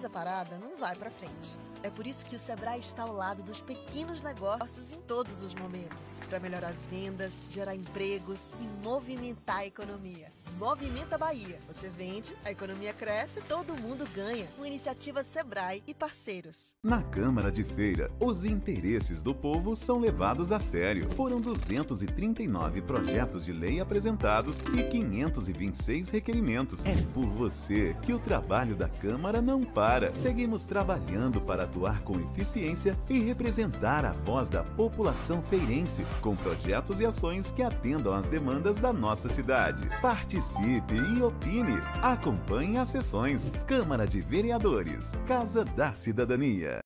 mas 0.00 0.04
a 0.06 0.08
parada 0.08 0.56
não 0.56 0.78
vai 0.78 0.96
pra 0.96 1.10
frente. 1.10 1.54
É 1.82 1.90
por 1.90 2.06
isso 2.06 2.24
que 2.24 2.34
o 2.34 2.38
Sebrae 2.38 2.80
está 2.80 3.02
ao 3.02 3.12
lado 3.12 3.42
dos 3.42 3.60
pequenos 3.60 4.22
negócios 4.22 4.92
em 4.92 5.00
todos 5.02 5.42
os 5.42 5.54
momentos, 5.54 6.20
para 6.26 6.40
melhorar 6.40 6.68
as 6.68 6.86
vendas, 6.86 7.44
gerar 7.50 7.74
empregos 7.74 8.54
e 8.58 8.64
movimentar 8.82 9.58
a 9.58 9.66
economia. 9.66 10.32
Movimenta 10.60 11.16
Bahia. 11.16 11.58
Você 11.66 11.88
vende, 11.88 12.36
a 12.44 12.50
economia 12.50 12.92
cresce, 12.92 13.40
todo 13.40 13.74
mundo 13.74 14.06
ganha. 14.14 14.46
Com 14.58 14.66
iniciativa 14.66 15.22
Sebrae 15.22 15.82
e 15.86 15.94
parceiros. 15.94 16.74
Na 16.82 17.02
Câmara 17.02 17.50
de 17.50 17.64
Feira, 17.64 18.10
os 18.20 18.44
interesses 18.44 19.22
do 19.22 19.34
povo 19.34 19.74
são 19.74 19.98
levados 19.98 20.52
a 20.52 20.60
sério. 20.60 21.08
Foram 21.16 21.40
239 21.40 22.82
projetos 22.82 23.46
de 23.46 23.54
lei 23.54 23.80
apresentados 23.80 24.58
e 24.76 24.82
526 24.82 26.10
requerimentos. 26.10 26.84
É 26.84 26.94
por 27.14 27.24
você 27.24 27.96
que 28.02 28.12
o 28.12 28.18
trabalho 28.18 28.76
da 28.76 28.86
Câmara 28.86 29.40
não 29.40 29.64
para. 29.64 30.12
Seguimos 30.12 30.66
trabalhando 30.66 31.40
para 31.40 31.64
atuar 31.64 32.02
com 32.02 32.20
eficiência 32.20 32.98
e 33.08 33.18
representar 33.18 34.04
a 34.04 34.12
voz 34.12 34.50
da 34.50 34.62
população 34.62 35.40
feirense, 35.40 36.04
com 36.20 36.36
projetos 36.36 37.00
e 37.00 37.06
ações 37.06 37.50
que 37.50 37.62
atendam 37.62 38.12
às 38.12 38.28
demandas 38.28 38.76
da 38.76 38.92
nossa 38.92 39.30
cidade. 39.30 39.88
Participe 40.02 40.49
e 40.58 41.22
opine. 41.22 41.80
Acompanhe 42.02 42.78
as 42.78 42.88
sessões. 42.88 43.50
Câmara 43.66 44.06
de 44.06 44.20
Vereadores. 44.20 45.12
Casa 45.26 45.64
da 45.64 45.92
Cidadania. 45.94 46.80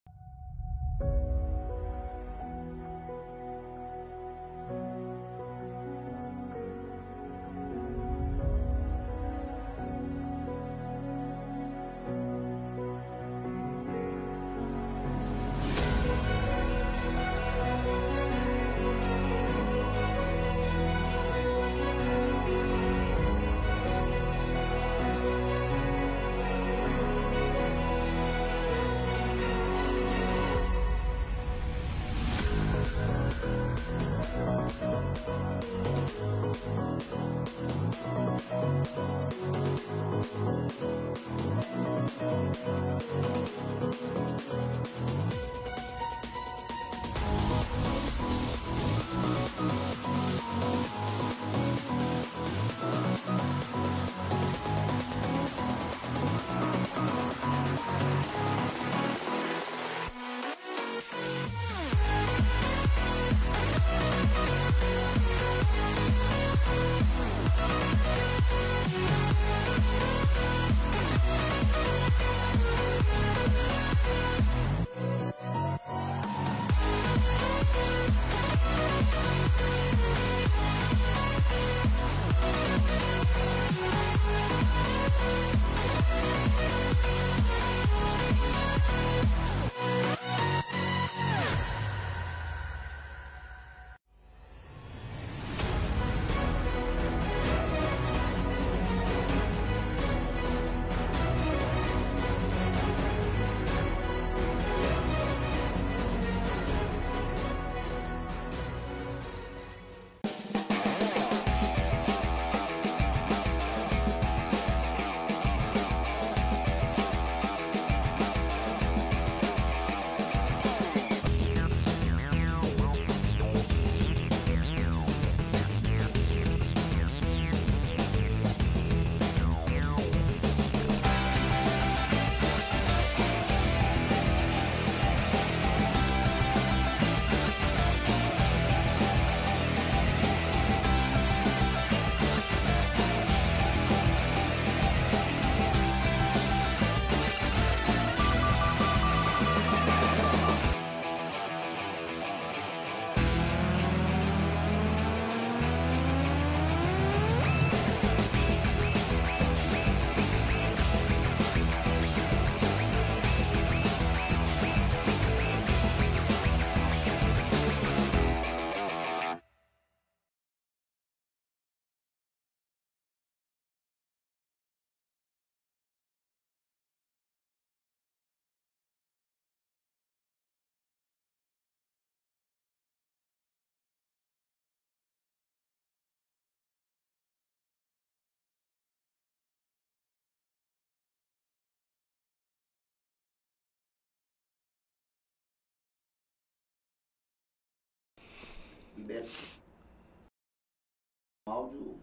Áudio. 201.46 201.94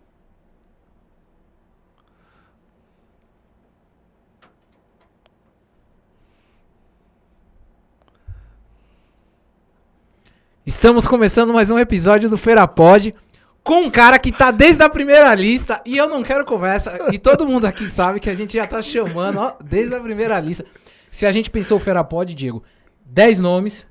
Estamos 10.64 11.08
começando 11.08 11.52
mais 11.52 11.72
um 11.72 11.80
episódio 11.80 12.30
do 12.30 12.38
Feira 12.38 12.68
Pod 12.68 13.16
com 13.64 13.82
um 13.82 13.90
cara 13.90 14.20
que 14.20 14.32
tá 14.32 14.52
desde 14.52 14.84
a 14.84 14.90
primeira 14.90 15.34
lista 15.34 15.82
e 15.84 15.98
eu 15.98 16.08
não 16.08 16.22
quero 16.22 16.46
conversa. 16.46 17.10
E 17.12 17.18
todo 17.18 17.48
mundo 17.48 17.66
aqui 17.66 17.90
sabe 17.90 18.20
que 18.20 18.30
a 18.30 18.36
gente 18.36 18.54
já 18.54 18.68
tá 18.68 18.80
chamando, 18.80 19.40
ó, 19.40 19.56
desde 19.60 19.96
a 19.96 20.00
primeira 20.00 20.40
lista. 20.40 20.64
Se 21.10 21.26
a 21.26 21.32
gente 21.32 21.50
pensou 21.50 21.78
o 21.78 21.82
Feira 21.82 22.04
Pod, 22.04 22.32
Diego, 22.36 22.64
10 23.06 23.40
nomes, 23.40 23.88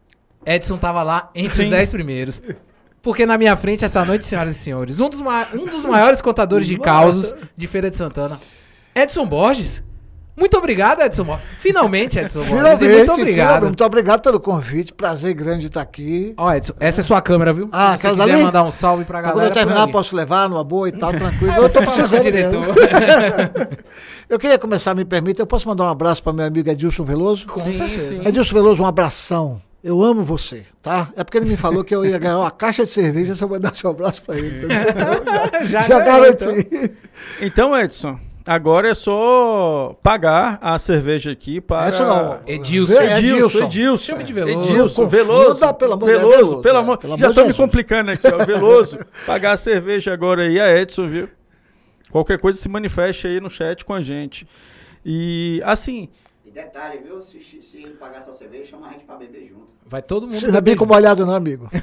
Edson 0.46 0.78
tava 0.78 1.02
lá 1.02 1.28
entre 1.34 1.64
os 1.64 1.70
10 1.70 1.90
primeiros. 1.92 2.40
Porque 3.02 3.24
na 3.24 3.38
minha 3.38 3.56
frente, 3.56 3.84
essa 3.84 4.04
noite, 4.04 4.26
senhoras 4.26 4.56
e 4.56 4.58
senhores, 4.58 5.00
um 5.00 5.08
dos, 5.08 5.20
ma- 5.22 5.46
um 5.54 5.64
dos 5.66 5.84
maiores 5.86 6.20
contadores 6.20 6.66
de 6.66 6.78
causos 6.78 7.34
de 7.56 7.66
Feira 7.66 7.90
de 7.90 7.96
Santana, 7.96 8.38
Edson 8.94 9.24
Borges. 9.26 9.82
Muito 10.36 10.56
obrigado, 10.56 11.02
Edson 11.02 11.24
Mó. 11.24 11.38
Finalmente, 11.58 12.18
Edson 12.18 12.38
Mó. 12.38 12.44
Finalmente, 12.46 12.82
muito 12.94 13.12
obrigado. 13.12 13.26
finalmente. 13.34 13.62
Muito 13.66 13.84
obrigado 13.84 14.22
pelo 14.22 14.40
convite. 14.40 14.90
Prazer 14.92 15.34
grande 15.34 15.66
estar 15.66 15.82
aqui. 15.82 16.32
Ó, 16.38 16.54
Edson, 16.54 16.72
essa 16.80 17.00
é 17.00 17.04
sua 17.04 17.20
câmera, 17.20 17.52
viu? 17.52 17.68
Ah, 17.72 17.96
Se 17.98 18.04
você 18.04 18.10
quiser 18.12 18.26
dali? 18.26 18.42
mandar 18.44 18.62
um 18.62 18.70
salve 18.70 19.04
pra 19.04 19.20
galera. 19.20 19.38
quando 19.38 19.44
eu 19.48 19.52
terminar, 19.52 19.88
posso 19.88 20.16
levar 20.16 20.48
numa 20.48 20.64
boa 20.64 20.88
e 20.88 20.92
tal, 20.92 21.12
tranquilo. 21.16 21.52
Aí 21.52 21.58
eu 21.58 21.70
tô 21.70 21.80
precisando 21.82 22.22
diretor. 22.22 22.64
Eu 24.28 24.38
queria 24.38 24.58
começar, 24.58 24.94
me 24.94 25.04
permita, 25.04 25.42
eu 25.42 25.46
posso 25.46 25.66
mandar 25.68 25.84
um 25.84 25.88
abraço 25.88 26.22
para 26.22 26.32
meu 26.32 26.46
amigo 26.46 26.70
Edilson 26.70 27.02
Veloso? 27.04 27.46
Com 27.48 27.58
Sim, 27.60 27.72
certeza. 27.72 28.14
sim. 28.16 28.22
Edilson 28.28 28.54
Veloso, 28.54 28.82
um 28.82 28.86
abração. 28.86 29.60
Eu 29.82 30.02
amo 30.02 30.22
você, 30.22 30.66
tá? 30.82 31.08
É 31.16 31.24
porque 31.24 31.38
ele 31.38 31.46
me 31.46 31.56
falou 31.56 31.82
que 31.82 31.94
eu 31.94 32.04
ia 32.04 32.18
ganhar 32.18 32.38
uma 32.38 32.50
caixa 32.50 32.84
de 32.84 32.90
cerveja 32.90 33.34
se 33.34 33.42
eu 33.42 33.48
mandasse 33.48 33.86
um 33.86 33.90
abraço 33.90 34.22
para 34.22 34.36
ele. 34.36 34.66
Já, 35.66 35.80
Já 35.80 36.00
garanti. 36.00 36.44
então. 36.44 36.90
Então, 37.40 37.78
Edson, 37.78 38.20
agora 38.46 38.90
é 38.90 38.94
só 38.94 39.96
pagar 40.02 40.58
a 40.60 40.78
cerveja 40.78 41.32
aqui 41.32 41.62
para. 41.62 41.88
Edson 41.88 42.06
não. 42.06 42.40
Edilson. 42.46 42.92
Vê, 42.92 43.12
Edilson, 43.14 43.64
Edilson. 43.64 44.04
Chame 44.04 44.24
de 44.24 44.32
Veloso. 44.34 44.70
Edilson, 44.70 45.06
Veloso. 45.08 45.74
pelo 45.74 45.92
amor 45.94 46.06
de 46.06 46.12
Deus, 46.12 46.20
Veloso, 46.20 46.36
Veloso, 46.36 46.62
pelo 46.62 46.78
amor. 46.78 46.98
pelo 46.98 47.16
Já 47.18 47.26
amor 47.26 47.34
tô 47.34 47.42
de 47.42 47.48
me 47.48 47.54
complicando 47.54 48.10
aqui, 48.10 48.26
ó. 48.26 48.44
Veloso. 48.44 48.98
pagar 49.26 49.52
a 49.52 49.56
cerveja 49.56 50.12
agora 50.12 50.42
aí 50.42 50.60
a 50.60 50.78
Edson, 50.78 51.08
viu? 51.08 51.28
Qualquer 52.10 52.38
coisa 52.38 52.60
se 52.60 52.68
manifeste 52.68 53.26
aí 53.26 53.40
no 53.40 53.48
chat 53.48 53.82
com 53.82 53.94
a 53.94 54.02
gente. 54.02 54.46
E 55.04 55.62
assim, 55.64 56.10
detalhe, 56.62 56.98
viu? 56.98 57.20
Se, 57.22 57.40
se 57.62 57.76
ele 57.78 57.94
pagar 57.94 58.18
essa 58.18 58.32
cerveja, 58.32 58.70
chama 58.70 58.88
a 58.88 58.92
gente 58.92 59.04
pra 59.04 59.16
beber 59.16 59.46
junto. 59.48 59.68
Vai 59.86 60.02
todo 60.02 60.22
mundo. 60.26 60.34
Você 60.34 60.46
não 60.46 60.56
é 60.56 60.60
bem 60.60 60.74
beber. 60.74 60.78
como 60.78 60.94
olhado, 60.94 61.24
não, 61.26 61.34
amigo. 61.34 61.68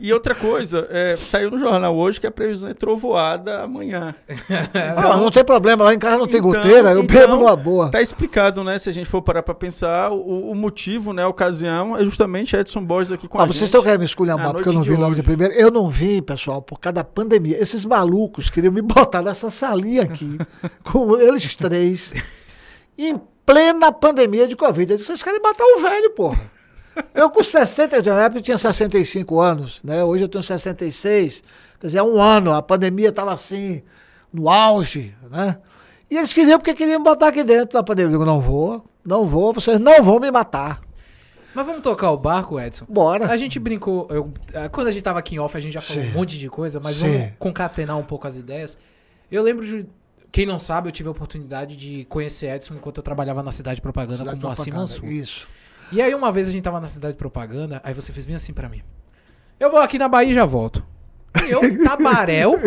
e 0.00 0.12
outra 0.12 0.34
coisa, 0.34 0.86
é, 0.90 1.16
saiu 1.16 1.50
no 1.50 1.58
jornal 1.58 1.94
hoje 1.96 2.20
que 2.20 2.26
a 2.26 2.30
previsão 2.30 2.70
é 2.70 2.74
trovoada 2.74 3.62
amanhã. 3.62 4.14
Ah, 4.96 5.16
não 5.16 5.30
tem 5.30 5.44
problema, 5.44 5.84
lá 5.84 5.94
em 5.94 5.98
casa 5.98 6.16
não 6.18 6.26
tem 6.26 6.38
Então- 6.38 6.50
goteira, 6.52 6.90
eu 6.92 7.02
então, 7.02 7.16
bebo 7.20 7.36
numa 7.36 7.56
boa. 7.56 7.90
Tá 7.90 8.00
explicado, 8.00 8.62
né? 8.62 8.78
Se 8.78 8.88
a 8.88 8.92
gente 8.92 9.08
for 9.08 9.20
parar 9.22 9.42
pra 9.42 9.54
pensar, 9.54 10.10
o, 10.12 10.50
o 10.50 10.54
motivo, 10.54 11.12
né? 11.12 11.22
A 11.22 11.28
ocasião 11.28 11.96
é 11.96 12.04
justamente 12.04 12.54
Edson 12.56 12.84
Boys 12.84 13.10
aqui 13.10 13.26
com 13.28 13.38
Ah, 13.38 13.42
a 13.42 13.46
vocês 13.46 13.58
gente. 13.58 13.66
estão 13.68 13.82
querendo 13.82 14.00
me 14.00 14.04
esculhambar 14.06 14.52
porque 14.52 14.68
eu 14.68 14.72
não 14.72 14.82
vi 14.82 14.94
logo 14.96 15.14
de 15.14 15.22
primeiro. 15.22 15.52
Eu 15.54 15.70
não 15.70 15.88
vi, 15.88 16.20
pessoal, 16.22 16.60
por 16.62 16.78
causa 16.78 16.94
da 16.94 17.04
pandemia. 17.04 17.60
Esses 17.60 17.84
malucos 17.84 18.48
queriam 18.50 18.72
me 18.72 18.82
botar 18.82 19.22
nessa 19.22 19.50
salinha 19.50 20.02
aqui, 20.02 20.38
com 20.84 21.16
eles 21.18 21.54
três, 21.54 22.12
em 22.96 23.20
plena 23.44 23.90
pandemia 23.92 24.46
de 24.46 24.56
Covid. 24.56 24.92
Eu 24.92 24.96
disse, 24.96 25.06
vocês 25.08 25.22
querem 25.22 25.40
matar 25.40 25.64
o 25.64 25.80
velho, 25.80 26.10
porra. 26.10 26.40
Eu 27.14 27.30
com 27.30 27.42
60, 27.42 28.02
na 28.02 28.22
época 28.24 28.38
eu 28.38 28.42
tinha 28.42 28.58
65 28.58 29.40
anos, 29.40 29.80
né? 29.82 30.04
Hoje 30.04 30.24
eu 30.24 30.28
tenho 30.28 30.42
66. 30.42 31.42
Quer 31.80 31.86
dizer, 31.86 31.98
há 31.98 32.04
um 32.04 32.20
ano, 32.20 32.52
a 32.52 32.60
pandemia 32.60 33.08
estava 33.08 33.32
assim, 33.32 33.82
no 34.32 34.48
auge, 34.50 35.14
né? 35.30 35.56
E 36.10 36.16
eles 36.16 36.32
queriam 36.32 36.58
porque 36.58 36.74
queriam 36.74 36.98
me 36.98 37.04
botar 37.04 37.28
aqui 37.28 37.42
dentro 37.44 37.74
da 37.74 37.82
pandemia. 37.82 38.08
Eu 38.08 38.18
digo, 38.18 38.24
não 38.24 38.40
vou, 38.40 38.84
não 39.04 39.26
vou, 39.26 39.52
vocês 39.52 39.78
não 39.78 40.02
vão 40.02 40.18
me 40.18 40.30
matar. 40.30 40.80
Mas 41.54 41.66
vamos 41.66 41.82
tocar 41.82 42.10
o 42.10 42.16
barco, 42.16 42.60
Edson? 42.60 42.84
Bora. 42.88 43.26
A 43.26 43.36
gente 43.36 43.58
brincou. 43.58 44.06
eu- 44.10 44.32
ah, 44.54 44.68
quando 44.68 44.88
a 44.88 44.92
gente 44.92 45.02
tava 45.02 45.18
aqui 45.18 45.34
em 45.34 45.38
off, 45.38 45.56
a 45.56 45.60
gente 45.60 45.72
já 45.72 45.80
falou 45.80 46.02
Sim. 46.04 46.10
um 46.10 46.12
monte 46.12 46.38
de 46.38 46.48
coisa, 46.48 46.78
mas 46.78 46.96
Sim. 46.96 47.12
vamos 47.18 47.32
concatenar 47.38 47.96
um 47.98 48.04
pouco 48.04 48.26
as 48.26 48.36
ideias. 48.36 48.76
Eu 49.30 49.42
lembro 49.42 49.64
de. 49.66 49.86
Quem 50.32 50.46
não 50.46 50.58
sabe, 50.60 50.88
eu 50.88 50.92
tive 50.92 51.08
a 51.08 51.12
oportunidade 51.12 51.76
de 51.76 52.04
conhecer 52.04 52.54
Edson 52.54 52.74
enquanto 52.74 52.98
eu 52.98 53.02
trabalhava 53.02 53.42
na 53.42 53.50
cidade 53.50 53.76
de 53.76 53.82
propaganda 53.82 54.18
Cidade 54.18 54.36
como 54.36 54.46
Moacir 54.46 54.74
Mansur. 54.74 55.04
Isso. 55.06 55.48
E 55.92 56.00
aí 56.00 56.14
uma 56.14 56.30
vez 56.30 56.48
a 56.48 56.52
gente 56.52 56.62
tava 56.62 56.80
na 56.80 56.86
cidade 56.86 57.14
de 57.14 57.18
propaganda, 57.18 57.80
aí 57.82 57.92
você 57.92 58.12
fez 58.12 58.24
bem 58.24 58.36
assim 58.36 58.52
pra 58.52 58.68
mim. 58.68 58.82
Eu 59.58 59.70
vou 59.70 59.80
aqui 59.80 59.98
na 59.98 60.08
Bahia 60.08 60.30
e 60.30 60.34
já 60.34 60.44
volto. 60.46 60.84
E 61.46 61.50
eu, 61.50 61.60
Tabaréu, 61.84 62.58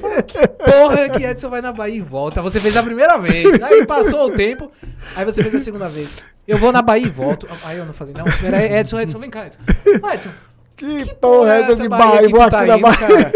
falei, 0.00 0.22
que 0.22 0.48
porra 0.48 1.08
que 1.08 1.24
Edson 1.24 1.48
vai 1.48 1.60
na 1.60 1.72
Bahia 1.72 1.96
e 1.96 2.00
volta? 2.00 2.42
Você 2.42 2.58
fez 2.60 2.76
a 2.76 2.82
primeira 2.82 3.16
vez, 3.18 3.60
aí 3.62 3.86
passou 3.86 4.26
o 4.26 4.30
tempo, 4.30 4.70
aí 5.14 5.24
você 5.24 5.42
fez 5.42 5.54
a 5.54 5.58
segunda 5.60 5.88
vez. 5.88 6.22
Eu 6.46 6.58
vou 6.58 6.72
na 6.72 6.82
Bahia 6.82 7.06
e 7.06 7.10
volto. 7.10 7.46
Aí 7.64 7.78
eu 7.78 7.84
não 7.86 7.92
falei, 7.92 8.12
não, 8.14 8.24
pera 8.40 8.64
Edson, 8.64 9.00
Edson, 9.00 9.18
vem 9.20 9.30
cá, 9.30 9.46
Edson. 9.46 9.60
Ah, 10.02 10.14
Edson, 10.16 10.30
Que, 10.76 11.14
porra 11.14 11.54
é 11.54 11.60
essa 11.60 11.82
de 11.82 11.88
Bahia 11.88 12.04
Bahia? 12.06 12.22
que 12.26 12.28
Vou 12.28 12.40
tu 12.40 12.42
aqui 12.42 12.50
tá 12.56 12.66
na 12.66 12.74
indo, 12.76 12.82
Bahia. 12.82 12.98
cara? 12.98 13.32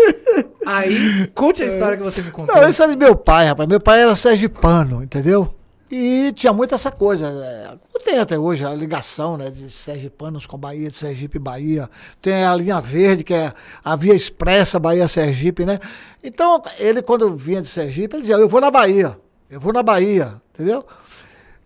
Aí, 0.66 1.28
conte 1.32 1.62
a 1.62 1.66
história 1.66 1.96
que 1.96 2.02
você 2.02 2.20
me 2.20 2.32
contou. 2.32 2.54
Não, 2.54 2.68
isso 2.68 2.82
é 2.82 2.88
de 2.88 2.96
meu 2.96 3.14
pai, 3.14 3.46
rapaz. 3.46 3.68
Meu 3.68 3.80
pai 3.80 4.02
era 4.02 4.16
sergipano, 4.16 5.00
entendeu? 5.00 5.54
E 5.88 6.32
tinha 6.34 6.52
muito 6.52 6.74
essa 6.74 6.90
coisa. 6.90 7.28
É, 7.28 7.76
tem 8.04 8.18
até 8.18 8.36
hoje 8.36 8.64
a 8.64 8.74
ligação 8.74 9.36
né, 9.36 9.50
de 9.50 9.70
sergipanos 9.70 10.46
com 10.46 10.58
Bahia, 10.58 10.88
de 10.88 10.96
Sergipe 10.96 11.36
e 11.36 11.40
Bahia. 11.40 11.88
Tem 12.20 12.44
a 12.44 12.54
linha 12.54 12.80
verde, 12.80 13.22
que 13.22 13.32
é 13.32 13.52
a 13.84 13.94
via 13.94 14.14
expressa 14.14 14.80
Bahia-Sergipe, 14.80 15.64
né? 15.64 15.78
Então, 16.22 16.60
ele, 16.78 17.00
quando 17.00 17.36
vinha 17.36 17.62
de 17.62 17.68
Sergipe, 17.68 18.16
ele 18.16 18.22
dizia: 18.22 18.36
Eu 18.36 18.48
vou 18.48 18.60
na 18.60 18.70
Bahia, 18.70 19.16
eu 19.48 19.60
vou 19.60 19.72
na 19.72 19.82
Bahia, 19.82 20.40
entendeu? 20.52 20.84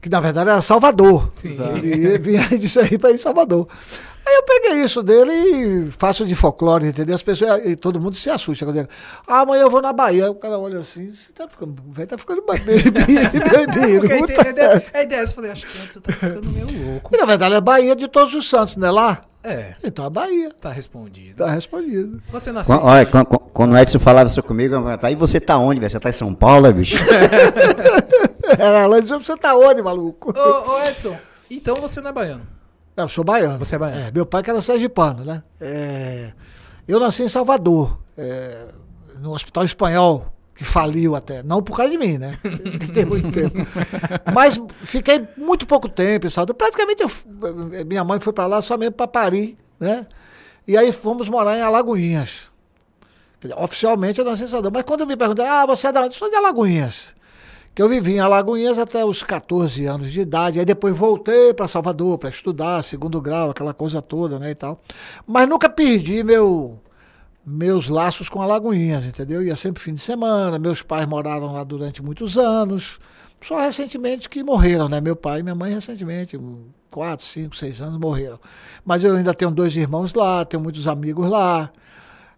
Que 0.01 0.09
na 0.09 0.21
verdade 0.21 0.51
era 0.51 0.61
Salvador. 0.61 1.31
Sim. 1.35 1.57
Ele, 1.75 1.93
ele 1.93 2.19
vinha 2.19 2.47
de 2.49 2.69
Sergipe 2.69 2.99
para 2.99 3.11
ir 3.11 3.15
em 3.15 3.19
Salvador. 3.19 3.67
Aí 4.27 4.35
eu 4.35 4.43
peguei 4.43 4.85
isso 4.85 5.03
dele 5.03 5.33
e 5.33 5.91
faço 5.91 6.27
de 6.27 6.35
folclore, 6.35 6.87
entendeu? 6.87 7.15
As 7.15 7.23
pessoas, 7.23 7.65
e 7.65 7.75
todo 7.75 7.99
mundo 8.01 8.17
se 8.17 8.29
assusta 8.31 8.65
quando 8.65 8.77
ele, 8.79 8.89
ah, 9.27 9.41
amanhã 9.41 9.63
eu 9.63 9.71
vou 9.71 9.81
na 9.83 9.93
Bahia. 9.93 10.31
O 10.31 10.35
cara 10.35 10.59
olha 10.59 10.81
assim, 10.81 11.11
você 11.11 11.33
tá 11.33 11.49
ficando, 11.49 11.75
o 11.89 11.93
velho 11.93 12.09
tá 12.09 12.19
ficando 12.19 12.43
bem, 12.43 12.61
bem, 12.61 12.83
bem, 12.91 13.01
Porque 14.01 14.15
a 14.15 14.17
biruta. 14.17 14.49
ideia, 14.49 14.85
a 14.95 15.01
a 15.01 15.31
eu 15.33 15.35
falei, 15.35 15.51
acho 15.51 15.67
que 15.67 15.83
Edson 15.83 16.01
tá 16.01 16.13
ficando 16.13 16.51
meio 16.51 16.67
louco. 16.91 17.11
E 17.15 17.17
na 17.19 17.25
verdade 17.25 17.55
é 17.55 17.61
Bahia 17.61 17.97
de 17.97 18.07
Todos 18.09 18.35
os 18.35 18.49
Santos, 18.49 18.77
não 18.77 18.89
é 18.89 18.91
lá? 18.91 19.23
É, 19.43 19.75
Então 19.83 20.05
é 20.05 20.11
Bahia. 20.11 20.51
tá 20.61 20.71
respondido. 20.71 21.37
Tá 21.37 21.51
respondido. 21.51 22.23
Você 22.31 22.53
nasceu 22.53 22.79
Qu- 22.79 22.85
em 22.85 22.89
Olha, 22.91 23.07
quando, 23.07 23.25
quando- 23.27 23.51
quando 23.53 23.73
o 23.73 23.79
Edson 23.79 23.99
falava 23.99 24.29
isso 24.29 24.43
comigo, 24.43 24.75
eu 24.75 24.99
tá, 24.99 25.11
e 25.11 25.15
você 25.15 25.41
tá 25.41 25.57
onde, 25.57 25.81
velho? 25.81 25.91
Você 25.91 25.99
tá 25.99 26.11
em 26.11 26.13
São 26.13 26.35
Paulo, 26.35 26.71
bicho? 26.75 26.97
Ela 28.59 28.87
lá 28.87 29.01
você 29.01 29.37
tá 29.37 29.55
onde, 29.57 29.83
maluco? 29.83 30.35
Ô, 30.39 30.73
ô, 30.73 30.83
Edson, 30.85 31.17
então 31.51 31.77
você 31.77 32.01
não 32.01 32.11
é 32.11 32.13
baiano. 32.13 32.43
Eu 33.03 33.09
sou 33.09 33.25
baiano. 33.25 33.59
Você 33.59 33.77
é 33.77 33.79
baiano. 33.79 34.09
É, 34.09 34.11
meu 34.11 34.27
pai 34.27 34.43
que 34.43 34.51
era 34.51 34.61
sergipano, 34.61 35.25
né? 35.25 35.43
É, 35.61 36.33
eu 36.87 36.99
nasci 36.99 37.23
em 37.23 37.29
Salvador, 37.29 37.99
é, 38.17 38.67
no 39.21 39.33
Hospital 39.33 39.65
Espanhol, 39.65 40.33
que 40.55 40.65
faliu 40.65 41.15
até. 41.15 41.43
Não 41.43 41.63
por 41.63 41.77
causa 41.77 41.91
de 41.91 41.99
mim, 41.99 42.19
né? 42.19 42.39
Que 42.79 42.93
tem 42.93 43.05
muito 43.05 43.31
tempo. 43.33 43.57
Mas 44.33 44.61
fiquei 44.83 45.27
muito 45.37 45.67
pouco 45.67 45.89
tempo 45.89 46.27
em 46.27 46.31
Salvador. 46.31 46.55
Praticamente 46.55 47.03
eu 47.03 47.85
minha 47.85 48.05
mãe 48.05 48.21
foi 48.21 48.33
para 48.33 48.47
lá 48.47 48.61
só 48.61 48.77
mesmo 48.77 48.93
para 48.93 49.07
Paris, 49.07 49.55
né? 49.79 50.07
E 50.67 50.77
aí 50.77 50.93
fomos 50.93 51.29
morar 51.29 51.57
em 51.57 51.63
Alagoinhas. 51.63 52.51
Oficialmente 53.57 54.19
eu 54.19 54.25
nasci 54.25 54.45
em 54.45 54.47
Salvador. 54.47 54.73
Mas 54.73 54.83
quando 54.85 55.07
me 55.07 55.17
perguntam, 55.17 55.47
ah, 55.47 55.65
você 55.65 55.89
é 55.89 55.93
de 55.93 55.99
onde? 55.99 56.09
Eu 56.09 56.19
sou 56.19 56.29
de 56.29 56.37
Alagoinhas. 56.37 57.15
Que 57.75 57.83
eu 57.83 57.89
vivi 57.89 58.15
em 58.15 58.21
Alagoinhas 58.21 58.79
até 58.79 59.05
os 59.05 59.23
14 59.23 59.87
anos 59.87 60.11
de 60.11 60.21
idade. 60.21 60.59
Aí 60.59 60.65
depois 60.65 60.97
voltei 60.97 61.55
para 61.55 61.69
Salvador 61.69 62.19
para 62.19 62.29
estudar, 62.29 62.83
segundo 62.83 63.21
grau, 63.21 63.51
aquela 63.51 63.73
coisa 63.73 64.03
toda, 64.03 64.39
né, 64.39 64.51
e 64.51 64.55
tal. 64.55 64.83
Mas 65.27 65.49
nunca 65.49 65.69
perdi 65.69 66.25
meu, 66.25 66.81
meus 67.47 67.89
laços 67.89 68.29
com 68.29 68.43
Alagoinhas, 68.43 69.07
entendeu? 69.07 69.43
Ia 69.43 69.57
sempre 69.57 69.83
fim 69.83 69.95
de 69.95 70.01
semana. 70.01 70.59
Meus 70.59 70.83
pais 70.83 71.07
moraram 71.07 71.53
lá 71.53 71.65
durante 71.65 72.03
muitos 72.03 72.37
anos. 72.37 72.99
Só 73.41 73.59
recentemente 73.59 74.29
que 74.29 74.43
morreram, 74.43 74.89
né? 74.89 75.01
Meu 75.01 75.17
pai 75.17 75.41
e 75.41 75.43
minha 75.43 75.55
mãe 75.55 75.73
recentemente, 75.73 76.39
quatro, 76.91 77.25
cinco, 77.25 77.57
seis 77.57 77.81
anos 77.81 77.99
morreram. 77.99 78.39
Mas 78.85 79.03
eu 79.03 79.17
ainda 79.17 79.33
tenho 79.33 79.51
dois 79.51 79.75
irmãos 79.77 80.13
lá, 80.13 80.45
tenho 80.45 80.63
muitos 80.63 80.87
amigos 80.87 81.27
lá. 81.29 81.71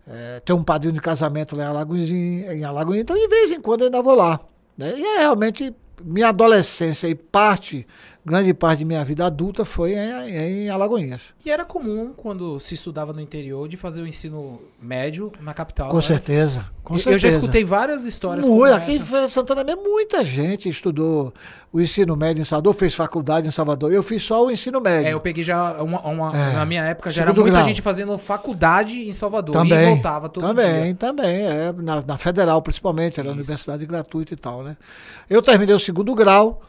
É, 0.06 0.40
tenho 0.40 0.58
um 0.58 0.64
padrinho 0.64 0.92
de 0.92 1.00
casamento 1.00 1.56
lá 1.56 1.64
em 1.64 1.66
Alagoinhas, 1.66 2.10
em 2.10 3.00
então 3.00 3.16
de 3.16 3.28
vez 3.28 3.50
em 3.52 3.60
quando 3.60 3.82
eu 3.82 3.86
ainda 3.86 4.02
vou 4.02 4.14
lá. 4.14 4.40
Né? 4.76 4.94
E 4.96 5.04
é 5.04 5.18
realmente 5.18 5.74
minha 6.04 6.28
adolescência 6.28 7.06
e 7.08 7.14
parte, 7.14 7.86
grande 8.24 8.54
parte 8.54 8.78
de 8.80 8.84
minha 8.84 9.04
vida 9.04 9.26
adulta 9.26 9.64
foi 9.64 9.94
em, 9.94 10.64
em 10.64 10.68
Alagoinhas. 10.68 11.22
E 11.44 11.50
era 11.50 11.64
comum, 11.64 12.12
quando 12.16 12.60
se 12.60 12.74
estudava 12.74 13.12
no 13.12 13.20
interior, 13.20 13.66
de 13.68 13.76
fazer 13.76 14.00
o 14.00 14.06
ensino 14.06 14.60
médio 14.80 15.32
na 15.40 15.52
capital. 15.52 15.88
Com 15.90 15.96
né? 15.96 16.02
certeza, 16.02 16.66
com 16.84 16.94
Eu- 16.94 16.98
certeza. 16.98 17.26
Eu 17.26 17.30
já 17.32 17.36
escutei 17.38 17.64
várias 17.64 18.04
histórias 18.04 18.46
Muito, 18.48 18.72
aqui 18.74 18.94
em 18.96 19.28
Santana 19.28 19.64
mesmo, 19.64 19.82
muita 19.82 20.24
gente 20.24 20.68
estudou 20.68 21.34
o 21.72 21.80
ensino 21.80 22.14
médio 22.14 22.42
em 22.42 22.44
Salvador, 22.44 22.74
fez 22.74 22.94
faculdade 22.94 23.48
em 23.48 23.50
Salvador. 23.50 23.92
Eu 23.92 24.02
fiz 24.02 24.22
só 24.22 24.44
o 24.44 24.50
ensino 24.50 24.80
médio. 24.80 25.08
É, 25.08 25.12
eu 25.14 25.20
peguei 25.20 25.42
já 25.42 25.82
uma, 25.82 26.00
uma- 26.06 26.36
É. 26.36 26.52
na 26.52 26.64
minha 26.66 26.84
época 26.84 27.10
já 27.10 27.22
era 27.22 27.32
muita 27.32 27.50
grau. 27.50 27.64
gente 27.64 27.80
fazendo 27.82 28.16
faculdade 28.18 29.08
em 29.08 29.12
Salvador 29.12 29.54
e 29.56 29.58
Também, 29.68 29.86
voltava 29.94 30.28
todo 30.28 30.46
também, 30.46 30.82
dia. 30.84 30.94
também, 30.94 31.36
é, 31.46 31.72
na, 31.72 32.02
na 32.06 32.18
federal 32.18 32.60
principalmente, 32.62 33.18
era 33.18 33.30
universidade 33.32 33.84
gratuita 33.86 34.34
e 34.34 34.36
tal, 34.36 34.62
né? 34.62 34.76
Eu 35.28 35.40
terminei 35.42 35.74
o 35.74 35.78
segundo 35.78 36.14
grau 36.14 36.62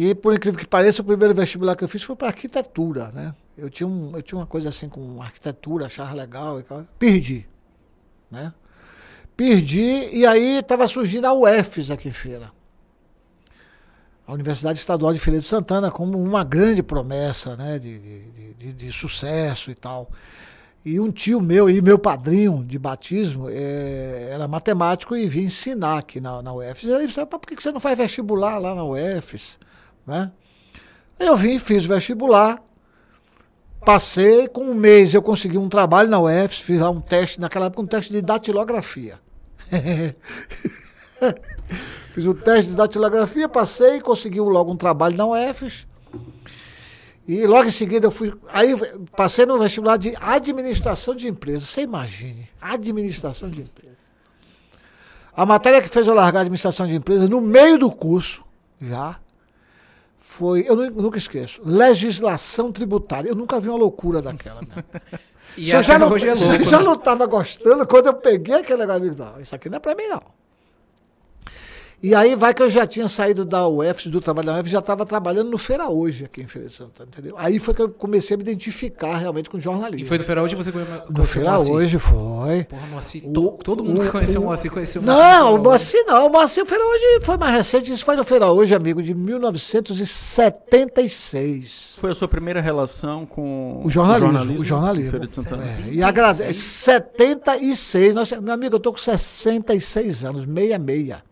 e, 0.00 0.14
por 0.14 0.32
incrível 0.32 0.60
que 0.60 0.66
pareça, 0.66 1.02
o 1.02 1.04
primeiro 1.04 1.34
vestibular 1.34 1.74
que 1.74 1.82
eu 1.82 1.88
fiz 1.88 2.04
foi 2.04 2.14
para 2.14 2.28
arquitetura, 2.28 3.10
né? 3.12 3.34
Eu 3.56 3.68
tinha, 3.68 3.86
um, 3.88 4.12
eu 4.14 4.22
tinha 4.22 4.38
uma 4.38 4.46
coisa 4.46 4.68
assim 4.68 4.88
com 4.88 5.20
arquitetura, 5.20 5.86
achava 5.86 6.14
legal 6.14 6.60
e 6.60 6.62
tal. 6.62 6.86
Perdi, 7.00 7.44
né? 8.30 8.54
Perdi 9.36 10.08
e 10.12 10.24
aí 10.24 10.58
estava 10.58 10.86
surgindo 10.86 11.26
a 11.26 11.32
UFES 11.32 11.90
aqui 11.90 12.08
em 12.08 12.12
Feira. 12.12 12.52
A 14.24 14.32
Universidade 14.32 14.78
Estadual 14.78 15.12
de 15.12 15.18
Feira 15.18 15.40
de 15.40 15.44
Santana 15.44 15.90
como 15.90 16.22
uma 16.22 16.44
grande 16.44 16.80
promessa, 16.82 17.56
né? 17.56 17.78
de- 17.80 17.98
de- 17.98 18.54
de- 18.54 18.72
de- 18.74 18.92
sucesso 18.92 19.68
e 19.70 19.74
tal. 19.74 20.10
E 20.84 21.00
um 21.00 21.10
tio 21.10 21.40
meu 21.40 21.68
e 21.68 21.80
meu 21.82 21.98
padrinho 21.98 22.64
de 22.64 22.78
batismo 22.78 23.48
eh, 23.50 24.28
era 24.32 24.46
matemático 24.46 25.16
e 25.16 25.26
vinha 25.26 25.46
ensinar 25.46 25.98
aqui 25.98 26.20
na, 26.20 26.40
na 26.40 26.52
UFES. 26.52 26.84
Ele 26.84 27.06
disse, 27.06 27.26
"Pá, 27.26 27.38
por 27.38 27.46
que 27.48 27.60
você 27.60 27.72
não 27.72 27.80
faz 27.80 27.98
vestibular 27.98 28.58
lá 28.58 28.74
na 28.76 28.84
UFES? 28.84 29.58
Né? 30.08 30.32
Eu 31.20 31.36
vim, 31.36 31.58
fiz 31.58 31.84
o 31.84 31.88
vestibular, 31.88 32.62
passei, 33.84 34.48
com 34.48 34.62
um 34.62 34.72
mês 34.72 35.12
eu 35.12 35.20
consegui 35.20 35.58
um 35.58 35.68
trabalho 35.68 36.08
na 36.08 36.18
UFES, 36.18 36.60
fiz 36.60 36.80
lá 36.80 36.88
um 36.88 37.00
teste, 37.00 37.38
naquela 37.38 37.66
época 37.66 37.82
um 37.82 37.86
teste 37.86 38.10
de 38.10 38.22
datilografia. 38.22 39.20
fiz 42.14 42.26
um 42.26 42.32
teste 42.32 42.70
de 42.70 42.76
datilografia, 42.76 43.46
passei, 43.50 44.00
consegui 44.00 44.40
logo 44.40 44.72
um 44.72 44.76
trabalho 44.76 45.14
na 45.14 45.26
UFES. 45.26 45.86
E 47.26 47.46
logo 47.46 47.68
em 47.68 47.70
seguida 47.70 48.06
eu 48.06 48.10
fui. 48.10 48.32
Aí 48.48 48.74
passei 49.14 49.44
no 49.44 49.58
vestibular 49.58 49.98
de 49.98 50.14
administração 50.18 51.14
de 51.14 51.28
empresas. 51.28 51.68
Você 51.68 51.82
imagine, 51.82 52.48
administração 52.58 53.50
de 53.50 53.60
empresas. 53.60 53.98
A 55.36 55.44
matéria 55.44 55.82
que 55.82 55.88
fez 55.88 56.06
eu 56.06 56.14
largar 56.14 56.38
a 56.38 56.42
administração 56.42 56.86
de 56.86 56.94
empresas, 56.94 57.28
no 57.28 57.42
meio 57.42 57.78
do 57.78 57.90
curso, 57.90 58.42
já, 58.80 59.20
foi. 60.38 60.64
Eu 60.68 60.76
nu- 60.76 60.90
nunca 61.02 61.18
esqueço. 61.18 61.60
Legislação 61.64 62.70
tributária. 62.70 63.28
Eu 63.28 63.34
nunca 63.34 63.58
vi 63.58 63.68
uma 63.68 63.78
loucura 63.78 64.22
daquela. 64.22 64.60
Né? 64.62 64.84
E 65.56 65.70
eu 65.72 65.82
já 65.82 65.98
não, 65.98 66.14
é 66.16 66.20
eu 66.20 66.64
já 66.64 66.78
né? 66.78 66.84
não 66.84 66.92
estava 66.94 67.26
gostando, 67.26 67.84
quando 67.84 68.06
eu 68.06 68.14
peguei 68.14 68.54
aquele 68.54 68.86
negócio, 68.86 69.12
não, 69.16 69.40
isso 69.40 69.56
aqui 69.56 69.68
não 69.68 69.78
é 69.78 69.80
para 69.80 69.94
mim, 69.96 70.06
não. 70.06 70.22
E 72.00 72.14
aí 72.14 72.36
vai 72.36 72.54
que 72.54 72.62
eu 72.62 72.70
já 72.70 72.86
tinha 72.86 73.08
saído 73.08 73.44
da 73.44 73.66
UFS, 73.66 74.06
do 74.06 74.20
trabalho 74.20 74.46
da 74.46 74.60
UFS, 74.60 74.70
já 74.70 74.78
estava 74.78 75.04
trabalhando 75.04 75.50
no 75.50 75.58
Feira 75.58 75.88
Hoje, 75.88 76.24
aqui 76.26 76.40
em 76.40 76.46
Feira 76.46 76.68
de 76.68 76.74
Santana, 76.74 77.08
entendeu? 77.12 77.34
Aí 77.36 77.58
foi 77.58 77.74
que 77.74 77.82
eu 77.82 77.88
comecei 77.88 78.34
a 78.34 78.36
me 78.38 78.44
identificar 78.44 79.16
realmente 79.18 79.50
com 79.50 79.58
jornalismo. 79.58 80.04
E 80.04 80.08
foi 80.08 80.16
do 80.16 80.22
Feira 80.22 80.40
hoje 80.40 80.54
você 80.54 80.70
conheceu 80.70 80.94
No 81.10 81.24
Feira 81.26 81.58
Hoje, 81.58 81.98
foi. 81.98 82.62
Porra, 82.64 82.86
Moacir, 82.86 83.24
O- 83.28 83.32
to- 83.32 83.58
todo 83.64 83.82
mundo 83.82 84.00
que 84.02 84.06
o- 84.08 84.12
conheceu 84.12 84.40
o 84.40 84.44
o- 84.44 84.46
Moacir 84.46 84.70
conheceu 84.70 85.02
Não, 85.02 85.14
o 85.14 85.16
no 85.18 85.24
Feira 85.24 85.44
Hoje. 85.54 85.62
Moacir 85.64 86.04
não. 86.06 86.26
O 86.26 86.30
Moacir, 86.30 86.62
o 86.62 86.66
Feira 86.66 86.84
Hoje 86.84 87.04
foi 87.22 87.36
mais 87.36 87.54
recente. 87.56 87.90
Isso 87.92 88.04
foi 88.04 88.14
no 88.14 88.22
Feira 88.24 88.46
Hoje, 88.48 88.74
amigo, 88.76 89.02
de 89.02 89.12
1976. 89.14 91.94
Foi 91.98 92.12
a 92.12 92.14
sua 92.14 92.28
primeira 92.28 92.60
relação 92.60 93.26
com 93.26 93.82
O 93.84 93.90
jornalismo, 93.90 94.60
o 94.60 94.64
jornalismo. 94.64 95.10
Feira 95.10 95.26
de 95.26 95.34
Santana. 95.34 95.64
É, 95.64 95.94
e 95.94 96.00
agradeço. 96.02 96.60
76. 96.60 98.14
Nós, 98.14 98.30
meu 98.30 98.54
amigo, 98.54 98.76
eu 98.76 98.80
tô 98.80 98.92
com 98.92 98.98
66 98.98 100.24
anos, 100.24 100.44
66. 100.46 101.26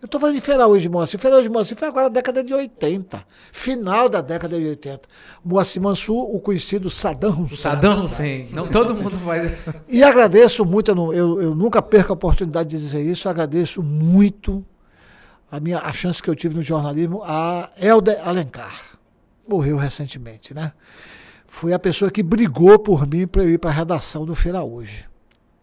Eu 0.00 0.06
tô 0.06 0.20
falando 0.20 0.40
de 0.40 0.50
Hoje 0.52 0.82
de 0.82 0.88
Moacir. 0.88 1.18
Hoje 1.26 1.42
de 1.42 1.48
Moacir 1.48 1.76
foi 1.76 1.88
agora 1.88 2.04
na 2.04 2.10
década 2.10 2.44
de 2.44 2.54
80. 2.54 3.24
Final 3.50 4.08
da 4.08 4.20
década 4.20 4.56
de 4.58 4.64
80. 4.66 5.00
Moacir 5.44 5.82
Mansur, 5.82 6.34
o 6.34 6.38
conhecido 6.40 6.86
Hussein. 6.86 7.10
Saddam 7.12 8.04
Hussein. 8.04 8.48
Não 8.52 8.66
todo 8.66 8.94
mundo 8.94 9.18
faz 9.18 9.52
isso. 9.60 9.74
E 9.88 10.04
agradeço 10.04 10.64
muito, 10.64 10.92
eu, 10.92 11.12
eu- 11.12 11.42
eu 11.42 11.54
nunca 11.54 11.82
perco 11.82 12.12
a 12.12 12.14
oportunidade 12.14 12.68
de 12.70 12.78
dizer 12.78 13.02
isso, 13.02 13.28
agradeço 13.28 13.82
muito 13.82 14.64
a, 15.50 15.58
minha, 15.58 15.78
a 15.80 15.92
chance 15.92 16.22
que 16.22 16.30
eu 16.30 16.36
tive 16.36 16.54
no 16.54 16.62
jornalismo 16.62 17.22
a 17.24 17.68
Helder 17.76 18.20
Alencar. 18.26 18.80
Morreu 19.48 19.76
recentemente, 19.78 20.54
né? 20.54 20.72
Foi 21.44 21.72
a 21.72 21.78
pessoa 21.78 22.08
que 22.10 22.22
brigou 22.22 22.78
por 22.78 23.04
mim 23.04 23.26
para 23.26 23.42
eu 23.42 23.50
ir 23.50 23.58
para 23.58 23.70
a 23.70 23.72
redação 23.72 24.24
do 24.24 24.34
Feira 24.36 24.62
Hoje. 24.62 25.06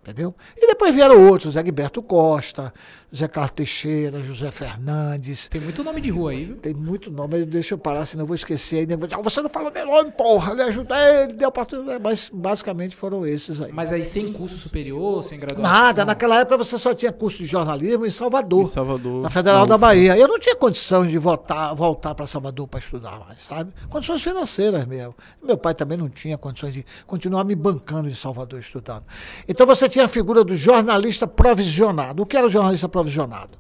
Entendeu? 0.06 0.36
E 0.56 0.68
depois 0.68 0.94
vieram 0.94 1.28
outros, 1.28 1.56
Egberto 1.56 2.00
Costa, 2.04 2.72
Zé 3.16 3.28
Carlos 3.28 3.52
Teixeira, 3.54 4.20
José 4.24 4.52
Fernandes. 4.52 5.48
Tem 5.48 5.60
muito 5.60 5.84
nome 5.84 6.00
de 6.00 6.12
rua 6.12 6.30
aí, 6.30 6.46
viu? 6.46 6.58
Tem 6.58 6.76
muito 6.76 7.10
nome, 7.10 7.38
mas 7.38 7.48
deixa 7.48 7.74
eu 7.74 7.78
parar, 7.80 8.06
senão 8.06 8.22
eu 8.24 8.28
vou 8.28 8.36
esquecer. 8.36 8.86
Dizer, 8.86 9.00
"Ah, 9.16 9.22
você 9.22 9.42
não 9.42 9.50
falou 9.50 9.72
meu 9.72 9.84
nome, 9.86 10.12
porra, 10.12 10.52
eu 10.52 10.56
lhe 10.58 10.62
ajudei, 10.62 11.24
ele 11.24 11.34
deu 11.34 11.50
oportunidade. 11.50 12.04
Mas 12.04 12.30
basicamente 12.32 12.96
foram 12.96 13.26
esses 13.26 13.60
aí. 13.62 13.72
Mas 13.72 13.92
aí 13.92 14.04
sem 14.06 14.32
curso 14.32 14.58
superior, 14.58 15.24
sem 15.24 15.40
graduação. 15.40 15.72
Nada, 15.72 16.06
naquela 16.06 16.40
época 16.42 16.58
você 16.58 16.78
só 16.78 16.94
tinha 16.94 17.12
curso 17.12 17.40
de 17.40 17.46
jornalismo 17.46 18.06
em 18.06 18.12
Salvador, 18.12 18.64
Em 18.64 18.68
Salvador. 18.68 19.24
na 19.24 19.30
Federal 19.32 19.66
da. 19.66 19.76
Bahia. 19.76 20.16
Eu 20.18 20.28
não 20.28 20.40
tinha 20.40 20.56
condição 20.56 21.06
de 21.06 21.18
voltar, 21.18 21.74
voltar 21.74 22.14
para 22.14 22.28
Salvador 22.28 22.68
para 22.68 22.80
estudar 22.80 23.20
mais, 23.20 23.42
sabe? 23.44 23.72
Condições 23.90 24.22
financeiras 24.22 24.86
mesmo. 24.86 25.16
Meu 25.44 25.58
pai 25.58 25.74
também 25.74 25.98
não 25.98 26.10
tinha 26.10 26.38
condições 26.38 26.74
de 26.74 26.86
continuar 27.08 27.44
me 27.44 27.56
bancando 27.56 28.08
em 28.08 28.14
Salvador 28.14 28.60
estudando. 28.60 29.04
Então 29.48 29.66
você 29.66 29.88
tinha 29.96 30.06
a 30.06 30.10
figura 30.10 30.44
do 30.44 30.56
jornalista 30.58 31.26
provisionado. 31.26 32.22
O 32.22 32.26
que 32.26 32.36
era 32.36 32.46
o 32.46 32.50
jornalista 32.50 32.90
provisionado? 32.90 33.58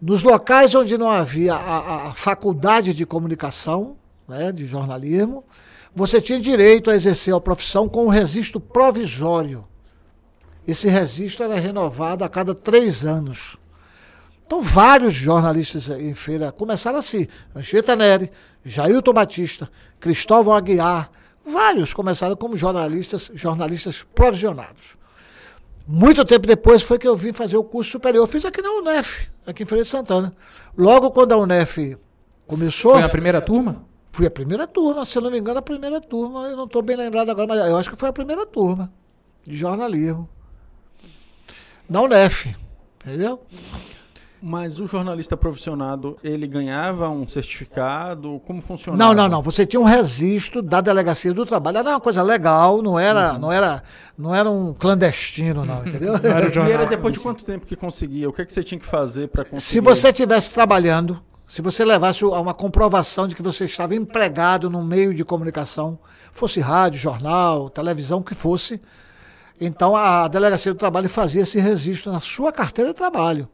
Nos 0.00 0.22
locais 0.22 0.74
onde 0.74 0.98
não 0.98 1.10
havia 1.10 1.54
a, 1.54 2.08
a- 2.10 2.14
faculdade 2.14 2.92
de 2.92 3.06
comunicação, 3.06 3.96
né, 4.28 4.52
de 4.52 4.66
jornalismo, 4.66 5.42
você 5.94 6.20
tinha 6.20 6.38
direito 6.38 6.90
a 6.90 6.94
exercer 6.94 7.34
a 7.34 7.40
profissão 7.40 7.88
com 7.88 8.04
um 8.04 8.08
registro 8.08 8.60
provisório. 8.60 9.66
Esse 10.66 10.86
registro 10.88 11.44
era 11.46 11.58
renovado 11.58 12.24
a 12.24 12.28
cada 12.28 12.54
três 12.54 13.06
anos. 13.06 13.56
Então, 14.46 14.60
vários 14.60 15.14
jornalistas 15.14 15.88
em 15.88 16.12
feira 16.14 16.52
começaram 16.52 16.98
assim: 16.98 17.26
Anchieta 17.56 17.96
Neri, 17.96 18.30
Jailton 18.62 19.14
Batista, 19.14 19.70
Cristóvão 19.98 20.52
Aguiar, 20.54 21.10
vários 21.44 21.94
começaram 21.94 22.36
como 22.36 22.54
jornalistas, 22.54 23.30
jornalistas 23.34 24.04
provisionados. 24.14 24.98
Muito 25.90 26.22
tempo 26.22 26.46
depois 26.46 26.82
foi 26.82 26.98
que 26.98 27.08
eu 27.08 27.16
vim 27.16 27.32
fazer 27.32 27.56
o 27.56 27.64
curso 27.64 27.92
superior. 27.92 28.22
Eu 28.22 28.26
fiz 28.26 28.44
aqui 28.44 28.60
na 28.60 28.70
UNEF, 28.72 29.26
aqui 29.46 29.62
em 29.62 29.66
Feira 29.66 29.82
de 29.82 29.88
Santana. 29.88 30.36
Logo 30.76 31.10
quando 31.10 31.32
a 31.32 31.38
UNEF 31.38 31.96
começou. 32.46 32.92
Foi 32.92 33.00
na 33.00 33.08
primeira 33.08 33.40
turma? 33.40 33.86
Fui 34.12 34.26
a 34.26 34.30
primeira 34.30 34.66
turma, 34.66 35.02
se 35.06 35.16
eu 35.16 35.22
não 35.22 35.30
me 35.30 35.38
engano, 35.38 35.60
a 35.60 35.62
primeira 35.62 35.98
turma. 35.98 36.46
Eu 36.46 36.58
não 36.58 36.66
estou 36.66 36.82
bem 36.82 36.94
lembrado 36.94 37.30
agora, 37.30 37.46
mas 37.46 37.58
eu 37.60 37.74
acho 37.74 37.88
que 37.88 37.96
foi 37.96 38.10
a 38.10 38.12
primeira 38.12 38.44
turma 38.44 38.92
de 39.46 39.56
jornalismo. 39.56 40.28
Na 41.88 42.02
UNEF, 42.02 42.54
entendeu? 43.02 43.40
Mas 44.40 44.78
o 44.78 44.86
jornalista 44.86 45.36
profissionado, 45.36 46.16
ele 46.22 46.46
ganhava 46.46 47.08
um 47.08 47.26
certificado? 47.28 48.40
Como 48.46 48.62
funcionava? 48.62 49.02
Não, 49.02 49.12
não, 49.12 49.28
não. 49.28 49.42
Você 49.42 49.66
tinha 49.66 49.80
um 49.80 49.84
registro 49.84 50.62
da 50.62 50.80
delegacia 50.80 51.32
do 51.34 51.44
trabalho. 51.44 51.78
Era 51.78 51.90
uma 51.90 52.00
coisa 52.00 52.22
legal, 52.22 52.80
não 52.80 52.98
era, 52.98 53.32
Uhum. 53.32 53.38
não 53.40 53.52
era, 53.52 53.82
não 54.16 54.34
era 54.34 54.48
um 54.48 54.72
clandestino, 54.72 55.64
não, 55.64 55.84
entendeu? 55.86 56.12
Não 56.12 56.30
era 56.30 56.46
E 56.68 56.72
era 56.72 56.86
depois 56.86 57.12
de 57.14 57.20
quanto 57.20 57.44
tempo 57.44 57.66
que 57.66 57.74
conseguia? 57.74 58.28
O 58.28 58.32
que, 58.32 58.42
é 58.42 58.44
que 58.44 58.52
você 58.52 58.62
tinha 58.62 58.78
que 58.78 58.86
fazer 58.86 59.28
para 59.28 59.44
conseguir? 59.44 59.62
Se 59.62 59.80
você 59.80 60.08
estivesse 60.08 60.52
trabalhando, 60.52 61.20
se 61.46 61.60
você 61.60 61.84
levasse 61.84 62.22
a 62.22 62.28
uma 62.40 62.54
comprovação 62.54 63.26
de 63.26 63.34
que 63.34 63.42
você 63.42 63.64
estava 63.64 63.94
empregado 63.94 64.70
num 64.70 64.84
meio 64.84 65.12
de 65.12 65.24
comunicação, 65.24 65.98
fosse 66.30 66.60
rádio, 66.60 67.00
jornal, 67.00 67.68
televisão, 67.70 68.20
o 68.20 68.22
que 68.24 68.34
fosse, 68.34 68.80
então 69.60 69.96
a 69.96 70.28
delegacia 70.28 70.72
do 70.72 70.78
trabalho 70.78 71.08
fazia 71.08 71.42
esse 71.42 71.58
registro 71.58 72.12
na 72.12 72.20
sua 72.20 72.52
carteira 72.52 72.92
de 72.92 72.96
trabalho. 72.96 73.48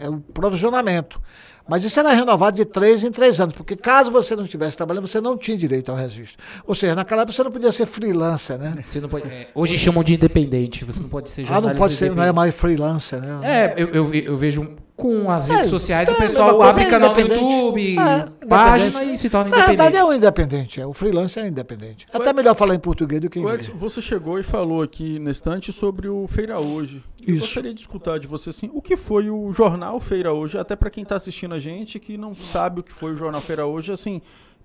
É 0.00 0.08
o 0.08 0.18
provisionamento. 0.18 1.20
Mas 1.68 1.84
isso 1.84 2.00
era 2.00 2.10
renovado 2.12 2.56
de 2.56 2.64
três 2.64 3.04
em 3.04 3.12
três 3.12 3.40
anos, 3.40 3.54
porque 3.54 3.76
caso 3.76 4.10
você 4.10 4.34
não 4.34 4.42
estivesse 4.42 4.76
trabalhando, 4.76 5.06
você 5.06 5.20
não 5.20 5.36
tinha 5.36 5.56
direito 5.56 5.90
ao 5.90 5.96
registro. 5.96 6.42
Ou 6.66 6.74
seja, 6.74 6.96
naquela 6.96 7.22
época 7.22 7.36
você 7.36 7.44
não 7.44 7.52
podia 7.52 7.70
ser 7.70 7.86
freelancer, 7.86 8.58
né? 8.58 8.72
Você 8.84 9.00
não 9.00 9.08
pode, 9.08 9.28
é, 9.28 9.46
hoje 9.54 9.78
chamam 9.78 10.02
de 10.02 10.14
independente, 10.14 10.84
você 10.84 10.98
não 10.98 11.08
pode 11.08 11.30
ser 11.30 11.42
Ah, 11.42 11.44
jornalista 11.44 11.72
não 11.72 11.78
pode 11.78 11.94
ser, 11.94 12.12
não 12.12 12.24
é 12.24 12.32
mais 12.32 12.52
freelancer, 12.52 13.20
né? 13.20 13.38
É, 13.44 13.74
eu, 13.76 13.88
eu, 13.88 14.14
eu 14.14 14.36
vejo 14.36 14.68
com 15.00 15.30
as 15.30 15.46
redes 15.46 15.62
É, 15.66 15.68
sociais 15.68 16.08
é, 16.08 16.12
o 16.12 16.14
a 16.14 16.18
pessoal 16.18 16.62
abre 16.62 16.84
é 16.84 16.90
canal 16.90 17.14
no 17.14 17.20
independente. 17.20 17.42
YouTube, 17.52 17.98
É, 17.98 18.46
página 18.46 18.88
independente. 18.88 19.14
e 19.14 19.18
se 19.18 19.30
torna 19.30 19.50
Na 19.50 19.56
verdade 19.56 19.72
independente. 19.74 19.96
é 19.96 20.04
um 20.04 20.12
independente, 20.12 20.80
é. 20.80 20.86
o 20.86 20.92
freelancer 20.92 21.44
é 21.44 21.48
independente. 21.48 22.06
É 22.12 22.16
até 22.16 22.32
melhor 22.32 22.54
falar 22.54 22.74
em 22.74 22.78
português 22.78 23.20
do 23.20 23.30
que 23.30 23.38
em 23.38 23.42
O 23.44 23.48
inglês. 23.48 23.68
Você 23.68 24.00
chegou 24.02 24.38
e 24.38 24.42
falou 24.42 24.82
aqui 24.82 25.18
na 25.18 25.30
estante 25.30 25.72
sobre 25.72 26.08
o 26.08 26.26
Feira 26.28 26.60
Hoje. 26.60 27.02
Eu 27.26 27.34
Isso. 27.34 27.44
gostaria 27.44 27.74
de 27.74 27.80
escutar 27.80 28.18
de 28.18 28.26
você 28.26 28.50
assim, 28.50 28.70
o 28.72 28.80
que 28.80 28.96
foi 28.96 29.30
o 29.30 29.52
jornal 29.52 29.98
Feira 30.00 30.32
Hoje, 30.32 30.58
até 30.58 30.74
para 30.76 30.90
quem 30.90 31.02
está 31.02 31.16
assistindo 31.16 31.54
a 31.54 31.60
gente 31.60 31.98
que 31.98 32.16
não 32.16 32.34
sabe 32.34 32.80
o 32.80 32.82
que 32.82 32.92
foi 32.92 33.12
o 33.12 33.16
jornal 33.16 33.40
Feira 33.40 33.66
Hoje, 33.66 33.92
assim, 33.92 34.20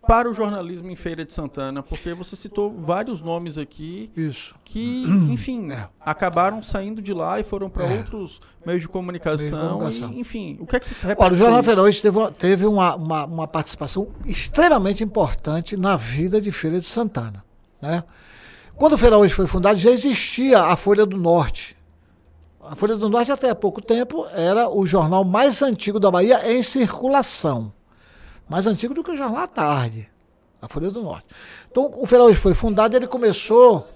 para 0.08 0.30
o 0.30 0.34
jornalismo 0.34 0.90
em 0.92 0.96
Feira 0.96 1.26
de 1.26 1.34
Santana, 1.34 1.82
porque 1.84 2.14
você 2.14 2.36
citou 2.36 2.72
vários 2.72 3.22
nomes 3.22 3.58
aqui 3.58 4.12
Isso. 4.16 4.54
que, 4.64 5.04
enfim, 5.30 5.72
É. 5.72 5.88
acabaram 6.00 6.62
saindo 6.64 7.02
de 7.02 7.14
lá 7.14 7.40
e 7.40 7.44
foram 7.44 7.70
para 7.70 7.86
outros 7.86 8.40
meios 8.66 8.82
de 8.82 8.88
comunicação, 8.88 9.74
comunicação. 9.80 10.12
e, 10.14 10.20
enfim, 10.20 10.58
o 10.60 10.66
que 10.68 10.76
é 10.76 10.80
que 10.80 10.94
se 10.94 11.06
Olha, 11.18 11.34
o 11.34 11.38
Jornal? 11.38 11.64
Feira 11.64 11.82
hoje 11.82 12.02
teve, 12.02 12.18
uma- 12.18 12.32
teve 12.32 12.66
uma, 12.66 12.96
uma, 12.96 13.26
uma 13.26 13.48
participação 13.48 14.08
extremamente 14.26 15.04
importante 15.04 15.76
na 15.78 15.96
vida 15.96 16.40
de 16.42 16.52
Feira 16.52 16.80
de 16.80 16.86
Santana. 16.86 17.44
Né? 17.82 18.04
Quando 18.76 18.94
o 18.94 18.98
Feira 18.98 19.18
hoje 19.18 19.34
foi 19.34 19.48
fundado, 19.48 19.78
já 19.78 19.90
existia 19.92 20.62
a 20.62 20.76
Folha 20.76 21.06
do 21.06 21.18
Norte. 21.18 21.76
A 22.68 22.76
Folha 22.76 22.96
do 22.96 23.08
Norte, 23.08 23.32
até 23.32 23.50
há 23.52 23.56
pouco 23.56 23.80
tempo, 23.82 24.26
era 24.34 24.68
o 24.70 24.86
jornal 24.86 25.24
mais 25.24 25.62
antigo 25.62 26.00
da 26.00 26.10
Bahia 26.10 26.52
em 26.52 26.64
circulação. 26.64 27.72
Mais 28.48 28.68
antigo 28.68 28.94
do 28.94 29.04
que 29.04 29.12
o 29.12 29.16
Jornal 29.16 29.44
à 29.44 29.48
Tarde. 29.48 30.10
A 30.62 30.68
Folha 30.68 30.90
do 30.90 31.02
Norte. 31.02 31.26
Então, 31.70 31.86
o 31.86 32.06
hoje 32.24 32.40
foi 32.40 32.54
fundado, 32.54 32.96
ele 32.96 33.08
começou, 33.08 33.88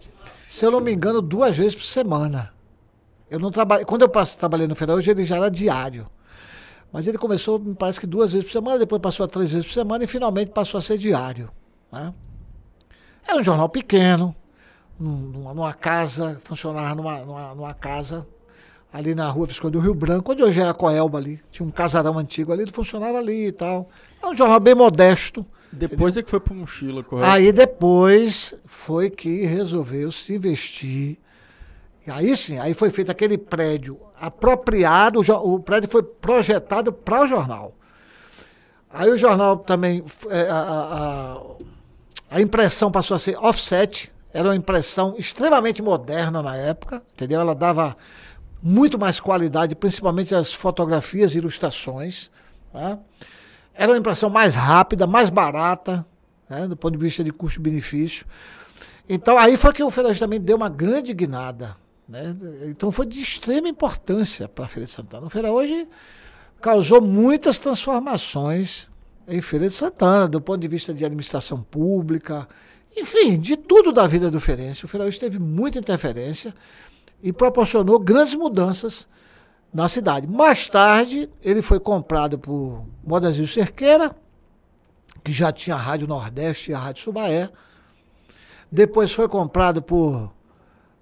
se 0.47 0.65
eu 0.65 0.71
não 0.71 0.79
me 0.79 0.91
engano, 0.93 1.21
duas 1.21 1.55
vezes 1.55 1.73
por 1.75 1.83
semana. 1.83 2.53
Eu 3.29 3.39
não 3.39 3.51
trabalhei. 3.51 3.85
Quando 3.85 4.01
eu 4.03 4.09
passe- 4.09 4.37
trabalhei 4.37 4.67
no 4.67 4.75
hoje, 4.93 5.09
ele 5.11 5.23
já 5.25 5.35
era 5.37 5.49
diário. 5.49 6.07
Mas 6.91 7.07
ele 7.07 7.17
começou, 7.17 7.59
me 7.59 7.75
parece 7.75 7.99
que 7.99 8.07
duas 8.07 8.31
vezes 8.33 8.45
por 8.47 8.51
semana, 8.51 8.79
depois 8.79 9.01
passou 9.01 9.23
a 9.23 9.27
três 9.27 9.51
vezes 9.51 9.67
por 9.67 9.73
semana 9.73 10.03
e 10.03 10.07
finalmente 10.07 10.51
passou 10.51 10.77
a 10.77 10.81
ser 10.81 10.97
diário. 10.97 11.49
né? 11.91 12.13
Era 13.27 13.39
um 13.39 13.43
jornal 13.43 13.69
pequeno, 13.69 14.35
num- 14.99 15.17
numa, 15.31 15.53
numa 15.53 15.73
casa, 15.73 16.39
funcionava 16.43 16.95
numa, 16.95 17.19
numa, 17.19 17.53
numa 17.55 17.73
casa 17.75 18.27
ali 18.91 19.13
na 19.13 19.29
rua 19.29 19.45
Visconde 19.47 19.73
do 19.73 19.79
Rio 19.79 19.93
Branco, 19.93 20.31
onde 20.31 20.43
hoje 20.43 20.59
é 20.59 20.67
a 20.67 20.73
Coelba 20.73 21.17
ali. 21.17 21.39
Tinha 21.51 21.65
um 21.67 21.71
casarão 21.71 22.17
antigo 22.17 22.51
ali, 22.51 22.63
ele 22.63 22.71
funcionava 22.71 23.17
ali 23.17 23.47
e 23.47 23.51
tal. 23.51 23.87
É 24.21 24.27
um 24.27 24.33
jornal 24.35 24.59
bem 24.59 24.73
modesto. 24.75 25.45
Depois 25.71 26.17
é 26.17 26.23
que 26.23 26.29
foi 26.29 26.39
pro 26.39 26.55
Mochila, 26.55 27.03
correto? 27.03 27.29
Aí 27.29 27.51
depois 27.51 28.55
foi 28.65 29.09
que 29.09 29.45
resolveu 29.45 30.11
se 30.11 30.33
investir. 30.33 31.17
E 32.07 32.11
aí 32.11 32.35
sim, 32.35 32.57
aí 32.57 32.73
foi 32.73 32.89
feito 32.89 33.11
aquele 33.11 33.37
prédio 33.37 33.99
apropriado, 34.19 35.21
o, 35.43 35.59
prédio 35.59 35.87
foi 35.89 36.01
projetado 36.01 36.91
para 36.91 37.21
o 37.21 37.27
jornal. 37.27 37.75
Aí 38.91 39.11
o 39.11 39.17
jornal 39.17 39.57
também, 39.57 40.03
é, 40.29 40.49
a- 40.49 40.55
a- 40.55 41.41
a 42.31 42.41
impressão 42.41 42.91
passou 42.91 43.13
a 43.13 43.19
ser 43.19 43.37
offset, 43.37 44.11
era 44.33 44.47
uma 44.49 44.55
impressão 44.55 45.13
extremamente 45.19 45.81
moderna 45.83 46.41
na 46.41 46.55
época, 46.57 47.03
entendeu? 47.13 47.39
Ela 47.39 47.53
dava 47.53 47.95
muito 48.61 48.99
mais 48.99 49.19
qualidade, 49.19 49.75
principalmente 49.75 50.35
as 50.35 50.53
fotografias 50.53 51.33
e 51.33 51.37
ilustrações. 51.37 52.29
tá? 52.71 52.99
Era 53.73 53.91
uma 53.91 53.97
impressão 53.97 54.29
mais 54.29 54.55
rápida, 54.55 55.07
mais 55.07 55.29
barata, 55.29 56.05
né, 56.49 56.67
do 56.67 56.75
ponto 56.75 56.97
de 56.97 57.03
vista 57.03 57.23
de 57.23 57.31
custo-benefício. 57.31 58.25
Então 59.07 59.37
aí 59.37 59.57
foi 59.57 59.73
que 59.73 59.83
o 59.83 59.89
Feira 59.89 60.13
também 60.15 60.39
deu 60.39 60.57
uma 60.57 60.69
grande 60.69 61.13
guinada. 61.13 61.75
Né? 62.07 62.35
Então 62.67 62.91
foi 62.91 63.05
de 63.05 63.21
extrema 63.21 63.69
importância 63.69 64.47
para 64.47 64.65
a 64.65 64.67
Feira 64.67 64.85
de 64.85 64.91
Santana. 64.91 65.27
O 65.27 65.29
Feira 65.29 65.51
hoje 65.51 65.87
causou 66.59 67.01
muitas 67.01 67.57
transformações 67.57 68.89
em 69.27 69.41
Feira 69.41 69.67
de 69.67 69.73
Santana, 69.73 70.27
do 70.27 70.41
ponto 70.41 70.59
de 70.59 70.67
vista 70.67 70.93
de 70.93 71.05
administração 71.05 71.61
pública, 71.61 72.47
enfim, 72.97 73.39
de 73.39 73.55
tudo 73.55 73.91
da 73.91 74.07
vida 74.07 74.29
do 74.29 74.39
feirense. 74.39 74.85
O 74.85 74.87
Feira 74.87 75.05
hoje 75.05 75.19
teve 75.19 75.39
muita 75.39 75.79
interferência 75.79 76.53
e 77.21 77.33
proporcionou 77.33 77.99
grandes 77.99 78.35
mudanças 78.35 79.07
na 79.73 79.87
cidade. 79.87 80.27
Mais 80.27 80.67
tarde, 80.67 81.29
ele 81.41 81.61
foi 81.61 81.79
comprado 81.79 82.37
por 82.39 82.85
Modazil 83.03 83.47
Cerqueira, 83.47 84.15
que 85.23 85.31
já 85.33 85.51
tinha 85.51 85.75
a 85.75 85.79
Rádio 85.79 86.07
Nordeste 86.07 86.71
e 86.71 86.73
a 86.73 86.79
Rádio 86.79 87.03
Subaé. 87.03 87.49
Depois 88.71 89.11
foi 89.11 89.27
comprado 89.27 89.81
por, 89.81 90.31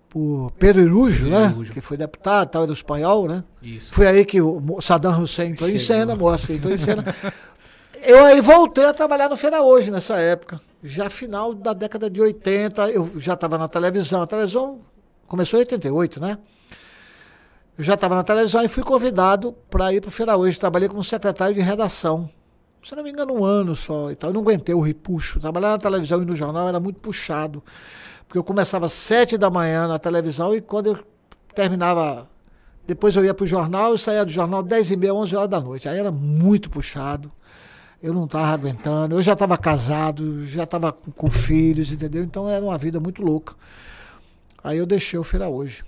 por 0.10 0.51
Pedro 0.58 0.82
Irujo, 0.82 1.30
né? 1.30 1.49
Irujo. 1.51 1.73
Que 1.73 1.82
foi 1.82 1.97
deputado, 1.97 2.49
tal, 2.49 2.63
era 2.63 2.73
espanhol, 2.73 3.27
né? 3.27 3.43
Isso. 3.62 3.89
Foi 3.91 4.08
aí 4.08 4.25
que 4.25 4.41
o 4.41 4.82
Saddam 4.82 5.21
Hussein 5.21 5.51
entrou 5.51 5.69
em 5.69 5.77
Chegou. 5.77 5.88
cena, 5.88 6.15
Moacir 6.15 6.56
entrou 6.56 6.73
em 6.73 6.77
cena. 6.77 7.03
Eu 8.03 8.23
aí 8.23 8.39
voltei 8.41 8.86
a 8.86 8.93
trabalhar 8.93 9.27
no 9.27 9.36
Feira 9.36 9.62
Hoje 9.62 9.91
nessa 9.91 10.17
época. 10.17 10.62
Já 10.84 11.10
final 11.10 11.53
da 11.53 11.73
década 11.73 12.10
de 12.10 12.21
80, 12.21 12.91
eu 12.91 13.19
já 13.19 13.34
estava 13.34 13.58
na 13.58 13.67
televisão. 13.67 14.21
A 14.21 14.27
televisão 14.27 14.80
começou 15.28 15.60
em 15.60 15.62
88, 15.62 16.20
né? 16.20 16.38
Eu 17.78 17.84
já 17.84 17.94
estava 17.94 18.16
na 18.16 18.24
televisão 18.24 18.63
e 18.63 18.68
fui 18.68 18.82
convidado 18.82 19.54
para 19.70 19.94
ir 19.94 20.02
para 20.02 20.08
o 20.08 20.12
Feira 20.12 20.36
Hoje. 20.36 20.60
Trabalhei 20.60 20.90
como 20.90 21.04
secretário 21.04 21.54
de 21.54 21.62
redação. 21.62 22.28
Se 22.84 22.96
não 22.96 23.04
me 23.04 23.12
engano, 23.12 23.34
um 23.34 23.46
ano 23.46 23.76
só 23.76 24.10
e 24.10 24.16
tal. 24.16 24.32
Eu 24.32 24.34
não 24.34 24.42
aguentei 24.42 24.74
o 24.74 24.82
repuxo. 24.82 25.40
Trabalhar 25.40 25.70
na 25.70 25.78
televisão 25.78 26.22
e 26.22 26.26
no 26.26 26.36
jornal 26.36 26.68
era 26.68 26.80
muito 26.80 27.00
puxado. 27.00 27.62
Porque 28.28 28.38
eu 28.38 28.44
começava 28.44 28.88
às 28.88 28.94
sete 28.94 29.38
da 29.38 29.50
manhã 29.50 29.88
na 29.88 30.00
televisão 30.00 30.56
e 30.56 30.62
quando 30.62 30.88
eu 30.88 31.04
terminava. 31.54 32.28
Depois 32.88 33.16
eu 33.16 33.24
ia 33.24 33.34
para 33.34 33.44
o 33.44 33.48
jornal 33.48 33.94
e 33.94 34.00
saía 34.00 34.24
do 34.24 34.32
jornal 34.32 34.63
dez 34.63 34.90
e 34.90 34.96
meia, 34.96 35.13
onze 35.13 35.36
horas 35.36 35.50
da 35.50 35.60
noite. 35.60 35.88
Aí 35.88 36.00
era 36.00 36.10
muito 36.10 36.70
puxado. 36.70 37.32
Eu 38.02 38.13
não 38.13 38.26
estava 38.26 38.48
aguentando. 38.48 39.16
Eu 39.16 39.22
já 39.22 39.34
estava 39.34 39.58
casado, 39.58 40.48
já 40.48 40.63
estava 40.63 40.92
com, 40.92 41.12
com 41.12 41.30
filhos, 41.30 41.92
entendeu? 41.92 42.24
Então 42.24 42.50
era 42.50 42.63
uma 42.63 42.78
vida 42.78 43.00
muito 43.00 43.22
louca. 43.22 43.54
Aí 44.67 44.80
eu 44.80 44.86
deixei 44.86 45.17
o 45.17 45.23
Feira 45.23 45.47
Hoje. 45.47 45.82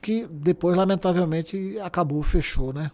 Que 0.00 0.26
depois, 0.26 0.74
lamentavelmente, 0.74 1.78
acabou, 1.82 2.22
fechou, 2.22 2.72
né? 2.72 2.90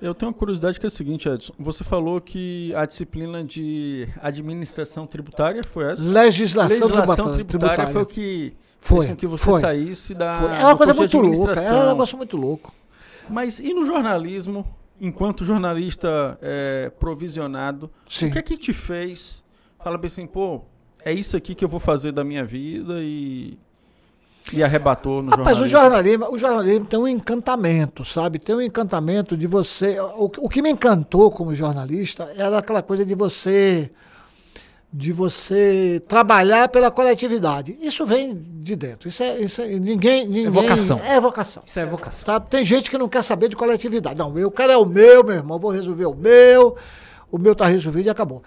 Eu 0.00 0.14
tenho 0.14 0.30
uma 0.30 0.38
curiosidade 0.38 0.78
que 0.78 0.86
é 0.86 0.88
a 0.88 0.90
seguinte, 0.90 1.28
Edson. 1.28 1.52
Você 1.58 1.82
falou 1.82 2.20
que 2.20 2.72
a 2.76 2.86
disciplina 2.86 3.42
de 3.42 4.08
administração 4.22 5.04
tributária 5.04 5.62
foi 5.64 5.90
essa? 5.90 6.02
Legislação, 6.08 6.86
Legislação 6.86 7.32
tributária. 7.32 7.44
tributária 7.44 7.86
foi 7.92 8.02
o 8.02 8.06
que 8.06 8.54
Foi, 8.78 8.98
fez 9.06 9.10
com 9.10 9.16
que 9.16 9.26
você 9.26 9.44
foi. 9.44 9.60
saísse 9.60 10.14
da. 10.14 10.32
Foi. 10.40 10.50
É 10.50 10.64
uma 10.64 10.76
coisa 10.76 10.94
muito 10.94 11.18
louca, 11.18 11.60
é 11.60 11.72
um 11.72 11.88
negócio 11.88 12.16
muito 12.16 12.36
louco. 12.36 12.72
Mas 13.28 13.58
e 13.58 13.74
no 13.74 13.84
jornalismo, 13.84 14.64
enquanto 15.00 15.44
jornalista 15.44 16.38
é, 16.40 16.88
provisionado, 17.00 17.90
Sim. 18.08 18.28
o 18.28 18.32
que 18.32 18.38
é 18.38 18.42
que 18.42 18.56
te 18.56 18.72
fez? 18.72 19.42
Fala 19.82 19.98
bem 19.98 20.06
assim, 20.06 20.26
pô, 20.26 20.60
é 21.04 21.12
isso 21.12 21.36
aqui 21.36 21.52
que 21.54 21.64
eu 21.64 21.68
vou 21.68 21.80
fazer 21.80 22.12
da 22.12 22.22
minha 22.22 22.44
vida 22.44 23.00
e. 23.00 23.58
E 24.52 24.62
arrebatou 24.62 25.22
no 25.22 25.30
Rapaz, 25.30 25.58
o 25.58 25.66
jornalismo. 25.66 26.24
jornalismo, 26.24 26.26
o 26.34 26.38
jornalismo 26.38 26.86
tem 26.86 26.98
um 27.00 27.08
encantamento, 27.08 28.04
sabe? 28.04 28.38
Tem 28.38 28.54
um 28.54 28.60
encantamento 28.60 29.36
de 29.36 29.46
você. 29.46 29.98
O, 30.16 30.28
que- 30.28 30.40
o 30.40 30.48
que 30.48 30.62
me 30.62 30.70
encantou 30.70 31.30
como 31.32 31.54
jornalista 31.54 32.30
era 32.36 32.58
aquela 32.58 32.82
coisa 32.82 33.04
de 33.04 33.14
você 33.14 33.90
de 34.92 35.12
você 35.12 36.00
trabalhar 36.08 36.68
pela 36.68 36.90
coletividade. 36.90 37.76
Isso 37.82 38.06
vem 38.06 38.34
de 38.62 38.74
dentro. 38.76 39.08
Isso 39.08 39.22
é, 39.22 39.38
isso 39.40 39.60
é 39.60 39.66
ninguém, 39.78 40.26
ninguém 40.26 40.48
vocação. 40.48 40.98
É 41.04 41.20
vocação. 41.20 41.62
Isso 41.66 41.80
é 41.80 41.84
vocação. 41.84 42.24
Sabe? 42.24 42.46
Tem 42.48 42.64
gente 42.64 42.88
que 42.88 42.96
não 42.96 43.08
quer 43.08 43.22
saber 43.22 43.48
de 43.50 43.56
coletividade. 43.56 44.16
Não, 44.16 44.38
eu 44.38 44.50
quero 44.50 44.72
é 44.72 44.76
o 44.76 44.86
meu, 44.86 45.22
meu 45.22 45.34
irmão, 45.34 45.58
vou 45.58 45.70
resolver 45.70 46.06
o 46.06 46.14
meu, 46.14 46.76
o 47.30 47.36
meu 47.36 47.54
tá 47.54 47.66
resolvido 47.66 48.06
e 48.06 48.10
acabou. 48.10 48.42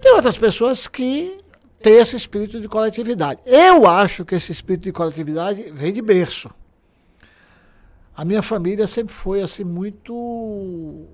Tem 0.00 0.12
outras 0.14 0.38
pessoas 0.38 0.86
que 0.86 1.38
têm 1.82 1.96
esse 1.96 2.16
espírito 2.16 2.60
de 2.60 2.68
coletividade. 2.68 3.40
Eu 3.44 3.86
acho 3.86 4.24
que 4.24 4.34
esse 4.34 4.52
espírito 4.52 4.84
de 4.84 4.92
coletividade 4.92 5.70
vem 5.72 5.92
de 5.92 6.02
berço. 6.02 6.50
A 8.16 8.24
minha 8.24 8.42
família 8.42 8.86
sempre 8.86 9.14
foi 9.14 9.42
assim 9.42 9.64
muito 9.64 11.08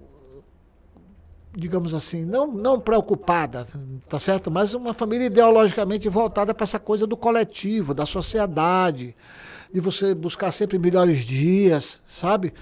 digamos 1.56 1.94
assim, 1.94 2.22
não, 2.22 2.52
não 2.52 2.78
preocupada, 2.78 3.66
tá 4.06 4.18
certo? 4.18 4.50
Mas 4.50 4.74
uma 4.74 4.92
família 4.92 5.24
ideologicamente 5.24 6.06
voltada 6.06 6.52
para 6.52 6.64
essa 6.64 6.78
coisa 6.78 7.06
do 7.06 7.16
coletivo, 7.16 7.94
da 7.94 8.04
sociedade, 8.04 9.16
de 9.72 9.80
você 9.80 10.14
buscar 10.14 10.52
sempre 10.52 10.78
melhores 10.78 11.20
dias, 11.20 12.02
sabe? 12.06 12.52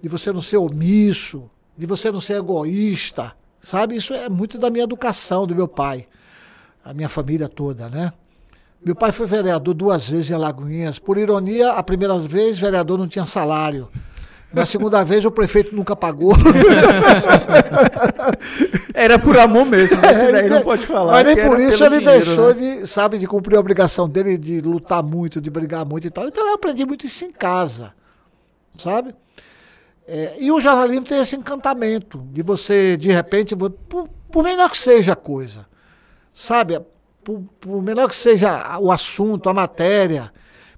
De 0.00 0.08
você 0.08 0.32
não 0.32 0.40
ser 0.40 0.58
omisso, 0.58 1.50
de 1.76 1.84
você 1.84 2.12
não 2.12 2.20
ser 2.20 2.34
egoísta, 2.34 3.32
sabe? 3.60 3.96
Isso 3.96 4.14
é 4.14 4.28
muito 4.28 4.56
da 4.56 4.70
minha 4.70 4.84
educação, 4.84 5.48
do 5.48 5.54
meu 5.54 5.66
pai, 5.66 6.06
a 6.84 6.92
minha 6.92 7.08
família 7.08 7.48
toda, 7.48 7.88
né? 7.88 8.12
Meu 8.84 8.94
pai 8.94 9.12
foi 9.12 9.26
vereador 9.26 9.72
duas 9.72 10.08
vezes 10.08 10.30
em 10.30 10.34
Alagoinhas. 10.34 10.98
Por 10.98 11.16
ironia, 11.16 11.72
a 11.72 11.82
primeira 11.82 12.18
vez, 12.18 12.58
vereador 12.58 12.98
não 12.98 13.08
tinha 13.08 13.24
salário. 13.24 13.88
Na 14.52 14.66
segunda 14.66 15.02
vez, 15.02 15.24
o 15.24 15.30
prefeito 15.30 15.74
nunca 15.74 15.96
pagou. 15.96 16.32
Era 18.92 19.18
por 19.18 19.38
amor 19.38 19.66
mesmo, 19.66 19.96
esse 19.96 20.30
daí 20.30 20.48
não 20.48 20.62
pode 20.62 20.86
falar. 20.86 21.12
Mas 21.12 21.26
nem 21.26 21.48
por 21.48 21.58
isso 21.58 21.82
ele 21.82 21.98
dinheiro, 21.98 22.24
deixou 22.24 22.54
né? 22.54 22.80
de, 22.80 22.86
sabe, 22.86 23.18
de 23.18 23.26
cumprir 23.26 23.56
a 23.56 23.60
obrigação 23.60 24.08
dele 24.08 24.36
de 24.36 24.60
lutar 24.60 25.02
muito, 25.02 25.40
de 25.40 25.50
brigar 25.50 25.84
muito 25.84 26.06
e 26.06 26.10
tal. 26.10 26.28
Então 26.28 26.46
eu 26.46 26.54
aprendi 26.54 26.86
muito 26.86 27.04
isso 27.04 27.24
em 27.24 27.32
casa, 27.32 27.92
sabe? 28.78 29.12
É, 30.06 30.36
e 30.38 30.52
o 30.52 30.60
jornalismo 30.60 31.06
tem 31.06 31.18
esse 31.18 31.34
encantamento 31.34 32.22
de 32.30 32.42
você, 32.42 32.96
de 32.96 33.10
repente, 33.10 33.56
por, 33.56 34.08
por 34.30 34.44
menor 34.44 34.70
que 34.70 34.78
seja 34.78 35.14
a 35.14 35.16
coisa, 35.16 35.66
sabe? 36.34 36.78
Por, 37.22 37.42
por 37.58 37.80
menor 37.82 38.08
que 38.08 38.16
seja 38.16 38.78
o 38.78 38.92
assunto, 38.92 39.48
a 39.48 39.54
matéria, 39.54 40.30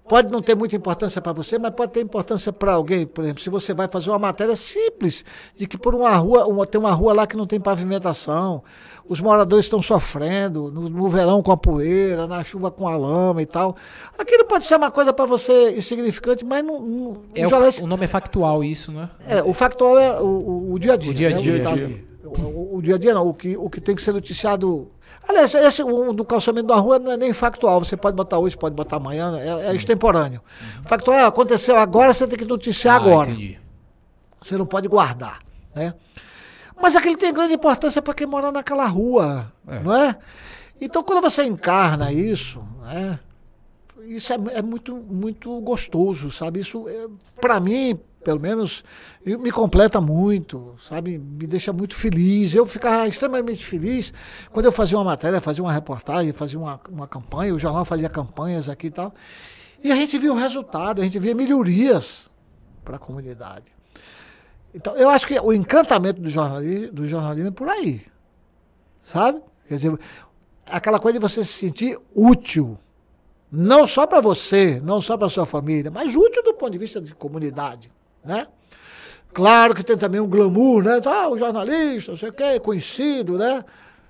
pode 0.09 0.31
não 0.31 0.41
ter 0.41 0.55
muita 0.55 0.77
importância 0.77 1.21
para 1.21 1.33
você, 1.33 1.59
mas 1.59 1.73
pode 1.73 1.91
ter 1.91 2.01
importância 2.03 2.53
para 2.53 2.75
alguém. 2.75 3.05
Por 3.05 3.25
exemplo, 3.25 3.43
se 3.43 3.51
você 3.51 3.75
vai 3.75 3.89
fazer 3.89 4.11
uma 4.11 4.19
matéria 4.21 4.55
simples, 4.55 5.25
de 5.57 5.67
que 5.67 5.77
por 5.77 5.93
uma 5.97 6.15
rua, 6.15 6.47
uma- 6.47 6.65
tem 6.65 6.81
uma 6.81 6.93
rua 6.93 7.13
lá 7.13 7.27
que 7.27 7.37
não 7.37 7.49
tem 7.49 7.59
pavimentação, 7.59 8.63
os 9.09 9.21
moradores 9.21 9.65
estão 9.67 9.83
sofrendo, 9.83 10.71
no, 10.71 10.89
no 10.89 11.09
verão 11.09 11.43
com 11.43 11.51
a 11.51 11.57
poeira, 11.57 12.29
na 12.29 12.45
chuva 12.45 12.71
com 12.71 12.87
a 12.87 12.97
lama 12.97 13.43
e 13.43 13.47
tal. 13.47 13.75
Aquilo 14.17 14.45
pode 14.45 14.67
ser 14.67 14.77
uma 14.77 14.91
coisa 14.93 15.13
para 15.13 15.27
você 15.27 15.77
insignificante, 15.77 16.45
mas 16.45 16.65
não, 16.65 16.81
não, 16.81 17.17
É 17.35 17.43
o 17.43 17.47
o, 17.47 17.51
jornalista- 17.51 17.83
o 17.83 17.87
nome 17.89 18.05
é 18.05 18.09
factual, 18.09 18.63
isso, 18.63 18.93
né? 18.93 19.11
é, 19.27 19.43
o 19.43 19.53
factual 19.53 19.99
é 19.99 20.21
o, 20.21 20.25
o, 20.27 20.73
o 20.75 20.79
dia 20.79 20.93
a 20.93 20.97
dia. 20.97 21.11
O 21.11 21.15
dia 21.15 21.29
a 21.29 21.31
né? 21.33 21.37
dia, 21.39 21.53
que 21.55 21.61
tá 21.61 21.75
dia 21.75 21.87
a. 21.87 22.29
O, 22.29 22.31
o- 22.31 22.77
o 22.79 22.83
dia 22.83 22.95
a 22.95 22.99
dia 22.99 23.15
não, 23.15 23.29
o 23.29 23.35
que, 23.35 23.57
o 23.57 23.69
que 23.71 23.81
tem 23.81 23.97
que 23.97 24.03
ser 24.03 24.13
noticiado. 24.13 24.89
Aliás, 25.29 25.55
esse 25.55 25.83
um, 25.83 26.15
do 26.15 26.25
calçamento 26.25 26.69
da 26.69 26.77
rua 26.77 26.99
não 26.99 27.11
é 27.13 27.17
nem 27.17 27.33
factual. 27.33 27.81
Você 27.85 27.97
pode 27.97 28.17
botar 28.17 28.39
hoje, 28.39 28.57
pode 28.57 28.75
botar 28.75 28.97
amanhã, 28.97 29.39
é, 29.39 29.69
é 29.69 29.75
extemporâneo. 29.75 30.41
Factual 30.85 31.19
é, 31.19 31.25
aconteceu 31.25 31.77
agora, 31.77 32.13
você 32.15 32.27
tem 32.27 32.39
que 32.39 32.45
noticiar 32.45 32.95
Ah, 32.95 32.99
agora. 32.99 33.31
entendi. 33.31 33.59
Você 34.41 34.57
não 34.57 34.67
pode 34.67 34.87
guardar, 34.87 35.41
né? 35.75 35.95
Mas 36.81 36.95
aquilo 36.95 37.17
tem 37.17 37.33
grande 37.33 37.55
importância 37.55 38.01
para 38.03 38.15
quem 38.15 38.27
mora 38.27 38.53
naquela 38.53 38.87
rua, 38.87 39.51
É. 39.67 39.81
não 39.81 39.95
é? 39.95 40.17
Então, 40.81 41.03
quando 41.03 41.23
você 41.23 41.43
encarna 41.43 42.13
isso, 42.13 42.63
né? 42.83 43.19
Isso 44.05 44.33
é, 44.33 44.37
é 44.55 44.63
muito, 44.63 44.95
muito 44.95 45.59
gostoso, 45.63 46.31
sabe? 46.31 46.61
Isso, 46.61 46.85
para 47.41 47.59
mim, 47.59 47.99
pelo 48.27 48.41
menos, 48.41 48.83
me 49.25 49.53
completa 49.53 50.01
muito, 50.01 50.75
sabe? 50.81 51.17
Me 51.17 51.47
deixa 51.47 51.73
muito 51.73 51.95
feliz. 51.95 52.57
Eu 52.57 52.67
ficava 52.67 53.07
extremamente 53.07 53.65
feliz 53.65 54.13
quando 54.51 54.67
eu 54.67 54.73
fazia 54.73 54.99
uma 54.99 55.05
matéria, 55.05 55.41
fazia 55.41 55.63
uma 55.63 55.73
reportagem, 55.73 56.33
fazia 56.33 56.59
uma, 56.59 56.81
uma 56.91 57.07
campanha, 57.07 57.55
o 57.55 57.59
jornal 57.59 57.85
fazia 57.85 58.09
campanhas 58.09 58.69
aqui 58.69 58.89
e 58.89 58.91
tal. 58.91 59.15
E 59.81 59.93
a 59.93 59.95
gente 59.95 60.19
viu 60.19 60.35
o 60.35 60.37
resultado, 60.37 61.01
a 61.01 61.05
gente 61.05 61.21
via 61.21 61.37
melhorias 61.37 62.29
para 62.85 62.97
a 62.97 62.99
comunidade. 62.99 63.67
Então, 64.75 64.97
eu 64.97 65.09
acho 65.09 65.25
que 65.25 65.39
o 65.39 65.53
encantamento 65.53 66.21
do 66.21 66.29
jornalismo, 66.29 66.93
do 66.93 67.07
jornalismo 67.07 67.51
é 67.51 67.53
por 67.53 67.69
aí. 67.69 68.05
Sabe? 69.05 69.41
Quer 69.69 69.75
dizer, 69.77 70.01
aquela 70.69 70.99
coisa 70.99 71.17
de 71.17 71.23
você 71.23 71.45
se 71.45 71.53
sentir 71.53 71.97
útil. 72.13 72.77
Não 73.53 73.87
só 73.87 74.05
para 74.05 74.21
você, 74.21 74.81
não 74.81 75.01
só 75.01 75.17
para 75.17 75.29
sua 75.29 75.47
família, 75.47 75.93
mas 75.93 76.17
útil 76.17 76.43
do 76.43 76.55
ponto 76.55 76.73
de 76.73 76.79
vista 76.79 77.01
de 77.01 77.15
comunidade. 77.15 77.95
Né? 78.27 78.47
Claro 79.33 79.75
que 79.75 79.83
tem 79.85 79.97
também 79.97 80.21
um 80.21 80.27
glamour, 80.29 80.83
né? 80.83 81.01
Ah, 81.07 81.29
o 81.29 81.39
jornalista, 81.39 82.13
não 82.13 82.19
sei 82.19 82.31
o 82.31 82.33
quê, 82.33 82.59
conhecido, 82.59 83.37
né? 83.39 83.63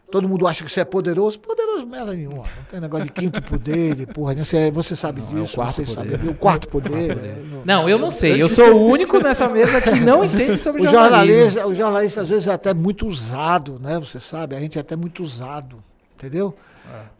Todo 0.08 0.28
mundo 0.28 0.46
acha 0.46 0.62
que 0.64 0.70
você 0.70 0.82
é 0.82 0.84
poderoso. 0.84 1.36
Poderoso 1.40 1.84
merda 1.84 2.12
nenhuma. 2.12 2.44
Não 2.44 2.64
tem 2.70 2.78
negócio 2.80 3.06
de 3.06 3.10
quinto 3.12 3.42
poder, 3.42 3.96
de 3.96 4.06
porra. 4.06 4.36
Você, 4.36 4.70
você 4.70 4.94
sabe 4.94 5.20
Não, 5.20 5.26
é 5.38 5.40
o 5.40 5.42
disso, 5.42 5.56
quarto 5.56 5.72
você 5.72 5.82
poder. 5.96 6.12
sabe. 6.12 6.28
O 6.28 6.34
quarto 6.36 6.68
poder. 6.68 7.16
né? 7.16 7.62
Não, 7.64 7.88
eu 7.88 7.98
não 7.98 8.08
sei. 8.08 8.40
Eu 8.40 8.48
sou 8.48 8.72
o 8.72 8.86
único 8.86 9.18
nessa 9.20 9.48
mesa 9.48 9.80
que 9.80 9.90
não 9.98 10.24
entende 10.24 10.56
sobre 10.62 10.82
O 10.82 10.86
jornalismo. 10.86 11.34
jornalista, 11.50 11.66
o 11.66 11.74
jornalista 11.74 12.20
às 12.20 12.28
vezes 12.28 12.46
é 12.46 12.52
até 12.52 12.72
muito 12.72 13.04
usado, 13.04 13.80
né? 13.80 13.98
Você 13.98 14.20
sabe, 14.20 14.54
a 14.54 14.60
gente 14.60 14.78
é 14.78 14.80
até 14.80 14.94
muito 14.94 15.24
usado, 15.24 15.82
entendeu? 16.14 16.54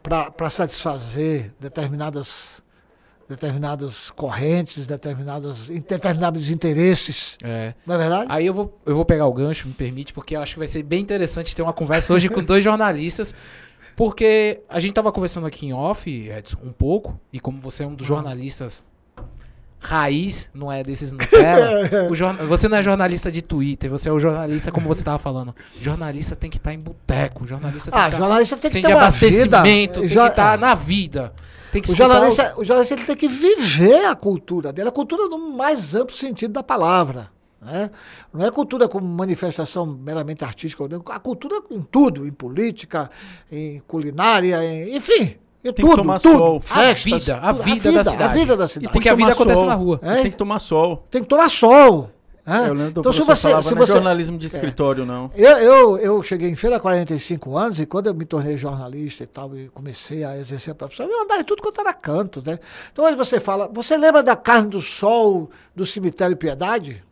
Para 0.01 0.49
satisfazer 0.49 1.53
determinadas, 1.59 2.63
determinadas 3.29 4.11
correntes, 4.11 4.87
determinadas, 4.87 5.69
determinados 5.69 6.51
interesses. 6.51 7.37
É. 7.43 7.75
Não 7.87 7.95
é 7.95 7.99
verdade? 7.99 8.27
Aí 8.29 8.47
eu 8.47 8.55
vou, 8.55 8.81
eu 8.87 8.95
vou 8.95 9.05
pegar 9.05 9.27
o 9.27 9.33
gancho, 9.33 9.67
me 9.69 9.75
permite, 9.75 10.13
porque 10.13 10.37
eu 10.37 10.41
acho 10.41 10.55
que 10.55 10.59
vai 10.59 10.69
ser 10.69 10.83
bem 10.83 11.01
interessante 11.01 11.55
ter 11.55 11.63
uma 11.63 11.73
conversa 11.73 12.13
hoje 12.13 12.29
com 12.29 12.43
dois 12.43 12.63
jornalistas. 12.65 13.35
Porque 13.97 14.61
a 14.69 14.79
gente 14.79 14.93
tava 14.93 15.11
conversando 15.11 15.47
aqui 15.47 15.67
em 15.67 15.73
off, 15.73 16.11
Edson, 16.29 16.59
um 16.63 16.71
pouco, 16.73 17.19
e 17.33 17.41
como 17.41 17.59
você 17.59 17.83
é 17.83 17.87
um 17.87 17.95
dos 17.95 18.07
jornalistas 18.07 18.85
raiz, 19.79 20.49
não 20.53 20.71
é 20.73 20.83
desses 20.83 21.13
Nutella, 21.13 22.09
o 22.11 22.15
jorna- 22.15 22.45
você 22.45 22.69
não 22.69 22.77
é 22.79 22.83
jornalista 22.83 23.31
de 23.31 23.41
Twitter, 23.41 23.89
você 23.91 24.09
é 24.09 24.13
o 24.13 24.19
jornalista, 24.19 24.73
como 24.73 24.89
você 24.89 25.05
tava 25.05 25.19
falando, 25.19 25.55
jornalista 25.81 26.35
tem 26.35 26.51
que 26.51 26.57
estar 26.57 26.73
em 26.75 26.79
boteco, 26.79 27.47
jornalista 27.47 27.91
tem 27.91 28.01
Ah, 28.01 28.05
que 28.05 28.09
estar 28.15 28.19
jornalista 28.19 28.57
tem 28.57 28.71
que 28.71 28.73
sem 28.73 28.83
ter 28.83 28.89
de 28.89 28.95
uma 28.95 29.09
vida. 29.11 29.27
abastecimento, 29.27 30.01
tem 30.01 30.09
Jo- 30.09 30.21
que 30.23 30.29
estar 30.29 30.59
na 30.59 30.75
vida. 30.75 31.33
Tem 31.77 31.83
que 31.83 31.93
O 31.93 31.95
jornalista, 31.95 32.55
o 32.57 32.65
jornalista 32.65 32.95
ele 32.95 33.05
tem 33.05 33.17
que 33.17 33.29
viver 33.29 34.07
a 34.07 34.15
cultura 34.15 34.73
dele, 34.73 34.89
a 34.89 34.93
cultura 34.93 35.29
no 35.29 35.39
mais 35.53 35.95
amplo 35.95 36.17
sentido 36.17 36.53
da 36.53 36.63
palavra. 36.63 37.31
Né? 37.61 37.91
Não 38.33 38.47
é 38.47 38.51
cultura 38.51 38.89
como 38.89 39.07
manifestação 39.07 39.85
meramente 39.85 40.43
artística, 40.45 40.83
a 41.11 41.19
cultura 41.19 41.57
em 41.71 41.83
tudo, 41.83 42.27
em 42.27 42.31
política, 42.31 43.11
em 43.51 43.83
culinária, 43.87 44.65
em- 44.65 44.97
enfim, 44.97 45.37
em 45.65 45.73
que 45.73 45.83
tudo, 45.83 45.97
tomar 45.97 46.21
tudo, 46.21 46.39
sol. 46.39 46.57
A 46.57 46.61
festas, 46.61 47.25
vida, 47.25 47.39
a 47.43 47.53
tudo, 47.53 47.63
vida 47.65 47.93
da 47.93 48.05
cidade. 48.05 48.23
A 48.23 48.29
vida 48.29 48.57
da 48.57 48.69
cidade. 48.69 48.93
Porque 48.93 49.09
a 49.09 49.15
vida 49.15 49.33
acontece 49.33 49.59
sol. 49.61 49.69
na 49.69 49.75
rua. 49.75 49.99
É? 50.03 50.23
Tem 50.23 50.31
que 50.31 50.37
tomar 50.37 50.59
sol. 50.61 51.05
Tem 51.11 51.23
que 51.23 51.29
tomar 51.29 51.51
sol. 51.51 52.11
Eu 52.47 52.75
lembro 52.75 52.93
do 52.93 53.01
Então, 53.01 53.13
se 53.13 53.23
você, 53.23 53.49
se 53.61 53.75
não 53.75 53.83
é 53.83 53.87
você, 53.87 53.93
jornalismo 53.93 54.39
de 54.39 54.47
escritório, 54.47 55.05
não. 55.05 55.33
eu, 55.35 55.59
eu, 55.59 55.99
eu 55.99 56.23
cheguei 56.23 56.49
em 56.49 56.55
feira 56.55 56.77
há 56.77 56.81
45 56.81 57.57
anos 57.57 57.81
e 57.81 57.87
quando 57.87 58.07
eu 58.07 58.15
me 58.15 58.25
tornei 58.25 58.57
jornalista 58.57 59.25
e 59.25 59.27
tal, 59.27 59.57
e 59.57 59.69
comecei 59.69 60.23
a 60.23 60.37
exercer 60.39 60.71
a 60.71 60.75
profissão, 60.75 61.11
eu 61.11 61.23
andava 61.23 61.41
em 61.41 61.45
tudo 61.45 61.61
quanto 61.61 61.81
era 61.81 61.93
canto, 61.93 62.41
né? 62.47 62.61
Então 62.93 63.05
aí 63.05 63.17
você 63.17 63.41
fala, 63.41 63.67
você 63.67 63.97
lembra 63.97 64.23
da 64.23 64.37
carne 64.37 64.69
do 64.69 64.81
sol 64.81 65.51
do 65.75 65.85
cemitério 65.85 66.37
Piedade? 66.37 67.03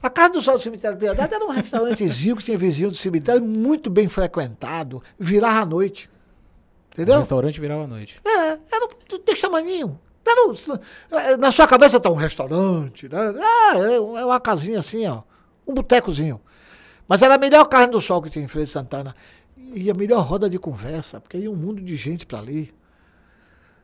A 0.00 0.08
carne 0.08 0.34
do 0.34 0.40
sol 0.40 0.54
do 0.54 0.60
cemitério 0.60 0.96
Piedade 0.96 1.34
era 1.34 1.44
um 1.44 1.50
restaurantezinho 1.50 2.36
que 2.36 2.44
tinha 2.44 2.56
vizinho 2.56 2.90
do 2.90 2.96
cemitério, 2.96 3.42
muito 3.42 3.90
bem 3.90 4.08
frequentado, 4.08 5.02
virava 5.18 5.62
à 5.62 5.66
noite. 5.66 6.08
O 6.90 6.94
Entendeu? 6.94 7.18
restaurante 7.18 7.60
virava 7.60 7.82
à 7.82 7.86
noite. 7.88 8.20
É, 8.24 8.50
era 8.70 8.88
desse 9.26 9.42
tamaninho. 9.42 9.98
É, 11.10 11.36
na 11.36 11.52
sua 11.52 11.66
cabeça 11.66 12.00
tá 12.00 12.10
um 12.10 12.14
restaurante, 12.14 13.08
né? 13.08 13.18
Ah, 13.40 13.72
é 13.76 13.94
é 13.96 14.24
uma 14.24 14.40
casinha 14.40 14.78
assim, 14.78 15.06
ó. 15.06 15.22
Um 15.66 15.74
botecozinho. 15.74 16.40
Mas 17.06 17.22
era 17.22 17.34
a 17.34 17.38
melhor 17.38 17.64
carne 17.66 17.92
do 17.92 18.00
sol 18.00 18.20
que 18.22 18.30
tinha 18.30 18.44
em 18.44 18.48
Freire 18.48 18.68
Santana. 18.68 19.14
E 19.74 19.90
a 19.90 19.94
melhor 19.94 20.24
roda 20.24 20.48
de 20.48 20.58
conversa, 20.58 21.20
porque 21.20 21.38
ia 21.38 21.50
um 21.50 21.56
mundo 21.56 21.80
de 21.82 21.96
gente 21.96 22.24
pra 22.26 22.38
ali. 22.38 22.72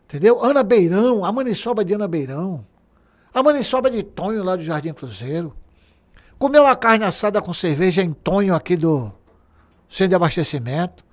Entendeu? 0.05 0.43
Ana 0.43 0.63
Beirão, 0.63 1.25
a 1.25 1.33
maniçoba 1.33 1.85
de 1.85 1.95
Ana 1.95 2.07
Beirão. 2.07 2.65
A 3.33 3.43
maniçoba 3.43 3.91
de 3.91 4.03
Tonho 4.03 4.43
lá 4.43 4.57
do 4.57 4.63
Jardim 4.63 4.93
Cruzeiro. 4.93 5.55
Comeu 6.39 6.63
uma 6.63 6.77
carne 6.77 7.05
assada 7.05 7.41
com 7.41 7.53
cerveja 7.53 8.03
em 8.03 8.13
Tonho 8.13 8.55
aqui 8.55 8.77
do 8.77 9.13
centro 9.89 10.11
de 10.11 10.15
abastecimento. 10.15 11.05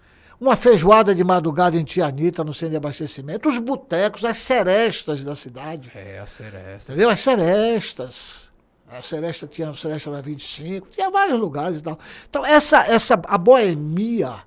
Uma 0.41 0.55
feijoada 0.55 1.13
de 1.13 1.23
madrugada 1.23 1.77
em 1.77 1.83
Tianita, 1.83 2.43
no 2.43 2.51
centro 2.51 2.71
de 2.71 2.77
abastecimento. 2.77 3.47
Os 3.47 3.59
botecos, 3.59 4.25
as 4.25 4.37
serestas 4.39 5.23
da 5.23 5.35
cidade. 5.35 5.91
É, 5.93 6.17
a 6.17 6.25
seresta. 6.25 6.91
Entendeu? 6.91 7.11
As 7.11 7.19
serestas. 7.19 8.51
A 8.89 9.03
seresta 9.03 9.45
tinha 9.45 9.69
a 9.69 9.73
seresta 9.75 10.09
na 10.09 10.19
25, 10.19 10.87
tinha 10.89 11.11
vários 11.11 11.39
lugares 11.39 11.77
e 11.77 11.81
tal. 11.83 11.99
Então, 12.27 12.43
essa, 12.43 12.83
essa, 12.87 13.21
a 13.25 13.37
boemia, 13.37 14.41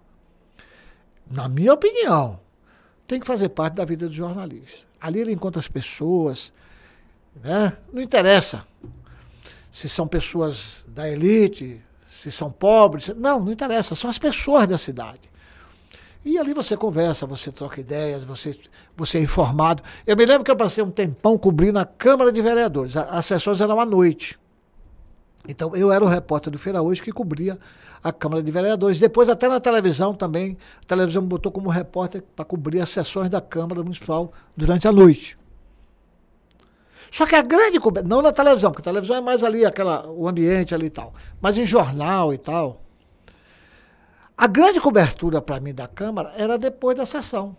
na 1.31 1.49
minha 1.49 1.73
opinião, 1.73 2.41
tem 3.07 3.21
que 3.21 3.27
fazer 3.27 3.51
parte 3.51 3.75
da 3.75 3.85
vida 3.85 4.09
do 4.09 4.13
jornalista. 4.13 4.89
Ali 5.01 5.21
ele 5.21 5.33
encontra 5.33 5.61
as 5.61 5.69
pessoas, 5.69 6.53
né? 7.41 7.73
Não 7.93 8.03
interessa 8.03 8.67
se 9.71 9.89
são 9.89 10.09
pessoas 10.09 10.85
da 10.89 11.09
elite, 11.09 11.81
se 12.09 12.33
são 12.33 12.51
pobres. 12.51 13.09
Não, 13.17 13.39
não 13.39 13.53
interessa. 13.53 13.95
São 13.95 14.11
as 14.11 14.19
pessoas 14.19 14.67
da 14.67 14.77
cidade. 14.77 15.33
E 16.25 16.39
ali 16.39 16.55
você 16.55 16.77
conversa, 16.77 17.27
você 17.27 17.53
troca 17.53 17.81
ideias, 17.81 18.25
você, 18.25 18.57
você 18.97 19.19
é 19.19 19.21
informado. 19.21 19.83
Eu 20.07 20.17
me 20.17 20.25
lembro 20.25 20.43
que 20.43 20.51
eu 20.51 20.57
passei 20.57 20.83
um 20.83 20.91
tempão 20.91 21.37
cobrindo 21.37 21.79
a 21.79 21.85
Câmara 21.85 22.33
de 22.33 22.41
Vereadores. 22.41 22.97
As 22.97 23.27
sessões 23.27 23.61
eram 23.61 23.79
à 23.79 23.85
noite. 23.85 24.39
Então 25.47 25.77
eu 25.77 25.93
era 25.93 26.03
o 26.03 26.09
repórter 26.09 26.51
do 26.51 26.59
Feira 26.59 26.81
Hoje 26.81 27.03
que 27.03 27.13
cobria 27.13 27.59
a 28.03 28.13
Câmara 28.13 28.43
de 28.43 28.51
Vereadores. 28.51 28.99
Depois, 28.99 29.29
até 29.29 29.49
na 29.49 29.61
televisão 29.61 30.15
também, 30.15 30.57
a 30.83 30.87
televisão 30.87 31.23
me 31.23 31.29
botou 31.29 31.53
como 31.53 31.69
repórter 31.69 32.23
para 32.35 32.45
cobrir 32.45 32.81
as 32.81 32.89
sessões 32.89 33.29
da 33.31 33.41
Câmara 33.41 33.83
Municipal 33.83 34.33
durante 34.57 34.87
a 34.87 34.93
noite. 34.93 35.39
Só 37.11 37.27
que 37.27 37.37
a 37.37 37.43
grande 37.43 37.79
cobertura, 37.79 38.15
não 38.15 38.21
na 38.21 38.33
televisão, 38.33 38.73
porque 38.73 38.83
a 38.83 38.93
televisão 38.93 39.17
é 39.17 39.21
mais 39.21 39.45
ali, 39.45 39.65
aquela, 39.65 40.07
o 40.11 40.27
ambiente 40.27 40.75
ali 40.75 40.87
e 40.87 40.91
tal, 40.91 41.15
mas 41.41 41.57
em 41.57 41.65
jornal 41.65 42.35
e 42.35 42.39
tal. 42.39 42.84
A 44.37 44.47
grande 44.47 44.81
cobertura 44.81 45.41
para 45.41 45.61
mim 45.61 45.73
da 45.73 45.87
Câmara 45.87 46.33
era 46.37 46.59
depois 46.59 46.97
da 46.97 47.07
sessão. 47.07 47.57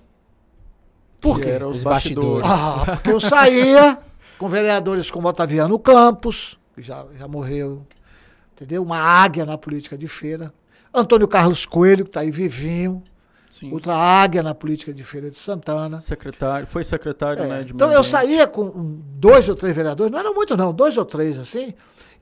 Por 1.22 1.40
quê? 1.40 1.50
era 1.50 1.68
os 1.68 1.82
bastidores. 1.84 2.48
Ah, 2.48 2.84
porque 2.98 3.12
eu 3.12 3.20
saía 3.20 3.98
com 4.38 4.50
vereadores 4.50 5.10
como 5.10 5.28
Otaviano 5.28 5.80
Campos, 5.80 6.60
que 6.76 6.82
já, 6.82 7.06
já 7.18 7.28
morreu, 7.28 7.86
entendeu? 8.54 8.84
Uma 8.84 9.00
águia 9.00 9.46
na 9.46 9.58
política 9.58 9.98
de 9.98 10.08
feira. 10.08 10.54
Antônio 10.94 11.28
Carlos 11.28 11.66
Coelho, 11.66 12.04
que 12.04 12.10
está 12.10 12.20
aí 12.20 12.32
vivinho. 12.32 13.02
Sim. 13.50 13.72
Outra 13.72 13.96
águia 13.96 14.44
na 14.44 14.54
política 14.54 14.94
de 14.94 15.02
feira 15.04 15.30
de 15.32 15.38
Santana. 15.38 16.00
Secretário, 16.00 16.68
foi 16.68 16.84
secretário, 16.84 17.42
É, 17.42 17.48
né? 17.48 17.64
de 17.64 17.74
então 17.74 17.90
eu 17.90 18.04
saía 18.04 18.46
com 18.46 19.00
dois 19.18 19.48
ou 19.48 19.56
três 19.56 19.74
vereadores, 19.74 20.12
não 20.12 20.20
eram 20.20 20.34
muito 20.34 20.58
não, 20.58 20.74
dois 20.74 20.98
ou 20.98 21.06
três 21.06 21.40
assim, 21.40 21.74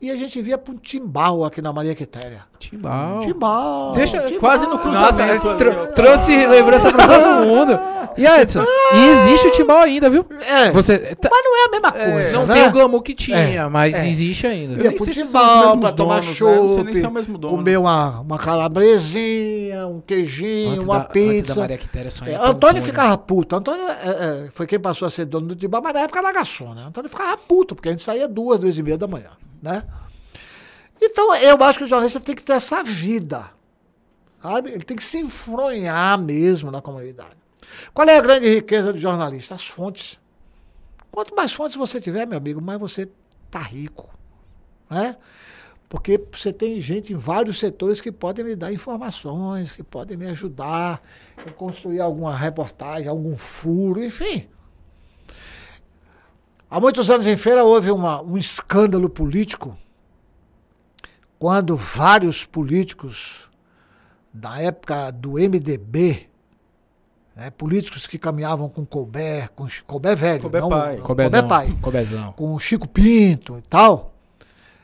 e 0.01 0.11
a 0.11 0.17
gente 0.17 0.41
via 0.41 0.61
um 0.69 0.75
timbal 0.77 1.43
aqui 1.45 1.61
na 1.61 1.71
Maria 1.71 1.95
Quitéria. 1.95 2.41
Timbal. 2.59 3.19
Timbal. 3.19 3.91
Deixa- 3.93 4.21
timbal. 4.23 4.39
quase 4.39 4.65
no 4.65 4.75
Nossa, 4.75 4.83
cruzamento 5.23 5.49
ali, 5.49 5.69
ó. 5.69 5.85
trouxe 5.87 6.45
lembrança 6.47 6.91
pra 6.91 7.07
todo 7.07 7.47
mundo. 7.47 7.79
E 8.15 8.25
Edson, 8.27 8.63
e 8.93 9.07
existe 9.09 9.47
o 9.47 9.51
timbal 9.51 9.79
ainda, 9.79 10.07
viu? 10.07 10.23
É, 10.47 10.69
Você 10.71 10.99
tá- 11.15 11.29
mas 11.31 11.43
não 11.43 11.57
é 11.57 11.65
a 11.65 11.71
mesma 11.71 11.91
coisa, 11.91 12.37
não 12.39 12.45
né? 12.45 12.53
tem 12.53 12.67
o 12.67 12.71
glamour 12.71 13.01
que 13.01 13.13
tinha, 13.15 13.37
É, 13.37 13.67
mas 13.67 13.95
é. 13.95 14.07
existe 14.07 14.45
ainda. 14.45 14.83
Ia 14.83 14.91
pro 14.91 15.07
timbal 15.09 15.77
pra 15.79 15.91
tomar 15.91 16.21
donos, 16.21 16.83
né? 16.83 16.91
É 16.91 17.47
comer 17.49 17.77
uma, 17.79 18.19
uma 18.19 18.37
calabresinha, 18.37 19.87
um 19.87 19.99
queijinho, 20.01 20.73
Antes 20.73 20.85
uma 20.85 20.99
da, 20.99 21.03
antes 21.05 21.07
da 21.07 21.13
pizza. 21.43 21.59
Maria 21.59 21.77
Quitéria 21.77 22.11
só 22.11 22.25
É, 22.25 22.37
pro 22.37 22.47
Antônio. 22.47 22.81
ficava 22.81 23.17
puto. 23.17 23.55
Antônio 23.55 23.83
é, 23.87 23.91
é, 24.45 24.49
foi 24.53 24.67
quem 24.67 24.79
passou 24.79 25.07
a 25.07 25.11
ser 25.11 25.25
dono 25.25 25.47
do 25.47 25.55
Timbal, 25.55 25.81
mas 25.81 25.93
na 25.93 26.01
época 26.01 26.19
era 26.19 26.31
garçom, 26.31 26.73
né? 26.73 26.83
Antônio 26.87 27.09
ficava 27.09 27.35
puto, 27.37 27.75
porque 27.75 27.89
a 27.89 27.91
gente 27.91 28.03
saía 28.03 28.27
duas, 28.27 28.59
duas 28.59 28.77
e 28.77 28.83
meia 28.83 28.97
da 28.97 29.07
manhã, 29.07 29.29
né? 29.63 29.83
Então, 31.01 31.33
eu 31.35 31.61
acho 31.63 31.79
que 31.79 31.85
o 31.85 31.87
jornalista 31.87 32.19
tem 32.19 32.35
que 32.35 32.43
ter 32.43 32.53
essa 32.53 32.83
vida, 32.83 33.49
sabe? 34.41 34.71
Ele 34.71 34.83
tem 34.83 34.97
que 34.97 35.03
se 35.03 35.17
enfronhar 35.19 36.19
mesmo 36.19 36.69
na 36.69 36.81
comunidade. 36.81 37.37
Qual 37.93 38.07
é 38.07 38.17
a 38.17 38.21
grande 38.21 38.47
riqueza 38.47 38.91
do 38.91 38.99
jornalista? 38.99 39.55
As 39.55 39.65
fontes. 39.65 40.19
Quanto 41.09 41.33
mais 41.33 41.53
fontes 41.53 41.77
você 41.77 41.99
tiver, 42.01 42.27
meu 42.27 42.37
amigo, 42.37 42.61
mais 42.61 42.79
você 42.79 43.09
tá 43.49 43.59
rico, 43.59 44.09
né? 44.89 45.15
Porque 45.87 46.19
você 46.31 46.51
tem 46.51 46.81
gente 46.81 47.13
em 47.13 47.15
vários 47.15 47.59
setores 47.59 48.01
que 48.01 48.11
podem 48.11 48.43
lhe 48.43 48.55
dar 48.55 48.73
informações, 48.73 49.71
que 49.71 49.83
podem 49.83 50.17
lhe 50.17 50.27
ajudar 50.27 51.01
construir 51.55 52.01
alguma 52.01 52.35
reportagem, 52.35 53.07
algum 53.07 53.35
furo, 53.35 54.03
enfim. 54.03 54.47
Há 56.73 56.79
muitos 56.79 57.07
anos 57.11 57.27
em 57.27 57.37
feira 57.37 57.63
houve 57.63 57.91
uma- 57.91 58.19
um 58.23 58.35
escândalo 58.35 59.07
político 59.07 59.77
quando 61.37 61.77
vários 61.77 62.45
políticos 62.45 63.47
da 64.33 64.57
época 64.59 65.11
do 65.11 65.37
MDB, 65.37 66.27
né, 67.35 67.51
políticos 67.51 68.07
que 68.07 68.17
caminhavam 68.17 68.67
com 68.69 68.83
Colbert, 68.83 69.51
com 69.55 69.67
Colbert 69.85 70.15
velho, 70.17 70.41
Colbert 70.41 70.61
não, 70.63 70.69
pai. 70.69 70.97
Colbert 70.97 71.47
pai, 71.47 71.77
Cobezão. 71.79 72.31
com 72.31 72.57
Chico 72.57 72.87
Pinto 72.87 73.59
e 73.59 73.61
tal, 73.69 74.12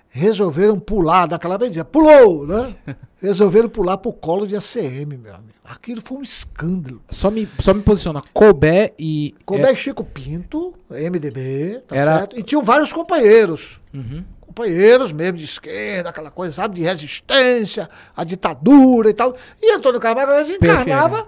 resolveram 0.10 0.80
pular 0.80 1.26
daquela 1.28 1.58
medida. 1.58 1.86
Pulou, 1.86 2.46
né? 2.48 2.76
Resolveram 3.22 3.68
pular 3.68 3.98
pro 3.98 4.14
colo 4.14 4.48
de 4.48 4.56
ACM, 4.56 5.18
meu 5.18 5.36
amigo. 5.36 5.54
Aquilo 5.66 6.02
foi 6.04 6.18
um 6.18 6.22
escândalo. 6.22 7.02
Só 7.10 7.30
me, 7.30 7.48
só 7.60 7.74
me 7.74 7.82
posiciona. 7.82 8.22
Colbert 8.34 8.94
e. 8.98 9.36
Colbert 9.46 9.74
e 9.74 9.76
Chico 9.76 10.04
Pinto, 10.06 10.74
MDB, 10.90 11.82
tá 11.88 11.96
Era- 11.98 12.18
certo? 12.20 12.40
E 12.40 12.44
tinham 12.44 12.62
vários 12.64 12.92
companheiros. 12.94 13.80
É, 13.94 13.98
Uhum. 13.98 14.24
Companheiros 14.40 15.12
mesmo 15.14 15.38
de 15.38 15.44
esquerda, 15.46 16.10
aquela 16.10 16.32
coisa, 16.32 16.54
sabe? 16.56 16.76
De 16.76 16.82
resistência, 16.82 17.88
a 18.18 18.24
ditadura 18.24 19.10
e 19.10 19.14
tal. 19.14 19.36
E 19.62 19.72
Antônio 19.74 20.00
Carvalho 20.00 20.32
encarnava 20.52 21.28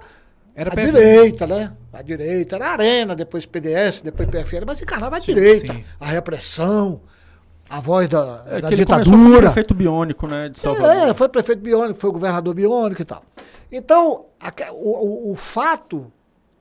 Era 0.56 0.72
a 0.72 0.76
PFL. 0.76 0.92
direita, 0.92 1.48
né? 1.48 1.72
A 1.94 2.02
direita. 2.02 2.56
Era 2.56 2.68
a 2.68 2.72
Arena, 2.72 3.16
depois 3.16 3.46
PDS, 3.46 4.02
depois 4.02 4.28
PFL, 4.30 4.66
mas 4.66 4.82
encarnava 4.82 5.18
a 5.18 5.22
Sim, 5.22 5.34
direita. 5.36 5.72
sim. 5.74 5.84
A 6.00 6.06
repressão, 6.08 7.02
a 7.72 7.80
voz 7.80 8.08
da, 8.08 8.44
É 8.48 8.62
da 8.62 8.70
ditadura. 8.70 9.38
prefeito 9.40 9.74
biônico, 9.74 10.28
né, 10.28 10.50
de 10.50 10.60
Salvador. 10.60 10.90
É, 11.10 11.14
foi 11.14 11.30
prefeito 11.30 11.62
biônico, 11.62 12.00
foi 12.00 12.12
governador 12.12 12.54
biônico 12.54 13.02
e 13.02 13.06
tal. 13.06 13.24
Então, 13.72 14.26
o, 14.74 15.30
o- 15.30 15.32
o 15.32 15.36
fato 15.36 16.12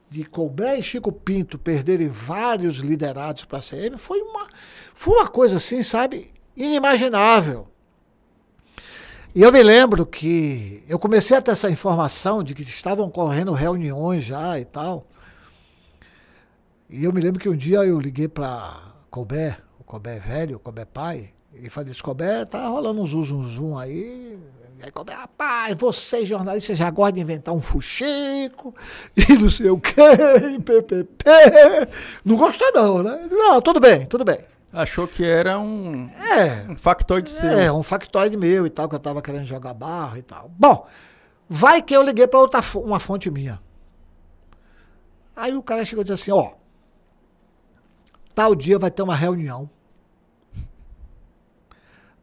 de 0.09 0.25
Colbert 0.25 0.79
e 0.79 0.83
Chico 0.83 1.11
Pinto 1.13 1.59
perderem 1.59 2.09
vários 2.09 2.77
liderados 2.77 3.45
para 3.45 3.59
a 3.59 3.63
CM 3.63 3.97
foi 3.97 4.21
uma, 4.21 4.47
foi 4.95 5.15
uma 5.15 5.27
coisa 5.29 5.57
assim, 5.57 5.83
sabe, 5.83 6.33
inimaginável. 6.57 7.67
E 9.35 9.43
eu 9.43 9.53
me 9.53 9.63
lembro 9.63 10.05
que 10.05 10.83
eu 10.89 10.99
comecei 10.99 11.37
a 11.37 11.41
ter 11.43 11.53
essa 11.53 11.71
informação 11.71 12.43
de 12.43 12.55
que 12.55 12.63
estavam 12.63 13.09
correndo 13.09 13.53
reuniões 13.53 14.25
já 14.25 14.59
e 14.59 14.65
tal. 14.65 15.07
E 16.89 17.05
eu 17.05 17.13
me 17.13 17.21
lembro 17.21 17.41
que 17.41 17.49
um 17.49 17.57
dia 17.57 17.79
eu 17.85 18.01
liguei 18.01 18.27
para 18.27 18.77
Colbert, 19.09 19.59
o 19.91 19.93
Colbert 19.93 20.23
velho, 20.23 20.57
o 20.57 20.61
Colbert 20.61 20.87
pai, 20.87 21.31
e 21.53 21.69
falei, 21.69 21.91
"Esse 21.91 22.01
Colbert, 22.03 22.47
tá 22.47 22.69
rolando 22.69 23.01
um 23.03 23.07
zum, 23.07 23.25
zum, 23.25 23.43
zum 23.43 23.77
aí. 23.77 24.39
E 24.79 24.85
aí, 24.85 24.91
Colbert, 24.93 25.19
rapaz, 25.19 25.77
vocês 25.77 26.29
jornalistas 26.29 26.79
já 26.79 26.89
gostam 26.91 27.17
de 27.17 27.21
inventar 27.21 27.53
um 27.53 27.61
fuxico 27.61 28.73
e 29.17 29.37
não 29.37 29.51
sei 29.51 29.69
o 29.69 29.79
quê, 29.81 30.01
e 30.55 30.61
PPP. 30.61 31.25
Não 32.25 32.37
gostou 32.37 32.71
não, 32.73 33.03
né? 33.03 33.29
Não, 33.31 33.61
tudo 33.61 33.81
bem, 33.81 34.07
tudo 34.07 34.25
bem. 34.25 34.39
Achou 34.73 35.09
que 35.09 35.25
era 35.25 35.59
um, 35.59 36.09
É, 36.11 36.71
um 36.71 36.77
factoide 36.77 37.29
seu. 37.29 37.51
é, 37.51 37.73
um 37.73 37.83
factoide 37.83 38.37
meu 38.37 38.65
e 38.67 38.71
tal, 38.71 38.89
que 38.89 38.95
eu 38.95 39.01
tava 39.01 39.21
querendo 39.21 39.45
jogar 39.45 39.75
barro 39.75 40.17
e 40.17 40.23
tal. 40.23 40.49
Bom, 40.57 40.87
vai 41.49 41.83
que 41.83 41.95
eu 41.95 42.03
liguei 42.03 42.29
para 42.29 42.39
outra 42.39 42.61
uma 42.77 43.01
fonte 43.01 43.29
minha. 43.29 43.61
Aí 45.35 45.57
o 45.57 45.63
cara 45.63 45.85
chegou 45.85 46.03
e 46.03 46.05
disse 46.05 46.31
assim, 46.31 46.31
ó, 46.31 46.53
tal 48.37 48.55
dia 48.55 48.79
vai 48.79 48.93
ter 48.93 49.03
uma 49.03 49.17
reunião 49.17 49.69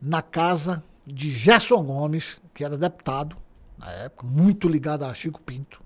na 0.02 0.22
casa 0.22 0.84
de 1.06 1.32
Gerson 1.32 1.84
Gomes, 1.84 2.40
que 2.54 2.64
era 2.64 2.78
deputado 2.78 3.36
na 3.78 3.92
época, 3.92 4.26
muito 4.26 4.68
ligado 4.68 5.04
a 5.04 5.14
Chico 5.14 5.42
Pinto. 5.42 5.82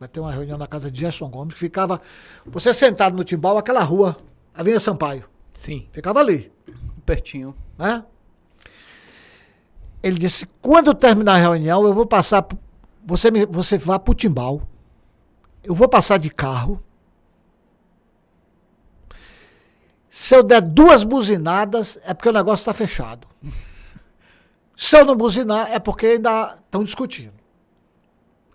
Vai 0.00 0.08
ter 0.08 0.20
uma 0.20 0.32
reunião 0.32 0.58
na 0.58 0.66
casa 0.66 0.90
de 0.90 1.00
Gerson 1.00 1.28
Gomes, 1.28 1.54
que 1.54 1.60
ficava, 1.60 2.00
você 2.46 2.72
sentado 2.74 3.16
no 3.16 3.24
timbal, 3.24 3.58
aquela 3.58 3.82
rua, 3.82 4.16
Avenida 4.54 4.80
Sampaio, 4.80 5.28
Sim. 5.52 5.88
ficava 5.92 6.20
ali 6.20 6.52
Pertinho. 7.04 7.54
né? 7.78 8.04
Ele 10.02 10.18
disse: 10.18 10.46
quando 10.60 10.94
terminar 10.94 11.34
a 11.34 11.38
reunião, 11.38 11.84
eu 11.84 11.94
vou 11.94 12.06
passar. 12.06 12.46
Você, 13.06 13.30
me, 13.30 13.46
você 13.46 13.78
vá 13.78 13.98
para 13.98 14.12
o 14.12 14.14
Timbal. 14.14 14.62
Eu 15.62 15.74
vou 15.74 15.88
passar 15.88 16.18
de 16.18 16.28
carro. 16.30 16.82
Se 20.16 20.36
eu 20.36 20.44
der 20.44 20.60
duas 20.60 21.02
buzinadas, 21.02 21.98
é 22.04 22.14
porque 22.14 22.28
o 22.28 22.32
negócio 22.32 22.62
está 22.62 22.72
fechado. 22.72 23.26
Se 24.76 24.96
eu 24.96 25.04
não 25.04 25.16
buzinar, 25.16 25.68
é 25.72 25.80
porque 25.80 26.06
ainda 26.06 26.56
estão 26.64 26.84
discutindo. 26.84 27.32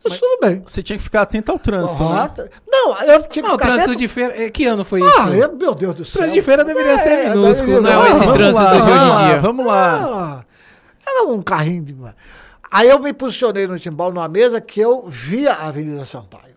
Isso 0.05 0.21
tudo 0.21 0.39
bem. 0.39 0.63
Você 0.65 0.81
tinha 0.81 0.95
que 0.97 1.03
ficar 1.03 1.23
atento 1.23 1.51
ao 1.51 1.59
trânsito, 1.59 2.01
Ah, 2.01 2.21
né? 2.23 2.29
tá. 2.29 2.47
Não, 2.65 2.97
eu 3.01 3.19
tinha 3.23 3.27
que 3.27 3.41
Não, 3.41 3.49
o 3.49 3.51
ficar 3.51 3.65
trânsito 3.65 3.89
atento. 3.89 3.99
de 3.99 4.07
feira. 4.07 4.41
é, 4.41 4.49
Que 4.49 4.65
ano 4.67 4.85
foi 4.85 5.01
isso? 5.01 5.19
Ah, 5.19 5.29
eu- 5.31 5.53
meu 5.57 5.75
Deus 5.75 5.95
do 5.95 6.05
céu. 6.05 6.19
trânsito 6.19 6.39
de 6.39 6.45
feira 6.45 6.63
deveria 6.63 6.97
ser 6.97 7.09
É, 7.09 7.29
minúsculo, 7.31 7.81
daí- 7.81 7.93
não 7.93 8.05
é 8.05 8.11
esse 8.11 8.19
vamos 8.19 8.33
trânsito 8.35 8.63
lá, 8.63 8.71
de 8.71 8.81
hoje 8.81 8.89
em 8.89 8.93
vamos 8.95 9.09
lá, 9.09 9.27
dia. 9.27 9.39
Vamos 9.41 9.65
lá. 9.65 10.05
Ah, 10.05 10.45
era 11.05 11.23
um 11.27 11.41
carrinho 11.41 11.83
de. 11.83 11.97
Aí 12.71 12.87
eu 12.89 12.99
me 12.99 13.11
posicionei 13.11 13.67
no 13.67 13.77
timbal 13.77 14.13
numa 14.13 14.29
mesa 14.29 14.61
que 14.61 14.79
eu 14.79 15.05
via 15.09 15.51
a 15.55 15.67
Avenida 15.67 16.05
Sampaio. 16.05 16.55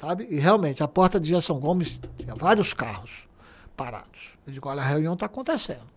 Sabe? 0.00 0.26
E 0.28 0.40
realmente, 0.40 0.82
a 0.82 0.88
porta 0.88 1.20
de 1.20 1.28
Gerson 1.28 1.60
Gomes 1.60 2.00
tinha 2.18 2.34
vários 2.34 2.74
carros 2.74 3.28
parados. 3.84 4.36
Eu 4.46 4.52
digo, 4.52 4.68
olha, 4.68 4.82
a 4.82 4.84
reunião 4.84 5.14
está 5.14 5.24
acontecendo. 5.24 5.88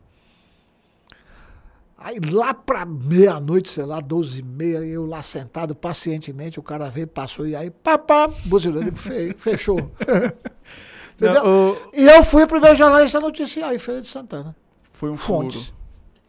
Aí 1.98 2.17
lá 2.19 2.54
para 2.54 2.86
meia-noite, 2.86 3.69
sei 3.69 3.86
lá, 3.86 4.00
12 4.00 4.39
e 4.39 4.43
meia, 4.43 4.78
eu 4.80 5.06
lá 5.06 5.22
sentado 5.22 5.76
pacientemente, 5.76 6.60
o 6.60 6.63
cara 6.63 6.89
veio, 6.89 7.08
passou, 7.08 7.46
e 7.46 7.56
aí, 7.56 7.69
pá, 7.69 7.98
pá, 7.98 8.28
buzinou, 8.46 8.82
ele 8.82 8.91
fe- 8.91 9.34
fechou. 9.39 9.80
Entendeu? 11.15 11.43
Não, 11.43 11.72
o- 11.72 11.78
E 11.93 12.06
eu 12.06 12.24
fui 12.24 12.43
o 12.43 12.48
primeiro 12.48 12.76
jornalista 12.76 13.17
a 13.17 13.22
noticiar 13.22 13.74
em 13.74 13.80
Feira 13.80 14.02
de 14.02 14.08
Santana. 14.08 14.56
foi 14.93 15.10
um 15.10 15.17
furo. 15.17 15.43
Fontes. 15.52 15.74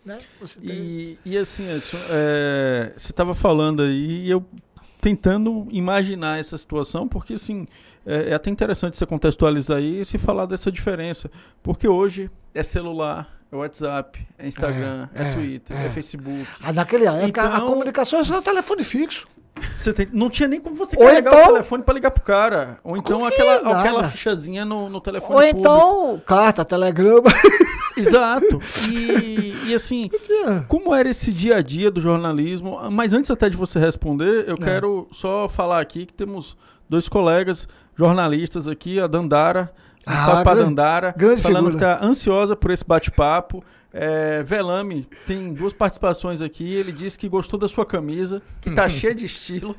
Né? 0.05 0.19
Tem- 0.65 0.77
E, 0.77 1.19
e 1.25 1.39
assim, 1.39 1.69
Edson, 1.71 1.97
é, 2.11 2.93
você 2.97 3.11
estava 3.13 3.33
falando 3.35 3.83
aí 3.83 4.27
e 4.27 4.31
eu 4.31 4.45
tentando 5.01 5.67
imaginar 5.71 6.39
essa 6.41 6.57
situação, 6.59 7.07
porque 7.09 7.35
assim, 7.35 7.67
é, 8.07 8.31
é 8.31 8.35
até 8.35 8.51
interessante 8.51 8.97
você 8.97 9.07
contextualizar 9.07 9.79
aí 9.79 10.01
e 10.01 10.19
falar 10.19 10.47
dessa 10.47 10.71
diferença. 10.71 11.31
Porque 11.63 11.87
hoje 11.89 12.31
é 12.55 12.63
celular, 12.63 13.29
é 13.51 13.57
WhatsApp, 13.57 14.27
é 14.39 14.47
Instagram, 14.49 15.09
é, 15.15 15.23
É, 15.23 15.27
é, 15.31 15.35
Twitter, 15.35 15.77
é, 15.83 15.87
é. 15.87 15.89
Facebook. 15.91 16.47
Ah, 16.63 16.73
naquela 16.73 17.17
época, 17.19 17.43
a 17.43 17.57
Então- 17.57 17.67
comunicação 17.69 18.19
era 18.19 18.27
só 18.27 18.41
telefone 18.43 18.85
fixo. 18.85 19.27
Você 19.79 19.93
tem- 19.93 20.09
não 20.13 20.29
tinha 20.29 20.49
nem 20.49 20.61
como 20.61 20.75
você 20.75 20.97
Ou 20.97 21.07
carregar 21.07 21.33
então- 21.33 21.45
o 21.45 21.53
telefone 21.53 21.83
para 21.85 21.95
ligar 21.95 22.11
pro 22.11 22.23
cara. 22.25 22.79
Ou 22.83 22.97
então 22.97 23.25
aquela, 23.25 23.63
nada. 23.63 23.81
aquela 23.81 24.09
fichazinha 24.11 24.65
no, 24.65 24.91
no 24.91 25.01
telefone 25.01 25.33
Ou 25.35 25.41
público. 25.41 25.59
então, 25.61 26.23
carta, 26.27 26.65
telegrama. 26.65 27.23
Exato. 27.97 28.61
E, 28.91 29.55
e 29.69 29.75
assim. 29.75 30.11
Como 30.67 30.93
era 30.93 31.09
esse 31.09 31.33
dia 31.33 31.57
a 31.59 31.63
dia 31.63 31.89
do 31.91 32.01
jornalismo? 32.01 32.79
Mas 32.91 33.13
antes 33.13 33.31
até 33.31 33.49
de 33.49 33.57
você 33.57 33.79
responder, 33.79 34.49
eu 34.49 34.55
É. 34.55 34.59
quero 34.59 35.07
só 35.13 35.49
falar 35.49 35.81
aqui 35.81 36.07
que 36.07 36.13
temos 36.13 36.57
dois 36.89 37.09
colegas 37.09 37.69
jornalistas 37.97 38.69
aqui, 38.69 39.01
a 39.01 39.07
Dandara, 39.07 39.71
um 40.07 40.13
Ah, 40.13 40.43
grande- 40.45 40.65
Dandara, 40.65 41.15
grande 41.17 41.41
falando 41.43 41.71
figura. 41.73 41.95
que 41.97 42.01
tá 42.01 42.07
ansiosa 42.07 42.55
por 42.55 42.71
esse 42.71 42.85
bate-papo. 42.87 43.63
É, 43.97 44.43
Velame 44.43 45.09
tem 45.25 45.55
duas 45.55 45.73
participações 45.73 46.43
aqui. 46.43 46.75
Ele 46.75 46.91
disse 46.91 47.17
que 47.17 47.29
gostou 47.29 47.57
da 47.59 47.69
sua 47.69 47.87
camisa, 47.87 48.43
que 48.61 48.73
tá 48.73 48.89
cheia 48.89 49.15
de 49.15 49.25
estilo. 49.25 49.77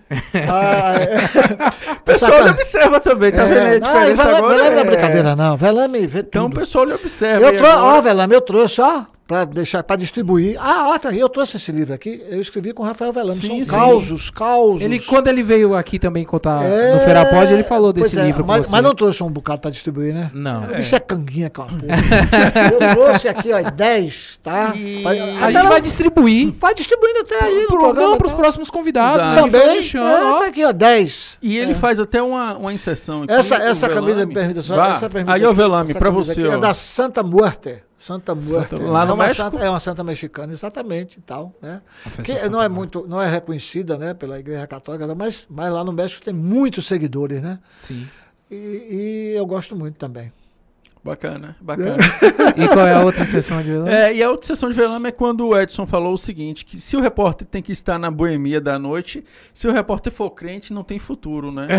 Ah, 0.50 0.94
é. 0.98 1.96
O 2.00 2.02
pessoal 2.06 2.32
Essa 2.34 2.44
lhe 2.44 2.50
observa 2.52 3.00
também, 3.02 3.32
tá 3.32 3.44
vendo 3.44 3.58
É, 3.58 3.68
não, 3.68 3.76
e 3.78 3.80
diferença 3.82 4.24
Velame, 4.24 4.38
agora? 4.38 4.56
Velame 4.56 4.70
não 4.72 4.78
é 4.78 4.82
É. 4.82 4.84
brincadeira, 4.86 5.36
não. 5.36 5.58
Velame 5.58 6.08
vê 6.08 6.20
Então 6.20 6.46
o 6.46 6.50
tudo. 6.50 6.60
pessoal 6.60 6.86
lhe 6.86 6.94
observa. 6.94 7.42
Eu 7.42 7.48
aí 7.50 7.58
trouxe, 7.58 7.74
agora. 7.74 7.98
ó, 7.98 8.02
Velame, 8.02 8.34
eu 8.36 8.42
trouxe, 8.42 8.82
ó, 8.82 9.04
pra 9.28 9.44
deixar, 9.46 9.82
pra 9.84 9.96
distribuir. 9.96 10.58
Ah, 10.60 10.98
tá 11.00 11.10
aí, 11.10 11.20
eu 11.20 11.28
trouxe 11.30 11.58
esse 11.58 11.72
livro 11.72 11.94
aqui, 11.94 12.24
eu 12.30 12.40
escrevi 12.40 12.74
com 12.74 12.84
o 12.84 12.86
Rafael 12.86 13.12
Velame. 13.12 13.34
Sim, 13.34 13.48
São 13.48 13.58
sim. 13.60 13.66
causos, 13.66 14.30
causos. 14.30 14.82
Ele, 14.82 15.00
quando 15.00 15.28
ele 15.28 15.42
veio 15.44 15.74
aqui 15.76 15.98
também 15.98 16.24
contar 16.24 16.64
É, 16.64 16.94
no 16.94 17.00
Ferapod, 17.00 17.52
ele 17.52 17.64
falou 17.64 17.92
desse 17.92 18.20
é, 18.20 18.24
livro 18.26 18.44
com 18.44 18.48
mas, 18.52 18.66
você. 18.68 18.72
mas 18.72 18.84
não 18.84 18.94
trouxe 18.94 19.24
um 19.24 19.30
bocado 19.30 19.62
pra 19.62 19.72
distribuir, 19.72 20.14
né? 20.14 20.30
Não. 20.34 20.64
O 20.64 20.68
bicho 20.76 20.96
é 20.96 21.00
canguinha, 21.00 21.50
que 21.50 21.60
é 21.60 21.64
uma 21.64 21.70
porra. 21.70 21.96
eu 22.74 22.96
trouxe 22.96 23.28
aqui, 23.28 23.52
ó, 23.52 23.62
10, 23.70 24.40
tá? 24.44 24.74
E- 24.76 25.02
Pra- 25.02 25.12
A 25.12 25.16
gente 25.16 25.54
lá- 25.54 25.70
vai 25.70 25.82
distribuir 25.82 26.54
vai 26.60 26.74
distribuindo 26.74 27.20
até 27.20 27.44
aí 27.44 27.62
no 27.62 27.68
pro, 27.68 27.80
programa. 27.80 28.10
não, 28.10 28.18
pros 28.18 28.32
tá? 28.32 28.38
próximos 28.38 28.70
convidados. 28.70 29.20
Exato. 29.26 29.40
a 29.40 29.42
vai 29.42 29.52
Também, 29.62 29.76
deixando, 29.80 30.08
é, 30.08 30.24
ó. 30.24 30.40
tá 30.40 30.46
aqui, 30.46 30.66
ó, 30.66 30.72
10. 30.72 31.38
E 31.42 31.58
ele 31.58 31.74
faz 31.74 32.00
até 32.00 32.22
uma, 32.22 32.56
uma 32.58 32.74
inserção 32.74 33.24
aqui. 33.24 33.34
Essa, 33.34 33.58
o 33.58 33.62
essa 33.62 33.90
camisa, 33.90 34.26
me 34.26 34.34
permita 34.34 34.62
só, 34.62 34.76
Vá. 34.76 34.90
essa 34.94 35.10
permita 35.10 35.34
Aí, 35.34 35.44
aqui, 35.44 35.54
Velame, 35.54 35.94
camisa 35.94 36.34
você, 36.34 36.42
aqui 36.42 36.50
ó. 36.50 36.54
É 36.54 36.58
da 36.58 36.74
Santa 36.74 37.24
Muerte. 37.24 37.82
Santa 37.98 38.36
Muerte. 38.36 38.72
Santa- 38.72 38.78
lá 38.78 39.06
no 39.06 39.12
é 39.12 39.14
uma 39.14 39.24
México? 39.24 39.44
Santa, 39.44 39.66
é 39.66 39.70
uma 39.70 39.80
santa 39.80 40.04
mexicana, 40.04 40.52
exatamente, 40.52 41.18
e 41.18 41.22
tal, 41.22 41.54
né? 41.62 41.82
Que 42.24 42.34
Santa 42.34 42.50
não 42.50 42.62
é 42.62 42.68
muito, 42.68 43.06
não 43.08 43.22
é 43.22 43.30
reconhecida, 43.30 43.98
né, 43.98 44.14
pela 44.14 44.40
Igreja 44.40 44.68
Católica, 44.68 45.14
mas, 45.16 45.48
mas 45.50 45.72
lá 45.72 45.84
no 45.84 45.94
México 45.94 46.24
tem 46.24 46.34
muitos 46.34 46.88
seguidores, 46.88 47.42
né? 47.42 47.60
Sim. 47.78 48.08
E, 48.52 49.32
e 49.34 49.38
eu 49.38 49.46
gosto 49.46 49.76
muito 49.76 49.96
também. 49.96 50.32
Bacana, 51.04 51.56
bacana. 51.62 51.98
E 52.58 52.68
qual 52.68 52.88
é 52.88 52.94
a 52.94 53.04
outra 53.04 53.26
sessão 53.26 53.62
de 53.62 53.70
vilão? 53.70 53.88
É, 53.88 54.14
e 54.14 54.24
a 54.24 54.30
outra 54.30 54.48
sessão 54.48 54.70
de 54.70 54.76
velame 54.76 55.10
é 55.10 55.12
quando 55.12 55.48
o 55.48 55.58
Edson 55.58 55.86
falou 55.86 56.14
o 56.14 56.18
seguinte, 56.18 56.66
que 56.66 56.80
se 56.80 56.98
o 56.98 57.02
repórter 57.02 57.48
tem 57.48 57.62
que 57.62 57.72
estar 57.72 58.00
na 58.00 58.10
boemia 58.10 58.60
da 58.60 58.80
noite, 58.80 59.24
se 59.54 59.68
o 59.68 59.72
repórter 59.72 60.12
for 60.12 60.32
crente, 60.32 60.74
não 60.74 60.84
tem 60.84 60.98
futuro, 61.00 61.52
né? 61.52 61.68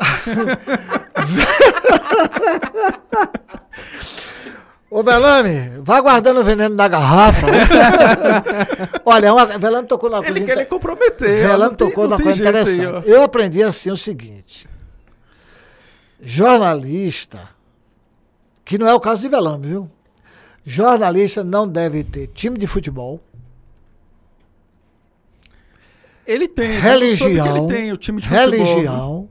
Ô, 4.90 5.04
Velame, 5.04 5.78
vá 5.80 6.00
guardando 6.00 6.40
o 6.40 6.44
veneno 6.44 6.74
da 6.74 6.88
garrafa. 6.88 7.46
Olha, 9.06 9.26
é 9.28 9.32
uma, 9.32 9.46
Velame 9.46 9.86
tocou 9.86 10.10
na 10.10 10.16
coisa... 10.18 10.32
Ele 10.32 10.44
quer 10.44 10.52
inte- 10.54 10.60
lhe 10.60 10.66
comprometer. 10.66 11.46
Velame 11.46 11.76
tem- 11.76 11.88
tocou 11.88 12.08
na 12.08 12.16
coisa 12.16 12.32
aí, 12.32 12.40
interessante. 12.40 12.86
ó. 12.86 13.02
eu 13.08 13.22
aprendi 13.22 13.62
assim 13.62 13.90
o 13.92 13.96
seguinte. 13.96 14.68
jornalista, 16.20 17.48
que 18.64 18.76
não 18.78 18.86
é 18.88 18.92
o 18.94 18.98
caso 19.00 19.22
de 19.22 19.28
Velame, 19.28 19.66
viu? 19.68 19.90
Jornalista 20.66 21.44
não 21.44 21.68
deve 21.68 22.02
ter 22.04 22.26
time 22.26 22.58
de 22.58 22.66
futebol, 22.66 23.20
Ele 26.26 26.46
tem. 26.46 26.78
religião, 26.78 27.56
Ele 27.56 27.66
tem 27.74 27.92
o 27.92 27.96
time 27.96 28.20
de 28.20 28.28
futebol. 28.28 28.50
religião 28.50 29.28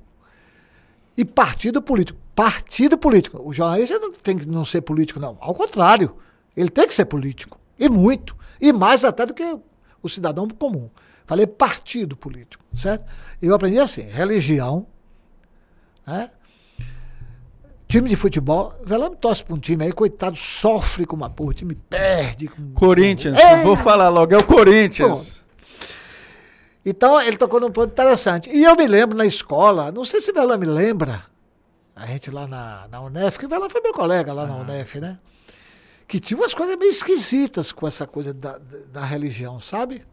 e 1.15 1.24
partido 1.24 1.82
político. 1.82 2.19
Partido 2.39 2.97
político. 2.97 3.41
O 3.43 3.52
jornalista 3.52 3.99
não 3.99 4.13
tem 4.13 4.38
que 4.38 4.45
não 4.45 4.63
ser 4.63 4.80
político, 4.80 5.19
não. 5.19 5.38
Ao 5.41 5.54
contrário, 5.54 6.15
ele 6.56 6.69
tem 6.69 6.88
que 6.88 6.93
ser 6.93 7.04
político. 7.04 7.60
E 7.78 7.89
muito. 7.89 8.34
E 8.62 8.71
mais 8.71 9.04
até 9.04 9.25
do 9.25 9.34
que 9.34 9.60
o 10.02 10.08
cidadão 10.08 10.47
comum. 10.47 10.89
Falei 11.25 11.45
partido 11.45 12.15
político, 12.15 12.63
certo? 12.78 13.04
Eu 13.41 13.54
aprendi 13.54 13.78
assim, 13.78 14.04
religião, 14.04 14.88
né? 16.08 16.32
Time 17.89 18.08
de 18.08 18.15
futebol, 18.15 18.73
Velame 18.86 19.17
torce 19.17 19.43
para 19.43 19.56
um 19.56 19.60
time 19.60 19.84
aí, 19.84 19.91
coitado, 19.91 20.38
sofre 20.38 21.06
com 21.06 21.17
uma 21.17 21.30
porra, 21.30 21.49
o 21.49 21.54
time 21.54 21.75
perde. 21.75 22.47
Com... 22.47 22.71
Corinthians. 22.71 23.38
É. 23.38 23.63
Vou 23.63 23.75
falar 23.75 24.08
logo, 24.08 24.34
é 24.34 24.38
o 24.38 24.45
Corinthians. 24.45 25.43
Então, 26.86 27.21
ele 27.21 27.36
tocou 27.36 27.60
num 27.60 27.69
ponto 27.69 27.91
interessante. 27.91 28.49
E 28.49 28.63
eu 28.63 28.78
me 28.78 28.88
lembro 28.88 29.17
na 29.17 29.25
escola, 29.25 29.91
não 29.91 30.06
sei 30.06 30.21
se 30.21 30.32
Vela 30.32 30.58
me 30.58 30.65
lembra, 30.65 31.28
a 32.00 32.06
gente 32.06 32.32
lá 32.32 32.48
na, 32.48 32.88
na 32.88 33.02
Unef, 33.02 33.38
que 33.38 33.48
Vela 33.48 33.70
foi 33.70 33.82
meu 33.82 33.94
colega 33.94 34.32
lá 34.32 34.48
na 34.48 34.56
Unef, 34.56 35.00
né? 35.00 35.20
Que 36.08 36.20
tinha 36.20 36.40
umas 36.40 36.54
coisas 36.54 36.78
meio 36.78 36.90
esquisitas 36.90 37.74
com 37.74 37.86
essa 37.86 38.08
coisa 38.08 38.34
da, 38.34 38.58
da, 38.58 38.78
da 38.94 39.06
religião, 39.06 39.60
sabe? 39.60 40.06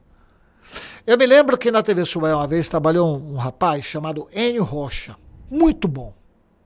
Eu 1.06 1.16
me 1.16 1.24
lembro 1.24 1.56
que 1.56 1.70
na 1.70 1.84
TV 1.84 2.04
Sué 2.04 2.34
uma 2.34 2.46
vez 2.46 2.68
trabalhou 2.68 3.16
um, 3.16 3.34
um 3.34 3.36
rapaz 3.36 3.84
chamado 3.84 4.28
Enio 4.32 4.64
Rocha. 4.64 5.16
Muito 5.48 5.86
bom. 5.86 6.12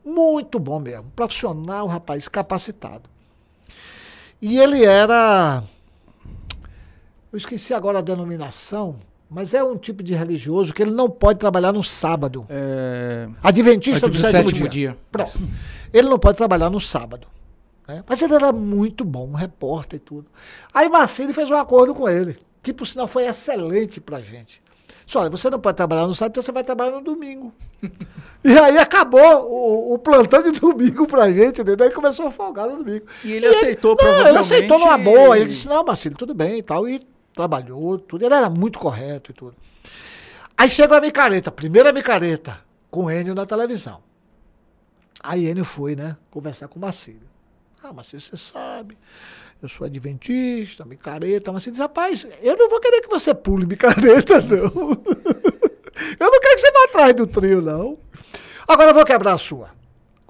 Muito 0.03 0.59
bom 0.59 0.81
mesmo. 0.81 1.13
Profissional, 1.15 1.87
rapaz, 1.87 2.27
capacitado. 2.27 3.11
E 4.41 4.59
ele 4.59 4.83
era. 4.83 5.63
Eu 7.31 7.37
esqueci 7.37 7.75
agora 7.75 7.99
a 7.99 8.03
denominação, 8.03 8.99
mas 9.31 9.55
é 9.55 9.63
um 9.63 9.77
tipo 9.77 10.03
de 10.03 10.13
religioso 10.13 10.75
que 10.75 10.83
ele 10.83 10.91
não 10.91 11.09
pode 11.09 11.39
trabalhar 11.39 11.73
no 11.73 11.83
sábado. 11.83 12.45
É, 12.49 13.29
Adventista 13.43 14.09
do 14.09 14.13
Do 14.13 14.19
sétimo, 14.19 14.49
sétimo 14.49 14.69
dia. 14.69 14.89
dia. 14.91 14.99
Pronto. 15.11 15.39
Ele 15.93 16.09
não 16.09 16.19
pode 16.19 16.37
trabalhar 16.37 16.69
no 16.69 16.81
sábado. 16.81 17.27
né? 17.87 18.03
Mas 18.09 18.21
ele 18.23 18.35
era 18.35 18.53
muito 18.53 19.05
bom, 19.05 19.29
um 19.29 19.35
repórter 19.35 19.97
e 19.99 20.01
tudo. 20.01 20.27
Aí 20.75 20.89
Marcelo 20.89 21.33
fez 21.33 21.51
um 21.51 21.57
acordo 21.57 21.95
com 21.95 22.09
ele, 22.09 22.39
que 22.63 22.73
por 22.73 22.87
sinal 22.87 23.07
foi 23.07 23.25
excelente 23.27 24.01
pra 24.01 24.21
gente. 24.21 24.61
Disse, 25.07 25.19
olha, 25.19 25.31
você 25.31 25.49
não 25.51 25.59
pode 25.59 25.77
trabalhar 25.77 26.07
no 26.07 26.15
sábado, 26.15 26.33
então 26.33 26.43
você 26.43 26.53
vai 26.53 26.63
trabalhar 26.63 26.93
no 26.93 27.01
domingo. 27.03 27.53
e 28.45 28.57
aí 28.59 28.79
acabou 28.79 29.21
o, 29.45 29.95
o 29.95 29.99
plantão 29.99 30.43
de 30.43 30.53
domingo 30.61 31.07
pra 31.07 31.29
gente, 31.31 31.61
entendeu? 31.63 31.87
Aí 31.87 31.93
começou 31.93 32.27
a 32.29 32.31
folgar 32.31 32.69
no 32.69 32.77
domingo. 32.85 33.07
E 33.25 33.33
ele 33.33 33.47
aceitou, 33.47 33.97
não, 33.99 34.05
Ele 34.05 34.13
provavelmente, 34.15 34.41
aceitou 34.41 34.79
numa 34.79 34.99
boa. 34.99 35.37
Ele 35.37 35.47
e- 35.47 35.49
disse, 35.49 35.67
não, 35.69 35.83
Marcelo, 35.85 36.15
tudo 36.17 36.33
bem 36.35 36.59
e 36.59 36.63
tal. 36.63 36.89
E 36.89 37.01
trabalhou, 37.35 37.99
tudo. 37.99 38.25
Ele 38.25 38.35
era 38.35 38.51
muito 38.51 38.79
correto 38.79 39.31
e 39.31 39.35
tudo. 39.35 39.57
Aí 40.57 40.69
chegou 40.71 40.97
a 40.97 41.01
micareta, 41.01 41.51
primeira 41.51 41.93
micareta, 41.93 42.61
com 42.91 43.05
o 43.05 43.11
Enio 43.11 43.35
na 43.35 43.47
televisão. 43.47 44.03
Aí 45.23 45.47
Enio 45.47 45.65
foi, 45.65 45.97
né, 45.97 46.17
conversar 46.31 46.69
com 46.69 46.79
o 46.79 46.83
Marcelo. 46.83 47.31
Ah, 47.83 47.93
Marcelo, 47.93 48.21
você 48.21 48.37
sabe, 48.37 48.99
eu 49.63 49.69
sou 49.69 49.87
adventista, 49.87 50.85
micareta. 50.85 51.51
Marcelo 51.51 51.73
disse, 51.73 51.83
rapaz, 51.83 52.29
eu 52.43 52.57
não 52.57 52.69
vou 52.69 52.79
querer 52.79 53.01
que 53.01 53.09
você 53.09 53.35
pule 53.35 53.67
micareta, 53.67 54.41
não. 54.43 54.57
eu 54.59 56.31
não 56.31 56.41
quero 56.41 56.55
que 56.55 56.59
você 56.59 56.73
vá 56.73 56.85
atrás 56.85 57.15
do 57.15 57.27
trio, 57.27 57.63
não. 57.63 57.99
Agora 58.69 58.91
eu 58.91 58.95
vou 58.95 59.05
quebrar 59.05 59.35
a 59.35 59.39
sua. 59.39 59.80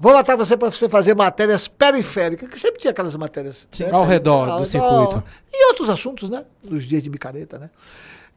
Vou 0.01 0.15
matar 0.15 0.35
você 0.35 0.57
para 0.57 0.71
você 0.71 0.89
fazer 0.89 1.15
matérias 1.15 1.69
periféricas, 1.69 2.49
que 2.49 2.59
sempre 2.59 2.81
tinha 2.81 2.91
aquelas 2.91 3.15
matérias. 3.17 3.69
Sim, 3.71 3.85
né, 3.85 3.91
ao 3.93 4.03
redor 4.05 4.47
do 4.47 4.53
ao- 4.53 4.65
circuito. 4.67 5.23
E 5.53 5.67
outros 5.69 5.91
assuntos, 5.91 6.31
né? 6.31 6.45
Dos 6.65 6.85
dias 6.85 7.03
de 7.03 7.11
micareta, 7.11 7.59
né? 7.59 7.69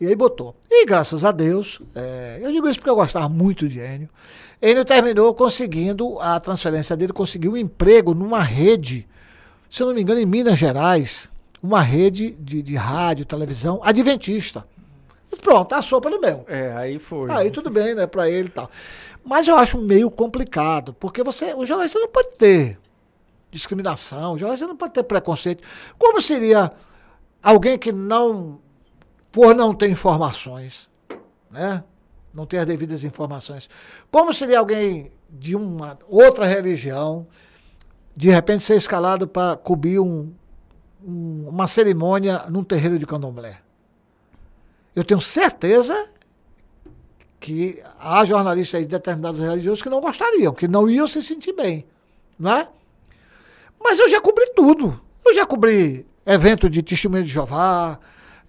E 0.01 0.05
aí 0.05 0.13
botou. 0.15 0.53
E 0.69 0.85
graças 0.85 1.23
a 1.23 1.31
Deus, 1.31 1.81
é, 1.95 2.39
eu 2.41 2.51
digo 2.51 2.67
isso 2.67 2.79
porque 2.79 2.89
eu 2.89 2.95
gostava 2.95 3.29
muito 3.29 3.69
de 3.69 3.79
Enio. 3.79 4.09
Enio 4.61 4.83
terminou 4.83 5.33
conseguindo 5.33 6.19
a 6.19 6.37
transferência 6.39 6.97
dele, 6.97 7.13
conseguiu 7.13 7.53
um 7.53 7.57
emprego 7.57 8.13
numa 8.13 8.41
rede, 8.43 9.07
se 9.69 9.81
eu 9.81 9.87
não 9.87 9.93
me 9.93 10.01
engano, 10.01 10.19
em 10.19 10.25
Minas 10.25 10.59
Gerais, 10.59 11.29
uma 11.61 11.81
rede 11.81 12.31
de, 12.31 12.61
de 12.61 12.75
rádio, 12.75 13.25
televisão, 13.25 13.79
adventista. 13.83 14.65
E 15.31 15.35
pronto, 15.37 15.73
assou 15.73 16.01
pelo 16.01 16.19
meu. 16.19 16.43
É, 16.47 16.73
aí 16.75 16.99
foi. 16.99 17.31
Aí 17.31 17.49
tudo 17.49 17.69
bem, 17.69 17.95
né, 17.95 18.05
pra 18.05 18.29
ele 18.29 18.47
e 18.49 18.51
tal. 18.51 18.69
Mas 19.23 19.47
eu 19.47 19.55
acho 19.55 19.77
meio 19.77 20.11
complicado, 20.11 20.93
porque 20.93 21.23
você, 21.23 21.53
o 21.53 21.65
jornalista 21.65 21.99
não 21.99 22.09
pode 22.09 22.29
ter 22.37 22.77
discriminação, 23.49 24.33
o 24.33 24.37
jornalista 24.37 24.67
não 24.67 24.75
pode 24.75 24.93
ter 24.93 25.03
preconceito. 25.03 25.63
Como 25.97 26.21
seria 26.21 26.71
alguém 27.41 27.77
que 27.77 27.91
não, 27.91 28.59
por 29.31 29.55
não 29.55 29.73
ter 29.73 29.89
informações, 29.89 30.89
né, 31.49 31.83
não 32.33 32.45
ter 32.45 32.57
as 32.57 32.65
devidas 32.65 33.03
informações, 33.03 33.69
como 34.11 34.33
seria 34.33 34.59
alguém 34.59 35.11
de 35.29 35.55
uma 35.55 35.97
outra 36.07 36.45
religião, 36.45 37.25
de 38.15 38.29
repente 38.29 38.63
ser 38.63 38.75
escalado 38.75 39.27
para 39.27 39.55
cobrir 39.55 39.99
um, 39.99 40.33
um- 41.03 41.47
uma 41.47 41.67
cerimônia 41.67 42.43
num 42.49 42.63
terreiro 42.63 42.97
de 42.99 43.05
candomblé? 43.05 43.59
Eu 44.95 45.03
tenho 45.03 45.21
certeza 45.21 46.09
que 47.43 47.83
há 47.99 48.23
jornalistas 48.23 48.79
de 48.79 48.87
determinadas 48.87 49.37
religiões 49.37 49.81
que 49.81 49.89
não 49.89 49.99
gostariam, 49.99 50.53
que 50.53 50.65
não 50.65 50.89
iam 50.89 51.05
se 51.05 51.21
sentir 51.21 51.51
bem, 51.51 51.85
não 52.39 52.53
é? 52.53 52.69
Mas 53.83 53.99
eu 53.99 54.07
já 54.07 54.21
cobri 54.21 54.49
tudo. 54.55 54.97
Eu 55.25 55.33
já 55.33 55.45
cobri 55.45 56.05
evento 56.25 56.69
de 56.69 56.81
testemunho 56.81 57.25
de 57.25 57.29
Jeová, 57.29 57.99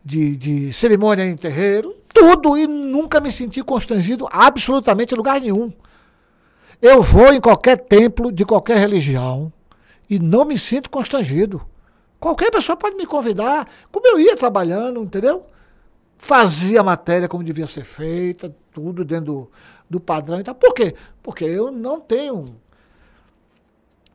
de, 0.04 0.36
de 0.36 0.72
cerimônia 0.72 1.24
em 1.24 1.36
terreiro, 1.36 1.96
tudo, 2.14 2.56
e 2.56 2.68
nunca 2.68 3.18
me 3.18 3.32
senti 3.32 3.64
constrangido 3.64 4.28
absolutamente 4.30 5.12
em 5.12 5.16
lugar 5.16 5.40
nenhum. 5.40 5.72
Eu 6.80 7.02
vou 7.02 7.34
em 7.34 7.40
qualquer 7.40 7.78
templo 7.78 8.30
de 8.30 8.44
qualquer 8.44 8.76
religião 8.76 9.52
e 10.08 10.20
não 10.20 10.44
me 10.44 10.56
sinto 10.56 10.88
constrangido. 10.88 11.60
Qualquer 12.20 12.48
pessoa 12.52 12.76
pode 12.76 12.94
me 12.94 13.06
convidar, 13.06 13.68
como 13.90 14.06
eu 14.06 14.20
ia 14.20 14.36
trabalhando, 14.36 15.02
entendeu? 15.02 15.44
Fazia 16.24 16.80
a 16.80 16.82
matéria 16.82 17.28
como 17.28 17.44
devia 17.44 17.66
ser 17.66 17.84
feita, 17.84 18.50
tudo 18.72 19.04
dentro 19.04 19.24
do, 19.26 19.50
do 19.90 20.00
padrão 20.00 20.40
e 20.40 20.42
tal. 20.42 20.54
Por 20.54 20.72
quê? 20.72 20.94
Porque 21.22 21.44
eu 21.44 21.70
não 21.70 22.00
tenho 22.00 22.46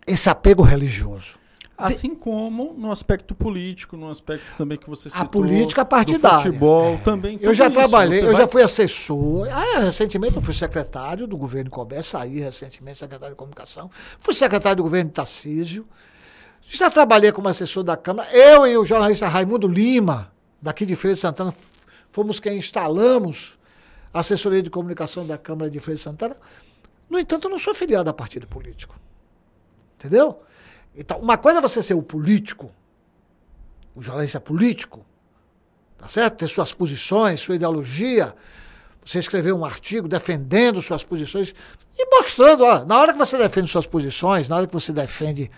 esse 0.07 0.28
apego 0.28 0.64
religioso. 0.64 1.38
Assim 1.78 2.14
como 2.16 2.74
no 2.74 2.91
aspecto 2.91 3.34
político, 3.36 3.95
no 3.95 4.10
aspecto 4.10 4.43
também 4.57 4.78
que 4.78 4.89
você 4.89 5.10
citou. 5.10 5.28
política 5.28 5.84
do 5.84 5.88
partidária. 5.88 6.39
futebol 6.39 6.99
também. 7.05 7.38
Eu 7.39 7.53
já 7.53 7.68
isso, 7.68 7.76
trabalhei, 7.76 8.20
você 8.20 8.26
eu 8.26 8.32
vai- 8.32 8.41
já 8.41 8.47
fui 8.47 8.64
assessor. 8.64 9.47
Ah, 9.49 9.80
recentemente 9.82 10.36
eu 10.36 10.41
fui 10.41 10.53
secretário 10.53 11.28
do 11.28 11.38
governo 11.38 11.70
Colbert, 11.70 12.01
saí 12.03 12.39
recentemente 12.39 12.97
secretário 12.97 13.34
de 13.36 13.38
comunicação. 13.38 13.89
Fui 14.20 14.34
secretário 14.34 14.78
do 14.78 14.84
governo 14.84 15.10
de 15.10 15.14
Tarcísio. 15.14 15.88
Já 16.64 16.89
trabalhei 16.89 17.32
como 17.32 17.47
assessor 17.47 17.84
da 17.84 17.95
Câmara. 17.95 18.30
Eu 18.36 18.66
e 18.68 18.76
o 18.78 18.84
jornalista 18.84 19.28
Raimundo 19.28 19.68
Lima, 19.68 20.32
daqui 20.62 20.86
de 20.86 20.95
Feira 20.97 21.14
de 21.16 21.22
Santana, 21.22 21.53
fomos 22.12 22.39
quem 22.39 22.57
instalamos 22.57 23.57
a 24.14 24.20
assessoria 24.20 24.62
de 24.62 24.70
comunicação 24.70 25.26
da 25.26 25.38
Câmara 25.38 25.70
de 25.70 25.80
Feira 25.80 25.97
de 25.97 26.03
Santana. 26.03 26.36
No 27.10 27.20
entanto, 27.20 27.45
eu 27.45 27.51
não 27.51 27.60
sou 27.60 27.74
filiado 27.74 28.10
a 28.10 28.14
partido 28.14 28.47
político. 28.47 28.95
Entendeu? 29.95 30.41
Então, 30.95 31.20
uma 31.20 31.38
coisa 31.38 31.60
é 31.60 31.62
você 31.62 31.82
ser 31.84 31.93
o 31.93 32.01
político, 32.01 32.72
o 33.95 34.01
jornalista 34.01 34.39
político, 34.39 35.05
tá 35.97 36.07
certo? 36.07 36.38
Ter 36.38 36.47
suas 36.47 36.74
posições, 36.74 37.41
sua 37.41 37.55
ideologia, 37.55 38.34
você 39.05 39.20
escrever 39.20 39.53
um 39.53 39.66
artigo 39.66 40.07
defendendo 40.07 40.82
suas 40.82 41.03
posições 41.03 41.53
e 41.97 42.05
mostrando, 42.16 42.64
ó, 42.64 42.86
na 42.86 42.99
hora 42.99 43.14
que 43.14 43.20
você 43.20 43.38
defende 43.38 43.70
suas 43.70 43.88
posições, 43.88 44.47
na 44.47 44.55
hora 44.55 44.68
que 44.68 44.74
você 44.74 44.91
defende 44.91 45.49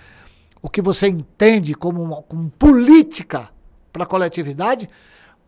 o 0.62 0.70
que 0.70 0.82
você 0.82 1.08
entende 1.08 1.74
como, 1.74 2.02
uma, 2.02 2.22
como 2.22 2.50
política 2.52 3.50
para 3.92 4.04
a 4.04 4.06
coletividade, 4.06 4.90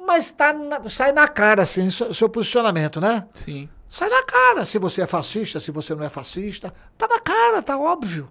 mas 0.06 0.32
tá 0.32 0.54
na- 0.54 0.90
sai 0.90 1.12
na 1.12 1.28
cara, 1.28 1.64
assim, 1.64 1.90
seu, 1.90 2.14
seu 2.14 2.30
posicionamento, 2.30 3.00
né? 3.02 3.26
Sim. 3.34 3.70
Sai 3.90 4.10
na 4.10 4.24
cara 4.24 4.66
se 4.66 4.80
você 4.80 5.02
é 5.04 5.08
fascista, 5.08 5.60
se 5.60 5.70
você 5.72 5.94
não 5.96 6.04
é 6.04 6.10
fascista. 6.10 6.74
Tá 6.98 7.08
na 7.08 7.20
cara, 7.20 7.62
tá 7.62 7.78
óbvio. 7.78 8.30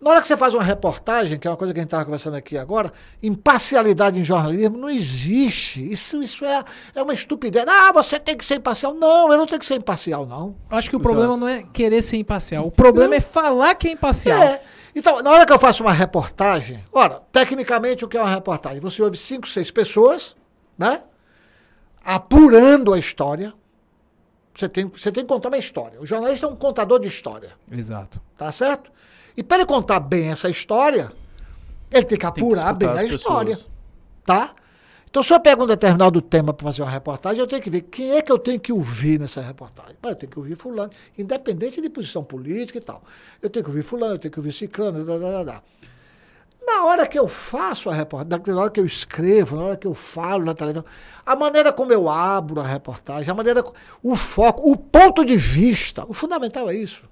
Na 0.00 0.10
hora 0.10 0.20
que 0.20 0.28
você 0.28 0.36
faz 0.36 0.54
uma 0.54 0.62
reportagem, 0.62 1.38
que 1.40 1.46
é 1.48 1.50
uma 1.50 1.56
coisa 1.56 1.72
que 1.74 1.80
a 1.80 1.82
gente 1.82 1.88
estava 1.88 2.04
conversando 2.04 2.36
aqui 2.36 2.56
agora, 2.56 2.92
imparcialidade 3.20 4.18
em 4.20 4.24
jornalismo 4.24 4.76
não 4.78 4.88
existe. 4.90 5.80
Isso, 5.92 6.22
isso 6.22 6.44
é, 6.44 6.62
é 6.94 7.02
uma 7.02 7.14
estupidez. 7.14 7.64
Ah, 7.66 7.90
você 7.92 8.18
tem 8.18 8.36
que 8.36 8.44
ser 8.44 8.56
imparcial. 8.56 8.94
Não, 8.94 9.30
eu 9.32 9.38
não 9.38 9.46
tenho 9.46 9.58
que 9.58 9.66
ser 9.66 9.74
imparcial, 9.76 10.26
não. 10.26 10.56
Acho 10.70 10.88
que 10.90 10.96
o 10.96 10.98
Exato. 10.98 11.08
problema 11.14 11.36
não 11.36 11.48
é 11.48 11.62
querer 11.72 12.02
ser 12.02 12.16
imparcial. 12.16 12.66
O 12.66 12.70
problema 12.70 13.14
é 13.16 13.20
falar 13.20 13.74
que 13.74 13.88
é 13.88 13.92
imparcial. 13.92 14.40
É. 14.40 14.60
Então, 14.94 15.22
na 15.22 15.30
hora 15.30 15.46
que 15.46 15.52
eu 15.52 15.58
faço 15.58 15.82
uma 15.82 15.92
reportagem, 15.92 16.82
ora, 16.92 17.20
tecnicamente 17.32 18.04
o 18.04 18.08
que 18.08 18.16
é 18.16 18.20
uma 18.20 18.30
reportagem? 18.34 18.80
Você 18.80 19.02
ouve 19.02 19.16
cinco, 19.16 19.46
seis 19.48 19.70
pessoas, 19.70 20.34
né? 20.78 21.02
Apurando 22.04 22.94
a 22.94 22.98
história, 22.98 23.52
Você 24.54 24.68
tem, 24.68 24.86
você 24.86 25.12
tem 25.12 25.24
que 25.24 25.28
contar 25.28 25.48
uma 25.48 25.58
história. 25.58 26.00
O 26.00 26.06
jornalista 26.06 26.46
é 26.46 26.48
um 26.48 26.56
contador 26.56 26.98
de 27.00 27.06
história, 27.08 27.52
Exato. 27.70 28.20
tá 28.36 28.50
certo? 28.50 28.90
E 29.36 29.42
para 29.42 29.58
ele 29.58 29.66
contar 29.66 30.00
bem 30.00 30.30
essa 30.30 30.48
história, 30.48 31.12
ele 31.90 32.04
tem 32.04 32.04
que 32.04 32.08
Tem 32.08 32.18
que 32.18 32.26
apurar 32.26 32.72
bem 32.72 32.88
a 32.88 33.04
história, 33.04 33.54
pessoas. 33.54 33.70
tá? 34.24 34.54
Então, 35.10 35.22
se 35.22 35.32
eu 35.32 35.40
pego 35.40 35.62
um 35.64 35.66
determinado 35.66 36.20
tema 36.20 36.52
para 36.52 36.66
fazer 36.66 36.82
uma 36.82 36.90
reportagem, 36.90 37.40
eu 37.40 37.46
tenho 37.46 37.62
que 37.62 37.70
ver 37.70 37.80
quem 37.82 38.10
é 38.12 38.20
que 38.20 38.30
eu 38.30 38.38
tenho 38.38 38.60
que 38.60 38.72
ouvir 38.72 39.18
nessa 39.18 39.40
reportagem. 39.40 39.96
Eu 40.02 40.14
tenho 40.14 40.30
que 40.30 40.38
ouvir 40.38 40.54
fulano, 40.56 40.90
independente 41.16 41.80
de 41.80 41.88
posição 41.88 42.22
política 42.22 42.78
e 42.78 42.80
tal. 42.82 43.02
Eu 43.40 43.48
tenho 43.48 43.64
que 43.64 43.70
ouvir 43.70 43.82
fulano, 43.82 44.14
eu 44.14 44.18
tenho 44.18 44.32
que 44.32 44.38
ouvir 44.38 44.52
ciclano, 44.52 45.04
da, 45.04 45.16
da, 45.18 45.44
da. 45.44 45.62
Na 46.68 46.84
hora 46.84 47.06
que 47.06 47.18
eu 47.18 47.26
faço 47.26 47.88
a 47.88 47.94
reportagem, 47.94 48.54
na 48.54 48.60
hora 48.60 48.70
que 48.70 48.78
eu 48.78 48.84
escrevo, 48.84 49.56
na 49.56 49.62
hora 49.62 49.76
que 49.76 49.86
eu 49.86 49.94
falo 49.94 50.44
na 50.44 50.52
televisão, 50.52 50.84
a 51.24 51.34
maneira 51.34 51.72
como 51.72 51.94
eu 51.94 52.10
abro 52.10 52.60
a 52.60 52.62
reportagem, 52.62 53.30
a 53.30 53.34
maneira, 53.34 53.64
o 54.02 54.14
foco, 54.14 54.70
o 54.70 54.76
ponto 54.76 55.24
de 55.24 55.34
vista, 55.34 56.04
o 56.06 56.12
fundamental 56.12 56.68
é 56.68 56.74
isso. 56.74 57.04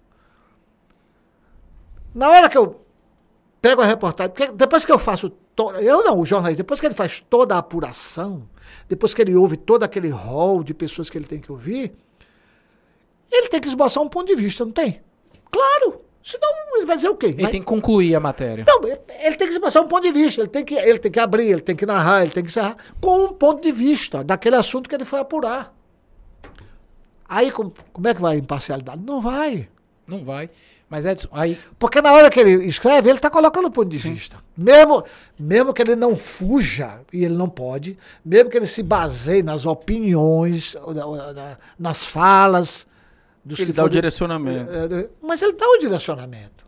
Na 2.14 2.28
hora 2.28 2.50
que 2.50 2.59
eu 2.59 2.84
pego 3.62 3.80
a 3.80 3.86
reportagem, 3.86 4.30
porque 4.30 4.52
depois 4.52 4.84
que 4.84 4.92
eu 4.92 4.98
faço 4.98 5.32
eu 5.80 6.04
não, 6.04 6.20
o 6.20 6.26
jornalista, 6.26 6.59
depois 6.62 6.78
que 6.78 6.86
ele 6.86 6.94
faz 6.94 7.18
toda 7.18 7.54
a 7.54 7.59
apuração, 7.59 8.46
depois 8.86 9.14
que 9.14 9.22
ele 9.22 9.34
ouve 9.34 9.57
todo 9.57 9.84
aquele 9.84 10.11
rol 10.11 10.62
de 10.62 10.74
pessoas 10.74 11.09
que 11.09 11.16
ele 11.16 11.24
tem 11.24 11.40
que 11.40 11.50
ouvir, 11.50 11.96
ele 13.32 13.48
tem 13.48 13.59
que 13.59 13.68
esboçar 13.68 14.02
um 14.02 14.09
ponto 14.09 14.26
de 14.26 14.34
vista, 14.34 14.66
não 14.66 14.72
tem? 14.72 15.00
Claro! 15.50 16.05
Senão 16.28 16.48
ele 16.74 16.84
vai 16.86 16.96
dizer 16.96 17.08
o 17.08 17.14
quê? 17.14 17.26
Ele 17.26 17.42
Vai- 17.42 17.52
tem 17.52 17.60
que 17.60 17.66
concluir 17.66 18.12
a 18.16 18.18
matéria. 18.18 18.64
não, 18.66 18.82
ele 18.84 19.36
tem 19.36 19.46
que 19.46 19.52
se 19.52 19.60
passar 19.60 19.80
um 19.80 19.86
ponto 19.86 20.02
de 20.02 20.10
vista, 20.10 20.40
ele 20.40 20.48
tem, 20.48 20.64
que, 20.64 20.74
ele 20.74 20.98
tem 20.98 21.12
que 21.12 21.20
abrir, 21.20 21.46
ele 21.46 21.60
tem 21.60 21.76
que 21.76 21.86
narrar, 21.86 22.22
ele 22.22 22.32
tem 22.32 22.42
que 22.42 22.50
encerrar 22.50 22.76
com 23.00 23.26
um 23.26 23.32
ponto 23.32 23.62
de 23.62 23.70
vista 23.70 24.24
daquele 24.24 24.56
assunto 24.56 24.88
que 24.88 24.94
ele 24.96 25.04
foi 25.04 25.20
apurar. 25.20 25.72
Aí 27.28 27.52
como, 27.52 27.72
como 27.92 28.08
é 28.08 28.12
que 28.12 28.20
vai 28.20 28.34
a 28.34 28.38
imparcialidade? 28.40 29.00
Não 29.04 29.20
vai. 29.20 29.68
Não 30.04 30.24
vai. 30.24 30.50
Mas, 30.90 31.06
Edson, 31.06 31.28
aí. 31.30 31.56
Porque 31.78 32.02
na 32.02 32.12
hora 32.12 32.28
que 32.28 32.40
ele 32.40 32.66
escreve, 32.66 33.08
ele 33.08 33.18
está 33.18 33.30
colocando 33.30 33.66
o 33.66 33.70
ponto 33.70 33.88
de 33.88 33.98
vista. 33.98 34.36
Mesmo, 34.56 35.04
mesmo 35.38 35.72
que 35.72 35.80
ele 35.82 35.94
não 35.94 36.16
fuja, 36.16 37.02
e 37.12 37.24
ele 37.24 37.34
não 37.34 37.48
pode, 37.48 37.96
mesmo 38.24 38.50
que 38.50 38.56
ele 38.56 38.66
se 38.66 38.82
baseie 38.82 39.42
nas 39.44 39.64
opiniões, 39.64 40.74
nas 41.78 42.04
falas 42.04 42.84
dos 43.47 43.59
Ele 43.61 43.72
que 43.72 43.76
dá 43.76 43.84
o 43.84 43.88
direcionamento. 43.88 44.70
é, 44.72 45.01
é, 45.03 45.11
Mas 45.22 45.40
ele 45.40 45.53
dá 45.53 45.66
o 45.66 45.78
direcionamento. 45.78 46.66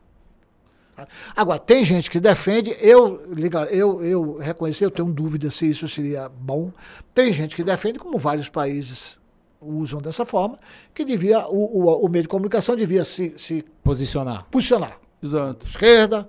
Agora, 1.37 1.59
tem 1.61 1.85
gente 1.85 2.11
que 2.11 2.19
defende, 2.19 2.77
eu, 2.81 3.23
eu, 3.71 4.05
eu 4.05 4.37
reconheci, 4.39 4.83
eu 4.83 4.91
tenho 4.91 5.09
dúvida 5.13 5.49
se 5.51 5.71
isso 5.71 5.87
seria 5.89 6.29
bom. 6.29 6.73
Tem 7.15 7.33
gente 7.33 7.55
que 7.55 7.63
defende, 7.63 7.99
como 8.01 8.19
vários 8.19 8.49
países 8.49 9.19
usam 9.61 10.01
dessa 10.01 10.27
forma, 10.27 10.57
que 10.93 11.05
devia, 11.05 11.47
o, 11.49 11.85
o, 11.85 12.05
o 12.05 12.09
meio 12.09 12.23
de 12.23 12.29
comunicação 12.29 12.75
devia 12.75 13.05
se, 13.05 13.33
se 13.37 13.65
Posicionar. 13.83 14.47
posicionar. 14.51 14.99
Exato. 15.23 15.67
Esquerda, 15.67 16.29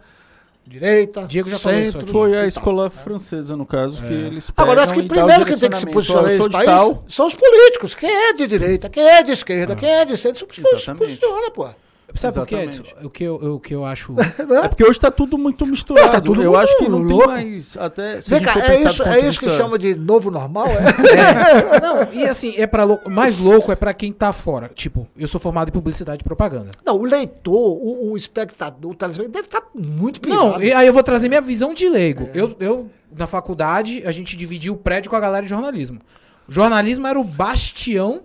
direita, 0.70 1.26
Diego 1.28 1.50
já 1.50 1.58
falou 1.58 1.80
isso 1.80 1.92
centro. 1.94 2.08
Foi 2.08 2.34
a 2.34 2.40
tal. 2.40 2.48
escola 2.48 2.90
francesa, 2.90 3.58
no 3.58 3.66
caso, 3.66 4.02
que 4.02 4.14
eles 4.14 4.52
Agora, 4.56 4.84
acho 4.84 4.94
que 4.94 5.04
primeiro 5.04 5.46
quem 5.46 5.58
tem 5.58 5.70
que 5.70 5.78
se 5.78 5.86
posicionar 5.88 6.26
nesse 6.26 6.50
país 6.50 6.66
tal, 6.66 7.04
são 7.08 7.26
os 7.26 7.34
políticos. 7.34 7.96
Quem 7.96 8.10
é 8.10 8.34
de 8.34 8.48
direita, 8.48 8.90
quem 8.90 9.04
é 9.04 9.24
de 9.24 9.32
esquerda, 9.32 9.76
quem 9.76 9.90
é 9.90 10.06
de 10.06 10.16
centro, 10.16 10.40
se 10.40 10.94
posiciona, 10.94 11.52
pô. 11.52 11.68
Sabe 12.16 12.34
por 12.36 12.48
quê, 12.48 12.56
Exatamente. 12.56 12.92
Edson? 12.92 13.08
O 13.08 13.10
que 13.10 13.24
eu, 13.24 13.36
o 13.36 13.60
que 13.60 13.74
eu 13.76 13.86
acho. 13.86 14.16
É 14.64 14.68
porque 14.68 14.84
hoje 14.84 15.00
tá 15.00 15.12
tudo 15.12 15.38
muito 15.38 15.66
misturado. 15.66 16.08
Não, 16.08 16.14
tá 16.14 16.22
tudo 16.22 16.42
eu 16.42 16.58
acho 16.58 16.76
que 16.78 16.90
não 16.90 16.98
louco. 17.00 17.28
tem 17.28 17.50
mais. 17.52 17.78
Até, 17.78 18.20
se 18.22 18.30
Vem 18.30 18.42
cá, 18.42 18.54
é 18.60 18.82
isso, 18.84 19.04
é 19.04 19.20
isso 19.20 19.40
que 19.40 19.46
vista- 19.46 19.62
chama 19.62 19.78
de 19.78 19.94
novo 19.96 20.32
normal? 20.32 20.68
É? 20.68 20.80
É. 21.76 21.80
Não, 21.82 22.14
e 22.14 22.26
assim, 22.26 22.54
é 22.58 22.66
para 22.66 22.86
mais 23.08 23.38
louco 23.38 23.72
é 23.72 23.76
pra 23.76 23.94
quem 23.94 24.12
tá 24.12 24.34
fora. 24.34 24.70
Tipo, 24.74 25.08
eu 25.18 25.28
sou 25.28 25.40
formado 25.40 25.70
em 25.70 25.72
publicidade 25.72 26.22
e 26.22 26.24
propaganda. 26.24 26.72
Não, 26.86 26.98
o 26.98 27.04
leitor, 27.06 27.54
o, 27.56 28.12
o 28.12 28.18
espectador, 28.18 28.92
o 28.92 28.96
telespectador 28.96 29.32
deve 29.44 29.48
estar 29.48 29.64
muito 29.74 30.20
pirado. 30.22 30.42
Não, 30.54 30.62
e 30.62 30.72
aí 30.74 30.88
eu 30.88 30.94
vou 30.94 31.04
trazer 31.04 31.28
minha 31.30 31.42
visão 31.42 31.74
de 31.74 31.88
leigo. 31.88 32.30
Eu, 32.34 32.56
eu, 32.60 32.90
na 33.16 33.28
faculdade, 33.28 34.02
a 34.06 34.12
gente 34.12 34.36
dividia 34.36 34.72
o 34.74 34.78
prédio 34.78 35.10
com 35.10 35.16
a 35.16 35.20
galera 35.20 35.44
de 35.44 35.50
jornalismo. 35.50 36.00
O 36.48 36.52
jornalismo 36.52 37.06
era 37.08 37.20
o 37.20 37.24
bastião 37.24 38.22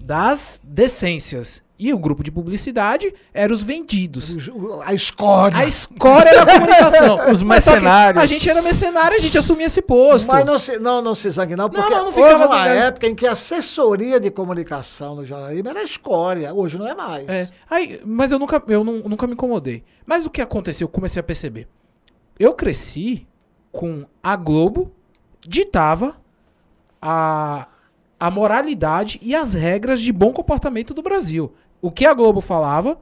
das 0.00 0.60
decências. 0.64 1.62
E 1.78 1.94
o 1.94 1.98
grupo 1.98 2.24
de 2.24 2.30
publicidade 2.32 3.14
era 3.32 3.52
os 3.52 3.62
vendidos. 3.62 4.48
A 4.84 4.92
escória. 4.92 5.58
A 5.58 5.64
escória 5.64 6.44
da 6.44 6.52
comunicação. 6.54 7.18
Os 7.32 7.40
mercenários. 7.40 8.20
A 8.20 8.26
gente 8.26 8.50
era 8.50 8.60
mercenário, 8.60 9.16
a 9.16 9.20
gente 9.20 9.38
assumia 9.38 9.66
esse 9.66 9.80
posto. 9.80 10.26
Mas 10.26 10.44
não 10.44 10.58
se, 10.58 10.76
não, 10.80 11.00
não 11.00 11.14
se 11.14 11.30
zangue 11.30 11.54
não, 11.54 11.70
porque 11.70 11.88
não, 11.88 12.10
não 12.10 12.18
houve 12.18 12.44
uma 12.44 12.66
época 12.66 13.06
em 13.06 13.14
que 13.14 13.24
a 13.28 13.32
assessoria 13.32 14.18
de 14.18 14.28
comunicação 14.28 15.14
no 15.14 15.24
jornalismo 15.24 15.68
era 15.68 15.80
escória. 15.84 16.52
Hoje 16.52 16.76
não 16.76 16.86
é 16.88 16.94
mais. 16.96 17.28
É. 17.28 17.48
Aí, 17.70 18.00
mas 18.04 18.32
eu 18.32 18.40
nunca, 18.40 18.60
eu 18.66 18.82
nu- 18.82 19.08
nunca 19.08 19.26
me 19.28 19.34
incomodei. 19.34 19.84
Mas 20.04 20.26
o 20.26 20.30
que 20.30 20.42
aconteceu? 20.42 20.86
Eu 20.86 20.90
comecei 20.90 21.20
a 21.20 21.22
perceber. 21.22 21.68
Eu 22.36 22.54
cresci 22.54 23.24
com 23.70 24.04
a 24.20 24.34
Globo 24.34 24.90
ditava 25.46 26.16
a, 27.00 27.68
a 28.18 28.30
moralidade 28.30 29.18
e 29.22 29.34
as 29.34 29.54
regras 29.54 30.00
de 30.00 30.12
bom 30.12 30.32
comportamento 30.32 30.92
do 30.92 31.02
Brasil. 31.02 31.52
O 31.80 31.90
que 31.90 32.04
a 32.06 32.14
Globo 32.14 32.40
falava 32.40 32.98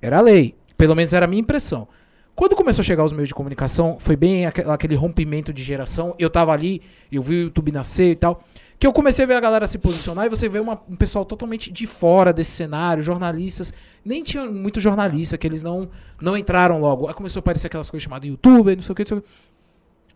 era 0.00 0.20
lei. 0.20 0.54
Pelo 0.76 0.94
menos 0.94 1.12
era 1.12 1.24
a 1.26 1.28
minha 1.28 1.40
impressão. 1.40 1.86
Quando 2.34 2.56
começou 2.56 2.80
a 2.82 2.84
chegar 2.84 3.04
os 3.04 3.12
meios 3.12 3.28
de 3.28 3.34
comunicação, 3.34 3.98
foi 3.98 4.16
bem 4.16 4.46
aque- 4.46 4.62
aquele 4.62 4.94
rompimento 4.94 5.52
de 5.52 5.62
geração. 5.62 6.14
Eu 6.18 6.30
tava 6.30 6.52
ali, 6.52 6.80
eu 7.12 7.20
vi 7.20 7.34
o 7.34 7.42
YouTube 7.44 7.70
nascer 7.72 8.12
e 8.12 8.16
tal. 8.16 8.42
Que 8.78 8.86
eu 8.86 8.94
comecei 8.94 9.24
a 9.26 9.28
ver 9.28 9.34
a 9.34 9.40
galera 9.40 9.66
se 9.66 9.76
posicionar 9.76 10.24
e 10.24 10.30
você 10.30 10.48
vê 10.48 10.58
uma- 10.58 10.80
um 10.88 10.96
pessoal 10.96 11.22
totalmente 11.26 11.70
de 11.70 11.86
fora 11.86 12.32
desse 12.32 12.52
cenário, 12.52 13.02
jornalistas. 13.02 13.74
Nem 14.02 14.22
tinha 14.22 14.46
muito 14.50 14.80
jornalista, 14.80 15.36
que 15.36 15.46
eles 15.46 15.62
não, 15.62 15.90
não 16.18 16.34
entraram 16.34 16.80
logo. 16.80 17.06
Aí 17.08 17.12
começou 17.12 17.40
a 17.40 17.42
aparecer 17.42 17.66
aquelas 17.66 17.90
coisas 17.90 18.04
chamadas 18.04 18.26
YouTube, 18.26 18.74
não 18.74 18.82
sei 18.82 18.92
o 18.92 18.96
que, 18.96 19.02
não 19.02 19.08
sei 19.08 19.18
o 19.18 19.20
que. 19.20 19.28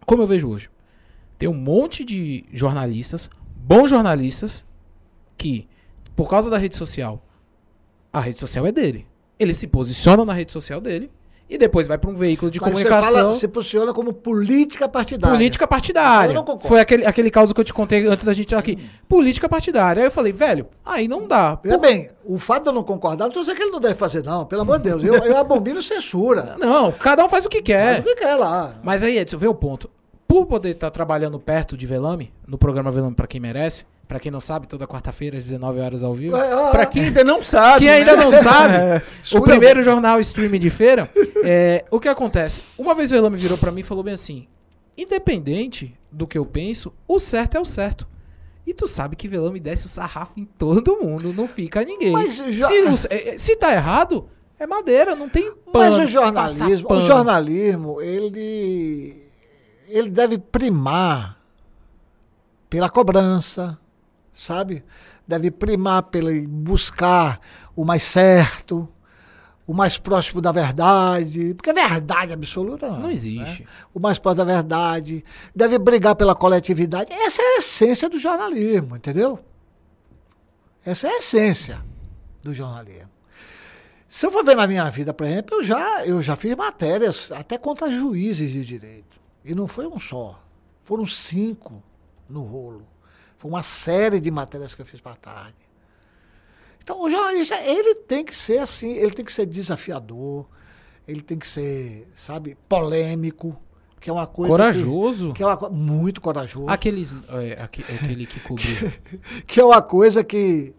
Como 0.06 0.22
eu 0.22 0.26
vejo 0.26 0.48
hoje. 0.48 0.70
Tem 1.36 1.46
um 1.46 1.52
monte 1.54 2.04
de 2.04 2.46
jornalistas, 2.54 3.28
bons 3.54 3.90
jornalistas, 3.90 4.64
que, 5.36 5.68
por 6.16 6.30
causa 6.30 6.48
da 6.48 6.56
rede 6.56 6.76
social, 6.76 7.22
a 8.14 8.20
rede 8.20 8.38
social 8.38 8.66
é 8.66 8.72
dele. 8.72 9.06
Eles 9.38 9.56
se 9.56 9.66
posicionam 9.66 10.24
na 10.24 10.32
rede 10.32 10.52
social 10.52 10.80
dele 10.80 11.10
e 11.50 11.58
depois 11.58 11.86
vai 11.86 11.98
para 11.98 12.08
um 12.08 12.14
veículo 12.14 12.50
de 12.50 12.60
Mas 12.60 12.72
você 12.72 12.84
comunicação. 12.84 13.12
fala, 13.20 13.34
se 13.34 13.46
posiciona 13.48 13.92
como 13.92 14.12
política 14.12 14.88
partidária. 14.88 15.36
Política 15.36 15.64
Eu 15.64 15.68
partidária. 15.68 16.32
não 16.34 16.42
concordo. 16.44 16.68
Foi 16.68 16.80
aquele, 16.80 17.04
aquele 17.04 17.30
caso 17.30 17.52
que 17.52 17.60
eu 17.60 17.64
te 17.64 17.74
contei 17.74 18.06
antes 18.06 18.24
da 18.24 18.32
gente 18.32 18.46
estar 18.46 18.58
aqui. 18.58 18.78
Política 19.08 19.48
partidária. 19.48 20.00
Aí 20.02 20.06
eu 20.06 20.10
falei, 20.10 20.32
velho, 20.32 20.66
aí 20.84 21.06
não 21.08 21.26
dá. 21.28 21.58
Veja 21.62 21.76
bem, 21.76 22.10
o 22.24 22.38
fato 22.38 22.62
de 22.62 22.68
eu 22.70 22.72
não 22.72 22.82
concordar, 22.84 23.24
não 23.24 23.28
estou 23.28 23.42
dizendo 23.42 23.56
que 23.56 23.62
ele 23.62 23.72
não 23.72 23.80
deve 23.80 23.94
fazer, 23.96 24.22
não. 24.24 24.46
Pelo 24.46 24.62
amor 24.62 24.78
de 24.78 24.84
Deus. 24.84 25.02
Eu, 25.04 25.14
eu 25.16 25.36
abomino 25.36 25.82
censura. 25.82 26.56
Não, 26.60 26.90
cada 26.92 27.24
um 27.24 27.28
faz 27.28 27.44
o 27.44 27.48
que 27.48 27.56
Faz 27.58 27.64
quer. 27.66 28.00
o 28.00 28.04
que 28.04 28.14
quer 28.14 28.36
lá. 28.36 28.76
Mas 28.82 29.02
aí, 29.02 29.18
Edson, 29.18 29.36
vê 29.36 29.46
o 29.48 29.54
ponto. 29.54 29.90
Por 30.26 30.46
poder 30.46 30.70
estar 30.70 30.90
trabalhando 30.90 31.38
perto 31.38 31.76
de 31.76 31.86
Velame, 31.86 32.32
no 32.46 32.56
programa 32.56 32.90
Velame 32.90 33.14
pra 33.14 33.26
quem 33.26 33.40
merece, 33.40 33.84
pra 34.14 34.20
quem 34.20 34.30
não 34.30 34.38
sabe, 34.40 34.68
toda 34.68 34.86
quarta-feira 34.86 35.36
às 35.38 35.42
19 35.44 35.80
horas 35.80 36.04
ao 36.04 36.14
vivo. 36.14 36.36
Vai, 36.36 36.54
ó, 36.54 36.70
Pra 36.70 36.86
quem 36.86 37.06
ainda 37.06 37.24
não 37.24 37.42
sabe. 37.42 37.80
Quem 37.80 37.88
né? 37.88 37.94
ainda 37.94 38.14
não 38.16 38.30
sabe, 38.30 38.74
É. 38.78 39.02
o 39.36 39.42
primeiro 39.42 39.82
jornal 39.82 40.20
streaming 40.20 40.60
de 40.60 40.70
feira, 40.70 41.10
é, 41.44 41.84
o 41.90 41.98
que 41.98 42.08
acontece? 42.08 42.60
Uma 42.78 42.94
vez 42.94 43.10
o 43.10 43.14
Velame 43.14 43.36
virou 43.36 43.58
pra 43.58 43.72
mim 43.72 43.80
e 43.80 43.84
falou 43.84 44.04
bem 44.04 44.14
assim: 44.14 44.46
independente 44.96 45.92
do 46.12 46.28
que 46.28 46.38
eu 46.38 46.46
penso, 46.46 46.92
o 47.08 47.18
certo 47.18 47.56
é 47.56 47.60
o 47.60 47.64
certo. 47.64 48.06
E 48.64 48.72
tu 48.72 48.86
sabe 48.86 49.16
que 49.16 49.26
Velame 49.26 49.58
desce 49.58 49.86
o 49.86 49.88
sarrafo 49.88 50.32
em 50.38 50.44
todo 50.44 50.96
mundo, 51.02 51.32
não 51.32 51.48
fica 51.48 51.84
ninguém. 51.84 52.12
Mas 52.12 52.36
já- 52.36 52.68
se, 52.68 52.80
o- 52.82 52.94
é, 53.10 53.36
se 53.36 53.56
tá 53.56 53.72
errado, 53.72 54.28
é 54.60 54.64
madeira, 54.64 55.16
não 55.16 55.28
tem 55.28 55.50
Mas 55.66 55.72
pano, 55.72 55.96
o 55.96 55.98
passar 55.98 56.06
jornalismo, 56.06 56.88
o 56.92 57.04
jornalismo, 57.04 58.00
ele, 58.00 59.22
ele 59.88 60.08
deve 60.08 60.38
primar 60.38 61.36
pela 62.70 62.88
cobrança, 62.88 63.78
sabe? 64.34 64.84
Deve 65.26 65.50
primar 65.50 66.02
pelo 66.02 66.30
buscar 66.46 67.40
o 67.74 67.84
mais 67.84 68.02
certo, 68.02 68.86
o 69.66 69.72
mais 69.72 69.96
próximo 69.96 70.42
da 70.42 70.52
verdade, 70.52 71.54
porque 71.54 71.72
verdade 71.72 72.32
absoluta 72.34 72.90
não, 72.90 73.00
Não 73.00 73.10
existe. 73.10 73.62
né? 73.62 73.68
O 73.94 73.98
mais 74.00 74.18
próximo 74.18 74.44
da 74.44 74.52
verdade, 74.52 75.24
deve 75.54 75.78
brigar 75.78 76.14
pela 76.14 76.34
coletividade. 76.34 77.10
Essa 77.10 77.40
é 77.40 77.44
a 77.54 77.58
essência 77.58 78.10
do 78.10 78.18
jornalismo, 78.18 78.96
entendeu? 78.96 79.38
Essa 80.84 81.08
é 81.08 81.10
a 81.12 81.18
essência 81.18 81.80
do 82.42 82.52
jornalismo. 82.52 83.08
Se 84.06 84.26
eu 84.26 84.30
for 84.30 84.44
ver 84.44 84.54
na 84.54 84.66
minha 84.66 84.88
vida, 84.90 85.14
por 85.14 85.26
exemplo, 85.26 85.56
eu 85.56 85.64
já, 85.64 86.04
eu 86.04 86.20
já 86.20 86.36
fiz 86.36 86.54
matérias 86.54 87.32
até 87.32 87.56
contra 87.56 87.90
juízes 87.90 88.50
de 88.52 88.64
direito. 88.64 89.18
E 89.44 89.54
não 89.54 89.66
foi 89.66 89.86
um 89.86 89.98
só. 89.98 90.38
Foram 90.84 91.06
cinco 91.06 91.82
no 92.28 92.42
rolo. 92.42 92.86
Foi 93.36 93.50
uma 93.50 93.62
série 93.62 94.20
de 94.20 94.30
matérias 94.30 94.74
que 94.74 94.82
eu 94.82 94.86
fiz 94.86 95.00
para 95.00 95.16
tarde. 95.16 95.56
Então, 96.82 97.00
o 97.02 97.08
jornalista, 97.10 97.56
ele 97.62 97.94
tem 97.94 98.24
que 98.24 98.36
ser 98.36 98.58
assim, 98.58 98.92
ele 98.92 99.10
tem 99.12 99.24
que 99.24 99.32
ser 99.32 99.46
desafiador, 99.46 100.46
ele 101.08 101.22
tem 101.22 101.38
que 101.38 101.46
ser, 101.46 102.06
sabe, 102.14 102.56
polêmico, 102.68 103.58
que 104.00 104.10
é 104.10 104.12
uma 104.12 104.26
coisa. 104.26 104.50
que- 104.52 104.58
Corajoso. 104.58 105.32
Que, 105.32 105.42
é 105.42 105.46
uma, 105.46 105.68
muito 105.70 106.20
corajoso. 106.20 106.68
Aqueles, 106.68 107.12
é, 107.28 107.62
aque- 107.62 107.82
aquele 107.82 108.26
que 108.26 108.38
cobriu. 108.40 108.92
que 109.46 109.60
é 109.60 109.64
uma 109.64 109.80
coisa 109.80 110.22
que 110.22 110.74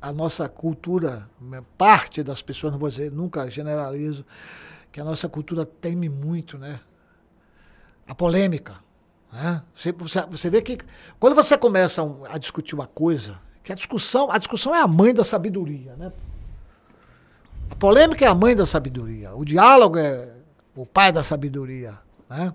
a 0.00 0.12
nossa 0.12 0.48
cultura, 0.48 1.28
né, 1.40 1.62
parte 1.78 2.22
das 2.22 2.40
pessoas, 2.42 2.72
não 2.72 2.78
vou 2.80 2.88
dizer, 2.90 3.10
nunca 3.12 3.48
generalizo, 3.50 4.24
que 4.92 5.00
a 5.00 5.04
nossa 5.04 5.28
cultura 5.28 5.64
teme 5.66 6.08
muito, 6.08 6.56
né? 6.56 6.80
A 8.06 8.14
polêmica. 8.14 8.76
Né? 9.34 9.62
Você, 9.74 9.90
você, 9.92 10.20
você 10.22 10.48
vê 10.48 10.62
que 10.62 10.78
quando 11.18 11.34
você 11.34 11.58
começa 11.58 12.00
a 12.30 12.38
discutir 12.38 12.74
uma 12.76 12.86
coisa, 12.86 13.36
que 13.64 13.72
a 13.72 13.74
discussão, 13.74 14.30
a 14.30 14.38
discussão 14.38 14.72
é 14.72 14.80
a 14.80 14.86
mãe 14.86 15.12
da 15.12 15.24
sabedoria, 15.24 15.96
né? 15.96 16.12
A 17.68 17.74
polêmica 17.74 18.24
é 18.24 18.28
a 18.28 18.34
mãe 18.34 18.54
da 18.54 18.64
sabedoria. 18.64 19.34
O 19.34 19.44
diálogo 19.44 19.98
é 19.98 20.30
o 20.76 20.86
pai 20.86 21.10
da 21.10 21.22
sabedoria, 21.22 21.98
né? 22.30 22.54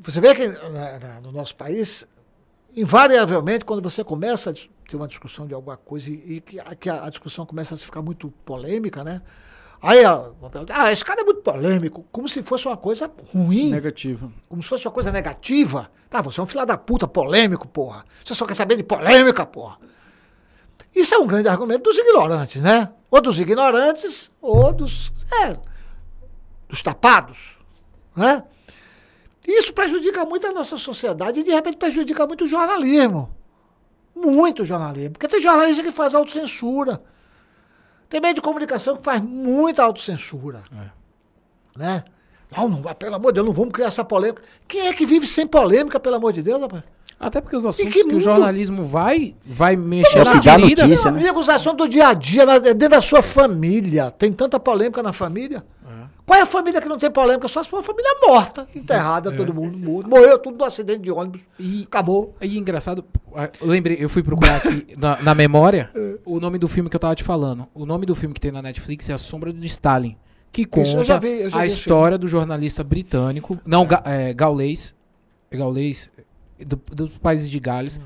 Você 0.00 0.20
vê 0.20 0.34
que 0.34 0.48
na- 0.48 0.98
na- 0.98 1.20
no 1.20 1.30
nosso 1.30 1.54
país, 1.54 2.06
invariavelmente, 2.74 3.64
quando 3.64 3.82
você 3.88 4.02
começa 4.02 4.50
a 4.50 4.54
ter 4.54 4.96
uma 4.96 5.06
discussão 5.06 5.46
de 5.46 5.54
alguma 5.54 5.76
coisa 5.76 6.10
e, 6.10 6.36
e 6.36 6.40
que, 6.40 6.58
a, 6.58 6.74
que 6.74 6.90
a 6.90 7.08
discussão 7.08 7.46
começa 7.46 7.74
a 7.76 7.78
ficar 7.78 8.02
muito 8.02 8.30
polêmica, 8.44 9.04
né? 9.04 9.22
Aí, 9.80 10.04
ó, 10.04 10.30
ah, 10.70 10.90
esse 10.92 11.04
cara 11.04 11.20
é 11.20 11.24
muito 11.24 11.42
polêmico, 11.42 12.06
como 12.10 12.26
se 12.28 12.42
fosse 12.42 12.66
uma 12.66 12.76
coisa 12.76 13.10
ruim, 13.32 13.70
Negativa. 13.70 14.32
como 14.48 14.62
se 14.62 14.68
fosse 14.68 14.86
uma 14.86 14.92
coisa 14.92 15.12
negativa. 15.12 15.90
Tá, 16.08 16.22
você 16.22 16.40
é 16.40 16.42
um 16.42 16.46
filho 16.46 16.64
da 16.64 16.78
puta 16.78 17.06
polêmico, 17.06 17.68
porra. 17.68 18.04
Você 18.24 18.34
só 18.34 18.46
quer 18.46 18.54
saber 18.54 18.76
de 18.76 18.82
polêmica, 18.82 19.44
porra. 19.44 19.78
Isso 20.94 21.14
é 21.14 21.18
um 21.18 21.26
grande 21.26 21.48
argumento 21.48 21.82
dos 21.82 21.98
ignorantes, 21.98 22.62
né? 22.62 22.90
Ou 23.10 23.20
dos 23.20 23.38
ignorantes, 23.38 24.30
ou 24.40 24.72
dos. 24.72 25.12
É, 25.42 25.56
dos 26.68 26.82
tapados, 26.82 27.58
né? 28.16 28.44
Isso 29.46 29.72
prejudica 29.72 30.24
muito 30.24 30.46
a 30.46 30.52
nossa 30.52 30.76
sociedade 30.76 31.40
e 31.40 31.44
de 31.44 31.50
repente 31.50 31.76
prejudica 31.76 32.26
muito 32.26 32.44
o 32.44 32.48
jornalismo. 32.48 33.30
Muito 34.14 34.62
o 34.62 34.64
jornalismo. 34.64 35.12
Porque 35.12 35.28
tem 35.28 35.40
jornalista 35.40 35.82
que 35.82 35.92
faz 35.92 36.14
autocensura. 36.14 37.02
Tem 38.08 38.20
meio 38.20 38.34
de 38.34 38.40
comunicação 38.40 38.96
que 38.96 39.02
faz 39.02 39.20
muita 39.22 39.82
autocensura. 39.82 40.62
Né? 41.76 42.04
Não, 42.56 42.68
não, 42.68 42.82
pelo 42.94 43.16
amor 43.16 43.32
de 43.32 43.34
Deus, 43.34 43.46
não 43.46 43.52
vamos 43.52 43.72
criar 43.72 43.88
essa 43.88 44.04
polêmica. 44.04 44.42
Quem 44.68 44.86
é 44.86 44.92
que 44.92 45.04
vive 45.04 45.26
sem 45.26 45.46
polêmica, 45.46 45.98
pelo 45.98 46.16
amor 46.16 46.32
de 46.32 46.42
Deus, 46.42 46.60
rapaz? 46.60 46.82
Até 47.18 47.40
porque 47.40 47.56
os 47.56 47.64
assuntos 47.64 47.92
que 47.92 48.04
que, 48.04 48.14
o 48.14 48.20
jornalismo 48.20 48.84
vai, 48.84 49.34
vai 49.44 49.76
mexer 49.76 50.24
na 50.24 50.34
vida. 50.34 50.58
notícia, 50.86 51.10
Meu 51.10 51.20
né? 51.20 51.28
amigo, 51.28 51.40
os 51.40 51.48
assuntos 51.48 51.86
do 51.86 51.90
dia 51.90 52.08
a 52.08 52.14
dia, 52.14 52.44
na- 52.44 52.58
dentro 52.58 52.88
da 52.90 53.00
sua 53.00 53.22
família. 53.22 54.10
Tem 54.10 54.32
tanta 54.32 54.60
polêmica 54.60 55.02
na 55.02 55.12
família. 55.12 55.64
Qual 56.26 56.38
é 56.38 56.42
a 56.42 56.46
família 56.46 56.80
que 56.80 56.88
não 56.88 56.96
tem 56.96 57.10
polêmica? 57.10 57.46
Só 57.48 57.62
se 57.62 57.68
for 57.68 57.76
uma 57.76 57.82
família 57.82 58.10
morta, 58.26 58.66
enterrada, 58.74 59.30
todo 59.30 59.52
mundo 59.52 59.76
morto. 59.78 60.08
Morreu 60.08 60.38
tudo 60.38 60.56
do 60.56 60.64
acidente 60.64 61.00
de 61.00 61.10
ônibus. 61.10 61.42
E- 61.58 61.82
Acabou. 61.82 62.34
E 62.40 62.56
engraçado, 62.58 63.04
eu 63.60 63.66
lembrei, 63.66 63.98
eu 64.00 64.08
fui 64.08 64.22
procurar 64.22 64.56
aqui 64.56 64.86
na, 64.96 65.20
na 65.20 65.34
memória 65.34 65.90
o 66.24 66.40
nome 66.40 66.56
do 66.58 66.66
filme 66.66 66.88
que 66.88 66.96
eu 66.96 67.00
tava 67.00 67.14
te 67.14 67.22
falando. 67.22 67.66
O 67.74 67.84
nome 67.84 68.06
do 68.06 68.14
filme 68.14 68.34
que 68.34 68.40
tem 68.40 68.50
na 68.50 68.62
Netflix 68.62 69.08
é 69.10 69.12
A 69.12 69.18
Sombra 69.18 69.52
de 69.52 69.66
Stalin. 69.66 70.16
Que 70.50 70.64
conta 70.64 70.88
Isso 71.02 71.20
vi, 71.20 71.42
a 71.52 71.66
história 71.66 72.16
do 72.16 72.28
jornalista 72.28 72.82
britânico, 72.84 73.58
não, 73.66 73.84
ga, 73.84 74.00
é, 74.06 74.32
gaulês, 74.32 74.94
é 75.50 75.56
gaulês, 75.56 76.10
do- 76.64 76.80
dos 76.94 77.18
países 77.18 77.50
de 77.50 77.58
Gales, 77.58 78.00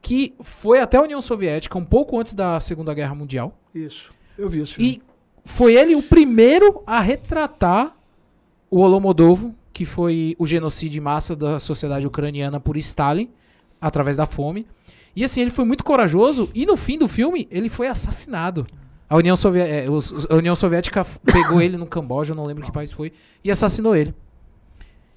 que 0.00 0.32
foi 0.40 0.80
até 0.80 0.96
a 0.96 1.02
União 1.02 1.20
Soviética 1.20 1.76
um 1.76 1.84
pouco 1.84 2.18
antes 2.18 2.32
da 2.34 2.60
Segunda 2.60 2.94
Guerra 2.94 3.14
Mundial. 3.16 3.52
Isso. 3.74 4.12
Eu 4.38 4.48
vi 4.48 4.64
filme. 4.72 5.02
E 5.02 5.02
foi 5.48 5.74
ele 5.74 5.94
o 5.96 6.02
primeiro 6.02 6.82
a 6.86 7.00
retratar 7.00 7.96
o 8.70 8.80
Holomodovo, 8.80 9.54
que 9.72 9.84
foi 9.86 10.36
o 10.38 10.46
genocídio 10.46 10.98
em 10.98 11.02
massa 11.02 11.34
da 11.34 11.58
sociedade 11.58 12.06
ucraniana 12.06 12.60
por 12.60 12.76
Stalin, 12.76 13.30
através 13.80 14.16
da 14.16 14.26
fome. 14.26 14.66
E 15.16 15.24
assim, 15.24 15.40
ele 15.40 15.50
foi 15.50 15.64
muito 15.64 15.82
corajoso 15.82 16.50
e 16.54 16.66
no 16.66 16.76
fim 16.76 16.98
do 16.98 17.08
filme 17.08 17.48
ele 17.50 17.68
foi 17.70 17.88
assassinado. 17.88 18.66
A 19.08 19.16
União, 19.16 19.34
Sovi- 19.36 19.88
os- 19.90 20.26
a 20.30 20.34
União 20.34 20.54
Soviética 20.54 21.04
pegou 21.24 21.62
ele 21.62 21.78
no 21.78 21.86
Camboja, 21.86 22.32
eu 22.32 22.36
não 22.36 22.44
lembro 22.44 22.62
que 22.62 22.70
país 22.70 22.92
foi, 22.92 23.10
e 23.42 23.50
assassinou 23.50 23.96
ele. 23.96 24.14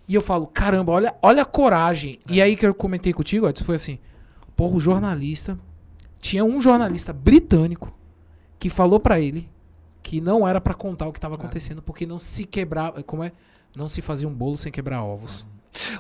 E 0.08 0.16
eu 0.16 0.22
falo, 0.22 0.48
caramba, 0.48 0.94
olha, 0.94 1.14
olha 1.22 1.42
a 1.42 1.46
coragem. 1.46 2.20
E 2.30 2.42
aí 2.42 2.56
que 2.56 2.66
eu 2.66 2.74
comentei 2.74 3.12
contigo, 3.12 3.48
Edson, 3.50 3.66
foi 3.66 3.76
assim, 3.76 4.00
porra, 4.56 4.76
o 4.78 4.80
jornalista, 4.80 5.60
tinha 6.22 6.46
um 6.46 6.62
jornalista 6.62 7.12
britânico 7.12 7.94
que 8.58 8.70
falou 8.70 9.00
pra 9.00 9.20
ele 9.20 9.50
que 10.04 10.20
não 10.22 10.48
era 10.48 10.60
pra 10.62 10.74
contar 10.74 11.08
o 11.08 11.14
que 11.14 11.20
tava 11.20 11.36
acontecendo, 11.36 11.82
porque 11.82 12.06
não 12.06 12.18
se 12.20 12.46
quebrava, 12.46 13.02
como 13.04 13.24
é? 13.24 13.32
Não 13.76 13.88
se 13.88 14.02
fazia 14.02 14.28
um 14.28 14.34
bolo 14.34 14.58
sem 14.58 14.72
quebrar 14.72 15.04
ovos. 15.04 15.46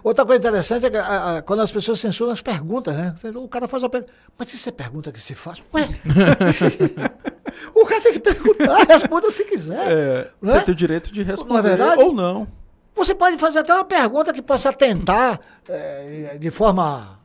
Outra 0.03 0.25
coisa 0.25 0.39
interessante 0.39 0.85
é 0.85 0.89
que 0.89 0.97
a- 0.97 1.37
a- 1.37 1.41
quando 1.41 1.61
as 1.61 1.71
pessoas 1.71 1.97
censuram 1.99 2.31
as 2.33 2.41
perguntas, 2.41 2.93
né? 2.95 3.15
O 3.35 3.47
cara 3.47 3.67
faz 3.69 3.81
uma 3.83 3.89
pergunta. 3.89 4.11
Mas 4.37 4.53
isso 4.53 4.67
é 4.67 4.71
pergunta 4.71 5.11
que 5.13 5.21
se 5.21 5.33
faz? 5.33 5.63
Ué? 5.73 5.87
o 7.73 7.85
cara 7.85 8.01
tem 8.01 8.13
que 8.13 8.19
perguntar, 8.19 8.83
responda 8.87 9.29
se 9.31 9.45
quiser. 9.45 9.91
É, 9.91 10.31
Né? 10.41 10.53
Você 10.53 10.61
tem 10.61 10.73
o 10.73 10.77
direito 10.77 11.11
de 11.13 11.23
responder 11.23 11.61
verdade? 11.61 12.01
ou 12.01 12.13
não. 12.13 12.47
Você 12.93 13.15
pode 13.15 13.37
fazer 13.37 13.59
até 13.59 13.73
uma 13.73 13.85
pergunta 13.85 14.33
que 14.33 14.41
possa 14.41 14.73
tentar 14.73 15.39
eh, 15.69 16.37
de 16.39 16.51
forma. 16.51 17.20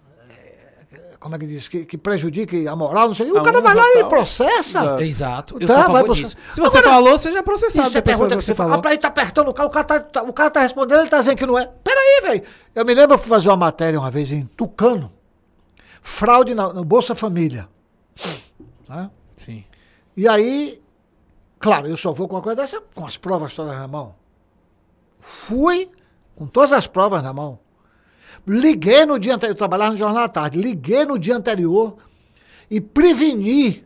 Como 1.27 1.35
é 1.35 1.39
que 1.41 1.47
diz? 1.49 1.67
Que, 1.67 1.85
que 1.85 1.99
prejudique 1.99 2.69
a 2.69 2.77
moral, 2.77 3.09
não 3.09 3.15
sei. 3.17 3.29
O 3.33 3.39
A 3.39 3.43
cara 3.43 3.61
vai 3.61 3.75
lá 3.75 3.83
e 3.97 3.99
tal. 4.01 4.09
processa. 4.09 4.97
Exato. 5.03 5.57
Eu 5.61 5.67
Tá, 5.67 5.83
sou 5.85 5.93
vai. 5.93 6.05
Se 6.15 6.37
você 6.61 6.79
Agora- 6.79 6.83
falou, 6.95 7.19
seja 7.19 7.43
processado. 7.43 7.89
Isso 7.89 7.99
é 7.99 8.01
pergunta 8.01 8.29
que 8.31 8.39
que 8.39 8.45
você 8.45 8.55
fala. 8.55 8.77
Ah, 8.77 8.89
aí 8.89 8.97
tá 8.97 9.09
apertando 9.09 9.49
o 9.49 9.53
cara, 9.53 9.69
o 9.69 9.73
cara 9.73 9.85
tá, 9.85 10.01
tá- 10.01 10.23
o 10.23 10.33
cara 10.33 10.51
tá 10.53 10.61
respondendo, 10.61 11.01
ele 11.01 11.11
tá 11.11 11.19
dizendo 11.19 11.37
que 11.37 11.45
não 11.45 11.59
é. 11.59 11.67
Peraí, 11.83 12.21
velho. 12.23 12.43
Eu 12.75 12.85
me 12.85 12.95
lembro, 12.95 13.15
eu 13.15 13.19
fui 13.19 13.29
fazer 13.29 13.49
uma 13.49 13.57
matéria 13.57 13.99
uma 13.99 14.09
vez 14.11 14.31
em 14.31 14.47
Tucano. 14.47 15.11
Fraude 16.01 16.55
na- 16.55 16.73
no 16.73 16.85
Bolsa 16.85 17.13
Família. 17.17 17.69
Né? 18.89 19.11
Sim. 19.37 19.65
E 20.17 20.29
aí, 20.29 20.81
claro, 21.59 21.89
eu 21.89 21.97
só 21.97 22.13
vou 22.13 22.29
com 22.29 22.37
uma 22.37 22.43
coisa 22.43 22.63
dessa 22.63 22.81
com 22.95 23.05
as 23.05 23.17
provas 23.17 23.53
todas 23.53 23.75
na 23.75 23.89
mão. 23.89 24.15
Fui 25.19 25.91
com 26.37 26.47
todas 26.47 26.73
as 26.73 26.87
provas 26.87 27.21
na 27.23 27.33
mão. 27.33 27.59
Liguei 28.47 29.05
no 29.05 29.19
dia 29.19 29.35
anterior, 29.35 29.53
eu 29.53 29.59
trabalhava 29.59 29.91
no 29.91 29.97
Jornal 29.97 30.23
da 30.23 30.29
Tarde, 30.29 30.61
liguei 30.61 31.05
no 31.05 31.19
dia 31.19 31.37
anterior 31.37 31.97
e 32.71 32.81
preveni. 32.81 33.85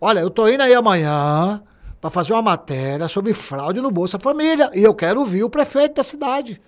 Olha, 0.00 0.20
eu 0.20 0.28
tô 0.28 0.46
indo 0.48 0.62
aí 0.62 0.74
amanhã 0.74 1.62
para 2.00 2.10
fazer 2.10 2.34
uma 2.34 2.42
matéria 2.42 3.08
sobre 3.08 3.32
fraude 3.32 3.80
no 3.80 3.90
Bolsa 3.90 4.18
Família 4.18 4.70
e 4.74 4.82
eu 4.82 4.94
quero 4.94 5.20
ouvir 5.20 5.42
o 5.42 5.50
prefeito 5.50 5.94
da 5.94 6.02
cidade. 6.02 6.60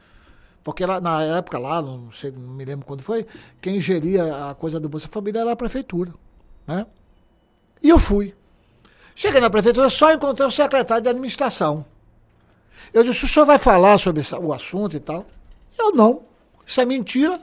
Porque 0.65 0.85
lá, 0.85 1.01
na 1.01 1.23
época 1.23 1.59
lá, 1.59 1.83
não 1.83 2.11
sei, 2.13 2.31
não 2.33 2.55
me 2.55 2.65
lembro 2.65 2.87
quando 2.87 3.03
foi, 3.03 3.27
quem 3.61 3.79
geria 3.79 4.51
a 4.51 4.55
coisa 4.55 4.81
do 4.81 4.89
Bolsa 4.89 5.09
Família 5.11 5.41
era 5.41 5.53
a 5.53 5.57
prefeitura, 5.57 6.13
né? 6.67 6.87
E 7.83 7.89
eu 7.89 7.99
fui. 7.99 8.35
Cheguei 9.15 9.41
na 9.41 9.51
prefeitura, 9.51 9.91
só 9.91 10.13
encontrei 10.13 10.47
o 10.47 10.51
secretário 10.51 11.03
de 11.03 11.09
administração. 11.09 11.85
Eu 12.93 13.05
disse, 13.05 13.25
o 13.25 13.29
senhor 13.29 13.45
vai 13.45 13.59
falar 13.59 13.99
sobre 13.99 14.23
o 14.41 14.53
assunto 14.53 14.97
e 14.97 15.01
tal? 15.01 15.27
Eu 15.79 15.93
não. 15.93 16.30
Isso 16.71 16.81
é 16.81 16.87
mentira. 16.87 17.41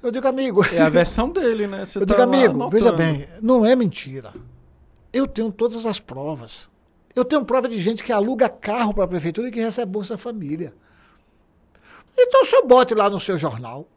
Eu 0.00 0.12
digo, 0.12 0.28
amigo. 0.28 0.64
É 0.72 0.80
a 0.80 0.88
versão 0.88 1.28
dele, 1.28 1.66
né? 1.66 1.84
Você 1.84 1.98
Eu 1.98 2.06
tá 2.06 2.14
digo, 2.14 2.22
amigo, 2.22 2.54
anotando. 2.54 2.70
veja 2.70 2.92
bem, 2.92 3.28
não 3.42 3.66
é 3.66 3.74
mentira. 3.74 4.32
Eu 5.12 5.26
tenho 5.26 5.50
todas 5.50 5.84
as 5.84 5.98
provas. 5.98 6.68
Eu 7.16 7.24
tenho 7.24 7.44
prova 7.44 7.68
de 7.68 7.80
gente 7.80 8.04
que 8.04 8.12
aluga 8.12 8.48
carro 8.48 8.94
para 8.94 9.02
a 9.02 9.08
prefeitura 9.08 9.48
e 9.48 9.50
que 9.50 9.58
recebe 9.60 9.90
Bolsa 9.90 10.16
Família. 10.16 10.72
Então 12.16 12.44
senhor 12.44 12.64
bote 12.64 12.94
lá 12.94 13.10
no 13.10 13.18
seu 13.18 13.36
jornal. 13.36 13.88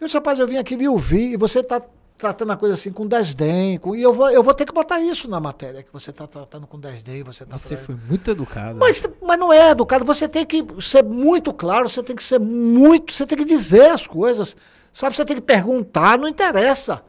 Eu 0.00 0.06
disse, 0.06 0.16
rapaz, 0.16 0.38
eu 0.38 0.46
vim 0.46 0.56
aqui 0.56 0.74
lhe 0.74 0.88
ouvir 0.88 1.32
e 1.32 1.36
você 1.36 1.60
está 1.60 1.82
tratando 2.18 2.50
a 2.52 2.56
coisa 2.56 2.74
assim 2.74 2.92
com 2.92 3.06
desdém. 3.06 3.78
Com... 3.78 3.94
E 3.94 4.02
eu 4.02 4.12
vou, 4.12 4.28
eu 4.28 4.42
vou 4.42 4.52
ter 4.52 4.64
que 4.66 4.72
botar 4.72 5.00
isso 5.00 5.28
na 5.28 5.38
matéria, 5.40 5.82
que 5.84 5.92
você 5.92 6.10
está 6.10 6.26
tratando 6.26 6.66
com 6.66 6.78
desdém. 6.78 7.22
Você, 7.22 7.46
tá 7.46 7.56
Você 7.56 7.76
tratando- 7.76 7.86
foi 7.86 7.94
muito 8.08 8.30
educado. 8.30 8.76
mas, 8.78 9.02
mas 9.22 9.38
não 9.38 9.52
é 9.52 9.70
educado. 9.70 10.04
Você 10.04 10.28
tem 10.28 10.44
que 10.44 10.66
ser 10.82 11.04
muito 11.04 11.54
claro, 11.54 11.88
você 11.88 12.02
tem 12.02 12.16
que 12.16 12.24
ser 12.24 12.40
muito. 12.40 13.14
Você 13.14 13.24
tem 13.24 13.38
que 13.38 13.44
dizer 13.44 13.90
as 13.90 14.06
coisas. 14.06 14.56
Sabe? 14.92 15.14
Você 15.14 15.24
tem 15.24 15.36
que 15.36 15.42
perguntar, 15.42 16.18
não 16.18 16.26
interessa. 16.28 17.02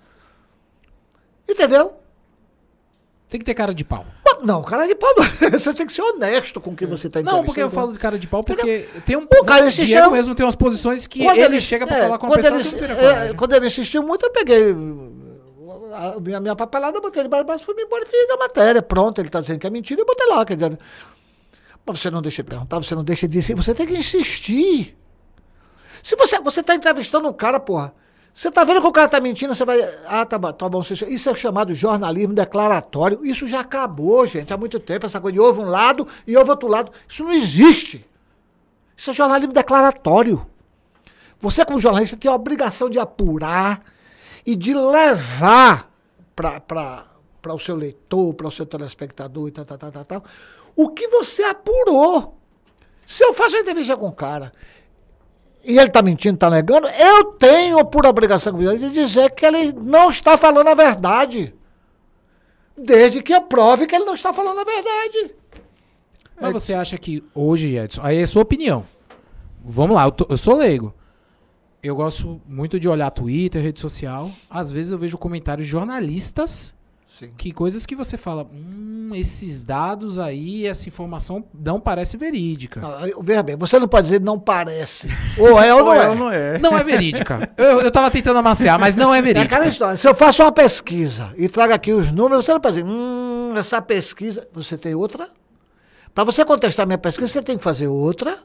Entendeu? 1.47 1.93
Tem 3.30 3.40
que 3.40 3.46
ter 3.46 3.54
cara 3.54 3.74
de 3.74 3.84
pau. 3.84 4.06
Não, 4.42 4.64
cara 4.64 4.88
de 4.88 4.96
pau. 4.96 5.14
Você 5.52 5.74
tem 5.74 5.86
que 5.86 5.94
ser 5.94 6.02
honesto 6.02 6.60
com 6.60 6.72
o 6.72 6.76
que 6.76 6.86
você 6.86 7.08
está 7.08 7.22
Não, 7.22 7.44
porque 7.44 7.62
eu 7.62 7.70
falo 7.70 7.94
de 7.94 8.00
cara 8.00 8.18
de 8.18 8.26
pau 8.26 8.44
porque 8.44 8.88
tem 9.06 9.18
um. 9.18 9.24
O 9.24 9.44
cara 9.44 9.68
insistiu- 9.68 9.98
Diego 9.98 10.12
mesmo 10.12 10.34
tem 10.34 10.46
umas 10.46 10.56
posições 10.56 11.06
que 11.06 11.26
ele, 11.26 11.60
chega 11.62 11.86
pra 11.86 11.98
é, 11.98 12.02
falar 12.04 12.18
com 12.18 12.28
quando 12.28 12.42
pessoa 12.42 12.60
ele, 12.60 12.94
é, 12.94 12.96
coragem. 12.96 13.36
quando 13.36 13.54
ele 13.54 13.68
insistiu 13.68 14.02
muito, 14.02 14.26
eu 14.26 14.32
peguei 14.32 14.72
a 15.94 16.20
minha, 16.20 16.40
minha 16.40 16.56
papelada, 16.56 17.00
botei 17.02 17.22
debaixo 17.22 17.44
do 17.44 17.48
braço, 17.48 17.66
fui 17.66 17.76
embora 17.82 18.04
e 18.04 18.08
fiz 18.08 18.30
a 18.30 18.38
matéria. 18.38 18.82
Pronto, 18.82 19.20
ele 19.20 19.28
está 19.28 19.42
dizendo 19.42 19.60
que 19.60 19.68
é 19.68 19.70
mentira, 19.70 20.02
eu 20.02 20.06
botei 20.06 20.28
lá. 20.28 20.46
Quer 20.46 20.56
dizer, 20.56 20.80
mas 21.86 22.00
você 22.00 22.10
não 22.10 22.22
deixa 22.22 22.42
de 22.42 22.50
perguntar, 22.50 22.78
você 22.78 22.96
não 22.96 23.04
deixa 23.04 23.28
de 23.28 23.38
dizer, 23.38 23.56
você 23.56 23.74
tem 23.74 23.86
que 23.86 23.98
insistir. 23.98 24.98
Se 26.02 26.16
você 26.16 26.40
você 26.40 26.62
está 26.62 26.74
entrevistando 26.74 27.28
um 27.28 27.34
cara, 27.34 27.60
porra, 27.60 27.94
você 28.34 28.48
está 28.48 28.64
vendo 28.64 28.82
que 28.82 28.88
o 28.88 28.92
cara 28.92 29.08
está 29.08 29.20
mentindo, 29.20 29.54
você 29.54 29.66
vai. 29.66 29.82
Ah, 30.08 30.26
tá, 30.26 30.38
bom, 30.38 30.52
tá 30.54 30.70
bom. 30.70 30.82
Isso 30.82 31.30
é 31.30 31.36
chamado 31.36 31.74
jornalismo 31.74 32.34
declaratório. 32.34 33.20
Isso 33.26 33.48
já 33.48 33.62
acabou, 33.62 34.26
gente, 34.26 34.54
há 34.54 34.58
muito 34.58 34.80
tempo. 34.80 35.06
Essa 35.06 35.20
coisa 35.20 35.34
de 35.34 35.40
houve 35.40 35.62
um 35.62 35.70
lado 35.70 36.08
e 36.26 36.38
houve 36.38 36.50
outro 36.50 36.68
lado. 36.68 36.92
Isso 37.08 37.24
não 37.24 37.32
existe. 37.32 38.06
Isso 38.96 39.10
é 39.10 39.14
jornalismo 39.14 39.54
declaratório. 39.54 40.46
Você, 41.40 41.66
como 41.66 41.80
jornalista, 41.80 42.18
tem 42.18 42.30
a 42.30 42.36
obrigação 42.36 42.90
de 42.90 43.00
apurar 43.00 43.82
e 44.46 44.56
de 44.56 44.74
levar 44.74 45.90
para 46.36 47.06
o 47.48 47.60
seu 47.60 47.76
leitor, 47.76 48.34
para 48.34 48.48
o 48.48 48.52
seu 48.52 48.66
telespectador 48.66 49.48
e 49.48 49.52
tal, 49.52 49.66
tal, 49.66 49.78
tal, 49.78 49.92
tal, 49.92 50.06
tal, 50.06 50.24
o 50.76 50.90
que 50.90 51.08
você 51.08 51.44
apurou. 51.44 52.38
Se 53.06 53.24
eu 53.24 53.34
faço 53.34 53.56
uma 53.56 53.62
entrevista 53.62 53.98
com 53.98 54.08
um 54.08 54.12
cara 54.12 54.54
e 55.64 55.78
ele 55.78 55.88
está 55.88 56.01
mentindo, 56.01 56.36
está 56.36 56.49
negando, 56.49 56.88
eu 56.88 57.26
tenho 57.34 57.84
por 57.86 58.05
obrigação 58.05 58.53
de 58.57 58.89
dizer 58.91 59.32
que 59.32 59.45
ele 59.45 59.72
não 59.74 60.10
está 60.10 60.38
falando 60.38 60.68
a 60.68 60.74
verdade. 60.76 61.53
Desde 62.78 63.22
que 63.22 63.39
prove 63.41 63.86
que 63.86 63.95
ele 63.95 64.05
não 64.05 64.14
está 64.14 64.32
falando 64.34 64.60
a 64.60 64.64
verdade. 64.64 65.36
Mas 66.39 66.53
você 66.53 66.74
acha 66.74 66.97
que 66.97 67.22
hoje, 67.36 67.76
Edson, 67.76 68.01
aí 68.03 68.18
é 68.18 68.26
sua 68.26 68.41
opinião. 68.41 68.86
Vamos 69.64 69.95
lá, 69.95 70.05
eu, 70.05 70.12
tô- 70.12 70.26
eu 70.30 70.38
sou 70.38 70.55
leigo. 70.55 70.93
Eu 71.84 71.95
gosto 71.95 72.41
muito 72.47 72.80
de 72.80 72.88
olhar 72.88 73.10
Twitter, 73.12 73.62
rede 73.62 73.80
social. 73.80 74.32
Às 74.49 74.72
vezes 74.72 74.91
eu 74.91 74.97
vejo 74.97 75.18
comentários 75.18 75.66
de 75.66 75.72
jornalistas 75.72 76.74
Sim. 77.12 77.32
que 77.36 77.51
coisas 77.51 77.88
que 77.88 77.95
você 77.95 78.16
fala, 78.18 78.43
hum, 78.53 79.10
esses 79.16 79.64
dados 79.64 80.20
aí, 80.20 80.68
essa 80.68 80.88
informação 80.88 81.43
não 81.53 81.80
parece 81.80 82.16
verídica. 82.18 82.80
Não, 82.80 83.22
veja 83.24 83.41
bem, 83.41 83.55
você 83.57 83.80
não 83.80 83.88
pode 83.88 84.03
dizer 84.07 84.22
não 84.22 84.39
parece. 84.39 85.07
Ou 85.38 85.60
é 85.60 85.74
ou 85.74 85.80
não 85.84 85.88
Ou 85.88 85.93
é. 85.95 86.05
é 86.05 86.10
ou 86.10 86.16
não 86.16 86.32
é? 86.32 86.60
Não 86.60 86.78
é 86.78 86.84
verídica. 86.84 87.51
Eu, 87.57 87.82
eu 87.82 87.89
tava 87.91 88.12
tentando 88.12 88.38
amaciar, 88.38 88.80
mas 88.80 88.95
não 88.95 89.14
é 89.14 89.18
É 89.18 89.22
verídica. 89.24 89.55
aquela 89.55 89.68
história. 89.68 89.97
Se 89.97 90.07
eu 90.07 90.14
faço 90.14 90.43
uma 90.43 90.51
pesquisa 90.51 91.34
e 91.36 91.49
trago 91.49 91.74
aqui 91.74 91.91
os 91.91 92.12
números, 92.12 92.45
você 92.45 92.53
não 92.53 92.60
pode 92.62 92.76
dizer, 92.76 92.88
hum, 92.88 93.53
essa 93.57 93.82
pesquisa. 93.82 94.47
Você 94.53 94.78
tem 94.78 94.93
outra? 94.93 95.30
Para 96.14 96.24
você 96.24 96.45
contestar 96.45 96.86
minha 96.86 96.97
pesquisa, 96.99 97.28
você 97.28 97.41
tem 97.41 97.57
que 97.57 97.64
fazer 97.64 97.88
outra. 97.88 98.38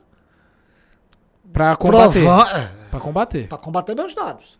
Pra 1.52 1.76
combater. 1.76 2.22
Provar. 2.22 2.56
é, 2.58 2.70
Pra 2.90 2.98
combater. 3.00 3.46
Para 3.48 3.58
combater 3.58 3.94
meus 3.94 4.14
dados. 4.14 4.56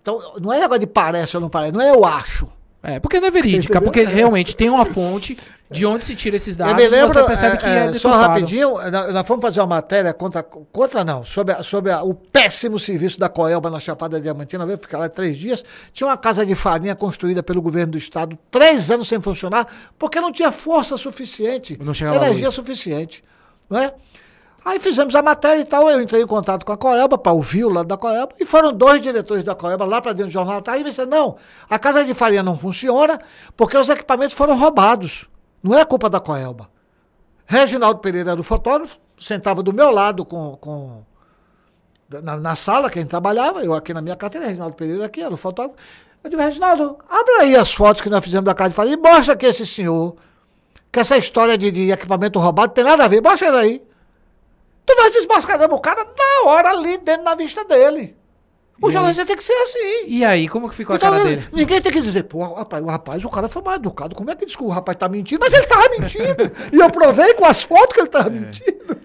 Então, 0.00 0.34
não 0.40 0.52
é 0.52 0.60
negócio 0.60 0.80
de 0.80 0.86
parece 0.86 1.36
ou 1.36 1.40
não 1.40 1.48
parece, 1.50 1.72
não 1.72 1.80
é 1.80 1.90
eu 1.90 2.04
acho. 2.04 2.46
É, 2.82 3.00
porque 3.00 3.18
não 3.18 3.26
é 3.28 3.30
verídica, 3.30 3.80
porque 3.82 4.02
realmente 4.04 4.54
tem 4.54 4.70
uma 4.70 4.84
fonte 4.84 5.36
de 5.70 5.84
onde 5.84 6.04
se 6.04 6.14
tira 6.14 6.36
esses 6.36 6.56
dados 6.56 6.72
eu 6.72 6.76
me 6.78 6.88
lembro, 6.88 7.12
você 7.12 7.22
percebe 7.24 7.56
é, 7.56 7.58
que 7.58 7.66
é, 7.66 7.86
é, 7.86 7.92
só 7.94 8.10
rapidinho, 8.12 8.74
nós, 8.90 9.26
fomos 9.26 9.42
fazer 9.42 9.60
uma 9.60 9.66
matéria 9.66 10.14
contra, 10.14 10.42
contra 10.42 11.04
não, 11.04 11.24
sobre, 11.24 11.54
a- 11.54 11.62
sobre 11.62 11.90
a- 11.92 12.02
o 12.02 12.14
péssimo 12.14 12.78
serviço 12.78 13.18
da 13.18 13.28
Coelba 13.28 13.68
na 13.68 13.80
Chapada 13.80 14.20
Diamantina, 14.20 14.64
veio 14.64 14.78
ficar 14.78 14.98
lá 14.98 15.08
três 15.08 15.36
dias, 15.36 15.64
tinha 15.92 16.06
uma 16.08 16.16
casa 16.16 16.46
de 16.46 16.54
farinha 16.54 16.94
construída 16.94 17.42
pelo 17.42 17.60
governo 17.60 17.92
do 17.92 17.98
estado, 17.98 18.38
três 18.50 18.90
anos 18.90 19.08
sem 19.08 19.20
funcionar, 19.20 19.66
porque 19.98 20.20
não 20.20 20.32
tinha 20.32 20.52
força 20.52 20.96
suficiente, 20.96 21.76
Não 21.82 21.92
energia 22.26 22.50
suficiente, 22.52 23.22
não 23.68 23.78
é? 23.80 23.92
Aí 24.64 24.78
fizemos 24.78 25.14
a 25.14 25.22
matéria 25.22 25.60
e 25.60 25.64
tal, 25.64 25.88
eu 25.88 26.00
entrei 26.00 26.22
em 26.22 26.26
contato 26.26 26.66
com 26.66 26.72
a 26.72 26.76
Coelba 26.76 27.16
para 27.16 27.32
ouvir 27.32 27.64
o 27.64 27.68
lado 27.68 27.86
da 27.86 27.96
Coelba, 27.96 28.34
e 28.38 28.44
foram 28.44 28.72
dois 28.72 29.00
diretores 29.00 29.44
da 29.44 29.54
Coelba 29.54 29.84
lá 29.84 30.00
para 30.00 30.12
dentro 30.12 30.26
do 30.26 30.32
jornal, 30.32 30.62
aí 30.66 30.82
me 30.82 30.90
disseram, 30.90 31.10
não, 31.10 31.36
a 31.70 31.78
casa 31.78 32.04
de 32.04 32.12
farinha 32.12 32.42
não 32.42 32.58
funciona 32.58 33.18
porque 33.56 33.76
os 33.76 33.88
equipamentos 33.88 34.34
foram 34.34 34.58
roubados, 34.58 35.26
não 35.62 35.78
é 35.78 35.84
culpa 35.84 36.10
da 36.10 36.20
Coelba. 36.20 36.68
Reginaldo 37.46 38.00
Pereira 38.00 38.32
era 38.32 38.40
o 38.40 38.44
fotógrafo, 38.44 38.98
sentava 39.18 39.62
do 39.62 39.72
meu 39.72 39.90
lado 39.90 40.24
com, 40.24 40.56
com 40.56 41.02
na, 42.22 42.36
na 42.36 42.54
sala, 42.54 42.90
quem 42.90 43.06
trabalhava, 43.06 43.64
eu 43.64 43.74
aqui 43.74 43.94
na 43.94 44.02
minha 44.02 44.16
carteira, 44.16 44.46
Reginaldo 44.46 44.76
Pereira 44.76 45.06
aqui, 45.06 45.22
era 45.22 45.32
o 45.32 45.36
fotógrafo. 45.36 45.78
Eu 46.22 46.30
digo, 46.30 46.42
Reginaldo, 46.42 46.98
abre 47.08 47.34
aí 47.40 47.56
as 47.56 47.72
fotos 47.72 48.02
que 48.02 48.10
nós 48.10 48.22
fizemos 48.24 48.44
da 48.44 48.54
casa 48.54 48.70
de 48.70 48.76
farinha 48.76 48.96
e 48.96 49.00
mostra 49.00 49.34
aqui 49.34 49.46
esse 49.46 49.64
senhor, 49.64 50.16
que 50.90 50.98
essa 50.98 51.16
história 51.16 51.56
de, 51.56 51.70
de 51.70 51.90
equipamento 51.90 52.38
roubado 52.38 52.72
tem 52.72 52.84
nada 52.84 53.04
a 53.04 53.08
ver, 53.08 53.22
mostra 53.22 53.48
ele 53.48 53.56
aí. 53.56 53.87
Então 54.90 55.04
nós 55.04 55.12
desmascaramos 55.12 55.76
o 55.76 55.80
cara 55.80 56.02
na 56.04 56.48
hora 56.50 56.70
ali, 56.70 56.96
dentro 56.98 57.24
da 57.24 57.34
vista 57.34 57.62
dele. 57.64 58.16
O 58.80 58.90
jornalista 58.90 59.26
tem 59.26 59.36
que 59.36 59.42
ser 59.44 59.52
assim. 59.52 60.04
E 60.06 60.24
aí, 60.24 60.48
como 60.48 60.68
que 60.68 60.74
ficou 60.74 60.94
a 60.94 60.96
Então, 60.96 61.10
cara 61.10 61.20
ele- 61.22 61.36
dele? 61.36 61.48
Ninguém 61.52 61.80
tem 61.82 61.92
que 61.92 62.00
dizer, 62.00 62.22
pô, 62.22 62.38
rapaz, 62.54 62.82
o 62.82 62.86
rapaz, 62.86 63.24
o 63.24 63.28
cara 63.28 63.48
foi 63.48 63.60
mal 63.60 63.74
educado. 63.74 64.14
Como 64.14 64.30
é 64.30 64.36
que 64.36 64.46
diz 64.46 64.54
que 64.56 64.62
o 64.62 64.68
rapaz 64.68 64.96
tá 64.96 65.08
mentindo? 65.08 65.40
Mas 65.42 65.52
ele 65.52 65.66
tava 65.66 65.88
mentindo. 65.90 66.52
e 66.72 66.76
eu 66.78 66.88
provei 66.90 67.34
com 67.34 67.44
as 67.44 67.62
fotos 67.62 67.92
que 67.92 68.00
ele 68.00 68.08
É. 68.08 68.10
tava 68.10 68.30
mentindo. 68.30 68.96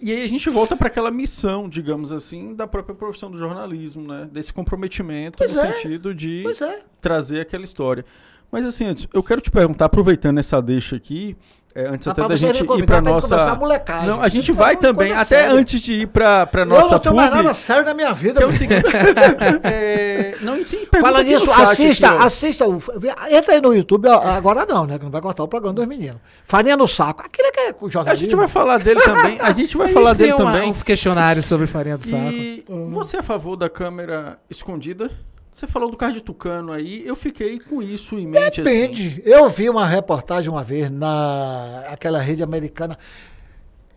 E 0.00 0.12
aí 0.12 0.22
a 0.24 0.28
gente 0.28 0.50
volta 0.50 0.76
para 0.76 0.88
aquela 0.88 1.10
missão, 1.10 1.68
digamos 1.68 2.12
assim, 2.12 2.54
da 2.54 2.66
própria 2.66 2.94
profissão 2.94 3.30
do 3.30 3.38
jornalismo, 3.38 4.06
né? 4.06 4.28
Desse 4.30 4.52
comprometimento 4.52 5.38
Pois 5.38 5.54
no 5.54 5.60
é. 5.60 5.72
sentido 5.72 6.14
de 6.14 6.44
é. 6.62 6.80
trazer 7.00 7.40
aquela 7.40 7.64
história. 7.64 8.04
Mas 8.50 8.64
assim, 8.66 8.86
antes, 8.86 9.06
eu 9.12 9.22
quero 9.22 9.40
te 9.40 9.50
perguntar, 9.50 9.84
aproveitando 9.86 10.38
essa 10.38 10.60
deixa 10.62 10.96
aqui, 10.96 11.36
é, 11.74 11.86
antes 11.86 12.08
até 12.08 12.26
da 12.26 12.34
gente 12.34 12.62
ir 12.62 12.86
para 12.86 13.00
nossa 13.00 13.54
molecagem. 13.54 14.08
Não, 14.08 14.22
a 14.22 14.28
gente 14.28 14.50
vai 14.52 14.74
falar 14.74 14.88
também, 14.88 15.12
até 15.12 15.24
séria. 15.24 15.52
antes 15.54 15.80
de 15.80 15.92
ir 15.92 16.06
para 16.08 16.46
para 16.46 16.62
eu 16.62 16.66
nossa 16.66 16.90
não 16.94 16.98
tenho 16.98 17.14
mais 17.14 17.30
nada 17.30 17.54
sério 17.54 17.84
na 17.84 17.94
minha 17.94 18.12
vida. 18.12 18.40
que 18.40 18.42
é 18.42 18.46
o 18.46 18.48
meu. 18.50 18.58
seguinte, 18.58 18.84
é, 19.62 20.34
não 20.40 20.56
e 20.56 20.64
pergunta 20.64 21.00
Fala 21.00 21.22
nisso, 21.22 21.50
assista, 21.52 22.08
aqui, 22.10 22.24
assista. 22.24 22.66
o- 22.68 22.82
entra 23.30 23.54
aí 23.54 23.60
no 23.60 23.74
YouTube, 23.74 24.08
agora 24.08 24.66
não, 24.66 24.86
né? 24.86 24.98
Que 24.98 25.04
não 25.04 25.10
vai 25.10 25.20
cortar 25.20 25.42
o 25.44 25.48
programa 25.48 25.74
dos 25.74 25.86
meninos. 25.86 26.20
Farinha 26.44 26.76
no 26.76 26.88
saco. 26.88 27.22
Aquilo 27.24 27.48
é 27.48 27.50
que 27.52 27.60
é 27.60 27.72
com 27.72 27.86
A 27.86 27.90
jornalismo. 27.90 28.26
gente 28.26 28.36
vai 28.36 28.48
falar 28.48 28.78
dele 28.78 29.00
também. 29.00 29.38
A 29.40 29.52
gente 29.52 29.76
vai 29.76 29.88
A 29.90 29.92
falar 29.92 30.10
gente 30.10 30.18
dele 30.18 30.32
tem 30.34 30.42
uma- 30.44 30.52
também. 30.52 30.70
uns 30.70 30.82
questionários 30.82 31.44
sobre 31.46 31.66
farinha 31.66 31.96
do 31.98 32.04
saco. 32.06 32.22
E 32.22 32.64
você 32.90 33.16
é 33.16 33.20
a 33.20 33.22
favor 33.22 33.56
da 33.56 33.68
câmera 33.68 34.38
escondida? 34.50 35.10
Você 35.58 35.66
falou 35.66 35.90
do 35.90 35.96
carro 35.96 36.12
de 36.12 36.20
Tucano 36.20 36.70
aí, 36.72 37.02
eu 37.04 37.16
fiquei 37.16 37.58
com 37.58 37.82
isso 37.82 38.16
em 38.16 38.28
mente. 38.28 38.60
assim. 38.60 38.62
Depende. 38.62 39.20
Eu 39.24 39.48
vi 39.48 39.68
uma 39.68 39.84
reportagem 39.84 40.48
uma 40.48 40.62
vez 40.62 40.88
na 40.88 41.82
aquela 41.88 42.20
rede 42.20 42.44
americana. 42.44 42.96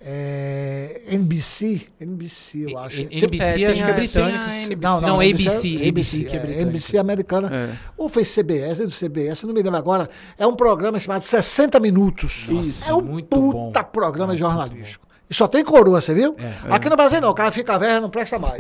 É, 0.03 1.03
NBC, 1.09 1.87
NBC, 1.99 2.65
eu 2.73 2.79
acho. 2.79 3.01
NBC 3.03 3.43
É, 3.63 3.69
acho 3.69 3.73
tem 3.73 3.73
que 3.75 3.81
é 3.83 3.91
a- 3.91 3.93
britânico. 3.93 4.37
tem 4.39 4.53
a 4.55 4.61
NBC. 4.63 4.75
Não, 4.81 5.01
não, 5.01 5.21
NBC 5.21 5.49
ABC, 5.77 5.89
ABC 5.89 6.23
que 6.23 6.35
é 6.35 6.39
britânico. 6.39 6.61
NBC 6.69 6.97
americana. 6.97 7.49
É. 7.55 7.69
Ou 7.95 8.09
foi 8.09 8.23
CBS, 8.25 8.79
é 8.79 8.85
do 8.85 8.91
CBS, 8.91 9.43
não 9.43 9.53
me 9.53 9.61
lembro 9.61 9.77
agora. 9.77 10.09
É 10.39 10.47
um 10.47 10.55
programa 10.55 10.99
chamado 10.99 11.21
60 11.21 11.79
Minutos. 11.79 12.47
Isso, 12.49 12.89
é 12.89 12.93
um 12.95 13.01
muito 13.03 13.27
puta 13.27 13.83
bom. 13.83 13.89
programa 13.91 14.35
jornalístico. 14.35 15.05
E 15.29 15.33
só 15.35 15.47
tem 15.47 15.63
coroa, 15.63 16.01
você 16.01 16.15
viu? 16.15 16.35
É. 16.39 16.73
Aqui 16.73 16.89
no 16.89 16.95
Brasil 16.95 17.21
não, 17.21 17.29
o 17.29 17.35
cara 17.35 17.51
fica 17.51 17.77
velho, 17.77 18.01
não 18.01 18.09
presta 18.09 18.39
mais. 18.39 18.57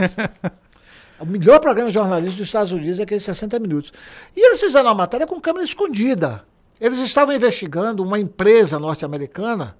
O 1.21 1.25
melhor 1.25 1.59
programa 1.59 1.89
jornalístico 1.89 2.37
dos 2.39 2.47
Estados 2.47 2.71
Unidos 2.71 2.99
é 2.99 3.03
aqueles 3.03 3.23
60 3.23 3.59
minutos. 3.59 3.93
E 4.35 4.45
eles 4.47 4.59
fizeram 4.59 4.87
uma 4.89 4.95
matéria 4.95 5.27
com 5.27 5.39
câmera 5.39 5.63
escondida. 5.63 6.43
Eles 6.79 6.97
estavam 6.99 7.33
investigando 7.35 8.03
uma 8.03 8.17
empresa 8.19 8.79
norte-americana, 8.79 9.75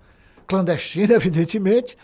clandestina, 0.48 1.14
evidentemente, 1.16 1.98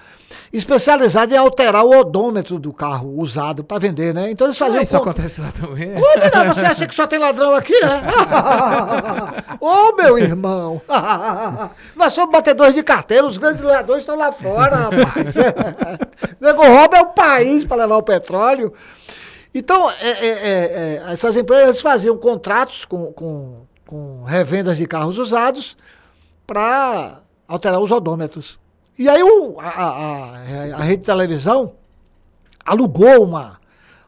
especializada 0.51 1.33
em 1.33 1.37
alterar 1.37 1.85
o 1.85 1.91
odômetro 1.99 2.57
do 2.59 2.73
carro 2.73 3.13
usado 3.19 3.63
para 3.63 3.77
vender, 3.79 4.13
né? 4.13 4.31
Então 4.31 4.47
eles 4.47 4.57
faziam. 4.57 4.79
Ah, 4.79 4.83
isso 4.83 4.97
con- 4.97 5.03
acontece 5.03 5.39
lá 5.39 5.51
também. 5.51 5.93
como 5.93 6.45
não? 6.45 6.53
Você 6.53 6.65
acha 6.65 6.87
que 6.87 6.95
só 6.95 7.05
tem 7.05 7.19
ladrão 7.19 7.53
aqui, 7.53 7.73
é? 7.75 8.01
Ô, 9.59 9.95
meu 9.95 10.17
irmão! 10.17 10.81
Nós 11.95 12.13
somos 12.13 12.31
batedores 12.31 12.73
de 12.73 12.83
carteira, 12.83 13.25
os 13.27 13.37
grandes 13.37 13.61
ladrões 13.63 13.99
estão 14.01 14.17
lá 14.17 14.31
fora, 14.31 14.75
rapaz. 14.75 15.35
O 16.39 16.43
nego 16.45 16.63
rouba 16.65 16.97
é 16.97 17.01
o 17.01 17.07
país 17.07 17.63
para 17.65 17.77
levar 17.83 17.97
o 17.97 18.03
petróleo. 18.03 18.73
Então, 19.59 19.89
é, 19.89 19.95
é, 20.11 20.27
é, 20.27 21.03
é, 21.07 21.11
essas 21.11 21.35
empresas 21.35 21.81
faziam 21.81 22.15
contratos 22.15 22.85
com, 22.85 23.11
com, 23.11 23.65
com 23.87 24.21
revendas 24.23 24.77
de 24.77 24.85
carros 24.85 25.17
usados 25.17 25.75
para 26.45 27.21
alterar 27.47 27.79
os 27.79 27.89
odômetros. 27.89 28.59
E 28.99 29.09
aí 29.09 29.23
o, 29.23 29.59
a, 29.59 29.67
a, 29.67 30.37
a- 30.75 30.83
rede 30.83 30.97
de 30.97 31.05
televisão 31.07 31.73
alugou 32.63 33.23
uma, 33.23 33.59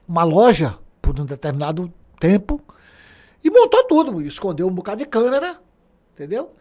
uma 0.07 0.21
loja 0.23 0.77
por 1.01 1.19
um 1.19 1.25
determinado 1.25 1.91
tempo 2.19 2.61
e 3.43 3.49
montou 3.49 3.83
tudo, 3.85 4.21
escondeu 4.21 4.67
um 4.67 4.71
bocado 4.71 4.99
de 5.03 5.09
câmera, 5.09 5.57
entendeu? 6.13 6.53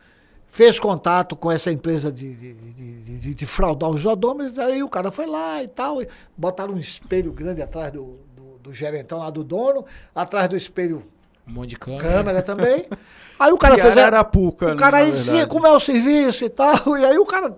Fez 0.46 0.80
contato 0.80 1.36
com 1.36 1.52
essa 1.52 1.70
empresa 1.70 2.10
de, 2.10 2.34
de, 2.34 2.54
de- 2.54 3.18
de- 3.18 3.34
de 3.34 3.46
fraudar 3.46 3.90
os 3.90 4.06
odômetros, 4.06 4.58
aí 4.58 4.82
o 4.82 4.88
cara 4.88 5.10
foi 5.10 5.26
lá 5.26 5.62
e 5.62 5.68
tal, 5.68 6.00
e 6.00 6.08
botaram 6.34 6.72
um 6.72 6.78
espelho 6.78 7.32
grande 7.32 7.60
atrás 7.60 7.92
do, 7.92 8.18
do, 8.62 8.72
gerentão 8.72 9.18
lá 9.18 9.30
do 9.30 9.42
dono, 9.44 9.84
atrás 10.14 10.48
do 10.48 10.56
espelho 10.56 11.04
Um 11.46 11.52
monte 11.52 11.70
de 11.70 11.76
câmera. 11.76 12.02
câmera 12.08 12.42
também. 12.42 12.86
Aí 13.38 13.52
o 13.52 13.58
cara 13.58 13.78
E 13.78 13.80
fez. 13.82 13.96
a- 13.96 14.00
Ararapuca, 14.02 14.72
o 14.74 14.76
cara 14.76 15.04
dizia 15.04 15.46
como 15.46 15.66
é 15.66 15.70
o 15.72 15.78
serviço 15.80 16.44
e 16.44 16.48
tal. 16.50 16.74
E 16.98 17.04
aí 17.04 17.16
o 17.18 17.24
cara 17.26 17.56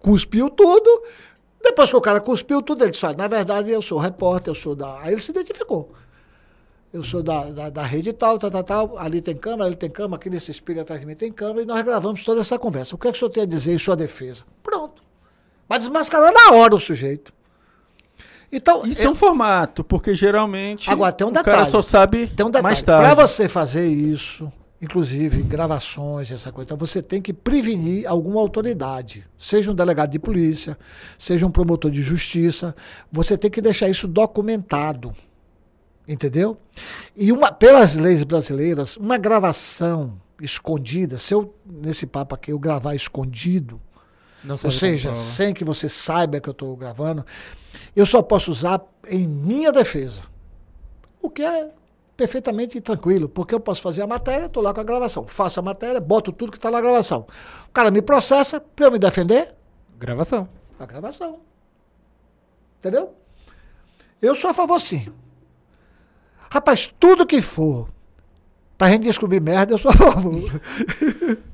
cuspiu 0.00 0.50
tudo. 0.50 1.02
Depois 1.62 1.88
que 1.88 1.96
o 1.96 2.00
cara 2.00 2.20
cuspiu 2.20 2.60
tudo, 2.60 2.84
ele 2.84 2.90
disse: 2.90 3.06
"Olha, 3.06 3.16
na 3.16 3.28
verdade, 3.28 3.70
eu 3.70 3.80
sou 3.80 3.98
repórter, 3.98 4.50
eu 4.50 4.54
sou 4.54 4.74
da. 4.74 4.98
Aí 5.00 5.12
ele 5.12 5.20
se 5.22 5.30
identificou. 5.30 5.90
Eu 6.92 7.02
sou 7.02 7.22
da, 7.22 7.44
da, 7.44 7.70
da 7.70 7.82
rede 7.82 8.12
tal, 8.12 8.38
tal, 8.38 8.50
tal, 8.50 8.62
tal. 8.64 8.98
Ali 8.98 9.22
tem 9.22 9.34
câmera, 9.34 9.64
ali 9.64 9.76
tem 9.76 9.88
câmera, 9.88 10.16
aqui 10.16 10.28
nesse 10.28 10.50
espelho 10.50 10.82
atrás 10.82 11.00
de 11.00 11.06
mim 11.06 11.14
tem 11.14 11.32
câmera. 11.32 11.62
E 11.62 11.64
nós 11.64 11.82
gravamos 11.82 12.22
toda 12.22 12.42
essa 12.42 12.58
conversa. 12.58 12.94
O 12.94 12.98
que 12.98 13.08
é 13.08 13.10
que 13.10 13.16
o 13.16 13.18
senhor 13.18 13.30
tem 13.30 13.42
a 13.44 13.46
dizer 13.46 13.72
em 13.72 13.78
sua 13.78 13.96
defesa? 13.96 14.44
Pronto. 14.62 15.02
Mas 15.66 15.78
desmascarou 15.84 16.30
na 16.30 16.54
hora 16.54 16.74
o 16.74 16.78
sujeito. 16.78 17.32
Então, 18.52 18.84
Isso 18.84 19.00
eu- 19.02 19.08
é 19.08 19.10
um 19.10 19.14
formato, 19.14 19.82
porque 19.82 20.14
geralmente 20.14 20.90
Agora, 20.90 21.10
tem 21.10 21.26
um 21.26 21.30
o 21.30 21.32
cara 21.32 21.44
detalhe. 21.50 21.70
só 21.70 21.80
sabe 21.80 22.26
Tem 22.28 22.44
um 22.44 22.50
detalhe. 22.50 22.62
mais 22.62 22.82
tarde. 22.82 23.02
Para 23.14 23.26
você 23.26 23.48
fazer 23.48 23.88
isso, 23.88 24.52
inclusive 24.80 25.42
gravações, 25.42 26.30
essa 26.30 26.52
coisa, 26.52 26.66
então 26.66 26.76
você 26.76 27.00
tem 27.00 27.22
que 27.22 27.32
prevenir 27.32 28.06
alguma 28.06 28.40
autoridade, 28.40 29.24
seja 29.38 29.70
um 29.70 29.74
delegado 29.74 30.10
de 30.10 30.18
polícia, 30.18 30.76
seja 31.18 31.46
um 31.46 31.50
promotor 31.50 31.90
de 31.90 32.02
justiça, 32.02 32.76
você 33.10 33.38
tem 33.38 33.50
que 33.50 33.62
deixar 33.62 33.88
isso 33.88 34.06
documentado. 34.06 35.14
Entendeu? 36.06 36.58
E 37.16 37.30
uma, 37.30 37.52
pelas 37.52 37.94
leis 37.94 38.24
brasileiras, 38.24 38.96
uma 38.96 39.16
gravação 39.16 40.20
escondida, 40.40 41.16
se 41.16 41.32
eu, 41.32 41.54
nesse 41.64 42.04
papo 42.06 42.34
aqui, 42.34 42.50
eu 42.52 42.58
gravar 42.58 42.94
escondido, 42.96 43.80
ou 44.50 44.70
seja, 44.70 45.08
como 45.10 45.14
prova. 45.16 45.30
sem 45.34 45.54
que 45.54 45.64
você 45.64 45.88
saiba 45.88 46.40
que 46.40 46.48
eu 46.48 46.52
estou 46.52 46.76
gravando, 46.76 47.24
eu 47.94 48.04
só 48.06 48.22
posso 48.22 48.50
usar 48.50 48.80
em 49.06 49.26
minha 49.26 49.70
defesa. 49.72 50.22
O 51.20 51.30
que 51.30 51.42
é 51.42 51.70
perfeitamente 52.16 52.80
tranquilo, 52.80 53.28
porque 53.28 53.54
eu 53.54 53.60
posso 53.60 53.80
fazer 53.82 54.02
a 54.02 54.06
matéria, 54.06 54.46
estou 54.46 54.62
lá 54.62 54.72
com 54.74 54.80
a 54.80 54.84
gravação. 54.84 55.26
Faço 55.26 55.60
a 55.60 55.62
matéria, 55.62 56.00
boto 56.00 56.32
tudo 56.32 56.52
que 56.52 56.58
está 56.58 56.70
na 56.70 56.80
gravação. 56.80 57.26
O 57.68 57.72
cara 57.72 57.90
me 57.90 58.02
processa 58.02 58.60
para 58.60 58.86
eu 58.86 58.92
me 58.92 58.98
defender, 58.98 59.54
Gravação. 59.98 60.48
a 60.78 60.84
gravação. 60.86 61.40
Entendeu? 62.78 63.14
Eu 64.20 64.34
sou 64.34 64.50
a 64.50 64.54
favor 64.54 64.80
sim. 64.80 65.12
Rapaz, 66.50 66.92
tudo 66.98 67.26
que 67.26 67.40
for 67.40 67.88
pra 68.76 68.88
gente 68.90 69.04
descobrir 69.04 69.40
merda, 69.40 69.74
eu 69.74 69.78
sou 69.78 69.90
a 69.90 69.94
favor. 69.96 70.42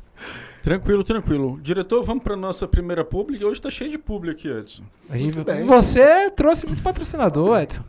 Tranquilo, 0.68 1.02
tranquilo. 1.02 1.58
Diretor, 1.62 2.02
vamos 2.02 2.22
para 2.22 2.36
nossa 2.36 2.68
primeira 2.68 3.02
publi. 3.02 3.42
Hoje 3.42 3.58
tá 3.58 3.70
cheio 3.70 3.90
de 3.90 3.96
publi 3.96 4.32
aqui, 4.32 4.48
Edson. 4.48 4.82
Gente-. 5.10 5.40
Você 5.64 6.30
trouxe 6.32 6.66
muito 6.66 6.82
patrocinador, 6.82 7.58
Edson. 7.62 7.82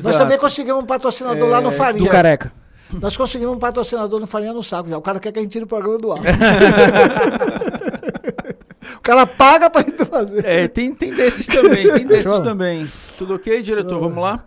Nós 0.00 0.16
também 0.16 0.38
conseguimos 0.38 0.80
um 0.80 0.86
patrocinador 0.86 1.48
lá 1.48 1.60
no 1.60 1.70
É, 1.70 1.72
Faria. 1.72 2.00
Do 2.00 2.08
Careca. 2.08 2.52
Nós 2.92 3.16
conseguimos 3.16 3.56
um 3.56 3.58
patrocinador 3.58 4.20
no 4.20 4.28
Farinha 4.28 4.52
no 4.52 4.62
Saco 4.62 4.88
já. 4.88 4.96
O 4.96 5.02
cara 5.02 5.18
quer 5.18 5.32
que 5.32 5.40
a 5.40 5.42
gente 5.42 5.50
tire 5.50 5.64
o 5.64 5.66
programa 5.66 5.98
do 5.98 6.12
ar. 6.12 6.20
o 8.96 9.00
cara 9.00 9.26
paga 9.26 9.68
pra 9.68 9.82
gente 9.82 10.04
fazer. 10.04 10.44
É, 10.44 10.68
tem, 10.68 10.94
tem 10.94 11.12
desses 11.12 11.48
também, 11.48 11.92
tem 11.92 12.06
desses 12.06 12.40
também. 12.40 12.86
Tudo 13.18 13.34
ok, 13.34 13.60
diretor? 13.60 13.98
Vamos 13.98 14.22
lá? 14.22 14.44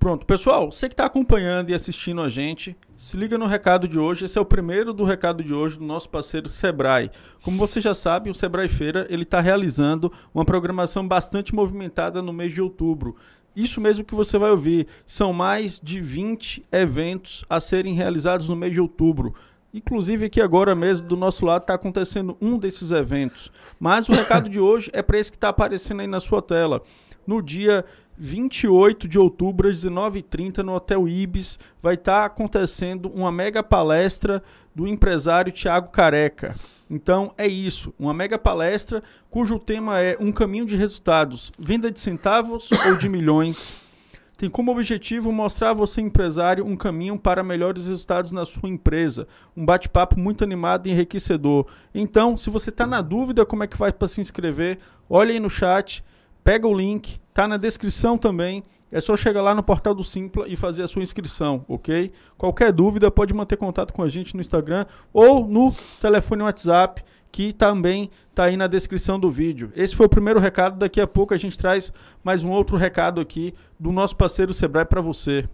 Pronto, 0.00 0.24
pessoal, 0.24 0.72
você 0.72 0.88
que 0.88 0.94
está 0.94 1.04
acompanhando 1.04 1.68
e 1.68 1.74
assistindo 1.74 2.22
a 2.22 2.28
gente, 2.30 2.74
se 2.96 3.18
liga 3.18 3.36
no 3.36 3.46
recado 3.46 3.86
de 3.86 3.98
hoje. 3.98 4.24
Esse 4.24 4.38
é 4.38 4.40
o 4.40 4.46
primeiro 4.46 4.94
do 4.94 5.04
recado 5.04 5.44
de 5.44 5.52
hoje 5.52 5.78
do 5.78 5.84
nosso 5.84 6.08
parceiro 6.08 6.48
Sebrae. 6.48 7.10
Como 7.42 7.58
você 7.58 7.82
já 7.82 7.92
sabe, 7.92 8.30
o 8.30 8.34
Sebrae 8.34 8.66
Feira 8.66 9.06
ele 9.10 9.24
está 9.24 9.42
realizando 9.42 10.10
uma 10.32 10.42
programação 10.42 11.06
bastante 11.06 11.54
movimentada 11.54 12.22
no 12.22 12.32
mês 12.32 12.54
de 12.54 12.62
outubro. 12.62 13.14
Isso 13.54 13.78
mesmo 13.78 14.02
que 14.02 14.14
você 14.14 14.38
vai 14.38 14.50
ouvir. 14.50 14.86
São 15.06 15.34
mais 15.34 15.78
de 15.78 16.00
20 16.00 16.64
eventos 16.72 17.44
a 17.46 17.60
serem 17.60 17.92
realizados 17.92 18.48
no 18.48 18.56
mês 18.56 18.72
de 18.72 18.80
outubro. 18.80 19.34
Inclusive 19.72 20.24
aqui 20.24 20.40
agora 20.40 20.74
mesmo, 20.74 21.06
do 21.06 21.16
nosso 21.16 21.44
lado, 21.44 21.60
está 21.60 21.74
acontecendo 21.74 22.38
um 22.40 22.56
desses 22.56 22.90
eventos. 22.90 23.52
Mas 23.78 24.08
o 24.08 24.12
recado 24.12 24.48
de 24.48 24.58
hoje 24.58 24.90
é 24.94 25.02
para 25.02 25.18
esse 25.18 25.30
que 25.30 25.36
está 25.36 25.50
aparecendo 25.50 26.00
aí 26.00 26.06
na 26.06 26.20
sua 26.20 26.40
tela. 26.40 26.82
No 27.26 27.42
dia 27.42 27.84
28 28.20 29.08
de 29.08 29.18
outubro, 29.18 29.66
às 29.66 29.82
19h30, 29.82 30.58
no 30.58 30.74
Hotel 30.74 31.08
Ibis, 31.08 31.58
vai 31.82 31.94
estar 31.94 32.26
acontecendo 32.26 33.08
uma 33.08 33.32
mega 33.32 33.62
palestra 33.62 34.42
do 34.74 34.86
empresário 34.86 35.50
Tiago 35.50 35.88
Careca. 35.88 36.54
Então 36.90 37.32
é 37.38 37.48
isso, 37.48 37.94
uma 37.98 38.12
mega 38.12 38.38
palestra 38.38 39.02
cujo 39.30 39.58
tema 39.58 40.00
é 40.00 40.18
Um 40.20 40.30
Caminho 40.32 40.66
de 40.66 40.76
Resultados, 40.76 41.50
venda 41.58 41.90
de 41.90 41.98
centavos 41.98 42.68
ou 42.86 42.96
de 42.96 43.08
milhões. 43.08 43.88
Tem 44.36 44.50
como 44.50 44.70
objetivo 44.70 45.32
mostrar 45.32 45.70
a 45.70 45.74
você, 45.74 46.02
empresário, 46.02 46.64
um 46.64 46.76
caminho 46.76 47.18
para 47.18 47.42
melhores 47.42 47.86
resultados 47.86 48.32
na 48.32 48.44
sua 48.44 48.68
empresa. 48.68 49.28
Um 49.54 49.66
bate-papo 49.66 50.18
muito 50.18 50.42
animado 50.42 50.86
e 50.86 50.90
enriquecedor. 50.90 51.66
Então, 51.94 52.38
se 52.38 52.48
você 52.48 52.70
está 52.70 52.86
na 52.86 53.02
dúvida 53.02 53.44
como 53.44 53.64
é 53.64 53.66
que 53.66 53.76
faz 53.76 53.92
para 53.92 54.08
se 54.08 54.18
inscrever, 54.18 54.78
olha 55.10 55.32
aí 55.32 55.38
no 55.38 55.50
chat, 55.50 56.02
pega 56.44 56.66
o 56.66 56.74
link, 56.74 57.18
tá 57.34 57.46
na 57.48 57.56
descrição 57.56 58.16
também. 58.18 58.62
É 58.92 59.00
só 59.00 59.16
chegar 59.16 59.40
lá 59.40 59.54
no 59.54 59.62
portal 59.62 59.94
do 59.94 60.02
Simpla 60.02 60.48
e 60.48 60.56
fazer 60.56 60.82
a 60.82 60.88
sua 60.88 61.02
inscrição, 61.02 61.64
ok? 61.68 62.10
Qualquer 62.36 62.72
dúvida 62.72 63.08
pode 63.08 63.32
manter 63.32 63.56
contato 63.56 63.92
com 63.92 64.02
a 64.02 64.08
gente 64.08 64.34
no 64.34 64.40
Instagram 64.40 64.84
ou 65.12 65.46
no 65.46 65.72
telefone 66.00 66.42
WhatsApp, 66.42 67.04
que 67.30 67.52
também 67.52 68.10
tá 68.34 68.44
aí 68.46 68.56
na 68.56 68.66
descrição 68.66 69.20
do 69.20 69.30
vídeo. 69.30 69.70
Esse 69.76 69.94
foi 69.94 70.06
o 70.06 70.08
primeiro 70.08 70.40
recado. 70.40 70.76
Daqui 70.76 71.00
a 71.00 71.06
pouco 71.06 71.32
a 71.32 71.38
gente 71.38 71.56
traz 71.56 71.92
mais 72.24 72.42
um 72.42 72.50
outro 72.50 72.76
recado 72.76 73.20
aqui 73.20 73.54
do 73.78 73.92
nosso 73.92 74.16
parceiro 74.16 74.52
Sebrae 74.52 74.84
para 74.84 75.00
você. 75.00 75.48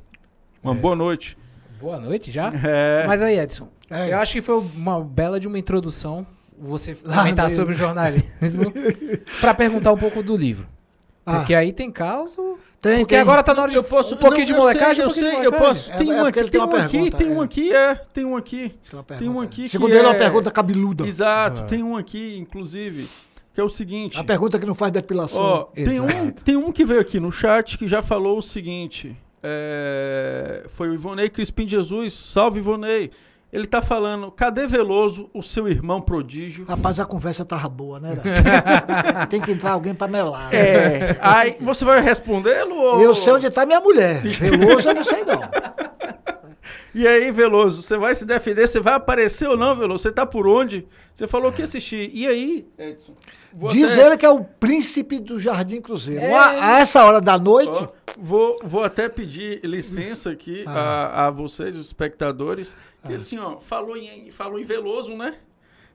Uma 0.62 0.74
boa 0.74 0.96
noite. 0.96 1.36
Boa 1.78 1.98
noite 2.00 2.32
já. 2.32 2.50
É, 2.64 3.04
Mas 3.06 3.20
aí, 3.20 3.38
Edson, 3.38 3.68
É. 3.90 4.14
eu 4.14 4.18
acho 4.18 4.32
que 4.32 4.40
foi 4.40 4.56
uma 4.74 4.98
bela 5.04 5.38
de 5.38 5.46
uma 5.46 5.58
introdução 5.58 6.26
você 6.58 6.96
Lá 7.04 7.18
comentar 7.18 7.44
mesmo. 7.44 7.58
sobre 7.58 7.74
o 7.74 7.76
jornalismo 7.76 8.72
pra 9.42 9.52
perguntar 9.52 9.92
um 9.92 9.98
pouco 9.98 10.22
do 10.22 10.34
livro. 10.34 10.66
Ah. 11.26 11.38
Porque 11.38 11.54
aí 11.54 11.72
tem 11.72 11.90
caso. 11.90 12.56
Tem, 12.80 12.98
Porque 13.00 13.14
tem. 13.14 13.20
agora 13.20 13.42
tá 13.42 13.52
na 13.52 13.62
hora 13.62 13.70
de 13.72 13.76
eu 13.76 13.82
posso 13.82 14.14
um 14.14 14.18
pouquinho 14.18 14.46
de 14.46 14.52
não, 14.52 14.60
eu 14.60 14.62
molecagem, 14.64 14.94
sei, 14.94 15.02
um 15.04 15.08
eu 15.08 15.10
pouquinho 15.12 15.30
de 15.30 15.36
sei, 15.38 15.46
eu 15.46 15.52
posso. 15.52 15.90
É, 15.90 15.96
Tem 15.96 16.10
é 16.10 16.14
um 16.14 16.18
porque 16.24 16.40
aqui, 16.40 16.50
tem 16.50 16.60
tem 16.60 16.60
um 16.60 16.76
aqui, 16.76 17.10
tem 17.10 17.26
um 17.30 17.40
é. 17.40 17.44
aqui, 17.44 17.74
é, 17.74 17.94
tem 18.14 18.24
um 18.24 18.36
aqui. 18.36 18.74
Tem 18.88 18.98
uma 18.98 19.02
Tem 19.02 19.16
um 19.16 19.18
pergunta. 19.18 19.44
aqui 19.44 19.68
Segundo 19.68 19.90
ele, 19.90 19.98
é 19.98 20.02
uma 20.02 20.14
é- 20.14 20.18
pergunta 20.18 20.50
cabeluda. 20.52 21.06
Exato, 21.06 21.62
Ah. 21.62 21.64
tem 21.64 21.82
um 21.82 21.96
aqui, 21.96 22.36
inclusive, 22.38 23.08
que 23.52 23.60
é 23.60 23.64
o 23.64 23.68
seguinte. 23.68 24.16
A 24.16 24.22
pergunta 24.22 24.56
que 24.58 24.66
não 24.66 24.74
faz 24.74 24.92
depilação. 24.92 25.42
Ó, 25.42 25.62
tem 25.74 26.00
um, 26.00 26.30
tem 26.30 26.56
um 26.56 26.70
que 26.70 26.84
veio 26.84 27.00
aqui 27.00 27.18
no 27.18 27.32
chat 27.32 27.76
que 27.76 27.88
já 27.88 28.00
falou 28.02 28.38
o 28.38 28.42
seguinte. 28.42 29.16
é, 29.42 30.64
foi 30.70 30.88
o 30.88 30.94
Ivonei 30.94 31.28
Crispim 31.28 31.66
Jesus. 31.68 32.12
Salve, 32.12 32.58
Ivonei. 32.58 33.10
Ele 33.56 33.66
tá 33.66 33.80
falando, 33.80 34.30
cadê 34.30 34.66
Veloso, 34.66 35.30
o 35.32 35.42
seu 35.42 35.66
irmão 35.66 35.98
prodígio? 35.98 36.66
Rapaz, 36.68 37.00
a 37.00 37.06
conversa 37.06 37.42
tava 37.42 37.66
boa, 37.70 37.98
né? 37.98 38.10
Tem 39.30 39.40
que 39.40 39.50
entrar 39.52 39.70
alguém 39.70 39.94
pra 39.94 40.06
melar. 40.06 40.50
né? 40.50 40.58
É, 40.58 41.16
aí 41.22 41.56
você 41.58 41.82
vai 41.82 42.02
respondê-lo? 42.02 42.74
ou- 42.76 43.00
Eu 43.00 43.14
sei 43.14 43.32
onde 43.32 43.48
tá 43.50 43.64
minha 43.64 43.80
mulher. 43.80 44.20
Veloso 44.28 44.86
eu 44.90 44.94
não 44.94 45.02
sei 45.02 45.24
não. 45.24 45.40
E 46.98 47.06
aí, 47.06 47.30
Veloso, 47.30 47.82
você 47.82 47.98
vai 47.98 48.14
se 48.14 48.24
defender? 48.24 48.66
Você 48.66 48.80
vai 48.80 48.94
aparecer 48.94 49.46
ou 49.46 49.54
não, 49.54 49.74
Veloso? 49.76 50.02
Você 50.02 50.10
tá 50.10 50.24
por 50.24 50.46
onde? 50.48 50.86
Você 51.12 51.26
falou 51.26 51.52
que 51.52 51.60
ia 51.60 51.64
assistir. 51.64 52.10
E 52.14 52.26
aí, 52.26 52.66
Edson? 52.78 53.12
Diz 53.70 53.92
até- 53.92 54.06
ele 54.06 54.16
que 54.16 54.24
é 54.24 54.30
o 54.30 54.42
príncipe 54.42 55.18
do 55.18 55.38
Jardim 55.38 55.82
Cruzeiro. 55.82 56.22
É. 56.22 56.34
A, 56.34 56.78
essa 56.78 57.04
hora 57.04 57.20
da 57.20 57.38
noite, 57.38 57.82
Ó, 57.82 57.88
vou, 58.18 58.56
vou 58.64 58.82
até 58.82 59.10
pedir 59.10 59.60
licença 59.62 60.30
aqui 60.30 60.64
Ah. 60.66 60.72
a, 60.72 61.26
a 61.26 61.30
vocês, 61.30 61.76
os 61.76 61.86
espectadores, 61.86 62.74
que 63.06 63.12
assim, 63.12 63.36
ó, 63.38 63.58
falou 63.58 63.94
em, 63.94 64.30
falou 64.30 64.58
em 64.58 64.64
Veloso, 64.64 65.14
né? 65.14 65.34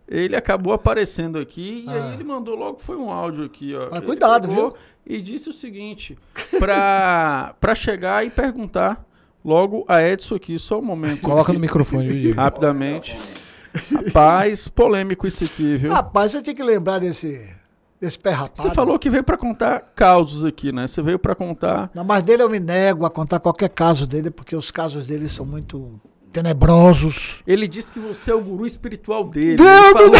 Ele 0.08 0.36
acabou 0.36 0.72
aparecendo 0.74 1.40
aqui 1.40 1.84
e 1.88 1.90
Ah. 1.90 1.94
aí 2.10 2.14
ele 2.14 2.24
mandou 2.24 2.56
logo, 2.56 2.80
foi 2.80 2.96
um 2.96 3.10
áudio 3.10 3.46
aqui, 3.46 3.74
ó. 3.76 3.88
Mas 3.90 4.02
cuidado, 4.02 4.48
pegou 4.48 4.76
E 5.04 5.20
disse 5.20 5.50
o 5.50 5.54
seguinte, 5.54 6.16
pra, 6.60 7.56
pra 7.60 7.74
chegar 7.74 8.24
e 8.24 8.30
perguntar 8.30 9.04
logo 9.44 9.86
a 9.88 10.02
Edson 10.02 10.36
aqui, 10.36 10.58
só 10.58 10.80
um 10.80 10.84
momento. 10.84 11.22
Coloca 11.22 11.52
no 11.54 11.60
microfone, 11.60 12.08
viu, 12.08 12.22
Diego? 12.22 12.40
Rapidamente. 12.40 13.18
Rapaz, 13.94 14.68
polêmico 14.68 15.26
isso 15.26 15.46
aqui, 15.46 15.78
viu? 15.78 15.92
rapaz, 15.92 16.32
você 16.32 16.42
tinha 16.42 16.56
que 16.56 16.64
lembrar 16.64 17.00
desse, 17.00 17.50
desse 18.00 18.20
pé 18.20 18.32
rapado. 18.32 18.68
Você 18.68 18.76
falou 18.76 19.00
que 19.00 19.10
veio 19.10 19.24
pra 19.24 19.38
contar 19.38 19.80
causos 19.96 20.44
aqui, 20.44 20.72
né? 20.72 20.88
Você 20.88 21.02
veio 21.02 21.18
pra 21.18 21.34
contar 21.34 21.90
Não, 21.94 22.04
mas 22.04 22.22
dele 22.24 22.44
eu 22.44 22.50
me 22.50 22.60
nego 22.60 23.06
a 23.06 23.10
contar 23.10 23.40
qualquer 23.40 23.70
caso 23.70 24.06
dele, 24.06 24.30
porque 24.30 24.56
os 24.56 24.72
casos 24.72 25.06
dele 25.06 25.30
são 25.30 25.46
muito 25.46 26.00
tenebrosos. 26.32 27.42
Ele 27.46 27.68
disse 27.68 27.92
que 27.92 28.00
você 28.00 28.32
é 28.32 28.36
o 28.36 28.42
guru 28.42 28.66
espiritual 28.66 29.24
dele. 29.24 29.58
Deus 29.58 29.92
falou, 29.92 30.12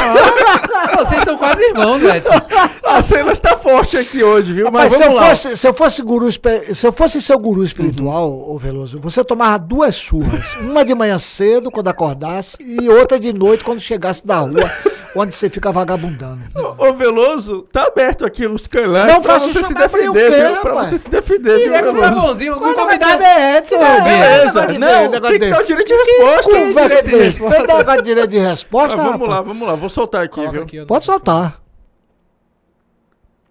Vocês 0.98 1.24
são 1.24 1.38
quase 1.38 1.64
irmãos, 1.64 2.04
Edson. 2.04 2.32
a 2.86 3.02
cena 3.02 3.32
está 3.32 3.58
forte 3.58 3.98
aqui 3.98 4.22
hoje, 4.24 4.54
viu? 4.54 4.70
Mas 4.72 4.92
Mas 4.92 4.94
se 4.94 5.04
eu, 5.04 5.18
fosse, 5.18 5.58
se 5.58 5.68
eu 5.68 5.74
fosse 5.74 6.02
guru, 6.02 6.30
se 6.32 6.88
eu 6.88 6.92
fosse 6.92 7.22
seu 7.22 7.40
guru 7.40 7.64
espiritual, 7.64 8.32
ô 8.50 8.58
Veloso, 8.58 9.00
você 9.00 9.24
tomava 9.24 9.58
duas 9.58 9.96
surras. 9.96 10.56
Uma 10.56 10.84
de 10.84 10.94
manhã 10.94 11.18
cedo, 11.18 11.72
quando 11.72 11.88
acordasse, 11.88 12.58
e 12.60 12.90
outra 12.90 13.20
de 13.20 13.32
noite, 13.32 13.64
quando 13.64 13.80
chegasse 13.80 14.26
da 14.26 14.40
rua, 14.40 14.72
onde 15.16 15.36
você 15.36 15.50
fica 15.50 15.72
vagabundando. 15.72 16.42
Ô, 16.56 16.88
ô, 16.88 16.94
Veloso, 16.94 17.64
tá 17.72 17.84
aberto 17.84 18.26
aqui 18.26 18.46
os 18.46 18.68
canais 18.68 19.08
Não 19.08 19.22
pra 19.22 19.34
faça 19.34 19.46
você 19.46 19.60
isso, 19.60 19.68
se 19.68 19.74
o 19.74 19.78
defender, 19.78 20.32
quê, 20.32 20.48
viu? 20.48 20.62
Pra 20.62 20.74
você 20.74 20.98
se 20.98 21.10
defender, 21.10 21.58
viu, 21.58 21.66
Direto 21.66 21.96
pra. 21.96 22.12
O 22.12 22.76
convidado 22.76 23.24
é 23.24 23.58
Edson, 23.58 23.76
É. 23.76 24.02
Beleza, 24.02 24.68
não, 24.80 25.22
tem 25.22 25.40
que 25.40 25.50
dar 25.50 25.62
o 25.62 25.66
direito 25.66 25.88
de 25.88 25.94
resposta. 25.94 26.52
Conversa 26.52 27.04
direito 27.04 27.10
de 27.10 27.24
resposta. 27.24 27.98
De 27.98 28.02
direito 28.04 28.30
de 28.30 28.40
resposta, 28.40 29.00
Ah, 29.00 29.04
vamos 29.04 29.30
lá, 29.30 29.42
vamos 29.42 29.68
lá, 29.68 29.76
vou 29.76 29.90
soltar 29.90 30.24
aqui, 30.24 30.36
Coloca 30.36 30.66
viu? 30.66 30.86
Pode 30.86 31.06
soltar. 31.06 31.60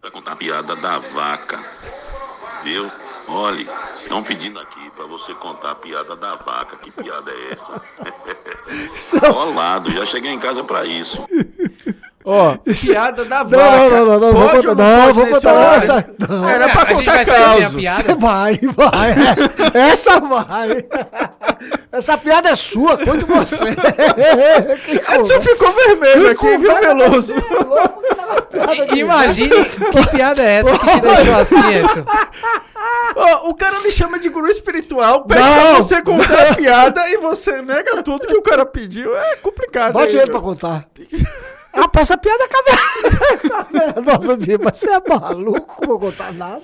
Vai 0.03 0.11
contar 0.11 0.33
a 0.33 0.37
piada 0.37 0.75
da 0.77 0.99
vaca. 0.99 1.59
Viu? 2.65 2.91
Olhe, 3.29 3.69
estão 4.03 4.23
pedindo 4.23 4.59
aqui 4.59 4.80
pra 5.01 5.07
você 5.07 5.34
contar 5.34 5.70
a 5.70 5.74
piada 5.74 6.14
da 6.14 6.36
vaca. 6.36 6.76
Que 6.76 6.90
piada 6.90 7.30
é 7.30 7.53
essa? 7.53 7.72
Colado, 9.32 9.90
já 9.90 10.05
cheguei 10.05 10.30
em 10.30 10.38
casa 10.38 10.62
pra 10.62 10.84
isso. 10.84 11.24
Ó, 12.23 12.55
piada 12.59 13.25
da 13.25 13.39
Não, 13.45 13.49
vaca. 13.49 13.66
não, 13.66 13.91
não, 13.91 14.05
não, 14.07 14.21
não, 14.21 14.33
vou 14.35 14.49
Pode 14.51 14.66
contar, 14.66 14.83
não, 15.07 15.14
vou 15.14 15.27
contar, 15.29 15.77
essa- 15.77 16.07
não. 16.29 16.49
Era 16.51 16.68
pra 16.68 16.85
contar 16.87 17.25
piada. 17.75 18.14
Vai, 18.16 18.61
vai. 18.77 19.14
Essa 19.91 20.21
vai. 20.21 20.85
Essa 21.91 22.18
piada 22.18 22.51
é 22.51 22.57
sua, 22.57 22.99
conte 22.99 23.25
você. 23.25 23.64
Edson 25.14 25.41
ficou 25.41 25.73
vermelho 25.73 26.31
aqui, 26.31 26.59
viu, 26.59 26.75
Veloso? 26.77 27.35
de- 28.93 28.99
Imagine 29.01 29.64
que 29.64 30.07
piada 30.11 30.43
é 30.43 30.59
essa 30.59 30.79
que 30.79 30.87
te 30.91 31.01
deixou 31.01 31.35
assim, 31.35 31.75
Edson. 31.75 32.05
Ó, 33.16 33.49
o 33.51 33.55
cara 33.55 33.81
me 33.81 33.91
chama 33.91 34.18
de 34.18 34.29
guru 34.29 34.49
espiritual, 34.49 35.25
pede 35.25 35.41
Não. 35.43 35.55
pra 35.55 35.73
você 35.77 36.03
contar 36.03 36.51
a 36.51 36.55
piada 36.55 37.09
e 37.09 37.16
você 37.16 37.61
nega 37.62 38.03
tudo 38.03 38.27
que 38.27 38.37
o 38.37 38.43
cara 38.43 38.64
pediu. 38.66 39.16
É 39.16 39.37
complicado. 39.37 39.93
Bote 39.95 40.14
hein, 40.14 40.23
ele 40.23 40.31
pra 40.31 40.41
contar. 40.41 40.85
Rapaz, 41.75 42.09
essa 42.11 42.18
piada 42.18 42.45
é 42.45 42.49
caverna. 42.49 44.03
Nossa, 44.03 44.39
mas 44.62 44.77
você 44.79 44.91
é 44.91 45.01
maluco, 45.09 45.81
não 45.83 45.89
vou 45.89 45.99
contar 46.01 46.33
nada. 46.35 46.61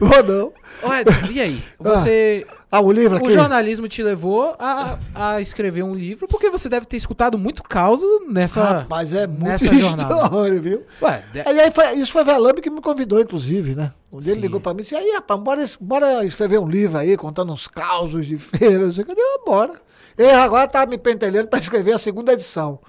Vou 0.00 0.22
não. 0.24 0.52
Ô, 0.82 0.94
Edson, 0.94 1.26
e 1.30 1.40
aí? 1.40 1.64
Você. 1.78 2.46
Ah, 2.70 2.80
o 2.82 2.92
livro 2.92 3.16
aqui? 3.16 3.26
O 3.28 3.30
jornalismo 3.30 3.88
te 3.88 4.02
levou 4.02 4.54
a, 4.58 4.98
a 5.14 5.40
escrever 5.40 5.82
um 5.82 5.94
livro 5.94 6.26
porque 6.28 6.50
você 6.50 6.68
deve 6.68 6.84
ter 6.86 6.96
escutado 6.98 7.38
muito 7.38 7.62
caos 7.62 8.00
nessa. 8.28 8.62
Rapaz, 8.62 9.12
é 9.14 9.26
muito 9.26 9.44
nessa 9.44 9.72
jornada. 9.74 10.14
história, 10.14 10.60
viu? 10.60 10.82
Ué, 11.00 11.22
de- 11.32 11.40
Aí, 11.40 11.60
aí 11.60 11.70
foi- 11.70 11.92
isso 11.94 12.12
foi 12.12 12.24
Velame 12.24 12.60
que 12.60 12.68
me 12.68 12.82
convidou, 12.82 13.20
inclusive, 13.20 13.74
né? 13.74 13.92
Um 14.12 14.18
dia 14.18 14.32
ele 14.32 14.40
Sim. 14.40 14.42
ligou 14.46 14.60
pra 14.60 14.74
mim 14.74 14.80
e 14.80 14.82
disse, 14.82 14.94
aí, 14.96 15.12
rapaz, 15.14 15.40
bora, 15.40 15.64
bora 15.80 16.24
escrever 16.26 16.58
um 16.58 16.68
livro 16.68 16.98
aí, 16.98 17.16
contando 17.16 17.52
uns 17.52 17.66
causos 17.68 18.26
de 18.26 18.36
feiras. 18.38 18.98
Eu 18.98 19.04
digo, 19.04 19.12
"Ah, 19.18 19.40
bora. 19.46 19.72
Ele 20.18 20.30
agora 20.32 20.66
tá 20.68 20.84
me 20.84 20.98
pentelhando 20.98 21.48
pra 21.48 21.58
escrever 21.60 21.92
a 21.92 21.98
segunda 21.98 22.32
edição. 22.32 22.80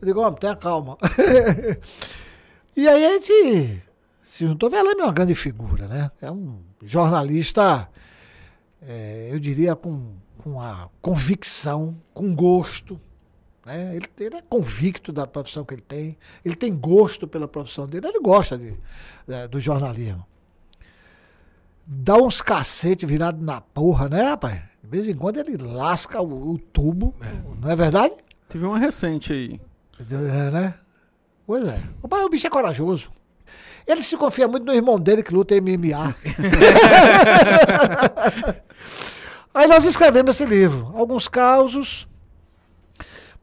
Eu 0.00 0.06
digo, 0.06 0.20
homem, 0.20 0.38
tenha 0.38 0.56
calma. 0.56 0.98
e 2.76 2.88
aí 2.88 3.04
a 3.04 3.12
gente 3.14 3.82
se 4.22 4.46
juntou. 4.46 4.70
Velame 4.70 5.00
é 5.00 5.04
uma 5.04 5.12
grande 5.12 5.34
figura, 5.34 5.86
né? 5.86 6.10
É 6.20 6.30
um 6.30 6.60
jornalista, 6.82 7.88
é, 8.80 9.28
eu 9.30 9.38
diria, 9.38 9.76
com, 9.76 10.14
com 10.38 10.60
a 10.60 10.88
convicção, 11.00 11.96
com 12.12 12.34
gosto. 12.34 13.00
Né? 13.64 13.96
Ele, 13.96 14.06
ele 14.18 14.36
é 14.36 14.42
convicto 14.42 15.12
da 15.12 15.26
profissão 15.26 15.64
que 15.64 15.74
ele 15.74 15.82
tem, 15.82 16.18
ele 16.44 16.56
tem 16.56 16.74
gosto 16.74 17.28
pela 17.28 17.46
profissão 17.46 17.86
dele, 17.86 18.08
ele 18.08 18.20
gosta 18.20 18.58
de, 18.58 18.74
do 19.50 19.60
jornalismo. 19.60 20.26
Dá 21.86 22.16
uns 22.16 22.40
cacete 22.40 23.04
virado 23.04 23.44
na 23.44 23.60
porra, 23.60 24.08
né, 24.08 24.22
rapaz? 24.22 24.62
De 24.82 24.88
vez 24.88 25.08
em 25.08 25.14
quando 25.14 25.38
ele 25.38 25.56
lasca 25.56 26.20
o, 26.20 26.52
o 26.52 26.58
tubo, 26.58 27.14
não 27.60 27.70
é 27.70 27.76
verdade? 27.76 28.14
Teve 28.48 28.64
uma 28.64 28.78
recente 28.78 29.32
aí. 29.32 29.60
É, 30.10 30.50
né? 30.50 30.74
Pois 31.46 31.66
é. 31.66 31.80
O, 32.02 32.08
pai, 32.08 32.24
o 32.24 32.28
bicho 32.28 32.46
é 32.46 32.50
corajoso. 32.50 33.10
Ele 33.86 34.02
se 34.02 34.16
confia 34.16 34.46
muito 34.46 34.64
no 34.64 34.72
irmão 34.72 34.98
dele 34.98 35.22
que 35.22 35.34
luta 35.34 35.54
MMA. 35.60 36.14
Aí 39.52 39.66
nós 39.66 39.84
escrevemos 39.84 40.36
esse 40.36 40.46
livro. 40.46 40.92
Alguns 40.96 41.28
causos, 41.28 42.08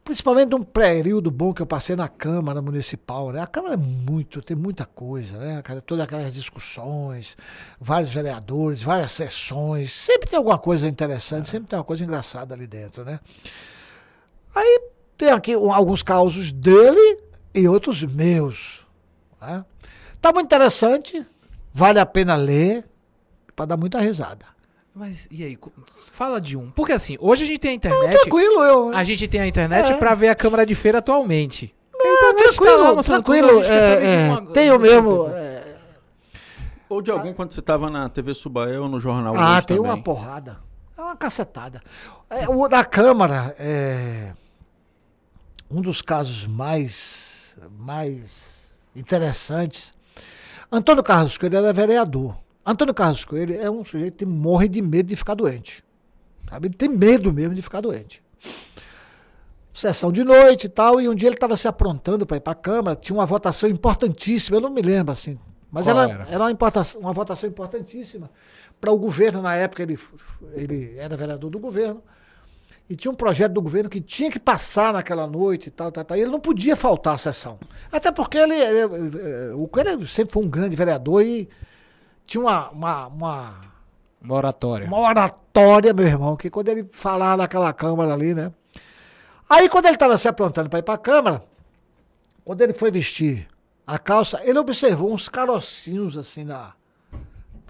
principalmente 0.02 0.48
de 0.48 0.56
um 0.56 0.62
período 0.62 1.30
bom 1.30 1.52
que 1.52 1.62
eu 1.62 1.66
passei 1.66 1.94
na 1.94 2.08
Câmara 2.08 2.60
Municipal. 2.60 3.30
Né? 3.30 3.40
A 3.40 3.46
Câmara 3.46 3.74
é 3.74 3.76
muito, 3.76 4.42
tem 4.42 4.56
muita 4.56 4.84
coisa, 4.84 5.38
né? 5.38 5.62
Todas 5.86 6.04
aquelas 6.04 6.34
discussões, 6.34 7.36
vários 7.78 8.12
vereadores, 8.12 8.82
várias 8.82 9.12
sessões. 9.12 9.92
Sempre 9.92 10.30
tem 10.30 10.36
alguma 10.36 10.58
coisa 10.58 10.88
interessante, 10.88 11.48
sempre 11.48 11.68
tem 11.68 11.78
uma 11.78 11.84
coisa 11.84 12.02
engraçada 12.02 12.54
ali 12.54 12.66
dentro, 12.66 13.04
né? 13.04 13.20
Aí 14.54 14.80
tem 15.20 15.30
aqui 15.30 15.54
um- 15.56 15.72
alguns 15.72 16.02
causos 16.02 16.50
dele 16.50 17.18
e 17.54 17.68
outros 17.68 18.02
meus. 18.02 18.86
Né? 19.40 19.62
Tá 20.20 20.32
muito 20.32 20.46
interessante, 20.46 21.24
vale 21.72 21.98
a 22.00 22.06
pena 22.06 22.36
ler 22.36 22.84
para 23.54 23.66
dar 23.66 23.76
muita 23.76 23.98
risada. 24.00 24.46
Mas 24.94 25.28
e 25.30 25.44
aí? 25.44 25.58
Fala 26.10 26.40
de 26.40 26.56
um. 26.56 26.70
Porque 26.70 26.92
assim, 26.92 27.16
hoje 27.20 27.44
a 27.44 27.46
gente 27.46 27.58
tem 27.60 27.70
a 27.70 27.72
Não, 27.72 27.76
internet. 27.98 28.20
tranquilo, 28.22 28.62
eu. 28.64 28.88
A 28.96 29.04
gente 29.04 29.28
tem 29.28 29.40
a 29.40 29.46
internet 29.46 29.92
É. 29.92 29.96
pra 29.96 30.14
ver 30.14 30.28
a 30.28 30.34
Câmara 30.34 30.64
de 30.66 30.74
Feira 30.74 30.98
atualmente. 30.98 31.74
Não, 31.92 32.00
a 32.00 32.08
gente 32.08 32.20
tá 32.20 32.26
lá 32.26 32.34
tranquilo, 32.34 32.96
mostrando 32.96 33.22
tudo, 33.22 33.34
tranquilo. 33.36 33.60
a 33.60 33.62
gente 33.62 33.72
quer 33.72 33.82
saber 33.82 34.00
de 34.00 34.06
é, 34.06 34.26
é, 34.26 34.28
uma- 34.30 34.46
tem 34.46 34.70
o 34.72 34.78
mesmo. 34.78 35.28
é, 35.28 35.76
Ou 36.88 37.00
de 37.00 37.10
algum 37.10 37.32
quando 37.32 37.52
você 37.52 37.62
tava 37.62 37.88
na 37.88 38.08
TV 38.08 38.34
Subael, 38.34 38.88
no 38.88 38.98
jornal 39.00 39.36
ah, 39.36 39.58
hoje 39.58 39.66
tem 39.66 39.76
também. 39.76 39.92
uma 39.92 40.02
porrada. 40.02 40.58
É 40.98 41.02
uma 41.02 41.14
cacetada. 41.16 41.80
É, 42.28 42.48
o 42.48 42.66
da 42.68 42.84
Câmara, 42.84 43.54
é, 43.58 44.32
um 45.70 45.80
dos 45.80 46.02
casos 46.02 46.46
mais, 46.46 47.56
mais 47.78 48.70
interessantes. 48.94 49.94
Antônio 50.70 51.02
Carlos 51.02 51.38
Coelho 51.38 51.58
era 51.58 51.72
vereador. 51.72 52.36
Antônio 52.66 52.92
Carlos 52.92 53.24
Coelho 53.24 53.60
é 53.60 53.70
um 53.70 53.84
sujeito 53.84 54.16
que 54.18 54.26
morre 54.26 54.68
de 54.68 54.82
medo 54.82 55.08
de 55.08 55.16
ficar 55.16 55.34
doente. 55.34 55.84
Sabe? 56.48 56.68
Ele 56.68 56.74
tem 56.74 56.88
medo 56.88 57.32
mesmo 57.32 57.54
de 57.54 57.62
ficar 57.62 57.80
doente. 57.80 58.22
Sessão 59.72 60.10
de 60.10 60.24
noite 60.24 60.64
e 60.64 60.68
tal, 60.68 61.00
e 61.00 61.08
um 61.08 61.14
dia 61.14 61.28
ele 61.28 61.36
estava 61.36 61.56
se 61.56 61.68
aprontando 61.68 62.26
para 62.26 62.36
ir 62.36 62.40
para 62.40 62.52
a 62.52 62.56
Câmara, 62.56 62.96
tinha 62.96 63.16
uma 63.16 63.24
votação 63.24 63.68
importantíssima, 63.68 64.56
eu 64.56 64.60
não 64.60 64.68
me 64.68 64.82
lembro 64.82 65.12
assim, 65.12 65.38
mas 65.70 65.86
Qual 65.86 65.98
era, 65.98 66.12
era? 66.12 66.28
era 66.28 66.44
uma, 66.44 66.58
uma 66.98 67.12
votação 67.12 67.48
importantíssima 67.48 68.28
para 68.80 68.90
o 68.90 68.98
governo, 68.98 69.40
na 69.40 69.54
época 69.54 69.82
ele, 69.82 69.98
ele 70.52 70.94
era 70.98 71.16
vereador 71.16 71.50
do 71.50 71.58
governo, 71.58 72.02
e 72.90 72.96
tinha 72.96 73.12
um 73.12 73.14
projeto 73.14 73.52
do 73.52 73.62
governo 73.62 73.88
que 73.88 74.00
tinha 74.00 74.28
que 74.32 74.38
passar 74.40 74.92
naquela 74.92 75.24
noite 75.26 75.68
e 75.68 75.70
tal, 75.70 75.92
tal, 75.92 76.04
tal, 76.04 76.16
e 76.16 76.22
ele 76.22 76.30
não 76.32 76.40
podia 76.40 76.74
faltar 76.74 77.14
à 77.14 77.18
sessão. 77.18 77.56
Até 77.92 78.10
porque 78.10 78.36
ele, 78.36 78.54
ele- 78.56 79.18
eh, 79.18 79.52
o 79.54 79.68
Coelho 79.68 80.08
sempre 80.08 80.32
foi 80.34 80.42
um 80.44 80.48
grande 80.48 80.74
vereador 80.74 81.22
e 81.24 81.48
tinha 82.26 82.40
uma, 82.42 82.68
uma, 82.70 83.06
uma 83.06 83.60
Uma 84.20 84.34
oratória. 84.34 84.86
uma 84.88 84.98
oratória, 84.98 85.94
meu 85.94 86.04
irmão, 86.06 86.36
que 86.36 86.50
quando 86.50 86.68
ele 86.68 86.88
falar 86.90 87.36
naquela 87.38 87.72
câmara 87.72 88.12
ali, 88.12 88.34
né? 88.34 88.50
Aí 89.48 89.68
quando 89.68 89.86
ele 89.86 89.94
estava 89.94 90.16
se 90.16 90.26
aprontando 90.26 90.68
para 90.68 90.80
ir 90.80 90.82
para 90.82 90.94
a 90.94 90.98
câmara, 90.98 91.44
quando 92.44 92.60
ele 92.62 92.72
foi 92.74 92.90
vestir 92.90 93.46
a 93.86 93.98
calça, 94.00 94.40
ele 94.42 94.58
observou 94.58 95.12
uns 95.12 95.28
carocinhos 95.28 96.16
assim 96.18 96.42
na, 96.44 96.72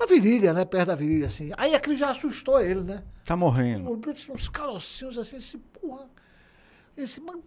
na 0.01 0.07
virilha, 0.07 0.53
né? 0.53 0.65
Perto 0.65 0.89
da 0.89 0.95
virilha, 0.95 1.27
assim. 1.27 1.53
Aí 1.57 1.75
aquilo 1.75 1.95
já 1.95 2.11
assustou 2.11 2.61
ele, 2.61 2.81
né? 2.81 3.03
Tá 3.25 3.37
morrendo. 3.37 3.97
Tinha 4.15 4.35
uns 4.35 4.49
carocinhos 4.49 5.19
assim, 5.19 5.37
esse 5.37 5.59
porra. 5.59 6.07
Esse 6.97 7.21
mano. 7.21 7.45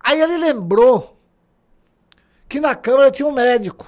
Aí 0.00 0.20
ele 0.20 0.38
lembrou 0.38 1.18
que 2.48 2.60
na 2.60 2.74
Câmara 2.74 3.10
tinha 3.10 3.28
um 3.28 3.32
médico. 3.32 3.86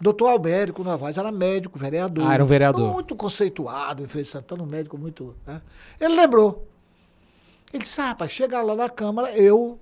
Doutor 0.00 0.28
Albérico 0.28 0.84
Novaes 0.84 1.18
era 1.18 1.30
médico, 1.30 1.78
vereador. 1.78 2.26
Ah, 2.26 2.34
era 2.34 2.44
um 2.44 2.46
vereador. 2.46 2.92
Muito 2.92 3.16
conceituado, 3.16 4.02
em 4.02 4.06
Feira 4.06 4.26
Santana, 4.26 4.62
um 4.62 4.66
médico 4.66 4.96
muito. 4.96 5.36
né? 5.46 5.60
Ele 6.00 6.14
lembrou. 6.14 6.66
Ele 7.72 7.82
disse: 7.82 8.00
ah, 8.00 8.08
rapaz, 8.08 8.32
chega 8.32 8.62
lá 8.62 8.74
na 8.74 8.88
Câmara, 8.88 9.32
eu. 9.36 9.78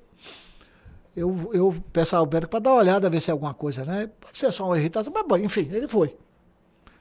Eu, 1.14 1.50
eu 1.54 1.74
peço 1.94 2.14
ao 2.14 2.20
Albérico 2.20 2.50
para 2.50 2.60
dar 2.60 2.70
uma 2.72 2.80
olhada, 2.80 3.08
ver 3.08 3.20
se 3.22 3.30
é 3.30 3.32
alguma 3.32 3.54
coisa, 3.54 3.84
né? 3.86 4.10
Pode 4.20 4.36
ser 4.36 4.52
só 4.52 4.66
uma 4.66 4.78
irritação, 4.78 5.10
mas 5.14 5.26
bom, 5.26 5.38
enfim, 5.38 5.66
ele 5.72 5.88
foi. 5.88 6.14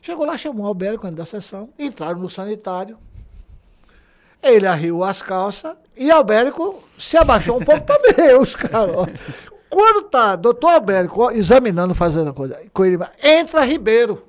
Chegou 0.06 0.24
lá, 0.24 0.38
chamou 0.38 0.66
o 0.66 0.68
Albérico 0.68 1.08
antes 1.08 1.18
da 1.18 1.26
sessão, 1.26 1.68
entraram 1.80 2.20
no 2.20 2.30
sanitário. 2.30 2.96
Ele 4.44 4.68
arriou 4.68 5.04
as 5.04 5.20
calças 5.24 5.76
e 5.98 6.12
Albérico 6.12 6.84
se 6.96 7.18
abaixou 7.18 7.60
um 7.60 7.64
pouco 7.66 7.82
para 7.82 8.00
ver 8.14 8.40
os 8.40 8.56
caras. 8.56 8.96
Quando 9.68 10.04
tá 10.04 10.36
doutor 10.36 10.70
Albérico 10.74 11.32
examinando, 11.32 11.96
fazendo 11.96 12.30
a 12.30 12.34
coisa, 12.34 12.56
com 12.72 12.86
ele, 12.86 13.00
entra 13.24 13.66
Ribeiro. 13.66 14.24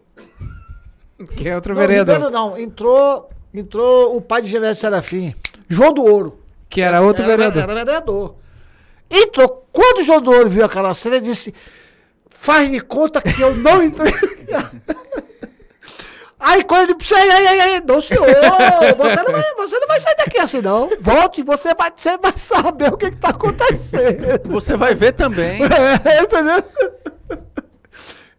Que 1.36 1.46
é 1.46 1.54
outro 1.54 1.74
Não, 1.74 1.80
vereador. 1.82 2.14
Ribeiro 2.14 2.32
não, 2.32 2.56
entrou, 2.56 3.28
entrou 3.52 4.16
o 4.16 4.22
pai 4.22 4.40
de 4.40 4.48
Genésio 4.48 4.80
Serafim, 4.80 5.34
João 5.68 5.92
do 5.92 6.02
Ouro. 6.02 6.40
Que 6.70 6.80
era 6.80 7.02
outro 7.02 7.22
Era- 7.22 7.36
vereador. 7.36 7.62
Era 7.64 7.74
vereador. 7.74 8.34
Entrou. 9.10 9.66
Quando 9.70 9.98
o 9.98 10.02
João 10.02 10.22
do 10.22 10.30
Ouro 10.30 10.48
viu 10.48 10.64
aquela 10.64 10.94
cena, 10.94 11.16
ele 11.16 11.26
disse: 11.26 11.54
faz 12.30 12.70
de 12.70 12.80
conta 12.80 13.20
que 13.20 13.38
eu 13.42 13.54
não 13.54 13.82
entrei. 13.82 14.10
Aí 16.46 16.62
quando 16.62 16.90
ele 16.90 16.94
disse, 16.94 17.12
ei, 17.12 17.28
ei, 17.28 17.48
ei, 17.48 17.60
ei, 17.74 17.80
não 17.80 18.00
senhor, 18.00 18.24
você 18.96 19.16
não, 19.16 19.32
vai, 19.32 19.54
você 19.56 19.78
não 19.80 19.88
vai 19.88 19.98
sair 19.98 20.14
daqui 20.16 20.38
assim 20.38 20.62
não. 20.62 20.88
Volte, 21.00 21.42
você 21.42 21.74
vai, 21.74 21.92
você 21.96 22.16
vai 22.16 22.38
saber 22.38 22.92
o 22.92 22.96
que 22.96 23.06
está 23.06 23.30
acontecendo. 23.30 24.48
Você 24.50 24.76
vai 24.76 24.94
ver 24.94 25.12
também. 25.12 25.60
É, 26.06 26.22
entendeu? 26.22 26.62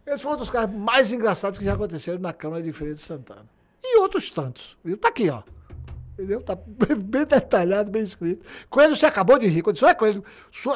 Esse 0.06 0.22
foi 0.22 0.32
um 0.32 0.36
dos 0.36 0.48
casos 0.48 0.74
mais 0.74 1.12
engraçados 1.12 1.58
que 1.58 1.64
já 1.66 1.74
aconteceram 1.74 2.18
na 2.18 2.32
Câmara 2.32 2.62
de 2.62 2.72
Feira 2.72 2.94
de 2.94 3.02
Santana. 3.02 3.44
E 3.84 3.98
outros 3.98 4.30
tantos. 4.30 4.78
Viu? 4.82 4.96
Tá 4.96 5.08
aqui, 5.08 5.28
ó. 5.28 5.42
Entendeu? 6.14 6.40
Tá 6.40 6.56
bem 6.96 7.26
detalhado, 7.26 7.90
bem 7.90 8.02
escrito. 8.02 8.46
Coelho, 8.70 8.96
você 8.96 9.04
acabou 9.04 9.38
de 9.38 9.46
rir. 9.48 9.60
Quando 9.60 9.74
disse, 9.74 9.84
olha, 9.84 9.94
Coelho, 9.94 10.24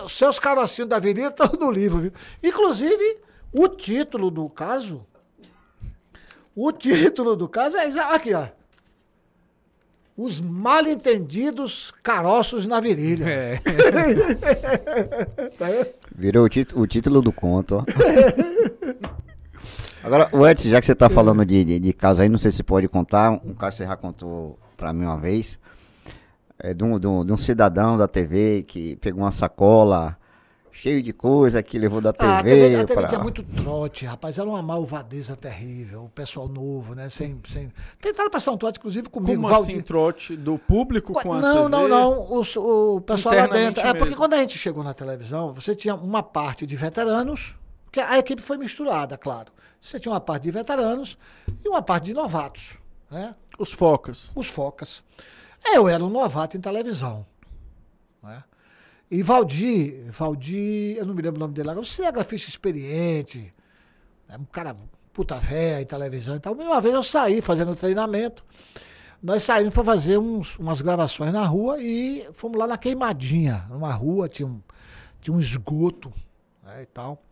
seus 0.08 0.38
carocinhos 0.38 0.90
da 0.90 0.98
virilha 0.98 1.28
estão 1.28 1.50
no 1.58 1.70
livro, 1.70 1.98
viu? 1.98 2.12
Inclusive, 2.42 3.20
o 3.50 3.68
título 3.68 4.30
do 4.30 4.50
caso. 4.50 5.06
O 6.54 6.70
título 6.72 7.34
do 7.34 7.48
caso 7.48 7.76
é. 7.76 7.86
Aqui, 8.14 8.34
ó. 8.34 8.46
Os 10.16 10.40
mal 10.40 10.86
entendidos 10.86 11.92
caroços 12.02 12.66
na 12.66 12.80
virilha. 12.80 13.24
É. 13.28 13.60
Tá 15.58 15.66
vendo? 15.66 15.88
Virou 16.14 16.44
o, 16.46 16.80
o 16.80 16.86
título 16.86 17.22
do 17.22 17.32
conto, 17.32 17.76
ó. 17.76 17.84
Agora, 20.04 20.28
o 20.32 20.46
Edson, 20.46 20.68
já 20.68 20.80
que 20.80 20.86
você 20.86 20.94
tá 20.94 21.08
falando 21.08 21.44
de, 21.44 21.64
de, 21.64 21.78
de 21.78 21.92
caso 21.92 22.22
aí, 22.22 22.28
não 22.28 22.38
sei 22.38 22.50
se 22.50 22.62
pode 22.62 22.88
contar, 22.88 23.30
um 23.30 23.54
caso 23.54 23.76
que 23.76 23.82
você 23.84 23.88
já 23.88 23.96
contou 23.96 24.58
pra 24.76 24.92
mim 24.92 25.04
uma 25.04 25.16
vez, 25.16 25.58
é 26.58 26.74
de 26.74 26.82
um, 26.82 26.98
de 26.98 27.06
um, 27.06 27.24
de 27.24 27.32
um 27.32 27.36
cidadão 27.36 27.96
da 27.96 28.08
TV 28.08 28.64
que 28.66 28.96
pegou 28.96 29.22
uma 29.22 29.30
sacola 29.30 30.16
cheio 30.72 31.02
de 31.02 31.12
coisa 31.12 31.62
que 31.62 31.78
levou 31.78 32.00
da 32.00 32.12
TV. 32.12 32.32
Ah, 32.32 32.38
a 32.38 32.42
TV, 32.42 32.74
a 32.76 32.84
TV 32.84 32.94
pra- 33.00 33.08
tinha 33.08 33.20
muito 33.20 33.42
trote, 33.42 34.04
rapaz. 34.06 34.38
Era 34.38 34.48
uma 34.48 34.62
malvadeza 34.62 35.36
terrível. 35.36 36.04
O 36.04 36.08
pessoal 36.08 36.48
novo, 36.48 36.94
né? 36.94 37.08
Sem, 37.08 37.40
sem... 37.48 37.72
Tentaram 38.00 38.30
passar 38.30 38.52
um 38.52 38.56
trote, 38.56 38.78
inclusive, 38.78 39.08
comigo. 39.08 39.40
Como 39.42 39.48
Valdir. 39.54 39.74
assim, 39.74 39.82
trote 39.82 40.36
do 40.36 40.58
público 40.58 41.12
com 41.12 41.32
a 41.32 41.40
não, 41.40 41.54
TV? 41.54 41.68
não, 41.68 41.88
não. 41.88 42.32
Os- 42.34 42.56
O, 42.56 43.00
pessoal 43.02 43.34
lá 43.34 43.46
dentro. 43.46 43.80
É 43.82 43.88
porque 43.92 44.04
mesmo. 44.04 44.16
quando 44.16 44.34
a 44.34 44.38
gente 44.38 44.56
chegou 44.58 44.82
na 44.82 44.94
televisão, 44.94 45.52
você 45.52 45.74
tinha 45.74 45.94
uma 45.94 46.22
parte 46.22 46.66
de 46.66 46.74
veteranos, 46.74 47.56
porque 47.84 48.00
a 48.00 48.18
equipe 48.18 48.40
foi 48.42 48.56
misturada, 48.56 49.16
claro. 49.18 49.52
Você 49.80 49.98
tinha 49.98 50.12
uma 50.12 50.20
parte 50.20 50.44
de 50.44 50.50
veteranos 50.50 51.18
e 51.64 51.68
uma 51.68 51.82
parte 51.82 52.04
de 52.04 52.14
novatos, 52.14 52.78
né? 53.10 53.34
Os 53.58 53.72
focas. 53.72 54.30
Os 54.34 54.46
focas. 54.48 55.02
Eu 55.74 55.88
era 55.88 56.02
um 56.04 56.08
novato 56.08 56.56
em 56.56 56.60
televisão. 56.60 57.26
Né? 58.22 58.42
E 59.12 59.22
Valdir, 59.22 60.10
Valdir, 60.10 60.96
eu 60.96 61.04
não 61.04 61.12
me 61.12 61.20
lembro 61.20 61.36
o 61.36 61.40
nome 61.40 61.52
dele 61.52 61.68
agora, 61.68 61.82
um 61.82 61.84
cinegrafista 61.84 62.48
experiente, 62.48 63.52
né? 64.26 64.38
um 64.40 64.44
cara 64.46 64.74
puta 65.12 65.34
véia 65.34 65.82
em 65.82 65.84
televisão 65.84 66.34
e 66.34 66.40
tal. 66.40 66.54
Uma 66.54 66.80
vez 66.80 66.94
eu 66.94 67.02
saí 67.02 67.42
fazendo 67.42 67.76
treinamento, 67.76 68.42
nós 69.22 69.42
saímos 69.42 69.74
para 69.74 69.84
fazer 69.84 70.16
uns, 70.16 70.58
umas 70.58 70.80
gravações 70.80 71.30
na 71.30 71.44
rua 71.44 71.76
e 71.78 72.26
fomos 72.32 72.58
lá 72.58 72.66
na 72.66 72.78
Queimadinha, 72.78 73.66
numa 73.68 73.92
rua, 73.92 74.30
tinha 74.30 74.48
um, 74.48 74.62
tinha 75.20 75.36
um 75.36 75.38
esgoto 75.38 76.10
né, 76.62 76.84
e 76.84 76.86
tal. 76.86 77.22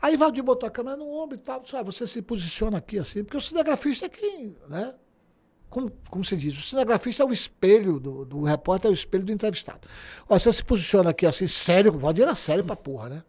Aí 0.00 0.16
Valdir 0.16 0.42
botou 0.42 0.66
a 0.66 0.70
câmera 0.70 0.96
no 0.96 1.06
ombro 1.06 1.36
e 1.36 1.38
tal, 1.38 1.60
disse, 1.60 1.76
ah, 1.76 1.82
você 1.82 2.06
se 2.06 2.22
posiciona 2.22 2.78
aqui 2.78 2.98
assim, 2.98 3.22
porque 3.22 3.36
o 3.36 3.42
cinegrafista 3.42 4.06
é 4.06 4.08
quem, 4.08 4.56
né? 4.70 4.94
Como, 5.74 5.90
como 6.08 6.24
se 6.24 6.36
diz, 6.36 6.56
o 6.56 6.62
cinegrafista 6.62 7.24
é 7.24 7.26
o 7.26 7.32
espelho 7.32 7.98
do, 7.98 8.24
do 8.24 8.42
repórter, 8.44 8.88
é 8.88 8.92
o 8.92 8.94
espelho 8.94 9.24
do 9.24 9.32
entrevistado. 9.32 9.88
Ó, 10.28 10.38
você 10.38 10.52
se 10.52 10.62
posiciona 10.62 11.10
aqui 11.10 11.26
assim, 11.26 11.48
sério, 11.48 11.92
o 11.92 11.98
Valdir 11.98 12.22
era 12.22 12.34
sério 12.36 12.62
pra 12.62 12.76
porra, 12.76 13.08
né? 13.08 13.24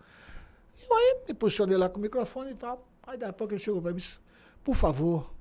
Eu 0.88 0.96
aí 0.96 1.22
me 1.28 1.34
posicionei 1.34 1.76
lá 1.76 1.90
com 1.90 1.98
o 1.98 2.02
microfone 2.04 2.52
e 2.52 2.54
tal. 2.54 2.88
Aí 3.02 3.18
daqui 3.18 3.32
a 3.32 3.34
pouco 3.34 3.54
ele 3.54 3.60
chegou 3.60 3.82
pra 3.82 3.90
mim 3.90 3.98
e 3.98 4.00
disse, 4.00 4.20
por 4.64 4.76
favor, 4.76 5.34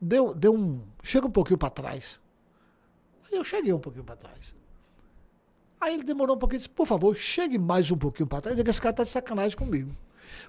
deu, 0.00 0.34
deu 0.34 0.52
um. 0.52 0.82
Chega 1.04 1.24
um 1.24 1.30
pouquinho 1.30 1.56
pra 1.56 1.70
trás. 1.70 2.20
Aí 3.30 3.38
eu 3.38 3.44
cheguei 3.44 3.72
um 3.72 3.78
pouquinho 3.78 4.04
pra 4.04 4.16
trás. 4.16 4.56
Aí 5.80 5.94
ele 5.94 6.02
demorou 6.02 6.34
um 6.34 6.38
pouquinho 6.38 6.56
e 6.56 6.62
disse, 6.62 6.68
por 6.68 6.84
favor, 6.84 7.14
chegue 7.14 7.58
mais 7.58 7.92
um 7.92 7.96
pouquinho 7.96 8.26
pra 8.26 8.40
trás. 8.40 8.54
Eu 8.54 8.64
digo, 8.64 8.70
esse 8.70 8.82
cara 8.82 8.92
tá 8.92 9.04
de 9.04 9.08
sacanagem 9.08 9.56
comigo. 9.56 9.94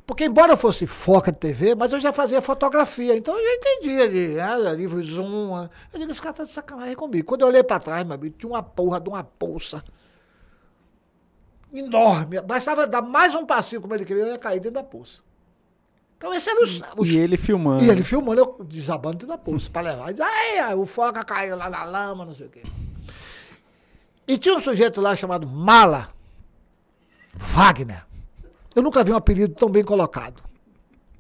Porque 0.06 0.26
embora 0.26 0.54
eu 0.54 0.58
fosse 0.58 0.86
foca 0.86 1.32
de 1.32 1.38
TV, 1.38 1.74
mas 1.76 1.92
eu 1.94 2.00
já 2.00 2.14
fazia 2.14 2.42
fotografia, 2.42 3.16
então 3.16 3.38
eu 3.38 3.44
já 3.44 3.54
entendia 3.56 4.10
de 4.10 4.28
né, 4.36 4.74
livro 4.76 5.02
zoom. 5.04 5.60
né. 5.62 5.70
Eu 5.94 6.00
digo, 6.00 6.12
esse 6.12 6.22
cara 6.22 6.34
tá 6.36 6.44
de 6.44 6.52
sacanagem 6.52 6.96
comigo. 6.96 7.26
Quando 7.26 7.42
eu 7.42 7.48
olhei 7.48 7.64
pra 7.64 7.80
trás, 7.80 8.06
meu 8.06 8.16
amigo, 8.16 8.36
tinha 8.38 8.50
uma 8.50 8.62
porra 8.64 9.00
de 9.00 9.10
uma 9.10 9.24
poça 9.24 9.84
enorme. 11.74 12.40
Bastava 12.42 12.88
dar 12.88 13.02
mais 13.02 13.36
um 13.36 13.46
passinho 13.46 13.82
como 13.82 13.94
ele 13.94 14.06
queria, 14.06 14.24
eu 14.24 14.28
ia 14.30 14.38
cair 14.38 14.60
dentro 14.60 14.76
da 14.76 14.84
poça. 14.84 15.20
Então 16.18 16.34
esse 16.34 16.50
era 16.50 16.64
os, 16.64 16.82
os 16.98 17.10
E 17.14 17.20
ele 17.20 17.36
filmando. 17.36 17.84
e 17.84 17.90
ele 17.90 18.02
filmando, 18.04 18.40
eu 18.40 18.66
desabando 18.66 19.18
dentro 19.18 19.28
da 19.28 19.38
poça 19.38 19.70
pra 19.70 19.82
levar. 19.82 20.12
Diz, 20.14 20.22
"Ai, 20.22 20.60
ai, 20.60 20.74
o 20.76 20.86
foca 20.86 21.24
caiu 21.26 21.58
lá 21.58 21.70
na 21.70 21.84
lama, 21.84 22.24
não 22.26 22.34
sei 22.34 22.46
o 22.48 22.50
quê. 22.50 22.62
E 24.28 24.38
tinha 24.38 24.56
um 24.56 24.60
sujeito 24.60 25.02
lá 25.02 25.16
chamado 25.16 25.46
Mala, 25.46 26.10
Wagner. 27.34 28.05
Eu 28.76 28.84
nunca 28.84 29.04
vi 29.04 29.12
um 29.12 29.16
apelido 29.16 29.54
tão 29.56 29.70
bem 29.70 29.84
colocado. 29.84 30.40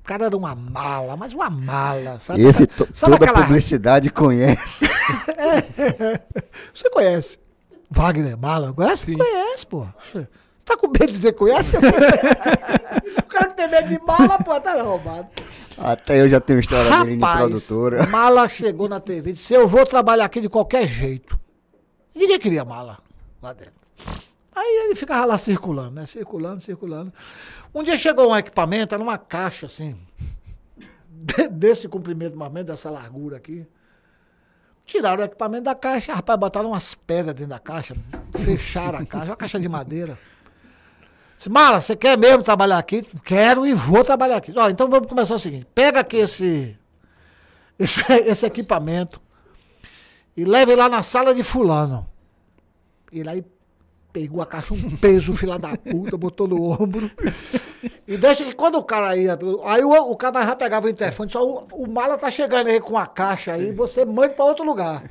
O 0.01 0.03
cara 0.07 0.25
era 0.25 0.37
uma 0.37 0.53
mala, 0.53 1.15
mas 1.17 1.33
uma 1.33 1.49
mala, 1.49 2.19
sabe? 2.19 2.43
Esse 2.43 2.67
to- 2.67 2.87
Sabe 2.93 3.13
toda 3.13 3.25
aquela- 3.25 3.43
publicidade 3.45 4.09
conhece. 4.11 4.85
Você 6.73 6.89
conhece? 6.91 7.39
Wagner 7.89 8.37
Mala, 8.37 8.73
conhece? 8.73 9.15
Conhece, 9.15 9.65
pô. 9.65 9.87
Você 10.11 10.27
tá 10.65 10.75
com 10.77 10.87
medo 10.87 11.05
de 11.07 11.11
dizer 11.11 11.33
conhece? 11.33 11.75
o 11.77 13.23
cara 13.27 13.47
que 13.47 13.55
tem 13.55 13.67
medo 13.69 13.87
de 13.89 13.99
mala, 14.01 14.37
pô, 14.39 14.59
tá 14.59 14.73
arrombado. 14.79 15.27
Até 15.77 16.21
eu 16.21 16.27
já 16.27 16.39
tenho 16.39 16.59
história 16.59 16.89
dele 17.03 17.15
de 17.17 17.21
Rapaz, 17.21 17.39
produtora. 17.39 18.05
Mala 18.07 18.47
chegou 18.47 18.87
na 18.89 18.99
TV 18.99 19.31
e 19.31 19.33
disse: 19.33 19.53
Eu 19.53 19.67
vou 19.67 19.85
trabalhar 19.85 20.25
aqui 20.25 20.39
de 20.41 20.49
qualquer 20.49 20.87
jeito. 20.87 21.37
Ninguém 22.15 22.39
queria 22.39 22.63
Mala 22.65 22.97
lá 23.41 23.53
dentro. 23.53 23.73
Aí 24.55 24.85
ele 24.85 24.95
ficava 24.95 25.25
lá 25.25 25.37
circulando, 25.37 25.91
né? 25.91 26.05
Circulando, 26.05 26.61
circulando. 26.61 27.13
Um 27.73 27.83
dia 27.83 27.97
chegou 27.97 28.31
um 28.31 28.37
equipamento, 28.37 28.95
era 28.95 29.03
numa 29.03 29.17
caixa 29.17 29.65
assim, 29.65 29.99
de- 31.09 31.49
desse 31.49 31.89
comprimento 31.89 32.37
mais 32.37 32.51
menos, 32.51 32.67
dessa 32.67 32.89
largura 32.89 33.35
aqui. 33.35 33.67
Tiraram 34.85 35.21
o 35.21 35.25
equipamento 35.25 35.63
da 35.63 35.75
caixa, 35.75 36.13
rapaz, 36.13 36.39
botaram 36.39 36.69
umas 36.69 36.93
pedras 36.93 37.33
dentro 37.35 37.49
da 37.49 37.59
caixa, 37.59 37.95
fecharam 38.37 38.99
a 38.99 39.05
caixa, 39.05 39.25
uma 39.31 39.35
caixa 39.35 39.59
de 39.59 39.67
madeira. 39.67 40.17
Disse, 41.35 41.49
Mala, 41.49 41.81
você 41.81 41.95
quer 41.95 42.17
mesmo 42.17 42.43
trabalhar 42.43 42.77
aqui? 42.77 43.01
Quero 43.23 43.65
e 43.65 43.73
vou 43.73 44.05
trabalhar 44.05 44.37
aqui. 44.37 44.53
Ó, 44.55 44.69
então 44.69 44.87
vamos 44.89 45.07
começar 45.07 45.35
o 45.35 45.39
seguinte: 45.39 45.67
pega 45.75 45.99
aqui 45.99 46.17
esse, 46.17 46.77
esse, 47.77 47.99
esse 48.25 48.45
equipamento 48.45 49.19
e 50.37 50.45
leve 50.45 50.75
lá 50.75 50.87
na 50.87 51.01
sala 51.01 51.33
de 51.35 51.43
fulano. 51.43 52.07
Ele 53.11 53.27
aí 53.29 53.45
pegou 54.15 54.41
a 54.41 54.45
caixa, 54.45 54.73
um 54.73 54.95
peso, 54.95 55.35
filha 55.35 55.59
da 55.59 55.75
puta, 55.75 56.15
botou 56.15 56.47
no 56.47 56.71
ombro. 56.71 57.11
E 58.07 58.15
deixa 58.15 58.45
que 58.45 58.55
quando 58.55 58.75
o 58.75 58.83
cara 58.83 59.17
ia. 59.17 59.37
Aí 59.65 59.83
o, 59.83 59.91
o 59.91 60.15
cara 60.15 60.45
já 60.45 60.55
pegava 60.55 60.87
o 60.87 60.89
interfone, 60.89 61.29
só 61.29 61.45
o, 61.45 61.67
o 61.73 61.85
mala 61.85 62.17
tá 62.17 62.31
chegando 62.31 62.67
aí 62.67 62.79
com 62.79 62.97
a 62.97 63.05
caixa 63.05 63.51
aí, 63.51 63.73
você 63.73 64.05
manda 64.05 64.29
pra 64.29 64.45
outro 64.45 64.63
lugar. 64.63 65.03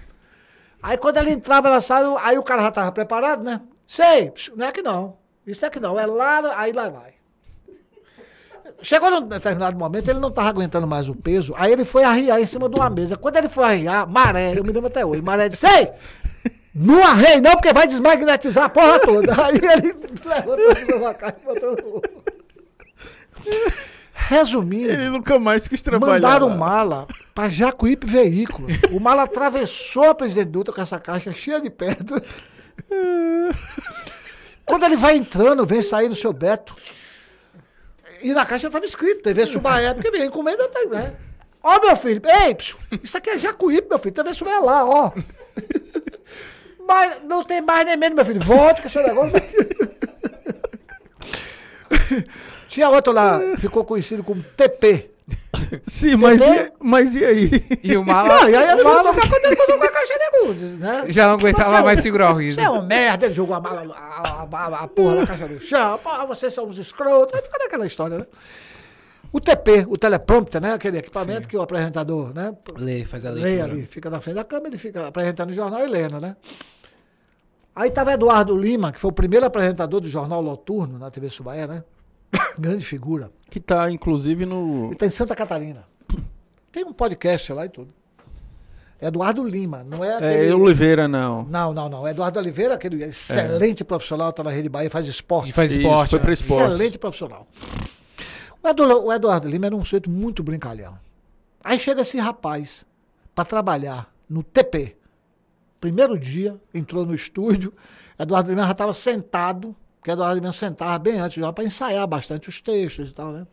Aí 0.83 0.97
quando 0.97 1.19
ele 1.19 1.33
entrava 1.33 1.69
na 1.69 1.83
sala, 1.83 2.19
aí 2.23 2.39
o 2.39 2.43
cara 2.43 2.63
já 2.63 2.71
tava 2.71 2.93
preparado, 2.93 3.45
né? 3.45 3.61
Sei, 3.87 4.33
não 4.57 4.67
é 4.67 4.73
que 4.73 4.81
não. 4.81 5.19
Isso 5.47 5.67
é 5.67 5.69
que 5.69 5.79
não, 5.79 6.01
é 6.01 6.07
lá, 6.07 6.59
aí 6.59 6.73
lá 6.73 6.89
vai. 6.89 7.13
Chegou 8.81 9.11
num 9.11 9.29
determinado 9.29 9.79
momento, 9.79 10.09
ele 10.09 10.19
não 10.19 10.31
estava 10.31 10.49
aguentando 10.49 10.87
mais 10.87 11.11
o 11.11 11.15
peso, 11.15 11.55
aí 11.59 11.73
ele 11.73 11.85
foi 11.85 12.05
arriar 12.05 12.41
em 12.41 12.47
cima 12.47 12.71
de 12.71 12.77
uma 12.77 12.89
mesa. 12.89 13.19
Quando 13.19 13.37
ele 13.37 13.51
foi 13.51 13.65
arriar, 13.65 14.07
Maré, 14.07 14.59
eu 14.59 14.65
me 14.65 14.73
lembro 14.73 14.87
até 14.87 15.05
hoje, 15.05 15.21
Maré 15.21 15.51
disse, 15.51 15.67
ei, 15.67 15.91
não 16.75 17.03
arrei 17.05 17.41
não, 17.41 17.53
porque 17.53 17.73
vai 17.73 17.87
desmagnetizar 17.87 18.65
a 18.65 18.69
porra 18.69 18.99
toda. 19.01 19.33
Aí 19.47 19.57
ele 19.57 19.95
levantou 20.25 20.75
de 20.75 20.85
novo 20.85 21.07
a 21.07 21.15
caixa 21.15 21.37
e 21.41 21.45
botou 21.47 21.71
no... 21.73 22.03
Resumindo, 24.17 24.91
Ele 24.91 25.11
nunca 25.11 25.39
mais 25.39 25.69
quis 25.69 25.83
trabalhar. 25.83 26.15
mandaram 26.15 26.49
lá. 26.49 26.55
o 26.55 26.59
mala 26.59 27.07
para 27.35 27.51
Jacuípe 27.51 28.07
Veículo. 28.07 28.69
O 28.91 28.99
mala 28.99 29.25
atravessou 29.25 30.05
a 30.05 30.15
Presidente 30.15 30.49
Dutra 30.49 30.73
com 30.73 30.81
essa 30.81 30.99
caixa 30.99 31.33
cheia 31.33 31.61
de 31.61 31.69
pedra. 31.69 32.23
Quando 34.65 34.85
ele 34.85 34.97
vai 34.97 35.17
entrando, 35.17 35.67
vem 35.67 35.83
sair 35.83 36.09
no 36.09 36.17
seu 36.17 36.33
Beto. 36.33 36.75
E 38.23 38.33
na 38.33 38.47
caixa 38.47 38.69
estava 38.69 38.87
escrito, 38.87 39.23
TV 39.23 39.45
Subaé, 39.45 39.93
porque 39.93 40.11
vem 40.11 40.25
encomenda, 40.25 40.67
tá, 40.69 40.83
né? 40.87 41.13
Ó, 41.63 41.81
meu 41.81 41.97
filho, 41.97 42.23
ei, 42.25 42.57
isso 43.03 43.19
aqui 43.19 43.31
é 43.31 43.39
Jacuípe, 43.39 43.89
meu 43.89 43.99
filho, 43.99 44.15
TV 44.15 44.33
Subaé 44.33 44.59
lá, 44.59 44.85
ó. 44.87 45.13
Mas 46.87 47.21
não 47.25 47.43
tem 47.45 47.61
mais 47.63 47.85
nem 47.87 47.97
menos, 47.97 48.17
meu 48.17 48.25
filho, 48.25 48.41
volte 48.41 48.83
com 48.83 48.89
esse 48.89 48.99
negócio. 49.03 49.33
Tinha 52.69 52.89
outro 52.91 53.13
lá, 53.13 53.41
ficou 53.59 53.85
conhecido 53.85 54.23
como 54.25 54.43
TP. 54.57 55.11
Sim, 55.87 56.17
mas 56.17 56.41
e, 56.43 56.73
mas 56.81 57.15
e 57.15 57.25
aí? 57.25 57.65
E 57.83 57.97
o 57.97 58.05
Mala, 58.05 58.29
Não, 58.41 58.51
e 58.51 58.55
aí 58.57 58.71
ele 58.73 58.83
o 58.83 58.85
Mala 58.85 59.15
quando 59.15 59.45
ele 59.47 59.57
voltou 59.57 59.79
com 59.79 59.85
a 59.85 59.89
caixa 59.89 60.13
de 60.19 60.39
luz, 60.47 60.61
né? 60.79 61.05
já 61.09 61.27
não 61.29 61.35
aguentava 61.35 61.69
Você 61.71 61.75
é 61.77 61.81
um- 61.81 61.85
mais 61.85 62.01
segurar 62.01 62.33
o 62.35 62.39
riso. 62.39 62.57
Você 62.61 62.67
é 62.67 62.71
um 62.71 62.83
merda, 62.85 63.27
ele 63.27 63.35
jogou 63.35 63.55
a 63.57 63.61
mala, 63.61 63.95
a, 63.97 64.43
a- 64.43 64.49
a- 64.53 64.83
a 64.85 64.89
porra 64.89 65.17
da 65.17 65.27
caixa 65.27 65.47
no 65.47 65.59
chão, 65.61 65.99
porra, 65.99 66.27
vocês 66.27 66.53
são 66.53 66.67
uns 66.67 66.77
escrotos, 66.77 67.35
aí 67.35 67.43
fica 67.43 67.59
naquela 67.59 67.87
história, 67.87 68.19
né? 68.19 68.27
O 69.33 69.41
TP, 69.41 69.87
o 69.89 69.97
teleprompter, 69.97 70.61
né? 70.61 70.75
Aquele 70.75 70.99
equipamento 70.99 71.49
que 71.49 71.57
o 71.57 71.63
apresentador, 71.63 72.35
né? 72.35 72.55
Lê, 72.77 73.05
faz 73.05 73.25
a 73.25 73.31
Lê 73.31 73.41
leitura. 73.43 73.73
ali, 73.73 73.87
fica 73.87 74.11
na 74.11 74.21
frente 74.21 74.37
da 74.37 74.45
câmera, 74.45 74.69
ele 74.69 74.79
fica 74.79 75.07
apresentando 75.09 75.51
o 75.51 75.53
jornal 75.55 75.81
e 75.85 75.89
lendo, 75.89 76.21
né? 76.21 76.37
Aí 77.75 77.91
tava 77.91 78.13
Eduardo 78.13 78.57
Lima, 78.57 78.93
que 78.93 79.01
foi 79.01 79.11
o 79.11 79.15
primeiro 79.15 79.45
apresentador 79.45 80.01
do 80.01 80.09
jornal 80.09 80.43
Noturno 80.43 80.99
na 80.99 81.11
TV 81.11 81.29
Subaé, 81.29 81.67
né? 81.67 81.83
Grande 82.59 82.85
figura. 82.85 83.31
Que 83.51 83.59
tá, 83.59 83.91
inclusive, 83.91 84.47
no. 84.47 84.87
Ele 84.87 84.95
tá 84.95 85.07
em 85.07 85.11
Santa 85.11 85.35
Catarina. 85.35 85.85
Tem 86.71 86.85
um 86.85 86.93
podcast 86.93 87.53
lá 87.53 87.65
e 87.65 87.69
tudo. 87.69 87.93
Eduardo 89.01 89.45
Lima, 89.45 89.85
não 89.85 90.05
é 90.05 90.17
aquele... 90.17 90.49
É 90.49 90.55
Oliveira, 90.55 91.07
não. 91.07 91.45
Não, 91.45 91.75
não, 91.75 91.89
não. 91.89 92.09
Eduardo 92.09 92.39
Oliveira, 92.39 92.75
aquele 92.75 93.05
excelente 93.05 93.85
profissional, 93.85 94.33
tá 94.33 94.43
na 94.43 94.51
Rede 94.51 94.69
Bahia, 94.69 94.89
faz 94.89 95.07
esporte. 95.07 95.51
E 95.51 95.53
faz 95.53 95.73
Isso, 95.73 95.81
esporte. 95.81 96.11
foi 96.11 96.19
né? 96.19 96.25
pra 96.25 96.33
esporte. 96.33 96.65
Excelente 96.65 96.99
profissional. 96.99 97.47
O 98.63 98.69
Eduardo, 98.69 99.05
o 99.05 99.13
Eduardo 99.13 99.49
Lima 99.49 99.67
era 99.67 99.77
um 99.77 99.85
sujeito 99.85 100.09
muito 100.09 100.43
brincalhão. 100.43 100.97
Aí 101.63 101.79
chega 101.79 102.01
esse 102.01 102.19
rapaz 102.19 102.87
para 103.35 103.45
trabalhar 103.45 104.11
no 104.29 104.43
TP. 104.43 104.97
Primeiro 105.85 106.19
dia, 106.19 106.59
entrou 106.73 107.05
no 107.05 107.15
estúdio, 107.15 107.71
Eduardo 108.19 108.49
Lima 108.49 108.65
já 108.65 108.71
estava 108.73 108.95
sentado, 108.95 109.77
porque 109.99 110.11
Eduardo 110.13 110.35
Lima 110.41 110.51
sentava 110.51 110.99
bem 110.99 111.19
antes 111.21 111.39
já 111.39 111.53
para 111.53 111.63
ensaiar 111.63 112.07
bastante 112.07 112.49
os 112.49 112.59
textos 112.59 113.11
e 113.11 113.13
tal, 113.13 113.31
né? 113.31 113.47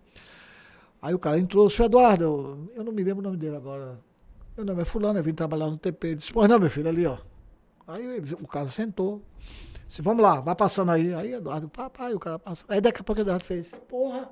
Aí 1.02 1.14
o 1.14 1.20
cara 1.20 1.38
entrou, 1.38 1.70
seu 1.70 1.88
Eduardo, 1.88 2.24
eu, 2.24 2.72
eu 2.74 2.84
não 2.86 2.94
me 2.94 3.04
lembro 3.04 3.20
o 3.20 3.24
nome 3.24 3.36
dele 3.36 3.58
agora. 3.58 4.00
Meu 4.56 4.66
nome 4.66 4.82
é 4.82 4.86
fulano, 4.86 5.20
eu 5.20 5.24
vim 5.24 5.34
trabalhar 5.34 5.66
no 5.70 5.78
TP. 5.78 6.08
Ele 6.08 6.16
disse, 6.16 6.32
pois 6.32 6.48
não, 6.48 6.58
meu 6.58 6.70
filho, 6.70 6.88
ali, 6.88 7.06
ó. 7.06 7.18
Aí 7.86 8.02
ele- 8.16 8.34
o 8.36 8.48
cara 8.48 8.70
sentou. 8.70 9.22
Disse, 9.86 10.02
vamos 10.02 10.24
lá, 10.24 10.40
vai 10.40 10.56
passando 10.56 10.92
aí. 10.92 11.14
Aí 11.14 11.34
Eduardo, 11.34 11.68
papai, 11.68 12.14
o 12.14 12.20
cara 12.20 12.40
passa. 12.40 12.64
Aí 12.70 12.80
daqui 12.80 13.02
a 13.02 13.04
pouco 13.04 13.20
Eduardo 13.20 13.44
fez, 13.44 13.76
porra, 13.90 14.32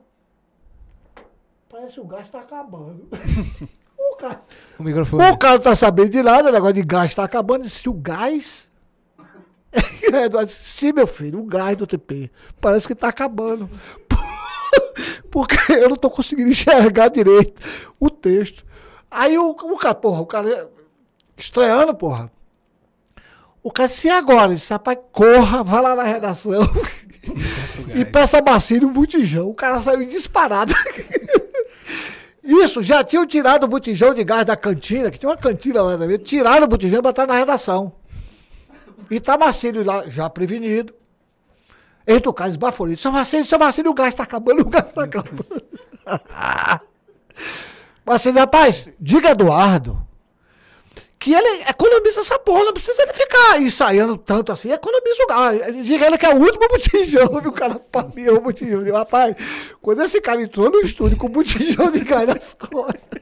parece 1.67 1.95
que 1.95 1.99
o 1.99 2.05
gás 2.07 2.29
tá 2.29 2.39
acabando. 2.39 3.09
o, 4.19 4.21
cara, 4.21 4.41
O 4.77 4.83
microfone. 4.83 5.31
o 5.31 5.37
cara 5.37 5.53
não 5.55 5.61
tá 5.61 5.75
sabendo 5.75 6.09
de 6.09 6.21
nada, 6.21 6.49
o 6.49 6.51
negócio 6.51 6.73
de 6.73 6.83
gás 6.83 7.15
tá 7.15 7.23
acabando. 7.23 7.63
Disse, 7.63 7.87
o 7.87 7.93
gás. 7.93 8.69
Eduardo 10.03 10.47
disse, 10.47 10.63
sim, 10.63 10.91
meu 10.91 11.07
filho, 11.07 11.39
o 11.39 11.45
gás 11.45 11.77
do 11.77 11.87
TP. 11.87 12.31
Parece 12.59 12.87
que 12.87 12.95
tá 12.95 13.07
acabando. 13.07 13.69
Porque 15.31 15.55
eu 15.73 15.89
não 15.89 15.95
tô 15.95 16.09
conseguindo 16.09 16.49
enxergar 16.49 17.09
direito 17.09 17.61
o 17.99 18.09
texto. 18.09 18.65
Aí 19.09 19.37
o, 19.37 19.51
o 19.51 19.77
cara, 19.77 19.95
porra, 19.95 20.21
o 20.21 20.25
cara 20.25 20.69
estreando, 21.37 21.95
porra. 21.95 22.31
O 23.61 23.71
cara 23.71 23.89
disse, 23.89 24.07
e 24.07 24.11
agora? 24.11 24.47
Ele 24.47 24.55
disse, 24.55 24.71
rapaz, 24.71 24.97
corra, 25.11 25.63
vai 25.63 25.81
lá 25.81 25.95
na 25.95 26.03
redação 26.03 26.61
e 27.93 28.05
peça 28.05 28.41
Bacilho 28.41 28.87
um 28.87 28.93
botijão. 28.93 29.49
O 29.49 29.53
cara 29.53 29.79
saiu 29.79 30.05
disparado. 30.05 30.73
Isso, 32.49 32.81
já 32.81 33.03
tinham 33.03 33.27
tirado 33.27 33.65
o 33.65 33.67
botijão 33.67 34.11
de 34.11 34.23
gás 34.23 34.43
da 34.43 34.55
cantina, 34.55 35.11
que 35.11 35.19
tinha 35.19 35.29
uma 35.29 35.37
cantina 35.37 35.83
lá 35.83 35.95
também, 35.95 36.17
tiraram 36.17 36.65
o 36.65 36.67
botijão 36.67 36.97
e 36.97 37.01
botaram 37.01 37.31
na 37.31 37.39
redação. 37.39 37.93
E 39.11 39.19
tá 39.19 39.37
Marcílio 39.37 39.83
lá, 39.83 40.03
já 40.07 40.27
prevenido. 40.27 40.91
Entra 42.07 42.27
o 42.27 42.33
cara 42.33 42.49
esbaforido. 42.49 42.99
Seu 42.99 43.11
Marcílio, 43.11 43.45
seu 43.45 43.59
Marcílio, 43.59 43.91
o 43.91 43.93
gás 43.93 44.15
tá 44.15 44.23
acabando, 44.23 44.61
o 44.65 44.65
gás 44.65 44.91
tá 44.91 45.03
acabando. 45.03 45.63
Marcílio, 48.03 48.39
rapaz, 48.39 48.89
diga 48.99 49.29
Eduardo 49.29 50.08
que 51.19 51.33
ele 51.33 51.63
economiza 51.67 52.21
essa 52.21 52.39
porra, 52.39 52.63
não 52.63 52.73
precisa 52.73 53.01
ele 53.03 53.11
ficar 53.11 53.61
ensaiando 53.61 54.17
tanto 54.17 54.53
assim, 54.53 54.71
economiza 54.71 55.23
o 55.23 55.27
gás. 55.27 55.85
Diga 55.85 56.07
ele 56.07 56.17
que 56.17 56.25
é 56.25 56.33
o 56.33 56.37
último 56.37 56.65
botijão, 56.71 57.27
viu? 57.41 57.51
O 57.51 57.53
cara 57.53 57.75
pameou 57.75 58.37
o 58.37 58.41
botijão. 58.41 58.81
Digo, 58.81 58.95
Rapaz, 58.95 59.35
quando 59.81 60.01
esse 60.01 60.21
cara 60.21 60.41
entrou 60.41 60.71
no 60.71 60.79
estúdio 60.79 61.17
com 61.17 61.27
o 61.27 61.29
botijão 61.29 61.91
de 61.91 61.99
gás 61.99 62.25
nas 62.25 62.53
costas, 62.53 63.21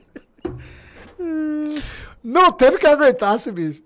não 2.24 2.52
teve 2.52 2.78
que 2.78 2.86
aguentar 2.86 3.36
esse 3.36 3.52
bicho. 3.52 3.82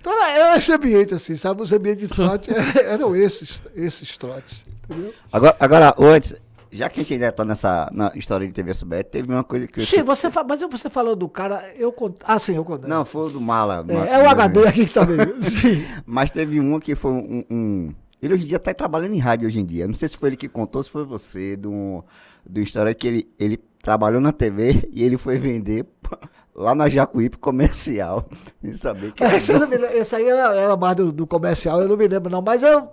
Então 0.00 0.12
era, 0.12 0.30
era 0.30 0.56
esse 0.58 0.72
ambiente 0.72 1.14
assim, 1.14 1.34
sabe? 1.34 1.60
Os 1.60 1.72
ambientes 1.72 2.08
de 2.08 2.14
trote 2.14 2.50
eram 2.86 3.16
esses, 3.16 3.60
esses 3.74 4.16
trotes, 4.16 4.64
entendeu? 4.84 5.12
Agora, 5.32 5.56
agora, 5.58 5.94
antes, 5.98 6.34
já 6.76 6.88
que 6.88 7.00
a 7.00 7.02
gente 7.02 7.14
ainda 7.14 7.32
tá 7.32 7.44
nessa 7.44 7.88
na 7.92 8.12
história 8.14 8.46
de 8.46 8.52
TV 8.52 8.70
SBT, 8.72 9.04
teve 9.10 9.32
uma 9.32 9.44
coisa 9.44 9.66
que 9.66 9.80
eu. 9.80 9.86
Sim, 9.86 10.02
você 10.02 10.30
fa- 10.30 10.44
mas 10.48 10.60
você 10.60 10.90
falou 10.90 11.14
do 11.16 11.28
cara, 11.28 11.62
eu 11.76 11.92
cont... 11.92 12.16
Ah, 12.24 12.38
sim, 12.38 12.56
eu 12.56 12.64
contei. 12.64 12.88
Não, 12.88 13.04
foi 13.04 13.26
o 13.26 13.30
do 13.30 13.40
Mala. 13.40 13.84
É, 13.88 14.14
é 14.20 14.22
o 14.22 14.28
HD 14.28 14.66
aqui 14.66 14.86
que 14.86 14.92
tá 14.92 15.04
vendo. 15.04 15.42
Sim. 15.42 15.84
Mas 16.04 16.30
teve 16.30 16.58
uma 16.60 16.80
que 16.80 16.94
foi 16.94 17.12
um, 17.12 17.44
um- 17.50 17.94
Ele 18.20 18.34
hoje 18.34 18.44
em 18.44 18.46
dia 18.48 18.58
tá 18.58 18.74
trabalhando 18.74 19.14
em 19.14 19.18
rádio 19.18 19.46
hoje 19.46 19.60
em 19.60 19.64
dia. 19.64 19.86
Não 19.86 19.94
sei 19.94 20.08
se 20.08 20.16
foi 20.16 20.30
ele 20.30 20.36
que 20.36 20.48
contou, 20.48 20.82
se 20.82 20.90
foi 20.90 21.04
você, 21.04 21.56
do, 21.56 22.04
do 22.44 22.60
história 22.60 22.92
que 22.94 23.06
ele, 23.06 23.28
ele 23.38 23.56
trabalhou 23.82 24.20
na 24.20 24.32
TV 24.32 24.88
e 24.92 25.02
ele 25.04 25.16
foi 25.18 25.36
vender 25.38 25.86
lá 26.54 26.74
na 26.74 26.88
Jacuípe 26.88 27.36
comercial. 27.38 28.28
Sem 28.62 28.72
saber 28.72 29.12
que 29.12 29.22
era 29.22 29.36
Esse, 29.36 29.52
eu 29.52 29.60
não 29.60 29.72
esse 29.72 30.16
aí 30.16 30.26
era, 30.26 30.54
era 30.56 30.76
mais 30.76 30.96
do, 30.96 31.12
do 31.12 31.26
comercial, 31.26 31.80
eu 31.82 31.88
não 31.88 31.96
me 31.96 32.08
lembro 32.08 32.30
não, 32.30 32.40
mas 32.42 32.62
eu, 32.62 32.88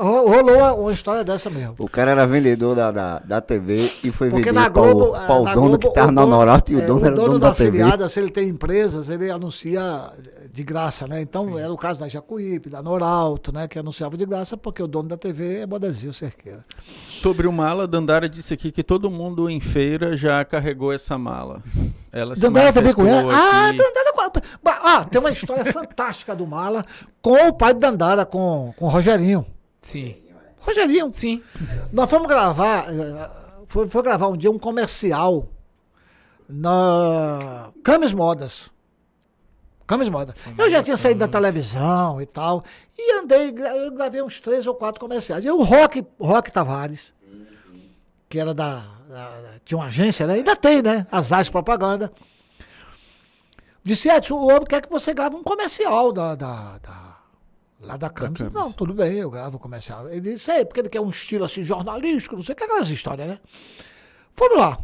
rolou 0.00 0.82
uma, 0.82 0.92
história 0.92 1.24
dessa 1.24 1.50
mesmo. 1.50 1.74
O 1.78 1.88
cara 1.88 2.10
era 2.12 2.26
vendedor 2.26 2.74
da, 2.76 2.90
da, 2.90 3.18
da 3.20 3.40
TV 3.40 3.90
e 4.02 4.10
foi 4.10 4.28
Porque 4.30 4.50
vender 4.50 4.60
na 4.60 4.70
para 4.70 4.82
o, 4.82 5.10
pra 5.12 5.34
o 5.34 5.44
dono 5.44 5.54
Globo, 5.54 5.78
que 5.78 5.90
tava 5.94 6.08
o 6.08 6.12
na 6.12 6.22
dono- 6.22 6.34
Honorato 6.36 6.72
e 6.72 6.76
o 6.76 6.80
é, 6.80 6.86
dono 6.86 7.04
era 7.04 7.12
o 7.12 7.16
dono 7.16 7.38
da, 7.38 7.48
da, 7.50 7.54
TV. 7.54 7.68
afiliada, 7.80 8.08
se 8.08 8.20
ele 8.20 8.30
tem 8.30 8.48
empresas, 8.48 9.08
ele 9.08 9.30
anuncia 9.30 10.10
de 10.52 10.64
graça, 10.64 11.06
né? 11.06 11.20
Então 11.20 11.58
era 11.58 11.72
o 11.72 11.76
caso 11.76 12.00
da 12.00 12.08
Jacuípe, 12.08 12.68
da 12.70 12.82
Noralto, 12.82 13.52
né? 13.52 13.68
Que 13.68 13.78
anunciava 13.78 14.16
de 14.16 14.24
graça 14.24 14.56
porque 14.56 14.82
o 14.82 14.86
dono 14.86 15.08
da 15.08 15.16
TV 15.16 15.60
é 15.60 15.66
Bodazil 15.66 16.12
Cerqueira. 16.12 16.64
Sobre 17.08 17.46
o 17.46 17.52
mala, 17.52 17.86
Dandara 17.86 18.28
disse 18.28 18.54
aqui 18.54 18.72
que 18.72 18.82
todo 18.82 19.10
mundo 19.10 19.48
em 19.50 19.60
feira 19.60 20.16
já 20.16 20.44
carregou 20.44 20.92
essa 20.92 21.16
mala. 21.18 21.62
Ela 22.12 22.34
se 22.34 22.40
Dandara 22.42 22.72
também 22.72 22.92
Ah, 23.30 23.68
aqui. 23.68 23.78
Dandara. 23.78 24.12
com- 24.12 24.40
Ba- 24.62 24.80
Ah, 24.82 25.04
tem 25.04 25.20
uma 25.20 25.30
história 25.30 25.64
fantástica 25.72 26.34
do 26.34 26.46
Mala 26.46 26.84
com 27.22 27.48
o 27.48 27.52
pai 27.52 27.72
de 27.74 27.80
Dandara, 27.80 28.24
com, 28.26 28.72
com 28.76 28.86
o 28.86 28.88
Rogerinho. 28.88 29.46
Sim. 29.82 30.16
Rogerinho, 30.60 31.10
Sim. 31.12 31.42
Nós 31.92 32.10
fomos 32.10 32.26
gravar, 32.28 32.86
eh, 32.92 33.30
foi, 33.66 33.88
foi 33.88 34.02
gravar 34.02 34.28
um 34.28 34.36
dia 34.36 34.50
um 34.50 34.58
comercial 34.58 35.46
na 36.48 37.70
Camis 37.84 38.12
Modas. 38.12 38.70
Camis 39.88 40.08
Modas. 40.08 40.36
Eu 40.56 40.70
já 40.70 40.82
tinha 40.82 40.96
saído 40.96 41.18
da 41.18 41.26
televisão 41.26 42.20
e 42.20 42.26
tal. 42.26 42.62
E 42.96 43.12
andei, 43.18 43.48
eu 43.56 43.90
gravei 43.90 44.22
uns 44.22 44.38
três 44.40 44.66
ou 44.66 44.74
quatro 44.74 45.00
comerciais. 45.00 45.44
E 45.44 45.50
o 45.50 45.62
Rock, 45.62 46.06
Rock 46.20 46.52
Tavares, 46.52 47.12
que 48.28 48.38
era 48.38 48.52
da, 48.54 48.84
da- 49.08 49.40
da- 49.40 49.54
Tinha 49.64 49.78
uma 49.78 49.86
agência, 49.86 50.26
né? 50.26 50.34
Ainda 50.34 50.54
tem, 50.54 50.82
né? 50.82 51.06
As 51.10 51.32
Artes 51.32 51.48
Propaganda. 51.48 52.12
Disse, 53.82 54.08
Edson, 54.10 54.34
o 54.34 54.48
homem 54.48 54.64
quer 54.66 54.82
que 54.82 54.90
você 54.90 55.14
grave 55.14 55.34
um 55.36 55.42
comercial 55.42 56.12
da. 56.12 56.34
da, 56.34 56.78
da 56.78 57.16
lá 57.80 57.96
da 57.96 58.10
Camis. 58.10 58.36
Camis. 58.38 58.52
Não, 58.52 58.70
tudo 58.72 58.92
bem, 58.92 59.14
eu 59.14 59.30
gravo 59.30 59.58
comercial. 59.58 60.08
Ele 60.10 60.20
disse, 60.32 60.50
é, 60.50 60.64
porque 60.64 60.80
ele 60.80 60.88
quer 60.90 61.00
um 61.00 61.08
estilo 61.10 61.44
assim 61.44 61.64
jornalístico, 61.64 62.36
não 62.36 62.42
sei 62.42 62.52
o 62.52 62.56
que, 62.56 62.64
aquelas 62.64 62.90
histórias, 62.90 63.26
né? 63.28 63.38
Fomos 64.34 64.58
lá. 64.58 64.78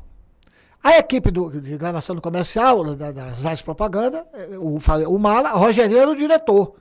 A 0.84 0.98
equipe 0.98 1.30
do, 1.30 1.50
de 1.62 1.78
gravação 1.78 2.14
do 2.14 2.20
comercial, 2.20 2.94
da- 2.94 3.10
das 3.10 3.44
artes 3.46 3.58
de 3.60 3.64
propaganda, 3.64 4.26
eh, 4.34 4.58
o, 4.58 4.76
o 5.08 5.18
Mala, 5.18 5.54
o 5.54 5.58
Rogerinho 5.58 5.98
era 5.98 6.10
o 6.10 6.14
diretor. 6.14 6.74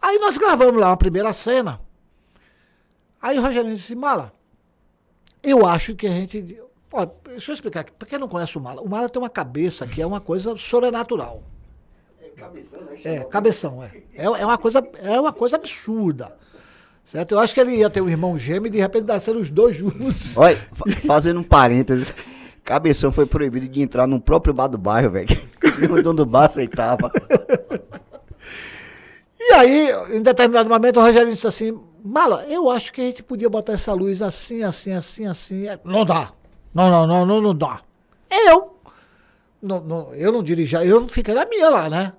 Aí 0.00 0.18
nós 0.18 0.38
gravamos 0.38 0.80
lá 0.80 0.88
uma 0.88 0.96
primeira 0.96 1.32
cena. 1.34 1.78
Aí 3.20 3.38
o 3.38 3.42
Rogerinho 3.42 3.74
disse, 3.74 3.94
Mala, 3.94 4.32
eu 5.42 5.66
acho 5.66 5.94
que 5.94 6.06
a 6.06 6.10
gente. 6.10 6.58
Ó, 6.90 7.06
deixa 7.26 7.50
eu 7.50 7.54
explicar 7.54 7.80
aqui. 7.80 7.92
Pra 7.92 8.08
quem 8.08 8.18
não 8.18 8.26
conhece 8.26 8.56
o 8.56 8.60
Mala, 8.60 8.80
o 8.80 8.88
Mala 8.88 9.08
tem 9.08 9.20
uma 9.20 9.28
cabeça 9.30 9.86
que 9.86 10.00
é 10.00 10.06
uma 10.06 10.20
coisa 10.20 10.56
sobrenatural. 10.56 11.42
É, 13.04 13.24
cabeção, 13.24 13.84
é. 13.84 13.90
É, 14.14 14.24
é 14.24 14.46
uma 14.46 14.56
coisa, 14.58 14.82
é 14.94 15.20
uma 15.20 15.32
coisa 15.32 15.56
absurda. 15.56 16.34
Certo? 17.04 17.32
Eu 17.32 17.38
acho 17.38 17.52
que 17.52 17.60
ele 17.60 17.76
ia 17.76 17.90
ter 17.90 18.00
um 18.00 18.08
irmão 18.08 18.38
gêmeo 18.38 18.68
e 18.68 18.70
de 18.70 18.78
repente 18.78 19.04
nasceram 19.06 19.40
os 19.40 19.50
dois 19.50 19.76
juntos. 19.76 20.36
Olha, 20.38 20.56
fa- 20.72 20.84
fazendo 21.06 21.40
um 21.40 21.42
parênteses, 21.42 22.12
Cabeção 22.64 23.10
foi 23.10 23.26
proibido 23.26 23.68
de 23.68 23.82
entrar 23.82 24.06
no 24.06 24.20
próprio 24.20 24.54
bar 24.54 24.68
do 24.68 24.78
bairro, 24.78 25.10
velho. 25.10 25.52
O 25.90 26.02
dono 26.02 26.18
do 26.18 26.26
bar 26.26 26.44
aceitava. 26.44 27.10
E 29.38 29.52
aí, 29.54 29.90
em 30.16 30.22
determinado 30.22 30.68
momento, 30.68 31.00
o 31.00 31.02
Rogério 31.02 31.32
disse 31.32 31.46
assim: 31.46 31.76
Mala, 32.04 32.44
eu 32.48 32.70
acho 32.70 32.92
que 32.92 33.00
a 33.00 33.04
gente 33.04 33.22
podia 33.22 33.48
botar 33.48 33.72
essa 33.72 33.92
luz 33.92 34.22
assim, 34.22 34.62
assim, 34.62 34.92
assim, 34.92 35.26
assim. 35.26 35.66
Não 35.84 36.04
dá. 36.04 36.32
Não, 36.72 36.90
não, 36.90 37.06
não, 37.06 37.26
não, 37.26 37.40
não 37.40 37.54
dá. 37.54 37.80
Eu. 38.30 38.76
Não, 39.60 39.80
não, 39.80 40.14
eu 40.14 40.32
não 40.32 40.42
dirigi, 40.42 40.74
eu 40.74 41.08
fiquei 41.08 41.34
na 41.34 41.44
minha 41.46 41.68
lá, 41.68 41.88
né? 41.88 42.12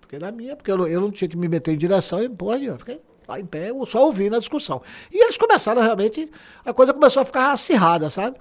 Fiquei 0.00 0.18
na 0.18 0.30
minha, 0.30 0.54
porque 0.56 0.70
eu 0.70 0.78
não, 0.78 0.86
eu 0.86 1.00
não 1.00 1.10
tinha 1.10 1.28
que 1.28 1.36
me 1.36 1.48
meter 1.48 1.72
em 1.72 1.78
direção 1.78 2.22
e, 2.22 2.28
porra, 2.28 2.58
eu 2.58 2.78
fiquei 2.78 3.00
lá 3.26 3.38
em 3.38 3.46
pé, 3.46 3.70
só 3.86 4.06
ouvindo 4.06 4.36
a 4.36 4.38
discussão. 4.38 4.82
E 5.10 5.22
eles 5.22 5.36
começaram 5.36 5.82
realmente, 5.82 6.30
a 6.64 6.72
coisa 6.72 6.92
começou 6.92 7.22
a 7.22 7.24
ficar 7.24 7.52
acirrada, 7.52 8.10
sabe? 8.10 8.36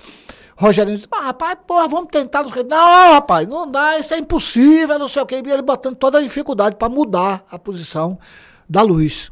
Rogério 0.60 0.94
disse, 0.94 1.08
mas 1.10 1.24
rapaz, 1.24 1.58
porra, 1.66 1.88
vamos 1.88 2.10
tentar. 2.12 2.44
Não, 2.44 2.50
sei 2.50 2.62
o 2.62 2.66
quê." 2.66 2.70
não, 2.70 3.14
rapaz, 3.14 3.48
não 3.48 3.72
dá, 3.72 3.98
isso 3.98 4.14
é 4.14 4.18
impossível, 4.18 5.00
não 5.00 5.08
sei 5.08 5.22
o 5.22 5.26
quê. 5.26 5.42
E 5.44 5.50
ele 5.50 5.62
botando 5.62 5.96
toda 5.96 6.18
a 6.18 6.22
dificuldade 6.22 6.76
para 6.76 6.90
mudar 6.90 7.46
a 7.50 7.58
posição 7.58 8.20
da 8.68 8.82
luz. 8.82 9.32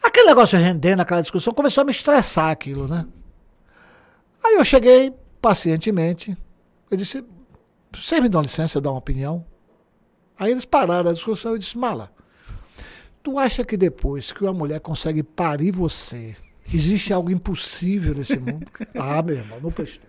Aquele 0.00 0.28
negócio 0.28 0.56
rendendo, 0.56 1.00
aquela 1.00 1.20
discussão, 1.20 1.52
começou 1.52 1.82
a 1.82 1.84
me 1.84 1.90
estressar 1.90 2.50
aquilo, 2.50 2.86
né? 2.86 3.04
Aí 4.44 4.54
eu 4.54 4.64
cheguei 4.64 5.12
pacientemente, 5.42 6.38
eu 6.88 6.96
disse, 6.96 7.24
vocês 7.92 8.22
me 8.22 8.28
dão 8.28 8.42
licença 8.42 8.78
eu 8.78 8.82
dar 8.82 8.90
uma 8.90 8.98
opinião? 8.98 9.44
Aí 10.38 10.52
eles 10.52 10.64
pararam 10.64 11.10
a 11.10 11.12
discussão 11.12 11.56
e 11.56 11.58
disse, 11.58 11.76
Mala, 11.76 12.12
tu 13.24 13.40
acha 13.40 13.64
que 13.64 13.76
depois 13.76 14.30
que 14.30 14.44
uma 14.44 14.52
mulher 14.52 14.78
consegue 14.78 15.24
parir 15.24 15.72
você, 15.72 16.36
existe 16.72 17.12
algo 17.12 17.30
impossível 17.30 18.14
nesse 18.14 18.38
mundo? 18.38 18.66
ah, 18.94 19.22
meu 19.22 19.36
irmão, 19.36 19.60
não 19.60 19.70
prestou. 19.70 20.08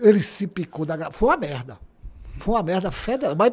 Ele 0.00 0.20
se 0.20 0.46
picou 0.46 0.84
da 0.84 1.10
Foi 1.10 1.28
uma 1.28 1.36
merda. 1.36 1.78
Foi 2.38 2.54
uma 2.54 2.62
merda 2.62 2.90
federal. 2.90 3.36
Mas 3.36 3.52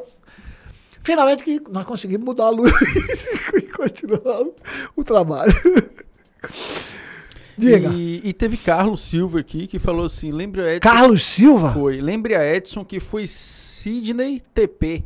finalmente 1.04 1.44
que 1.44 1.62
nós 1.70 1.86
conseguimos 1.86 2.26
mudar 2.26 2.46
a 2.46 2.50
luz 2.50 2.72
e 3.56 3.62
continuar 3.64 4.42
o- 4.96 5.04
trabalho. 5.04 5.54
Diga. 7.58 7.90
E, 7.94 8.22
e 8.24 8.34
teve 8.34 8.58
Carlos 8.58 9.02
Silva 9.02 9.40
aqui 9.40 9.68
que 9.68 9.78
falou 9.78 10.06
assim: 10.06 10.32
lembre 10.32 10.62
a 10.62 10.76
Edson. 10.76 10.80
Carlos 10.80 11.24
Silva? 11.24 11.74
Foi. 11.74 12.02
Lembre 12.02 12.36
a 12.36 12.44
Edson 12.56 12.84
que 12.84 13.00
foi 13.00 13.28
Sidney 13.28 14.42
TP, 14.54 15.04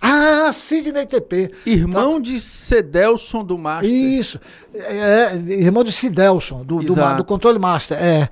Ah, 0.00 0.50
Sidney 0.52 1.06
TP. 1.06 1.50
irmão 1.66 2.20
de 2.20 2.40
Cedelson 2.40 3.44
do 3.44 3.58
Master. 3.58 3.90
Isso. 3.90 4.40
É, 4.74 5.32
é, 5.32 5.36
irmão 5.52 5.84
do 5.84 5.92
Cidelson, 5.92 6.64
do, 6.64 6.82
do, 6.82 6.94
do 7.16 7.24
Controle 7.24 7.58
Master. 7.58 7.98
É. 8.00 8.28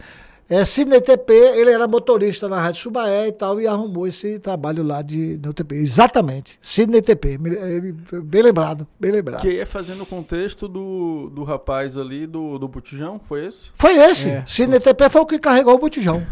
É, 0.49 0.65
Sidney 0.65 1.01
TP, 1.01 1.33
ele 1.33 1.73
era 1.73 1.89
motorista 1.89 2.49
na 2.49 2.61
Rádio 2.61 2.81
Subaé 2.83 3.27
e 3.27 3.33
tal, 3.33 3.61
e 3.61 3.67
arrumou 3.67 4.07
esse 4.07 4.39
trabalho 4.39 4.85
lá 4.85 5.03
de, 5.03 5.41
no 5.45 5.53
TP. 5.53 5.75
Exatamente. 5.75 6.57
Sidney 6.63 7.03
TP. 7.03 7.31
Ele, 7.31 7.93
bem 8.23 8.43
lembrado, 8.43 8.87
bem 8.99 9.11
lembrado. 9.11 9.41
Que 9.41 9.59
é 9.59 9.65
fazendo 9.65 10.05
o 10.05 10.07
contexto 10.07 10.69
do, 10.69 11.33
do 11.35 11.43
rapaz 11.43 11.97
ali 11.97 12.29
do, 12.29 12.61
do 12.61 12.69
botijão, 12.69 13.19
foi 13.19 13.47
esse? 13.47 13.71
Foi 13.75 13.97
esse. 13.97 14.31
É. 14.31 14.45
Sidney 14.47 14.79
TP 14.79 15.11
foi 15.11 15.21
o 15.21 15.27
que 15.27 15.41
carregou 15.41 15.75
o 15.75 15.79
botijão. 15.79 16.25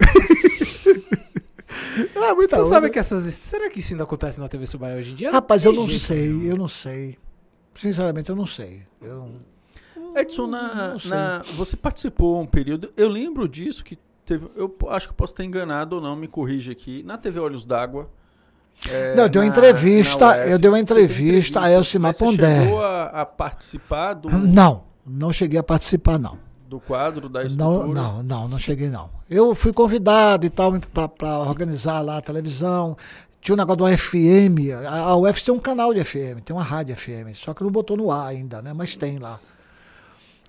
é 2.14 2.34
muita 2.34 2.56
Você 2.56 2.62
onda. 2.62 2.68
sabe 2.70 2.90
que 2.90 2.98
essas. 2.98 3.22
Será 3.34 3.68
que 3.70 3.80
isso 3.80 3.92
ainda 3.92 4.04
acontece 4.04 4.38
na 4.40 4.48
TV 4.48 4.66
Subai 4.66 4.96
hoje 4.96 5.12
em 5.12 5.14
dia? 5.14 5.30
Rapaz, 5.30 5.64
eu 5.64 5.72
não 5.72 5.86
jeito, 5.86 6.00
sei, 6.04 6.28
né? 6.28 6.52
eu 6.52 6.56
não 6.56 6.68
sei. 6.68 7.18
Sinceramente, 7.74 8.28
eu 8.30 8.36
não 8.36 8.46
sei. 8.46 8.82
Eu, 9.00 9.30
Edson, 10.16 10.46
na, 10.46 10.94
não 10.94 10.96
na- 11.08 11.42
você 11.54 11.76
participou 11.76 12.40
um 12.40 12.46
período, 12.46 12.92
eu 12.96 13.08
lembro 13.08 13.48
disso, 13.48 13.84
que 13.84 13.96
teve, 14.24 14.46
eu 14.56 14.74
acho 14.88 15.08
que 15.08 15.14
posso 15.14 15.32
estar 15.32 15.44
enganado 15.44 15.96
ou 15.96 16.02
não, 16.02 16.16
me 16.16 16.26
corrija 16.26 16.72
aqui, 16.72 17.02
na 17.04 17.16
TV 17.16 17.38
Olhos 17.38 17.64
d'Água. 17.64 18.10
é, 18.88 19.14
Não, 19.14 19.24
eu 19.24 19.28
dei 19.28 19.40
uma 19.42 19.46
entrevista, 19.48 20.30
UF, 20.30 20.50
eu 20.50 20.58
dei 20.58 20.70
uma 20.70 20.76
deu 20.76 20.76
entrevista 20.78 21.60
a 21.60 21.70
Elcimar 21.70 22.10
mas 22.10 22.16
você 22.18 22.24
Pondé. 22.24 22.62
chegou 22.64 22.82
a, 22.82 23.04
a 23.06 23.24
participar 23.26 24.14
do, 24.14 24.28
não, 24.30 24.84
não 25.06 25.32
cheguei 25.32 25.58
a 25.60 25.62
participar, 25.62 26.18
não. 26.18 26.38
Do 26.70 26.78
quadro 26.78 27.28
da 27.28 27.40
Não, 27.40 27.46
estrutura? 27.48 28.00
não, 28.00 28.22
não, 28.22 28.48
não 28.48 28.58
cheguei, 28.58 28.88
não. 28.88 29.10
Eu 29.28 29.56
fui 29.56 29.72
convidado 29.72 30.46
e 30.46 30.50
tal 30.50 30.72
para 31.18 31.38
organizar 31.40 32.00
lá 32.00 32.18
a 32.18 32.20
televisão. 32.22 32.96
Tinha 33.40 33.54
um 33.54 33.58
negócio 33.58 33.78
do 33.78 33.98
FM. 33.98 34.70
A, 34.88 34.98
a 35.00 35.16
UF 35.16 35.42
tem 35.44 35.52
um 35.52 35.58
canal 35.58 35.92
de 35.92 36.04
FM, 36.04 36.40
tem 36.44 36.54
uma 36.54 36.62
rádio 36.62 36.94
FM. 36.94 37.34
Só 37.34 37.52
que 37.52 37.64
não 37.64 37.72
botou 37.72 37.96
no 37.96 38.12
ar 38.12 38.28
ainda, 38.28 38.62
né? 38.62 38.72
Mas 38.72 38.94
tem 38.94 39.18
lá. 39.18 39.40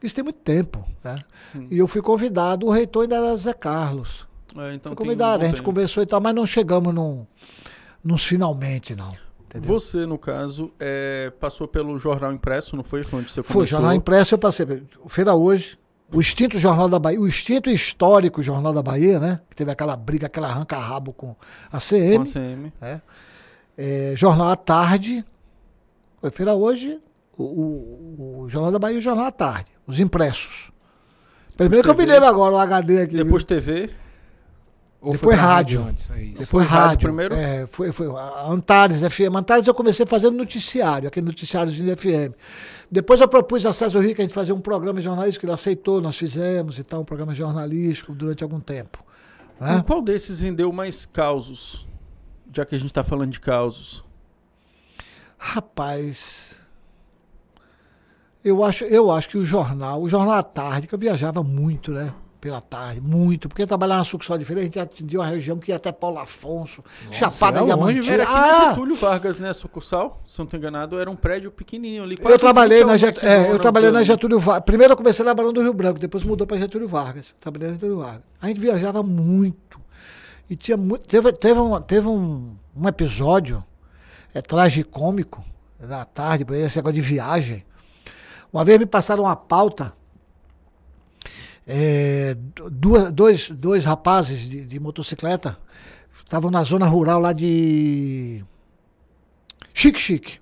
Isso 0.03 0.13
tem 0.13 0.23
muito 0.23 0.39
tempo, 0.39 0.85
né? 1.03 1.17
Sim. 1.51 1.67
E 1.71 1.79
eu 1.79 1.87
fui 1.87 2.03
convidado, 2.03 2.67
o 2.67 2.69
reitor 2.69 3.03
ainda 3.03 3.15
era 3.15 3.35
Zé 3.35 3.53
Carlos. 3.53 4.27
É, 4.55 4.75
então 4.75 4.91
fui 4.91 4.97
convidado, 4.97 5.41
um 5.41 5.45
a 5.45 5.47
gente 5.47 5.55
tempo. 5.57 5.65
conversou 5.65 6.03
e 6.03 6.05
tal, 6.05 6.21
mas 6.21 6.35
não 6.35 6.45
chegamos 6.45 6.93
num, 6.93 7.25
nos 8.03 8.23
finalmente, 8.23 8.95
não. 8.95 9.09
Entendeu? 9.45 9.67
Você, 9.67 10.05
no 10.05 10.17
caso, 10.17 10.71
é, 10.79 11.31
passou 11.39 11.67
pelo 11.67 11.97
jornal 11.97 12.31
impresso, 12.31 12.75
não 12.75 12.83
foi? 12.83 13.01
Onde 13.11 13.31
você 13.31 13.43
Foi, 13.43 13.53
começou? 13.53 13.65
Jornal 13.65 13.93
Impresso 13.93 14.33
eu 14.35 14.39
passei. 14.39 14.65
Feira 15.07 15.33
Hoje, 15.33 15.77
o 16.13 16.19
extinto 16.19 16.57
Jornal 16.59 16.89
da 16.89 16.99
Bahia, 16.99 17.19
o 17.19 17.27
extinto 17.27 17.69
histórico 17.69 18.41
Jornal 18.43 18.73
da 18.73 18.81
Bahia, 18.83 19.19
né? 19.19 19.39
Que 19.49 19.55
teve 19.55 19.71
aquela 19.71 19.95
briga, 19.95 20.27
aquela 20.27 20.47
arranca-rabo 20.49 21.13
com 21.13 21.35
a 21.67 21.71
Com 21.73 21.79
CM. 21.79 22.23
a 22.23 22.25
CM. 22.25 22.73
É, 23.77 24.13
Jornal 24.15 24.49
à 24.49 24.55
Tarde. 24.55 25.23
Foi 26.19 26.29
Feira 26.29 26.53
Hoje, 26.53 26.99
o, 27.37 27.43
o- 27.43 28.41
o 28.43 28.49
Jornal 28.49 28.71
da 28.71 28.77
Bahia 28.79 28.95
e 28.95 28.99
o 28.99 29.01
Jornal 29.01 29.25
à 29.25 29.31
Tarde. 29.31 29.71
Os 29.87 29.99
impressos. 29.99 30.71
Primeiro 31.57 31.83
que 31.83 31.89
eu 31.89 31.95
me 31.97 32.05
lembro 32.05 32.27
agora, 32.27 32.55
o 32.55 32.57
HD 32.59 33.01
aqui. 33.01 33.15
Depois 33.17 33.43
TV. 33.43 33.89
Ou 35.01 35.13
Depois 35.13 35.35
pra 35.35 35.45
rádio. 35.47 35.81
antes, 35.83 36.11
é 36.11 36.21
isso. 36.21 36.39
Depois 36.41 36.47
foi 36.47 36.63
rádio 36.63 36.87
rádio. 36.87 36.99
primeiro? 37.07 37.33
É, 37.33 37.65
foi, 37.65 37.91
foi 37.91 38.07
Antares 38.47 39.01
FM. 39.01 39.35
Antares 39.35 39.65
eu 39.65 39.73
comecei 39.73 40.05
fazendo 40.05 40.37
noticiário, 40.37 41.07
aquele 41.07 41.25
noticiáriozinho 41.25 41.87
de 41.87 41.95
FM. 41.99 42.35
Depois 42.91 43.21
eu 43.21 43.27
propus 43.27 43.65
a 43.65 43.71
César 43.71 44.01
Rico 44.01 44.19
a 44.19 44.23
gente 44.23 44.33
fazer 44.33 44.51
um 44.51 44.59
programa 44.59 44.99
jornalístico, 44.99 45.45
ele 45.45 45.53
aceitou, 45.53 46.01
nós 46.01 46.17
fizemos 46.17 46.77
e 46.77 46.83
tal, 46.83 47.01
um 47.01 47.05
programa 47.05 47.33
jornalístico 47.33 48.13
durante 48.13 48.43
algum 48.43 48.59
tempo. 48.59 49.01
né? 49.57 49.77
Em 49.77 49.81
qual 49.81 50.01
desses 50.01 50.41
rendeu 50.41 50.71
mais 50.73 51.05
causos? 51.05 51.87
Já 52.53 52.65
que 52.65 52.75
a 52.75 52.77
gente 52.77 52.89
está 52.89 53.01
falando 53.01 53.31
de 53.31 53.39
causos. 53.39 54.03
Rapaz, 55.37 56.61
eu 58.43 58.63
acho, 58.63 58.83
eu 58.83 59.09
acho 59.09 59.29
que 59.29 59.37
o 59.37 59.45
jornal, 59.45 60.01
o 60.01 60.09
jornal 60.09 60.35
à 60.35 60.43
tarde, 60.43 60.85
que 60.85 60.93
eu 60.93 60.99
viajava 60.99 61.41
muito, 61.41 61.91
né? 61.91 62.13
Pela 62.41 62.59
tarde, 62.59 62.99
muito, 62.99 63.47
porque 63.47 63.61
eu 63.61 63.67
trabalhava 63.67 63.99
na 63.99 64.03
sucursal 64.03 64.35
diferente, 64.35 64.61
a 64.61 64.63
gente 64.63 64.79
atendia 64.79 65.19
uma 65.19 65.27
região 65.27 65.59
que 65.59 65.69
ia 65.69 65.75
até 65.75 65.91
Paulo 65.91 66.17
Afonso, 66.17 66.83
Chapada 67.11 67.59
é 67.59 67.65
Diamantina. 67.65 68.13
Era 68.13 68.23
aqui 68.23 68.33
na 68.33 68.39
Ah, 68.39 68.69
Getúlio 68.71 68.95
Vargas, 68.95 69.37
né? 69.37 69.53
Sucursal, 69.53 70.19
se 70.27 70.39
não 70.39 70.45
estou 70.45 70.57
enganado, 70.57 70.99
era 70.99 71.07
um 71.07 71.15
prédio 71.15 71.51
pequenininho 71.51 72.01
ali. 72.01 72.17
eu 72.19 72.39
trabalhei 72.39 72.83
na 72.83 72.93
ao 72.93 72.97
Get, 72.97 73.23
é, 73.23 73.51
eu 73.51 73.59
trabalhei 73.59 73.91
na. 73.91 74.03
Getúlio 74.03 74.39
Vargas. 74.39 74.63
Primeiro 74.65 74.93
eu 74.93 74.97
comecei 74.97 75.23
na 75.23 75.35
Barão 75.35 75.53
do 75.53 75.61
Rio 75.61 75.71
Branco, 75.71 75.99
depois 75.99 76.23
mudou 76.23 76.47
para 76.47 76.57
Getúlio 76.57 76.87
Vargas. 76.87 77.35
Trabalhei 77.39 77.67
na 77.67 77.73
Getúlio 77.75 77.99
Vargas. 77.99 78.23
A 78.41 78.47
gente 78.47 78.59
viajava 78.59 79.03
muito. 79.03 79.79
E 80.49 80.55
tinha 80.55 80.75
muito. 80.75 81.07
Teve, 81.07 81.31
teve, 81.33 81.59
um, 81.59 81.79
teve 81.79 82.07
um, 82.07 82.55
um 82.75 82.87
episódio 82.87 83.63
é, 84.33 84.41
tragicômico 84.41 85.45
da 85.79 86.05
tarde, 86.05 86.43
por 86.43 86.55
esse 86.55 86.75
negócio 86.77 86.95
de 86.95 87.01
viagem. 87.01 87.63
Uma 88.51 88.65
vez 88.65 88.79
me 88.79 88.87
passaram 88.87 89.25
uma 89.25 89.35
pauta. 89.35 89.93
É, 91.67 92.35
duas, 92.71 93.11
dois, 93.11 93.51
dois 93.51 93.85
rapazes 93.85 94.49
de, 94.49 94.65
de 94.65 94.79
motocicleta 94.79 95.57
estavam 96.23 96.49
na 96.49 96.63
zona 96.63 96.85
rural 96.85 97.19
lá 97.19 97.33
de 97.33 98.43
Chique 99.73 99.99
Chique. 99.99 100.39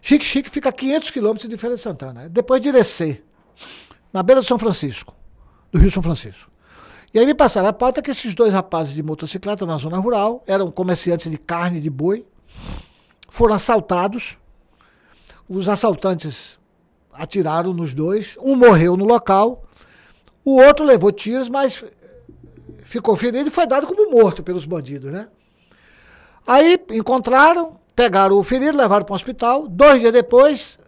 Chique 0.00 0.24
Chique 0.24 0.50
fica 0.50 0.68
a 0.68 0.72
500 0.72 1.10
quilômetros 1.10 1.48
de 1.48 1.56
Feira 1.56 1.76
de 1.76 1.82
Santana. 1.82 2.28
Depois 2.28 2.60
de 2.60 2.68
Irecê, 2.68 3.22
na 4.12 4.22
beira 4.22 4.40
do 4.40 4.46
São 4.46 4.58
Francisco, 4.58 5.14
do 5.72 5.78
Rio 5.78 5.90
São 5.90 6.02
Francisco. 6.02 6.50
E 7.12 7.18
aí 7.18 7.26
me 7.26 7.34
passaram 7.34 7.68
a 7.68 7.72
pauta 7.72 8.02
que 8.02 8.10
esses 8.10 8.34
dois 8.34 8.52
rapazes 8.52 8.92
de 8.92 9.02
motocicleta 9.02 9.64
na 9.64 9.76
zona 9.76 9.98
rural 9.98 10.42
eram 10.46 10.70
comerciantes 10.70 11.30
de 11.30 11.38
carne 11.38 11.80
de 11.80 11.88
boi, 11.88 12.26
foram 13.28 13.54
assaltados. 13.54 14.36
Os 15.48 15.68
assaltantes 15.68 16.58
atiraram 17.12 17.72
nos 17.72 17.94
dois, 17.94 18.36
um 18.40 18.56
morreu 18.56 18.96
no 18.96 19.04
local, 19.04 19.64
o 20.44 20.60
outro 20.60 20.84
levou 20.84 21.10
tiros, 21.10 21.48
mas 21.48 21.84
ficou 22.82 23.16
ferido 23.16 23.48
e 23.48 23.52
foi 23.52 23.66
dado 23.66 23.86
como 23.86 24.10
morto 24.10 24.42
pelos 24.42 24.66
bandidos, 24.66 25.10
né? 25.10 25.28
Aí 26.46 26.78
encontraram, 26.90 27.76
pegaram 27.96 28.36
o 28.38 28.42
ferido, 28.42 28.76
levaram 28.76 29.04
para 29.04 29.12
o 29.12 29.16
hospital. 29.16 29.66
Dois 29.66 30.00
dias 30.00 30.12
depois, 30.12 30.78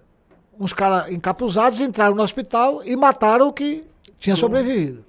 uns 0.60 0.72
caras 0.72 1.10
encapuzados 1.10 1.80
entraram 1.80 2.14
no 2.14 2.22
hospital 2.22 2.82
e 2.84 2.94
mataram 2.94 3.48
o 3.48 3.52
que 3.52 3.84
tinha 4.18 4.36
sobrevivido. 4.36 5.04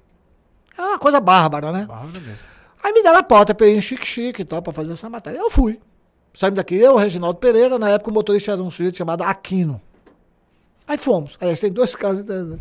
É 0.77 0.81
uma 0.81 0.99
coisa 0.99 1.19
bárbara, 1.19 1.71
né? 1.71 1.85
Bárbaro 1.85 2.21
mesmo. 2.21 2.37
Aí 2.83 2.93
me 2.93 3.03
deram 3.03 3.19
a 3.19 3.23
pauta 3.23 3.53
pra 3.53 3.67
ir 3.67 3.75
em 3.75 3.81
Chique 3.81 4.05
Chique 4.05 4.43
e 4.43 4.45
tal, 4.45 4.61
pra 4.61 4.71
fazer 4.71 4.93
essa 4.93 5.09
matéria. 5.09 5.39
Eu 5.39 5.49
fui. 5.49 5.79
Saímos 6.33 6.55
daqui, 6.57 6.75
eu, 6.75 6.93
o 6.93 6.97
Reginaldo 6.97 7.39
Pereira, 7.39 7.77
na 7.79 7.89
época 7.89 8.11
o 8.11 8.13
motorista 8.13 8.51
era 8.51 8.61
um 8.61 8.71
sujeito 8.71 8.97
chamado 8.97 9.23
Aquino. 9.23 9.81
Aí 10.87 10.97
fomos. 10.97 11.35
Aí 11.41 11.53
tem 11.57 11.71
dois 11.71 11.95
casos. 11.95 12.23
né? 12.23 12.57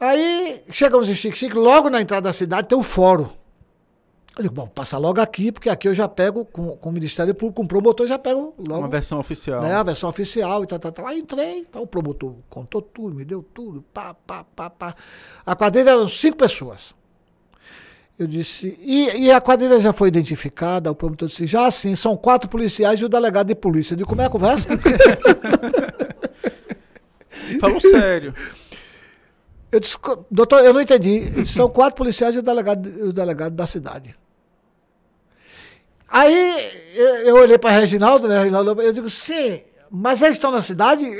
Aí 0.00 0.62
chegamos 0.70 1.08
em 1.10 1.14
Chique 1.14 1.36
Chique, 1.36 1.54
logo 1.54 1.90
na 1.90 2.00
entrada 2.00 2.30
da 2.30 2.32
cidade 2.32 2.68
tem 2.68 2.78
o 2.78 2.82
fórum. 2.82 3.28
Eu 4.36 4.44
digo, 4.44 4.54
bom, 4.54 4.66
passar 4.66 4.96
logo 4.96 5.20
aqui, 5.20 5.52
porque 5.52 5.68
aqui 5.68 5.88
eu 5.88 5.94
já 5.94 6.08
pego, 6.08 6.46
com, 6.46 6.74
com 6.76 6.88
o 6.88 6.92
Ministério 6.92 7.34
Público, 7.34 7.56
com 7.56 7.64
o 7.64 7.68
promotor, 7.68 8.06
já 8.06 8.18
pego 8.18 8.54
logo 8.56 8.80
Uma 8.80 8.88
versão 8.88 9.18
oficial. 9.18 9.60
né, 9.60 9.74
a 9.74 9.82
versão 9.82 10.08
oficial 10.08 10.64
e 10.64 10.66
tal, 10.66 10.78
tal, 10.78 10.92
tal. 10.92 11.06
Aí 11.06 11.18
entrei, 11.18 11.64
tá, 11.64 11.78
o 11.78 11.86
promotor 11.86 12.36
contou 12.48 12.80
tudo, 12.80 13.14
me 13.14 13.24
deu 13.24 13.42
tudo, 13.42 13.84
pá, 13.92 14.14
pá, 14.14 14.44
pá, 14.56 14.70
pá. 14.70 14.94
A 15.44 15.54
quadrilha 15.54 15.90
eram 15.90 16.08
cinco 16.08 16.38
pessoas. 16.38 16.94
Eu 18.18 18.26
disse, 18.26 18.78
e, 18.80 19.24
e 19.24 19.32
a 19.32 19.40
quadrilha 19.40 19.80
já 19.80 19.92
foi 19.92 20.08
identificada? 20.08 20.90
O 20.90 20.94
promotor 20.94 21.28
disse, 21.28 21.46
já 21.46 21.70
sim, 21.70 21.94
são 21.94 22.16
quatro 22.16 22.48
policiais 22.48 23.00
e 23.00 23.04
o 23.04 23.08
delegado 23.08 23.48
de 23.48 23.54
polícia. 23.54 23.92
Eu 23.92 23.98
disse, 23.98 24.08
como 24.08 24.22
é 24.22 24.26
a 24.26 24.30
conversa? 24.30 24.68
Falou 27.60 27.80
sério. 27.80 28.32
Eu 29.72 29.78
disse, 29.80 29.96
"Co- 29.96 30.24
doutor, 30.30 30.64
eu 30.64 30.72
não 30.72 30.80
entendi. 30.80 31.44
São 31.46 31.68
quatro 31.68 31.94
policiais 31.96 32.34
e 32.34 32.38
o 32.38 32.42
delegado, 32.42 32.86
o 33.08 33.12
delegado 33.12 33.54
da 33.54 33.66
cidade. 33.66 34.14
Aí 36.08 36.70
eu 37.24 37.36
olhei 37.36 37.56
para 37.56 37.70
Reginaldo, 37.78 38.26
né? 38.26 38.38
Reginaldo, 38.40 38.82
eu 38.82 38.92
digo, 38.92 39.08
sim, 39.08 39.62
mas 39.88 40.20
eles 40.22 40.34
estão 40.38 40.50
na 40.50 40.60
cidade? 40.60 41.04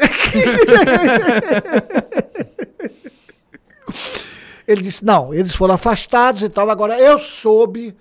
Ele 4.67 4.83
disse, 4.83 5.05
não, 5.05 5.35
eles 5.35 5.53
foram 5.55 5.75
afastados 5.75 6.43
e 6.43 6.49
tal. 6.49 6.71
Agora, 6.71 6.99
eu 6.99 7.19
soube 7.19 7.97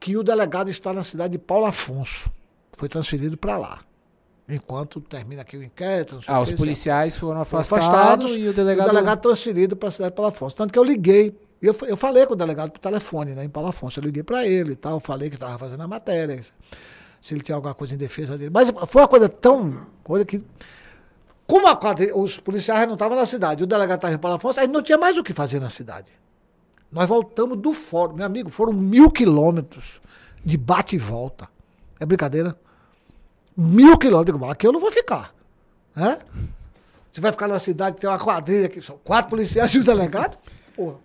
que 0.00 0.16
o 0.16 0.22
delegado 0.22 0.68
está 0.68 0.92
na 0.92 1.04
cidade 1.04 1.32
de 1.32 1.38
Paulo 1.38 1.66
Afonso. 1.66 2.30
Foi 2.76 2.88
transferido 2.88 3.36
para 3.36 3.56
lá. 3.56 3.80
Enquanto 4.48 5.00
termina 5.00 5.42
aqui 5.42 5.56
o 5.56 5.62
inquérito. 5.62 6.20
Ah, 6.26 6.40
o 6.40 6.42
os 6.42 6.50
policiais 6.50 7.16
foram 7.16 7.44
foram 7.44 7.60
afastados, 7.62 8.36
e 8.36 8.48
o 8.48 8.52
delegado... 8.52 9.20
transferido 9.20 9.76
para 9.76 9.88
a 9.88 9.92
cidade 9.92 10.10
de 10.10 10.16
Paulo 10.16 10.32
Afonso. 10.32 10.56
Tanto 10.56 10.72
que 10.72 10.78
eu 10.78 10.84
liguei. 10.84 11.34
Eu, 11.60 11.74
eu 11.86 11.96
falei 11.96 12.26
com 12.26 12.32
o 12.32 12.36
delegado 12.36 12.72
por 12.72 12.80
telefone, 12.80 13.34
né, 13.34 13.44
em 13.44 13.48
Paulo 13.48 13.68
Afonso. 13.68 14.00
Eu 14.00 14.04
liguei 14.04 14.24
para 14.24 14.44
ele 14.44 14.72
e 14.72 14.76
tal, 14.76 14.98
falei 14.98 15.30
que 15.30 15.36
estava 15.36 15.56
fazendo 15.58 15.82
a 15.82 15.86
matéria, 15.86 16.42
se 17.20 17.34
ele 17.34 17.40
tinha 17.40 17.54
alguma 17.54 17.72
coisa 17.72 17.94
em 17.94 17.96
defesa 17.96 18.36
dele. 18.36 18.50
Mas 18.52 18.72
foi 18.88 19.02
uma 19.02 19.08
coisa 19.08 19.28
tão. 19.28 19.86
coisa 20.02 20.24
que. 20.24 20.42
Como 21.46 21.68
a 21.68 21.76
quadrilha- 21.76 22.16
os 22.16 22.38
policiais 22.38 22.86
não 22.86 22.94
estavam 22.94 23.16
na 23.16 23.26
cidade, 23.26 23.62
o 23.62 23.66
delegado 23.66 23.98
estava 23.98 24.14
em 24.14 24.18
Paulo 24.18 24.36
Afonso, 24.36 24.58
aí 24.58 24.66
não 24.66 24.82
tinha 24.82 24.98
mais 24.98 25.16
o 25.16 25.22
que 25.22 25.32
fazer 25.32 25.60
na 25.60 25.68
cidade. 25.68 26.12
Nós 26.90 27.06
voltamos 27.08 27.56
do 27.58 27.72
fórum. 27.72 28.14
Meu 28.14 28.26
amigo, 28.26 28.50
foram 28.50 28.72
mil 28.72 29.10
quilômetros 29.10 30.00
de 30.44 30.56
bate 30.56 30.96
e 30.96 30.98
volta. 30.98 31.48
É 32.00 32.04
brincadeira? 32.04 32.56
Mil 33.56 33.96
quilômetros. 33.98 34.38
Digo, 34.38 34.50
Aqui 34.50 34.66
eu 34.66 34.72
não 34.72 34.80
vou 34.80 34.90
ficar. 34.90 35.34
Né? 35.94 36.18
Você 37.12 37.20
vai 37.20 37.30
ficar 37.30 37.48
na 37.48 37.58
cidade 37.58 37.96
que 37.96 38.00
tem 38.00 38.10
uma 38.10 38.18
quadrilha 38.18 38.66
aqui, 38.66 38.80
são 38.80 38.98
quatro 39.04 39.30
policiais 39.30 39.72
e 39.74 39.78
um 39.78 39.82
delegado? 39.82 40.38
Porra. 40.74 40.96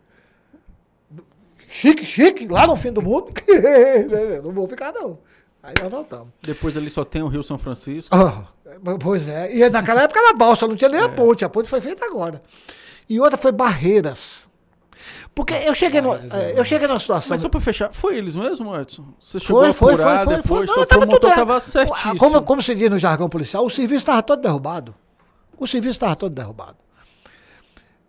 chique, 1.68 2.06
chique, 2.06 2.48
lá 2.48 2.66
no 2.66 2.76
fim 2.78 2.92
do 2.92 3.02
mundo. 3.02 3.34
não 4.44 4.52
vou 4.54 4.68
ficar, 4.68 4.94
não. 4.94 5.20
Aí 5.62 5.74
nós 5.82 5.92
voltamos. 5.92 6.30
Depois 6.42 6.78
ali 6.78 6.90
só 6.90 7.04
tem 7.04 7.22
o 7.22 7.28
Rio 7.28 7.44
São 7.44 7.58
Francisco. 7.58 8.16
Ah, 8.16 8.48
pois 9.02 9.28
é. 9.28 9.54
E 9.54 9.70
naquela 9.70 10.04
época 10.04 10.20
era 10.20 10.34
balsa, 10.34 10.66
não 10.66 10.78
tinha 10.78 10.90
nem 10.90 11.02
a 11.02 11.10
ponte. 11.10 11.44
A 11.44 11.50
ponte 11.50 11.68
foi 11.68 11.82
feita 11.82 12.06
agora. 12.06 12.42
E 13.10 13.20
outra 13.20 13.38
foi 13.38 13.52
Barreiras. 13.52 14.47
Porque 15.38 15.54
eu 15.54 15.76
cheguei, 15.76 16.02
no, 16.02 16.16
é 16.16 16.54
eu 16.56 16.66
cheguei 16.66 16.88
numa 16.88 17.00
situação. 17.00 17.30
Mas 17.30 17.42
só 17.42 17.48
pra 17.48 17.62
fechar, 17.62 17.94
foi 17.94 18.18
eles 18.18 18.36
mesmo, 18.36 18.76
Edson? 18.76 19.06
Você 19.20 19.40
chegou 19.40 19.62
Foi, 19.62 19.70
a 19.70 19.74
foi, 19.74 19.94
apurar 19.94 20.26
foi, 20.26 20.34
foi, 20.34 20.44
foi. 20.44 20.66
depois, 20.66 20.78
Não, 20.80 20.86
tava 20.88 21.06
tudo 21.06 21.30
tava 21.30 21.60
certíssimo. 21.60 22.18
Como, 22.18 22.42
como 22.42 22.60
se 22.60 22.74
diz 22.74 22.90
no 22.90 22.98
jargão 22.98 23.30
policial, 23.30 23.64
o 23.64 23.70
serviço 23.70 24.00
estava 24.00 24.24
todo 24.24 24.42
derrubado. 24.42 24.96
O 25.56 25.68
serviço 25.68 25.92
estava 25.92 26.16
todo 26.16 26.34
derrubado. 26.34 26.78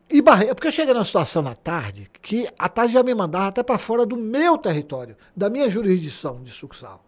E 0.08 0.22
Barreira, 0.22 0.54
porque 0.54 0.68
eu 0.68 0.72
cheguei 0.72 0.94
numa 0.94 1.04
situação 1.04 1.42
na 1.42 1.54
tarde 1.54 2.10
que 2.22 2.48
a 2.58 2.66
tarde 2.66 2.94
já 2.94 3.02
me 3.02 3.14
mandava 3.14 3.48
até 3.48 3.62
para 3.62 3.76
fora 3.76 4.06
do 4.06 4.16
meu 4.16 4.56
território, 4.56 5.14
da 5.36 5.50
minha 5.50 5.68
jurisdição 5.68 6.42
de 6.42 6.50
sucursal. 6.50 7.04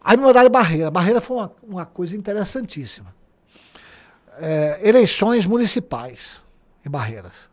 Aí 0.00 0.16
me 0.16 0.22
mandaram 0.22 0.48
Barreira. 0.48 0.92
Barreira 0.92 1.20
foi 1.20 1.38
uma, 1.38 1.52
uma 1.60 1.86
coisa 1.86 2.16
interessantíssima. 2.16 3.12
É, 4.38 4.78
eleições 4.88 5.44
municipais 5.44 6.40
em 6.86 6.88
Barreiras. 6.88 7.52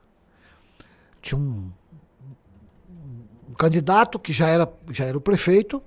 Tinha 1.21 1.39
um, 1.39 1.71
um 3.49 3.53
candidato 3.53 4.17
que 4.17 4.33
já 4.33 4.47
era, 4.47 4.71
já 4.89 5.05
era 5.05 5.17
o 5.17 5.21
prefeito 5.21 5.81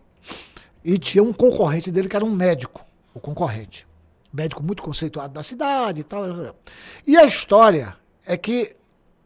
e 0.85 0.99
tinha 0.99 1.23
um 1.23 1.33
concorrente 1.33 1.91
dele 1.91 2.09
que 2.09 2.17
era 2.17 2.25
um 2.25 2.31
médico, 2.31 2.85
o 3.15 3.21
concorrente. 3.21 3.87
Médico 4.33 4.63
muito 4.63 4.83
conceituado 4.83 5.35
na 5.35 5.43
cidade 5.43 6.01
e 6.01 6.05
tal. 6.05 6.25
E 7.07 7.17
a 7.17 7.25
história 7.25 7.97
é 8.27 8.37
que 8.37 8.77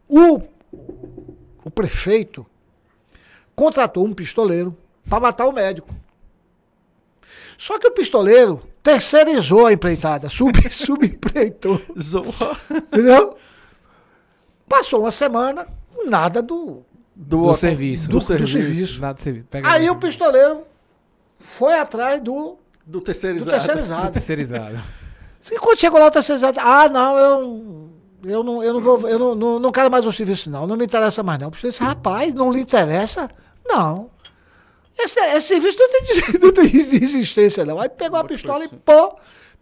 o, 0.07 0.41
o 1.63 1.71
prefeito 1.71 2.45
contratou 3.55 4.05
um 4.05 4.13
pistoleiro 4.13 4.75
para 5.07 5.19
matar 5.19 5.47
o 5.47 5.51
médico. 5.51 5.93
Só 7.57 7.77
que 7.77 7.87
o 7.87 7.91
pistoleiro 7.91 8.61
terceirizou 8.81 9.65
a 9.65 9.73
empreitada, 9.73 10.29
sub, 10.31 10.53
subempreitou. 10.71 11.81
Zoa. 11.99 12.57
Entendeu? 12.71 13.37
Passou 14.67 15.01
uma 15.01 15.11
semana, 15.11 15.67
nada 16.05 16.41
do. 16.41 16.83
Do, 17.15 17.47
Do 17.47 17.55
serviço. 17.55 18.07
do- 18.09 18.19
Do, 18.19 18.25
serviço. 18.25 18.51
serviço. 18.53 19.01
Nada 19.01 19.13
de 19.15 19.21
serviço. 19.21 19.45
Pega 19.49 19.69
Aí 19.69 19.89
o 19.89 19.95
pistoleiro 19.97 20.61
foi 21.37 21.73
atrás 21.77 22.21
do, 22.21 22.57
Do 22.85 22.99
do 22.99 23.01
terceirizado. 23.01 23.51
terceirizado. 23.57 24.11
terceirizado. 24.11 24.83
Se 25.41 25.57
quando 25.59 25.79
chegou 25.79 25.99
lá 25.99 26.07
o 26.07 26.11
terceirizado, 26.11 26.59
ah, 26.61 26.87
não, 26.89 27.17
eu, 27.17 27.89
eu 28.23 28.43
não, 28.43 28.63
eu 28.63 28.73
não 28.73 28.79
vou, 28.81 29.07
eu 29.07 29.19
não, 29.19 29.35
não, 29.35 29.59
não 29.59 29.71
quero 29.71 29.89
mais 29.91 30.05
o 30.05 30.11
serviço, 30.11 30.49
não, 30.49 30.65
não 30.67 30.75
me 30.77 30.85
interessa 30.85 31.21
mais, 31.23 31.39
não. 31.39 31.49
Disse, 31.49 31.81
rapaz, 31.83 32.33
não 32.33 32.51
lhe 32.51 32.61
interessa? 32.61 33.29
Não. 33.65 34.09
Esse, 34.97 35.19
esse 35.19 35.47
serviço 35.47 35.77
não 35.79 35.89
tem, 35.89 36.39
não 36.41 36.51
tem 36.51 36.65
existência, 37.03 37.63
não. 37.65 37.79
Aí 37.79 37.87
pegou 37.89 38.19
a 38.19 38.23
pistola 38.23 38.65
e 38.65 38.67
pô, 38.69 39.15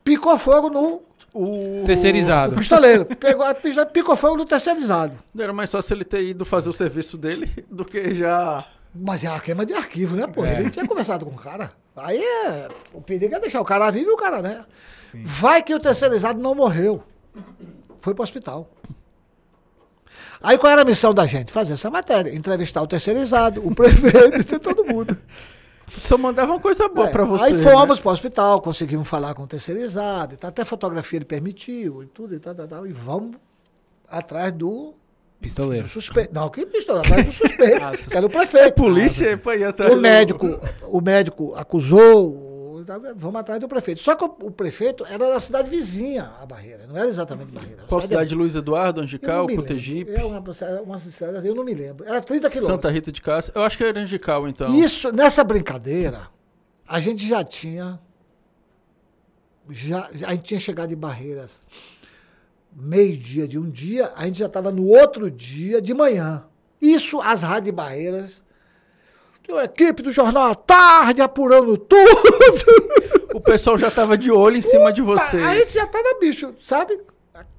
picou 0.04 0.36
fogo 0.38 0.70
no 0.70 1.02
O... 1.38 1.84
Terceirizado. 1.86 2.56
pistoleiro. 2.56 3.06
Pegou 3.06 3.46
a 3.46 3.54
pistola 3.54 3.88
e 3.88 3.94
picou 3.94 4.16
fogo 4.16 4.38
no 4.38 4.46
terceirizado. 4.46 5.16
Era 5.38 5.54
mais 5.54 5.72
fácil 5.72 5.94
ele 5.94 6.04
ter 6.04 6.24
ido 6.24 6.44
fazer 6.44 6.68
o 6.68 6.74
serviço 6.74 7.16
dele 7.16 7.64
do 7.70 7.86
que 7.86 8.16
já. 8.16 8.66
Mas 8.92 9.24
é 9.24 9.30
uma 9.30 9.40
queima 9.40 9.64
de 9.64 9.74
arquivo, 9.74 10.16
né, 10.16 10.26
pô? 10.26 10.44
Ele 10.44 10.72
tinha 10.72 10.88
conversado 10.88 11.28
com 11.28 11.32
o 11.32 11.38
cara. 11.38 11.72
Aí 11.96 12.18
é, 12.18 12.68
o 12.92 13.00
perigo 13.00 13.36
é 13.36 13.40
deixar 13.40 13.62
o 13.62 13.66
cara 13.66 13.92
vivo 13.92 14.10
e 14.10 14.14
o 14.14 14.18
cara, 14.18 14.42
né? 14.42 14.66
Vai 15.14 15.62
que 15.62 15.76
o 15.76 15.80
terceirizado 15.80 16.42
não 16.42 16.56
morreu. 16.56 17.04
Foi 18.00 18.16
pro 18.16 18.24
hospital. 18.24 18.68
Aí 20.42 20.58
qual 20.58 20.74
era 20.74 20.82
a 20.82 20.86
missão 20.86 21.14
da 21.14 21.28
gente? 21.28 21.52
Fazer 21.52 21.74
essa 21.74 21.92
matéria. 21.92 22.34
Entrevistar 22.34 22.82
o 22.82 22.88
terceirizado, 22.88 23.66
o 23.66 23.74
prefeito 23.76 24.56
e 24.56 24.60
todo 24.60 24.84
mundo. 24.84 25.16
Só 25.96 26.18
mandava 26.18 26.52
uma 26.52 26.60
coisa 26.60 26.88
boa 26.90 27.08
É, 27.08 27.12
pra 27.12 27.24
você. 27.24 27.46
Aí 27.46 27.54
né? 27.54 27.64
fomos 27.64 28.00
pro 28.00 28.12
hospital, 28.12 28.62
conseguimos 28.62 29.08
falar 29.08 29.34
com 29.34 29.44
o 29.44 29.48
terceirizado, 29.48 30.34
e 30.34 30.38
tal, 30.38 30.50
até 30.50 30.66
fotografia 30.66 31.18
ele 31.18 31.26
permitiu 31.26 32.04
e 32.04 32.08
tudo, 32.08 32.36
e 32.36 32.40
tal, 32.40 32.54
tal, 32.54 32.68
tal, 32.68 32.88
e 32.88 32.92
vamos 32.92 33.38
atrás 34.10 34.52
do, 34.52 34.94
Pistoleiro. 35.40 35.88
suspeito. 35.88 36.34
Não, 36.34 36.50
que 36.50 36.66
pistola, 36.66 37.00
atrás 37.02 37.26
do 37.26 37.32
suspeito, 37.32 37.78
Ah, 37.84 37.96
que 37.96 38.18
era 38.18 38.26
o 38.26 38.30
prefeito. 38.30 38.74
Polícia 38.74 39.28
é 39.32 39.38
pra 39.38 39.56
ir 39.56 39.64
atrás 39.64 39.92
O 39.92 39.96
do- 39.96 40.02
médico, 40.02 40.60
o 40.88 41.00
médico 41.02 41.54
acusou, 41.56 42.34
vamos 43.16 43.40
atrás 43.40 43.60
do 43.60 43.68
prefeito. 43.68 44.02
Só 44.02 44.16
que 44.16 44.24
o, 44.24 44.36
o 44.44 44.52
prefeito 44.52 45.06
era 45.06 45.18
da 45.18 45.40
cidade 45.40 45.70
vizinha 45.70 46.34
à 46.42 46.46
Barreira, 46.46 46.86
não 46.88 46.96
era 46.98 47.08
exatamente 47.08 47.52
Barreira. 47.52 47.84
Qual 47.88 48.02
cidade? 48.02 48.34
Luiz 48.34 48.56
Eduardo, 48.56 49.02
Angical. 49.02 49.48
Cotegipe, 49.48 50.12
É 50.12 50.24
uma, 50.24 50.44
uma 50.84 50.98
cidade, 50.98 51.48
eu 51.48 51.56
não 51.56 51.64
me 51.64 51.74
lembro. 51.74 52.06
Era 52.06 52.22
30 52.22 52.50
quilômetros. 52.50 52.66
Santa 52.66 52.90
Rita 52.90 53.12
de 53.12 53.22
Cássia. 53.22 53.52
Eu 53.56 53.64
acho 53.64 53.78
que 53.78 53.84
era 53.84 54.00
Angical, 54.00 54.48
então. 54.48 54.74
Isso, 54.74 55.12
nessa 55.12 55.44
brincadeira, 55.44 56.30
a 56.88 57.00
gente 57.00 57.28
já 57.28 57.44
tinha. 57.44 58.00
Já, 59.70 60.10
a 60.26 60.32
gente 60.34 60.44
tinha 60.44 60.60
chegado 60.60 60.94
em 60.94 60.98
Barreiras 60.98 61.62
meio-dia 62.80 63.48
de 63.48 63.58
um 63.58 63.70
dia, 63.70 64.12
a 64.16 64.26
gente 64.26 64.38
já 64.38 64.46
estava 64.46 64.72
no 64.72 64.86
outro 64.86 65.32
dia 65.32 65.82
de 65.82 65.94
manhã. 65.94 66.46
Isso, 66.80 67.20
as 67.20 67.42
rádios 67.42 67.76
Barreiras. 67.76 68.44
Tinha 69.48 69.56
uma 69.56 69.64
equipe 69.64 70.04
do 70.04 70.12
Jornal 70.12 70.52
à 70.52 70.56
Tarde 70.56 71.22
apurando 71.22 71.78
tudo. 71.78 71.98
O 73.34 73.40
pessoal 73.40 73.78
já 73.78 73.92
tava 73.92 74.18
de 74.18 74.32
olho 74.32 74.58
em 74.58 74.62
cima 74.64 74.92
de 74.92 75.00
vocês. 75.00 75.44
A 75.46 75.54
gente 75.54 75.72
já 75.72 75.84
estava, 75.84 76.18
bicho, 76.20 76.56
sabe? 76.60 77.00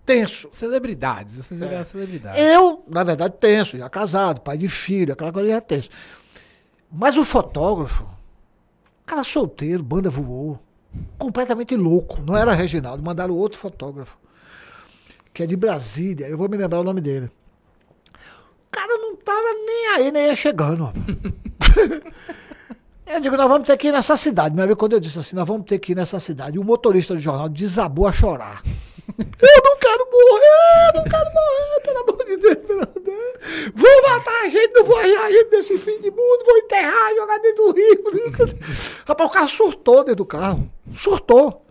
Tenso. 0.05 0.49
Celebridades. 0.51 1.37
Vocês 1.37 1.63
eram 1.63 1.85
celebridades. 1.85 2.41
Eu, 2.41 2.83
na 2.89 3.05
verdade, 3.05 3.35
tenso, 3.39 3.79
já 3.79 3.89
casado, 3.89 4.41
pai 4.41 4.59
de 4.59 4.69
filho, 4.69 5.13
aquela 5.13 5.31
coisa 5.33 5.49
já 5.49 5.61
tenso. 5.61 5.89
Mas 6.91 7.17
o 7.17 7.23
fotógrafo, 7.23 8.09
cara 9.07 9.23
solteiro, 9.23 9.83
banda 9.83 10.11
voou, 10.11 10.59
completamente 11.17 11.77
louco. 11.77 12.21
Não 12.23 12.37
era 12.37 12.55
Reginaldo, 12.55 13.03
mandaram 13.03 13.35
outro 13.35 13.57
fotógrafo, 13.59 14.19
que 15.33 15.45
é 15.45 15.47
de 15.47 15.55
Brasília, 15.55 16.27
eu 16.27 16.37
vou 16.37 16.49
me 16.49 16.57
lembrar 16.57 16.81
o 16.81 16.85
nome 16.85 17.01
dele. 17.01 17.31
O 18.67 18.71
cara 18.71 18.99
não 18.99 19.15
tava 19.15 19.55
nem 19.65 19.89
aí, 19.95 20.11
nem 20.11 20.27
ia 20.27 20.35
chegando. 20.35 20.93
Eu 23.09 23.21
digo, 23.21 23.37
nós 23.39 23.49
vamos 23.49 23.67
ter 23.67 23.77
que 23.79 23.89
ir 23.89 23.93
nessa 23.93 24.17
cidade. 24.19 24.55
Meu 24.55 24.65
amigo, 24.65 24.79
quando 24.79 24.93
eu 24.93 25.01
disse 25.01 25.19
assim, 25.19 25.35
nós 25.35 25.49
vamos 25.49 25.65
ter 25.65 25.79
que 25.79 25.93
ir 25.93 25.95
nessa 25.95 26.21
cidade, 26.21 26.59
o 26.59 26.65
motorista 26.65 27.15
do 27.15 27.21
jornal 27.21 27.49
desabou 27.49 28.07
a 28.07 28.13
chorar. 28.13 28.63
Eu 29.19 29.63
não 29.65 29.77
quero 29.79 30.07
morrer, 30.13 30.93
não 30.95 31.05
quero 31.05 31.33
morrer, 31.33 31.81
pelo 31.83 31.99
amor 31.99 32.25
de 32.27 32.37
Deus, 32.37 32.57
pelo 32.57 32.83
amor 32.83 32.95
de 32.95 33.01
Deus. 33.01 33.73
Vou 33.75 34.03
matar 34.11 34.43
a 34.45 34.49
gente, 34.51 34.75
não 34.75 34.85
vou 34.85 34.99
arranjar 34.99 35.31
gente 35.33 35.51
desse 35.51 35.79
fim 35.79 35.99
de 36.01 36.11
mundo, 36.11 36.45
vou 36.45 36.59
enterrar, 36.59 37.15
jogar 37.17 37.39
dentro 37.39 37.65
do 37.65 37.73
rio. 37.73 38.59
Rapaz, 39.09 39.31
o 39.31 39.33
cara 39.33 39.49
surtou 39.49 40.05
dentro 40.05 40.17
do 40.17 40.27
carro. 40.27 40.71
Surtou. 40.93 41.65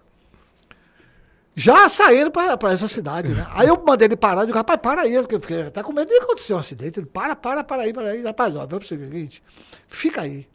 Já 1.59 1.89
saindo 1.89 2.29
pra, 2.29 2.55
pra 2.55 2.71
essa 2.71 2.87
cidade, 2.87 3.29
né? 3.29 3.47
Aí 3.49 3.67
eu 3.67 3.83
mandei 3.83 4.07
ele 4.07 4.15
parar, 4.15 4.41
eu 4.41 4.45
digo, 4.45 4.57
rapaz, 4.59 4.79
para 4.79 5.01
aí, 5.01 5.13
porque 5.17 5.33
eu 5.33 5.39
fiquei 5.39 5.63
até 5.63 5.81
com 5.81 5.91
medo 5.91 6.07
de 6.07 6.15
acontecer 6.19 6.53
um 6.53 6.59
acidente. 6.59 6.99
Ele, 6.99 7.07
para, 7.07 7.35
para, 7.35 7.63
para 7.63 7.81
aí, 7.81 7.91
para 7.91 8.09
aí. 8.09 8.21
Rapaz, 8.21 8.55
ó, 8.55 8.67
vamos 8.67 8.87
fazer 8.87 9.01
o 9.01 9.09
seguinte, 9.09 9.41
fica 9.87 10.21
aí. 10.21 10.47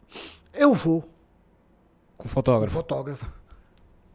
Eu 0.53 0.73
vou 0.73 1.03
Com 2.17 2.29
fotógrafo. 2.29 2.73
fotógrafo. 2.73 3.25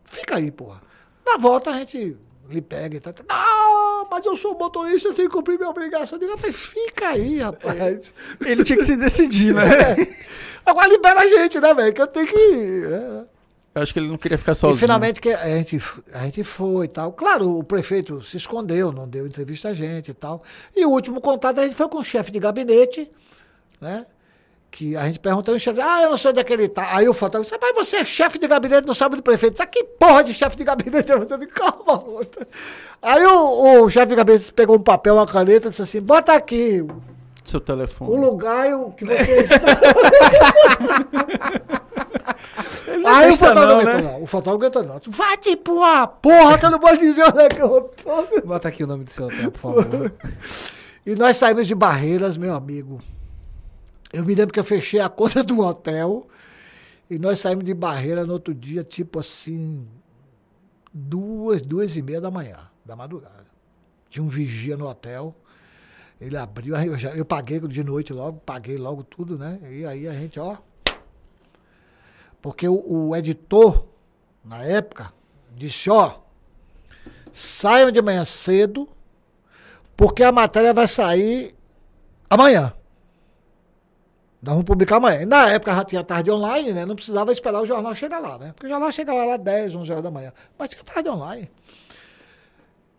Fica 0.06 0.36
aí, 0.36 0.50
porra. 0.50 0.80
Na 1.26 1.36
volta 1.36 1.70
a 1.70 1.78
gente 1.78 2.16
lhe 2.48 2.62
pega 2.62 2.96
e 2.96 3.00
tal. 3.00 3.12
tal. 3.12 3.26
Não, 3.28 4.08
mas 4.10 4.24
eu 4.24 4.34
sou 4.34 4.56
motorista, 4.58 5.08
eu 5.08 5.14
tenho 5.14 5.28
que 5.28 5.36
cumprir 5.36 5.58
minha 5.58 5.68
obrigação. 5.68 6.16
Eu 6.16 6.20
digo, 6.20 6.36
rapaz, 6.36 6.56
fica 6.56 7.08
aí, 7.08 7.40
rapaz. 7.40 8.14
Ele 8.40 8.64
tinha 8.64 8.78
que 8.78 8.84
se 8.86 8.96
decidir, 8.96 9.54
né? 9.54 9.62
É. 10.64 10.70
Agora 10.70 10.88
libera 10.88 11.20
a 11.20 11.26
gente, 11.26 11.60
né, 11.60 11.74
velho? 11.74 11.92
Que 11.92 12.00
eu 12.00 12.06
tenho 12.06 12.26
que. 12.26 12.84
É. 12.86 13.37
Eu 13.78 13.82
acho 13.82 13.92
que 13.92 13.98
ele 14.00 14.08
não 14.08 14.16
queria 14.18 14.36
ficar 14.36 14.54
sozinho. 14.54 14.76
E 14.76 14.80
finalmente 14.80 15.20
que 15.20 15.30
a 15.30 15.48
gente, 15.56 15.80
a 16.12 16.24
gente 16.24 16.42
foi 16.42 16.86
e 16.86 16.88
tal. 16.88 17.12
Claro, 17.12 17.58
o 17.58 17.62
prefeito 17.62 18.20
se 18.22 18.36
escondeu, 18.36 18.90
não 18.92 19.06
deu 19.08 19.26
entrevista 19.26 19.68
a 19.68 19.72
gente 19.72 20.10
e 20.10 20.14
tal. 20.14 20.42
E 20.76 20.84
o 20.84 20.90
último 20.90 21.20
contato 21.20 21.60
a 21.60 21.62
gente 21.62 21.74
foi 21.76 21.88
com 21.88 21.98
o 21.98 22.04
chefe 22.04 22.32
de 22.32 22.40
gabinete, 22.40 23.10
né? 23.80 24.04
Que 24.70 24.96
a 24.96 25.06
gente 25.06 25.18
perguntou 25.18 25.54
ao 25.54 25.58
chefe, 25.60 25.80
ah, 25.80 26.02
eu 26.02 26.10
não 26.10 26.16
sei 26.16 26.30
onde 26.30 26.40
é 26.40 26.44
que 26.44 26.52
ele 26.52 26.68
tá. 26.68 26.94
Aí 26.94 27.08
o 27.08 27.14
fotógrafo 27.14 27.50
disse, 27.50 27.58
mas 27.62 27.74
você 27.74 27.96
é 27.98 28.04
chefe 28.04 28.38
de 28.38 28.46
gabinete, 28.48 28.86
não 28.86 28.92
sabe 28.94 29.16
do 29.16 29.22
prefeito. 29.22 29.56
Tá 29.56 29.64
que 29.64 29.82
porra 29.84 30.24
de 30.24 30.34
chefe 30.34 30.56
de 30.56 30.64
gabinete? 30.64 31.10
Eu 31.12 31.24
disse, 31.24 31.46
Calma, 31.46 32.04
moça. 32.04 32.46
Aí 33.00 33.24
o, 33.24 33.84
o 33.84 33.90
chefe 33.90 34.08
de 34.08 34.16
gabinete 34.16 34.52
pegou 34.52 34.76
um 34.76 34.82
papel, 34.82 35.14
uma 35.14 35.26
caneta, 35.26 35.68
e 35.68 35.70
disse 35.70 35.80
assim, 35.82 36.00
bota 36.02 36.34
aqui 36.34 36.84
Seu 37.44 37.60
telefone. 37.60 38.10
o 38.10 38.16
lugar 38.16 38.66
que 38.96 39.04
você 39.06 39.40
está. 39.46 39.58
Aí 43.06 43.30
o 43.30 43.36
fotógrafo 43.36 43.66
não, 43.66 43.80
entrou, 43.80 43.94
né? 43.96 44.02
não. 44.02 44.22
O 44.22 44.26
fotógrafo 44.26 44.78
entrou, 44.78 44.84
não. 44.84 45.12
Vai 45.12 45.36
tipo 45.36 45.72
uma 45.74 46.06
porra 46.06 46.58
que 46.58 46.66
eu 46.66 46.70
não 46.70 46.78
vou 46.78 46.96
dizer 46.96 47.24
onde 47.24 47.40
é 47.40 47.48
que 47.48 47.60
eu 47.60 47.82
tô. 47.82 48.40
Bota 48.46 48.68
aqui 48.68 48.84
o 48.84 48.86
nome 48.86 49.04
do 49.04 49.10
seu 49.10 49.26
hotel, 49.26 49.50
por 49.50 49.82
favor. 49.82 50.12
E 51.06 51.14
nós 51.14 51.36
saímos 51.36 51.66
de 51.66 51.74
Barreiras, 51.74 52.36
meu 52.36 52.54
amigo. 52.54 53.00
Eu 54.12 54.24
me 54.24 54.34
lembro 54.34 54.52
que 54.52 54.60
eu 54.60 54.64
fechei 54.64 55.00
a 55.00 55.08
conta 55.08 55.42
do 55.42 55.60
hotel 55.60 56.26
e 57.10 57.18
nós 57.18 57.38
saímos 57.38 57.64
de 57.64 57.74
Barreira 57.74 58.24
no 58.26 58.34
outro 58.34 58.54
dia, 58.54 58.84
tipo 58.84 59.18
assim, 59.18 59.86
duas, 60.92 61.62
duas 61.62 61.96
e 61.96 62.02
meia 62.02 62.20
da 62.20 62.30
manhã, 62.30 62.58
da 62.84 62.96
madrugada. 62.96 63.46
Tinha 64.10 64.22
um 64.22 64.28
vigia 64.28 64.76
no 64.76 64.88
hotel 64.88 65.34
Ele 66.20 66.36
abriu, 66.36 66.74
eu, 66.76 66.98
já, 66.98 67.10
eu 67.10 67.24
paguei 67.24 67.60
de 67.60 67.84
noite 67.84 68.12
logo, 68.12 68.40
paguei 68.40 68.76
logo 68.76 69.02
tudo, 69.04 69.38
né? 69.38 69.58
E 69.70 69.84
aí 69.84 70.08
a 70.08 70.12
gente, 70.12 70.40
ó. 70.40 70.56
Porque 72.48 72.66
o, 72.66 73.08
o 73.08 73.14
editor, 73.14 73.84
na 74.42 74.64
época, 74.64 75.12
disse, 75.54 75.90
ó, 75.90 76.14
saiam 77.30 77.90
de 77.90 78.00
manhã 78.00 78.24
cedo, 78.24 78.88
porque 79.94 80.22
a 80.22 80.32
matéria 80.32 80.72
vai 80.72 80.86
sair 80.86 81.54
amanhã. 82.30 82.72
Nós 84.40 84.54
vamos 84.54 84.64
publicar 84.64 84.96
amanhã. 84.96 85.20
E 85.20 85.26
na 85.26 85.50
época 85.50 85.74
já 85.74 85.84
tinha 85.84 86.02
tarde 86.02 86.30
online, 86.30 86.72
né? 86.72 86.86
Não 86.86 86.94
precisava 86.94 87.30
esperar 87.32 87.60
o 87.60 87.66
jornal 87.66 87.94
chegar 87.94 88.18
lá, 88.18 88.38
né? 88.38 88.52
Porque 88.54 88.64
o 88.64 88.70
jornal 88.70 88.90
chegava 88.92 89.26
lá 89.26 89.36
10, 89.36 89.74
11 89.74 89.92
horas 89.92 90.04
da 90.04 90.10
manhã. 90.10 90.32
Mas 90.58 90.70
tinha 90.70 90.82
tarde 90.82 91.10
online. 91.10 91.50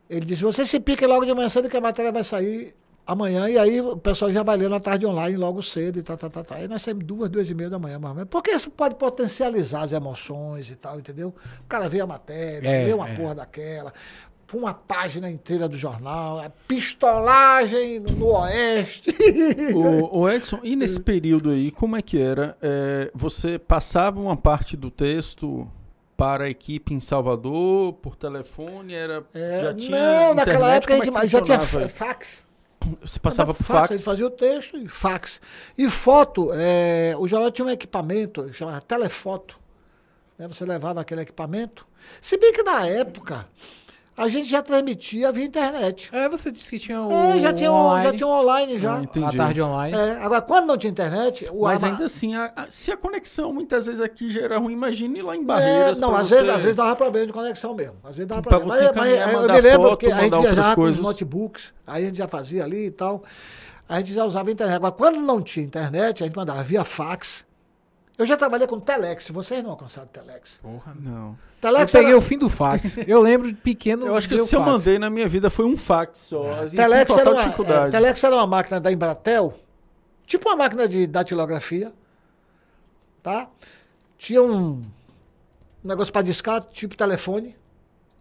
Ele 0.07 0.27
disse, 0.27 0.43
você 0.43 0.63
se 0.63 0.79
pique 0.79 1.07
logo 1.07 1.25
de 1.25 1.33
manhã 1.33 1.49
cedo 1.49 1.67
que 1.67 1.77
a 1.77 1.81
matéria 1.81 2.11
vai 2.11 2.23
sair 2.23 2.75
amanhã. 3.09 3.49
E 3.49 3.57
aí 3.57 3.81
o 3.81 3.97
pessoal 3.97 4.31
já 4.31 4.43
vai 4.43 4.55
ler 4.55 4.69
na 4.69 4.79
tarde 4.79 5.05
online 5.05 5.35
logo 5.35 5.63
cedo 5.63 5.97
e 5.97 6.03
tal, 6.03 6.15
tal, 6.15 6.29
tal, 6.29 6.43
tal. 6.43 6.57
Aí 6.57 6.67
nós 6.67 6.83
saímos 6.83 7.03
duas, 7.03 7.27
duas 7.27 7.49
e 7.49 7.55
meia 7.55 7.69
da 7.69 7.79
manhã, 7.79 7.97
mais 7.97 8.11
ou 8.11 8.15
menos. 8.15 8.29
Porque 8.29 8.51
isso 8.51 8.69
pode 8.69 8.95
potencializar 8.95 9.81
as 9.81 9.91
emoções 9.91 10.69
e 10.69 10.75
tal, 10.75 10.99
entendeu? 10.99 11.33
O 11.61 11.67
cara 11.67 11.89
vê 11.89 11.99
a 11.99 12.07
matéria, 12.07 12.69
É, 12.69 12.85
vê 12.85 12.93
uma 12.93 13.09
é. 13.09 13.15
porra 13.15 13.35
daquela. 13.35 13.91
Foi 14.45 14.59
uma 14.61 14.73
página 14.73 15.29
inteira 15.29 15.67
do 15.67 15.77
jornal, 15.77 16.39
a 16.39 16.49
pistolagem 16.67 17.99
no, 17.99 18.27
oeste. 18.27 19.11
O, 19.75 20.21
o 20.21 20.29
Edson, 20.29 20.59
e 20.63 20.75
nesse 20.75 20.99
período 20.99 21.51
aí, 21.51 21.69
como 21.69 21.95
é 21.95 22.01
que 22.01 22.19
era? 22.19 22.57
É, 22.61 23.11
você 23.13 23.59
passava 23.59 24.19
uma 24.19 24.35
parte 24.35 24.75
do 24.75 24.89
texto 24.89 25.67
para 26.17 26.45
a 26.45 26.49
equipe 26.49 26.93
em 26.93 26.99
Salvador, 26.99 27.93
por 27.93 28.15
telefone, 28.15 28.93
era, 28.93 29.23
É, 29.33 29.61
já 29.61 29.73
tinha 29.73 29.97
não, 29.97 30.33
naquela 30.33 30.75
internet, 30.75 30.77
época 30.77 30.93
a 30.93 30.97
é 30.97 31.01
gente 31.03 31.19
que 31.19 31.27
já 31.27 31.41
tinha 31.41 31.59
fax. 31.87 32.48
Você 33.01 33.19
passava 33.19 33.53
por 33.53 33.63
fax? 33.63 33.89
gente 33.89 34.03
fazia 34.03 34.25
o 34.25 34.29
texto 34.29 34.77
e 34.77 34.87
fax. 34.87 35.41
E 35.77 35.89
foto, 35.89 36.51
é, 36.53 37.13
o 37.17 37.27
jornal 37.27 37.51
tinha 37.51 37.65
um 37.65 37.69
equipamento, 37.69 38.51
chamava 38.53 38.81
telefoto. 38.81 39.59
né? 40.37 40.47
Você 40.47 40.65
levava 40.65 41.01
aquele 41.01 41.21
equipamento. 41.21 41.85
Se 42.21 42.37
bem 42.37 42.53
que 42.53 42.63
na 42.63 42.87
época 42.87 43.47
a 44.21 44.27
gente 44.27 44.49
já 44.49 44.61
transmitia 44.61 45.31
via 45.31 45.45
internet. 45.45 46.09
É, 46.13 46.27
você 46.27 46.51
disse 46.51 46.69
que 46.69 46.79
tinha 46.79 47.01
o. 47.01 47.11
É, 47.11 47.39
já 47.39 47.53
tinha, 47.53 47.71
um, 47.71 47.75
online, 47.75 48.03
já 48.05 48.13
tinha 48.13 48.27
um 48.27 48.31
online 48.31 48.77
já. 48.77 48.95
Ah, 48.97 49.01
entendi. 49.03 49.25
A 49.25 49.31
tarde 49.37 49.61
online. 49.61 49.97
É, 49.97 50.11
agora, 50.23 50.41
quando 50.41 50.65
não 50.67 50.77
tinha 50.77 50.91
internet, 50.91 51.47
o 51.51 51.63
Mas 51.63 51.81
ama- 51.83 51.91
ainda 51.93 52.05
assim, 52.05 52.35
a- 52.35 52.51
a- 52.55 52.67
se 52.69 52.91
a 52.91 52.97
conexão 52.97 53.53
muitas 53.53 53.85
vezes 53.85 54.01
aqui 54.01 54.31
já 54.31 54.41
era 54.41 54.57
ruim, 54.57 54.73
imagine 54.73 55.21
lá 55.21 55.35
em 55.35 55.41
É, 55.41 55.43
Barreiras. 55.43 55.99
não, 55.99 56.09
pra 56.09 56.19
às 56.19 56.27
você- 56.27 56.35
vezes, 56.35 56.49
às 56.49 56.61
vezes 56.61 56.75
dava 56.75 56.95
problema 56.95 57.27
de 57.27 57.33
conexão 57.33 57.73
mesmo. 57.73 57.95
Às 58.03 58.15
vezes 58.15 58.27
dava 58.27 58.41
Pra 58.41 58.59
problema. 58.59 58.75
você 58.77 58.83
Mas, 58.87 58.95
mas, 58.95 59.07
encaminhar, 59.11 59.29
é, 59.29 59.35
eu 59.35 59.41
me 59.53 59.61
lembro 59.61 59.89
foto, 59.89 59.97
que 59.97 60.05
a 60.05 60.09
gente 60.09 60.21
mandar 60.23 60.37
outras 60.37 60.53
viajava 60.55 60.75
com 60.75 60.81
os 60.81 60.85
coisas. 60.87 61.01
notebooks, 61.01 61.73
aí 61.87 62.03
a 62.03 62.05
gente 62.07 62.17
já 62.17 62.27
fazia 62.27 62.63
ali 62.63 62.85
e 62.87 62.91
tal. 62.91 63.23
A 63.87 63.97
gente 63.97 64.13
já 64.13 64.23
usava 64.23 64.51
internet. 64.51 64.75
Agora, 64.75 64.91
quando 64.91 65.19
não 65.19 65.41
tinha 65.41 65.65
internet, 65.65 66.21
a 66.23 66.27
gente 66.27 66.35
mandava 66.35 66.61
via 66.61 66.83
fax. 66.83 67.43
Eu 68.19 68.25
já 68.25 68.35
trabalhei 68.35 68.67
com 68.67 68.79
Telex, 68.81 69.29
vocês 69.29 69.63
não 69.63 69.71
alcançaram 69.71 70.07
Telex. 70.09 70.59
Porra. 70.61 70.93
Não. 70.99 71.29
Eu 71.29 71.37
Telex 71.61 71.91
peguei 71.91 72.09
era- 72.09 72.17
o 72.17 72.21
fim 72.21 72.37
do 72.37 72.49
fax. 72.49 72.97
Eu 73.07 73.21
lembro 73.21 73.47
de 73.47 73.53
pequeno. 73.57 74.05
Eu 74.05 74.15
acho 74.15 74.27
que 74.27 74.35
o 74.35 74.45
se 74.45 74.53
eu 74.55 74.59
mandei 74.61 74.99
na 74.99 75.09
minha 75.09 75.27
vida 75.27 75.49
foi 75.49 75.63
um 75.65 75.77
fax 75.77 76.19
só. 76.19 76.43
Telex 76.67 77.09
era, 77.17 77.31
uma, 77.31 77.43
dificuldade. 77.45 77.87
é, 77.87 77.91
Telex 77.91 78.21
era 78.23 78.35
uma 78.35 78.45
máquina 78.45 78.79
da 78.79 78.91
Embratel, 78.91 79.53
tipo 80.25 80.49
uma 80.49 80.57
máquina 80.57 80.85
de 80.85 81.07
datilografia, 81.07 81.93
tá? 83.23 83.49
Tinha 84.17 84.43
um, 84.43 84.83
negócio 85.81 86.11
para 86.11 86.21
discar, 86.21 86.61
tipo 86.61 86.97
telefone. 86.97 87.55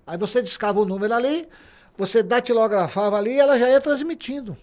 Aí 0.06 0.16
você 0.16 0.40
discava 0.40 0.80
o 0.80 0.84
número 0.84 1.12
ali, 1.12 1.48
você 1.96 2.22
datilografava 2.22 3.18
ali 3.18 3.32
e 3.32 3.40
ela 3.40 3.58
já 3.58 3.68
ia 3.68 3.80
transmitindo 3.80 4.56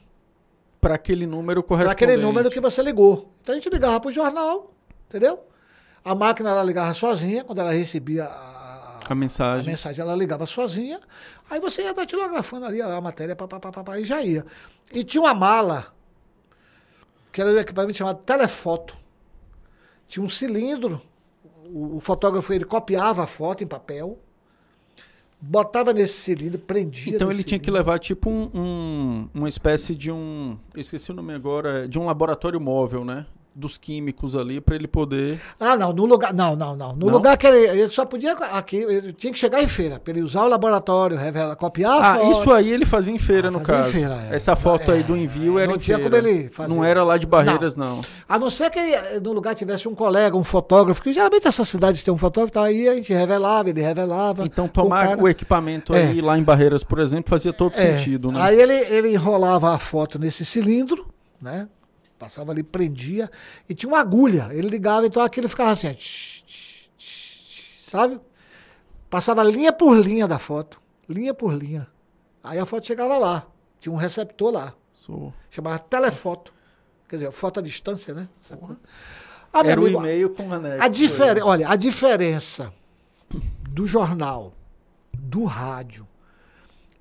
Para 0.80 0.96
aquele 0.96 1.28
número 1.28 1.62
para 1.62 1.68
correspondente. 1.68 2.04
aquele 2.06 2.22
número 2.22 2.50
que 2.50 2.62
você 2.62 2.82
ligou. 2.82 3.32
Então 3.42 3.54
a 3.54 3.58
gente 3.58 3.70
ligava 3.70 4.00
para 4.00 4.10
o 4.10 4.12
jornal, 4.14 4.72
entendeu? 5.10 5.40
A 6.04 6.14
máquina 6.14 6.50
ela 6.52 6.64
ligava 6.64 6.94
sozinha, 6.94 7.44
quando 7.44 7.60
ela 7.60 7.72
recebia 7.72 8.26
a, 8.26 9.00
A 9.10 9.12
a 9.12 9.16
mensagem. 9.16 9.66
mensagem 9.66 10.02
ela 10.02 10.16
ligava 10.16 10.46
sozinha, 10.46 11.00
aí 11.50 11.60
você 11.60 11.82
ia 11.84 11.94
datilografando 11.94 12.66
ali 12.66 12.82
a 12.82 13.00
matéria, 13.02 13.36
pá, 13.36 13.48
pá, 13.48 13.60
pá, 13.60 13.72
pá, 13.84 14.00
e 14.00 14.06
já 14.06 14.22
ia. 14.22 14.46
E 14.94 15.04
tinha 15.04 15.22
uma 15.22 15.34
mala, 15.34 15.88
que 17.32 17.42
era 17.42 17.50
o 17.52 17.58
equipamento 17.60 17.98
chamado 17.98 18.20
telefoto. 18.24 18.96
Tinha 20.08 20.24
um 20.24 20.30
cilindro, 20.30 21.02
o, 21.66 21.98
o 21.98 22.00
fotógrafo 22.00 22.54
ele 22.54 22.66
copiava 22.66 23.24
a 23.24 23.28
foto 23.28 23.64
em 23.64 23.68
papel, 23.68 24.20
botava 25.42 25.92
nesse 25.94 26.14
cilindro, 26.20 26.60
prendia. 26.60 27.16
Então 27.16 27.30
ele 27.32 27.44
tinha 27.44 27.60
que 27.60 27.66
cilindro. 27.66 27.74
levar 27.74 28.00
tipo 28.00 28.30
um, 28.30 28.50
um- 28.54 29.30
uma 29.34 29.50
espécie 29.50 29.96
de 29.96 30.12
um. 30.12 30.58
Eu 30.74 30.82
esqueci 30.82 31.12
o 31.12 31.16
nome 31.16 31.34
agora, 31.34 31.88
de 31.88 31.98
um 32.00 32.06
laboratório 32.06 32.60
móvel, 32.62 33.04
né? 33.04 33.26
Dos 33.58 33.78
químicos 33.78 34.36
ali, 34.36 34.60
para 34.60 34.76
ele 34.76 34.86
poder. 34.86 35.40
Ah, 35.58 35.78
não, 35.78 35.94
no 35.94 36.06
lugar. 36.06 36.34
Não, 36.34 36.58
não, 36.58 36.76
não. 36.76 36.92
No 36.94 37.06
Não? 37.06 37.14
lugar 37.14 37.38
que 37.38 37.48
ele, 37.48 37.80
ele 37.84 37.90
só 37.90 38.06
podia. 38.06 38.34
Aqui, 38.34 38.76
ele 38.76 39.14
tinha 39.14 39.32
que 39.32 39.40
chegar 39.40 39.64
em 39.64 39.68
feira, 39.68 39.98
para 39.98 40.12
ele 40.12 40.22
usar 40.22 40.44
o 40.44 40.50
laboratório, 40.50 41.16
revela, 41.16 41.56
copiar 41.56 41.94
a 41.94 42.12
Ah, 42.12 42.16
foto. 42.18 42.32
isso 42.42 42.52
aí 42.52 42.70
ele 42.70 42.84
fazia 42.84 43.14
em 43.14 43.18
feira, 43.18 43.48
Ah, 43.48 43.52
no 43.52 43.60
fazia 43.62 43.76
em 43.76 43.78
caso. 43.78 43.92
feira, 43.94 44.28
é. 44.30 44.36
Essa 44.36 44.58
foto 44.58 44.92
aí 44.92 45.04
do 45.04 45.16
É, 45.16 45.20
envio 45.20 45.58
era 45.58 45.70
não 45.70 45.76
em 45.76 45.80
tinha 45.80 45.98
feira. 45.98 46.12
como 46.18 46.28
ele 46.28 46.50
fazer. 46.50 46.74
Não 46.76 46.84
era 46.84 47.02
lá 47.02 47.18
de 47.18 47.26
Barreiras, 47.26 47.78
não. 47.78 48.02
A 48.28 48.38
não 48.38 48.50
ser 48.50 48.70
que 48.70 48.78
ele, 48.78 49.22
no 49.22 49.32
lugar 49.32 49.56
tivesse 49.56 49.88
um 49.88 49.96
colega, 49.96 50.36
um 50.36 50.44
fotógrafo, 50.44 51.02
que 51.02 51.14
geralmente 51.14 51.48
essas 51.48 51.70
cidades 51.70 52.04
têm 52.04 52.14
um 52.14 52.18
fotógrafo, 52.18 52.52
então 52.52 52.64
aí 52.64 52.90
a 52.90 52.96
gente 52.96 53.14
revelava, 53.14 53.70
ele 53.70 53.82
revelava. 53.82 54.44
Então 54.46 54.66
o 54.66 54.68
tomar 54.70 55.08
cara- 55.08 55.24
o 55.24 55.30
equipamento 55.30 55.94
É. 55.96 56.08
aí 56.10 56.20
lá 56.20 56.38
em 56.38 56.44
Barreiras, 56.44 56.84
por 56.84 57.00
exemplo, 57.00 57.30
fazia 57.30 57.54
todo 57.54 57.72
É, 57.76 57.98
sentido, 58.00 58.34
né? 58.34 58.42
Aí 58.42 58.60
ele, 58.60 58.74
ele 58.74 59.14
enrolava 59.14 59.74
a 59.74 59.80
foto 59.80 60.20
nesse 60.20 60.44
cilindro, 60.44 61.06
né? 61.42 61.70
Passava 62.18 62.52
ali, 62.52 62.64
prendia, 62.64 63.30
e 63.68 63.74
tinha 63.76 63.90
uma 63.92 64.00
agulha. 64.00 64.50
Ele 64.52 64.70
ligava, 64.70 65.06
então 65.06 65.22
aquilo 65.22 65.50
ficava 65.50 65.72
assim, 65.72 65.90
ó, 65.90 65.94
tch, 65.94 66.44
tch, 66.46 66.90
tch, 66.98 67.90
sabe? 67.90 68.20
Passava 69.10 69.44
linha 69.44 69.72
por 69.74 69.96
linha 69.98 70.28
da 70.28 70.40
foto. 70.40 70.82
Linha 71.08 71.34
por 71.34 71.54
linha. 71.54 71.88
Aí 72.44 72.58
a 72.58 72.66
foto 72.66 72.88
chegava 72.88 73.18
lá. 73.18 73.46
Tinha 73.80 73.94
um 73.94 73.98
receptor 73.98 74.52
lá. 74.52 74.74
Chamava 75.50 75.78
telefoto. 75.80 76.54
Quer 77.08 77.18
dizer, 77.18 77.32
foto 77.32 77.60
à 77.60 77.64
distância, 77.64 78.14
né? 78.14 78.28
Ah, 79.54 79.62
Era 79.64 79.80
o 79.80 79.84
amigo, 79.86 80.00
e-mail 80.00 80.30
com 80.32 80.52
anexo. 80.52 80.84
a 80.84 80.88
diferen... 80.88 81.44
Olha, 81.44 81.70
a 81.70 81.76
diferença 81.76 82.74
do 83.70 83.86
jornal, 83.86 84.54
do 85.14 85.44
rádio 85.46 86.08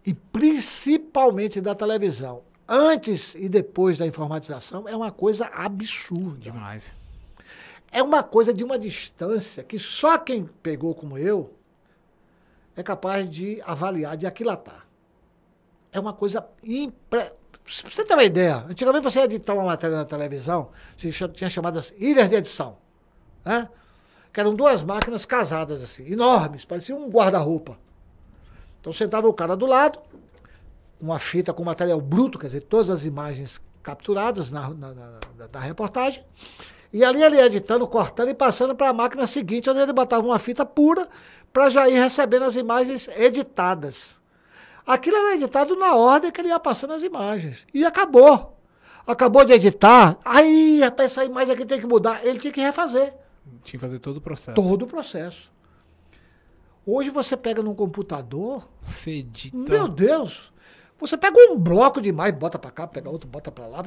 e 0.04 0.12
principalmente 0.12 1.60
da 1.60 1.74
televisão, 1.74 2.42
antes 2.68 3.34
e 3.34 3.48
depois 3.48 3.98
da 3.98 4.06
informatização, 4.06 4.88
é 4.88 4.96
uma 4.96 5.10
coisa 5.10 5.46
absurda. 5.46 6.38
Demais. 6.40 6.94
É 7.90 8.02
uma 8.02 8.22
coisa 8.22 8.52
de 8.52 8.64
uma 8.64 8.78
distância 8.78 9.62
que 9.62 9.78
só 9.78 10.18
quem 10.18 10.46
pegou 10.62 10.94
como 10.94 11.16
eu 11.16 11.54
é 12.76 12.82
capaz 12.82 13.30
de 13.30 13.62
avaliar, 13.64 14.16
de 14.16 14.26
aquilatar. 14.26 14.86
É 15.92 16.00
uma 16.00 16.12
coisa 16.12 16.44
impre... 16.62 17.32
Você 17.66 18.04
ter 18.04 18.12
uma 18.12 18.24
ideia, 18.24 18.66
antigamente 18.68 19.04
você 19.04 19.20
ia 19.20 19.24
editar 19.24 19.54
uma 19.54 19.64
matéria 19.64 19.96
na 19.96 20.04
televisão, 20.04 20.70
tinha 20.96 21.48
chamadas 21.48 21.94
ilhas 21.96 22.28
de 22.28 22.34
edição, 22.34 22.76
né? 23.44 23.70
Que 24.30 24.40
eram 24.40 24.54
duas 24.54 24.82
máquinas 24.82 25.24
casadas 25.24 25.82
assim, 25.82 26.04
enormes, 26.12 26.64
parecia 26.64 26.94
um 26.94 27.08
guarda-roupa. 27.08 27.78
Então 28.80 28.92
sentava 28.92 29.28
o 29.28 29.32
cara 29.32 29.56
do 29.56 29.64
lado, 29.64 29.98
uma 31.00 31.18
fita 31.18 31.52
com 31.52 31.64
material 31.64 32.00
bruto, 32.00 32.38
quer 32.38 32.46
dizer, 32.46 32.60
todas 32.62 32.90
as 32.90 33.04
imagens 33.04 33.60
capturadas 33.82 34.50
na, 34.50 34.70
na- 34.70 34.94
na- 34.94 35.46
da 35.50 35.60
reportagem, 35.60 36.24
e 36.92 37.04
ali 37.04 37.22
ele 37.22 37.36
ia 37.36 37.46
editando, 37.46 37.86
cortando 37.86 38.28
e 38.30 38.34
passando 38.34 38.74
para 38.74 38.88
a 38.88 38.92
máquina 38.92 39.26
seguinte, 39.26 39.68
onde 39.68 39.80
ele 39.80 39.92
botava 39.92 40.24
uma 40.26 40.38
fita 40.38 40.64
pura 40.64 41.08
para 41.52 41.68
já 41.68 41.88
ir 41.88 41.94
recebendo 42.00 42.44
as 42.44 42.56
imagens 42.56 43.08
editadas. 43.08 44.20
Aquilo 44.86 45.16
era 45.16 45.34
editado 45.34 45.76
na 45.76 45.94
ordem 45.96 46.30
que 46.30 46.40
ele 46.40 46.48
ia 46.48 46.60
passando 46.60 46.92
as 46.92 47.02
imagens. 47.02 47.66
E 47.72 47.84
acabou. 47.84 48.58
Acabou 49.06 49.44
de 49.44 49.52
editar, 49.52 50.18
aí, 50.24 50.80
rapaz, 50.80 51.12
essa 51.12 51.24
imagem 51.24 51.52
aqui 51.54 51.66
tem 51.66 51.78
que 51.78 51.86
mudar. 51.86 52.24
Ele 52.24 52.38
tinha 52.38 52.52
que 52.52 52.60
refazer 52.60 53.12
Tinha 53.62 53.72
que 53.72 53.78
fazer 53.78 53.98
todo 53.98 54.16
o 54.16 54.20
processo. 54.20 54.54
todo 54.54 54.82
o 54.82 54.86
processo. 54.86 55.52
Hoje 56.86 57.10
você 57.10 57.36
pega 57.36 57.62
num 57.62 57.74
computador, 57.74 58.66
Você 58.86 59.10
edita. 59.18 59.56
meu 59.56 59.88
Deus, 59.88 60.52
você 61.06 61.16
pega 61.16 61.36
um 61.52 61.58
bloco 61.58 62.00
de 62.00 62.08
imagem, 62.08 62.34
bota 62.38 62.58
para 62.58 62.70
cá, 62.70 62.86
pega 62.86 63.08
outro, 63.10 63.28
bota 63.28 63.50
para 63.50 63.66
lá, 63.66 63.82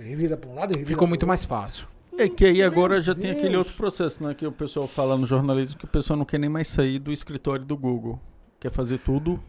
revira 0.00 0.36
para 0.36 0.50
um 0.50 0.54
lado, 0.54 0.70
revira 0.70 0.86
Ficou 0.88 1.06
muito 1.06 1.20
outro. 1.22 1.28
mais 1.28 1.44
fácil. 1.44 1.86
É 2.16 2.28
que 2.28 2.44
aí 2.44 2.62
agora 2.62 2.94
Meu 2.94 3.02
já 3.02 3.14
tem 3.14 3.30
aquele 3.30 3.50
Deus. 3.50 3.58
outro 3.60 3.74
processo, 3.74 4.22
né? 4.24 4.34
Que 4.34 4.44
o 4.46 4.50
pessoal 4.52 4.88
fala 4.88 5.16
no 5.16 5.26
jornalismo 5.26 5.78
que 5.78 5.84
o 5.84 5.88
pessoal 5.88 6.16
não 6.16 6.24
quer 6.24 6.38
nem 6.38 6.50
mais 6.50 6.66
sair 6.68 6.98
do 6.98 7.12
escritório 7.12 7.64
do 7.64 7.76
Google. 7.76 8.18
Quer 8.58 8.70
fazer 8.72 8.98
tudo. 8.98 9.40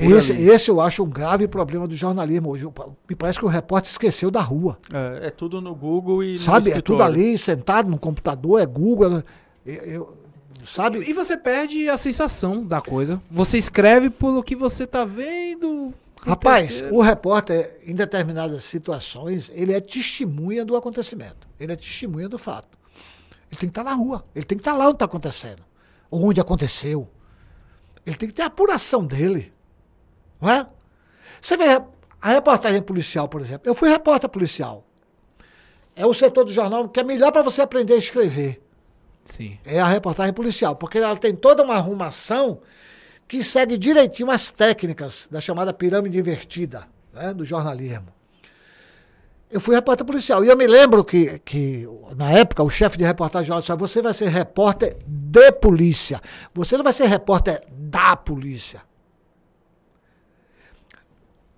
Esse, 0.00 0.32
esse 0.32 0.70
eu 0.70 0.80
acho 0.80 1.04
um 1.04 1.08
grave 1.08 1.46
problema 1.46 1.86
do 1.86 1.94
jornalismo 1.94 2.48
hoje. 2.50 2.66
Me 3.08 3.14
parece 3.14 3.38
que 3.38 3.44
o 3.44 3.48
repórter 3.48 3.90
esqueceu 3.90 4.30
da 4.30 4.40
rua. 4.40 4.78
É, 4.92 5.26
é 5.26 5.30
tudo 5.30 5.60
no 5.60 5.74
Google 5.74 6.24
e 6.24 6.32
no 6.32 6.38
sabe? 6.38 6.70
É 6.70 6.80
tudo 6.80 6.94
escritório. 6.94 7.04
ali, 7.04 7.38
sentado 7.38 7.88
no 7.90 7.98
computador, 7.98 8.60
é 8.60 8.66
Google. 8.66 9.22
Eu, 9.64 9.74
eu- 9.84 10.16
sabe? 10.66 10.98
E 11.08 11.12
você 11.12 11.36
perde 11.36 11.88
a 11.88 11.96
sensação 11.96 12.64
da 12.64 12.80
coisa. 12.80 13.20
Você 13.30 13.58
escreve 13.58 14.10
pelo 14.10 14.42
que 14.42 14.56
você 14.56 14.86
tá 14.86 15.04
vendo. 15.04 15.92
Rapaz, 16.22 16.66
terceiro. 16.66 16.94
o 16.94 17.00
repórter, 17.00 17.80
em 17.86 17.94
determinadas 17.94 18.64
situações, 18.64 19.50
ele 19.54 19.72
é 19.72 19.80
testemunha 19.80 20.64
do 20.64 20.76
acontecimento. 20.76 21.48
Ele 21.58 21.72
é 21.72 21.76
testemunha 21.76 22.28
do 22.28 22.38
fato. 22.38 22.78
Ele 23.50 23.58
tem 23.58 23.68
que 23.68 23.72
estar 23.72 23.84
na 23.84 23.94
rua. 23.94 24.24
Ele 24.34 24.44
tem 24.44 24.56
que 24.56 24.62
estar 24.62 24.76
lá 24.76 24.86
onde 24.86 24.96
está 24.96 25.06
acontecendo. 25.06 25.62
Onde 26.10 26.40
aconteceu. 26.40 27.08
Ele 28.04 28.16
tem 28.16 28.28
que 28.28 28.34
ter 28.34 28.42
a 28.42 28.46
apuração 28.46 29.04
dele. 29.04 29.52
Não 30.40 30.50
é? 30.50 30.66
Você 31.40 31.56
vê 31.56 31.82
a 32.20 32.32
reportagem 32.32 32.82
policial, 32.82 33.28
por 33.28 33.40
exemplo. 33.40 33.68
Eu 33.68 33.74
fui 33.74 33.88
repórter 33.88 34.28
policial. 34.28 34.84
É 35.96 36.06
o 36.06 36.14
setor 36.14 36.44
do 36.44 36.52
jornal 36.52 36.88
que 36.88 37.00
é 37.00 37.02
melhor 37.02 37.32
para 37.32 37.42
você 37.42 37.62
aprender 37.62 37.94
a 37.94 37.98
escrever. 37.98 38.62
Sim. 39.24 39.58
É 39.64 39.80
a 39.80 39.86
reportagem 39.86 40.32
policial, 40.32 40.74
porque 40.76 40.98
ela 40.98 41.16
tem 41.16 41.34
toda 41.34 41.62
uma 41.62 41.74
arrumação 41.74 42.60
que 43.28 43.42
segue 43.44 43.78
direitinho 43.78 44.30
as 44.30 44.50
técnicas 44.50 45.28
da 45.30 45.40
chamada 45.40 45.72
pirâmide 45.72 46.18
invertida 46.18 46.88
né, 47.12 47.32
do 47.32 47.44
jornalismo. 47.44 48.08
Eu 49.50 49.60
fui 49.60 49.74
repórter 49.74 50.06
policial 50.06 50.44
e 50.44 50.48
eu 50.48 50.56
me 50.56 50.66
lembro 50.66 51.04
que, 51.04 51.40
que 51.40 51.88
na 52.16 52.30
época, 52.30 52.62
o 52.62 52.70
chefe 52.70 52.96
de 52.96 53.04
reportagem 53.04 53.56
disse: 53.56 53.74
você 53.74 54.00
vai 54.00 54.14
ser 54.14 54.28
repórter 54.28 54.96
de 55.06 55.52
polícia, 55.52 56.20
você 56.54 56.76
não 56.76 56.84
vai 56.84 56.92
ser 56.92 57.06
repórter 57.06 57.62
da 57.68 58.16
polícia. 58.16 58.82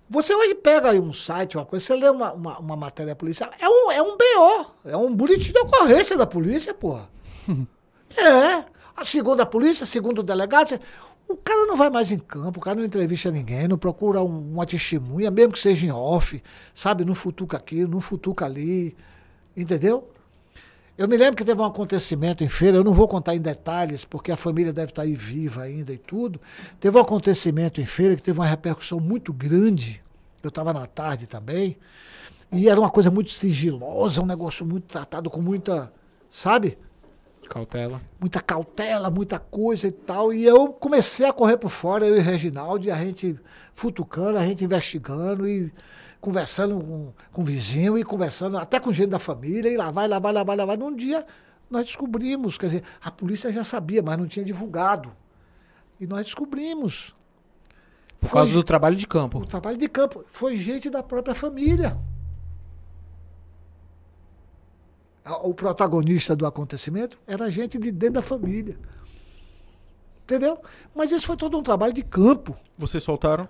Você 0.09 0.33
hoje 0.35 0.55
pega 0.55 0.91
aí 0.91 0.99
um 0.99 1.13
site, 1.13 1.57
uma 1.57 1.65
coisa, 1.65 1.85
você 1.85 1.95
lê 1.95 2.09
uma, 2.09 2.33
uma, 2.33 2.59
uma 2.59 2.75
matéria 2.75 3.15
policial, 3.15 3.49
é 3.59 3.67
um, 3.67 3.91
é 3.91 4.01
um 4.01 4.17
BO, 4.17 4.71
é 4.85 4.97
um 4.97 5.15
boletim 5.15 5.51
de 5.51 5.59
ocorrência 5.59 6.15
da 6.15 6.27
polícia, 6.27 6.73
porra. 6.73 7.09
É. 8.15 8.63
Segundo 9.05 9.41
a 9.41 9.45
polícia, 9.45 9.85
segundo 9.85 10.19
o 10.19 10.23
delegado, 10.23 10.79
o 11.27 11.35
cara 11.35 11.65
não 11.65 11.75
vai 11.75 11.89
mais 11.89 12.11
em 12.11 12.19
campo, 12.19 12.59
o 12.59 12.61
cara 12.61 12.77
não 12.77 12.85
entrevista 12.85 13.31
ninguém, 13.31 13.67
não 13.67 13.77
procura 13.77 14.21
um- 14.21 14.53
uma 14.53 14.65
testemunha, 14.67 15.31
mesmo 15.31 15.53
que 15.53 15.59
seja 15.59 15.85
em 15.87 15.91
off, 15.91 16.41
sabe? 16.75 17.03
Não 17.03 17.15
futuca 17.15 17.57
aqui, 17.57 17.85
não 17.85 17.99
futuca 17.99 18.45
ali, 18.45 18.95
entendeu? 19.57 20.07
Eu 20.95 21.07
me 21.07 21.17
lembro 21.17 21.35
que 21.35 21.43
teve 21.43 21.59
um 21.59 21.65
acontecimento 21.65 22.43
em 22.43 22.49
feira, 22.49 22.77
eu 22.77 22.83
não 22.83 22.93
vou 22.93 23.07
contar 23.07 23.33
em 23.35 23.41
detalhes, 23.41 24.05
porque 24.05 24.31
a 24.31 24.37
família 24.37 24.71
deve 24.71 24.91
estar 24.91 25.01
aí 25.01 25.15
viva 25.15 25.63
ainda 25.63 25.91
e 25.91 25.97
tudo. 25.97 26.39
Teve 26.79 26.95
um 26.97 27.01
acontecimento 27.01 27.81
em 27.81 27.85
feira 27.85 28.15
que 28.15 28.21
teve 28.21 28.39
uma 28.39 28.45
repercussão 28.45 28.99
muito 28.99 29.33
grande. 29.33 30.03
Eu 30.43 30.49
estava 30.49 30.71
na 30.71 30.85
tarde 30.85 31.25
também. 31.25 31.77
E 32.51 32.69
era 32.69 32.79
uma 32.79 32.91
coisa 32.91 33.09
muito 33.09 33.31
sigilosa, 33.31 34.21
um 34.21 34.25
negócio 34.27 34.63
muito 34.63 34.85
tratado 34.85 35.31
com 35.31 35.41
muita, 35.41 35.91
sabe? 36.29 36.77
Cautela. 37.49 38.01
muita 38.19 38.41
cautela, 38.41 39.09
muita 39.09 39.39
coisa 39.39 39.87
e 39.87 39.91
tal. 39.91 40.33
E 40.33 40.43
eu 40.45 40.69
comecei 40.73 41.25
a 41.27 41.33
correr 41.33 41.57
por 41.57 41.69
fora, 41.69 42.05
eu 42.05 42.15
e 42.15 42.19
o 42.19 42.23
Reginaldo, 42.23 42.85
e 42.85 42.91
a 42.91 42.97
gente 42.97 43.39
futucando, 43.73 44.37
a 44.37 44.45
gente 44.45 44.63
investigando 44.63 45.47
e 45.47 45.71
conversando 46.21 46.79
com, 46.79 47.13
com 47.31 47.41
o 47.41 47.45
vizinho 47.45 47.97
e 47.97 48.03
conversando 48.03 48.57
até 48.57 48.79
com 48.79 48.91
gente 48.93 49.09
da 49.09 49.19
família, 49.19 49.69
e 49.69 49.75
lá 49.77 49.91
vai, 49.91 50.07
lá 50.07 50.19
vai, 50.19 50.31
lá 50.33 50.43
vai, 50.43 50.55
lá 50.55 50.65
vai. 50.65 50.77
Num 50.77 50.95
dia 50.95 51.25
nós 51.69 51.85
descobrimos, 51.85 52.57
quer 52.57 52.67
dizer, 52.67 52.83
a 53.01 53.09
polícia 53.11 53.51
já 53.51 53.63
sabia, 53.63 54.01
mas 54.01 54.17
não 54.17 54.27
tinha 54.27 54.45
divulgado. 54.45 55.11
E 55.99 56.05
nós 56.07 56.25
descobrimos. 56.25 57.13
Por 58.19 58.29
Foi 58.29 58.39
causa 58.39 58.53
do 58.53 58.63
trabalho 58.63 58.95
de 58.95 59.05
campo. 59.05 59.39
o 59.39 59.45
trabalho 59.45 59.77
de 59.77 59.87
campo. 59.89 60.23
Foi 60.27 60.55
gente 60.55 60.89
da 60.89 61.03
própria 61.03 61.35
família. 61.35 61.97
A- 61.97 61.97
O 65.43 65.53
protagonista 65.53 66.35
do 66.35 66.45
acontecimento 66.45 67.17
era 67.25 67.49
gente 67.49 67.77
de 67.77 67.91
dentro 67.91 68.15
da 68.15 68.21
família. 68.21 68.77
Entendeu? 70.23 70.59
Mas 70.93 71.11
isso 71.11 71.25
foi 71.25 71.37
todo 71.37 71.57
um 71.57 71.63
trabalho 71.63 71.93
de 71.93 72.01
campo. 72.03 72.55
Vocês 72.77 73.03
soltaram? 73.03 73.47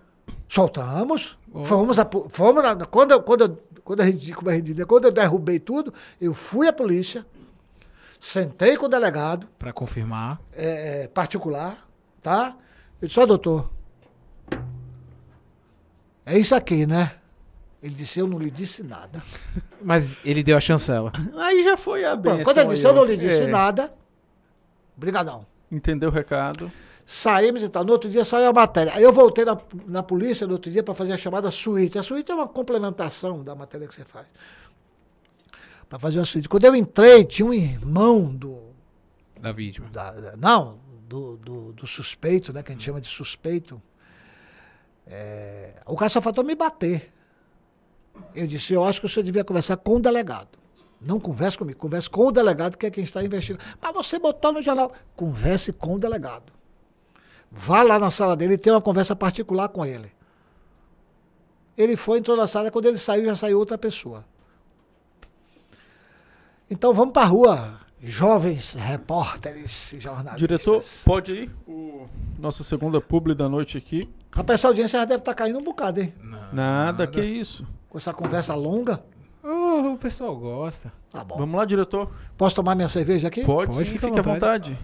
Soltamos. 0.48 1.38
Fomos, 1.66 1.98
a, 2.00 2.08
fomos 2.30 2.64
na- 2.64 2.86
quando, 2.86 3.20
quando, 3.22 3.58
quando, 3.84 4.02
a 4.02 4.06
gente, 4.06 4.34
como 4.34 4.50
a 4.50 4.56
gente 4.56 4.74
diz, 4.74 4.86
quando 4.86 5.06
eu 5.06 5.12
derrubei 5.12 5.60
tudo, 5.60 5.94
eu 6.22 6.34
fui 6.34 6.68
à 6.68 6.74
polícia, 6.74 7.26
sentei 8.20 8.76
com 8.78 8.86
o 8.86 8.90
delegado, 8.90 9.48
Pra 9.60 9.74
confirmar. 9.74 10.40
é, 10.52 11.04
é, 11.04 11.08
particular, 11.08 11.88
tá? 12.22 12.56
Eu 13.02 13.08
disse, 13.08 13.20
ó, 13.20 13.26
doutor, 13.26 13.70
é 16.26 16.38
isso 16.40 16.56
aqui, 16.56 16.86
né? 16.86 17.16
Ele 17.84 17.94
disse, 17.94 18.18
eu 18.20 18.26
não 18.28 18.40
lhe 18.40 18.50
disse 18.50 18.82
nada. 18.82 19.20
Mas 19.84 20.16
ele 20.24 20.42
deu 20.42 20.56
a 20.56 20.60
chancela. 20.62 21.12
Aí 21.38 21.64
já 21.64 21.76
foi 21.76 22.06
a 22.06 22.16
Bom, 22.16 22.38
benção. 22.38 22.44
quando 22.46 22.58
ele 22.60 22.70
disse, 22.70 22.88
eu 22.88 22.94
não 22.94 23.04
lhe 23.04 23.18
disse 23.18 23.44
É, 23.44 23.48
nada, 23.48 23.94
brigadão. 24.96 25.46
Entendeu 25.70 26.10
o 26.10 26.12
recado? 26.12 26.72
Saímos 27.06 27.62
e 27.62 27.68
tal. 27.68 27.84
No 27.84 27.92
outro 27.92 28.10
dia 28.10 28.24
saiu 28.24 28.48
a 28.48 28.54
matéria. 28.54 28.94
Aí 28.96 29.04
eu 29.04 29.12
voltei 29.12 29.44
na, 29.44 29.58
na 29.86 30.02
polícia 30.02 30.48
no 30.48 30.54
outro 30.54 30.72
dia 30.72 30.82
para 30.82 30.94
fazer 30.94 31.12
a 31.12 31.18
chamada 31.18 31.52
suíte. 31.52 32.00
A 32.00 32.04
suíte 32.04 32.32
é 32.32 32.36
uma 32.36 32.48
complementação 32.48 33.44
da 33.44 33.54
matéria 33.54 33.86
que 33.86 33.94
você 33.94 34.06
faz. 34.06 34.28
Para 35.90 36.00
fazer 36.00 36.20
uma 36.20 36.26
suíte. 36.26 36.48
Quando 36.48 36.64
eu 36.64 36.74
entrei, 36.76 37.26
tinha 37.26 37.46
um 37.46 37.54
irmão 37.54 38.24
do. 38.34 38.58
Da 39.42 39.52
vítima. 39.52 39.90
da- 39.90 40.12
da- 40.12 40.38
não, 40.38 40.80
do, 41.10 41.36
do, 41.36 41.74
do 41.74 41.86
suspeito, 41.86 42.54
né? 42.54 42.64
Que 42.64 42.72
a 42.72 42.76
gente 42.76 42.86
chama 42.86 43.02
de 43.02 43.10
suspeito. 43.10 43.82
É, 45.06 45.74
o 45.86 45.98
cara 45.98 46.08
só 46.10 46.22
faltou 46.22 46.44
me 46.44 46.56
bater. 46.56 47.12
Eu 48.35 48.48
disse, 48.48 48.73
eu 48.73 48.84
acho 48.84 48.99
que 48.99 49.06
o 49.06 49.10
senhor 49.10 49.23
devia 49.23 49.44
conversar 49.44 49.77
com 49.77 49.95
o 49.95 49.99
delegado. 49.99 50.49
Não 50.99 51.19
converse 51.19 51.57
comigo, 51.57 51.77
converse 51.77 52.10
com 52.10 52.27
o 52.27 52.31
delegado, 52.31 52.77
que 52.77 52.85
é 52.85 52.91
quem 52.91 53.03
está 53.03 53.23
investigando. 53.23 53.64
Mas 53.81 53.94
você 53.94 54.18
botou 54.18 54.53
no 54.53 54.61
jornal. 54.61 54.94
Converse 55.15 55.73
com 55.73 55.95
o 55.95 55.99
delegado. 55.99 56.52
Vá 57.52 57.84
lá 57.84 57.99
na 57.99 58.10
sala 58.10 58.35
dele 58.35 58.53
e 58.53 58.57
tenha 58.57 58.76
uma 58.76 58.81
conversa 58.81 59.15
particular 59.15 59.69
com 59.69 59.85
ele. 59.85 60.11
Ele 61.77 61.95
foi, 61.95 62.19
entrou 62.19 62.38
na 62.38 62.48
sala, 62.48 62.72
quando 62.72 62.85
ele 62.85 62.98
saiu, 62.98 63.26
já 63.26 63.35
saiu 63.35 63.60
outra 63.60 63.77
pessoa. 63.77 64.26
Então 66.69 66.94
vamos 66.94 67.14
para 67.14 67.23
a 67.23 67.26
rua, 67.26 67.80
jovens 68.02 68.73
repórteres 68.73 69.94
e 69.94 69.99
jornalistas. 69.99 70.40
Diretor, 70.40 70.84
pode 71.06 71.34
ir? 71.34 71.52
O... 71.68 72.07
Nossa 72.40 72.64
segunda 72.64 72.99
publi 73.02 73.35
da 73.35 73.49
noite 73.49 73.77
aqui. 73.77 74.10
Rapaz, 74.36 74.60
essa 74.60 74.68
audiência 74.68 75.00
já 75.00 75.06
deve 75.06 75.20
estar 75.20 75.34
caindo 75.34 75.60
um 75.60 75.64
bocado, 75.64 76.02
hein? 76.02 76.14
Nada, 76.52 77.06
que 77.06 77.22
isso. 77.24 77.68
Com 77.88 77.98
essa 77.98 78.14
conversa 78.14 78.56
longa. 78.56 79.04
Oh, 79.44 79.94
o 79.94 79.98
pessoal 79.98 80.36
gosta. 80.36 80.92
Tá 81.12 81.24
bom. 81.24 81.38
Vamos 81.38 81.56
lá, 81.56 81.66
diretor. 81.66 82.10
Posso 82.38 82.56
tomar 82.56 82.74
minha 82.76 82.88
cerveja 82.88 83.28
aqui? 83.28 83.44
Pode, 83.44 83.72
Pode, 83.72 83.78
sim, 83.78 83.86
fica 83.86 84.08
fique 84.08 84.20
à 84.20 84.22
vontade. 84.22 84.78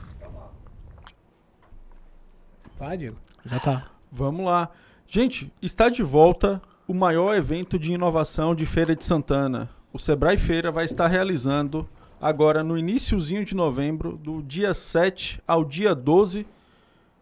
Vai, 2.77 2.97
Diego. 2.97 3.17
Já 3.45 3.59
tá. 3.59 3.87
Vamos 4.11 4.45
lá. 4.45 4.69
Gente, 5.07 5.51
está 5.61 5.89
de 5.89 6.03
volta 6.03 6.61
o 6.87 6.93
maior 6.93 7.35
evento 7.35 7.79
de 7.79 7.93
inovação 7.93 8.53
de 8.53 8.65
Feira 8.65 8.95
de 8.95 9.03
Santana. 9.03 9.69
O 9.91 9.97
Sebrae 9.97 10.37
Feira 10.37 10.71
vai 10.71 10.85
estar 10.85 11.07
realizando 11.07 11.87
agora 12.21 12.63
no 12.63 12.77
iniciozinho 12.77 13.43
de 13.43 13.55
novembro, 13.55 14.17
do 14.17 14.41
dia 14.41 14.73
7 14.73 15.41
ao 15.47 15.63
dia 15.63 15.95
12, 15.95 16.45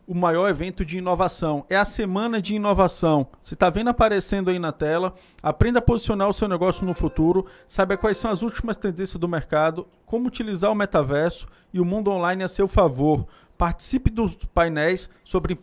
o 0.08 0.16
maior 0.16 0.50
evento 0.50 0.86
de 0.86 0.98
inovação. 0.98 1.66
É 1.70 1.76
a 1.76 1.84
semana 1.84 2.42
de 2.42 2.56
inovação. 2.56 3.28
Você 3.42 3.56
está 3.56 3.70
vendo 3.70 3.90
aparecendo 3.90 4.50
aí 4.50 4.58
na 4.58 4.72
tela. 4.72 5.14
Aprenda 5.44 5.80
a 5.80 5.82
posicionar 5.82 6.30
o 6.30 6.34
seu 6.34 6.48
negócio 6.48 6.86
no 6.86 6.94
futuro. 6.94 7.46
Saiba 7.68 7.98
quais 7.98 8.18
são 8.18 8.32
as 8.32 8.42
últimas 8.42 8.78
tendências 8.78 9.20
do 9.20 9.28
mercado, 9.28 9.86
como 10.06 10.28
utilizar 10.28 10.72
o 10.72 10.76
metaverso 10.76 11.46
e 11.74 11.82
o 11.82 11.86
mundo 11.86 12.10
online 12.10 12.42
a 12.42 12.48
seu 12.48 12.70
favor. 12.70 13.28
Participe 13.58 14.10
dos 14.10 14.34
painéis 14.54 15.10
sobre 15.26 15.58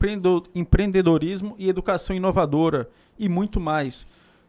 empreendedorismo 0.54 1.54
e 1.58 1.68
educação 1.68 2.14
inovadora 2.14 2.90
e 3.18 3.30
muito 3.30 3.58
mais. 3.58 4.06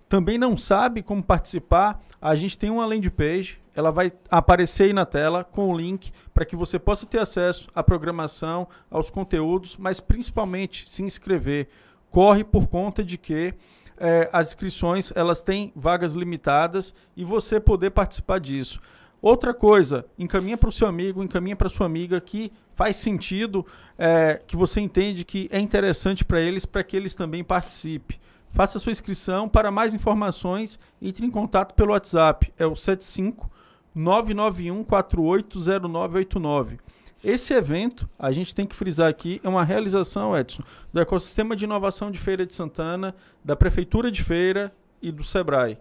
Também 0.09 0.38
não 0.38 0.57
sabe 0.57 1.01
como 1.01 1.23
participar? 1.23 2.03
A 2.22 2.35
gente 2.35 2.57
tem 2.57 2.69
uma 2.69 2.85
landing 2.85 3.09
page, 3.09 3.61
ela 3.76 3.91
vai 3.91 4.11
aparecer 4.30 4.85
aí 4.85 4.93
na 4.93 5.06
tela 5.06 5.43
com 5.43 5.69
o 5.69 5.77
link 5.77 6.11
para 6.34 6.45
que 6.45 6.56
você 6.56 6.80
possa 6.80 7.06
ter 7.06 7.19
acesso 7.19 7.68
à 7.76 7.84
programação, 7.84 8.68
aos 8.89 9.10
conteúdos, 9.10 9.76
mas 9.77 9.99
principalmente 9.99 10.89
se 10.89 11.03
inscrever. 11.03 11.68
Corre 12.10 12.43
por 12.43 12.68
conta 12.68 13.03
de 13.03 13.18
que 13.18 13.53
eh, 13.97 14.30
as 14.31 14.47
inscrições 14.49 15.11
elas 15.14 15.41
têm 15.41 15.73
vagas 15.76 16.14
limitadas 16.15 16.93
e 17.18 17.26
você 17.26 17.60
poder 17.60 17.91
participar 17.91 18.39
disso. 18.39 18.80
Outra 19.22 19.53
coisa, 19.53 20.06
encaminha 20.18 20.56
para 20.56 20.69
o 20.69 20.72
seu 20.72 20.88
amigo, 20.88 21.23
encaminha 21.23 21.56
para 21.56 21.68
sua 21.68 21.85
amiga 21.85 22.22
que 22.22 22.53
faz 22.73 22.95
sentido, 22.95 23.65
eh, 23.97 24.41
que 24.47 24.56
você 24.56 24.80
entende 24.80 25.26
que 25.26 25.49
é 25.52 25.60
interessante 25.60 26.23
para 26.23 26.39
eles, 26.39 26.65
para 26.65 26.84
que 26.84 26.95
eles 26.95 27.15
também 27.15 27.43
participem. 27.43 28.19
Faça 28.56 28.80
sua 28.80 28.93
inscrição. 28.93 29.49
Para 29.49 29.69
mais 29.69 29.93
informações, 29.93 30.80
entre 31.02 31.26
em 31.26 31.30
contato 31.30 31.73
pelo 31.73 31.91
WhatsApp. 31.91 32.53
É 32.57 32.65
o 32.65 32.73
75 32.73 33.52
991 33.95 34.84
480989. 34.84 36.77
Esse 37.23 37.53
evento, 37.53 38.07
a 38.19 38.31
gente 38.31 38.53
tem 38.53 38.67
que 38.67 38.76
frisar 38.76 39.09
aqui, 39.09 39.39
é 39.43 39.49
uma 39.49 39.63
realização, 39.63 40.38
Edson, 40.38 40.61
do 40.93 40.99
ecossistema 40.99 41.55
de 41.55 41.63
inovação 41.65 42.11
de 42.11 42.19
Feira 42.19 42.45
de 42.45 42.53
Santana, 42.53 43.15
da 43.43 43.55
Prefeitura 43.55 44.11
de 44.11 44.23
Feira 44.23 44.72
e 45.01 45.11
do 45.11 45.23
Sebrae. 45.23 45.77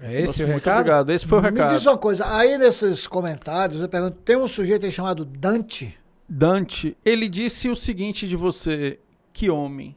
É 0.00 0.20
esse 0.22 0.40
Nossa, 0.40 0.44
o 0.44 0.46
muito 0.46 0.64
recado? 0.64 0.78
obrigado. 0.78 1.10
Esse 1.10 1.26
foi 1.26 1.38
o 1.38 1.42
Me 1.42 1.50
recado. 1.50 1.74
diz 1.74 1.84
uma 1.86 1.98
coisa, 1.98 2.24
aí 2.36 2.56
nesses 2.58 3.06
comentários 3.06 3.80
eu 3.80 3.88
pergunto, 3.88 4.20
tem 4.20 4.36
um 4.36 4.46
sujeito 4.46 4.86
aí 4.86 4.92
chamado 4.92 5.24
Dante? 5.24 5.98
Dante, 6.28 6.96
ele 7.04 7.28
disse 7.28 7.68
o 7.68 7.74
seguinte 7.76 8.28
de 8.28 8.36
você: 8.36 8.98
que 9.32 9.50
homem. 9.50 9.94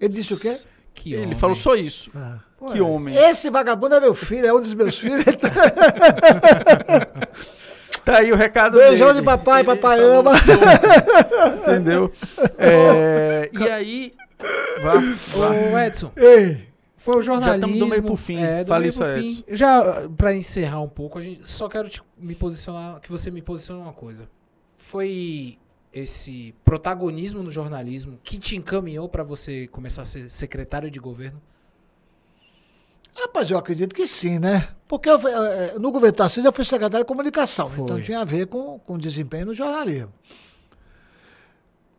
Ele 0.00 0.14
disse 0.14 0.32
o 0.32 0.38
quê? 0.38 0.56
Que 0.94 1.12
Ele 1.14 1.24
homem. 1.26 1.38
falou 1.38 1.56
só 1.56 1.74
isso. 1.74 2.10
Ah. 2.14 2.38
Que 2.72 2.80
homem. 2.80 3.14
Esse 3.14 3.50
vagabundo 3.50 3.94
é 3.94 4.00
meu 4.00 4.14
filho, 4.14 4.46
é 4.46 4.52
um 4.52 4.60
dos 4.60 4.74
meus 4.74 4.98
filhos. 4.98 5.22
Tá 8.04 8.20
aí 8.20 8.32
o 8.32 8.36
recado 8.36 8.78
Beijão 8.78 9.08
dele. 9.08 9.20
de 9.20 9.24
papai, 9.26 9.60
Ele 9.60 9.66
papai 9.66 10.00
ama. 10.00 10.32
Entendeu? 11.60 12.10
É, 12.56 13.50
e 13.52 13.68
aí... 13.68 14.14
Vá, 14.82 14.94
vá. 14.94 15.50
Ô, 15.74 15.78
Edson, 15.78 16.12
Ei, 16.16 16.68
foi 16.96 17.16
o 17.16 17.22
jornalismo. 17.22 17.60
tamo 17.66 17.78
do 17.78 17.86
meio 17.86 18.02
pro 18.02 18.16
fim. 18.16 18.38
É, 18.42 18.64
do 18.64 18.68
Fala 18.68 18.80
meio 18.80 18.88
isso, 18.88 19.00
pro 19.00 19.12
fim. 19.12 19.28
Edson. 19.28 19.44
Já, 19.56 20.08
pra 20.16 20.34
encerrar 20.34 20.80
um 20.80 20.88
pouco, 20.88 21.18
a 21.18 21.22
gente, 21.22 21.46
só 21.46 21.68
quero 21.68 21.90
te, 21.90 22.02
me 22.16 22.34
posicionar, 22.34 22.98
que 23.00 23.10
você 23.10 23.30
me 23.30 23.42
posicione 23.42 23.82
uma 23.82 23.92
coisa. 23.92 24.26
Foi 24.78 25.58
esse 25.92 26.54
protagonismo 26.64 27.42
no 27.42 27.50
jornalismo 27.50 28.18
que 28.22 28.38
te 28.38 28.56
encaminhou 28.56 29.06
pra 29.06 29.22
você 29.22 29.66
começar 29.68 30.00
a 30.02 30.06
ser 30.06 30.30
secretário 30.30 30.90
de 30.90 30.98
governo? 30.98 31.42
Rapaz, 33.16 33.50
eu 33.50 33.58
acredito 33.58 33.94
que 33.94 34.06
sim, 34.06 34.38
né? 34.38 34.68
Porque 34.86 35.08
eu, 35.08 35.16
eh, 35.28 35.74
no 35.78 35.90
governo 35.90 36.16
Tarcísio 36.16 36.48
eu 36.48 36.52
fui 36.52 36.64
secretário 36.64 37.04
de 37.04 37.08
comunicação, 37.08 37.68
Foi. 37.68 37.84
então 37.84 38.00
tinha 38.00 38.20
a 38.20 38.24
ver 38.24 38.46
com, 38.46 38.78
com 38.78 38.96
desempenho 38.96 39.46
no 39.46 39.54
jornalismo. 39.54 40.12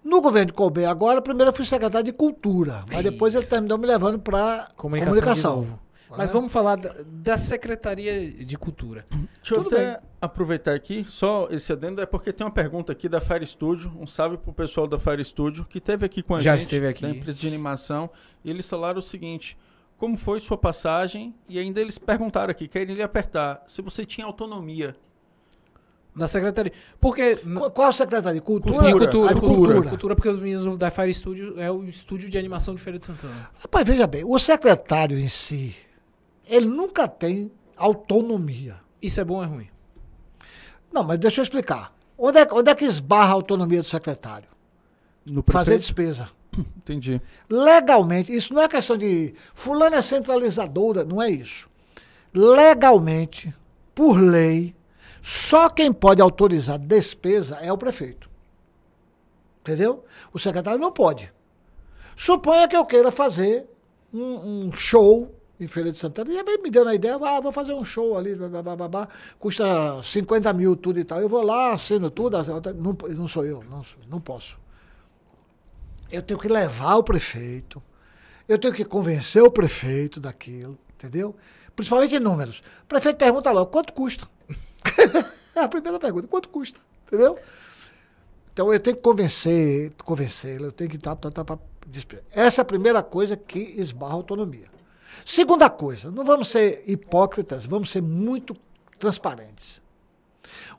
No 0.03 0.22
governo 0.22 0.48
de 0.48 0.53
Colbert 0.53 0.90
agora, 0.90 1.22
primeiro 1.22 1.52
eu 1.52 1.56
fui 1.56 1.65
secretário 1.65 2.06
de 2.06 2.14
cultura, 2.14 2.86
mas 2.90 3.03
depois 3.03 3.36
ele 3.36 3.45
terminou 3.45 3.77
me 3.77 3.86
levando 3.86 4.18
para 4.19 4.69
Comunicação. 4.76 5.11
comunicação. 5.11 5.80
Mas 6.18 6.31
vamos 6.31 6.52
falar 6.52 6.76
da, 6.77 6.95
da 7.06 7.38
Secretaria 7.38 8.31
de 8.31 8.57
Cultura. 8.57 9.06
Deixa 9.11 9.53
eu 9.53 9.64
Tudo 9.64 9.76
até 9.76 9.99
aproveitar 10.19 10.73
aqui, 10.73 11.06
só 11.07 11.48
esse 11.52 11.72
adendo, 11.72 12.02
é 12.02 12.06
porque 12.07 12.34
tem 12.34 12.44
uma 12.48 12.52
pergunta 12.52 12.91
aqui 12.91 13.07
da 13.07 13.22
Fire 13.22 13.45
Studio, 13.45 13.91
um 13.99 14.07
salve 14.07 14.36
pro 14.38 14.52
pessoal 14.52 14.88
da 14.88 14.98
Fire 14.98 15.23
Studio, 15.23 15.65
que 15.65 15.77
esteve 15.77 16.06
aqui 16.06 16.23
com 16.23 16.34
a 16.34 16.40
Já 16.40 16.53
gente, 16.56 16.64
esteve 16.64 16.88
aqui. 16.88 17.03
da 17.03 17.10
empresa 17.11 17.38
de 17.38 17.48
animação, 17.48 18.10
e 18.44 18.49
eles 18.49 18.68
falaram 18.68 18.98
o 18.98 19.03
seguinte, 19.03 19.56
como 19.99 20.17
foi 20.17 20.39
sua 20.39 20.57
passagem, 20.57 21.35
e 21.47 21.59
ainda 21.59 21.80
eles 21.81 21.97
perguntaram 21.99 22.49
aqui, 22.49 22.67
querem 22.67 22.95
lhe 22.95 23.03
apertar, 23.03 23.61
se 23.67 23.81
você 23.81 24.05
tinha 24.05 24.26
autonomia. 24.26 24.95
Na 26.15 26.27
Secretaria. 26.27 26.73
Porque. 26.99 27.35
Qual, 27.35 27.69
qual 27.71 27.93
secretaria? 27.93 28.41
Cultura? 28.41 28.84
De 28.84 28.91
cultura, 28.91 29.31
Ah, 29.31 29.34
cultura, 29.35 29.55
cultura. 29.73 29.89
cultura. 29.89 30.15
porque 30.15 30.30
os 30.30 30.39
meninos 30.39 30.76
da 30.77 30.89
Fire 30.89 31.13
Studio 31.13 31.53
é 31.59 31.69
o 31.71 31.84
estúdio 31.84 32.30
de 32.30 32.38
animação 32.38 32.73
de 32.73 32.81
Feira 32.81 32.97
de 32.97 33.05
Santana. 33.05 33.49
Rapaz, 33.61 33.88
veja 33.88 34.07
bem, 34.07 34.23
o 34.26 34.38
secretário 34.39 35.17
em 35.19 35.27
si, 35.30 35.76
ele 36.47 36.65
nunca 36.65 37.07
tem 37.07 37.51
autonomia. 37.77 38.77
Isso 39.01 39.21
é 39.21 39.23
bom 39.23 39.35
ou 39.35 39.43
é 39.43 39.45
ruim? 39.45 39.67
Não, 40.91 41.03
mas 41.03 41.19
deixa 41.19 41.39
eu 41.39 41.43
explicar. 41.43 41.93
Onde 42.17 42.39
é, 42.39 42.47
onde 42.51 42.71
é 42.71 42.76
que 42.76 42.85
esbarra 42.85 43.30
a 43.30 43.34
autonomia 43.34 43.81
do 43.81 43.88
secretário? 43.88 44.49
No 45.26 45.43
Fazer 45.43 45.71
prefeito? 45.77 45.81
despesa. 45.81 46.30
Entendi. 46.77 47.22
Legalmente, 47.49 48.36
isso 48.36 48.53
não 48.53 48.61
é 48.61 48.68
questão 48.68 48.98
de 48.98 49.34
fulano 49.53 49.95
é 49.95 50.02
centralizadora, 50.02 51.03
não 51.03 51.22
é 51.22 51.30
isso. 51.30 51.69
Legalmente, 52.34 53.53
por 53.94 54.19
lei, 54.19 54.76
só 55.22 55.69
quem 55.69 55.91
pode 55.91 56.22
autorizar 56.22 56.77
despesa 56.77 57.57
é 57.61 57.72
o 57.72 57.77
prefeito. 57.77 58.30
Entendeu? 59.61 60.03
O 60.34 60.40
secretário 60.40 60.80
não 60.80 60.91
pode. 60.91 61.31
Suponha 62.15 62.68
que 62.68 62.76
eu 62.76 62.86
queira 62.86 63.11
fazer 63.11 63.68
um, 64.14 64.68
um 64.68 64.72
show 64.72 65.34
em 65.60 65.68
Feira 65.68 65.91
de 65.91 65.98
Santana. 65.98 66.31
E 66.31 66.38
aí 66.38 66.57
me 66.61 66.69
deu 66.69 66.86
na 66.86 66.95
ideia, 66.95 67.15
ah, 67.15 67.41
vou 67.41 67.52
fazer 67.52 67.73
um 67.73 67.84
show 67.84 68.18
ali, 68.18 68.34
blá, 68.36 68.61
blá, 68.61 68.76
blá, 68.76 68.88
blá, 68.88 69.07
custa 69.38 70.02
50 70.02 70.53
mil 70.53 70.76
tudo 70.76 70.99
e 70.99 71.03
tal. 71.03 71.19
Eu 71.19 71.27
vou 71.27 71.41
lá, 71.44 71.73
assino 71.73 72.10
tudo, 72.10 72.38
não, 72.76 72.98
não 73.15 73.27
sou 73.27 73.45
eu, 73.45 73.64
não, 73.69 73.84
não 74.10 74.22
posso. 74.22 74.57
Eu 76.11 76.22
tenho 76.22 76.40
que 76.40 76.48
levar 76.48 76.95
o 76.95 77.03
prefeito, 77.03 77.81
eu 78.48 78.57
tenho 78.57 78.73
que 78.73 78.84
convencer 78.84 79.44
o 79.44 79.52
prefeito 79.52 80.19
daquilo, 80.19 80.77
entendeu? 80.94 81.36
Principalmente 81.76 82.15
em 82.15 82.19
números. 82.19 82.64
O 82.84 82.88
prefeito 82.88 83.18
pergunta 83.18 83.52
logo, 83.52 83.72
quanto 83.72 83.94
custa? 83.94 84.27
a 85.56 85.68
primeira 85.68 85.99
pergunta, 85.99 86.27
quanto 86.27 86.49
custa? 86.49 86.80
Entendeu? 87.06 87.38
Então 88.52 88.73
eu 88.73 88.80
tenho 88.80 88.95
que 88.95 89.02
convencer, 89.02 89.94
convencê-lo, 90.03 90.65
eu 90.65 90.72
tenho 90.72 90.90
que 90.90 90.98
estar 90.98 91.15
tá, 91.15 91.31
tá, 91.31 91.45
tá. 91.45 91.60
Essa 92.31 92.61
é 92.61 92.64
a 92.64 92.65
primeira 92.65 93.02
coisa 93.02 93.38
que 93.38 93.60
esbarra 93.77 94.14
a 94.14 94.15
autonomia. 94.15 94.68
Segunda 95.26 95.69
coisa, 95.69 96.11
não 96.11 96.23
vamos 96.23 96.49
ser 96.49 96.84
hipócritas, 96.86 97.65
vamos 97.65 97.90
ser 97.90 98.02
muito 98.02 98.56
transparentes. 98.99 99.81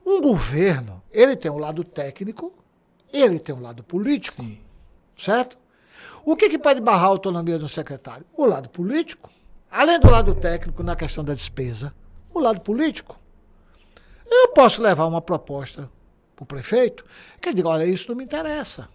Um 0.04 0.20
governo, 0.20 1.02
ele 1.10 1.36
tem 1.36 1.50
um 1.50 1.58
lado 1.58 1.84
técnico, 1.84 2.52
ele 3.12 3.38
tem 3.38 3.54
um 3.54 3.60
lado 3.60 3.82
político, 3.82 4.42
Sim. 4.42 4.60
Certo? 5.22 5.58
O 6.24 6.36
que, 6.36 6.48
que 6.48 6.58
pode 6.58 6.80
barrar 6.80 7.04
a 7.04 7.08
autonomia 7.08 7.58
do 7.58 7.68
secretário? 7.68 8.26
O 8.36 8.44
lado 8.44 8.68
político. 8.68 9.30
Além 9.70 10.00
do 10.00 10.10
lado 10.10 10.34
técnico 10.34 10.82
na 10.82 10.96
questão 10.96 11.24
da 11.24 11.34
despesa, 11.34 11.94
o 12.32 12.40
lado 12.40 12.60
político. 12.60 13.18
Eu 14.28 14.48
posso 14.48 14.82
levar 14.82 15.06
uma 15.06 15.20
proposta 15.20 15.90
para 16.34 16.42
o 16.42 16.46
prefeito 16.46 17.04
que 17.40 17.48
ele 17.48 17.56
diga, 17.56 17.68
olha, 17.68 17.84
isso 17.84 18.08
não 18.08 18.16
me 18.16 18.24
interessa. 18.24 18.88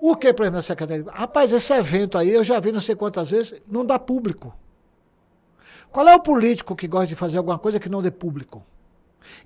O 0.00 0.14
que, 0.14 0.32
por 0.32 0.42
exemplo, 0.44 0.56
na 0.56 0.62
secretaria? 0.62 1.04
Rapaz, 1.10 1.52
esse 1.52 1.72
evento 1.72 2.16
aí 2.16 2.30
eu 2.30 2.44
já 2.44 2.60
vi 2.60 2.70
não 2.70 2.80
sei 2.80 2.94
quantas 2.94 3.30
vezes, 3.30 3.60
não 3.66 3.84
dá 3.84 3.98
público. 3.98 4.54
Qual 5.90 6.06
é 6.06 6.14
o 6.14 6.20
político 6.20 6.76
que 6.76 6.86
gosta 6.86 7.08
de 7.08 7.16
fazer 7.16 7.38
alguma 7.38 7.58
coisa 7.58 7.80
que 7.80 7.88
não 7.88 8.02
dê 8.02 8.10
público? 8.10 8.64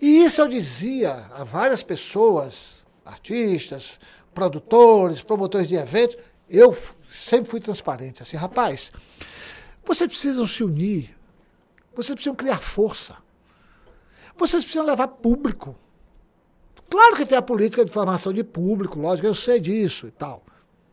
E 0.01 0.25
isso 0.25 0.41
eu 0.41 0.49
dizia 0.49 1.27
a 1.35 1.45
várias 1.45 1.83
pessoas, 1.83 2.85
artistas, 3.05 3.99
produtores, 4.35 5.23
promotores 5.23 5.69
de 5.69 5.75
eventos, 5.75 6.17
eu 6.49 6.77
sempre 7.11 7.51
fui 7.51 7.61
transparente, 7.61 8.23
assim, 8.23 8.37
rapaz, 8.37 8.93
vocês 9.85 10.09
precisam 10.09 10.47
se 10.47 10.63
unir, 10.63 11.17
vocês 11.95 12.15
precisam 12.15 12.35
criar 12.35 12.59
força, 12.59 13.17
vocês 14.37 14.63
precisam 14.63 14.87
levar 14.87 15.09
público. 15.09 15.77
Claro 16.89 17.17
que 17.17 17.25
tem 17.27 17.39
a 17.39 17.43
política 17.43 17.85
de 17.85 17.91
formação 17.91 18.33
de 18.33 18.45
público, 18.45 18.99
lógico, 18.99 19.27
eu 19.27 19.35
sei 19.35 19.59
disso 19.61 20.07
e 20.07 20.11
tal, 20.11 20.43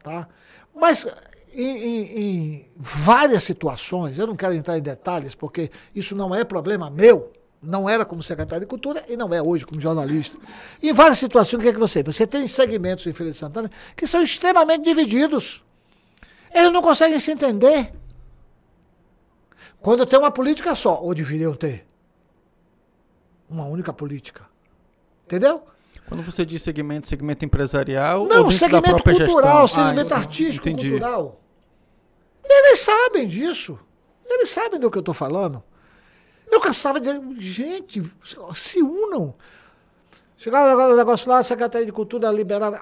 tá? 0.04 0.28
Mas 0.74 1.06
em, 1.54 1.78
em- 1.78 2.20
em 2.20 2.72
várias 2.78 3.44
situações, 3.44 4.18
eu 4.18 4.28
não 4.28 4.36
quero 4.36 4.54
entrar 4.54 4.78
em 4.78 4.82
detalhes, 4.82 5.36
porque 5.36 5.70
isso 5.94 6.16
não 6.16 6.34
é 6.34 6.44
problema 6.44 6.90
meu, 6.90 7.34
não 7.62 7.90
era 7.90 8.06
como 8.06 8.24
secretário 8.24 8.66
de 8.66 8.70
Cultura 8.70 9.04
e 9.08 9.18
não 9.18 9.34
é 9.34 9.42
hoje 9.42 9.66
como 9.66 9.80
jornalista. 9.82 10.38
Em 10.82 10.94
várias 10.94 11.18
situações, 11.20 11.60
o 11.60 11.64
que 11.64 11.70
é 11.70 11.74
que 11.74 11.80
você? 11.80 12.02
Você 12.04 12.26
tem 12.26 12.48
segmentos 12.48 13.06
em 13.06 13.14
Feira 13.14 13.32
de 13.32 13.38
Santana 13.38 13.70
que 13.96 14.08
são 14.08 14.22
extremamente 14.22 14.84
divididos. 14.84 15.64
Eles 16.54 16.72
não 16.72 16.82
conseguem 16.82 17.20
se 17.20 17.32
entender. 17.32 17.94
Quando 19.82 20.06
tem 20.06 20.18
uma 20.20 20.32
política 20.32 20.74
só, 20.76 21.00
ou 21.02 21.14
deveriam 21.14 21.54
ter 21.54 21.86
uma 23.50 23.66
única 23.66 23.94
política. 23.94 24.46
Entendeu? 25.26 25.64
Quando 26.08 26.24
você 26.24 26.46
diz 26.46 26.62
segmento, 26.64 27.08
segmento 27.08 27.46
empresarial 27.46 28.26
Não, 28.26 28.50
segmento 28.50 29.04
cultural, 29.04 29.68
gestão? 29.68 29.86
segmento 29.86 30.14
Ah, 30.14 30.18
artístico, 30.18 30.68
entendi. 30.68 30.90
cultural. 30.92 31.40
Eles 32.44 32.80
sabem 32.80 33.28
disso. 33.28 33.78
Eles 34.28 34.50
sabem 34.50 34.80
do 34.80 34.90
que 34.90 34.98
eu 34.98 35.02
estou 35.02 35.14
falando. 35.14 35.64
Eu 36.52 36.60
cansava 36.60 37.00
de 37.00 37.12
gente, 37.40 38.02
se 38.56 38.82
unam. 38.82 39.34
Chegava 40.38 40.90
o 40.92 40.96
negócio 40.96 41.30
lá, 41.30 41.40
a 41.40 41.44
Secretaria 41.44 41.86
de 41.86 41.92
Cultura 41.92 42.32
liberava. 42.32 42.82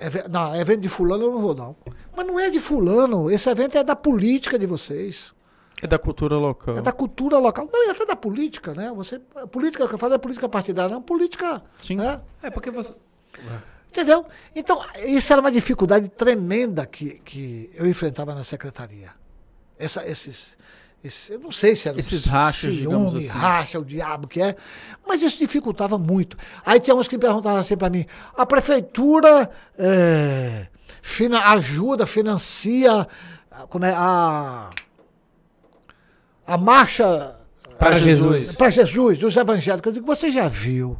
Eve- 0.00 0.24
Não, 0.28 0.54
evento 0.56 0.80
de 0.80 0.88
fulano 0.88 1.24
eu 1.24 1.30
não 1.32 1.38
vou, 1.38 1.54
não. 1.54 1.76
Mas 2.16 2.26
não 2.26 2.38
é 2.40 2.50
de 2.50 2.58
fulano. 2.60 3.30
Esse 3.30 3.48
evento 3.50 3.76
é 3.78 3.84
da 3.84 3.94
política 3.94 4.58
de 4.58 4.66
vocês. 4.66 5.34
É 5.82 5.86
da 5.86 5.98
cultura 5.98 6.36
local. 6.38 6.78
É 6.78 6.82
da 6.82 6.92
cultura 6.92 7.36
local. 7.38 7.68
Não, 7.72 7.86
e 7.86 7.90
até 7.90 8.06
da 8.06 8.16
política, 8.16 8.72
né? 8.74 8.90
Você, 8.96 9.20
a 9.34 9.46
política 9.46 9.86
que 9.86 9.94
eu 9.94 9.98
falo 9.98 10.14
é 10.14 10.18
política 10.18 10.48
partidária, 10.48 10.94
não 10.94 11.02
política. 11.02 11.62
Sim. 11.78 11.96
Né? 11.96 12.20
É 12.42 12.50
porque 12.50 12.70
você. 12.70 12.98
Entendeu? 13.88 14.24
Então, 14.54 14.82
isso 15.04 15.32
era 15.32 15.40
uma 15.40 15.50
dificuldade 15.50 16.08
tremenda 16.08 16.84
que, 16.86 17.20
que 17.24 17.70
eu 17.74 17.86
enfrentava 17.86 18.34
na 18.34 18.42
secretaria. 18.42 19.10
Essa, 19.78 20.06
esses, 20.06 20.56
esses. 21.06 21.30
Eu 21.30 21.38
não 21.38 21.50
sei 21.52 21.74
se 21.76 21.88
eram 21.88 21.98
Esses 21.98 22.22
digamos 22.22 23.12
ciúme, 23.12 23.18
assim. 23.28 23.38
racha, 23.38 23.78
o 23.78 23.84
diabo 23.84 24.28
que 24.28 24.40
é, 24.40 24.56
mas 25.06 25.22
isso 25.22 25.38
dificultava 25.38 25.96
muito. 25.98 26.36
Aí 26.64 26.78
tinha 26.80 26.94
uns 26.94 27.08
que 27.08 27.16
perguntavam 27.18 27.58
assim 27.58 27.76
para 27.76 27.88
mim: 27.90 28.04
a 28.36 28.44
prefeitura 28.44 29.50
é, 29.78 30.66
fina- 31.02 31.52
ajuda, 31.52 32.06
financia 32.06 33.06
como 33.68 33.84
é, 33.84 33.92
a, 33.96 34.70
a 36.46 36.56
marcha 36.56 37.36
Para 37.78 37.98
Jesus. 37.98 38.54
para 38.56 38.70
Jesus, 38.70 39.18
dos 39.18 39.36
evangélicos. 39.36 39.86
Eu 39.86 39.92
digo, 39.92 40.06
você 40.06 40.30
já 40.30 40.48
viu 40.48 40.98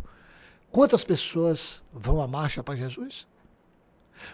quantas 0.70 1.04
pessoas 1.04 1.82
vão 1.92 2.20
à 2.20 2.26
marcha 2.26 2.62
para 2.62 2.74
Jesus? 2.76 3.26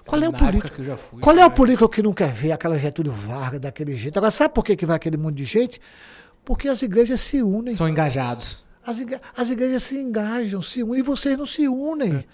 Qual 0.04 0.22
é 0.22 0.28
o 0.28 0.32
político? 0.32 0.70
que 0.76 0.80
eu 0.82 0.86
já 0.86 0.96
fui, 0.96 1.20
Qual 1.20 1.36
é 1.36 1.44
o 1.44 1.48
né? 1.48 1.54
político 1.54 1.88
que 1.88 2.02
não 2.02 2.12
quer 2.12 2.30
ver 2.32 2.52
aquela 2.52 2.78
Getúlio 2.78 3.12
Vargas 3.12 3.60
daquele 3.60 3.96
jeito? 3.96 4.16
Agora, 4.18 4.30
sabe 4.30 4.54
por 4.54 4.64
que, 4.64 4.76
que 4.76 4.86
vai 4.86 4.96
aquele 4.96 5.16
monte 5.16 5.36
de 5.36 5.44
gente? 5.44 5.80
Porque 6.44 6.68
as 6.68 6.82
igrejas 6.82 7.20
se 7.20 7.42
unem. 7.42 7.74
São 7.74 7.88
engajados. 7.88 8.64
As, 8.84 8.98
igre- 8.98 9.20
as 9.36 9.50
igrejas 9.50 9.82
se 9.84 9.96
engajam, 9.96 10.60
se 10.60 10.82
unem, 10.82 10.98
e 10.98 11.02
vocês 11.02 11.38
não 11.38 11.46
se 11.46 11.68
unem. 11.68 12.24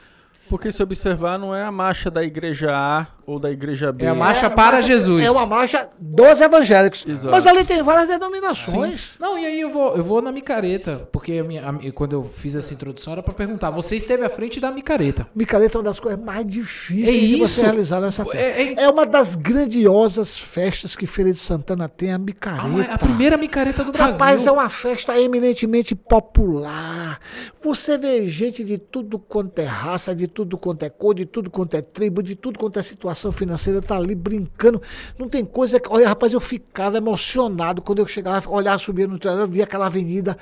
Porque 0.49 0.73
se 0.73 0.83
observar, 0.83 1.39
não 1.39 1.55
é 1.55 1.63
a 1.63 1.71
marcha 1.71 2.11
da 2.11 2.23
igreja 2.25 2.71
A 2.75 3.07
ou 3.29 3.39
da 3.39 3.51
igreja 3.51 3.93
B? 3.93 4.05
É 4.05 4.09
a 4.09 4.15
marcha 4.15 4.47
É, 4.47 4.51
para 4.51 4.77
marcha- 4.79 4.87
Jesus. 4.89 5.25
É 5.25 5.31
uma 5.31 5.45
marcha 5.47 5.89
dos 5.99 6.41
evangélicos. 6.41 7.05
Exato. 7.07 7.31
Mas 7.31 7.47
ali 7.47 7.65
tem 7.65 7.83
várias 7.83 8.09
denominações. 8.09 9.11
Não, 9.21 9.39
e 9.39 9.45
aí 9.45 9.61
eu 9.61 9.71
vou, 9.71 9.95
eu 9.97 10.03
vou 10.03 10.23
na 10.23 10.33
micareta, 10.33 11.09
porque 11.13 11.33
a 11.39 11.45
minha- 11.45 11.69
a 11.69 11.93
quando 11.93 12.15
eu 12.15 12.25
fiz 12.25 12.55
essa 12.55 12.73
introdução 12.73 13.13
era 13.13 13.23
pra 13.23 13.35
perguntar, 13.35 13.71
você 13.71 13.97
esteve 13.97 14.25
à 14.25 14.31
frente 14.31 14.59
da 14.61 14.71
micareta. 14.71 15.27
Micareta 15.35 15.77
é 15.77 15.79
uma 15.79 15.85
das 15.85 16.01
coisas 16.01 16.19
mais 16.21 16.47
difíceis 16.47 17.09
É 17.17 17.19
de 17.21 17.41
isso. 17.43 17.49
você 17.55 17.63
realizar 17.63 18.01
nessa 18.01 18.25
terra. 18.25 18.43
É- 18.43 18.63
É, 18.63 18.83
é- 18.85 18.89
uma 18.89 19.05
das 19.05 19.35
grandiosas 19.37 20.39
festas 20.39 20.97
que 20.97 21.07
Feira 21.07 21.31
de 21.31 21.39
Santana 21.39 21.89
tem, 21.89 22.13
a 22.13 22.19
micareta. 22.19 22.63
Ah, 22.91 22.95
a 22.95 22.99
primeira 22.99 23.37
micareta 23.37 23.85
do 23.85 23.93
Brasil. 23.93 24.13
Rapaz, 24.13 24.47
é 24.47 24.51
uma 24.51 24.69
festa 24.69 25.19
eminentemente 25.21 25.95
popular. 25.95 27.21
Você 27.63 27.99
vê 27.99 28.27
gente 28.29 28.65
de 28.65 28.79
tudo 28.79 29.19
quanto 29.19 29.59
é 29.59 29.65
raça, 29.65 30.15
de 30.15 30.27
tudo 30.27 30.57
quanto 30.57 30.83
é 30.85 30.89
cor, 30.89 31.15
de 31.15 31.27
tudo 31.27 31.51
quanto 31.51 31.75
é 31.75 31.83
tribo, 31.83 32.23
de 32.23 32.35
tudo 32.35 32.59
quanto 32.59 32.79
é 32.79 32.83
situação 32.83 33.18
financeira, 33.33 33.81
tá 33.81 33.97
ali 33.97 34.15
brincando. 34.15 34.81
Não 35.19 35.29
tem 35.29 35.45
coisa 35.45 35.81
que. 35.81 35.89
Olha, 35.91 36.09
rapaz, 36.09 36.33
eu 36.33 36.41
ficava 36.41 36.97
emocionado 36.97 37.83
quando 37.83 37.99
eu 37.99 38.07
chegava, 38.07 38.49
olhava, 38.51 38.79
subia 38.79 39.07
no 39.07 39.19
trailer, 39.19 39.47
via 39.47 39.65
aquela 39.65 39.87
avenida. 39.87 40.37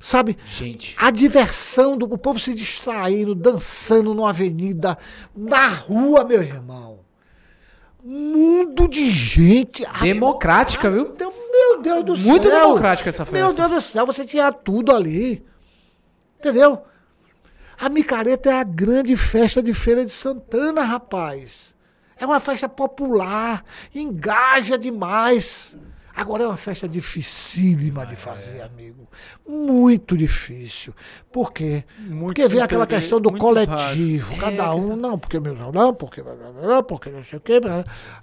Sabe? 0.00 0.36
Gente. 0.46 0.94
A 0.98 1.10
diversão 1.10 1.96
do 1.96 2.04
o 2.04 2.18
povo 2.18 2.38
se 2.38 2.54
distraindo, 2.54 3.34
dançando 3.34 4.12
numa 4.12 4.28
avenida, 4.30 4.98
na 5.34 5.68
rua, 5.68 6.24
meu 6.24 6.42
irmão. 6.42 7.00
Mundo 8.02 8.86
de 8.86 9.10
gente. 9.10 9.82
Democrática, 10.02 10.90
viu? 10.90 11.06
Então, 11.14 11.32
meu 11.50 11.80
Deus 11.80 12.04
do 12.04 12.16
Muito 12.18 12.46
céu. 12.48 12.60
democrática 12.60 13.08
essa 13.08 13.24
Meu 13.24 13.46
festa. 13.46 13.68
Deus 13.68 13.70
do 13.70 13.80
céu, 13.80 14.04
você 14.04 14.26
tinha 14.26 14.52
tudo 14.52 14.94
ali. 14.94 15.42
Entendeu? 16.38 16.82
A 17.80 17.88
micareta 17.88 18.50
é 18.50 18.60
a 18.60 18.62
grande 18.62 19.16
festa 19.16 19.62
de 19.62 19.72
Feira 19.72 20.04
de 20.04 20.12
Santana, 20.12 20.82
rapaz. 20.82 21.73
É 22.18 22.24
uma 22.26 22.40
festa 22.40 22.68
popular, 22.68 23.64
engaja 23.94 24.78
demais. 24.78 25.76
Agora 26.16 26.44
é 26.44 26.46
uma 26.46 26.56
festa 26.56 26.88
dificílima 26.88 28.06
de 28.06 28.14
fazer, 28.14 28.62
amigo. 28.62 29.08
Muito 29.44 30.16
difícil. 30.16 30.94
Por 31.32 31.52
quê? 31.52 31.82
Muitos 31.98 32.26
porque 32.26 32.46
vem 32.46 32.62
aquela 32.62 32.86
questão 32.86 33.20
do 33.20 33.32
coletivo. 33.36 34.32
É, 34.32 34.36
Cada 34.38 34.72
um, 34.74 34.78
questão- 34.78 34.96
não, 34.96 35.18
porque 35.18 35.40
meu 35.40 35.56
não, 35.72 35.92
porque 35.92 36.22
blá, 36.22 36.82
porque 36.84 37.10
não 37.10 37.20
sei 37.24 37.38
o 37.38 37.40
quê. 37.40 37.60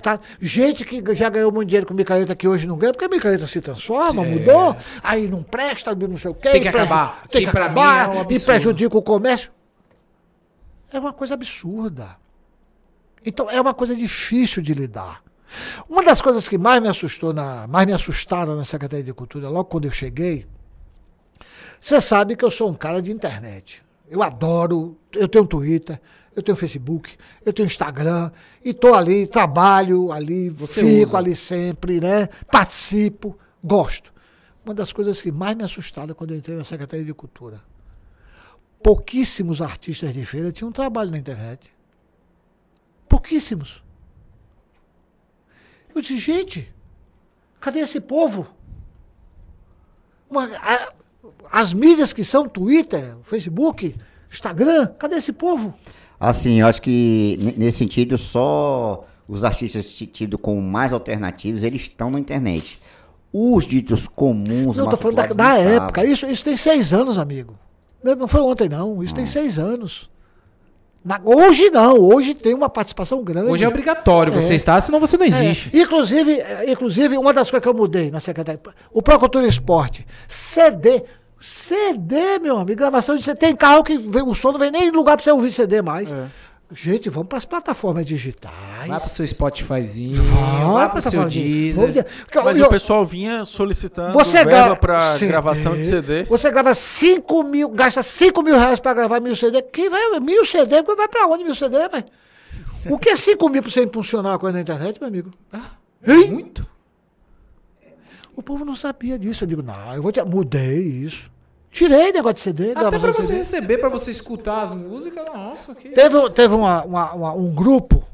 Tá? 0.01 0.21
Gente 0.39 0.85
que 0.85 1.03
já 1.13 1.27
ganhou 1.27 1.51
muito 1.51 1.67
dinheiro 1.67 1.85
com 1.85 1.93
micareta 1.93 2.33
que 2.33 2.47
hoje 2.47 2.65
não 2.65 2.77
ganha, 2.77 2.93
porque 2.93 3.03
a 3.03 3.09
micareta 3.09 3.45
se 3.45 3.59
transforma, 3.59 4.23
mudou, 4.23 4.73
aí 5.03 5.27
não 5.27 5.43
presta, 5.43 5.93
não 5.93 6.15
sei 6.17 6.31
o 6.31 6.33
quê. 6.33 6.49
Tem 6.49 6.61
que 6.61 6.71
preju- 6.71 6.85
acabar. 6.85 7.23
Tem 7.27 7.45
que 7.45 7.51
Que 7.51 7.57
mim 7.59 7.65
acabar 7.65 8.05
é 8.15 8.19
um 8.21 8.31
e 8.31 8.39
prejudica 8.39 8.97
o 8.97 9.01
comércio. 9.01 9.51
É 10.93 10.97
uma 10.97 11.11
coisa 11.11 11.33
absurda. 11.33 12.20
Então 13.25 13.49
é 13.49 13.59
uma 13.59 13.73
coisa 13.73 13.95
difícil 13.95 14.61
de 14.61 14.73
lidar. 14.73 15.23
Uma 15.89 16.03
das 16.03 16.21
coisas 16.21 16.47
que 16.47 16.57
mais 16.57 16.81
me 16.81 16.87
assustou, 16.87 17.33
na, 17.33 17.67
mais 17.67 17.85
me 17.85 17.93
assustaram 17.93 18.55
na 18.55 18.63
Secretaria 18.63 19.03
de 19.03 19.13
Cultura, 19.13 19.49
logo 19.49 19.65
quando 19.65 19.85
eu 19.85 19.91
cheguei, 19.91 20.47
você 21.79 21.99
sabe 21.99 22.35
que 22.35 22.45
eu 22.45 22.51
sou 22.51 22.69
um 22.69 22.73
cara 22.73 23.01
de 23.01 23.11
internet. 23.11 23.83
Eu 24.09 24.21
adoro, 24.21 24.97
eu 25.13 25.27
tenho 25.27 25.45
Twitter, 25.47 25.99
eu 26.35 26.41
tenho 26.43 26.55
Facebook, 26.55 27.17
eu 27.45 27.51
tenho 27.51 27.65
Instagram, 27.65 28.31
e 28.63 28.73
tô 28.73 28.93
ali, 28.93 29.27
trabalho 29.27 30.11
ali, 30.11 30.49
Você 30.49 30.81
fico 30.81 31.09
usa. 31.09 31.17
ali 31.17 31.35
sempre, 31.35 31.99
né? 31.99 32.27
Participo, 32.49 33.37
gosto. 33.63 34.13
Uma 34.63 34.73
das 34.73 34.93
coisas 34.93 35.21
que 35.21 35.31
mais 35.31 35.57
me 35.57 35.63
assustaram 35.63 36.13
quando 36.13 36.31
eu 36.31 36.37
entrei 36.37 36.55
na 36.55 36.63
Secretaria 36.63 37.05
de 37.05 37.13
Cultura. 37.13 37.61
Pouquíssimos 38.83 39.61
artistas 39.61 40.13
de 40.13 40.23
feira 40.23 40.51
tinham 40.51 40.71
trabalho 40.71 41.11
na 41.11 41.17
internet. 41.17 41.71
Pouquíssimos. 43.11 43.83
Eu 45.93 46.01
disse, 46.01 46.17
gente, 46.17 46.71
cadê 47.59 47.79
esse 47.79 47.99
povo? 47.99 48.47
Uma- 50.29 50.45
a- 50.45 50.93
as 51.51 51.73
mídias 51.73 52.13
que 52.13 52.23
são 52.23 52.47
Twitter, 52.47 53.17
Facebook, 53.23 53.93
Instagram, 54.31 54.87
cadê 54.97 55.17
esse 55.17 55.33
povo? 55.33 55.73
Assim, 56.17 56.61
eu 56.61 56.67
acho 56.67 56.81
que 56.81 57.37
ne- 57.41 57.51
nesse 57.57 57.79
sentido, 57.79 58.17
só 58.17 59.05
os 59.27 59.43
artistas 59.43 59.89
ti- 59.93 60.07
tidos 60.07 60.39
como 60.41 60.61
mais 60.61 60.93
alternativos, 60.93 61.63
eles 61.63 61.81
estão 61.81 62.09
na 62.09 62.17
internet. 62.17 62.81
Os 63.33 63.65
ditos 63.67 64.07
comuns, 64.07 64.77
Não, 64.77 64.85
eu 64.85 64.89
tô 64.91 64.95
falando 64.95 65.17
da, 65.17 65.27
da 65.33 65.57
época. 65.57 66.05
Isso, 66.05 66.25
isso 66.27 66.45
tem 66.45 66.55
seis 66.55 66.93
anos, 66.93 67.19
amigo. 67.19 67.59
Não 68.01 68.15
não 68.15 68.27
foi 68.29 68.39
ontem, 68.39 68.69
não. 68.69 69.03
Isso 69.03 69.13
tem 69.13 69.25
seis 69.25 69.59
anos. 69.59 70.09
Na- 71.03 71.19
hoje 71.23 71.69
não, 71.71 71.97
hoje 71.99 72.33
tem 72.35 72.53
uma 72.53 72.69
participação 72.69 73.23
grande. 73.23 73.49
Hoje 73.49 73.63
é 73.63 73.67
obrigatório 73.67 74.31
você 74.31 74.53
É. 74.53 74.55
estar, 74.55 74.79
senão 74.81 74.99
você 74.99 75.17
não 75.17 75.25
existe. 75.25 75.71
É, 75.73 75.81
inclusive, 75.81 76.39
é, 76.39 76.71
inclusive, 76.71 77.17
uma 77.17 77.33
das 77.33 77.49
coisas 77.49 77.63
que 77.63 77.67
eu 77.69 77.73
mudei 77.73 78.11
na 78.11 78.19
Secretaria, 78.19 78.61
o 78.93 79.01
Procultura 79.01 79.47
Esporte, 79.47 80.05
CD, 80.27 81.03
CD, 81.39 82.37
meu 82.39 82.57
amigo, 82.57 82.77
gravação 82.77 83.15
de 83.15 83.23
CD. 83.23 83.37
Tem 83.39 83.55
carro 83.55 83.83
que 83.83 83.97
vem, 83.97 84.21
o 84.21 84.33
som 84.35 84.51
não 84.51 84.59
vem 84.59 84.69
nem 84.69 84.87
em 84.87 84.91
lugar 84.91 85.17
pra 85.17 85.23
você 85.23 85.31
ouvir 85.31 85.49
CD 85.51 85.81
mais. 85.81 86.13
Gente, 86.73 87.09
vamos 87.09 87.27
para 87.27 87.37
as 87.37 87.43
plataformas 87.45 88.05
digitais. 88.05 88.87
Vai 88.87 88.99
pro 88.99 89.09
seu 89.09 89.27
Spotifyzinho, 89.27 90.23
Vamos 90.23 90.73
vai 90.73 90.89
pra 90.89 91.01
pro 91.01 91.09
seu 91.11 91.25
Deezer. 91.27 92.05
Vamos 92.33 92.45
Mas 92.45 92.57
eu- 92.57 92.65
o 92.65 92.69
pessoal 92.69 93.05
vinha 93.05 93.43
solicitando 93.43 94.13
você 94.13 94.45
grava 94.45 94.77
para 94.77 95.17
gravação 95.19 95.75
de 95.75 95.83
CD. 95.83 96.23
Você 96.23 96.49
grava 96.49 96.73
5 96.73 97.43
mil, 97.43 97.67
gasta 97.69 98.01
5 98.01 98.41
mil 98.41 98.55
reais 98.57 98.79
para 98.79 98.93
gravar 98.93 99.19
mil 99.19 99.35
CD. 99.35 99.61
Que 99.61 99.89
vai, 99.89 100.19
mil 100.21 100.45
CD, 100.45 100.81
vai 100.81 101.07
para 101.09 101.27
onde 101.27 101.43
mil 101.43 101.55
CD, 101.55 101.89
vai? 101.89 102.05
O 102.89 102.97
que 102.97 103.09
é 103.09 103.15
5 103.17 103.49
mil 103.49 103.61
para 103.61 103.69
você 103.69 103.83
impulsionar 103.83 104.31
uma 104.31 104.39
coisa 104.39 104.53
na 104.53 104.61
internet, 104.61 104.97
meu 104.99 105.09
amigo? 105.09 105.29
Hein? 106.07 106.31
Muito. 106.31 106.65
O 108.33 108.41
povo 108.41 108.63
não 108.63 108.75
sabia 108.75 109.19
disso. 109.19 109.43
Eu 109.43 109.47
digo, 109.47 109.61
não, 109.61 109.93
eu 109.93 110.01
vou 110.01 110.11
te... 110.11 110.21
Mudei 110.23 110.79
isso. 110.81 111.29
Tirei 111.71 112.11
negócio 112.11 112.35
de 112.35 112.41
CD, 112.41 112.71
Até 112.73 112.99
pra 112.99 113.11
você 113.13 113.23
CD. 113.23 113.37
receber, 113.39 113.77
pra 113.77 113.87
você 113.89 114.11
escutar 114.11 114.61
as 114.63 114.73
músicas, 114.73 115.25
nossa, 115.33 115.73
que... 115.73 115.89
Teve, 115.89 116.29
teve 116.31 116.53
uma- 116.53 116.83
uma- 116.83 117.13
uma- 117.13 117.33
um 117.33 117.49
grupo. 117.53 118.05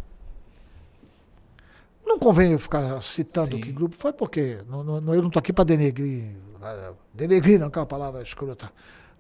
Não 2.06 2.20
convém 2.20 2.52
eu 2.54 2.60
ficar 2.60 3.02
citando 3.02 3.56
Sim. 3.56 3.62
que 3.62 3.72
grupo 3.72 3.96
foi, 3.96 4.14
porque 4.14 4.60
não- 4.70 4.84
não- 4.84 5.14
eu 5.14 5.22
não 5.22 5.28
estou 5.28 5.40
aqui 5.40 5.52
para 5.52 5.64
denegrir. 5.66 6.26
ah, 6.62 6.94
Denegrir 7.14 7.60
não, 7.60 7.70
que 7.70 7.78
é 7.78 7.82
uma 7.82 7.88
palavra 7.88 8.22
escrota. 8.22 8.72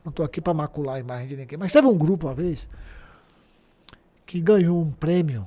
Não 0.06 0.12
estou 0.12 0.24
aqui 0.26 0.40
para 0.40 0.54
macular 0.54 0.96
a 0.96 1.00
imagem 1.00 1.28
de 1.28 1.36
ninguém. 1.36 1.58
Mas 1.58 1.74
teve 1.74 1.88
um 1.88 1.98
grupo 1.98 2.28
uma 2.28 2.34
vez 2.36 2.70
que 4.26 4.40
ganhou 4.40 4.80
um 4.82 4.92
prêmio 4.92 5.46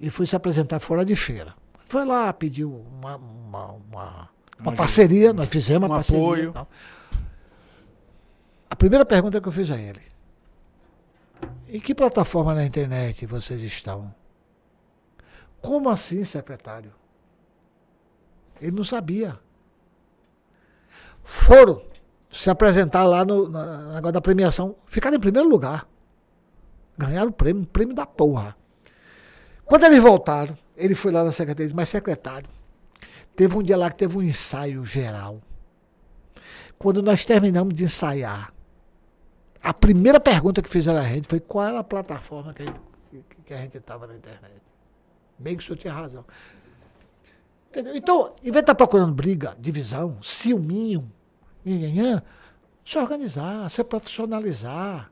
e 0.00 0.08
foi 0.08 0.24
se 0.24 0.36
apresentar 0.36 0.78
fora 0.80 1.04
de 1.04 1.14
feira. 1.16 1.52
Foi 1.86 2.04
lá, 2.04 2.32
pediu 2.32 2.82
uma, 2.98 3.16
uma, 3.16 3.66
uma, 3.72 4.28
uma 4.60 4.72
parceria, 4.72 5.32
nós 5.32 5.48
fizemos 5.48 5.88
uma 5.88 5.94
um 5.94 5.98
parceria. 5.98 6.22
apoio. 6.22 6.52
tal. 6.52 6.68
A 8.70 8.76
primeira 8.76 9.04
pergunta 9.04 9.40
que 9.40 9.48
eu 9.48 9.52
fiz 9.52 9.70
a 9.70 9.76
ele. 9.78 10.02
Em 11.68 11.80
que 11.80 11.94
plataforma 11.94 12.54
na 12.54 12.64
internet 12.64 13.26
vocês 13.26 13.62
estão? 13.62 14.14
Como 15.60 15.88
assim, 15.88 16.24
secretário? 16.24 16.92
Ele 18.60 18.72
não 18.72 18.84
sabia. 18.84 19.38
Foram 21.22 21.82
se 22.30 22.48
apresentar 22.50 23.04
lá 23.04 23.24
no 23.24 23.48
na- 23.48 23.94
negócio 23.94 24.12
da 24.12 24.20
premiação, 24.20 24.76
ficaram 24.86 25.16
em 25.16 25.20
primeiro 25.20 25.48
lugar. 25.48 25.86
Ganharam 26.96 27.30
o 27.30 27.32
prêmio, 27.32 27.62
um 27.62 27.66
prêmio 27.66 27.94
da 27.94 28.06
porra. 28.06 28.56
Quando 29.64 29.84
eles 29.84 30.00
voltaram, 30.00 30.56
ele 30.76 30.94
foi 30.94 31.12
lá 31.12 31.22
na 31.22 31.32
secretaria 31.32 31.64
e 31.64 31.68
disse, 31.68 31.76
mas 31.76 31.88
secretário, 31.88 32.48
teve 33.36 33.56
um 33.56 33.62
dia 33.62 33.76
lá 33.76 33.90
que 33.90 33.96
teve 33.96 34.16
um 34.16 34.22
ensaio 34.22 34.84
geral. 34.84 35.40
Quando 36.78 37.02
nós 37.02 37.24
terminamos 37.24 37.74
de 37.74 37.84
ensaiar, 37.84 38.52
a 39.68 39.74
primeira 39.74 40.18
pergunta 40.18 40.62
que 40.62 40.68
fizeram 40.68 40.98
a 40.98 41.04
gente 41.04 41.28
foi 41.28 41.40
qual 41.40 41.66
era 41.66 41.80
a 41.80 41.84
plataforma 41.84 42.54
que 42.54 42.62
a 42.62 42.64
gente 42.64 42.80
que 43.44 43.52
a 43.52 43.58
gente 43.58 43.76
estava 43.76 44.06
na 44.06 44.14
internet. 44.14 44.62
Bem 45.38 45.56
que 45.56 45.62
o 45.62 45.66
senhor 45.66 45.78
tinha 45.78 45.92
razão. 45.92 46.24
Entendeu? 47.68 47.94
Então, 47.94 48.34
em 48.40 48.44
vez 48.44 48.54
de 48.54 48.60
estar 48.60 48.74
procurando 48.74 49.12
briga, 49.12 49.54
divisão, 49.58 50.22
ciúminho, 50.22 51.10
nhanhanhã, 51.64 52.22
se 52.82 52.98
organizar, 52.98 53.68
se 53.68 53.84
profissionalizar. 53.84 55.10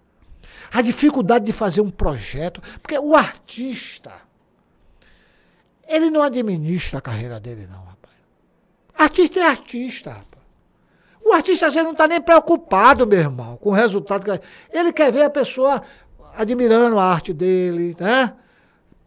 A 0.73 0.81
dificuldade 0.81 1.45
de 1.45 1.53
fazer 1.53 1.83
um 1.83 1.91
projeto. 1.91 2.63
Porque 2.81 2.99
o 2.99 3.15
artista, 3.15 4.13
ele 5.87 6.11
não 6.11 6.23
administra 6.23 6.99
a 6.99 7.03
carreira 7.03 7.39
dele, 7.39 7.67
não, 7.67 7.85
rapaz. 7.85 8.15
Artista 8.97 9.41
é 9.41 9.47
artista, 9.47 10.13
rapaz. 10.13 10.36
O 11.29 11.33
artista 11.33 11.67
às 11.67 11.75
vezes 11.75 11.85
não 11.85 11.93
está 11.93 12.07
nem 12.07 12.21
preocupado, 12.21 13.05
meu 13.07 13.19
irmão, 13.19 13.57
com 13.57 13.71
o 13.71 13.73
resultado. 13.73 14.25
que- 14.25 14.41
Ele 14.73 14.93
quer 14.93 15.11
ver 15.11 15.23
a 15.23 15.31
pessoa 15.31 15.83
admirando 16.37 16.99
a 16.99 17.05
arte 17.05 17.33
dele, 17.33 17.97
né? 17.99 18.33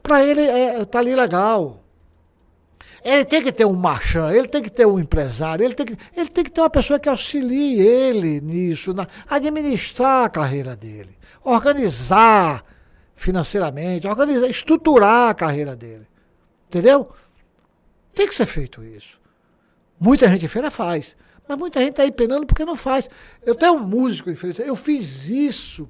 Para 0.03 0.23
ele 0.25 0.41
é, 0.41 0.83
tá 0.83 0.99
ali 0.99 1.15
legal. 1.15 1.81
Ele 3.05 3.23
tem 3.23 3.41
que 3.41 3.51
ter 3.53 3.63
um 3.65 3.73
marchand, 3.73 4.33
ele 4.33 4.47
tem 4.49 4.61
que 4.61 4.69
ter 4.69 4.85
um 4.85 4.99
empresário, 4.99 5.63
ele 5.63 5.73
tem 5.73 5.85
que, 5.85 5.97
ele 6.13 6.27
tem 6.29 6.43
que 6.43 6.51
ter 6.51 6.59
uma 6.59 6.69
pessoa 6.69 6.99
que 6.99 7.07
auxilie 7.07 7.79
ele 7.79 8.41
nisso, 8.41 8.93
na, 8.93 9.07
administrar 9.29 10.25
a 10.25 10.29
carreira 10.29 10.75
dele, 10.75 11.17
organizar 11.41 12.65
financeiramente, 13.15 14.05
organizar, 14.07 14.47
estruturar 14.47 15.29
a 15.29 15.33
carreira 15.33 15.73
dele. 15.75 16.05
Entendeu? 16.67 17.09
Tem 18.13 18.27
que 18.27 18.35
ser 18.35 18.45
feito 18.45 18.83
isso. 18.83 19.17
Muita 19.97 20.27
gente 20.27 20.47
feira 20.49 20.69
faz. 20.69 21.15
Mas 21.49 21.57
muita 21.57 21.79
gente 21.79 21.89
está 21.89 22.03
aí 22.03 22.11
penando 22.11 22.45
porque 22.45 22.63
não 22.63 22.75
faz. 22.75 23.09
Eu 23.43 23.55
tenho 23.55 23.73
um 23.73 23.79
músico 23.79 24.29
em 24.29 24.35
Feira 24.35 24.51
de 24.51 24.57
Santana. 24.57 24.71
Eu 24.71 24.75
fiz 24.75 25.27
isso 25.27 25.89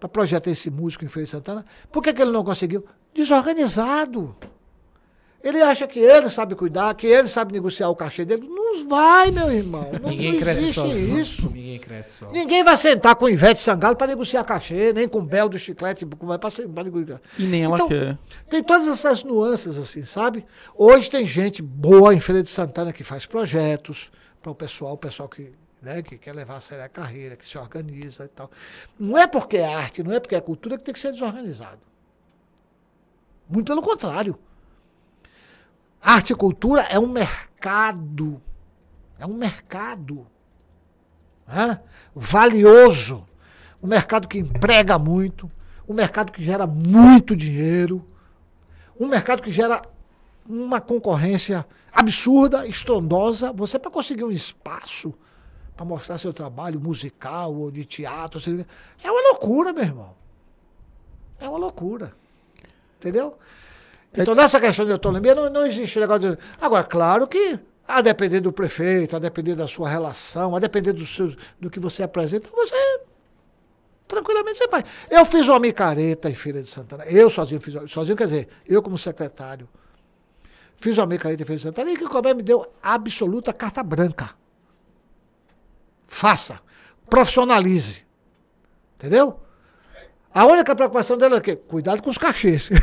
para 0.00 0.08
projetar 0.08 0.50
esse 0.50 0.68
músico 0.70 1.04
em 1.04 1.08
Feira 1.08 1.24
de 1.24 1.30
Santana. 1.30 1.64
Por 1.92 2.02
que, 2.02 2.12
que 2.12 2.20
ele 2.20 2.32
não 2.32 2.42
conseguiu? 2.42 2.84
Desorganizado. 3.14 4.34
Ele 5.40 5.62
acha 5.62 5.86
que 5.86 6.00
ele 6.00 6.28
sabe 6.28 6.56
cuidar, 6.56 6.92
que 6.96 7.06
ele 7.06 7.28
sabe 7.28 7.52
negociar 7.52 7.88
o 7.88 7.94
cachê 7.94 8.24
dele. 8.24 8.48
Não 8.48 8.88
vai, 8.88 9.30
meu 9.30 9.52
irmão. 9.52 9.88
Não, 10.02 10.10
Ninguém 10.10 10.32
não 10.32 10.40
cresce 10.40 10.62
existe 10.62 10.74
sozinho. 10.74 11.18
isso. 11.20 11.48
Ninguém 11.48 11.78
cresce 11.78 12.10
só. 12.18 12.32
Ninguém 12.32 12.64
vai 12.64 12.76
sentar 12.76 13.14
com 13.14 13.26
o 13.26 13.30
Ivete 13.30 13.60
Sangalo 13.60 13.94
para 13.94 14.08
negociar 14.08 14.42
cachê, 14.42 14.92
nem 14.92 15.06
com 15.08 15.20
o 15.20 15.22
Bel 15.22 15.48
do 15.48 15.56
Chiclete 15.56 16.04
para 16.04 16.82
negociar. 16.82 17.20
E 17.38 17.44
nem 17.44 17.62
ela 17.62 17.76
Então, 17.76 17.86
quer. 17.86 18.18
Tem 18.50 18.64
todas 18.64 18.88
essas 18.88 19.22
nuances, 19.22 19.78
assim, 19.78 20.04
sabe? 20.04 20.44
Hoje 20.76 21.08
tem 21.08 21.24
gente 21.24 21.62
boa 21.62 22.12
em 22.12 22.18
Feira 22.18 22.42
de 22.42 22.50
Santana 22.50 22.92
que 22.92 23.04
faz 23.04 23.24
projetos 23.24 24.10
para 24.48 24.52
o 24.52 24.54
pessoal, 24.54 24.94
o 24.94 24.98
pessoal 24.98 25.28
que, 25.28 25.52
né, 25.82 26.02
que 26.02 26.16
quer 26.16 26.34
levar 26.34 26.56
a 26.56 26.60
sério 26.60 26.84
a 26.84 26.88
carreira, 26.88 27.36
que 27.36 27.48
se 27.48 27.58
organiza 27.58 28.24
e 28.24 28.28
tal. 28.28 28.50
Não 28.98 29.18
é 29.18 29.26
porque 29.26 29.58
é 29.58 29.74
arte, 29.74 30.02
não 30.02 30.12
é 30.12 30.20
porque 30.20 30.34
é 30.34 30.40
cultura 30.40 30.78
que 30.78 30.84
tem 30.84 30.94
que 30.94 31.00
ser 31.00 31.12
desorganizado. 31.12 31.80
Muito 33.48 33.66
pelo 33.66 33.82
contrário. 33.82 34.38
Arte 36.00 36.32
e 36.32 36.36
cultura 36.36 36.82
é 36.82 36.98
um 36.98 37.06
mercado. 37.08 38.40
É 39.18 39.26
um 39.26 39.34
mercado. 39.34 40.26
né? 41.46 41.80
Valioso. 42.14 43.26
Um 43.82 43.86
mercado 43.86 44.28
que 44.28 44.38
emprega 44.38 44.98
muito. 44.98 45.50
Um 45.88 45.94
mercado 45.94 46.30
que 46.30 46.42
gera 46.42 46.66
muito 46.66 47.34
dinheiro. 47.34 48.06
Um 48.98 49.08
mercado 49.08 49.42
que 49.42 49.50
gera 49.50 49.82
uma 50.46 50.80
concorrência 50.80 51.66
absurda, 51.92 52.66
estrondosa. 52.66 53.52
Você, 53.52 53.78
para 53.78 53.90
conseguir 53.90 54.24
um 54.24 54.30
espaço 54.30 55.14
para 55.76 55.84
mostrar 55.84 56.18
seu 56.18 56.32
trabalho 56.32 56.80
musical 56.80 57.54
ou 57.54 57.70
de 57.70 57.84
teatro, 57.84 58.40
é 59.02 59.10
uma 59.10 59.22
loucura, 59.30 59.72
meu 59.72 59.84
irmão. 59.84 60.14
É 61.38 61.48
uma 61.48 61.58
loucura. 61.58 62.12
Entendeu? 62.96 63.38
Então, 64.12 64.34
nessa 64.34 64.58
questão 64.58 64.84
de 64.84 64.90
autonomia, 64.90 65.34
não, 65.34 65.48
não 65.48 65.66
existe 65.66 66.00
negócio 66.00 66.36
de. 66.36 66.38
Agora, 66.60 66.82
claro 66.82 67.28
que, 67.28 67.58
a 67.86 68.00
depender 68.00 68.40
do 68.40 68.52
prefeito, 68.52 69.14
a 69.14 69.18
depender 69.20 69.54
da 69.54 69.68
sua 69.68 69.88
relação, 69.88 70.56
a 70.56 70.58
depender 70.58 70.92
do, 70.92 71.06
seu, 71.06 71.32
do 71.60 71.70
que 71.70 71.78
você 71.78 72.02
apresenta, 72.02 72.48
você. 72.52 73.00
Tranquilamente 74.08 74.58
você 74.58 74.68
faz. 74.68 74.84
Eu 75.08 75.24
fiz 75.26 75.46
uma 75.48 75.60
micareta 75.60 76.28
em 76.30 76.34
Feira 76.34 76.62
de 76.62 76.68
Santana. 76.68 77.04
Eu 77.04 77.30
sozinho 77.30 77.60
fiz. 77.60 77.74
Sozinho 77.90 78.16
quer 78.16 78.24
dizer, 78.24 78.48
eu 78.66 78.82
como 78.82 78.98
secretário. 78.98 79.68
Fiz 80.78 80.96
uma 80.96 81.06
micareta 81.06 81.42
em 81.42 81.46
Feira 81.46 81.56
de 81.56 81.62
Santana 81.62 81.90
e 81.90 81.96
que 81.96 82.04
o 82.04 82.08
Colbert 82.08 82.36
me 82.36 82.42
deu 82.42 82.66
absoluta 82.82 83.52
carta 83.52 83.82
branca. 83.82 84.30
Faça. 86.06 86.60
Profissionalize. 87.10 88.06
Entendeu? 88.96 89.40
A 90.32 90.46
única 90.46 90.74
preocupação 90.74 91.18
dela 91.18 91.36
é 91.36 91.38
o 91.38 91.42
quê? 91.42 91.56
Cuidado 91.56 92.02
com 92.02 92.10
os 92.10 92.18
cachês. 92.18 92.70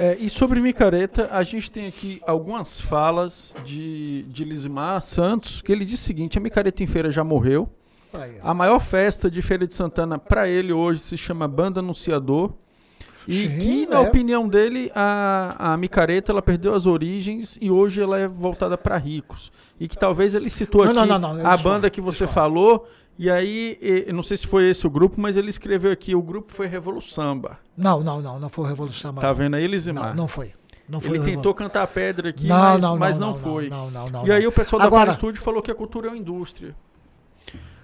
É, 0.00 0.16
e 0.20 0.30
sobre 0.30 0.60
micareta, 0.60 1.28
a 1.32 1.42
gente 1.42 1.68
tem 1.68 1.88
aqui 1.88 2.22
algumas 2.24 2.80
falas 2.80 3.52
de, 3.64 4.22
de 4.28 4.44
Lisimar 4.44 5.02
Santos, 5.02 5.60
que 5.60 5.72
ele 5.72 5.84
diz 5.84 5.98
o 5.98 6.04
seguinte: 6.04 6.38
a 6.38 6.40
micareta 6.40 6.84
em 6.84 6.86
feira 6.86 7.10
já 7.10 7.24
morreu. 7.24 7.68
A 8.40 8.54
maior 8.54 8.78
festa 8.78 9.28
de 9.28 9.42
Feira 9.42 9.66
de 9.66 9.74
Santana 9.74 10.16
para 10.16 10.48
ele 10.48 10.72
hoje 10.72 11.00
se 11.00 11.16
chama 11.16 11.48
Banda 11.48 11.80
Anunciador. 11.80 12.54
E 13.28 13.42
Sim, 13.42 13.58
que, 13.58 13.86
na 13.86 13.96
é. 13.96 14.00
opinião 14.00 14.48
dele, 14.48 14.90
a, 14.94 15.72
a 15.74 15.76
micareta 15.76 16.32
ela 16.32 16.40
perdeu 16.40 16.74
as 16.74 16.86
origens 16.86 17.58
e 17.60 17.70
hoje 17.70 18.00
ela 18.00 18.18
é 18.18 18.26
voltada 18.26 18.78
para 18.78 18.96
ricos. 18.96 19.52
E 19.78 19.86
que 19.86 19.98
talvez 19.98 20.34
ele 20.34 20.48
citou 20.48 20.82
Não, 20.86 21.02
aqui 21.02 21.10
não, 21.10 21.34
não, 21.34 21.46
a 21.46 21.54
banda 21.58 21.90
que 21.90 22.00
você 22.00 22.26
falou. 22.26 22.88
E 23.18 23.28
aí, 23.28 23.76
eu 24.06 24.14
não 24.14 24.22
sei 24.22 24.38
se 24.38 24.46
foi 24.46 24.70
esse 24.70 24.86
o 24.86 24.90
grupo, 24.90 25.20
mas 25.20 25.36
ele 25.36 25.50
escreveu 25.50 25.92
aqui: 25.92 26.14
o 26.14 26.22
grupo 26.22 26.54
foi 26.54 26.66
Revoluçamba. 26.68 27.58
Não, 27.76 28.00
não, 28.00 28.22
não, 28.22 28.40
não 28.40 28.48
foi 28.48 28.66
Revolução 28.66 29.12
Tá 29.14 29.30
vendo 29.32 29.56
aí, 29.56 29.66
Lisimar? 29.66 30.10
Não, 30.10 30.22
não 30.22 30.28
foi. 30.28 30.52
Não 30.88 31.00
foi 31.00 31.18
Ele 31.18 31.24
tentou 31.36 31.52
cantar 31.52 31.86
pedra 31.88 32.30
aqui, 32.30 32.46
Não, 32.46 32.56
mas, 32.56 32.82
não, 32.82 32.96
mas 32.96 33.18
não, 33.18 33.28
não, 33.28 33.34
foi. 33.34 33.68
não, 33.68 33.90
não, 33.90 34.06
não, 34.06 34.26
e 34.26 34.32
aí 34.32 34.46
o 34.46 34.52
pessoal 34.52 34.80
da 34.80 34.86
Agora- 34.86 35.10
Estúdio 35.10 35.42
falou 35.42 35.60
que 35.60 35.70
a 35.70 35.74
cultura 35.74 36.06
é 36.06 36.10
uma 36.10 36.16
indústria. 36.16 36.74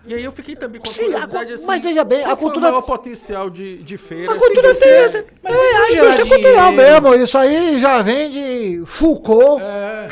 E 0.06 0.14
aí 0.14 0.22
eu 0.22 0.30
fiquei 0.32 0.54
também 0.54 0.80
com 0.80 0.86
a 0.86 0.90
Sim, 0.90 1.04
a 1.04 1.06
curiosidade 1.12 1.46
cu- 1.48 1.54
assim, 1.54 1.66
mas 1.66 1.82
veja 1.82 2.04
bem, 2.04 2.20
a 2.20 2.24
qual 2.24 2.36
foi 2.36 2.44
cultura- 2.46 2.66
o 2.68 2.70
maior 2.72 2.82
potencial 2.82 3.48
de, 3.48 3.78
de 3.78 3.96
feira. 3.96 4.32
A 4.32 4.36
cultura 4.38 4.70
assim, 4.70 4.80
tem 4.80 4.90
essa. 4.92 5.24
Mas 5.42 5.54
É, 5.54 5.76
a 5.76 5.90
indústria 5.92 6.26
cultural 6.26 6.72
mesmo. 6.72 7.14
Isso 7.14 7.38
aí 7.38 7.78
já 7.78 8.02
vem 8.02 8.30
de 8.30 8.82
Foucault. 8.86 9.62
É, 9.62 10.08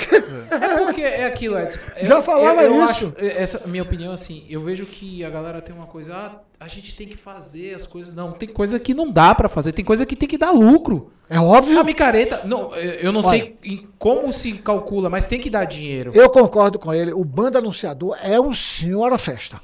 é 0.51 0.85
porque 0.85 1.02
é 1.02 1.27
aquilo, 1.27 1.59
Edson. 1.59 1.78
Já 2.02 2.23
falava 2.23 2.62
eu, 2.62 2.74
eu 2.74 2.85
isso. 2.85 2.90
acho- 2.93 3.12
essa 3.19 3.66
minha 3.66 3.82
opinião, 3.82 4.12
assim, 4.12 4.47
eu 4.48 4.60
vejo 4.60 4.86
que 4.86 5.24
a 5.24 5.31
galera 5.31 5.60
tem 5.60 5.74
uma 5.74 5.86
coisa, 5.86 6.14
ah, 6.14 6.40
a 6.59 6.69
gente 6.69 6.97
tem 6.97 7.06
que 7.06 7.16
fazer 7.16 7.74
as 7.74 7.86
coisas. 7.86 8.14
Não, 8.14 8.32
tem 8.32 8.48
coisa 8.48 8.78
que 8.81 8.94
não 8.94 9.10
dá 9.10 9.35
pra 9.35 9.48
fazer, 9.48 9.73
tem 9.73 9.85
coisa 9.85 10.06
que 10.06 10.16
tem 10.16 10.28
que 10.28 10.39
dar 10.39 10.52
lucro. 10.52 11.10
É 11.28 11.39
óbvio. 11.39 11.78
A 11.78 11.85
micareta, 11.85 12.43
não, 12.44 12.74
eu 12.77 13.10
não 13.12 13.20
Olha. 13.20 13.28
sei 13.31 13.56
em 13.64 13.89
como 13.98 14.32
se 14.32 14.52
calcula, 14.55 15.09
mas 15.10 15.24
tem 15.27 15.40
que 15.40 15.48
dar 15.51 15.64
dinheiro. 15.64 16.12
Eu 16.14 16.28
concordo 16.31 16.78
com 16.78 16.93
ele. 16.94 17.12
O 17.12 17.24
banda 17.24 17.59
anunciador 17.59 18.16
é 18.23 18.40
um 18.40 18.52
senhora 18.55 19.16
festa. 19.19 19.60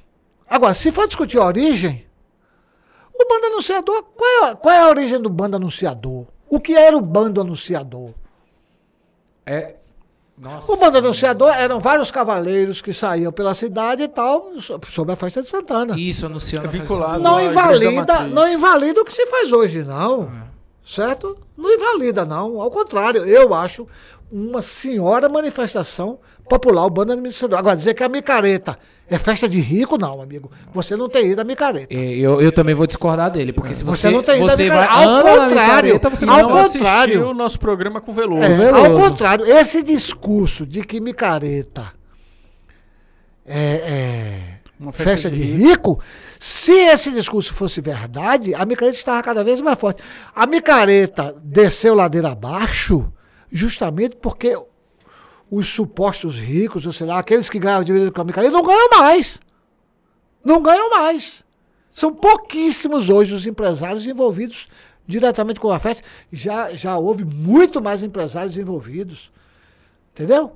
Agora, 0.48 0.74
se 0.74 0.90
for 0.90 1.06
discutir 1.06 1.38
a 1.38 1.44
origem, 1.44 2.06
o 3.14 3.26
banda 3.28 3.48
anunciador, 3.48 4.02
qual 4.16 4.44
é, 4.50 4.54
qual 4.54 4.74
é 4.74 4.80
a 4.80 4.88
origem 4.88 5.20
do 5.20 5.28
banda 5.28 5.56
anunciador? 5.56 6.26
O 6.48 6.58
que 6.60 6.74
era 6.74 6.96
o 6.96 7.00
bando 7.00 7.40
anunciador? 7.40 8.10
É. 9.44 9.74
Nossa. 10.36 10.70
O 10.72 10.76
bando 10.76 10.98
anunciador 10.98 11.48
eram 11.52 11.80
vários 11.80 12.10
cavaleiros 12.12 12.80
que 12.80 12.92
saíam 12.92 13.32
pela 13.32 13.54
cidade 13.54 14.04
e 14.04 14.08
tal, 14.08 14.52
so- 14.60 14.78
sobre 14.88 15.12
a 15.12 15.16
festa 15.16 15.42
de 15.42 15.48
Santana. 15.48 15.98
Isso, 15.98 16.26
anunciando. 16.26 16.68
Vinculado. 16.68 17.18
não 17.20 17.40
invalida, 17.40 18.20
não 18.26 18.48
invalida 18.48 19.00
o 19.00 19.04
que 19.04 19.12
se 19.12 19.26
faz 19.26 19.50
hoje, 19.52 19.82
não. 19.82 20.30
Certo? 20.86 21.36
Não 21.56 21.70
invalida, 21.74 22.24
não. 22.24 22.60
Ao 22.62 22.70
contrário, 22.70 23.24
eu 23.26 23.52
acho 23.52 23.86
uma 24.30 24.62
senhora 24.62 25.28
manifestação 25.28 26.20
popular, 26.48 26.84
o 26.84 26.90
bando 26.90 27.12
administrador. 27.12 27.58
Agora, 27.58 27.76
dizer 27.76 27.94
que 27.94 28.02
a 28.02 28.08
micareta 28.08 28.78
é 29.10 29.18
festa 29.18 29.48
de 29.48 29.58
rico, 29.60 29.96
não, 29.98 30.20
amigo. 30.20 30.50
Você 30.72 30.96
não 30.96 31.08
tem 31.08 31.30
ido 31.32 31.40
à 31.40 31.44
micareta. 31.44 31.94
É, 31.94 31.98
Eu, 32.16 32.40
eu 32.42 32.50
também 32.52 32.74
vou 32.74 32.86
discordar 32.86 33.30
dele, 33.30 33.52
porque 33.52 33.72
se 33.74 33.84
Você 33.84 34.08
você, 34.08 34.10
não 34.10 34.22
tem 34.22 34.36
ido 34.42 34.50
à 34.50 34.56
você 34.56 34.64
micareta. 34.64 34.92
vai 34.94 35.04
Ao 35.04 35.22
contrário, 35.22 35.50
micareta, 35.94 36.10
você 36.10 36.24
ao 36.24 36.30
não 36.30 36.38
não 36.48 36.52
vai- 36.54 36.64
contrário. 36.68 37.28
o 37.30 37.34
nosso 37.34 37.58
programa 37.58 38.00
com 38.00 38.12
Veloso. 38.12 38.42
É, 38.44 38.48
Veloso. 38.54 38.84
ao 38.86 38.94
contrário, 38.96 39.46
esse 39.46 39.82
discurso 39.82 40.66
de 40.66 40.82
que 40.84 41.00
micareta 41.00 41.92
é, 43.46 43.54
é 43.56 44.40
Uma 44.78 44.92
festa, 44.92 45.30
de, 45.30 45.40
rico. 45.40 46.00
se 46.38 46.72
esse 46.72 47.10
discurso 47.12 47.52
fosse 47.54 47.80
verdade, 47.80 48.54
a 48.54 48.64
micareta 48.66 48.96
estava 48.96 49.22
cada 49.22 49.42
vez 49.42 49.60
mais 49.60 49.78
forte. 49.78 50.02
A 50.34 50.46
micareta 50.46 51.34
desceu 51.42 51.94
ladeira 51.94 52.30
abaixo 52.32 53.10
justamente 53.50 54.14
porque 54.16 54.54
os 55.50 55.66
supostos 55.68 56.38
ricos, 56.38 56.86
ou 56.86 56.92
sei 56.92 57.06
lá, 57.06 57.18
aqueles 57.18 57.48
que 57.48 57.58
ganham 57.58 57.84
dinheiro 57.84 58.12
com 58.12 58.20
a 58.20 58.24
micareta, 58.24 58.52
não 58.52 58.62
ganham 58.62 58.88
mais. 58.90 59.40
Não 60.44 60.62
ganham 60.62 60.90
mais. 60.90 61.44
São 61.90 62.12
pouquíssimos 62.14 63.08
hoje 63.08 63.34
os 63.34 63.46
empresários 63.46 64.06
envolvidos 64.06 64.68
diretamente 65.06 65.58
com 65.58 65.70
a 65.70 65.78
festa. 65.78 66.04
Já, 66.30 66.70
já 66.72 66.96
houve 66.98 67.24
muito 67.24 67.80
mais 67.80 68.02
empresários 68.02 68.56
envolvidos. 68.56 69.32
Entendeu? 70.12 70.52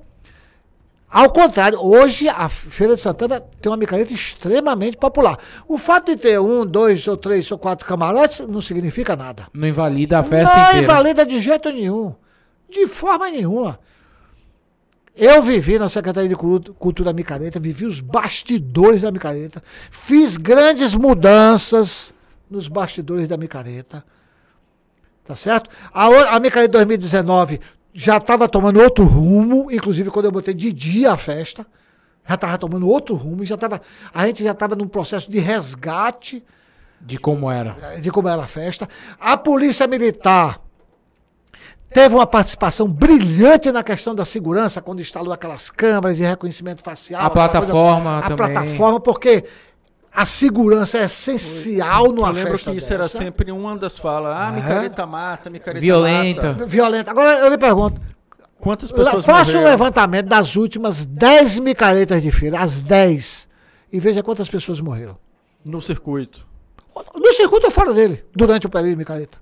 Ao 1.09 1.29
contrário, 1.29 1.79
hoje 1.79 2.27
a 2.27 2.49
Feira 2.49 2.95
de 2.95 3.01
Santana 3.01 3.39
tem 3.39 3.71
uma 3.71 3.77
micareta 3.77 4.11
extremamente 4.11 4.97
popular. 4.97 5.37
O 5.67 5.77
fato 5.77 6.07
de 6.07 6.17
ter 6.19 6.39
um, 6.39 6.65
dois, 6.65 7.07
ou 7.07 7.15
três, 7.15 7.51
ou 7.51 7.57
quatro 7.57 7.85
camarotes 7.85 8.39
não 8.47 8.59
significa 8.59 9.15
nada. 9.15 9.47
Não 9.53 9.67
invalida 9.67 10.19
a 10.19 10.23
festa 10.23 10.55
não 10.55 10.63
inteira. 10.63 10.83
invalida 10.83 11.25
de 11.25 11.39
jeito 11.39 11.69
nenhum. 11.71 12.15
De 12.67 12.87
forma 12.87 13.29
nenhuma. 13.29 13.79
Eu 15.15 15.43
vivi 15.43 15.77
na 15.77 15.87
Secretaria 15.89 16.29
de 16.29 16.35
Cultura 16.35 17.13
Micareta, 17.13 17.59
vivi 17.59 17.85
os 17.85 18.01
bastidores 18.01 19.01
da 19.01 19.11
Micareta, 19.11 19.63
fiz 19.91 20.37
grandes 20.37 20.95
mudanças 20.95 22.13
nos 22.49 22.67
bastidores 22.67 23.27
da 23.27 23.37
Micareta. 23.37 24.03
Tá 25.23 25.35
certo? 25.35 25.69
A, 25.93 26.35
a 26.35 26.39
Micareta 26.39 26.73
2019 26.73 27.59
já 27.93 28.17
estava 28.17 28.47
tomando 28.47 28.81
outro 28.81 29.05
rumo, 29.05 29.71
inclusive 29.71 30.09
quando 30.09 30.25
eu 30.25 30.31
botei 30.31 30.53
de 30.53 30.73
dia 30.73 31.11
a 31.11 31.17
festa, 31.17 31.65
já 32.27 32.33
estava 32.35 32.57
tomando 32.57 32.89
outro 32.89 33.13
rumo, 33.15 33.45
já 33.45 33.55
tava, 33.55 33.81
a 34.13 34.25
gente 34.25 34.43
já 34.43 34.51
estava 34.51 34.75
num 34.75 34.87
processo 34.87 35.29
de 35.29 35.37
resgate 35.39 36.43
De 36.99 37.19
como 37.19 37.51
era. 37.51 37.99
de 38.01 38.09
como 38.09 38.27
era 38.27 38.43
a 38.43 38.47
festa. 38.47 38.89
A 39.19 39.37
Polícia 39.37 39.85
Militar 39.85 40.59
teve 41.93 42.15
uma 42.15 42.25
participação 42.27 42.87
brilhante 42.87 43.71
na 43.71 43.83
questão 43.83 44.13
da 44.15 44.25
segurança, 44.25 44.81
quando 44.81 45.01
instalou 45.01 45.31
aquelas 45.33 45.69
câmeras 45.69 46.17
de 46.17 46.23
reconhecimento 46.23 46.81
facial. 46.81 47.21
A 47.25 47.29
plataforma 47.29 48.17
a 48.19 48.21
também. 48.23 48.37
plataforma, 48.37 48.99
porque 48.99 49.43
a 50.11 50.25
segurança 50.25 50.97
é 50.97 51.05
essencial 51.05 52.11
numa 52.11 52.29
Eu 52.29 52.33
lembro 52.33 52.51
festa 52.53 52.71
que 52.71 52.77
isso 52.77 52.89
dessa. 52.89 52.93
era 52.95 53.03
sempre 53.25 53.51
uma 53.51 53.77
das 53.77 53.97
falas. 53.97 54.35
Ah, 54.35 54.51
micareta 54.51 55.05
mata, 55.05 55.49
micareta 55.49 55.79
Violenta. 55.81 56.47
mata. 56.49 56.65
Violenta. 56.65 57.11
Agora 57.11 57.39
eu 57.39 57.49
lhe 57.49 57.57
pergunto, 57.57 58.01
Quantas 58.59 58.91
pessoas 58.93 59.25
faça 59.25 59.57
um 59.57 59.63
levantamento 59.63 60.27
das 60.27 60.55
últimas 60.55 61.05
10 61.05 61.59
micaretas 61.59 62.21
de 62.21 62.31
feira, 62.31 62.59
as 62.61 62.81
10, 62.81 63.49
e 63.91 63.99
veja 63.99 64.23
quantas 64.23 64.47
pessoas 64.47 64.79
morreram. 64.79 65.17
no 65.65 65.81
circuito? 65.81 66.47
No 67.13 67.33
circuito 67.33 67.65
ou 67.65 67.71
fora 67.71 67.91
dele, 67.93 68.23
durante 68.33 68.65
o 68.65 68.69
período 68.69 68.91
de 68.91 68.95
micareta. 68.95 69.37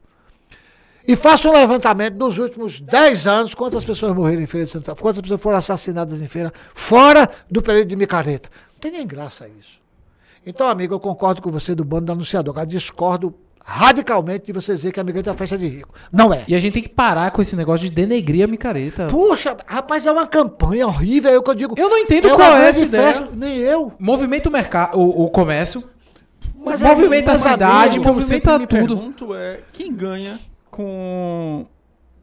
E 1.11 1.15
faça 1.17 1.49
um 1.49 1.51
levantamento 1.51 2.13
dos 2.15 2.39
últimos 2.39 2.79
10 2.79 3.27
anos, 3.27 3.53
quantas 3.53 3.83
pessoas 3.83 4.13
morreram 4.15 4.41
em 4.41 4.45
Feira 4.45 4.63
de 4.65 4.71
Santana, 4.71 4.95
quantas 4.97 5.21
pessoas 5.21 5.41
foram 5.41 5.57
assassinadas 5.57 6.21
em 6.21 6.27
feira, 6.27 6.53
fora 6.73 7.29
do 7.49 7.61
período 7.61 7.89
de 7.89 7.95
micareta. 7.97 8.49
Não 8.73 8.79
tem 8.79 8.91
nem 8.91 9.05
graça 9.05 9.45
isso. 9.59 9.81
Então, 10.45 10.67
amigo, 10.69 10.93
eu 10.93 10.99
concordo 11.01 11.41
com 11.41 11.51
você 11.51 11.75
do 11.75 11.83
bando 11.83 12.05
do 12.05 12.11
anunciador. 12.13 12.53
Agora, 12.53 12.65
discordo 12.65 13.35
radicalmente 13.61 14.45
de 14.45 14.53
você 14.53 14.73
dizer 14.73 14.93
que 14.93 15.01
a 15.01 15.03
micareta 15.03 15.29
é 15.29 15.33
uma 15.33 15.37
festa 15.37 15.57
de 15.57 15.67
rico. 15.67 15.93
Não 16.13 16.33
é. 16.33 16.45
E 16.47 16.55
a 16.55 16.59
gente 16.61 16.73
tem 16.75 16.83
que 16.83 16.87
parar 16.89 17.29
com 17.31 17.41
esse 17.41 17.57
negócio 17.57 17.81
de 17.89 17.93
denegrir 17.93 18.45
a 18.45 18.47
micareta. 18.47 19.07
Puxa, 19.07 19.57
rapaz, 19.67 20.05
é 20.05 20.11
uma 20.13 20.25
campanha 20.25 20.87
horrível, 20.87 21.29
é 21.29 21.37
o 21.37 21.43
que 21.43 21.49
eu 21.49 21.55
digo. 21.55 21.75
Eu 21.77 21.89
não 21.89 21.97
entendo 21.97 22.27
uma 22.29 22.37
qual 22.37 22.55
é 22.55 22.69
essa 22.69 22.85
ideia. 22.85 23.07
festa, 23.15 23.27
Nem 23.35 23.57
eu. 23.57 23.91
Movimenta 23.99 24.47
o 24.47 24.51
mercado, 24.51 24.97
o, 24.97 25.25
o 25.25 25.29
comércio, 25.29 25.83
Mas 26.63 26.81
movimenta 26.81 27.31
é- 27.31 27.35
a 27.35 27.37
cidade, 27.37 27.97
amigo, 27.97 27.99
O 27.99 28.01
que 28.03 28.09
eu 28.09 28.13
movimenta 28.13 28.51
sempre 28.57 28.77
me 28.77 28.85
tudo. 28.87 28.95
pergunto 28.97 29.35
é 29.35 29.59
quem 29.73 29.93
ganha 29.93 30.39
com, 30.71 31.65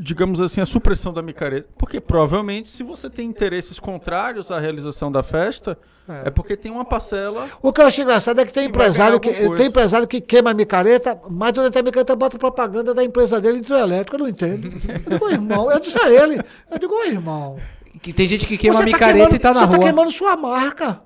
digamos 0.01 0.41
assim, 0.41 0.61
a 0.61 0.67
supressão 0.67 1.13
da 1.13 1.23
micareta. 1.23 1.69
Porque 1.77 2.01
provavelmente, 2.01 2.71
se 2.73 2.83
você 2.83 3.09
tem 3.11 3.29
interesses 3.29 3.79
contrários 3.79 4.51
à 4.51 4.59
realização 4.59 5.13
da 5.13 5.23
festa, 5.23 5.79
é, 6.25 6.31
porque 6.31 6.57
tem 6.57 6.73
uma 6.73 6.85
parcela. 6.87 7.49
O 7.61 7.71
que 7.73 7.81
eu 7.83 7.87
acho 7.87 8.01
engraçado 8.01 8.41
é 8.41 8.47
que 8.47 8.53
tem 8.53 8.65
Que 8.65 8.71
empresário 8.71 9.21
que, 9.21 9.33
coisa. 9.33 9.55
tem 9.57 9.67
empresário 9.67 10.09
que 10.09 10.21
queima 10.23 10.51
a 10.51 10.55
micareta, 10.55 11.21
mas 11.29 11.53
durante 11.53 11.79
a 11.79 11.83
micareta 11.83 12.17
bota 12.17 12.39
propaganda 12.39 12.95
da 12.95 13.05
empresa 13.05 13.39
dele 13.41 13.59
hidroelétrica. 13.59 14.17
Eu 14.17 14.21
não 14.21 14.29
entendo. 14.29 14.67
Eu 14.89 14.99
digo, 15.13 15.25
"Ô, 15.27 15.31
irmão, 15.31 15.71
eu 15.71 15.79
disse 15.79 16.01
a 16.01 16.09
ele. 16.11 16.41
Eu 16.71 16.79
digo, 16.79 16.95
irmão. 17.05 17.59
que 18.01 18.13
tem 18.13 18.27
gente 18.27 18.47
que 18.47 18.57
queima 18.57 18.77
a 18.77 18.79
você 18.81 18.85
micareta 18.87 19.13
queimando, 19.17 19.37
e 19.37 19.39
tá 19.39 19.49
na 19.53 19.61
você 19.61 19.67
rua. 19.67 19.79
tá 19.79 19.83
queimando 19.85 20.11
sua 20.11 20.37
marca. 20.37 21.03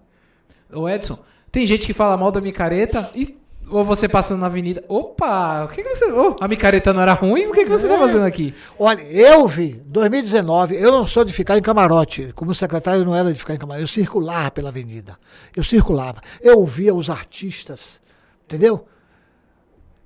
Ô 0.73 0.89
Edson, 0.89 1.19
tem 1.51 1.67
gente 1.67 1.87
que 1.87 1.93
fala 1.93 2.17
mal 2.17 2.31
da 2.31 2.41
micareta 2.41 3.11
e 3.15 3.37
ou 3.73 3.85
você 3.85 4.09
passando 4.09 4.41
na 4.41 4.47
avenida. 4.47 4.85
Opa, 4.89 5.65
o 5.65 5.69
que, 5.69 5.83
que 5.83 5.95
você. 5.95 6.11
Ô, 6.13 6.37
a 6.41 6.47
micareta 6.47 6.93
não 6.93 7.01
era 7.01 7.13
ruim? 7.15 7.47
O 7.47 7.53
que, 7.53 7.65
que 7.65 7.71
você 7.71 7.89
tá 7.89 7.95
É. 7.95 7.99
fazendo 7.99 8.25
aqui? 8.25 8.55
Olha, 8.79 9.03
eu 9.03 9.47
vi, 9.49 9.81
2019, 9.87 10.77
eu 10.77 10.93
não 10.93 11.07
sou 11.07 11.25
de 11.25 11.33
ficar 11.33 11.57
em 11.59 11.63
camarote. 11.63 12.33
Como 12.35 12.55
secretário, 12.55 13.01
eu 13.01 13.05
não 13.05 13.15
era 13.15 13.33
de 13.33 13.39
ficar 13.39 13.55
em 13.55 13.59
camarote. 13.59 13.83
Eu 13.83 13.89
circulava 13.89 14.51
pela 14.51 14.69
avenida. 14.69 15.19
Eu 15.57 15.65
circulava. 15.65 16.21
Eu 16.41 16.59
ouvia 16.59 16.95
os 16.95 17.09
artistas, 17.11 18.01
entendeu? 18.45 18.87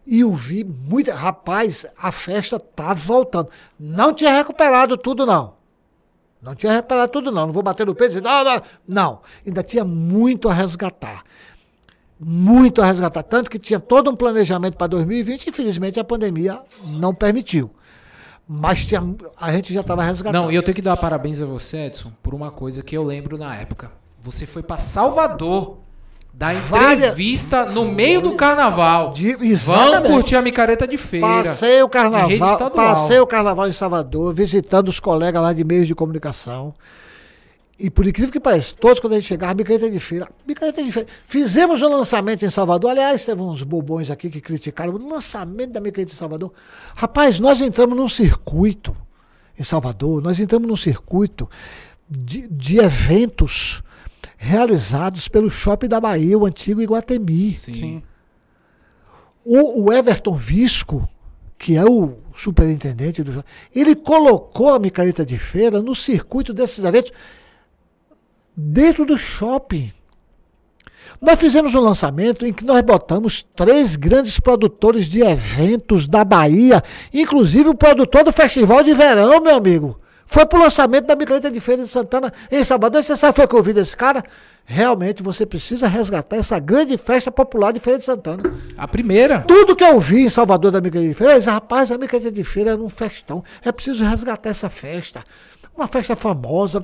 E 0.07 0.21
eu 0.21 0.33
vi 0.35 0.63
muita. 0.63 1.15
Rapaz, 1.15 1.85
a 1.99 2.13
festa 2.13 2.61
tá 2.61 2.95
voltando. 2.95 3.49
Não 3.79 4.13
tinha 4.15 4.33
recuperado 4.33 4.97
tudo, 4.97 5.27
não. 5.27 5.57
Não 6.41 6.55
tinha 6.55 6.71
recuperado 6.73 7.11
tudo, 7.11 7.33
não. 7.33 7.47
Não 7.47 7.53
vou 7.53 7.63
bater 7.63 7.85
no 7.85 7.95
peito 7.95 8.13
e 8.13 8.21
dizer, 8.21 8.23
não, 8.23 8.45
não. 8.45 8.63
Não. 8.87 9.21
Ainda 9.45 9.65
tinha 9.65 9.85
muito 9.85 10.49
a 10.49 10.55
resgatar. 10.55 11.25
Muito 12.19 12.81
a 12.81 12.87
resgatar. 12.87 13.23
Tanto 13.23 13.51
que 13.51 13.59
tinha 13.59 13.79
todo 13.79 14.11
um 14.11 14.17
planejamento 14.17 14.77
para 14.77 14.87
2020 14.87 15.49
infelizmente 15.49 16.01
a 16.01 16.05
pandemia 16.05 16.61
não 16.85 17.15
permitiu. 17.15 17.71
Mas 18.49 18.85
tinha, 18.85 19.03
a 19.41 19.51
gente 19.53 19.75
já 19.75 19.81
estava 19.81 20.03
resgatando. 20.05 20.43
Não, 20.45 20.53
e 20.53 20.55
eu 20.55 20.63
tenho 20.63 20.75
que 20.75 20.81
dar 20.83 20.97
parabéns 20.97 21.41
a 21.41 21.47
você, 21.47 21.87
Edson, 21.87 22.13
por 22.23 22.33
uma 22.33 22.51
coisa 22.51 22.83
que 22.83 22.97
eu 22.97 23.03
lembro 23.03 23.37
na 23.37 23.55
época. 23.57 23.91
Você 24.23 24.47
foi 24.47 24.63
pra 24.63 24.79
Salvador 24.79 25.79
dar 26.33 26.55
Várias- 26.55 26.93
entrevista 27.11 27.67
no 27.67 27.85
meio 27.87 28.21
do 28.21 28.33
carnaval. 28.35 29.13
De- 29.13 29.37
exatamente. 29.45 30.13
curtir 30.13 30.37
a 30.37 30.43
micareta 30.43 30.87
de 30.87 30.97
feira. 30.97 31.27
Passei 31.27 31.83
o 31.83 31.89
carnaval, 31.89 32.71
passei 32.71 33.19
o 33.19 33.27
carnaval 33.27 33.69
em 33.69 33.73
Salvador, 33.73 34.33
visitando 34.33 34.89
os 34.89 35.01
colegas 35.01 35.43
lá 35.43 35.53
de 35.53 35.65
meios 35.65 35.87
de 35.89 35.95
comunicação. 35.95 36.73
E 37.79 37.91
por 37.91 38.07
incrível 38.07 38.33
que 38.33 38.41
pareça, 38.41 38.75
todos 38.81 38.99
quando 39.01 39.13
a 39.13 39.17
gente 39.17 39.29
chegava, 39.29 39.53
micareta 39.53 39.91
de 39.91 40.01
feira, 40.01 40.29
micareta 40.47 40.83
de 40.83 40.91
feira. 40.91 41.09
Fizemos 41.25 41.83
o 41.83 41.89
lançamento 41.89 42.43
em 42.43 42.49
Salvador. 42.49 42.91
Aliás, 42.91 43.25
teve 43.27 43.43
uns 43.43 43.63
bobões 43.63 44.11
aqui 44.11 44.31
que 44.31 44.41
criticaram 44.41 44.95
o 44.95 45.09
lançamento 45.09 45.73
da 45.73 45.81
micareta 45.81 46.13
em 46.13 46.17
Salvador. 46.17 46.53
Rapaz, 46.95 47.39
nós 47.39 47.61
entramos 47.61 47.95
num 47.95 48.09
circuito 48.09 48.97
em 49.59 49.63
Salvador, 49.63 50.23
nós 50.23 50.41
entramos 50.41 50.67
num 50.67 50.77
circuito 50.77 51.49
de, 52.09 52.49
de 52.49 52.79
eventos 52.79 53.83
realizados 54.39 55.29
pelo 55.29 55.51
Shopping 55.51 55.89
da 55.89 56.01
Bahia, 56.01 56.39
o 56.39 56.47
antigo 56.47 56.81
Iguatemi. 56.81 57.59
Sim. 57.59 58.03
O, 59.45 59.85
o 59.85 59.93
Everton 59.93 60.35
Visco, 60.35 61.09
que 61.59 61.77
é 61.77 61.85
o 61.85 62.15
superintendente 62.35 63.23
do 63.23 63.33
shopping, 63.33 63.49
ele 63.75 63.95
colocou 63.95 64.71
a 64.71 64.79
micareta 64.79 65.25
de 65.25 65.39
feira 65.39 65.81
no 65.81 65.95
circuito 65.95 66.53
desses 66.53 66.85
eventos 66.85 67.13
dentro 68.57 69.05
do 69.05 69.19
shopping. 69.19 69.93
Nós 71.21 71.39
fizemos 71.39 71.75
um 71.75 71.81
lançamento 71.81 72.45
em 72.47 72.53
que 72.53 72.65
nós 72.65 72.81
botamos 72.83 73.47
três 73.55 73.97
grandes 73.97 74.39
produtores 74.39 75.07
de 75.07 75.23
eventos 75.23 76.07
da 76.07 76.25
Bahia, 76.25 76.83
inclusive 77.13 77.69
o 77.69 77.75
produtor 77.75 78.25
do 78.25 78.33
Festival 78.33 78.83
de 78.83 78.93
Verão, 78.93 79.41
meu 79.41 79.55
amigo. 79.55 79.99
Foi 80.27 80.45
pro 80.45 80.59
lançamento 80.59 81.07
da 81.07 81.15
Micareta 81.15 81.51
de 81.51 81.61
Feira 81.61 81.83
de 81.83 81.89
Santana 81.89 82.33
em 82.51 82.63
Salvador. 82.65 83.01
E 83.01 83.05
você 83.05 83.17
sabe 83.17 83.37
foi 83.37 83.47
que 83.47 83.55
eu 83.55 83.59
ouvi 83.59 83.73
desse 83.73 83.97
cara? 83.97 84.25
Realmente 84.65 85.23
você 85.23 85.47
precisa 85.47 85.87
resgatar 85.87 86.37
essa 86.37 86.59
grande 86.59 86.99
festa 86.99 87.31
popular 87.31 87.73
de 87.73 87.79
Feira 87.79 88.01
de 88.01 88.05
Santana. 88.05 88.43
A 88.77 88.89
primeira. 88.89 89.41
Tudo 89.43 89.77
que 89.77 89.85
eu 89.85 90.01
vi 90.01 90.25
em 90.25 90.29
Salvador 90.29 90.73
da 90.73 90.81
Micareta 90.81 91.09
de 91.09 91.15
Feira, 91.15 91.39
disse, 91.39 91.49
rapaz, 91.49 91.93
a 91.93 91.97
Micareta 91.97 92.33
de 92.33 92.43
Feira 92.43 92.73
era 92.73 92.83
um 92.83 92.89
festão. 92.89 93.45
É 93.65 93.71
preciso 93.71 94.03
resgatar 94.03 94.51
essa 94.51 94.69
festa. 94.69 95.25
Uma 95.77 95.87
festa 95.87 96.17
famosa. 96.17 96.83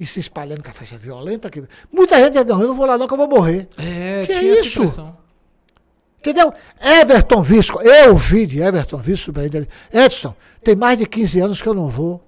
E 0.00 0.06
se 0.06 0.18
espalhando 0.18 0.62
que 0.62 0.70
a 0.70 0.72
festa 0.72 0.94
é 0.94 0.98
violenta. 0.98 1.50
Que... 1.50 1.62
Muita 1.92 2.18
gente 2.18 2.32
diz, 2.32 2.46
não, 2.46 2.62
eu 2.62 2.68
não 2.68 2.74
vou 2.74 2.86
lá 2.86 2.96
não 2.96 3.06
que 3.06 3.12
eu 3.12 3.18
vou 3.18 3.28
morrer. 3.28 3.68
É, 3.76 4.24
Que 4.26 4.32
tinha 4.38 4.52
essa 4.52 4.66
isso? 4.66 4.78
impressão. 4.82 5.16
Entendeu? 6.18 6.52
Everton 6.80 7.42
Visco, 7.42 7.80
eu 7.82 8.16
vi 8.16 8.46
de 8.46 8.60
Everton 8.60 8.96
Visco, 8.98 9.26
superintendente. 9.26 9.70
Edson, 9.92 10.34
tem 10.64 10.74
mais 10.74 10.98
de 10.98 11.06
15 11.06 11.40
anos 11.40 11.62
que 11.62 11.68
eu 11.68 11.74
não 11.74 11.88
vou 11.88 12.26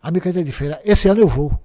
à 0.00 0.10
Micareta 0.12 0.44
de 0.44 0.52
Feira. 0.52 0.80
Esse 0.84 1.08
ano 1.08 1.20
eu 1.20 1.28
vou. 1.28 1.58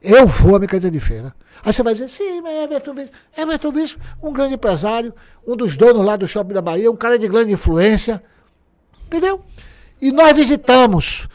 Eu 0.00 0.26
vou 0.26 0.54
à 0.54 0.58
Micareta 0.60 0.90
de 0.90 1.00
Feira. 1.00 1.34
Aí 1.64 1.72
você 1.72 1.82
vai 1.82 1.92
dizer, 1.92 2.08
sim, 2.08 2.40
mas 2.40 2.54
Everton 2.62 2.94
Visco. 2.94 3.12
Everton 3.36 3.72
Visco, 3.72 4.00
um 4.22 4.32
grande 4.32 4.54
empresário, 4.54 5.12
um 5.46 5.56
dos 5.56 5.76
donos 5.76 6.04
lá 6.06 6.16
do 6.16 6.26
Shopping 6.28 6.54
da 6.54 6.62
Bahia, 6.62 6.90
um 6.90 6.96
cara 6.96 7.18
de 7.18 7.26
grande 7.28 7.52
influência. 7.52 8.22
Entendeu? 9.06 9.44
E 10.00 10.10
nós 10.12 10.34
visitamos 10.34 11.28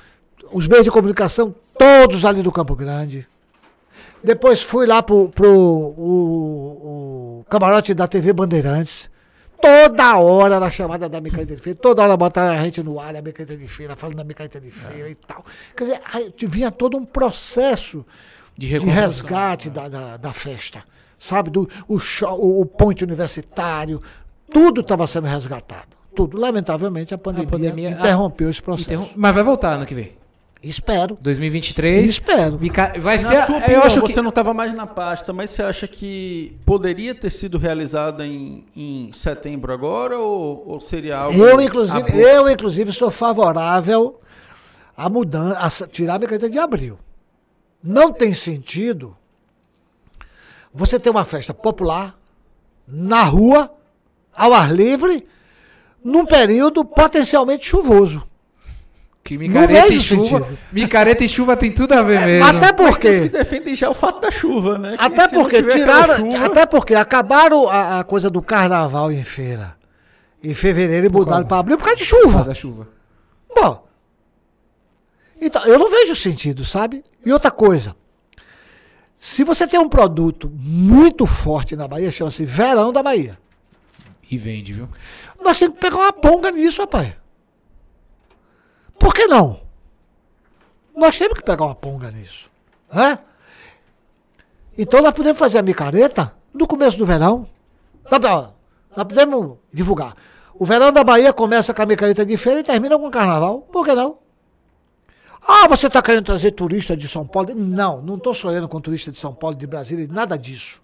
os 0.52 0.68
meios 0.68 0.84
de 0.86 0.92
comunicação 0.92 1.54
todos 1.78 2.26
ali 2.26 2.42
do 2.42 2.52
Campo 2.52 2.76
Grande. 2.76 3.28
Depois 4.24 4.62
fui 4.62 4.88
lá 4.88 5.04
pro, 5.04 5.30
pro 5.30 5.48
o, 5.50 7.40
o 7.42 7.46
camarote 7.50 7.94
da 7.94 8.08
TV 8.08 8.34
Bandeirantes. 8.34 9.10
Toda 9.62 10.18
hora 10.18 10.56
era 10.56 10.70
chamada 10.70 11.08
da 11.10 11.22
Micareta 11.22 11.56
de 11.56 11.62
Feira. 11.62 11.80
Toda 11.82 12.04
hora 12.04 12.18
botaram 12.18 12.54
a 12.54 12.64
gente 12.64 12.84
no 12.84 13.00
ar 13.00 13.14
da 13.14 13.22
Micareta 13.22 13.56
de 13.58 13.68
Feira, 13.68 13.96
falando 13.96 14.18
da 14.18 14.24
Micareta 14.24 14.60
de 14.60 14.70
Feira 14.72 15.10
e 15.10 15.16
tal. 15.16 15.44
Quer 15.76 15.84
dizer, 15.86 16.02
vinha 16.48 16.72
todo 16.72 16.98
um 16.98 17.06
processo 17.06 18.06
De 18.58 18.68
de 18.68 18.86
resgate 18.86 19.70
da, 19.70 19.88
da, 19.88 20.18
da 20.18 20.34
festa. 20.34 20.84
Sabe? 21.18 21.50
Do, 21.50 21.70
o, 21.88 21.98
o, 21.98 22.62
o 22.62 22.66
ponte 22.66 23.04
universitário. 23.04 24.02
Tudo 24.52 24.82
estava 24.82 25.08
sendo 25.08 25.28
resgatado. 25.28 25.88
Tudo. 26.16 26.38
Lamentavelmente, 26.38 27.14
a 27.14 27.18
pandemia, 27.18 27.50
pandemia- 27.50 27.90
interrompeu 27.92 28.50
esse 28.50 28.62
processo. 28.62 28.90
Interrom- 28.92 29.10
Mas 29.16 29.34
vai 29.34 29.44
voltar 29.44 29.74
ano 29.74 29.86
que 29.86 29.96
vem. 29.96 30.14
Espero. 30.68 31.18
2023. 31.22 32.10
Espero. 32.10 32.60
Vai 33.00 33.18
Na 33.20 33.28
ser. 33.28 33.46
sua 33.46 33.56
eu 33.56 33.60
opinião, 33.60 33.84
acho 33.84 34.02
você 34.02 34.14
que. 34.14 34.22
não 34.22 34.30
estava 34.30 34.54
mais 34.54 34.74
na 34.74 34.88
pasta, 34.88 35.32
mas 35.32 35.52
você 35.52 35.62
acha 35.62 35.88
que 35.88 36.58
poderia 36.66 37.14
ter 37.14 37.30
sido 37.30 37.58
realizada 37.58 38.26
em, 38.26 38.66
em 38.76 39.12
setembro 39.14 39.72
agora 39.72 40.18
ou, 40.18 40.64
ou 40.68 40.82
seria 40.82 41.18
algo... 41.18 41.38
Eu, 41.38 41.62
inclusive, 41.62 42.20
eu, 42.20 42.50
inclusive, 42.50 42.92
sou 42.92 43.12
favorável 43.12 44.20
a 44.98 45.08
mudança, 45.08 45.86
a 45.86 45.88
tirar 45.88 46.16
a 46.16 46.20
micareta 46.20 46.50
de 46.50 46.58
abril. 46.58 46.98
Não 47.84 48.12
tem 48.12 48.34
sentido 48.34 49.16
você 50.74 51.00
ter 51.00 51.12
uma 51.12 51.26
festa 51.26 51.54
popular 51.54 52.18
na 52.88 53.24
rua, 53.24 53.72
ao 54.36 54.54
ar 54.54 54.74
livre, 54.74 55.28
num 56.04 56.26
período 56.26 56.84
potencialmente 56.84 57.66
chuvoso. 57.68 58.28
Que 59.26 59.40
micareta 59.40 59.88
e 59.92 60.00
chuva. 60.00 60.38
sentido. 60.40 60.58
Micareta 60.72 61.24
e 61.26 61.28
chuva 61.28 61.58
tem 61.58 61.72
tudo 61.72 61.94
a 61.94 62.04
ver 62.04 62.24
mesmo. 62.24 62.46
Até 62.46 62.72
Tem 62.72 62.86
os 62.86 62.98
que 62.98 63.08
porque, 63.10 63.30
defendem 63.30 63.74
já 63.74 63.90
o 63.90 63.94
fato 63.96 64.22
da 64.22 64.30
chuva, 64.30 64.78
né? 64.78 64.96
Que 64.98 65.04
até 65.04 65.28
porque 65.30 65.64
tiraram, 65.64 66.16
chuva- 66.32 66.46
até 66.46 66.66
porque 66.68 66.94
acabaram 66.94 67.68
a, 67.68 68.00
a 68.00 68.04
coisa 68.04 68.30
do 68.30 68.40
carnaval 68.40 69.12
em 69.12 69.24
feira. 69.24 69.76
Em 70.44 70.54
fevereiro 70.54 71.08
e 71.08 71.10
mudaram 71.10 71.44
para 71.46 71.58
abril 71.58 71.76
por 71.76 71.86
causa 71.86 71.98
de 71.98 72.06
Por 72.08 72.12
causa 72.22 72.30
chuva. 72.32 72.44
da 72.46 72.54
chuva. 72.54 72.88
Bom, 73.56 73.88
então, 75.42 75.66
eu 75.66 75.80
não 75.80 75.90
vejo 75.90 76.16
sentido, 76.16 76.64
sabe? 76.64 77.02
E 77.26 77.34
outra 77.34 77.50
coisa, 77.50 77.96
Se 79.18 79.44
você 79.44 79.66
tem 79.66 79.80
um 79.80 79.90
produto 79.90 80.52
muito 80.56 81.26
forte 81.26 81.76
na 81.76 81.88
Bahia, 81.88 82.12
chama-se 82.12 82.46
Verão 82.46 82.94
da 82.94 83.02
Bahia. 83.02 83.36
E 84.30 84.38
vende, 84.38 84.72
viu? 84.72 84.88
Nós 85.44 85.58
temos 85.58 85.76
que 85.76 85.82
pegar 85.82 85.98
uma 85.98 86.14
ponga 86.14 86.52
nisso, 86.52 86.82
rapaz. 86.82 87.14
Por 89.06 89.14
que 89.14 89.28
não? 89.28 89.62
Nós 90.96 91.16
temos 91.16 91.38
que 91.38 91.46
pegar 91.46 91.64
uma 91.64 91.76
ponga 91.76 92.10
nisso. 92.10 92.50
Né? 92.92 93.20
Então 94.76 95.00
nós 95.00 95.14
podemos 95.14 95.38
fazer 95.38 95.60
a 95.60 95.62
micareta 95.62 96.34
no 96.52 96.66
começo 96.66 96.98
do 96.98 97.06
verão. 97.06 97.48
Nós, 98.10 98.50
nós 98.98 99.06
podemos 99.06 99.58
divulgar. 99.72 100.16
O 100.56 100.66
verão 100.66 100.92
da 100.92 101.04
Bahia 101.04 101.32
começa 101.32 101.72
com 101.72 101.84
a 101.84 101.86
micareta 101.86 102.26
de 102.26 102.36
feira 102.36 102.62
e 102.62 102.64
termina 102.64 102.98
com 102.98 103.06
o 103.06 103.12
carnaval. 103.12 103.62
Por 103.72 103.86
que 103.86 103.94
não? 103.94 104.18
Ah, 105.40 105.68
você 105.68 105.86
está 105.86 106.02
querendo 106.02 106.26
trazer 106.26 106.54
turista 106.54 106.98
de 106.98 107.08
São 107.08 107.28
Paulo? 107.28 107.54
Não, 107.54 108.02
não 108.02 108.16
estou 108.16 108.34
sonhando 108.34 108.68
com 108.68 108.82
turista 108.82 109.12
de 109.12 109.20
São 109.20 109.36
Paulo, 109.36 109.56
de 109.56 109.68
Brasília, 109.68 110.08
nada 110.10 110.36
disso. 110.36 110.82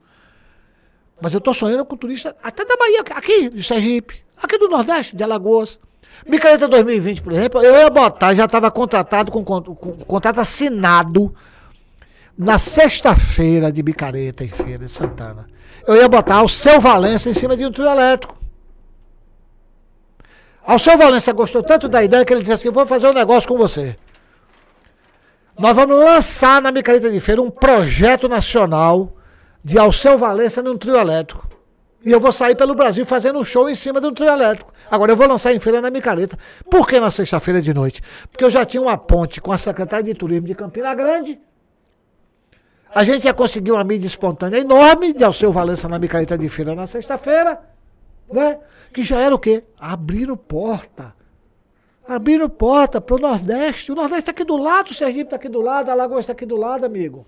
Mas 1.20 1.34
eu 1.34 1.40
estou 1.40 1.56
sonhando 1.56 1.84
com 1.86 1.98
turista 1.98 2.38
até 2.44 2.64
da 2.66 2.78
Bahia, 2.78 3.02
aqui, 3.16 3.50
de 3.50 3.64
Sergipe, 3.64 4.24
aqui 4.38 4.60
do 4.60 4.70
Nordeste, 4.70 5.16
de 5.16 5.24
Alagoas. 5.24 5.80
Micareta 6.28 6.68
2020, 6.68 7.22
por 7.22 7.34
exemplo, 7.34 7.62
eu 7.62 7.76
ia 7.76 7.90
botar, 7.90 8.34
já 8.34 8.46
estava 8.46 8.70
contratado 8.70 9.32
com, 9.32 9.44
com, 9.44 9.62
com 9.62 9.92
contrato 10.06 10.40
assinado 10.40 11.34
na 12.38 12.58
sexta-feira 12.58 13.72
de 13.72 13.84
Micareta 13.84 14.44
em 14.44 14.50
Feira 14.50 14.86
de 14.86 14.92
Santana. 14.92 15.48
Eu 15.88 15.96
ia 15.96 16.08
botar 16.08 16.44
o 16.44 16.50
seu 16.50 16.80
Valença 16.80 17.30
em 17.30 17.34
cima 17.34 17.58
de 17.58 17.66
um 17.66 17.72
trio 17.72 17.88
elétrico. 17.88 18.38
Ao 20.64 20.78
seu 20.78 20.98
Valença 20.98 21.34
gostou 21.34 21.64
tanto 21.64 21.90
da 21.90 22.04
ideia 22.04 22.24
que 22.24 22.32
ele 22.32 22.42
disse 22.42 22.54
assim: 22.54 22.70
vou 22.70 22.86
fazer 22.86 23.08
um 23.08 23.14
negócio 23.14 23.50
com 23.50 23.58
você. 23.58 23.98
Nós 25.58 25.76
vamos 25.76 25.98
lançar 25.98 26.62
na 26.62 26.72
Micareta 26.72 27.10
de 27.12 27.20
Feira 27.20 27.42
um 27.42 27.50
projeto 27.52 28.30
nacional 28.30 29.16
de 29.64 29.78
Alceu 29.78 30.18
Valença 30.18 30.62
num 30.62 30.78
trio 30.78 30.96
elétrico. 30.96 31.48
E 32.04 32.12
eu 32.12 32.20
vou 32.20 32.32
sair 32.32 32.56
pelo 32.56 32.74
Brasil 32.74 33.06
fazendo 33.06 33.40
um 33.40 33.46
show 33.46 33.70
em 33.70 33.76
cima 33.76 34.02
de 34.02 34.08
um 34.08 34.14
trio 34.14 34.30
elétrico. 34.30 34.74
Agora 34.90 35.12
eu 35.12 35.16
vou 35.16 35.28
lançar 35.28 35.54
em 35.54 35.60
feira 35.60 35.80
na 35.80 35.92
Micareta. 35.92 36.38
Por 36.70 36.88
que 36.88 37.00
na 37.00 37.12
sexta-feira 37.12 37.62
de 37.62 37.74
noite? 37.74 38.02
Porque 38.32 38.44
eu 38.44 38.50
já 38.50 38.66
tinha 38.66 38.82
uma 38.82 38.98
ponte 38.98 39.40
com 39.40 39.52
a 39.52 39.58
secretária 39.58 40.04
de 40.04 40.14
Turismo 40.16 40.48
de 40.48 40.56
Campina 40.56 40.94
Grande. 40.96 41.40
A 42.94 43.04
gente 43.04 43.26
ia 43.26 43.34
conseguir 43.34 43.72
uma 43.72 43.84
mídia 43.84 44.08
espontânea 44.08 44.60
enorme 44.60 45.14
de 45.14 45.24
Alceu 45.24 45.52
Valença 45.52 45.88
na 45.88 46.00
Micareta 46.00 46.38
de 46.38 46.50
Feira 46.50 46.74
na 46.74 46.88
sexta-feira. 46.88 47.62
Né? 48.30 48.60
Que 48.92 49.04
já 49.04 49.22
era 49.22 49.34
o 49.34 49.40
quê? 49.40 49.64
Abriram 49.80 50.36
porta. 50.36 51.14
Abriram 52.08 52.50
porta 52.50 53.00
para 53.00 53.16
o 53.16 53.20
Nordeste. 53.20 53.92
O 53.92 53.96
Nordeste 53.96 54.22
está 54.22 54.32
aqui 54.32 54.44
do 54.44 54.58
lado, 54.58 54.90
o 54.90 54.94
Sergipe 54.94 55.26
está 55.26 55.36
aqui 55.36 55.48
do 55.48 55.62
lado, 55.62 55.90
a 55.90 55.94
Lagoa 55.94 56.20
está 56.20 56.34
aqui 56.34 56.46
do 56.46 56.58
lado, 56.58 56.84
amigo. 56.84 57.26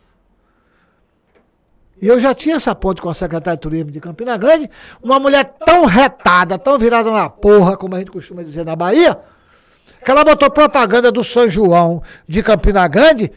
E 2.01 2.07
eu 2.07 2.19
já 2.19 2.33
tinha 2.35 2.55
essa 2.55 2.75
ponte 2.75 3.01
com 3.01 3.09
a 3.09 3.13
secretária 3.13 3.55
de 3.57 3.61
Turismo 3.61 3.91
de 3.91 3.99
Campina 4.01 4.35
Grande, 4.37 4.69
uma 5.01 5.19
mulher 5.19 5.45
tão 5.65 5.85
retada, 5.85 6.57
tão 6.57 6.77
virada 6.77 7.09
na 7.11 7.29
porra, 7.29 7.77
como 7.77 7.95
a 7.95 7.99
gente 7.99 8.11
costuma 8.11 8.43
dizer 8.43 8.65
na 8.65 8.75
Bahia, 8.75 9.17
que 10.03 10.11
ela 10.11 10.23
botou 10.23 10.49
propaganda 10.51 11.11
do 11.11 11.23
São 11.23 11.49
João 11.49 12.03
de 12.27 12.43
Campina 12.43 12.85
Grande 12.87 13.31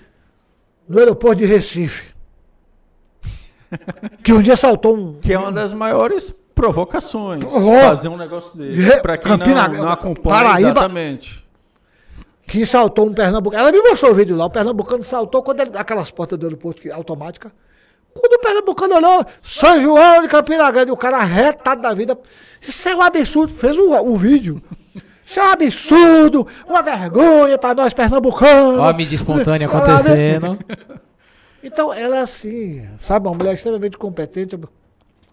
no 0.88 0.98
aeroporto 0.98 1.36
de 1.36 1.44
Recife. 1.46 2.14
Que 4.22 4.32
um 4.32 4.40
dia 4.42 4.56
saltou 4.56 4.96
um. 4.96 5.14
Que 5.20 5.32
é 5.32 5.38
uma 5.38 5.52
das 5.52 5.72
maiores 5.72 6.38
provocações. 6.54 7.44
Oh, 7.44 7.80
fazer 7.88 8.08
um 8.08 8.16
negócio 8.16 8.56
desse. 8.56 9.00
Pra 9.02 9.18
quem 9.18 9.30
Campina- 9.36 9.68
não, 9.68 9.82
não 9.84 9.90
acompanha 9.90 10.42
Paraíba- 10.44 10.70
exatamente. 10.70 11.44
que 12.46 12.64
saltou 12.64 13.06
um 13.06 13.12
pernambucano. 13.12 13.60
Ela 13.62 13.72
me 13.72 13.82
mostrou 13.82 14.12
o 14.12 14.14
vídeo 14.14 14.36
lá. 14.36 14.46
O 14.46 14.50
pernambucano 14.50 15.02
saltou 15.02 15.42
quando 15.42 15.60
ele, 15.60 15.72
aquelas 15.76 16.10
portas 16.10 16.38
do 16.38 16.46
aeroporto 16.46 16.80
que, 16.80 16.90
automática. 16.90 17.52
Quando 18.20 18.32
o 18.32 18.38
pernambucano 18.38 18.96
olhou, 18.96 19.26
São 19.42 19.80
João 19.80 20.22
de 20.22 20.28
Campina 20.28 20.70
Grande, 20.70 20.90
o 20.90 20.96
cara 20.96 21.22
retado 21.22 21.82
da 21.82 21.92
vida. 21.94 22.18
Isso 22.60 22.88
é 22.88 22.96
um 22.96 23.02
absurdo. 23.02 23.52
Fez 23.54 23.76
o, 23.78 23.92
o 23.92 24.16
vídeo. 24.16 24.62
Isso 25.24 25.40
é 25.40 25.42
um 25.42 25.50
absurdo, 25.50 26.46
uma 26.66 26.82
vergonha 26.82 27.58
para 27.58 27.74
nós 27.74 27.92
pernambucanos. 27.92 28.78
Ó 28.78 28.88
a 28.88 28.92
mídia 28.92 29.16
espontânea 29.16 29.66
acontecendo. 29.66 30.58
Então, 31.62 31.92
ela 31.92 32.18
é 32.18 32.20
assim, 32.20 32.86
sabe, 32.96 33.26
uma 33.26 33.34
mulher 33.34 33.52
extremamente 33.54 33.98
competente. 33.98 34.56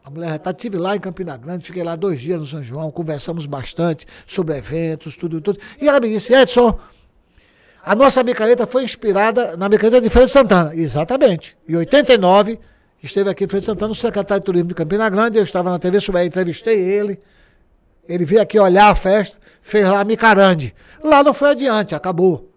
A 0.03 0.09
mulher 0.09 0.31
retada, 0.31 0.57
estive 0.57 0.77
lá 0.77 0.95
em 0.95 0.99
Campina 0.99 1.37
Grande, 1.37 1.63
fiquei 1.63 1.83
lá 1.83 1.95
dois 1.95 2.19
dias 2.19 2.39
no 2.39 2.45
São 2.47 2.63
João, 2.63 2.89
conversamos 2.89 3.45
bastante 3.45 4.07
sobre 4.25 4.57
eventos, 4.57 5.15
tudo, 5.15 5.39
tudo. 5.39 5.59
E 5.79 5.87
ela 5.87 5.99
me 5.99 6.09
disse, 6.09 6.33
Edson, 6.33 6.79
a 7.85 7.93
nossa 7.93 8.23
micareta 8.23 8.65
foi 8.65 8.83
inspirada 8.83 9.55
na 9.55 9.69
micareta 9.69 10.01
de 10.01 10.09
Feira 10.09 10.25
de 10.25 10.31
Santana. 10.31 10.73
Exatamente. 10.73 11.55
Em 11.69 11.75
89, 11.75 12.59
esteve 13.05 13.29
aqui 13.29 13.43
em 13.43 13.47
Feira 13.47 13.59
de 13.61 13.65
Santana, 13.65 13.91
o 13.91 13.95
secretário 13.95 14.41
de 14.41 14.45
Turismo 14.45 14.69
de 14.69 14.73
Campina 14.75 15.09
Grande, 15.09 15.37
eu 15.37 15.43
estava 15.43 15.69
na 15.69 15.79
TV 15.79 15.99
Sué, 15.99 16.25
entrevistei 16.25 16.79
ele. 16.79 17.19
Ele 18.07 18.25
veio 18.25 18.41
aqui 18.41 18.59
olhar 18.59 18.89
a 18.89 18.95
festa, 18.95 19.37
fez 19.61 19.85
lá 19.85 19.99
a 20.01 20.03
micarande. 20.03 20.73
Lá 21.03 21.23
não 21.23 21.33
foi 21.33 21.51
adiante, 21.51 21.95
acabou. 21.95 22.49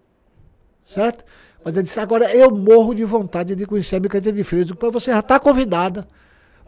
Certo? 0.85 1.23
Mas 1.63 1.75
ele 1.75 1.83
disse, 1.83 1.99
agora 1.99 2.33
eu 2.33 2.49
morro 2.51 2.93
de 2.93 3.03
vontade 3.03 3.55
de 3.55 3.65
conhecer 3.65 3.97
a 3.97 3.99
micareta 3.99 4.31
de 4.31 4.41
digo, 4.43 4.75
"Pô, 4.77 4.89
você 4.91 5.11
já 5.11 5.19
está 5.19 5.39
convidada. 5.39 6.07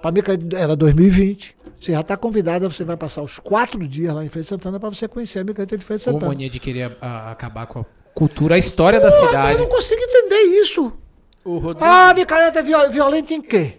Para 0.02 0.12
mim 0.12 0.22
era 0.58 0.76
2020. 0.76 1.56
Você 1.80 1.92
já 1.94 2.02
está 2.02 2.18
convidada, 2.18 2.70
você 2.70 2.84
vai 2.84 2.98
passar 2.98 3.22
os 3.22 3.38
quatro 3.40 3.86
dias 3.88 4.14
lá 4.14 4.24
em 4.24 4.30
Feira 4.30 4.44
de 4.44 4.50
Santana 4.50 4.80
para 4.80 4.90
você 4.90 5.08
conhecer 5.08 5.40
a 5.40 5.44
micareta 5.44 5.78
de 5.78 5.86
Feira 5.86 5.98
de 6.02 6.10
Ou 6.10 6.14
Santana. 6.14 6.32
mania 6.34 6.50
de 6.50 6.60
querer 6.60 6.98
a- 7.02 7.32
acabar 7.32 7.66
com 7.68 7.80
a 7.80 7.86
cultura, 8.14 8.56
a 8.56 8.58
história 8.58 9.00
da 9.00 9.08
Pô, 9.10 9.14
rapaz, 9.16 9.30
cidade. 9.32 9.54
Eu 9.54 9.60
não 9.60 9.68
consigo 9.68 10.02
entender 10.02 10.42
isso. 10.62 10.92
Rodrigo, 11.46 11.80
Ah, 11.86 12.14
micareta 12.14 12.60
é 12.60 12.64
viol- 12.64 12.90
violenta 12.90 13.34
em 13.34 13.42
quê? 13.42 13.78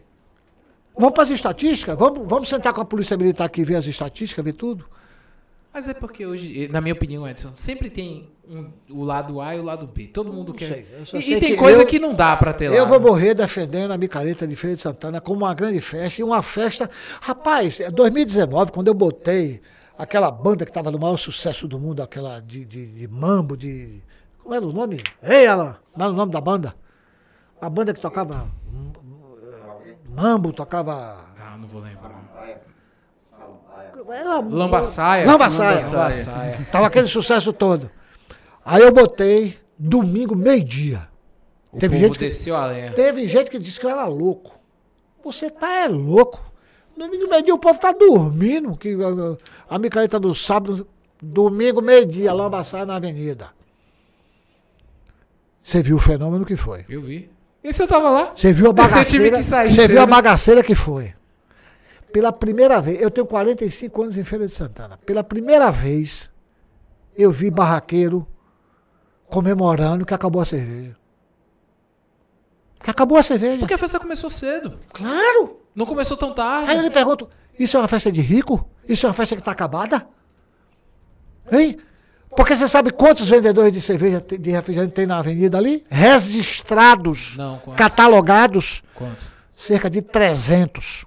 Vamos 0.97 1.13
para 1.15 1.23
as 1.23 1.31
estatísticas? 1.31 1.97
Vamos, 1.99 2.27
vamos 2.29 2.49
sentar 2.49 2.73
com 2.73 2.81
a 2.81 2.85
polícia 2.85 3.17
militar 3.17 3.45
aqui 3.45 3.61
e 3.63 3.65
ver 3.65 3.77
as 3.77 3.87
estatísticas, 3.87 4.45
ver 4.45 4.53
tudo? 4.55 4.85
Mas 5.73 5.89
é 5.89 5.95
porque 5.95 6.27
hoje, 6.27 6.67
na 6.69 6.81
minha 6.81 6.93
opinião, 6.95 7.27
Edson, 7.29 7.53
sempre 7.57 7.89
tem 7.89 8.29
um- 8.51 8.71
o 8.91 9.05
lado 9.05 9.41
A 9.41 9.55
e 9.55 9.61
o 9.61 9.63
lado 9.63 9.87
B. 9.87 10.09
Todo 10.09 10.33
mundo 10.33 10.53
quer. 10.53 10.67
sei, 10.67 10.87
eu 11.15 11.21
e 11.21 11.33
e 11.37 11.41
tem 11.41 11.51
que 11.53 11.57
coisa 11.57 11.83
eu- 11.83 11.87
que 11.87 12.01
não 12.01 12.13
dá 12.13 12.37
pra 12.37 12.53
ter 12.53 12.69
lá. 12.69 12.75
Eu 12.75 12.87
vou 12.89 12.99
morrer 12.99 13.35
defendendo 13.35 13.93
a 13.93 13.97
micareta 13.97 14.47
de 14.49 14.57
Feira 14.57 14.75
de 14.75 14.83
Santana 14.83 15.21
como 15.21 15.45
uma 15.45 15.55
grande 15.55 15.81
festa 15.81 16.21
e 16.21 16.25
uma 16.25 16.43
festa. 16.43 16.91
Rapaz, 17.21 17.79
é 17.79 17.89
2019, 17.89 18.73
quando 18.73 18.89
eu 18.89 18.95
botei 18.95 19.61
aquela 19.97 20.29
banda 20.31 20.65
que 20.65 20.71
estava 20.71 20.91
no 20.91 20.99
maior 20.99 21.17
sucesso 21.17 21.69
do 21.69 21.79
mundo, 21.79 22.03
aquela 22.03 22.41
de, 22.41 22.65
de, 22.65 22.87
de 22.87 23.07
mambo, 23.09 23.57
de. 23.57 24.03
Como 24.43 24.53
era 24.53 24.67
o 24.67 24.73
nome? 24.73 25.01
Ei, 25.23 25.47
Alan! 25.47 25.77
Não 25.97 26.07
era 26.07 26.13
o 26.13 26.17
nome 26.17 26.33
da 26.33 26.41
banda? 26.41 26.75
A 27.61 27.69
banda 27.69 27.93
que 27.93 28.01
tocava. 28.01 28.49
Mambo, 30.09 30.53
tocava. 30.53 31.25
Ah, 31.39 31.57
não 31.59 31.67
vou 31.69 31.81
lembrar. 31.81 32.21
Era 34.13 34.41
Lambaçaia. 34.41 35.27
Lambaçaia. 35.27 35.87
Lambaçaia. 35.87 36.67
Tava 36.73 36.87
aquele 36.87 37.07
sucesso 37.07 37.53
todo. 37.53 37.91
Aí 38.65 38.83
eu 38.83 38.93
botei 38.93 39.59
domingo, 39.79 40.35
meio-dia. 40.35 41.09
Teve 41.79 41.99
gente 41.99 42.19
que- 42.19 42.53
a. 42.53 42.93
Teve 42.93 43.27
gente 43.29 43.51
que 43.51 43.59
disse 43.59 43.79
que 43.79 43.87
eu 43.87 43.91
era 43.91 44.07
louco. 44.07 44.59
Você 45.23 45.51
tá 45.51 45.85
é 45.85 45.89
louco. 45.89 46.41
Domingo, 46.97 47.29
meio-dia, 47.29 47.55
o 47.55 47.59
povo 47.59 47.79
tá 47.79 47.93
dormindo. 47.93 48.77
Que, 48.77 48.95
uh, 48.95 49.39
a 49.69 49.79
micareta 49.79 50.19
do 50.19 50.35
sábado, 50.35 50.87
domingo, 51.23 51.81
meio-dia, 51.81 52.33
lambaçaia 52.33 52.85
na 52.85 52.97
avenida. 52.97 53.49
Você 55.63 55.83
viu 55.83 55.97
o 55.97 56.01
fenômeno 56.01 56.45
que 56.45 56.57
foi. 56.57 56.85
Eu 56.89 57.03
vi. 57.03 57.31
E 57.63 57.73
você 57.73 57.87
tava 57.87 58.11
lá? 58.11 58.33
Você 58.35 58.53
viu 58.53 58.71
a 58.71 58.73
bagaceira. 58.75 59.43
Você 59.43 59.89
viu 59.89 60.01
a 60.01 60.07
bagaceira 60.07 60.63
que 60.63 60.75
foi. 60.75 61.15
Pela 62.13 62.33
primeira 62.33 62.81
vez, 62.81 63.01
eu 63.01 63.11
tenho 63.11 63.27
45 63.27 64.03
anos 64.03 64.17
em 64.19 64.25
Feira 64.25 64.47
de 64.47 64.53
Santana. 64.53 64.99
Pela 65.07 65.23
primeira 65.23 65.71
vez, 65.71 66.31
eu 67.17 67.31
vi 67.31 67.51
barraqueiro 67.51 68.27
comemorando 69.29 70.05
que 70.05 70.13
acabou 70.13 70.43
a 70.43 70.45
cerveja. 70.45 70.97
Que 72.83 72.91
acabou 72.91 73.17
a 73.19 73.23
cerveja. 73.23 73.59
Porque 73.59 73.75
a 73.75 73.79
festa 73.79 74.01
começou 74.01 74.29
cedo. 74.31 74.79
Claro! 74.93 75.61
Não 75.75 75.87
começou 75.87 76.17
tão 76.17 76.29
Aí 76.31 76.33
eu 76.33 76.35
tarde. 76.35 76.83
lhe 76.83 76.91
pergunto, 76.91 77.29
isso 77.59 77.77
é 77.77 77.81
uma 77.81 77.89
festa 77.89 78.11
de 78.11 78.21
rico? 78.21 78.69
Isso 78.89 79.07
é 79.07 79.09
uma 79.09 79.15
festa 79.15 79.37
que 79.37 79.41
está 79.41 79.53
acabada? 79.53 80.09
Hein? 81.53 81.79
Porque 82.37 82.55
você 82.57 82.69
sabe 82.69 82.91
quantos 82.93 83.29
vendedores 83.29 83.73
de 83.73 83.81
cerveja, 83.81 84.21
de 84.21 84.51
refrigerante 84.51 84.93
tem 84.95 85.07
na 85.07 85.19
avenida 85.19 85.59
ali? 85.59 85.85
Registrados, 85.91 87.37
Não, 87.37 87.59
quantos? 87.59 87.77
catalogados, 87.79 88.83
Quanto? 88.95 89.17
cerca 89.55 89.91
de 89.91 90.01
300. 90.01 91.05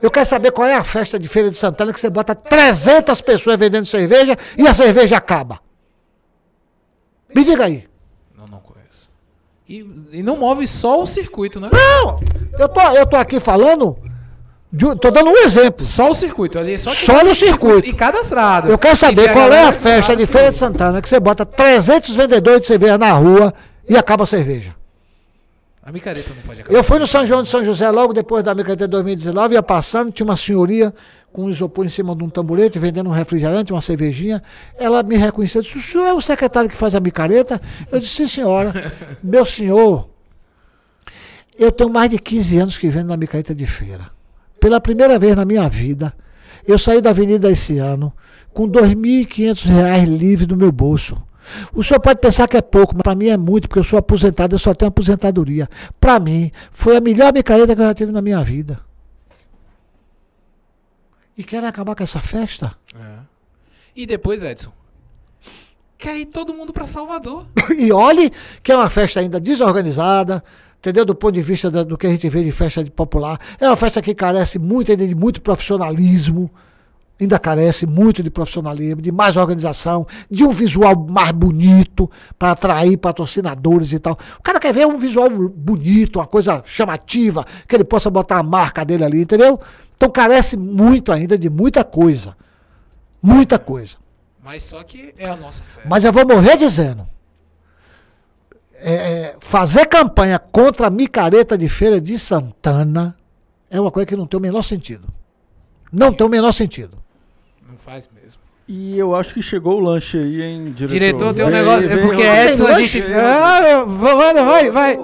Eu 0.00 0.10
quero 0.10 0.24
saber 0.26 0.52
qual 0.52 0.66
é 0.66 0.74
a 0.76 0.84
festa 0.84 1.18
de 1.18 1.28
Feira 1.28 1.50
de 1.50 1.56
Santana 1.58 1.92
que 1.92 2.00
você 2.00 2.08
bota 2.08 2.34
300 2.34 3.20
pessoas 3.20 3.56
vendendo 3.58 3.84
cerveja 3.86 4.36
e 4.56 4.66
a 4.66 4.72
cerveja 4.72 5.16
acaba. 5.16 5.60
Me 7.34 7.44
diga 7.44 7.64
aí. 7.64 7.86
Não, 8.36 8.46
não 8.46 8.60
conheço. 8.60 9.10
E, 9.68 10.18
e 10.18 10.22
não 10.22 10.36
move 10.36 10.66
só 10.66 11.02
o 11.02 11.06
circuito, 11.06 11.60
né? 11.60 11.68
Não, 11.72 12.20
eu 12.58 12.68
tô, 12.68 12.80
eu 12.92 13.06
tô 13.06 13.16
aqui 13.16 13.38
falando, 13.40 13.98
tô 15.00 15.10
dando 15.10 15.30
um 15.30 15.36
exemplo. 15.38 15.84
Só 15.84 16.10
o 16.10 16.14
circuito 16.14 16.58
ali. 16.58 16.78
Só, 16.78 16.90
Só 16.90 17.24
no 17.24 17.34
circuito. 17.34 17.88
E 17.88 17.92
cadastrado. 17.92 18.68
Eu 18.68 18.78
quero 18.78 18.96
saber 18.96 19.32
qual 19.32 19.52
é 19.52 19.64
a 19.64 19.72
festa 19.72 20.14
de 20.14 20.26
Feira 20.26 20.50
de 20.50 20.58
Santana 20.58 21.00
que 21.00 21.08
você 21.08 21.18
bota 21.18 21.46
300 21.46 22.14
vendedores 22.14 22.62
de 22.62 22.66
cerveja 22.66 22.98
na 22.98 23.12
rua 23.12 23.54
e 23.88 23.96
acaba 23.96 24.24
a 24.24 24.26
cerveja. 24.26 24.74
A 25.82 25.90
micareta 25.90 26.34
não 26.34 26.42
pode 26.42 26.60
acabar. 26.60 26.76
Eu 26.76 26.84
fui 26.84 26.98
no 26.98 27.06
São 27.06 27.24
João 27.24 27.42
de 27.42 27.48
São 27.48 27.64
José 27.64 27.90
logo 27.90 28.12
depois 28.12 28.44
da 28.44 28.54
micareta 28.54 28.86
de 28.86 28.90
2019, 28.90 29.54
ia 29.54 29.62
passando, 29.62 30.12
tinha 30.12 30.26
uma 30.26 30.36
senhoria 30.36 30.92
com 31.32 31.44
um 31.44 31.50
isopor 31.50 31.86
em 31.86 31.88
cima 31.88 32.14
de 32.14 32.22
um 32.22 32.28
tamborete, 32.28 32.78
vendendo 32.78 33.08
um 33.08 33.12
refrigerante, 33.12 33.72
uma 33.72 33.80
cervejinha. 33.80 34.42
Ela 34.76 35.02
me 35.02 35.16
reconheceu, 35.16 35.62
disse, 35.62 35.78
o 35.78 35.80
senhor 35.80 36.04
é 36.04 36.12
o 36.12 36.20
secretário 36.20 36.68
que 36.68 36.76
faz 36.76 36.94
a 36.94 37.00
micareta? 37.00 37.58
Eu 37.90 38.00
disse, 38.00 38.16
sim 38.16 38.26
senhora. 38.26 38.92
Meu 39.24 39.46
senhor, 39.46 40.10
eu 41.58 41.72
tenho 41.72 41.88
mais 41.88 42.10
de 42.10 42.18
15 42.18 42.58
anos 42.58 42.76
que 42.76 42.90
vendo 42.90 43.08
na 43.08 43.16
micareta 43.16 43.54
de 43.54 43.64
feira. 43.64 44.17
Pela 44.60 44.80
primeira 44.80 45.18
vez 45.18 45.36
na 45.36 45.44
minha 45.44 45.68
vida, 45.68 46.12
eu 46.66 46.78
saí 46.78 47.00
da 47.00 47.10
avenida 47.10 47.50
esse 47.50 47.78
ano 47.78 48.12
com 48.52 48.68
2.500 48.68 49.64
reais 49.66 50.08
livres 50.08 50.48
no 50.48 50.56
meu 50.56 50.72
bolso. 50.72 51.16
O 51.72 51.82
senhor 51.82 52.00
pode 52.00 52.20
pensar 52.20 52.46
que 52.48 52.56
é 52.56 52.62
pouco, 52.62 52.94
mas 52.94 53.02
para 53.02 53.14
mim 53.14 53.28
é 53.28 53.36
muito, 53.36 53.68
porque 53.68 53.78
eu 53.78 53.84
sou 53.84 53.98
aposentado, 53.98 54.54
eu 54.54 54.58
só 54.58 54.74
tenho 54.74 54.88
aposentadoria. 54.88 55.68
Para 55.98 56.18
mim, 56.20 56.50
foi 56.70 56.96
a 56.96 57.00
melhor 57.00 57.32
micareta 57.32 57.74
que 57.74 57.80
eu 57.80 57.86
já 57.86 57.94
tive 57.94 58.12
na 58.12 58.20
minha 58.20 58.42
vida. 58.42 58.80
E 61.36 61.44
querem 61.44 61.68
acabar 61.68 61.94
com 61.94 62.02
essa 62.02 62.20
festa? 62.20 62.74
É. 62.94 63.18
E 63.94 64.06
depois, 64.06 64.42
Edson? 64.42 64.72
Quer 65.96 66.16
ir 66.16 66.26
todo 66.26 66.54
mundo 66.54 66.72
pra 66.72 66.86
Salvador. 66.86 67.46
E 67.78 67.92
olhe 67.92 68.32
que 68.62 68.72
é 68.72 68.76
uma 68.76 68.90
festa 68.90 69.20
ainda 69.20 69.38
desorganizada, 69.38 70.42
entendeu? 70.78 71.04
Do 71.04 71.14
ponto 71.14 71.34
de 71.34 71.42
vista 71.42 71.70
da- 71.70 71.82
do 71.82 71.96
que 71.98 72.06
a 72.06 72.10
gente 72.10 72.28
vê 72.28 72.42
de 72.44 72.52
festa 72.52 72.82
de 72.82 72.90
popular. 72.90 73.38
É 73.60 73.66
uma 73.66 73.76
festa 73.76 74.00
que 74.02 74.14
carece 74.14 74.58
muito 74.58 74.90
ainda 74.90 75.06
de 75.06 75.14
muito 75.14 75.40
profissionalismo. 75.40 76.50
Ainda 77.20 77.36
carece 77.36 77.84
muito 77.84 78.22
de 78.22 78.30
profissionalismo, 78.30 79.02
de 79.02 79.10
mais 79.10 79.36
organização, 79.36 80.06
de 80.30 80.44
um 80.44 80.50
visual 80.50 80.94
mais 80.96 81.32
bonito 81.32 82.08
para 82.38 82.52
atrair 82.52 82.96
patrocinadores 82.96 83.92
e 83.92 83.98
tal. 83.98 84.16
O 84.38 84.42
cara 84.42 84.60
quer 84.60 84.72
ver 84.72 84.86
um 84.86 84.96
visual 84.96 85.28
bonito, 85.28 86.20
uma 86.20 86.28
coisa 86.28 86.62
chamativa, 86.64 87.44
que 87.66 87.74
ele 87.74 87.82
possa 87.82 88.08
botar 88.08 88.38
a 88.38 88.42
marca 88.44 88.84
dele 88.84 89.02
ali, 89.02 89.20
entendeu? 89.22 89.58
Então 89.96 90.08
carece 90.08 90.56
muito 90.56 91.10
ainda 91.10 91.36
de 91.36 91.50
muita 91.50 91.82
coisa. 91.82 92.36
Muita 93.20 93.58
coisa. 93.58 93.96
Mas 94.40 94.62
só 94.62 94.80
que 94.84 95.12
é 95.18 95.28
a 95.28 95.36
nossa 95.36 95.60
festa. 95.64 95.88
Mas 95.88 96.04
eu 96.04 96.12
vou 96.12 96.24
morrer 96.24 96.56
dizendo. 96.56 97.04
É, 98.80 98.94
é, 98.94 99.36
fazer 99.40 99.86
campanha 99.86 100.38
contra 100.38 100.86
a 100.86 100.90
micareta 100.90 101.56
de 101.58 101.68
feira 101.68 102.00
de 102.00 102.18
Santana 102.18 103.16
é 103.70 103.80
uma 103.80 103.90
coisa 103.90 104.06
que 104.06 104.16
não 104.16 104.26
tem 104.26 104.38
o 104.38 104.40
menor 104.40 104.62
sentido. 104.62 105.08
Não 105.92 106.12
tem 106.12 106.26
o 106.26 106.30
menor 106.30 106.52
sentido. 106.52 106.98
Não 107.68 107.76
faz 107.76 108.08
mesmo. 108.14 108.40
E 108.66 108.98
eu 108.98 109.16
acho 109.16 109.32
que 109.32 109.40
chegou 109.42 109.76
o 109.76 109.80
lanche 109.80 110.18
aí, 110.18 110.42
hein, 110.42 110.64
diretor? 110.66 110.88
Diretor, 110.92 111.34
tem 111.34 111.44
um 111.44 111.48
negócio. 111.48 111.90
É 111.90 111.96
porque 111.96 112.22
vem. 112.22 112.48
Edson, 112.48 112.66
a 112.66 112.80
gente. 112.80 113.02
Ah, 113.14 113.60
eu- 113.68 113.88
vai, 113.88 114.34
vai, 114.34 114.70
vai. 114.70 114.96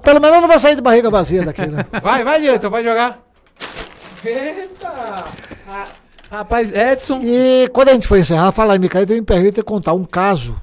Pelo 0.00 0.20
menos 0.20 0.40
não 0.40 0.48
vai 0.48 0.58
sair 0.58 0.74
de 0.74 0.80
barriga 0.80 1.10
vazia 1.10 1.44
daqui, 1.44 1.66
né? 1.66 1.84
Vai, 2.02 2.24
vai, 2.24 2.40
diretor, 2.40 2.70
vai 2.70 2.82
jogar. 2.82 3.18
Eita! 4.24 5.24
Rapaz, 6.30 6.72
Edson. 6.72 7.20
E 7.22 7.68
quando 7.72 7.90
a 7.90 7.92
gente 7.92 8.08
for 8.08 8.16
encerrar, 8.16 8.52
falar 8.52 8.76
em 8.76 8.78
micareta, 8.78 9.12
eu 9.12 9.16
me 9.16 9.22
permito 9.22 9.62
contar 9.62 9.92
um 9.92 10.04
caso. 10.04 10.58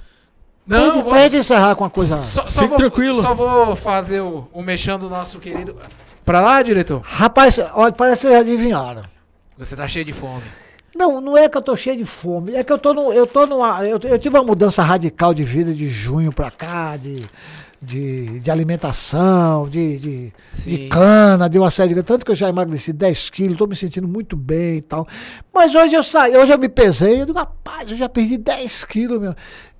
Não, 0.70 0.78
pra, 0.78 0.86
gente, 0.94 1.04
pra 1.04 1.12
vamos- 1.14 1.20
gente 1.24 1.36
encerrar 1.38 1.76
com 1.76 1.84
uma 1.84 1.90
coisa. 1.90 2.20
Só, 2.20 2.48
só 2.48 2.62
Fique 2.62 2.68
vou, 2.68 2.78
tranquilo. 2.78 3.22
Só 3.22 3.34
vou 3.34 3.76
fazer 3.76 4.22
o, 4.22 4.48
o 4.54 4.62
mexendo 4.62 5.02
do 5.02 5.10
nosso 5.10 5.40
querido. 5.40 5.76
Pra 6.24 6.41
lá, 6.41 6.62
diretor? 6.62 7.02
Rapaz, 7.04 7.60
olha, 7.74 7.91
parece 7.91 8.22
que 8.22 8.34
vocês 8.34 8.40
adivinharam. 8.41 9.02
Você 9.58 9.76
tá 9.76 9.88
cheio 9.88 10.06
de 10.06 10.14
fome. 10.14 10.44
Não, 10.96 11.20
não 11.20 11.38
é 11.38 11.48
que 11.50 11.58
eu 11.58 11.62
tô 11.62 11.76
cheio 11.78 11.98
de 11.98 12.06
fome, 12.06 12.54
é 12.56 12.64
que 12.64 12.74
eu 12.74 12.78
tô 12.78 12.94
no, 12.94 13.14
eu 13.14 13.26
tô 13.26 13.46
numa, 13.46 13.86
eu, 13.86 14.00
eu 14.04 14.20
tive 14.20 14.36
uma 14.38 14.44
mudança 14.44 14.84
radical 14.84 15.34
de 15.34 15.44
vida 15.44 15.74
de 15.74 15.88
junho 15.88 16.32
pra 16.34 16.52
cá, 16.52 16.98
de, 16.98 17.24
de, 17.82 18.40
de 18.41 18.52
alimentação, 18.52 19.70
de, 19.70 19.98
de, 19.98 20.34
de 20.66 20.88
cana, 20.90 21.48
de 21.50 21.58
uma 21.58 21.70
série 21.70 21.94
de 21.94 22.04
tanto 22.04 22.26
que 22.26 22.32
eu 22.32 22.36
já 22.36 22.50
emagreci 22.50 22.91
10 22.91 23.30
quilos, 23.30 23.58
tô 23.58 23.66
me 23.68 23.76
sentindo 23.76 24.08
muito 24.08 24.36
bem 24.36 24.78
e 24.78 24.82
tal. 24.82 25.08
Mas 25.54 25.74
hoje 25.74 25.96
eu 25.96 26.04
saí, 26.04 26.36
hoje 26.36 26.52
eu 26.52 26.60
me 26.60 26.68
pesei, 26.68 27.22
eu 27.22 27.26
digo, 27.28 27.38
rapaz, 27.38 27.90
eu 27.90 27.96
já 27.96 28.10
perdi 28.10 28.38
10 28.38 28.84
quilos, 28.84 29.22
meu. 29.22 29.36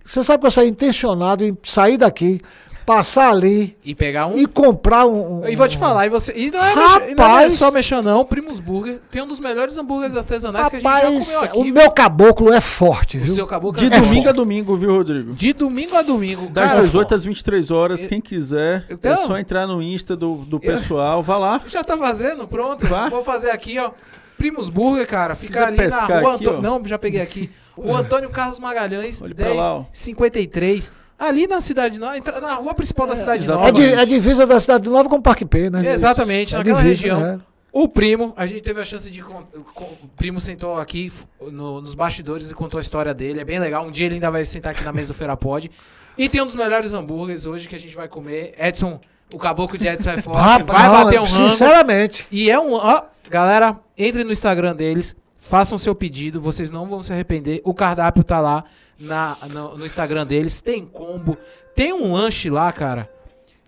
Você 0.10 0.24
sabe 0.24 0.42
que 0.42 0.48
eu 0.48 0.52
saí 0.52 0.68
intencionado 0.70 1.44
em 1.46 1.56
sair 1.64 1.98
daqui, 1.98 2.42
passar 2.84 3.30
ali 3.30 3.78
E 3.86 3.94
pegar 3.94 4.26
um. 4.26 4.36
e 4.36 4.48
comprar 4.48 5.06
um. 5.06 5.42
um- 5.44 5.48
E 5.48 5.56
vou 5.56 5.68
te 5.68 5.78
falar, 5.78 6.08
e 6.08 6.10
você. 6.10 6.34
E 6.36 6.50
não 6.50 6.60
é, 6.64 6.74
Rapaz! 6.74 7.02
mexer- 7.04 7.16
não 7.16 7.38
é 7.40 7.50
só 7.52 7.72
mexer, 7.72 8.02
não. 8.02 8.26
Primus 8.26 8.60
Burger 8.60 9.00
tem 9.12 9.22
um 9.22 9.28
dos 9.28 9.40
melhores 9.40 9.78
hambúrgueres 9.78 10.18
artesanais 10.18 10.68
que 10.70 10.78
a 10.78 10.80
gente 10.80 10.88
Rapaz, 10.88 11.28
já 11.28 11.34
comeu 11.36 11.44
aqui. 11.62 11.72
o 11.72 11.74
meu 11.76 11.92
caboclo 11.92 12.52
é 12.52 12.60
forte, 12.60 13.18
O 13.18 13.22
viu? 13.22 13.36
seu 13.36 13.46
caboclo 13.46 13.78
De 13.80 13.86
é 13.86 13.90
domingo 14.00 14.14
forte. 14.16 14.28
a 14.28 14.32
domingo, 14.32 14.76
viu, 14.76 14.90
Rodrigo? 14.96 15.34
De 15.34 15.54
domingo 15.54 15.96
a 15.96 16.02
domingo. 16.02 16.48
Das 16.50 16.70
cara, 16.72 16.82
18 16.82 17.14
às 17.14 17.24
23 17.24 17.70
horas, 17.70 18.04
quem 18.04 18.20
quiser, 18.20 18.86
Então- 18.90 19.14
é 19.14 19.18
só 19.18 19.38
entrar 19.38 19.68
no 19.68 19.80
Insta 19.84 20.16
do, 20.16 20.38
do 20.38 20.60
pessoal, 20.60 21.22
vá 21.22 21.38
lá. 21.38 21.62
Já 21.68 21.84
tá 21.84 21.96
fazendo? 21.96 22.48
Pronto. 22.48 22.88
Vá. 22.88 23.08
Vou 23.10 23.24
fazer 23.24 23.52
aqui, 23.52 23.78
ó. 23.78 23.92
Primus 24.36 24.70
Burger, 24.70 25.06
cara. 25.06 25.36
Fica 25.36 25.68
ali 25.68 25.78
na 25.88 26.00
rua 26.00 26.34
aqui, 26.34 26.46
Antônio. 26.46 26.58
ó. 26.58 26.62
Não, 26.80 26.86
já 26.88 26.98
peguei 26.98 27.22
aqui. 27.22 27.52
O 27.84 27.96
Antônio 27.96 28.30
Carlos 28.30 28.60
Magalhães, 28.60 29.22
Olhe 29.22 29.34
pra 29.34 29.54
lá, 29.54 29.74
ó. 29.76 29.80
1053. 29.80 30.92
Ali 31.18 31.48
na 31.48 31.60
cidade 31.60 32.00
nova, 32.00 32.18
na 32.40 32.54
rua 32.56 32.74
principal 32.74 33.06
da 33.06 33.16
cidade 33.16 33.44
exatamente. 33.44 33.82
É, 33.82 33.86
nova. 33.86 33.96
di- 33.96 34.02
é 34.02 34.06
divisa 34.06 34.46
da 34.48 34.58
Cidade 34.60 34.88
Nova 34.90 35.10
com 35.10 35.18
o 35.18 35.22
Parque 35.22 35.44
P, 35.46 35.70
né? 35.70 35.86
Exatamente, 35.92 36.56
É 36.56 36.58
naquela 36.58 36.78
divisa, 36.82 37.02
região. 37.04 37.20
né? 37.20 37.40
O 37.74 37.88
primo, 37.90 38.34
a 38.38 38.48
gente 38.48 38.62
teve 38.62 38.80
a 38.82 38.86
chance 38.86 39.12
de. 39.12 39.22
O 39.22 40.08
primo 40.16 40.40
sentou 40.40 40.78
aqui 40.80 41.12
no- 41.52 41.82
nos 41.82 41.94
bastidores 41.94 42.50
e 42.50 42.54
contou 42.54 42.78
a 42.78 42.82
história 42.82 43.14
dele. 43.14 43.42
É 43.42 43.44
bem 43.46 43.60
legal. 43.60 43.86
Um 43.86 43.92
dia 43.92 44.06
ele 44.06 44.16
ainda 44.16 44.32
vai 44.32 44.46
sentar 44.46 44.72
aqui 44.72 44.84
na 44.84 44.94
mesa 44.94 45.10
do 45.10 45.14
Feira 45.14 45.36
Pod. 45.38 45.70
E 46.18 46.28
tem 46.30 46.42
um 46.42 46.46
dos 46.46 46.56
melhores 46.56 46.94
hambúrgueres 46.94 47.46
hoje 47.46 47.68
que 47.68 47.76
a 47.76 47.80
gente 47.80 47.96
vai 47.96 48.08
comer. 48.08 48.56
Edson, 48.58 49.00
o 49.34 49.38
caboclo 49.38 49.78
de 49.78 49.88
Edson 49.88 50.10
é 50.12 50.22
forte. 50.22 50.64
Vai 50.64 50.88
não, 50.88 51.04
bater 51.04 51.20
um 51.20 51.26
rango. 51.26 51.50
Sinceramente. 51.50 52.26
E 52.32 52.50
é 52.50 52.58
um. 52.60 52.74
Ó, 52.74 53.04
galera, 53.30 53.78
entre 53.98 54.24
no 54.24 54.32
Instagram 54.32 54.76
deles, 54.76 55.16
façam 55.50 55.78
seu 55.80 55.96
pedido, 55.96 56.40
vocês 56.40 56.70
não 56.70 56.88
vão 56.88 57.02
se 57.02 57.12
arrepender. 57.12 57.60
O 57.64 57.74
cardápio 57.74 58.24
tá 58.24 58.40
lá 58.40 58.64
na, 59.00 59.36
no, 59.50 59.78
no 59.80 59.86
Instagram 59.86 60.26
deles. 60.26 60.62
Tem 60.62 60.86
combo. 60.86 61.36
Tem 61.74 61.92
um 61.92 62.14
lanche 62.14 62.50
lá, 62.52 62.72
cara. 62.72 63.10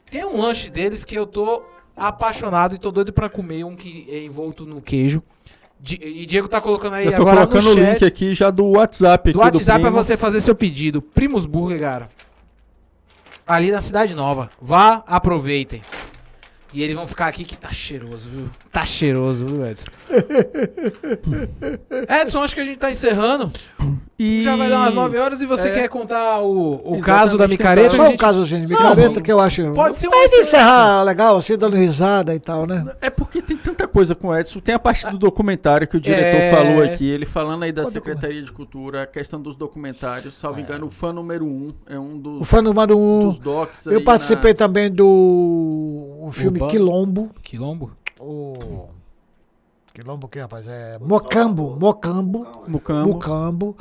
Tem 0.09 0.23
um 0.23 0.39
lanche 0.39 0.69
deles 0.69 1.03
que 1.03 1.15
eu 1.15 1.25
tô 1.25 1.63
apaixonado 1.97 2.75
e 2.75 2.77
tô 2.77 2.91
doido 2.91 3.11
pra 3.11 3.27
comer. 3.29 3.63
Um 3.63 3.75
que 3.75 4.05
é 4.09 4.23
envolto 4.23 4.63
no 4.65 4.79
queijo. 4.81 5.23
Di- 5.79 5.99
e 6.03 6.25
Diego 6.27 6.47
tá 6.47 6.61
colocando 6.61 6.93
aí 6.93 7.07
Eu 7.07 7.15
tô 7.15 7.21
agora 7.23 7.47
colocando 7.47 7.63
no 7.63 7.71
o 7.71 7.73
chat. 7.73 7.93
link 7.93 8.05
aqui 8.05 8.33
já 8.35 8.51
do 8.51 8.65
WhatsApp. 8.67 9.33
Do 9.33 9.39
WhatsApp 9.39 9.79
pra 9.81 9.89
primo. 9.89 10.03
você 10.03 10.15
fazer 10.15 10.39
seu 10.39 10.53
pedido. 10.53 11.01
Primos 11.01 11.47
Burger, 11.47 11.79
cara. 11.79 12.09
Ali 13.47 13.71
na 13.71 13.81
Cidade 13.81 14.13
Nova. 14.13 14.51
Vá, 14.61 15.03
aproveitem. 15.07 15.81
E 16.73 16.81
eles 16.83 16.95
vão 16.95 17.05
ficar 17.07 17.27
aqui 17.27 17.43
que 17.43 17.57
tá 17.57 17.71
cheiroso, 17.71 18.29
viu? 18.29 18.49
Tá 18.72 18.85
cheiroso, 18.85 19.45
viu, 19.45 19.68
Edson? 19.68 19.85
Edson, 22.23 22.43
acho 22.43 22.56
que 22.56 22.61
a 22.61 22.65
gente 22.65 22.77
tá 22.77 22.89
encerrando. 22.89 23.52
E... 24.18 24.43
Já 24.43 24.56
vai 24.56 24.69
dar 24.69 24.77
umas 24.77 24.93
9 24.93 25.18
horas 25.18 25.41
e 25.41 25.45
você 25.48 25.69
É. 25.69 25.73
quer 25.73 25.89
contar 25.89 26.41
o, 26.41 26.98
o 26.98 26.99
caso 27.02 27.38
da 27.38 27.48
micareta? 27.48 27.95
Só 27.95 28.03
um 28.03 28.07
gente- 28.11 28.19
casozinho 28.19 28.65
de 28.68 28.73
Não, 28.73 28.80
micareta 28.81 29.19
que 29.19 29.31
eu 29.31 29.39
acho. 29.39 29.73
pode 29.73 29.98
ser 29.98 30.07
um 30.07 30.11
Pode 30.11 30.26
excelente. 30.26 30.48
encerrar 30.48 31.03
legal, 31.03 31.38
assim, 31.38 31.57
dando 31.57 31.76
risada 31.76 32.34
e 32.35 32.39
tal, 32.39 32.65
né? 32.68 32.85
É 33.02 33.10
porque 33.10 33.41
tem 33.41 33.57
tanta 33.57 33.88
coisa 33.88 34.14
com 34.15 34.27
o 34.27 34.38
Edson. 34.38 34.60
Tem 34.60 34.76
a 34.76 34.80
parte 34.80 35.07
do 35.10 35.18
documentário 35.18 35.88
que 35.88 35.98
o 35.98 35.99
diretor 35.99 36.39
É. 36.41 36.52
falou 36.52 36.84
aqui. 36.84 37.10
Ele 37.10 37.26
falando 37.26 37.64
aí 37.64 37.72
da 37.72 37.81
Qual 37.84 37.91
Secretaria 37.91 38.41
de 38.41 38.52
Cultura, 38.52 39.03
a 39.03 39.07
questão 39.07 39.41
dos 39.41 39.56
documentários. 39.56 40.35
Salvo 40.35 40.60
engano, 40.60 40.85
o 40.85 40.89
fã 40.89 41.11
número 41.11 41.45
um 41.45 41.73
é 41.89 41.98
um 41.99 42.15
O 42.15 42.19
dos, 42.19 42.48
fã 42.48 42.61
número 42.61 42.98
um. 42.98 43.30
dos 43.30 43.39
docs 43.39 43.88
Eu 43.88 44.03
participei 44.03 44.52
na- 44.52 44.57
também 44.57 44.89
do 44.89 45.06
o 46.22 46.30
filme 46.31 46.60
Oba. 46.60 46.68
Quilombo. 46.69 47.31
Quilombo? 47.41 47.91
O... 48.22 48.89
Quilombo 49.93 50.27
o 50.27 50.30
que, 50.30 50.39
rapaz? 50.39 50.68
É 50.68 50.98
Mocambo. 50.99 51.77
Mocambo. 51.80 52.48
Mucambo. 52.68 53.10
Mocambo. 53.10 53.77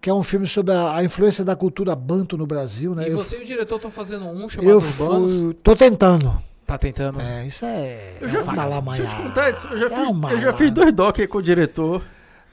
Que 0.00 0.10
é 0.10 0.14
um 0.14 0.22
filme 0.22 0.46
sobre 0.46 0.74
a, 0.74 0.96
a 0.96 1.04
influência 1.04 1.44
da 1.44 1.54
cultura 1.54 1.94
banto 1.94 2.36
no 2.36 2.46
Brasil, 2.46 2.94
né? 2.94 3.06
E 3.06 3.10
Eu, 3.10 3.18
você 3.18 3.38
e 3.38 3.42
o 3.42 3.44
diretor 3.44 3.76
estão 3.76 3.90
fazendo 3.90 4.24
um 4.26 4.48
chamado 4.48 4.70
eu 4.70 4.78
Urbanos. 4.78 5.32
fui. 5.32 5.54
Tô 5.62 5.76
tentando. 5.76 6.42
Tá 6.66 6.78
tentando. 6.78 7.20
É, 7.20 7.46
isso 7.46 7.64
é. 7.64 8.16
Eu 8.20 8.28
já 8.28 8.40
é 8.40 8.42
fiz, 8.42 8.54
deixa 8.54 9.02
eu 9.02 9.08
te 9.08 9.16
contar, 9.16 9.50
eu 9.50 9.50
já, 9.50 9.52
É 9.52 9.92
fiz, 9.92 10.32
eu 10.32 10.40
já 10.40 10.52
fiz 10.54 10.70
dois 10.70 10.92
docs 10.92 11.20
aí 11.20 11.26
com 11.28 11.38
o 11.38 11.42
diretor. 11.42 12.02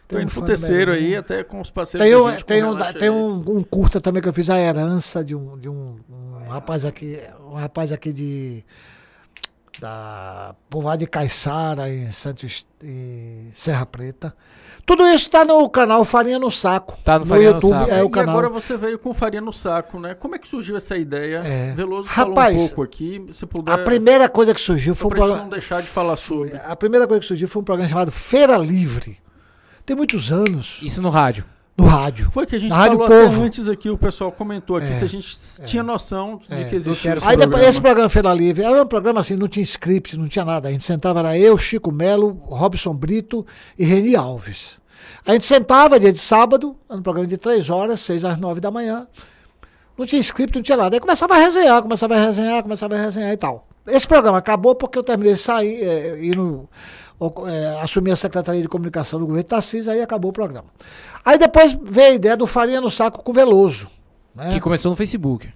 Tô 0.08 0.16
Tem 0.16 0.24
indo 0.24 0.30
um 0.30 0.34
pro 0.34 0.42
fã 0.42 0.46
terceiro 0.48 0.92
aí, 0.92 1.16
até 1.16 1.44
com 1.44 1.62
os 1.62 1.70
parceiros 1.70 2.06
Tem, 2.06 2.16
um, 2.16 2.32
gente, 2.32 2.44
tem, 2.46 2.64
o 2.64 2.74
um, 2.74 2.78
tem 2.78 3.10
um, 3.10 3.58
um 3.58 3.64
curta 3.64 4.02
também 4.02 4.22
que 4.22 4.28
eu 4.28 4.34
fiz 4.34 4.50
a 4.50 4.60
herança 4.60 5.24
de 5.24 5.36
um, 5.36 5.58
de 5.58 5.70
um, 5.70 5.98
um 6.10 6.50
rapaz 6.50 6.84
aqui, 6.84 7.20
um 7.48 7.54
rapaz 7.54 7.92
aqui 7.92 8.12
de 8.12 8.64
da 9.80 10.56
povoado 10.70 11.00
de 11.00 11.08
Caiçara 11.08 11.90
em 11.90 12.12
Santos 12.12 12.66
em 12.84 13.50
Serra 13.54 13.86
Preta. 13.86 14.36
Tudo 14.86 15.06
isso 15.08 15.26
está 15.26 15.46
no 15.46 15.70
canal 15.70 16.04
Farinha 16.04 16.40
no 16.40 16.50
Saco. 16.50 16.98
Tá 17.04 17.20
no 17.20 17.26
Farinha 17.26 17.54
no 17.54 17.62
Saco. 17.62 17.92
é 17.92 18.04
o 18.04 18.08
e 18.08 18.12
canal. 18.12 18.38
agora 18.38 18.50
você 18.50 18.76
veio 18.76 18.98
com 18.98 19.14
farinha 19.14 19.42
no 19.42 19.54
saco, 19.54 20.00
né? 20.00 20.14
Como 20.14 20.36
é 20.36 20.40
que 20.40 20.48
surgiu 20.48 20.76
essa 20.76 20.98
ideia? 20.98 21.38
É. 21.46 21.74
Veloso 21.74 22.08
Rapaz, 22.10 22.54
falou 22.54 22.66
um 22.66 22.68
pouco 22.68 22.84
aqui, 22.84 23.26
se 23.32 23.46
puder. 23.46 23.72
A 23.72 23.78
primeira 23.78 24.28
coisa 24.28 24.54
que 24.54 24.62
surgiu 24.62 24.96
foi 24.96 25.08
um 25.08 25.16
programa, 25.16 25.42
não 25.42 25.50
deixar 25.50 25.82
de 25.82 25.88
falar 25.88 26.16
sobre. 26.16 26.56
a 26.56 26.76
primeira 26.76 27.08
coisa 27.08 27.22
que 27.22 27.28
surgiu 27.28 27.48
foi 27.48 27.62
um 27.62 27.66
programa 27.66 27.88
chamado 27.88 28.12
Feira 28.12 28.58
Livre. 28.58 29.18
Tem 29.86 29.96
muitos 29.96 30.32
anos. 30.32 30.80
Isso 30.82 31.02
no 31.02 31.10
rádio. 31.10 31.46
No 31.80 31.88
rádio. 31.88 32.30
Foi 32.32 32.46
que 32.46 32.56
a 32.56 32.60
gente 32.60 32.70
Na 32.70 32.86
falou 32.88 33.08
Povo. 33.08 33.42
antes 33.44 33.68
aqui, 33.70 33.90
o 33.90 33.98
pessoal 33.98 34.32
comentou 34.32 34.78
aqui, 34.78 34.88
É, 34.88 34.94
se 34.94 35.04
a 35.06 35.08
gente 35.08 35.34
s- 35.34 35.62
tinha 35.64 35.82
noção 35.84 36.42
de 36.50 36.54
É. 36.54 36.64
que 36.66 36.76
existia 36.76 37.16
esse 37.16 37.26
Aí 37.26 37.32
depois 37.36 37.50
programa. 37.50 37.70
esse 37.70 37.82
programa 37.82 38.10
Feira 38.10 38.34
Livre 38.34 38.64
era 38.64 38.82
um 38.84 38.86
programa 38.88 39.20
assim, 39.20 39.36
não 39.36 39.48
tinha 39.48 39.64
script, 39.64 40.18
não 40.18 40.28
tinha 40.28 40.44
nada. 40.46 40.68
A 40.68 40.72
gente 40.72 40.84
sentava, 40.86 41.20
era 41.20 41.38
eu, 41.38 41.58
Chico 41.58 41.92
Melo, 41.92 42.40
Robson 42.46 42.94
Brito 42.94 43.46
e 43.78 43.84
Reni 43.86 44.16
Alves. 44.16 44.80
A 45.26 45.34
gente 45.34 45.46
sentava 45.46 46.00
dia 46.00 46.12
de 46.12 46.20
sábado, 46.20 46.76
era 46.90 46.98
um 47.00 47.04
programa 47.04 47.28
de 47.28 47.38
três 47.38 47.70
horas, 47.70 48.00
seis 48.00 48.24
às 48.26 48.38
nove 48.38 48.60
da 48.62 48.70
manhã. 48.72 49.08
Não 49.98 50.06
tinha 50.06 50.22
script, 50.22 50.56
não 50.56 50.64
tinha 50.64 50.78
nada. 50.78 50.96
Aí 50.96 51.00
começava 51.00 51.36
a 51.36 51.38
resenhar, 51.38 51.82
começava 51.82 52.16
a 52.16 52.26
resenhar, 52.26 52.64
começava 52.64 52.96
a 52.96 53.02
resenhar 53.02 53.32
e 53.34 53.38
tal. 53.38 53.68
Esse 53.88 54.08
programa 54.08 54.38
acabou 54.38 54.76
porque 54.76 54.98
eu 54.98 55.04
terminei 55.04 55.34
de 55.34 55.40
sair, 55.40 55.84
é, 55.84 56.26
indo, 56.26 56.70
é, 57.48 57.82
assumi 57.82 58.12
a 58.12 58.16
Secretaria 58.16 58.62
de 58.62 58.68
Comunicação 58.70 59.20
do 59.20 59.26
governo 59.26 59.44
Tarcísio, 59.48 59.92
aí 59.92 60.02
acabou 60.02 60.30
o 60.30 60.34
programa. 60.34 60.68
Aí 61.24 61.38
depois 61.38 61.78
veio 61.84 62.12
a 62.12 62.16
ideia 62.16 62.38
do 62.38 62.48
Farinha 62.48 62.82
no 62.82 62.90
Saco 62.90 63.24
com 63.24 63.34
Veloso. 63.34 63.88
né? 64.36 64.54
Que 64.54 64.60
começou 64.60 64.90
no 64.90 64.96
Facebook. 64.96 65.50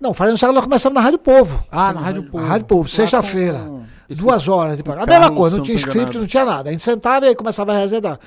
Não, 0.00 0.14
Farinha 0.14 0.32
no 0.32 0.38
Saco 0.38 0.52
nós 0.52 0.64
começamos 0.64 0.94
na 0.94 1.00
Rádio 1.02 1.18
Povo. 1.18 1.64
Ah, 1.70 1.92
na 1.92 2.00
Rádio 2.00 2.22
Na 2.22 2.30
Povo. 2.30 2.44
Rádio 2.44 2.66
Povo, 2.66 2.88
sexta-feira. 2.88 3.60
Duas 4.08 4.48
horas 4.48 4.76
de 4.76 4.82
programa. 4.82 5.06
A 5.12 5.18
mesma 5.18 5.34
coisa, 5.34 5.56
não 5.56 5.62
tinha 5.62 5.76
script, 5.76 6.18
não 6.18 6.26
tinha 6.26 6.44
nada. 6.44 6.68
A 6.68 6.72
gente 6.72 6.82
sentava 6.82 7.26
e 7.26 7.28
aí 7.28 7.34
começava 7.34 7.72
a 7.72 7.78
resenhar. 7.78 8.18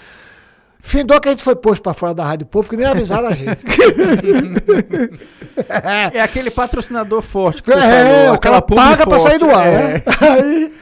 Findou 0.85 1.19
que 1.19 1.29
a 1.29 1.31
gente 1.31 1.43
foi 1.43 1.55
posto 1.55 1.81
pra 1.81 1.93
fora 1.93 2.13
da 2.13 2.25
Rádio 2.25 2.45
Povo, 2.45 2.69
que 2.69 2.75
nem 2.75 2.85
avisaram 2.85 3.27
a 3.29 3.33
gente. 3.33 3.63
É 6.13 6.19
aquele 6.19 6.49
patrocinador 6.49 7.21
forte 7.21 7.61
que 7.61 7.71
você 7.71 7.77
é, 7.77 8.23
falou. 8.23 8.35
o 8.35 8.39
cara 8.39 8.59
paga 8.59 9.05
pra 9.05 9.19
sair 9.19 9.37
do 9.37 9.51
ar, 9.51 9.67
é. 9.67 9.71
né? 9.71 10.03
Aí, 10.19 10.73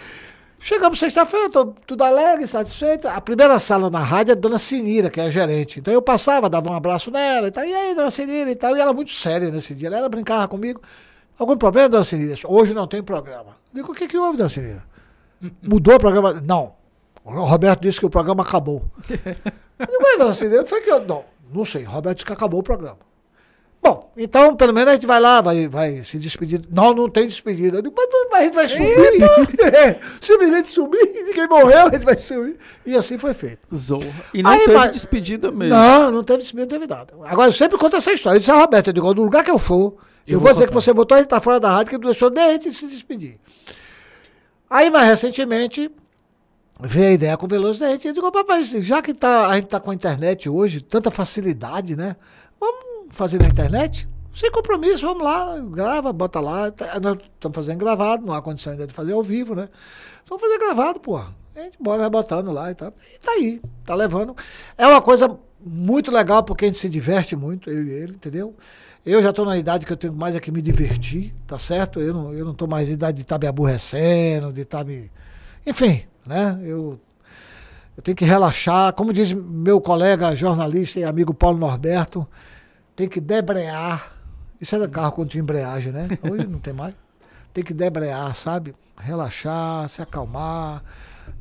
chegamos 0.61 0.99
sexta-feira, 0.99 1.49
tudo 1.85 2.03
alegre, 2.03 2.47
satisfeito. 2.47 3.07
A 3.07 3.19
primeira 3.19 3.59
sala 3.59 3.89
na 3.89 3.99
rádio 3.99 4.31
é 4.31 4.35
a 4.35 4.39
dona 4.39 4.57
Sinira, 4.57 5.09
que 5.09 5.19
é 5.19 5.25
a 5.25 5.29
gerente. 5.29 5.79
Então 5.79 5.93
eu 5.93 6.01
passava, 6.01 6.49
dava 6.49 6.69
um 6.69 6.73
abraço 6.73 7.11
nela 7.11 7.47
e 7.47 7.51
tal. 7.51 7.65
E 7.65 7.73
aí, 7.73 7.93
dona 7.93 8.11
Sinira 8.11 8.49
e 8.49 8.55
tal. 8.55 8.77
E 8.77 8.79
ela 8.79 8.93
muito 8.93 9.11
séria 9.11 9.49
nesse 9.49 9.75
dia. 9.75 9.89
Ela 9.89 10.07
brincava 10.07 10.47
comigo. 10.47 10.81
Algum 11.37 11.57
problema, 11.57 11.89
dona 11.89 12.03
Sinira? 12.03 12.35
Hoje 12.47 12.73
não 12.73 12.87
tem 12.87 13.03
programa. 13.03 13.57
Eu 13.73 13.81
digo, 13.81 13.91
o 13.91 13.95
que, 13.95 14.07
que 14.07 14.17
houve, 14.17 14.37
dona 14.37 14.49
Sinira? 14.49 14.83
Mudou 15.61 15.95
o 15.95 15.99
programa? 15.99 16.33
Não. 16.33 16.73
O 17.23 17.31
Roberto 17.31 17.81
disse 17.81 17.99
que 17.99 18.05
o 18.05 18.09
programa 18.09 18.43
acabou. 18.43 18.83
Eu 19.77 19.87
digo, 19.87 19.97
mas 20.01 20.17
dona 20.19 20.33
Sinira, 20.33 20.65
foi 20.65 20.81
que 20.81 20.91
eu. 20.91 21.03
Não, 21.03 21.25
não 21.51 21.65
sei. 21.65 21.83
Roberto 21.83 22.17
disse 22.17 22.25
que 22.25 22.33
acabou 22.33 22.59
o 22.59 22.63
programa. 22.63 22.99
Bom, 23.83 24.11
então 24.15 24.55
pelo 24.55 24.71
menos 24.73 24.89
a 24.89 24.93
gente 24.93 25.07
vai 25.07 25.19
lá, 25.19 25.41
vai, 25.41 25.67
vai 25.67 26.03
se 26.03 26.19
despedir. 26.19 26.61
Não, 26.69 26.93
não 26.93 27.09
tem 27.09 27.27
despedida. 27.27 27.79
Eu 27.79 27.81
digo, 27.81 27.95
mas, 27.97 28.07
mas 28.31 28.39
a 28.39 28.43
gente 28.43 28.53
vai 28.53 28.67
subir. 28.69 29.65
É, 29.73 29.99
simplesmente 30.21 30.69
subir, 30.69 30.99
ninguém 31.25 31.47
morreu, 31.47 31.87
a 31.87 31.91
gente 31.91 32.05
vai 32.05 32.17
subir. 32.17 32.57
E 32.85 32.95
assim 32.95 33.17
foi 33.17 33.33
feito. 33.33 33.59
Zorra. 33.75 34.05
E 34.33 34.43
não 34.43 34.51
Aí, 34.51 34.59
teve 34.59 34.73
mas- 34.73 34.91
despedida 34.91 35.51
mesmo. 35.51 35.73
Não, 35.75 36.11
não 36.11 36.23
teve 36.23 36.39
despedida, 36.43 36.61
não 36.75 36.79
teve 36.79 36.93
nada. 36.93 37.13
Agora 37.25 37.47
eu 37.49 37.53
sempre 37.53 37.77
conto 37.77 37.95
essa 37.95 38.11
história. 38.13 38.35
Eu 38.35 38.39
disse 38.39 38.51
a 38.51 38.55
Roberto, 38.59 38.87
eu 38.87 38.93
digo, 38.93 39.13
do 39.15 39.23
lugar 39.23 39.43
que 39.43 39.49
eu 39.51 39.57
for, 39.57 39.95
eu, 40.27 40.35
Eu 40.35 40.39
vou 40.39 40.51
dizer 40.51 40.67
que 40.67 40.73
você 40.73 40.93
botou 40.93 41.15
a 41.15 41.19
gente 41.19 41.27
pra 41.29 41.39
fora 41.39 41.59
da 41.59 41.71
rádio, 41.71 41.87
que 41.89 41.97
não 41.97 42.11
deixou 42.11 42.29
nem 42.29 42.43
a 42.45 42.49
gente 42.51 42.71
se 42.71 42.85
despedir. 42.85 43.39
Aí, 44.69 44.89
mais 44.91 45.07
recentemente, 45.07 45.89
veio 46.79 47.07
a 47.09 47.11
ideia 47.13 47.35
com 47.37 47.47
o 47.47 47.49
Veloso 47.49 47.79
da 47.79 47.89
gente. 47.89 48.07
Eu 48.07 48.13
digo, 48.13 48.31
papai, 48.31 48.63
já 48.63 49.01
que 49.01 49.13
tá, 49.13 49.47
a 49.47 49.55
gente 49.55 49.67
tá 49.67 49.79
com 49.79 49.89
a 49.89 49.93
internet 49.95 50.47
hoje, 50.47 50.81
tanta 50.81 51.09
facilidade, 51.09 51.95
né? 51.95 52.15
Vamos 52.59 52.90
fazer 53.11 53.41
na 53.41 53.47
internet? 53.47 54.07
Sem 54.33 54.49
compromisso, 54.51 55.05
vamos 55.05 55.23
lá, 55.23 55.59
grava, 55.59 56.13
bota 56.13 56.39
lá. 56.39 56.71
Tá- 56.71 56.99
Nós 56.99 57.17
estamos 57.33 57.55
fazendo 57.55 57.79
gravado, 57.79 58.25
não 58.25 58.33
há 58.33 58.41
condição 58.41 58.71
ainda 58.71 58.87
de 58.87 58.93
fazer 58.93 59.11
ao 59.13 59.21
vivo, 59.21 59.53
né? 59.53 59.67
Vamos 60.27 60.41
fazer 60.41 60.57
gravado, 60.57 60.99
porra. 60.99 61.35
A 61.55 61.59
gente 61.61 61.77
vai 61.81 62.09
botando 62.09 62.51
lá 62.51 62.71
e 62.71 62.75
tal. 62.75 62.93
E 63.13 63.19
tá 63.19 63.31
aí, 63.31 63.61
tá 63.85 63.93
levando. 63.93 64.35
É 64.77 64.87
uma 64.87 65.01
coisa 65.01 65.37
muito 65.63 66.09
legal 66.09 66.43
porque 66.43 66.65
a 66.65 66.67
gente 66.69 66.77
se 66.79 66.87
diverte 66.89 67.35
muito, 67.35 67.69
eu 67.69 67.83
e 67.83 67.89
ele, 67.91 68.13
entendeu? 68.13 68.55
Eu 69.05 69.21
já 69.21 69.33
tô 69.33 69.43
na 69.43 69.57
idade 69.57 69.85
que 69.85 69.91
eu 69.91 69.97
tenho 69.97 70.13
mais 70.13 70.35
é 70.35 70.39
que 70.39 70.51
me 70.51 70.61
divertir, 70.61 71.33
tá 71.45 71.57
certo? 71.57 71.99
Eu 71.99 72.13
não, 72.13 72.33
eu 72.33 72.45
não 72.45 72.53
tô 72.53 72.67
mais 72.67 72.87
em 72.89 72.93
idade 72.93 73.17
de 73.17 73.23
estar 73.23 73.37
me 73.37 73.47
aborrecendo, 73.47 74.53
de 74.53 74.61
estar 74.61 74.85
me. 74.85 75.11
Enfim, 75.65 76.03
né? 76.25 76.57
Eu, 76.63 76.99
eu 77.97 78.03
tenho 78.03 78.15
que 78.15 78.23
relaxar. 78.23 78.93
Como 78.93 79.11
diz 79.11 79.33
meu 79.33 79.81
colega 79.81 80.35
jornalista 80.35 80.99
e 80.99 81.03
amigo 81.03 81.33
Paulo 81.33 81.57
Norberto, 81.57 82.25
tem 82.95 83.07
que 83.07 83.19
debrear. 83.19 84.13
Isso 84.59 84.75
era 84.75 84.87
carro 84.87 85.11
quando 85.13 85.29
tinha 85.29 85.41
embreagem, 85.41 85.91
né? 85.91 86.07
Hoje 86.21 86.47
não 86.47 86.59
tem 86.59 86.73
mais. 86.73 86.93
Tem 87.53 87.63
que 87.63 87.73
debrear, 87.73 88.33
sabe? 88.35 88.75
Relaxar, 88.97 89.89
se 89.89 90.01
acalmar. 90.01 90.83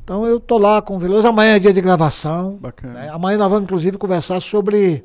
Então 0.03 0.25
eu 0.25 0.39
tô 0.39 0.57
lá 0.57 0.81
com 0.81 0.95
o 0.95 0.99
Veloso. 0.99 1.27
Amanhã 1.27 1.55
é 1.55 1.59
dia 1.59 1.73
de 1.73 1.81
gravação. 1.81 2.57
Bacana. 2.59 2.93
né? 2.93 3.09
Amanhã 3.09 3.37
nós 3.37 3.49
vamos, 3.49 3.65
inclusive, 3.65 3.97
conversar 3.97 4.39
sobre. 4.39 5.03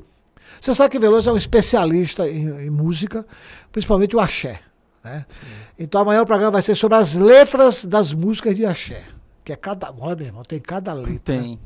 Você 0.59 0.73
sabe 0.73 0.89
que 0.89 0.99
Veloso 0.99 1.29
é 1.29 1.33
um 1.33 1.37
especialista 1.37 2.27
em, 2.27 2.65
em 2.65 2.69
música, 2.69 3.25
principalmente 3.71 4.15
o 4.15 4.19
axé. 4.19 4.59
Né? 5.03 5.25
Então 5.77 6.01
amanhã 6.01 6.21
o 6.21 6.25
programa 6.25 6.51
vai 6.51 6.61
ser 6.61 6.75
sobre 6.75 6.97
as 6.97 7.13
letras 7.13 7.85
das 7.85 8.13
músicas 8.13 8.55
de 8.55 8.65
axé. 8.65 9.03
Que 9.45 9.53
é 9.53 9.55
cada. 9.55 9.93
Olha, 9.97 10.15
meu 10.15 10.25
irmão, 10.25 10.43
tem 10.43 10.59
cada 10.59 10.93
letra. 10.93 11.35
Tem. 11.35 11.59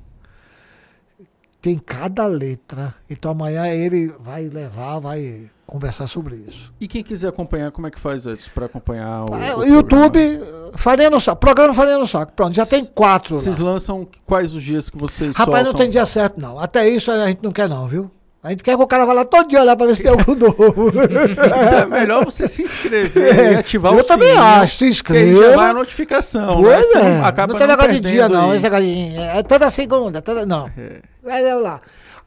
Tem 1.61 1.77
cada 1.77 2.25
letra. 2.25 2.95
Então 3.09 3.31
amanhã 3.31 3.67
ele 3.67 4.11
vai 4.19 4.49
levar, 4.49 4.97
vai 4.99 5.49
conversar 5.67 6.07
sobre 6.07 6.35
isso. 6.47 6.73
E 6.81 6.87
quem 6.87 7.03
quiser 7.03 7.27
acompanhar, 7.27 7.71
como 7.71 7.85
é 7.87 7.91
que 7.91 7.99
faz 7.99 8.25
antes 8.25 8.47
para 8.47 8.65
acompanhar 8.65 9.29
o, 9.29 9.35
É, 9.35 9.55
o 9.55 9.63
YouTube, 9.63 10.37
programa? 10.37 10.71
Farinha 10.75 11.09
no 11.11 11.19
Saco. 11.21 11.39
Programa 11.39 11.73
Farinha 11.73 11.97
no 11.99 12.07
Saco. 12.07 12.33
Pronto, 12.33 12.53
já 12.55 12.65
tem 12.65 12.83
quatro. 12.83 13.39
Vocês 13.39 13.59
lançam 13.59 14.07
quais 14.25 14.55
os 14.55 14.63
dias 14.63 14.89
que 14.89 14.97
vocês 14.97 15.35
Rapaz, 15.35 15.63
não 15.63 15.71
soltam? 15.71 15.81
tem 15.81 15.89
dia 15.91 16.05
certo, 16.05 16.39
não. 16.41 16.59
Até 16.59 16.89
isso 16.89 17.11
a 17.11 17.27
gente 17.27 17.43
não 17.43 17.51
quer, 17.51 17.69
não, 17.69 17.87
viu? 17.87 18.09
A 18.43 18.49
gente 18.49 18.63
quer 18.63 18.75
que 18.75 18.81
o 18.81 18.87
cara 18.87 19.05
vá 19.05 19.13
lá 19.13 19.23
todo 19.23 19.47
dia 19.47 19.61
olhar 19.61 19.75
pra 19.75 19.85
ver 19.85 19.95
se 19.95 20.01
tem 20.01 20.11
algum 20.11 20.33
novo. 20.33 20.91
É 21.81 21.85
melhor 21.85 22.25
você 22.25 22.47
se 22.47 22.63
inscrever 22.63 23.51
e 23.53 23.55
ativar 23.55 23.93
Eu 23.93 23.99
o 23.99 24.03
também 24.03 24.29
sininho, 24.29 24.43
acho, 24.43 24.71
se 24.73 24.77
que 24.79 24.83
aí 24.85 24.89
inscreva. 24.89 25.49
já 25.51 25.55
vai 25.55 25.69
a 25.69 25.73
notificação. 25.73 26.61
né? 26.61 26.73
Pois 26.75 26.87
Você 26.91 26.97
é. 26.97 27.03
não, 27.19 27.25
acaba 27.25 27.53
não 27.53 27.59
tem 27.59 27.67
negócio 27.67 27.91
de 27.93 27.99
dia, 27.99 28.27
não. 28.27 28.51
Esse 28.53 28.63
negócio 28.63 28.85
de- 28.85 29.15
é 29.15 29.43
toda 29.43 29.69
segunda, 29.69 30.21
toda. 30.23 30.45
Não. 30.45 30.67
É. 30.75 31.01
Vai 31.23 31.43
eu 31.51 31.59
lá. 31.61 31.81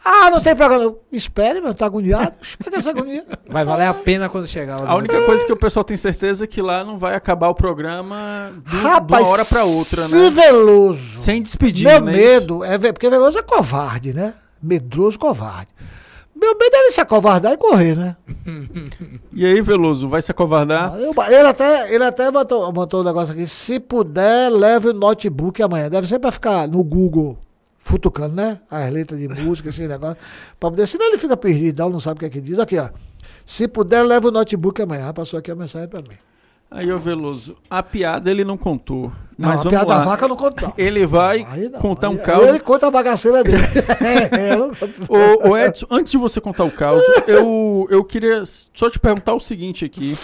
Ah, 0.04 0.30
não 0.30 0.40
tem 0.40 0.54
programa. 0.54 0.94
Espere, 1.10 1.60
meu, 1.62 1.74
tá 1.74 1.86
agoniado. 1.86 2.34
Espera 2.42 2.76
essa 2.76 2.90
agonia. 2.90 3.24
Vai 3.48 3.64
valer 3.64 3.86
a 3.86 3.94
pena 3.94 4.28
quando 4.28 4.46
chegar 4.46 4.80
lá. 4.80 4.90
A 4.90 4.96
única 4.96 5.20
coisa 5.22 5.44
que 5.46 5.52
o 5.52 5.56
pessoal 5.56 5.82
tem 5.82 5.96
certeza 5.96 6.44
é 6.44 6.46
que 6.46 6.60
lá 6.62 6.84
não 6.84 6.96
vai 6.98 7.14
acabar 7.16 7.48
o 7.48 7.54
programa 7.54 8.52
do, 8.54 8.76
Rapaz, 8.82 9.22
de 9.22 9.28
uma 9.28 9.32
hora 9.32 9.44
pra 9.46 9.64
outra, 9.64 10.02
se 10.02 10.14
né? 10.14 10.30
Veloso. 10.30 11.20
Sem 11.22 11.42
despedir, 11.42 11.86
Meu 11.88 12.00
né? 12.02 12.12
medo 12.12 12.62
é 12.62 12.76
ver, 12.78 12.92
porque 12.92 13.08
Veloso 13.10 13.38
é 13.38 13.42
covarde, 13.42 14.12
né? 14.12 14.34
Medroso 14.62 15.18
covarde. 15.18 15.68
Meu 16.44 16.58
medo 16.58 16.76
é 16.76 16.78
ele 16.80 16.90
se 16.90 17.00
acovardar 17.00 17.52
e 17.54 17.56
correr, 17.56 17.96
né? 17.96 18.16
E 19.32 19.46
aí, 19.46 19.60
Veloso, 19.62 20.06
vai 20.08 20.20
se 20.20 20.30
acovardar? 20.30 20.94
Eu- 20.98 21.14
ele 21.26 21.48
até, 21.48 21.94
ele 21.94 22.04
até 22.04 22.30
botou, 22.30 22.70
botou 22.70 23.00
um 23.00 23.04
negócio 23.04 23.32
aqui. 23.32 23.46
Se 23.46 23.80
puder, 23.80 24.50
leve 24.50 24.88
o 24.88 24.92
notebook 24.92 25.62
amanhã. 25.62 25.88
Deve 25.88 26.06
ser 26.06 26.18
pra 26.18 26.30
ficar 26.30 26.68
no 26.68 26.84
Google 26.84 27.38
futucando, 27.78 28.34
né? 28.34 28.60
As 28.70 28.90
letras 28.92 29.18
de 29.18 29.26
música, 29.26 29.70
esse 29.70 29.88
negócio. 29.88 30.16
Pra 30.60 30.70
poder, 30.70 30.86
senão 30.86 31.06
ele 31.08 31.16
fica 31.18 31.34
perdido, 31.36 31.88
não 31.88 31.98
sabe 32.00 32.18
o 32.18 32.20
que 32.20 32.26
é 32.26 32.30
que 32.30 32.40
diz. 32.42 32.58
Aqui, 32.58 32.78
ó. 32.78 32.90
Se 33.46 33.66
puder, 33.66 34.02
leve 34.02 34.26
o 34.26 34.30
notebook 34.30 34.80
amanhã. 34.82 35.12
Passou 35.14 35.38
aqui 35.38 35.50
a 35.50 35.54
mensagem 35.54 35.88
pra 35.88 36.02
mim. 36.02 36.16
Aí, 36.70 36.90
ô 36.90 36.98
Veloso, 36.98 37.56
a 37.70 37.82
piada 37.84 38.30
ele 38.30 38.44
não 38.44 38.56
contou. 38.56 39.12
Não, 39.36 39.48
mas 39.48 39.60
a 39.60 39.62
vamos 39.64 39.70
piada 39.70 39.86
lá. 39.92 39.98
da 39.98 40.04
vaca 40.04 40.24
eu 40.24 40.28
não 40.28 40.36
conto, 40.36 40.62
não. 40.62 40.72
Ele 40.78 41.04
vai 41.06 41.46
não. 41.72 41.80
contar 41.80 42.08
um 42.08 42.16
caos. 42.16 42.46
Ele 42.48 42.58
conta 42.60 42.86
a 42.86 42.90
bagaceira 42.90 43.42
dele. 43.44 43.62
É, 44.00 44.56
não 44.56 44.70
conto. 44.74 44.94
Ô, 45.48 45.56
Edson, 45.56 45.86
antes 45.90 46.10
de 46.12 46.18
você 46.18 46.40
contar 46.40 46.64
o 46.64 46.70
caos, 46.70 47.02
eu, 47.28 47.86
eu 47.90 48.04
queria 48.04 48.42
só 48.72 48.88
te 48.90 48.98
perguntar 48.98 49.34
o 49.34 49.40
seguinte 49.40 49.84
aqui, 49.84 50.16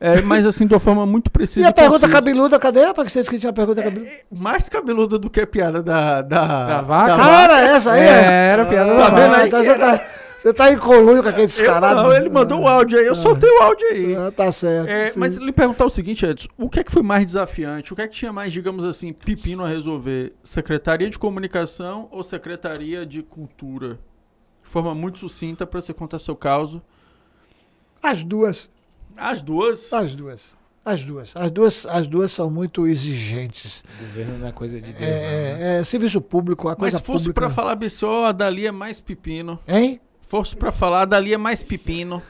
é, 0.00 0.20
mas 0.22 0.46
assim, 0.46 0.66
de 0.66 0.74
uma 0.74 0.80
forma 0.80 1.04
muito 1.06 1.28
E 1.28 1.30
precisa. 1.30 1.68
a 1.68 1.72
pergunta 1.72 2.00
concisa. 2.00 2.12
cabeluda, 2.12 2.58
cadê? 2.58 2.92
Pra 2.92 3.04
que 3.04 3.10
vocês 3.12 3.28
que 3.28 3.38
tinha 3.38 3.50
a 3.50 3.54
pergunta 3.54 3.82
cabeluda? 3.82 4.10
Mais 4.30 4.68
cabeluda 4.68 5.18
do 5.18 5.28
que 5.30 5.40
a 5.40 5.46
piada 5.46 5.82
da, 5.82 6.20
da, 6.22 6.64
Da 6.66 6.80
vaca? 6.82 7.16
Ah, 7.18 7.42
era 7.44 7.60
essa 7.76 7.92
aí? 7.92 8.00
É, 8.00 8.46
era 8.52 8.62
a 8.62 8.66
piada 8.66 8.92
Ah, 8.92 8.96
da 8.96 9.10
vendo 9.10 9.30
vaca. 9.30 9.42
aí 9.42 9.48
Então 9.48 9.62
você 9.64 9.78
tá, 9.78 10.00
você 10.44 10.52
tá 10.52 10.70
em 10.70 10.76
colúnio 10.76 11.22
com 11.22 11.28
aquele 11.30 11.46
descarado. 11.46 12.02
não, 12.02 12.12
ele 12.12 12.28
mandou 12.28 12.60
o 12.60 12.68
áudio 12.68 12.98
aí, 12.98 13.06
eu 13.06 13.14
soltei 13.14 13.48
o 13.48 13.62
áudio 13.62 13.86
aí. 13.88 14.14
Ah, 14.14 14.30
tá 14.30 14.52
certo. 14.52 14.90
É, 14.90 15.10
mas 15.16 15.38
lhe 15.38 15.50
perguntar 15.50 15.86
o 15.86 15.88
seguinte, 15.88 16.26
Edson, 16.26 16.48
o 16.58 16.68
que 16.68 16.80
é 16.80 16.84
que 16.84 16.92
foi 16.92 17.02
mais 17.02 17.24
desafiante? 17.24 17.94
O 17.94 17.96
que 17.96 18.02
é 18.02 18.06
que 18.06 18.14
tinha 18.14 18.30
mais, 18.30 18.52
digamos 18.52 18.84
assim, 18.84 19.10
pepino 19.10 19.64
a 19.64 19.68
resolver? 19.68 20.34
Secretaria 20.44 21.08
de 21.08 21.18
Comunicação 21.18 22.08
ou 22.10 22.22
Secretaria 22.22 23.06
de 23.06 23.22
Cultura? 23.22 23.98
De 24.62 24.68
forma 24.68 24.94
muito 24.94 25.18
sucinta 25.18 25.66
para 25.66 25.80
você 25.80 25.94
contar 25.94 26.18
seu 26.18 26.36
caso. 26.36 26.82
As 28.02 28.22
duas. 28.22 28.68
As 29.16 29.40
duas. 29.40 29.90
As 29.94 30.14
duas. 30.14 30.58
As 30.84 31.04
duas. 31.06 31.34
As 31.34 31.50
duas, 31.50 31.86
as 31.86 32.06
duas 32.06 32.32
são 32.32 32.50
muito 32.50 32.86
exigentes. 32.86 33.82
O 33.98 34.04
governo 34.04 34.38
não 34.40 34.48
é 34.48 34.52
coisa 34.52 34.78
de 34.78 34.92
Deus. 34.92 35.02
É, 35.02 35.52
não, 35.52 35.58
né? 35.58 35.76
é, 35.76 35.80
é 35.80 35.84
serviço 35.84 36.20
público, 36.20 36.68
a 36.68 36.72
Mas 36.72 36.78
coisa 36.78 36.98
se 36.98 37.02
fosse 37.02 37.24
pública. 37.24 37.40
pra 37.40 37.48
falar 37.48 37.74
BCO, 37.76 38.26
a 38.26 38.32
dali 38.32 38.66
é 38.66 38.70
mais 38.70 39.00
pepino. 39.00 39.58
Hein? 39.66 40.02
Fosse 40.26 40.56
pra 40.56 40.72
falar, 40.72 41.04
dali 41.04 41.32
é 41.34 41.38
mais 41.38 41.62
pepino. 41.62 42.22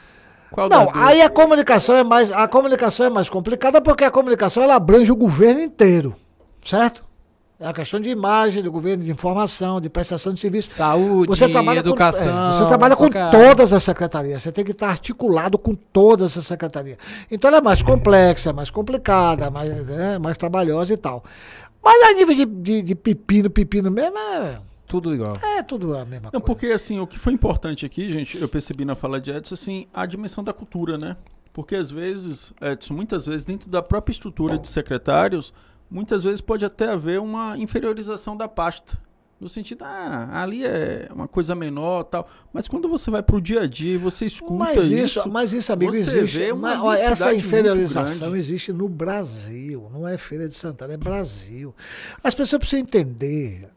Qual 0.50 0.68
Não, 0.68 0.90
aí 0.94 1.20
a 1.20 1.28
comunicação 1.28 1.96
é 1.96 2.04
mais 2.04 2.30
a 2.30 2.46
comunicação 2.46 3.06
é 3.06 3.10
mais 3.10 3.28
complicada 3.28 3.80
porque 3.80 4.04
a 4.04 4.10
comunicação 4.10 4.62
ela 4.62 4.76
abrange 4.76 5.10
o 5.10 5.16
governo 5.16 5.60
inteiro, 5.60 6.14
certo? 6.62 7.02
É 7.58 7.66
a 7.66 7.72
questão 7.72 7.98
de 8.00 8.08
imagem 8.10 8.62
do 8.62 8.70
governo, 8.70 9.04
de 9.04 9.10
informação, 9.10 9.80
de 9.80 9.88
prestação 9.88 10.32
de 10.34 10.40
serviço. 10.40 10.68
Saúde, 10.70 11.28
Você 11.28 11.48
trabalha 11.48 11.78
educação. 11.78 12.32
com, 12.32 12.48
é, 12.48 12.52
você 12.52 12.66
trabalha 12.66 12.96
com 12.96 13.04
qualquer- 13.04 13.30
todas 13.30 13.72
as 13.72 13.82
secretarias. 13.82 14.42
Você 14.42 14.52
tem 14.52 14.64
que 14.64 14.72
estar 14.72 14.88
articulado 14.88 15.56
com 15.56 15.74
todas 15.74 16.36
as 16.36 16.46
secretarias. 16.46 16.98
Então 17.30 17.48
ela 17.48 17.58
é 17.58 17.62
mais 17.62 17.82
complexa, 17.82 18.52
mais 18.52 18.70
complicada, 18.70 19.50
mais, 19.50 19.70
né, 19.86 20.18
mais 20.18 20.36
trabalhosa 20.36 20.92
e 20.92 20.96
tal. 20.96 21.24
Mas 21.82 22.02
a 22.10 22.12
nível 22.12 22.34
de, 22.34 22.44
de, 22.44 22.82
de 22.82 22.94
pepino, 22.94 23.48
pepino 23.48 23.90
mesmo, 23.90 24.18
é, 24.18 24.58
Tudo 24.86 25.14
igual. 25.14 25.36
é 25.42 25.62
tudo 25.62 25.96
a 25.96 26.04
mesma 26.04 26.30
Não, 26.32 26.40
coisa. 26.40 26.46
porque 26.46 26.66
assim, 26.66 27.00
o 27.00 27.06
que 27.06 27.18
foi 27.18 27.32
importante 27.32 27.86
aqui, 27.86 28.10
gente, 28.10 28.40
eu 28.40 28.48
percebi 28.48 28.84
na 28.84 28.94
fala 28.94 29.20
de 29.20 29.30
Edson, 29.30 29.54
assim, 29.54 29.86
a 29.92 30.04
dimensão 30.06 30.44
da 30.44 30.52
cultura, 30.52 30.98
né? 30.98 31.16
Porque 31.52 31.74
às 31.76 31.90
vezes, 31.90 32.52
Edson, 32.60 32.94
muitas 32.94 33.26
vezes, 33.26 33.44
dentro 33.44 33.68
da 33.70 33.80
própria 33.82 34.12
estrutura 34.12 34.58
de 34.58 34.68
secretários, 34.68 35.54
muitas 35.90 36.24
vezes 36.24 36.40
pode 36.40 36.64
até 36.64 36.88
haver 36.88 37.20
uma 37.20 37.56
inferiorização 37.56 38.36
da 38.36 38.48
pasta. 38.48 38.98
No 39.40 39.48
sentido, 39.48 39.84
ah, 39.84 40.30
ali 40.42 40.64
é 40.64 41.08
uma 41.12 41.28
coisa 41.28 41.54
menor 41.54 42.04
tal. 42.04 42.26
Mas 42.52 42.66
quando 42.68 42.88
você 42.88 43.10
vai 43.10 43.22
pro 43.22 43.40
dia 43.40 43.62
a 43.62 43.66
dia 43.66 43.94
e 43.94 43.98
você 43.98 44.24
escuta 44.26 44.54
Mas 44.54 44.84
isso, 44.84 45.18
isso. 45.20 45.28
mas 45.28 45.52
isso, 45.52 45.72
amigo, 45.72 45.92
você 45.92 45.98
existe. 46.20 46.38
vê 46.38 46.52
uma 46.52 46.76
Mas, 46.76 47.00
essa 47.00 47.34
inferiorização 47.34 48.34
existe 48.36 48.72
no 48.72 48.88
Brasil, 48.88 49.90
não 49.92 50.06
é 50.06 50.16
Feira 50.16 50.48
de 50.48 50.54
Santana, 50.54 50.94
é 50.94 50.96
Brasil. 50.96 51.74
As 52.22 52.34
pessoas 52.34 52.58
precisam 52.60 52.80
entender, 52.80 53.68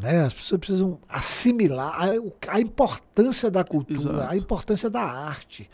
né? 0.00 0.24
As 0.24 0.32
pessoas 0.32 0.60
precisam 0.60 0.98
assimilar 1.08 1.94
a, 1.94 2.54
a 2.54 2.60
importância 2.60 3.50
da 3.50 3.64
cultura, 3.64 4.00
Exato. 4.00 4.32
a 4.32 4.36
importância 4.36 4.90
da 4.90 5.02
arte. 5.02 5.68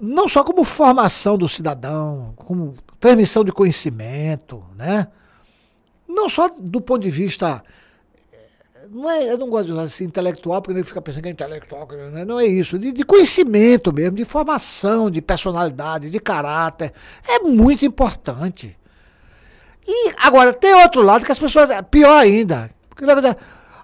Não 0.00 0.28
só 0.28 0.42
como 0.42 0.64
formação 0.64 1.36
do 1.36 1.48
cidadão, 1.48 2.32
como 2.36 2.74
transmissão 2.98 3.44
de 3.44 3.52
conhecimento, 3.52 4.64
né? 4.76 5.08
Não 6.08 6.28
só 6.28 6.48
do 6.48 6.80
ponto 6.80 7.02
de 7.02 7.10
vista 7.10 7.62
não 8.90 9.08
é, 9.08 9.30
eu 9.30 9.38
não 9.38 9.48
gosto 9.48 9.66
de 9.66 9.72
usar 9.72 9.82
assim, 9.82 10.04
intelectual, 10.04 10.60
porque 10.60 10.76
ele 10.76 10.84
fica 10.84 11.00
pensando 11.00 11.22
que 11.22 11.28
é 11.28 11.32
intelectual, 11.32 11.86
que 11.86 11.96
não 11.96 12.18
é, 12.18 12.24
não 12.24 12.40
é 12.40 12.46
isso, 12.46 12.76
de, 12.76 12.90
de 12.90 13.04
conhecimento 13.04 13.92
mesmo, 13.92 14.16
de 14.16 14.24
formação, 14.24 15.08
de 15.08 15.22
personalidade, 15.22 16.10
de 16.10 16.18
caráter. 16.18 16.92
É 17.26 17.38
muito 17.38 17.84
importante. 17.84 18.76
E 19.86 20.12
agora, 20.18 20.52
tem 20.52 20.74
outro 20.74 21.02
lado 21.02 21.24
que 21.24 21.32
as 21.32 21.38
pessoas. 21.38 21.68
Pior 21.90 22.16
ainda. 22.16 22.70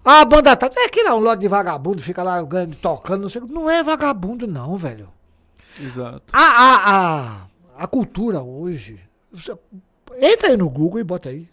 Ah, 0.04 0.20
a 0.20 0.24
banda 0.24 0.56
tá. 0.56 0.70
É 0.76 0.88
que 0.88 1.02
lá 1.02 1.16
um 1.16 1.18
lote 1.18 1.40
de 1.40 1.48
vagabundo, 1.48 2.00
fica 2.00 2.22
lá 2.22 2.40
ganhando, 2.42 2.76
tocando, 2.76 3.22
não 3.22 3.28
sei. 3.28 3.42
Não 3.42 3.68
é 3.68 3.82
vagabundo, 3.82 4.46
não, 4.46 4.76
velho. 4.76 5.08
Exato. 5.80 6.22
A, 6.32 6.40
a, 6.40 6.76
a, 6.90 7.46
a 7.76 7.86
cultura 7.86 8.40
hoje. 8.40 9.00
Entra 10.18 10.50
aí 10.50 10.56
no 10.56 10.70
Google 10.70 11.00
e 11.00 11.04
bota 11.04 11.28
aí. 11.28 11.48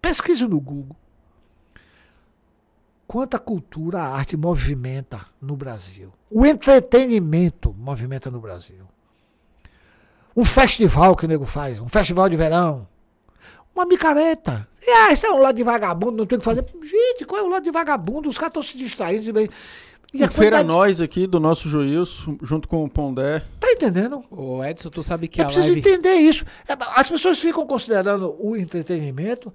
Pesquise 0.00 0.46
no 0.46 0.60
Google. 0.60 0.96
Quanta 3.06 3.38
cultura 3.38 4.00
a 4.00 4.16
arte 4.16 4.36
movimenta 4.36 5.20
no 5.40 5.56
Brasil. 5.56 6.12
O 6.30 6.46
entretenimento 6.46 7.74
movimenta 7.76 8.30
no 8.30 8.40
Brasil. 8.40 8.86
Um 10.36 10.44
festival 10.44 11.16
que 11.16 11.24
o 11.24 11.28
nego 11.28 11.46
faz, 11.46 11.78
um 11.80 11.88
festival 11.88 12.28
de 12.28 12.36
verão. 12.36 12.86
Uma 13.74 13.86
micareta. 13.86 14.68
E, 14.86 14.90
ah, 14.90 15.12
isso 15.12 15.26
é 15.26 15.30
um 15.30 15.38
lado 15.38 15.56
de 15.56 15.64
vagabundo, 15.64 16.16
não 16.18 16.26
tem 16.26 16.36
o 16.36 16.38
que 16.38 16.44
fazer. 16.44 16.64
Gente, 16.82 17.24
qual 17.24 17.40
é 17.40 17.44
o 17.44 17.48
lado 17.48 17.64
de 17.64 17.70
vagabundo? 17.70 18.28
Os 18.28 18.38
caras 18.38 18.50
estão 18.50 18.62
se 18.62 18.78
distraindo. 18.78 19.40
E, 20.14 20.22
a 20.22 20.30
Feira 20.30 20.58
quantidade- 20.58 20.64
Nós 20.68 21.00
aqui, 21.00 21.26
do 21.26 21.40
nosso 21.40 21.68
Joilson, 21.68 22.38
junto 22.42 22.68
com 22.68 22.84
o 22.84 22.88
Pondé. 22.88 23.42
Tá 23.58 23.70
entendendo? 23.72 24.24
Ô, 24.30 24.62
Edson, 24.64 24.88
tu 24.88 25.02
sabe 25.02 25.26
que 25.26 25.40
Eu 25.40 25.44
a 25.44 25.46
preciso 25.46 25.72
live... 25.72 25.80
entender 25.80 26.14
isso. 26.14 26.44
É, 26.68 26.74
As 26.94 27.08
pessoas 27.08 27.38
ficam 27.40 27.66
considerando 27.66 28.36
o 28.38 28.56
entretenimento 28.56 29.52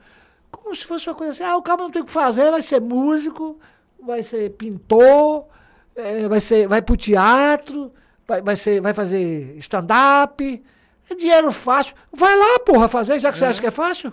como 0.51 0.75
se 0.75 0.85
fosse 0.85 1.07
uma 1.07 1.15
coisa 1.15 1.31
assim, 1.31 1.43
ah, 1.43 1.55
o 1.55 1.61
cara 1.61 1.81
não 1.81 1.89
tem 1.89 2.01
o 2.01 2.05
que 2.05 2.11
fazer, 2.11 2.51
vai 2.51 2.61
ser 2.61 2.81
músico, 2.81 3.57
vai 4.05 4.21
ser 4.21 4.49
pintor, 4.51 5.45
eh, 5.95 6.27
vai, 6.27 6.41
ser, 6.41 6.67
vai 6.67 6.81
pro 6.81 6.97
teatro, 6.97 7.91
vai, 8.27 8.41
vai, 8.41 8.55
ser, 8.57 8.81
vai 8.81 8.93
fazer 8.93 9.55
stand-up, 9.59 10.61
é 11.09 11.15
dinheiro 11.15 11.51
fácil. 11.51 11.95
Vai 12.11 12.35
lá, 12.37 12.59
porra, 12.59 12.89
fazer, 12.89 13.19
já 13.19 13.31
que 13.31 13.37
você 13.37 13.45
acha 13.45 13.61
que 13.61 13.67
é 13.67 13.71
fácil. 13.71 14.11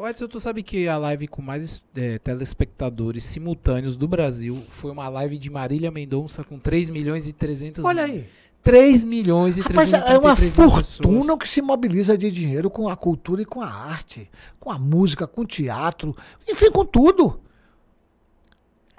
Ô, 0.00 0.08
Edson, 0.08 0.26
tu 0.26 0.40
sabe 0.40 0.62
que 0.62 0.88
a 0.88 0.96
live 0.96 1.28
com 1.28 1.42
mais 1.42 1.82
é, 1.94 2.18
telespectadores 2.18 3.22
simultâneos 3.22 3.96
do 3.96 4.08
Brasil 4.08 4.56
foi 4.66 4.90
uma 4.90 5.06
live 5.10 5.36
de 5.36 5.50
Marília 5.50 5.90
Mendonça 5.90 6.42
com 6.42 6.58
3 6.58 6.88
milhões 6.88 7.28
e 7.28 7.34
300 7.34 7.84
Olha 7.84 8.04
aí. 8.04 8.26
3 8.62 9.04
milhões 9.04 9.58
e 9.58 9.60
Rapaz, 9.60 9.90
333 9.90 10.14
é 10.14 10.18
uma 10.18 10.34
mil 10.34 10.50
pessoas. 10.70 10.96
fortuna 10.96 11.36
que 11.36 11.46
se 11.46 11.60
mobiliza 11.60 12.16
de 12.16 12.30
dinheiro 12.30 12.70
com 12.70 12.88
a 12.88 12.96
cultura 12.96 13.42
e 13.42 13.44
com 13.44 13.60
a 13.60 13.68
arte, 13.68 14.30
com 14.58 14.70
a 14.70 14.78
música, 14.78 15.26
com 15.26 15.42
o 15.42 15.46
teatro, 15.46 16.16
enfim, 16.48 16.70
com 16.70 16.86
tudo. 16.86 17.38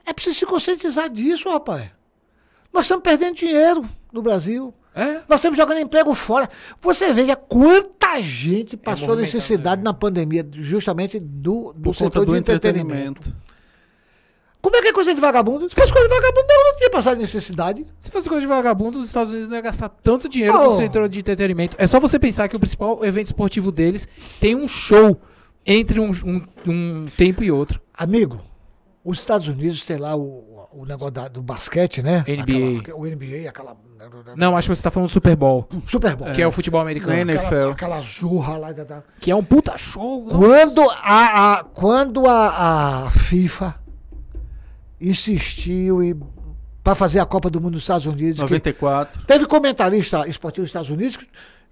É 0.05 0.13
preciso 0.13 0.37
se 0.37 0.45
conscientizar 0.45 1.09
disso, 1.09 1.49
rapaz. 1.49 1.89
Nós 2.71 2.85
estamos 2.85 3.01
perdendo 3.01 3.37
dinheiro 3.37 3.89
no 4.13 4.21
Brasil. 4.21 4.71
É? 4.93 5.21
Nós 5.27 5.37
estamos 5.39 5.57
jogando 5.57 5.77
emprego 5.79 6.13
fora. 6.13 6.49
Você 6.81 7.13
veja 7.13 7.35
quanta 7.35 8.21
gente 8.21 8.75
passou 8.75 9.07
movimentado, 9.07 9.21
necessidade 9.21 9.77
né? 9.81 9.85
na 9.85 9.93
pandemia, 9.93 10.45
justamente 10.51 11.19
do, 11.19 11.71
do 11.73 11.81
Por 11.83 11.95
setor 11.95 12.25
do 12.25 12.33
de 12.33 12.39
entretenimento. 12.39 13.19
entretenimento. 13.21 13.51
Como 14.61 14.75
é 14.75 14.81
que 14.81 14.89
é 14.89 14.93
coisa 14.93 15.15
de 15.15 15.19
vagabundo? 15.19 15.67
Se 15.69 15.75
fosse 15.75 15.91
coisa 15.91 16.07
de 16.07 16.13
vagabundo, 16.13 16.45
eu 16.49 16.63
não 16.71 16.77
tinha 16.77 16.89
passado 16.91 17.17
necessidade. 17.17 17.83
Se 17.99 18.11
fosse 18.11 18.27
coisa 18.29 18.41
de 18.41 18.47
vagabundo, 18.47 18.99
os 18.99 19.07
Estados 19.07 19.31
Unidos 19.31 19.49
não 19.49 19.55
ia 19.55 19.61
gastar 19.61 19.89
tanto 19.89 20.29
dinheiro 20.29 20.55
Oh. 20.55 20.71
no 20.71 20.77
setor 20.77 21.09
de 21.09 21.19
entretenimento. 21.19 21.75
É 21.79 21.87
só 21.87 21.99
você 21.99 22.19
pensar 22.19 22.47
que 22.47 22.55
o 22.57 22.59
principal 22.59 23.03
evento 23.03 23.27
esportivo 23.27 23.71
deles 23.71 24.07
tem 24.39 24.55
um 24.55 24.67
show 24.67 25.19
entre 25.65 25.99
um, 25.99 26.11
um- 26.11 26.43
um 26.67 27.05
tempo 27.17 27.43
e 27.43 27.49
outro. 27.51 27.81
Amigo, 27.93 28.39
os 29.03 29.17
Estados 29.19 29.47
Unidos 29.47 29.83
tem 29.83 29.97
lá 29.97 30.15
o, 30.15 30.67
o 30.73 30.85
negócio 30.85 31.11
da- 31.13 31.27
do 31.27 31.41
basquete, 31.41 32.03
né? 32.03 32.23
NBA. 32.27 32.81
Aquela- 32.81 32.97
o 32.99 33.07
NBA, 33.07 33.49
aquela. 33.49 33.75
Não, 34.35 34.55
acho 34.57 34.69
que 34.69 34.75
você 34.75 34.81
tá 34.83 34.89
falando 34.91 35.09
do 35.09 35.11
Super 35.11 35.35
Bowl, 35.35 35.67
Super 35.85 36.15
Bowl. 36.15 36.31
que 36.31 36.41
é 36.41 36.47
o 36.47 36.51
futebol 36.51 36.81
americano. 36.81 37.13
Na 37.13 37.19
NFL. 37.21 37.45
Aquela, 37.45 37.71
aquela 37.71 38.01
zorra 38.01 38.57
lá. 38.57 38.71
da- 38.71 38.83
da- 38.83 39.03
Que 39.19 39.29
é 39.31 39.35
um 39.35 39.43
puta 39.43 39.77
show. 39.77 40.25
Quando 40.27 40.81
a, 40.89 41.59
a- 41.59 41.63
quando 41.63 42.27
a, 42.27 43.05
a 43.07 43.11
FIFA 43.11 43.75
insistiu 44.99 46.01
em 46.03 46.19
para 46.83 46.95
fazer 46.95 47.19
a 47.19 47.25
Copa 47.25 47.47
do 47.49 47.61
Mundo 47.61 47.73
nos 47.73 47.83
Estados 47.83 48.07
Unidos, 48.07 48.37
que 48.37 48.41
94. 48.41 49.23
teve 49.27 49.45
comentarista 49.45 50.27
esportivo 50.27 50.61
nos 50.63 50.69
Estados 50.69 50.89
Unidos 50.89 51.19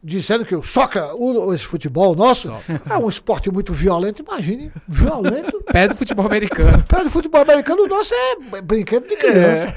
dizendo 0.04 0.46
que 0.46 0.56
o 0.56 0.62
soccer, 0.64 1.04
o, 1.16 1.52
esse 1.54 1.66
futebol 1.66 2.16
nosso, 2.16 2.50
é 2.90 2.96
um 2.98 3.10
esporte 3.10 3.52
muito 3.52 3.74
violento. 3.74 4.22
Imagine, 4.22 4.72
violento. 4.88 5.62
Pé 5.72 5.88
do 5.88 5.96
futebol 5.96 6.26
americano. 6.26 6.84
Perto 6.88 7.06
do 7.06 7.10
futebol 7.12 7.42
americano, 7.42 7.84
o 7.84 7.88
nosso 7.88 8.14
é 8.14 8.62
brinquedo 8.62 9.08
de 9.10 9.18
criança. 9.18 9.76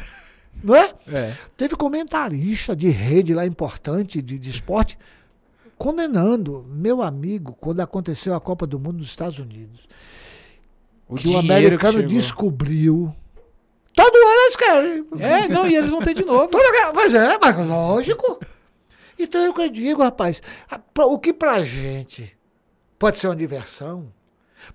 Não 0.62 0.74
é? 0.74 0.92
É. 1.08 1.34
Teve 1.56 1.74
comentarista 1.74 2.74
de 2.76 2.88
rede 2.88 3.34
lá 3.34 3.44
importante 3.44 4.22
de, 4.22 4.38
de 4.38 4.50
esporte 4.50 4.96
condenando, 5.82 6.64
meu 6.68 7.02
amigo, 7.02 7.56
quando 7.60 7.80
aconteceu 7.80 8.34
a 8.36 8.40
Copa 8.40 8.66
do 8.68 8.78
Mundo 8.78 8.98
nos 8.98 9.08
Estados 9.08 9.40
Unidos, 9.40 9.80
O 11.08 11.16
que 11.16 11.26
o 11.26 11.36
americano 11.36 11.94
chegou. 11.94 12.08
descobriu. 12.08 13.16
Todo 13.92 14.16
ano 14.16 14.40
eles 14.44 14.56
querem. 14.56 15.06
É, 15.18 15.48
não, 15.48 15.66
e 15.66 15.74
eles 15.74 15.90
vão 15.90 16.00
ter 16.00 16.14
de 16.14 16.24
novo. 16.24 16.46
Toda, 16.52 16.92
mas 16.94 17.12
é, 17.12 17.36
mas 17.36 17.66
lógico. 17.66 18.38
Então 19.18 19.40
é 19.44 19.50
o 19.50 19.54
que 19.54 19.62
eu 19.62 19.68
digo, 19.68 20.02
rapaz. 20.02 20.40
O 20.96 21.18
que 21.18 21.32
pra 21.32 21.62
gente 21.62 22.32
pode 22.96 23.18
ser 23.18 23.26
uma 23.26 23.34
diversão. 23.34 24.12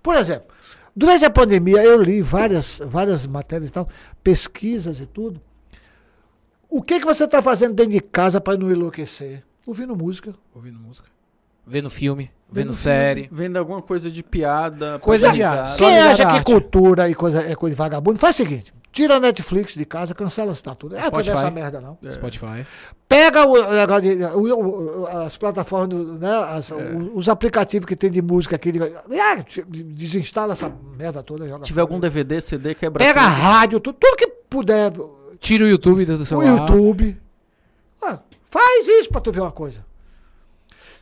Por 0.03 0.14
exemplo, 0.15 0.53
durante 0.93 1.23
a 1.23 1.30
pandemia 1.30 1.81
eu 1.84 2.01
li 2.03 2.22
várias, 2.22 2.81
várias 2.85 3.26
matérias 3.26 3.69
e 3.69 3.73
tal, 3.73 3.88
pesquisas 4.22 4.99
e 4.99 5.05
tudo. 5.05 5.41
O 6.69 6.81
que, 6.81 6.99
que 6.99 7.06
você 7.06 7.23
está 7.26 7.41
fazendo 7.41 7.73
dentro 7.73 7.91
de 7.94 8.02
casa 8.02 8.39
para 8.41 8.57
não 8.57 8.69
enlouquecer? 8.72 9.44
Ouvindo 9.65 9.95
música. 9.95 10.34
Ouvindo 10.53 10.80
música. 10.80 11.07
Vendo 11.65 11.89
filme, 11.89 12.31
Vendo 12.49 12.65
vendo 12.68 12.73
série. 12.73 13.27
Vendo 13.31 13.57
alguma 13.57 13.81
coisa 13.81 14.10
de 14.10 14.23
piada. 14.23 14.99
Coisa 14.99 15.31
de 15.31 15.44
arte. 15.44 15.72
Só 15.72 15.85
Quem 15.85 15.99
acha 15.99 16.26
que 16.26 16.31
arte. 16.38 16.45
cultura 16.45 17.10
e 17.10 17.15
coisa 17.15 17.41
é 17.41 17.56
coisa 17.56 17.76
de 17.76 17.77
vagabundo, 17.77 18.18
faz 18.18 18.35
o 18.35 18.38
seguinte: 18.38 18.73
tira 18.89 19.15
a 19.15 19.19
Netflix 19.19 19.73
de 19.73 19.84
casa, 19.84 20.15
cancela 20.15 20.52
a 20.52 20.53
assinatura. 20.53 20.98
É 20.98 21.11
coisa 21.11 21.31
Spotify. 21.31 21.34
dessa 21.35 21.52
merda, 21.52 21.81
não. 21.81 21.98
Spotify. 22.10 22.65
Pega 23.10 23.45
o 23.45 23.69
negócio 23.69 24.02
de- 24.02 24.23
o- 24.23 25.02
o- 25.03 25.07
as 25.07 25.35
plataformas, 25.38 25.89
do- 25.89 26.14
né, 26.18 26.30
as- 26.49 26.72
o- 26.72 27.11
os 27.15 27.27
aplicativos 27.27 27.85
que 27.85 27.98
tem 27.98 28.10
de 28.10 28.22
música 28.22 28.56
aqui. 28.56 28.72
de- 28.72 28.81
ah, 28.81 29.44
desinstala 29.68 30.53
essa 30.53 30.72
merda 30.98 31.22
toda. 31.22 31.45
Joga 31.49 31.60
Se 31.60 31.68
tiver 31.68 31.81
fora. 31.81 31.91
algum 31.94 31.99
DVD, 31.99 32.39
CD, 32.39 32.73
quebra 32.76 33.03
Pega 33.03 33.22
a 33.22 33.30
tudo. 33.30 33.41
rádio, 33.41 33.80
tudo, 33.81 33.98
tudo 33.99 34.15
que 34.15 34.27
puder. 34.49 34.94
Tira 35.39 35.64
o 35.65 35.68
YouTube 35.68 36.05
do 36.05 36.14
O 36.22 36.26
celular. 36.26 36.59
YouTube. 36.69 37.19
Ah, 38.01 38.19
faz 38.49 38.88
isso 38.88 39.09
pra 39.09 39.22
tu 39.22 39.31
ver 39.31 39.41
uma 39.41 39.51
coisa. 39.51 39.85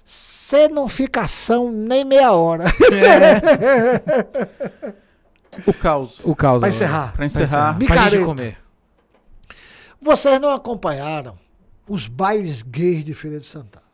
Você 0.04 0.68
não 0.68 0.88
fica 0.88 1.22
ação 1.22 1.72
nem 1.72 2.04
meia 2.06 2.32
hora. 2.34 2.66
O 5.66 5.74
caos. 5.74 6.20
O 6.24 6.36
caos. 6.36 6.60
Pra 6.60 6.68
agora. 6.68 6.70
encerrar. 6.70 7.14
Pra 7.14 7.26
encerrar. 7.26 7.46
encerrar. 7.46 7.74
Pra 7.78 7.80
gente 7.80 7.90
Micareta. 7.90 8.26
comer. 8.26 8.58
Vocês 10.02 10.40
não 10.40 10.50
acompanharam 10.52 11.38
os 11.88 12.08
bailes 12.08 12.62
gays 12.62 13.04
de 13.06 13.14
Feira 13.14 13.40
de 13.40 13.46
Santana. 13.46 13.86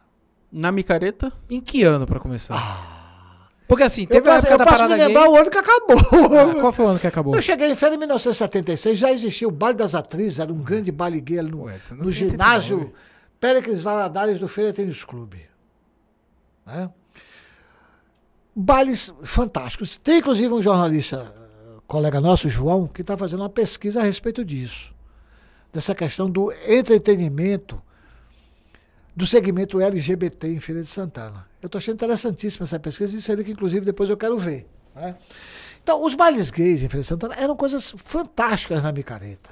Na 0.52 0.72
micareta, 0.72 1.32
Em 1.50 1.62
que 1.62 1.84
ano 1.84 2.06
pra 2.06 2.20
começar? 2.20 2.56
Porque 3.72 3.84
assim, 3.84 4.02
Eu 4.02 4.08
teve 4.08 4.30
a 4.30 4.34
posso, 4.34 4.48
época 4.48 4.54
eu 4.54 4.58
da 4.58 4.66
posso 4.66 4.84
me 4.84 4.96
lembrar 4.96 5.22
gay. 5.22 5.30
o 5.30 5.36
ano 5.38 5.50
que 5.50 5.58
acabou. 5.58 5.98
Ah, 5.98 6.60
qual 6.60 6.74
foi 6.74 6.86
o 6.86 6.88
ano 6.90 7.00
que 7.00 7.08
acabou? 7.08 7.34
Eu 7.34 7.42
cheguei 7.42 7.72
em 7.72 7.76
feira 7.76 7.96
em 7.96 7.98
1976, 8.00 9.00
já 9.00 9.14
existia 9.14 9.48
o 9.48 9.52
Baile 9.52 9.78
das 9.78 9.96
Atrizes, 9.96 10.40
era 10.40 10.52
um 10.52 10.62
grande 10.62 10.92
baile 10.92 11.22
gay 11.22 11.42
no, 11.42 11.64
Ué, 11.64 11.76
no 11.76 12.04
79. 12.04 12.12
ginásio 12.14 12.94
Péricles 13.40 13.82
Valadares 13.82 14.42
do 14.42 14.50
Feira 14.50 14.74
Tênis 14.74 15.06
Clube. 15.06 15.46
Né? 16.66 16.90
Bailes 18.54 19.14
fantásticos. 19.24 19.98
Tem 20.00 20.18
inclusive 20.20 20.54
um 20.54 20.62
jornalista, 20.62 21.34
colega 21.88 22.20
nosso, 22.20 22.50
João, 22.50 22.90
que 22.90 23.00
está 23.00 23.16
fazendo 23.18 23.40
uma 23.40 23.50
pesquisa 23.50 24.02
a 24.02 24.04
respeito 24.04 24.44
disso. 24.44 24.94
Dessa 25.72 25.96
questão 25.96 26.30
do 26.30 26.52
entretenimento 26.68 27.82
do 29.16 29.26
segmento 29.26 29.80
LGBT 29.80 30.50
em 30.50 30.60
Feira 30.60 30.82
de 30.82 30.90
Santana. 30.90 31.50
Eu 31.62 31.68
estou 31.68 31.78
achando 31.80 31.96
interessantíssima 31.96 32.64
essa 32.64 32.80
pesquisa, 32.80 33.16
isso 33.16 33.32
aí 33.32 33.44
que 33.44 33.52
inclusive 33.52 33.86
depois 33.86 34.10
eu 34.10 34.18
quero 34.18 34.38
ver. 34.38 34.68
né? 34.96 35.16
Então, 35.84 36.04
os 36.04 36.16
bailes 36.16 36.50
gays 36.50 36.84
em 36.84 36.90
Feira 36.90 37.02
de 37.02 37.08
Santana 37.08 37.36
eram 37.36 37.56
coisas 37.56 37.94
fantásticas 37.98 38.82
na 38.84 38.92
micareta. 38.92 39.52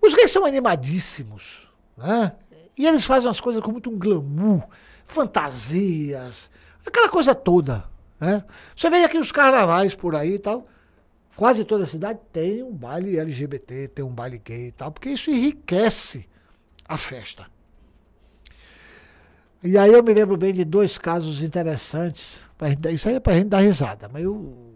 Os 0.00 0.14
gays 0.14 0.30
são 0.30 0.44
animadíssimos, 0.44 1.68
né? 1.96 2.32
E 2.76 2.86
eles 2.86 3.04
fazem 3.04 3.26
umas 3.26 3.40
coisas 3.40 3.60
com 3.62 3.72
muito 3.72 3.90
um 3.90 3.98
glamour, 3.98 4.66
fantasias, 5.06 6.50
aquela 6.86 7.08
coisa 7.08 7.34
toda, 7.34 7.84
né? 8.20 8.44
Você 8.76 8.88
vê 8.88 9.04
aqui 9.04 9.18
os 9.18 9.32
carnavais 9.32 9.94
por 9.94 10.14
aí 10.14 10.34
e 10.34 10.38
tal, 10.38 10.66
quase 11.36 11.64
toda 11.64 11.84
cidade 11.84 12.20
tem 12.32 12.62
um 12.62 12.72
baile 12.72 13.18
LGBT, 13.18 13.88
tem 13.88 14.04
um 14.04 14.12
baile 14.12 14.38
gay 14.38 14.68
e 14.68 14.72
tal, 14.72 14.92
porque 14.92 15.10
isso 15.10 15.30
enriquece 15.30 16.28
a 16.86 16.96
festa. 16.96 17.46
E 19.62 19.76
aí 19.76 19.92
eu 19.92 20.02
me 20.02 20.14
lembro 20.14 20.36
bem 20.36 20.52
de 20.52 20.64
dois 20.64 20.98
casos 20.98 21.42
interessantes, 21.42 22.40
gente, 22.62 22.94
isso 22.94 23.08
aí 23.08 23.16
é 23.16 23.20
pra 23.20 23.34
gente 23.34 23.48
dar 23.48 23.58
risada, 23.58 24.08
mas 24.12 24.22
eu, 24.22 24.68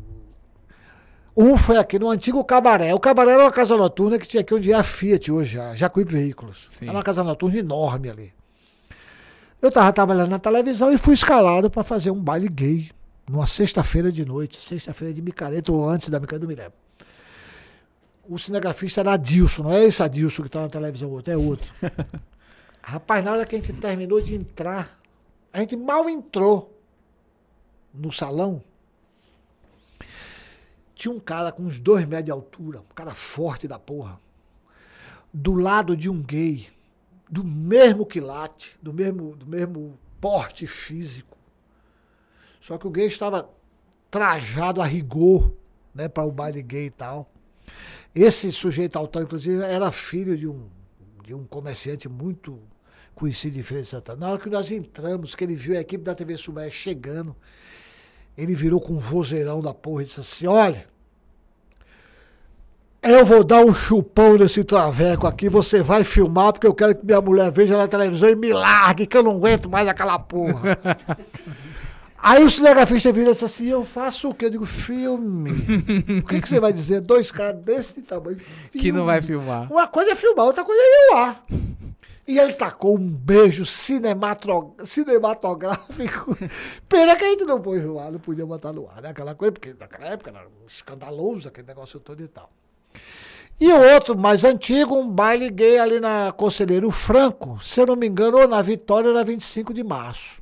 um 1.37 1.57
foi 1.57 1.79
aqui 1.79 1.99
no 1.99 2.11
antigo 2.11 2.45
Cabaré. 2.45 2.93
O 2.93 3.01
Cabaré 3.01 3.33
era 3.33 3.45
uma 3.45 3.53
casa 3.53 3.77
noturna 3.77 4.19
que 4.19 4.27
tinha 4.27 4.41
aqui 4.41 4.53
onde 4.53 4.73
é 4.73 4.75
a 4.75 4.83
Fiat 4.83 5.31
hoje, 5.31 5.59
a 5.59 5.75
Jacuípe 5.75 6.13
Veículos. 6.13 6.67
Sim. 6.69 6.87
Era 6.87 6.97
uma 6.97 7.03
casa 7.03 7.25
noturna 7.25 7.59
enorme 7.59 8.11
ali. 8.11 8.35
Eu 9.61 9.69
estava 9.69 9.93
trabalhando 9.93 10.31
na 10.31 10.39
televisão 10.39 10.93
e 10.93 10.99
fui 10.99 11.15
escalado 11.15 11.71
para 11.71 11.85
fazer 11.85 12.11
um 12.11 12.21
baile 12.21 12.49
gay 12.49 12.91
numa 13.31 13.47
sexta-feira 13.47 14.11
de 14.11 14.25
noite, 14.25 14.61
sexta-feira 14.61 15.15
de 15.15 15.23
micareta 15.23 15.71
ou 15.71 15.89
antes 15.89 16.09
da 16.09 16.19
micareta, 16.19 16.47
me 16.47 16.55
lembro. 16.55 16.73
O 18.29 18.39
cinegrafista 18.39 19.01
era 19.01 19.13
Adilson, 19.13 19.63
não 19.63 19.73
é 19.73 19.85
esse 19.85 20.03
Adilson 20.03 20.43
que 20.43 20.49
está 20.49 20.61
na 20.61 20.69
televisão, 20.69 21.09
outro, 21.09 21.33
é 21.33 21.37
outro. 21.37 21.73
Rapaz, 22.83 23.25
na 23.25 23.33
hora 23.33 23.47
que 23.47 23.55
a 23.55 23.59
gente 23.59 23.73
terminou 23.73 24.21
de 24.21 24.35
entrar, 24.35 25.01
a 25.53 25.61
gente 25.61 25.77
mal 25.77 26.09
entrou 26.09 26.77
no 27.95 28.11
salão, 28.11 28.63
tinha 30.95 31.13
um 31.13 31.21
cara 31.21 31.53
com 31.53 31.63
uns 31.63 31.79
dois 31.79 32.05
metros 32.05 32.25
de 32.25 32.31
altura, 32.33 32.81
um 32.81 32.95
cara 32.95 33.15
forte 33.15 33.69
da 33.69 33.79
porra, 33.79 34.19
do 35.33 35.53
lado 35.53 35.97
de 35.97 36.11
um 36.11 36.21
gay, 36.21 36.69
do 37.31 37.45
mesmo 37.45 38.05
quilate, 38.05 38.77
do 38.83 38.93
mesmo, 38.93 39.37
do 39.37 39.47
mesmo 39.47 39.99
porte 40.21 40.67
físico. 40.67 41.37
Só 42.61 42.79
que 42.79 42.87
o 42.87 42.91
gay 42.91 43.07
estava 43.07 43.49
trajado 44.11 44.83
a 44.83 44.85
rigor, 44.85 45.53
né, 45.95 46.09
para 46.09 46.25
o 46.25 46.33
baile 46.33 46.63
gay 46.63 46.87
e 46.87 46.91
tal. 46.91 47.31
Esse 48.15 48.53
sujeito 48.53 48.97
altão, 48.97 49.23
inclusive, 49.23 49.63
era 49.63 49.91
filho 49.91 50.37
de 50.37 50.47
um, 50.47 50.69
de 51.25 51.35
um 51.35 51.45
comerciante 51.45 52.09
muito 52.09 52.61
Feira 53.63 53.83
de 53.83 53.85
Santana. 53.85 54.21
Na 54.21 54.33
hora 54.33 54.41
que 54.41 54.49
nós 54.49 54.71
entramos, 54.73 55.35
que 55.35 55.45
ele 55.45 55.55
viu 55.55 55.77
a 55.77 55.81
equipe 55.81 56.03
da 56.03 56.15
TV 56.15 56.37
Sumé 56.37 56.71
chegando, 56.71 57.37
ele 58.37 58.55
virou 58.55 58.81
com 58.81 58.95
um 58.95 58.99
vozeirão 58.99 59.61
da 59.61 59.73
porra 59.73 60.03
e 60.03 60.05
disse 60.07 60.21
assim: 60.21 60.47
Olha, 60.47 60.87
eu 63.03 63.25
vou 63.25 63.43
dar 63.45 63.65
um 63.65 63.75
chupão 63.75 64.37
nesse 64.37 64.63
traveco 64.65 65.27
aqui, 65.27 65.49
você 65.49 65.83
vai 65.83 66.05
filmar, 66.05 66.53
porque 66.53 66.67
eu 66.67 66.75
quero 66.75 66.95
que 66.95 67.05
minha 67.05 67.21
mulher 67.21 67.51
veja 67.51 67.77
na 67.77 67.89
televisão 67.89 68.29
e 68.29 68.37
me 68.37 68.53
largue, 68.53 69.07
que 69.07 69.17
eu 69.17 69.23
não 69.23 69.37
aguento 69.37 69.69
mais 69.69 69.89
aquela 69.89 70.19
porra. 70.19 70.79
Aí 72.23 72.45
o 72.45 72.49
cinegrafista 72.49 73.11
vira 73.11 73.31
e 73.31 73.33
disse 73.33 73.45
assim: 73.45 73.69
Eu 73.69 73.85
faço 73.85 74.31
o 74.31 74.35
quê? 74.35 74.45
Eu 74.47 74.51
digo: 74.51 74.65
Filme. 74.65 75.51
O 76.23 76.27
que, 76.27 76.41
que 76.41 76.49
você 76.49 76.61
vai 76.61 76.73
dizer? 76.73 77.01
Dois 77.01 77.33
caras 77.33 77.61
desse 77.61 78.01
tamanho. 78.01 78.39
Que 78.71 78.93
não 78.93 79.05
vai 79.05 79.21
filme. 79.21 79.43
filmar. 79.45 79.73
Uma 79.73 79.89
coisa 79.89 80.13
é 80.13 80.15
filmar, 80.15 80.47
outra 80.47 80.65
coisa 80.65 80.81
é 80.81 80.85
ir 80.85 81.13
ao 81.13 81.19
ar. 81.19 81.45
E 82.27 82.39
ele 82.39 82.53
tacou 82.53 82.97
um 82.97 83.09
beijo 83.09 83.65
cinematográfico. 83.65 86.37
Pena 86.89 87.17
que 87.17 87.25
a 87.25 87.29
gente 87.29 87.45
não 87.45 87.61
pôs 87.61 87.83
no 87.83 87.99
ar, 87.99 88.13
não 88.13 88.21
podia 88.21 88.47
botar 88.47 88.73
no 88.73 88.89
ar, 88.89 89.03
né? 89.03 89.09
Aquela 89.09 89.35
coisa, 89.35 89.53
porque 89.53 89.75
naquela 89.79 90.07
época 90.07 90.31
era 90.31 90.47
escandaloso 90.69 91.49
aquele 91.49 91.67
negócio 91.67 91.99
todo 91.99 92.23
e 92.23 92.29
tal. 92.29 92.49
E 93.61 93.73
o 93.73 93.95
outro, 93.95 94.17
mais 94.17 94.45
antigo, 94.45 94.97
um 94.97 95.09
baile 95.09 95.51
gay 95.51 95.79
ali 95.79 96.01
na 96.01 96.33
Conselheiro 96.33 96.91
Franco, 96.91 97.63
se 97.63 97.81
eu 97.81 97.87
não 97.87 97.97
me 97.97 98.09
engano, 98.09 98.39
ou 98.39 98.49
na 98.49 98.63
Vitória, 98.63 99.09
era 99.09 99.25
25 99.25 99.75
de 99.75 99.83
março. 99.83 100.41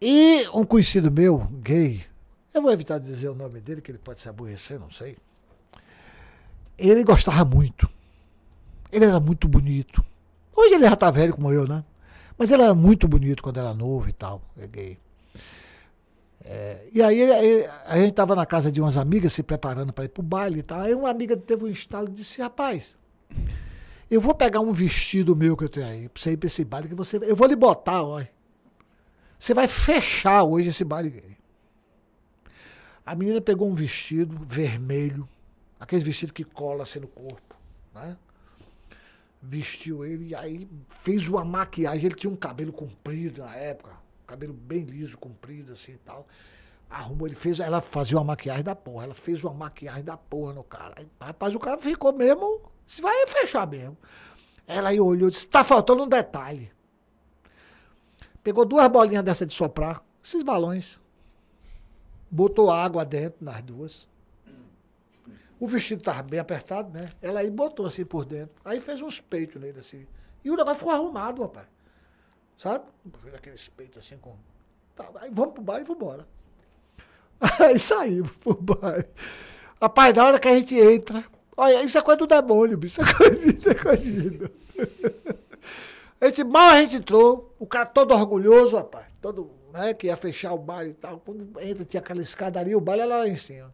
E 0.00 0.46
um 0.54 0.64
conhecido 0.64 1.10
meu, 1.10 1.48
gay, 1.62 2.04
eu 2.54 2.62
vou 2.62 2.72
evitar 2.72 2.98
dizer 2.98 3.28
o 3.28 3.34
nome 3.34 3.60
dele, 3.60 3.80
que 3.80 3.90
ele 3.90 3.98
pode 3.98 4.20
se 4.20 4.28
aborrecer, 4.28 4.78
não 4.78 4.90
sei. 4.90 5.16
Ele 6.76 7.02
gostava 7.02 7.44
muito. 7.44 7.88
Ele 8.90 9.04
era 9.04 9.20
muito 9.20 9.48
bonito. 9.48 10.04
Hoje 10.54 10.74
ele 10.74 10.88
já 10.88 10.96
tá 10.96 11.10
velho 11.10 11.34
como 11.34 11.52
eu, 11.52 11.66
né? 11.66 11.84
Mas 12.36 12.50
ele 12.50 12.62
era 12.62 12.74
muito 12.74 13.08
bonito 13.08 13.42
quando 13.42 13.58
era 13.58 13.74
novo 13.74 14.08
e 14.08 14.12
tal, 14.12 14.42
é 14.56 14.66
gay. 14.66 14.98
É, 16.44 16.86
e 16.92 17.02
aí 17.02 17.66
a 17.84 17.98
gente 17.98 18.12
tava 18.14 18.34
na 18.34 18.46
casa 18.46 18.72
de 18.72 18.80
umas 18.80 18.96
amigas 18.96 19.32
se 19.32 19.42
preparando 19.42 19.92
para 19.92 20.04
ir 20.04 20.08
pro 20.08 20.22
baile 20.22 20.60
e 20.60 20.62
tal. 20.62 20.80
Aí 20.80 20.94
uma 20.94 21.10
amiga 21.10 21.36
teve 21.36 21.64
um 21.64 21.68
estalo 21.68 22.08
e 22.08 22.12
disse: 22.12 22.40
Rapaz, 22.40 22.96
eu 24.10 24.20
vou 24.20 24.34
pegar 24.34 24.60
um 24.60 24.72
vestido 24.72 25.36
meu 25.36 25.56
que 25.56 25.64
eu 25.64 25.68
tenho 25.68 25.86
aí, 25.86 26.08
pra 26.08 26.22
você 26.22 26.32
ir 26.32 26.36
pra 26.36 26.46
esse 26.46 26.64
baile 26.64 26.88
que 26.88 26.94
você. 26.94 27.18
Eu 27.22 27.36
vou 27.36 27.46
lhe 27.46 27.56
botar, 27.56 28.02
ó. 28.02 28.22
Você 29.38 29.52
vai 29.52 29.68
fechar 29.68 30.42
hoje 30.42 30.70
esse 30.70 30.84
baile. 30.84 31.36
A 33.04 33.14
menina 33.14 33.40
pegou 33.40 33.68
um 33.68 33.74
vestido 33.74 34.38
vermelho, 34.46 35.28
aquele 35.78 36.02
vestido 36.02 36.32
que 36.32 36.44
cola 36.44 36.82
assim 36.82 37.00
no 37.00 37.08
corpo, 37.08 37.56
né? 37.94 38.16
Vestiu 39.40 40.04
ele 40.04 40.28
e 40.28 40.34
aí 40.34 40.68
fez 41.02 41.28
uma 41.28 41.44
maquiagem. 41.44 42.06
Ele 42.06 42.14
tinha 42.14 42.30
um 42.32 42.36
cabelo 42.36 42.72
comprido 42.72 43.42
na 43.42 43.54
época, 43.54 43.92
cabelo 44.26 44.52
bem 44.52 44.82
liso, 44.82 45.16
comprido 45.16 45.72
assim 45.72 45.92
e 45.92 45.98
tal. 45.98 46.26
Arrumou, 46.90 47.26
ele 47.26 47.36
fez, 47.36 47.60
ela 47.60 47.80
fazia 47.80 48.16
uma 48.16 48.24
maquiagem 48.24 48.64
da 48.64 48.74
porra, 48.74 49.04
ela 49.04 49.14
fez 49.14 49.44
uma 49.44 49.52
maquiagem 49.52 50.02
da 50.02 50.16
porra 50.16 50.54
no 50.54 50.64
cara. 50.64 50.94
Aí, 50.96 51.06
Rapaz, 51.20 51.54
o 51.54 51.58
cara 51.58 51.78
ficou 51.78 52.12
mesmo, 52.12 52.62
se 52.86 53.02
vai 53.02 53.26
fechar 53.26 53.66
mesmo. 53.66 53.96
Ela 54.66 54.88
aí 54.90 55.00
olhou 55.00 55.28
e 55.28 55.30
disse: 55.30 55.46
tá 55.46 55.62
faltando 55.62 56.02
um 56.02 56.08
detalhe. 56.08 56.70
Pegou 58.42 58.64
duas 58.64 58.88
bolinhas 58.88 59.22
dessa 59.22 59.44
de 59.44 59.52
soprar, 59.52 60.02
esses 60.24 60.42
balões. 60.42 60.98
Botou 62.30 62.70
água 62.70 63.04
dentro 63.04 63.44
nas 63.44 63.62
duas. 63.62 64.08
O 65.60 65.66
vestido 65.66 65.98
estava 65.98 66.22
bem 66.22 66.38
apertado, 66.38 66.96
né? 66.96 67.08
Ela 67.20 67.40
aí 67.40 67.50
botou 67.50 67.86
assim 67.86 68.04
por 68.04 68.24
dentro. 68.24 68.54
Aí 68.64 68.80
fez 68.80 69.02
uns 69.02 69.20
peitos 69.20 69.60
nele 69.60 69.80
assim. 69.80 70.06
E 70.44 70.50
o 70.50 70.56
negócio 70.56 70.78
ficou 70.78 70.92
arrumado, 70.92 71.42
rapaz. 71.42 71.66
Sabe? 72.56 72.84
Fez 73.22 73.34
aqueles 73.34 73.68
peitos 73.68 73.98
assim 73.98 74.16
com. 74.18 74.36
Tá, 74.94 75.08
aí 75.16 75.30
vamos 75.32 75.54
pro 75.54 75.62
bar 75.62 75.80
e 75.80 75.84
vamos 75.84 76.02
embora. 76.02 76.26
Aí 77.60 77.78
saímos 77.78 78.32
pro 78.32 78.54
bar. 78.54 79.06
Rapaz, 79.80 80.12
na 80.14 80.26
hora 80.26 80.38
que 80.40 80.48
a 80.48 80.54
gente 80.54 80.76
entra. 80.76 81.24
Olha, 81.56 81.82
isso 81.82 81.96
é 81.96 82.02
coisa 82.02 82.18
do 82.18 82.26
demônio, 82.26 82.76
bicho. 82.76 83.00
Isso 83.00 83.10
é 83.10 83.14
coisa 83.14 83.52
de, 83.52 83.68
é 83.68 83.74
coisa 83.74 84.02
de... 84.02 84.50
A 86.20 86.26
gente, 86.26 86.44
mal 86.44 86.70
a 86.70 86.80
gente 86.80 86.96
entrou, 86.96 87.54
o 87.60 87.66
cara 87.66 87.86
todo 87.86 88.12
orgulhoso, 88.12 88.76
rapaz, 88.76 89.06
todo, 89.20 89.52
né, 89.72 89.94
que 89.94 90.08
ia 90.08 90.16
fechar 90.16 90.52
o 90.52 90.58
baile 90.58 90.90
e 90.90 90.94
tal. 90.94 91.20
Quando 91.20 91.48
entra, 91.60 91.84
tinha 91.84 92.00
aquela 92.00 92.20
escadaria, 92.20 92.76
o 92.76 92.80
baile 92.80 93.02
era 93.02 93.18
lá 93.18 93.28
em 93.28 93.36
cima. 93.36 93.72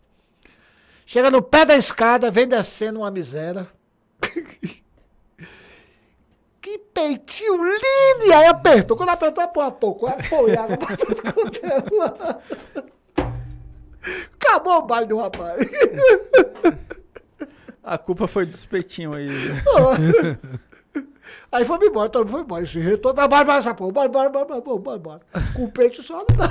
Chega 1.07 1.31
no 1.31 1.43
pé 1.43 1.65
da 1.65 1.77
escada, 1.77 2.31
vem 2.31 2.49
descendo 2.49 3.01
uma 3.01 3.11
miséria. 3.11 3.67
que 6.61 6.79
peitinho 6.79 7.63
lindo! 7.63 8.27
E 8.27 8.33
aí 8.33 8.47
apertou. 8.47 8.97
Quando 8.97 9.11
apertou, 9.11 9.47
pô, 9.49 9.61
a 9.61 9.71
pouco, 9.71 10.07
apoiava 10.07 10.77
pra 10.77 10.97
tudo 10.97 11.23
quanto 11.23 11.61
é. 11.65 11.77
Acabou 14.35 14.79
o 14.79 14.83
baile 14.83 15.07
do 15.07 15.19
rapaz. 15.19 15.71
A 17.83 17.99
culpa 17.99 18.27
foi 18.27 18.47
dos 18.47 18.65
peitinhos 18.65 19.15
aí. 19.15 19.29
Aí 21.53 21.65
foi 21.65 21.87
embora, 21.87 22.09
todo 22.09 22.25
mundo 22.25 22.33
foi 22.33 22.41
embora. 22.43 22.67
Se 22.67 22.79
retou, 22.81 23.15
vai 23.15 23.27
embora, 23.27 23.45
bora 23.45 23.59
essa 23.59 23.75
porra, 23.75 23.93
bora, 23.93 24.09
bora, 24.09 24.31
bora, 24.31 24.45
bora, 24.47 24.61
bora, 24.61 24.79
bora, 24.79 24.99
bora. 24.99 25.21
Com 25.55 25.65
o 25.65 25.71
peito 25.71 26.03
só 26.03 26.17
não 26.17 26.37
dá. 26.37 26.49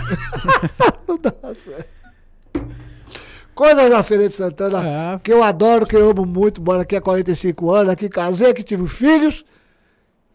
não 1.07 1.17
dá 1.17 1.55
certo. 1.55 2.03
Coisas 3.55 3.89
da 3.89 4.01
Feira 4.03 4.27
de 4.27 4.33
Santana 4.33 5.15
É. 5.15 5.19
que 5.19 5.31
eu 5.31 5.43
adoro, 5.43 5.85
que 5.85 5.95
eu 5.95 6.09
amo 6.09 6.25
muito, 6.25 6.61
moro 6.61 6.81
aqui 6.81 6.95
há 6.95 7.01
45 7.01 7.71
anos, 7.71 7.91
aqui 7.93 8.09
casei, 8.09 8.49
aqui 8.49 8.63
tive 8.63 8.87
filhos. 8.87 9.45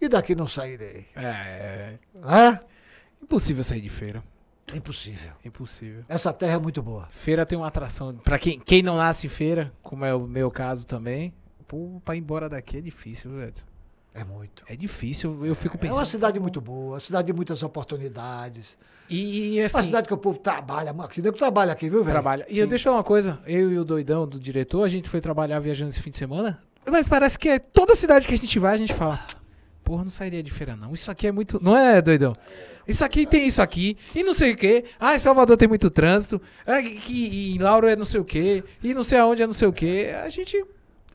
E 0.00 0.08
daqui 0.08 0.34
não 0.34 0.46
sairei. 0.46 1.06
É. 1.16 1.94
É? 2.24 2.60
Impossível 3.22 3.64
sair 3.64 3.80
de 3.80 3.88
feira. 3.88 4.22
Impossível. 4.72 5.32
Impossível. 5.44 6.04
Essa 6.08 6.32
terra 6.32 6.54
é 6.54 6.58
muito 6.58 6.82
boa. 6.82 7.08
Feira 7.10 7.44
tem 7.44 7.58
uma 7.58 7.66
atração. 7.66 8.14
Pra 8.18 8.38
quem, 8.38 8.60
quem 8.60 8.82
não 8.82 8.96
nasce 8.96 9.26
em 9.26 9.30
feira, 9.30 9.72
como 9.82 10.04
é 10.04 10.14
o 10.14 10.20
meu 10.20 10.50
caso 10.50 10.86
também, 10.86 11.32
pô, 11.66 12.00
pra 12.04 12.14
ir 12.14 12.18
embora 12.20 12.48
daqui 12.48 12.76
é 12.76 12.80
difícil, 12.80 13.42
Edson. 13.42 13.64
É 14.20 14.24
muito. 14.24 14.64
É 14.68 14.74
difícil, 14.76 15.44
eu 15.44 15.54
fico 15.54 15.76
É 15.76 15.78
pensando. 15.80 15.98
uma 15.98 16.04
cidade 16.04 16.40
muito 16.40 16.60
boa, 16.60 16.94
uma 16.94 17.00
cidade 17.00 17.26
de 17.26 17.32
muitas 17.32 17.62
oportunidades. 17.62 18.76
E 19.10 19.56
uma 19.60 19.66
assim, 19.66 19.82
cidade 19.84 20.06
que 20.08 20.14
o 20.14 20.18
povo 20.18 20.38
trabalha. 20.38 20.90
Aqui 20.90 21.22
nego 21.22 21.36
trabalha 21.36 21.72
aqui, 21.72 21.88
viu, 21.88 22.00
velho? 22.00 22.10
trabalha. 22.12 22.46
E 22.48 22.58
eu 22.58 22.66
deixo 22.66 22.82
eu 22.88 22.92
falar 22.92 22.96
uma 22.98 23.04
coisa, 23.04 23.38
eu 23.46 23.70
e 23.70 23.78
o 23.78 23.84
doidão 23.84 24.26
do 24.26 24.38
diretor, 24.38 24.82
a 24.84 24.88
gente 24.88 25.08
foi 25.08 25.20
trabalhar 25.20 25.58
viajando 25.60 25.90
esse 25.90 26.00
fim 26.00 26.10
de 26.10 26.16
semana, 26.16 26.62
mas 26.90 27.08
parece 27.08 27.38
que 27.38 27.48
é 27.48 27.58
toda 27.58 27.94
cidade 27.94 28.26
que 28.28 28.34
a 28.34 28.38
gente 28.38 28.58
vai, 28.58 28.74
a 28.74 28.78
gente 28.78 28.92
fala, 28.92 29.24
porra, 29.84 30.04
não 30.04 30.10
sairia 30.10 30.42
de 30.42 30.50
feira 30.50 30.76
não. 30.76 30.92
Isso 30.92 31.10
aqui 31.10 31.26
é 31.26 31.32
muito, 31.32 31.62
não 31.62 31.76
é, 31.76 32.02
doidão? 32.02 32.34
Isso 32.86 33.04
aqui 33.04 33.26
tem 33.26 33.46
isso 33.46 33.60
aqui, 33.60 33.98
e 34.14 34.22
não 34.24 34.32
sei 34.32 34.52
o 34.52 34.56
quê. 34.56 34.84
Ah, 34.98 35.14
em 35.14 35.18
Salvador 35.18 35.56
tem 35.58 35.68
muito 35.68 35.90
trânsito. 35.90 36.40
Que, 36.64 36.94
que- 36.96 37.54
em 37.54 37.58
Lauro 37.58 37.86
é 37.86 37.94
não 37.94 38.04
sei 38.06 38.18
o 38.18 38.24
quê. 38.24 38.64
E 38.82 38.94
não 38.94 39.04
sei 39.04 39.18
aonde 39.18 39.42
é 39.42 39.46
não 39.46 39.52
sei 39.52 39.68
o 39.68 39.72
quê. 39.72 40.10
A 40.24 40.30
gente. 40.30 40.64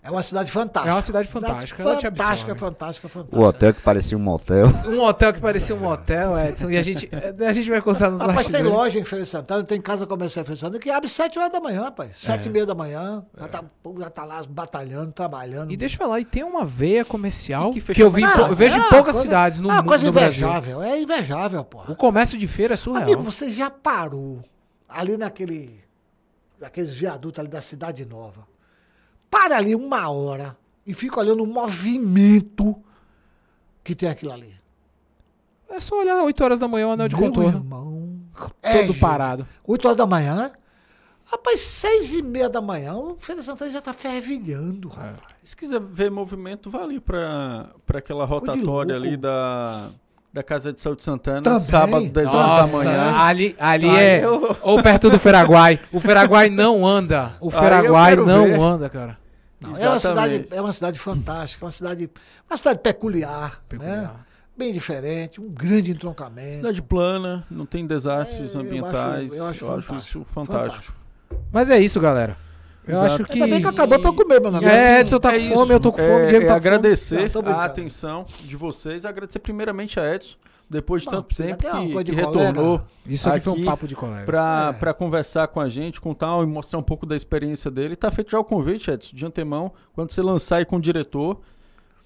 É 0.05 0.11
uma 0.11 0.21
cidade 0.21 0.51
fantástica. 0.51 0.89
É 0.91 0.95
uma 0.95 1.01
cidade 1.01 1.29
fantástica, 1.29 1.81
ela 1.81 1.95
te 1.95 2.01
Fantástica, 2.03 2.51
absorve. 2.51 2.59
fantástica, 2.59 3.07
fantástica. 3.07 3.39
O 3.39 3.47
hotel 3.47 3.73
que 3.73 3.81
parecia 3.81 4.17
um 4.17 4.21
motel. 4.21 4.65
Um 4.85 4.99
hotel 5.01 5.33
que 5.33 5.39
parecia 5.39 5.73
um 5.73 5.79
motel, 5.79 6.37
Edson. 6.45 6.69
E 6.69 6.77
a 6.77 6.83
gente, 6.83 7.09
a 7.47 7.53
gente 7.53 7.69
vai 7.69 7.81
contar 7.81 8.09
nos 8.11 8.19
Rapaz, 8.19 8.47
tem 8.47 8.63
loja 8.63 8.99
em 8.99 9.05
Feira 9.05 9.23
de 9.23 9.29
Santana, 9.29 9.63
tem 9.63 9.79
casa 9.79 10.05
comercial 10.05 10.41
em 10.43 10.45
Feira 10.45 10.55
de 10.55 10.59
Santana 10.59 10.79
que 10.79 10.89
abre 10.89 11.07
7 11.07 11.39
horas 11.39 11.51
da 11.53 11.61
manhã, 11.61 11.83
rapaz. 11.83 12.09
É. 12.11 12.13
7 12.15 12.47
e 12.47 12.49
meia 12.51 12.65
da 12.65 12.75
manhã. 12.75 13.23
Já, 13.39 13.47
tá, 13.47 13.63
já 13.99 14.09
tá 14.09 14.25
lá 14.25 14.43
batalhando, 14.49 15.13
trabalhando. 15.13 15.71
E 15.71 15.77
deixa 15.77 15.95
eu 15.95 15.99
falar, 15.99 16.19
e 16.19 16.25
tem 16.25 16.43
uma 16.43 16.65
veia 16.65 17.05
comercial 17.05 17.69
E 17.69 17.73
que 17.75 17.79
que, 17.79 17.85
fecha 17.85 18.01
eu, 18.01 18.11
vi, 18.11 18.23
tarde. 18.23 18.41
eu 18.41 18.55
vejo 18.57 18.75
é 18.75 18.79
em 18.79 18.81
uma 18.81 18.89
poucas 18.89 19.13
coisa- 19.13 19.21
cidades 19.25 19.59
no 19.61 19.69
É 19.69 19.71
uma 19.71 19.81
mundo 19.83 19.87
coisa 19.87 20.05
no 20.05 20.11
Brasil. 20.11 20.45
invejável, 20.47 20.81
é 20.83 21.01
invejável, 21.01 21.63
porra. 21.63 21.89
O 21.93 21.95
comércio 21.95 22.37
de 22.37 22.45
feira 22.45 22.73
é 22.73 22.77
surreal. 22.77 23.03
Amigo, 23.03 23.23
você 23.23 23.49
já 23.49 23.69
parou 23.69 24.43
ali 24.89 25.15
naquele. 25.15 25.81
Naqueles 26.59 26.93
viadutos 26.93 27.39
ali 27.39 27.47
da 27.47 27.61
Cidade 27.61 28.05
Nova. 28.05 28.51
Para 29.33 29.57
ali 29.57 29.73
uma 29.73 30.09
hora 30.11 30.55
e 30.85 30.93
fica 30.93 31.19
olhando 31.19 31.41
o 31.43 31.47
movimento 31.47 32.75
que 33.83 33.95
tem 33.95 34.07
aquilo 34.09 34.31
ali. 34.31 34.53
É 35.69 35.79
só 35.79 35.99
olhar 35.99 36.21
8 36.21 36.43
horas 36.43 36.59
da 36.59 36.67
manhã 36.67 36.87
o 36.87 36.91
anel 36.91 37.07
de 37.07 37.15
Meu 37.15 37.25
contorno. 37.29 37.57
irmão. 37.59 38.13
Todo 38.35 38.53
É, 38.61 38.93
parado. 38.99 39.47
8 39.65 39.85
horas 39.85 39.97
da 39.97 40.05
manhã. 40.05 40.51
Rapaz, 41.31 41.61
6 41.61 42.13
e 42.13 42.21
meia 42.21 42.47
da 42.47 42.61
manhã, 42.61 42.93
o 42.95 43.15
Feira 43.17 43.39
de 43.39 43.45
Santana 43.47 43.71
já 43.71 43.81
tá 43.81 43.91
fervilhando. 43.91 44.89
É. 44.89 44.95
rapaz. 44.97 45.33
Se 45.43 45.57
quiser 45.57 45.79
ver 45.79 46.11
movimento, 46.11 46.69
vai 46.69 46.83
ali 46.83 46.99
pra, 46.99 47.69
pra 47.87 47.97
aquela 47.99 48.23
rotatória 48.25 48.95
ali 48.95 49.17
da, 49.17 49.87
da 50.31 50.43
Casa 50.43 50.71
de 50.71 50.79
Saúde 50.79 51.03
Santana, 51.03 51.41
Também. 51.41 51.59
sábado, 51.59 52.07
10 52.07 52.27
horas 52.29 52.47
Nossa, 52.73 52.83
da 52.83 52.91
manhã. 52.91 53.17
ali, 53.17 53.55
ali 53.59 53.89
Aí 53.89 53.95
é. 53.97 54.25
eu- 54.25 54.55
Ou 54.61 54.83
perto 54.83 55.09
do 55.09 55.17
Feraguai. 55.17 55.79
O 55.91 55.99
Feraguai 55.99 56.49
não 56.49 56.85
anda. 56.85 57.33
O 57.41 57.49
Feraguai 57.49 58.15
não 58.15 58.43
ver. 58.45 58.59
anda, 58.59 58.89
cara. 58.89 59.17
Não, 59.63 59.75
é, 59.75 59.89
uma 59.89 59.99
cidade, 59.99 60.47
é 60.51 60.61
uma 60.61 60.73
cidade 60.73 60.99
fantástica, 60.99 61.65
uma 61.65 61.71
cidade, 61.71 62.09
uma 62.49 62.57
cidade 62.57 62.79
peculiar, 62.79 63.51
né? 63.51 63.57
Peculiar. 63.69 64.25
bem 64.55 64.71
diferente, 64.71 65.41
um 65.41 65.49
grande 65.49 65.91
entroncamento. 65.91 66.55
Cidade 66.55 66.81
plana, 66.81 67.45
não 67.49 67.65
tem 67.65 67.87
desastres 67.87 68.53
É, 68.53 68.57
eu 68.57 68.61
ambientais. 68.61 69.33
acho- 69.33 69.41
eu 69.41 69.47
acho 69.47 69.59
fantástico, 69.65 69.97
isso 69.97 70.23
fantástico. 70.33 70.93
Mas 71.51 71.69
é 71.69 71.79
isso, 71.79 71.99
galera. 71.99 72.37
Eu 72.85 72.93
Exato. 72.95 73.13
acho 73.13 73.23
que. 73.25 73.33
Ainda 73.33 73.47
bem 73.47 73.61
que 73.61 73.67
acabou 73.67 73.97
pra 73.99 74.09
eu 74.09 74.13
comer, 74.13 74.41
meu 74.41 74.51
negócio. 74.51 74.69
É, 74.75 74.99
Edson 74.99 75.17
tá 75.19 75.33
É 75.33 75.39
com 75.39 75.45
fome, 75.55 75.63
isso. 75.63 75.71
eu 75.73 75.79
tô 75.79 75.91
com 75.91 75.97
fome, 75.99 76.09
É, 76.23 76.25
Diego 76.25 76.43
é 76.43 76.47
tá 76.47 76.53
com 76.55 76.59
fome. 76.61 76.67
agradecer 76.67 77.15
Não, 77.15 77.21
brincando. 77.41 77.49
a 77.51 77.63
atenção 77.65 78.25
de 78.41 78.55
vocês, 78.57 79.05
agradecer 79.05 79.39
primeiramente 79.39 79.99
a 79.99 80.13
Edson, 80.15 80.35
depois 80.69 81.03
de 81.03 81.07
Não, 81.07 81.21
tanto 81.21 81.35
tempo 81.35 81.57
que 81.57 82.03
que, 82.05 82.11
retornou 82.15 82.81
Isso 83.05 83.29
aqui, 83.29 83.41
foi 83.41 83.53
um 83.53 83.55
aqui 83.57 83.65
papo 83.65 83.87
de 83.87 83.95
colega. 83.95 84.25
para 84.25 84.89
É. 84.89 84.93
conversar 84.93 85.47
com 85.47 85.59
a 85.59 85.69
gente, 85.69 86.01
contar 86.01 86.41
e 86.41 86.45
mostrar 86.45 86.79
um 86.79 86.83
pouco 86.83 87.05
da 87.05 87.15
experiência 87.15 87.69
dele. 87.69 87.95
Tá 87.95 88.09
feito 88.09 88.31
já 88.31 88.39
o 88.39 88.43
convite, 88.43 88.89
Edson, 88.89 89.15
de 89.15 89.25
antemão, 89.25 89.71
quando 89.93 90.11
você 90.11 90.21
lançar 90.21 90.57
aí 90.57 90.65
com 90.65 90.77
o 90.77 90.81
diretor, 90.81 91.41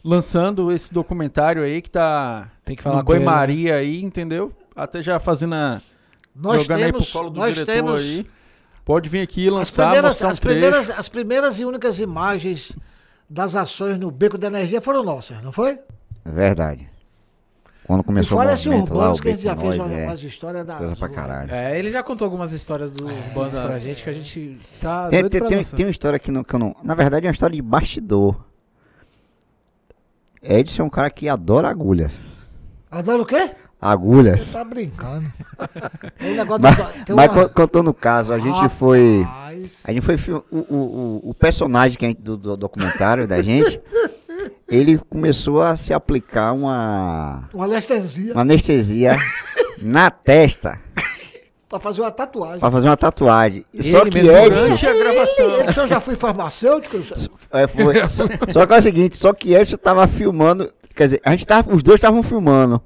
lançando 0.03 0.71
esse 0.71 0.93
documentário 0.93 1.63
aí 1.63 1.81
que 1.81 1.89
tá 1.89 2.49
Tem 2.65 2.75
que 2.75 2.83
falar 2.83 2.97
no 2.97 3.03
com 3.05 3.13
ele. 3.13 3.25
Maria 3.25 3.75
aí, 3.75 4.03
entendeu? 4.03 4.51
Até 4.75 5.01
já 5.01 5.19
fazendo 5.19 5.55
a 5.55 5.81
Nós 6.35 6.61
jogando 6.63 6.83
aí 6.83 6.91
pro 6.91 6.99
temos, 6.99 7.11
colo 7.11 7.29
do 7.29 7.39
nós 7.39 7.53
diretor 7.53 7.71
temos 7.73 7.99
aí. 8.01 8.27
Pode 8.83 9.09
vir 9.09 9.21
aqui 9.21 9.47
as 9.47 9.53
lançar, 9.53 9.83
primeiras, 9.83 10.09
mostrar 10.11 10.27
um 10.27 10.31
as, 10.31 10.39
primeiras, 10.39 10.89
as 10.89 11.09
primeiras 11.09 11.59
e 11.59 11.65
únicas 11.65 11.99
imagens 11.99 12.77
das 13.29 13.55
ações 13.55 13.97
no 13.97 14.09
Beco 14.09 14.37
da 14.37 14.47
Energia 14.47 14.79
foram 14.79 15.03
nossas, 15.03 15.41
não 15.43 15.51
foi? 15.51 15.79
É 16.23 16.31
verdade. 16.31 16.89
Quando 17.87 18.01
E 18.01 18.03
começou 18.03 18.37
fora 18.37 18.49
o 18.49 18.53
esse 18.53 18.67
movimento 18.67 18.89
lá, 18.93 18.95
urbanos 18.97 19.17
o 19.17 19.21
que 19.21 19.27
a 19.29 19.31
gente 19.31 19.43
já 19.43 19.55
fez 19.55 19.77
Nós, 19.77 19.87
umas, 19.87 19.97
é, 19.97 20.03
umas 20.05 20.23
histórias 20.23 20.65
da. 20.65 20.75
coisa 20.75 20.95
pra 20.97 21.07
caralho. 21.09 21.53
É, 21.53 21.79
ele 21.79 21.89
já 21.89 22.03
contou 22.03 22.25
algumas 22.25 22.51
histórias 22.51 22.91
do 22.91 23.05
Urbanos 23.05 23.53
exato. 23.53 23.67
pra 23.69 23.79
gente 23.79 24.03
que 24.03 24.09
a 24.09 24.13
gente 24.13 24.59
tá 24.81 25.07
Tem, 25.09 25.21
doido 25.21 25.31
tem, 25.31 25.39
pra 25.39 25.49
tem, 25.49 25.63
tem 25.63 25.85
uma 25.85 25.91
história 25.91 26.19
que, 26.19 26.29
não, 26.29 26.43
que 26.43 26.53
eu 26.53 26.59
não. 26.59 26.75
Na 26.83 26.93
verdade, 26.95 27.25
é 27.25 27.29
uma 27.29 27.33
história 27.33 27.55
de 27.55 27.61
bastidor. 27.61 28.43
Edson 30.41 30.83
é 30.83 30.85
um 30.85 30.89
cara 30.89 31.09
que 31.09 31.27
adora 31.29 31.69
agulhas. 31.69 32.35
Adoro 32.91 33.23
o 33.23 33.25
quê? 33.25 33.51
Agulhas. 33.79 34.41
Você 34.41 34.57
tá 34.57 34.63
brincando. 34.63 35.31
Tem 36.17 36.33
um 36.33 36.35
negócio 36.35 36.61
Mas, 36.63 37.05
do- 37.05 37.15
mas 37.15 37.31
uma- 37.31 37.49
contando 37.49 37.89
o 37.89 37.93
caso, 37.93 38.33
a 38.33 38.39
gente 38.39 38.69
foi. 38.69 39.21
Rapaz. 39.23 39.81
A 39.85 39.93
gente 39.93 40.01
foi. 40.01 40.15
O, 40.33 40.43
o, 40.51 40.75
o, 40.75 41.29
o 41.29 41.33
personagem 41.33 41.97
que 41.97 42.05
a 42.05 42.09
gente- 42.09 42.21
do, 42.21 42.35
do 42.37 42.57
documentário 42.57 43.27
da 43.27 43.41
gente, 43.41 43.79
ele 44.67 44.97
começou 45.09 45.61
a 45.61 45.75
se 45.75 45.93
aplicar 45.93 46.51
uma, 46.53 47.47
Uma 47.53 47.65
anestesia 47.65 48.33
uma 48.33 48.41
anestesia 48.41 49.15
na 49.81 50.09
testa 50.11 50.79
pra 51.69 51.79
fazer 51.79 52.01
uma 52.01 52.11
tatuagem. 52.11 52.59
pra 52.59 52.71
fazer 52.71 52.87
uma 52.89 52.97
tatuagem. 52.97 53.65
Só 53.81 54.05
que 54.05 54.19
Edson. 54.19 54.49
Durante 54.49 54.87
a 54.87 54.93
gravação. 54.93 55.45
Ele, 55.59 55.79
eu 55.79 55.87
já 55.87 55.99
fui 55.99 56.15
farmacêutico. 56.15 56.95
eu 56.97 57.03
já- 57.03 57.15
É, 57.51 57.67
foi. 57.67 58.07
só, 58.07 58.23
só 58.49 58.65
que 58.65 58.73
é 58.73 58.77
o 58.77 58.81
seguinte, 58.81 59.17
só 59.17 59.33
que 59.33 59.53
Edson 59.53 59.75
tava 59.77 60.07
filmando. 60.07 60.71
Quer 60.95 61.03
dizer, 61.03 61.21
a 61.23 61.31
gente 61.31 61.45
tava, 61.45 61.73
os 61.75 61.83
dois 61.83 61.97
estavam 61.99 62.23
filmando. 62.23 62.81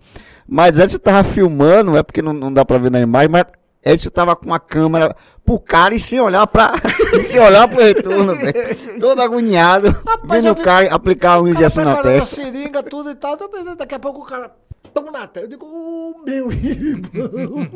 Mas 0.47 0.77
Edson 0.79 0.97
tava 0.97 1.23
filmando, 1.23 1.95
é 1.95 2.03
porque 2.03 2.21
não, 2.21 2.33
não 2.33 2.51
dá 2.51 2.65
pra 2.65 2.77
ver 2.77 2.91
na 2.91 2.99
imagem, 2.99 3.29
mas 3.29 3.45
Edson 3.83 4.09
tava 4.09 4.35
com 4.35 4.53
a 4.53 4.59
câmera 4.59 5.15
pro 5.43 5.59
cara 5.59 5.95
e 5.95 5.99
sem 5.99 6.19
olhar 6.19 6.45
pra. 6.47 6.73
e 7.19 7.23
sem 7.23 7.39
olhar 7.39 7.67
pro 7.67 7.81
retorno, 7.81 8.35
velho. 8.35 8.99
Todo 8.99 9.21
agoniado. 9.21 9.89
Rapaz, 10.05 10.43
vendo 10.43 10.53
o 10.53 10.55
vi- 10.55 10.63
cara 10.63 10.93
aplicar 10.93 11.39
cara 11.39 11.49
injeção 11.49 11.83
na 11.85 12.01
testa. 12.01 12.43
seringa, 12.43 12.83
tudo 12.83 13.09
e 13.09 13.15
tal. 13.15 13.35
tô 13.37 13.49
pensando, 13.49 13.75
Daqui 13.75 13.95
a 13.95 13.99
pouco 13.99 14.21
o 14.21 14.25
cara. 14.25 14.51
Toma 14.93 15.09
na 15.11 15.19
testa. 15.25 15.41
Eu 15.41 15.47
digo, 15.47 15.65
oh, 15.65 16.23
meu 16.23 16.51
irmão. 16.51 17.67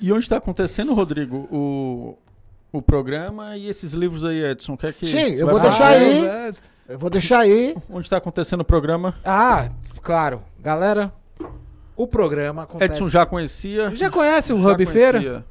E 0.00 0.10
onde 0.12 0.24
está 0.24 0.38
acontecendo, 0.38 0.94
Rodrigo, 0.94 1.46
o, 1.50 2.16
o 2.72 2.80
programa 2.82 3.56
e 3.56 3.68
esses 3.68 3.92
livros 3.92 4.24
aí, 4.24 4.42
Edson? 4.42 4.76
Quer 4.76 4.92
que 4.94 5.06
Sim, 5.06 5.34
eu 5.34 5.46
vou 5.46 5.60
deixar 5.60 5.88
aí. 5.88 6.24
É, 6.26 6.50
Eu 6.88 6.98
vou 6.98 7.10
deixar 7.10 7.40
aí. 7.40 7.76
Onde 7.88 8.06
está 8.06 8.16
acontecendo 8.16 8.60
o 8.60 8.64
programa? 8.64 9.14
Ah, 9.24 9.68
claro. 10.02 10.42
Galera, 10.58 11.12
o 12.02 12.06
programa 12.06 12.62
acontece... 12.62 12.94
Edson 12.94 13.08
já 13.10 13.26
conhecia? 13.26 13.90
Já 13.94 14.10
conhece 14.10 14.52
o 14.52 14.60
Já 14.62 14.68
Hub 14.68 14.86
Feira? 14.86 15.18
conhecia. 15.18 15.44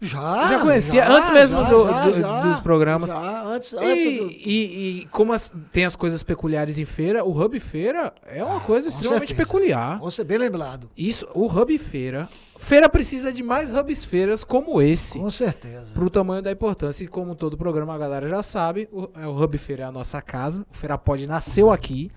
Já. 0.00 0.48
Já 0.50 0.58
conhecia, 0.60 1.08
antes 1.08 1.30
mesmo 1.30 1.64
do- 1.64 1.84
do- 1.84 2.42
dos 2.50 2.60
programas. 2.60 3.08
Já, 3.08 3.42
antes, 3.44 3.72
E, 3.72 3.76
antes 3.76 4.18
do- 4.18 4.30
e- 4.30 5.00
e 5.00 5.06
como 5.06 5.32
as- 5.32 5.50
tem 5.72 5.86
as 5.86 5.96
coisas 5.96 6.22
peculiares 6.22 6.78
em 6.78 6.84
feira, 6.84 7.24
o 7.24 7.30
Hub 7.40 7.58
Feira 7.58 8.12
é 8.26 8.44
uma 8.44 8.60
coisa 8.60 8.88
Ah, 8.88 8.90
com 8.92 8.96
extremamente 8.98 9.28
certeza. 9.28 9.46
peculiar. 9.48 9.98
Você 10.00 10.22
bem 10.22 10.36
lembrado. 10.36 10.90
Isso, 10.94 11.26
o 11.32 11.46
Hub 11.46 11.78
Feira. 11.78 12.28
Feira 12.58 12.86
precisa 12.88 13.32
de 13.32 13.42
mais 13.42 13.70
hubs 13.70 14.04
feiras 14.04 14.44
como 14.44 14.82
esse. 14.82 15.18
Com 15.18 15.30
certeza. 15.30 15.94
Pro 15.94 16.10
tamanho 16.10 16.42
da 16.42 16.50
importância. 16.52 17.04
E 17.04 17.06
como 17.06 17.34
todo 17.34 17.56
programa 17.56 17.94
a 17.94 17.98
galera 17.98 18.28
já 18.28 18.42
sabe, 18.42 18.88
o, 18.92 19.08
é, 19.18 19.26
o 19.26 19.42
Hub 19.42 19.56
Feira 19.56 19.84
é 19.84 19.86
a 19.86 19.92
nossa 19.92 20.20
casa. 20.20 20.66
O 20.70 20.76
Feira 20.76 20.98
Pod 20.98 21.26
nasceu 21.26 21.70
aqui. 21.70 22.10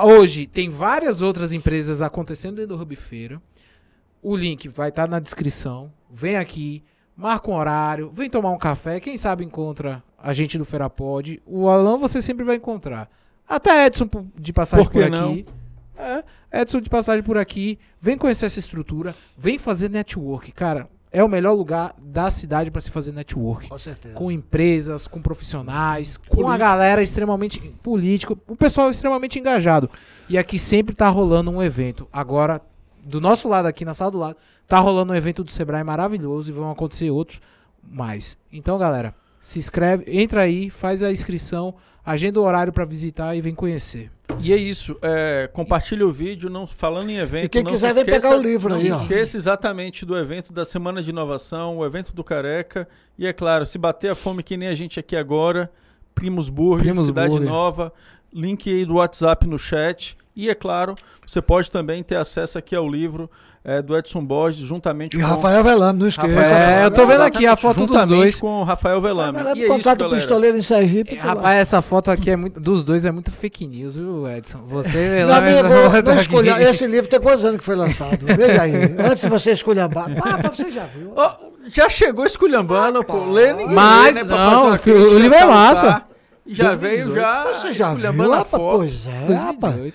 Hoje 0.00 0.46
tem 0.46 0.70
várias 0.70 1.22
outras 1.22 1.52
empresas 1.52 2.02
acontecendo 2.02 2.56
dentro 2.56 2.76
do 2.76 2.82
Hub 2.82 2.94
Feira. 2.94 3.42
O 4.22 4.36
link 4.36 4.68
vai 4.68 4.90
estar 4.90 5.08
na 5.08 5.18
descrição. 5.18 5.92
Vem 6.08 6.36
aqui, 6.36 6.84
marca 7.16 7.50
um 7.50 7.54
horário, 7.54 8.08
vem 8.10 8.30
tomar 8.30 8.50
um 8.50 8.58
café. 8.58 9.00
Quem 9.00 9.18
sabe 9.18 9.44
encontra 9.44 10.02
a 10.16 10.32
gente 10.32 10.56
do 10.56 10.64
Feira 10.64 10.88
Pod. 10.88 11.42
O 11.44 11.68
Alan 11.68 11.98
você 11.98 12.22
sempre 12.22 12.44
vai 12.44 12.56
encontrar. 12.56 13.10
Até 13.48 13.86
Edson 13.86 14.08
de 14.36 14.52
passagem 14.52 14.86
Por 14.86 14.92
por, 14.92 15.02
que 15.02 15.10
não? 15.10 15.32
aqui. 15.32 15.46
É, 15.96 16.60
Edson 16.62 16.80
de 16.80 16.88
passagem 16.88 17.24
por 17.24 17.36
aqui. 17.36 17.76
Vem 18.00 18.16
conhecer 18.16 18.46
essa 18.46 18.60
estrutura. 18.60 19.16
Vem 19.36 19.58
fazer 19.58 19.90
network. 19.90 20.52
Cara, 20.52 20.88
é 21.10 21.22
o 21.24 21.28
melhor 21.28 21.54
lugar 21.54 21.94
da 21.98 22.30
cidade 22.30 22.70
para 22.70 22.80
se 22.80 22.90
fazer 22.90 23.12
network 23.12 23.68
Com 23.68 23.78
certeza. 23.78 24.14
com 24.14 24.30
empresas, 24.30 25.06
com 25.06 25.20
profissionais, 25.22 26.16
com 26.16 26.48
a 26.48 26.56
galera 26.56 27.02
extremamente 27.02 27.60
político, 27.82 28.38
o 28.46 28.56
pessoal 28.56 28.90
extremamente 28.90 29.38
engajado. 29.38 29.90
E 30.28 30.36
aqui 30.36 30.58
sempre 30.58 30.94
tá 30.94 31.08
rolando 31.08 31.50
um 31.50 31.62
evento. 31.62 32.06
Agora, 32.12 32.60
do 33.02 33.20
nosso 33.20 33.48
lado 33.48 33.66
aqui, 33.66 33.84
na 33.84 33.94
sala 33.94 34.10
do 34.10 34.18
lado, 34.18 34.36
tá 34.66 34.78
rolando 34.78 35.12
um 35.12 35.16
evento 35.16 35.42
do 35.42 35.50
Sebrae 35.50 35.82
maravilhoso 35.82 36.50
e 36.50 36.54
vão 36.54 36.70
acontecer 36.70 37.10
outros 37.10 37.40
mais. 37.82 38.36
Então, 38.52 38.78
galera, 38.78 39.14
se 39.40 39.58
inscreve, 39.58 40.04
entra 40.06 40.42
aí, 40.42 40.68
faz 40.68 41.02
a 41.02 41.10
inscrição, 41.10 41.74
agenda 42.04 42.40
o 42.40 42.44
horário 42.44 42.72
pra 42.72 42.84
visitar 42.84 43.34
e 43.34 43.40
vem 43.40 43.54
conhecer. 43.54 44.10
E 44.40 44.52
é 44.52 44.56
isso. 44.56 44.96
É, 45.02 45.48
compartilha 45.52 46.06
o 46.06 46.12
vídeo, 46.12 46.48
não 46.50 46.66
falando 46.66 47.10
em 47.10 47.16
evento. 47.16 47.46
E 47.46 47.48
quem 47.48 47.62
não 47.62 47.70
quiser 47.70 47.88
se 47.88 47.94
vem 47.94 48.04
esqueça- 48.04 48.28
pegar 48.28 48.38
o 48.38 48.42
livro 48.42 48.70
não 48.70 48.76
aí, 48.78 48.86
se 48.86 48.92
ó. 48.92 48.96
esqueça 48.96 49.36
exatamente 49.36 50.04
do 50.06 50.16
evento 50.16 50.52
da 50.52 50.64
Semana 50.64 51.02
de 51.02 51.10
Inovação, 51.10 51.78
o 51.78 51.84
evento 51.84 52.14
do 52.14 52.22
Careca. 52.22 52.88
E 53.18 53.26
é 53.26 53.32
claro, 53.32 53.66
se 53.66 53.78
bater 53.78 54.10
a 54.10 54.14
fome 54.14 54.42
que 54.42 54.56
nem 54.56 54.68
a 54.68 54.74
gente 54.74 55.00
aqui 55.00 55.16
agora, 55.16 55.70
Primos 56.14 56.48
Burger, 56.48 56.84
Primos 56.86 57.06
Cidade 57.06 57.30
Burger. 57.30 57.48
Nova, 57.48 57.92
link 58.32 58.70
aí 58.70 58.84
do 58.84 58.94
WhatsApp 58.94 59.46
no 59.46 59.58
chat. 59.58 60.16
E 60.36 60.48
é 60.48 60.54
claro, 60.54 60.94
você 61.26 61.42
pode 61.42 61.70
também 61.70 62.02
ter 62.02 62.16
acesso 62.16 62.58
aqui 62.58 62.76
ao 62.76 62.88
livro 62.88 63.28
é, 63.68 63.82
do 63.82 63.94
Edson 63.98 64.24
Borges, 64.24 64.66
juntamente 64.66 65.14
E 65.14 65.20
com 65.20 65.26
Rafael 65.26 65.62
Velano, 65.62 65.98
não 65.98 66.08
esqueça. 66.08 66.54
É, 66.54 66.86
eu 66.86 66.90
tô 66.90 67.06
vendo 67.06 67.20
aqui 67.20 67.46
a 67.46 67.54
foto 67.54 67.86
dos 67.86 68.06
dois. 68.06 68.40
com 68.40 68.62
o 68.62 68.64
Rafael 68.64 68.98
Velame. 68.98 69.36
Velano 69.36 69.56
E 69.56 69.60
é 69.60 69.64
isso, 69.66 69.74
contrata 69.74 69.96
o 70.04 70.06
galera. 70.06 70.20
pistoleiro 70.22 70.56
em 70.56 70.62
Sergipe. 70.62 71.12
É, 71.14 71.16
tá 71.18 71.26
lá. 71.26 71.34
rapaz, 71.34 71.58
essa 71.58 71.82
foto 71.82 72.10
aqui 72.10 72.30
é 72.30 72.36
muito, 72.36 72.58
dos 72.58 72.82
dois 72.82 73.04
é 73.04 73.10
muito 73.10 73.30
fake 73.30 73.66
news, 73.66 73.94
viu, 73.94 74.26
Edson? 74.26 74.60
Você, 74.68 74.96
Velame, 74.96 75.48
amigo, 75.48 75.68
essa 75.68 75.68
não 76.02 76.12
foto 76.12 76.20
escolha. 76.20 76.62
Esse 76.70 76.86
livro 76.86 77.10
tem 77.10 77.20
quantos 77.20 77.44
anos 77.44 77.58
que 77.58 77.64
foi 77.64 77.76
lançado? 77.76 78.24
Veja 78.24 78.62
aí. 78.62 78.74
Antes 78.98 79.22
de 79.22 79.28
você 79.28 79.52
escolher. 79.52 79.82
Ah, 79.82 80.48
você 80.50 80.70
já 80.70 80.86
viu. 80.86 81.12
Ó, 81.14 81.34
já 81.66 81.90
chegou 81.90 82.24
esculhambando, 82.24 83.04
pô. 83.04 83.30
Lê 83.30 83.52
ninguém 83.52 83.74
Mas, 83.74 84.14
lê, 84.14 84.24
né, 84.24 84.30
não, 84.34 84.72
o 84.72 85.18
livro 85.18 85.36
é 85.36 85.44
massa. 85.44 86.04
E 86.46 86.54
Já 86.54 86.74
2018. 86.74 87.12
veio 87.12 87.14
já 87.14 87.44
Você 87.52 87.74
já 87.74 87.92
viu. 87.94 88.44
Pois 88.50 89.06
é, 89.06 89.34
rapaz. 89.34 89.92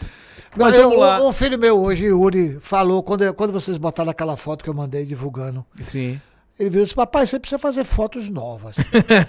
2018. 0.55 0.57
Mas 0.57 0.75
Eu- 0.75 0.83
vamos 0.89 0.99
lá. 0.99 1.27
Um, 1.27 1.31
filho 1.31 1.57
meu 1.59 1.79
hoje, 1.81 2.05
Yuri, 2.05 2.57
falou, 2.61 3.01
quando, 3.03 3.33
quando 3.33 3.51
vocês 3.53 3.77
botaram 3.77 4.11
aquela 4.11 4.37
foto 4.37 4.63
que 4.63 4.69
eu 4.69 4.73
mandei 4.73 5.05
divulgando, 5.05 5.65
Sim. 5.81 6.19
ele 6.59 6.69
viu 6.69 6.81
e 6.81 6.83
disse, 6.83 6.95
papai, 6.95 7.25
você 7.25 7.39
precisa 7.39 7.59
fazer 7.59 7.83
fotos 7.83 8.29
novas. 8.29 8.75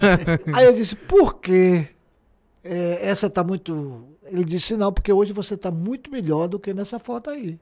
Aí 0.55 0.65
eu 0.67 0.73
disse, 0.75 0.94
por 0.97 1.35
quê? 1.41 1.89
É, 2.62 3.01
essa 3.03 3.28
tá 3.28 3.43
muito... 3.44 4.05
Ele 4.27 4.44
disse, 4.44 4.77
não, 4.77 4.93
porque 4.93 5.12
hoje 5.12 5.33
você 5.33 5.57
tá 5.57 5.70
muito 5.70 6.11
melhor 6.11 6.49
do 6.49 6.59
que 6.59 6.73
nessa 6.73 6.99
foto 6.99 7.28
aí. 7.31 7.59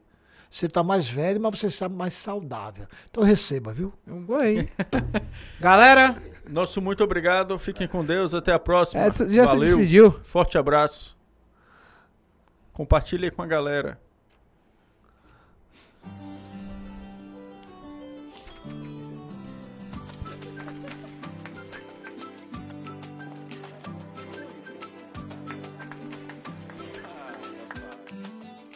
Você 0.48 0.68
tá 0.68 0.82
mais 0.84 1.08
velho, 1.08 1.40
mas 1.40 1.58
você 1.58 1.66
está 1.66 1.88
mais 1.88 2.12
saudável. 2.12 2.86
Então 3.10 3.24
receba, 3.24 3.72
viu? 3.72 3.92
Um 4.06 4.24
aí. 4.36 4.68
Galera, 5.58 6.22
Nosso 6.48 6.80
muito 6.82 7.02
obrigado. 7.02 7.58
Fiquem 7.58 7.88
com 7.88 8.04
Deus. 8.04 8.34
Até 8.34 8.52
a 8.52 8.58
próxima. 8.58 9.06
Edson 9.06 9.28
já 9.28 9.46
se 9.46 9.54
Valeu. 9.54 9.60
despediu. 9.76 10.14
Forte 10.22 10.58
abraço. 10.58 11.16
Compartilhe 12.82 13.26
aí 13.26 13.30
com 13.30 13.40
a 13.42 13.46
galera. 13.46 13.96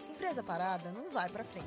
Empresa 0.09 0.41
parada 0.45 0.93
não 0.93 1.11
vai 1.11 1.29
pra 1.29 1.43
frente. 1.43 1.67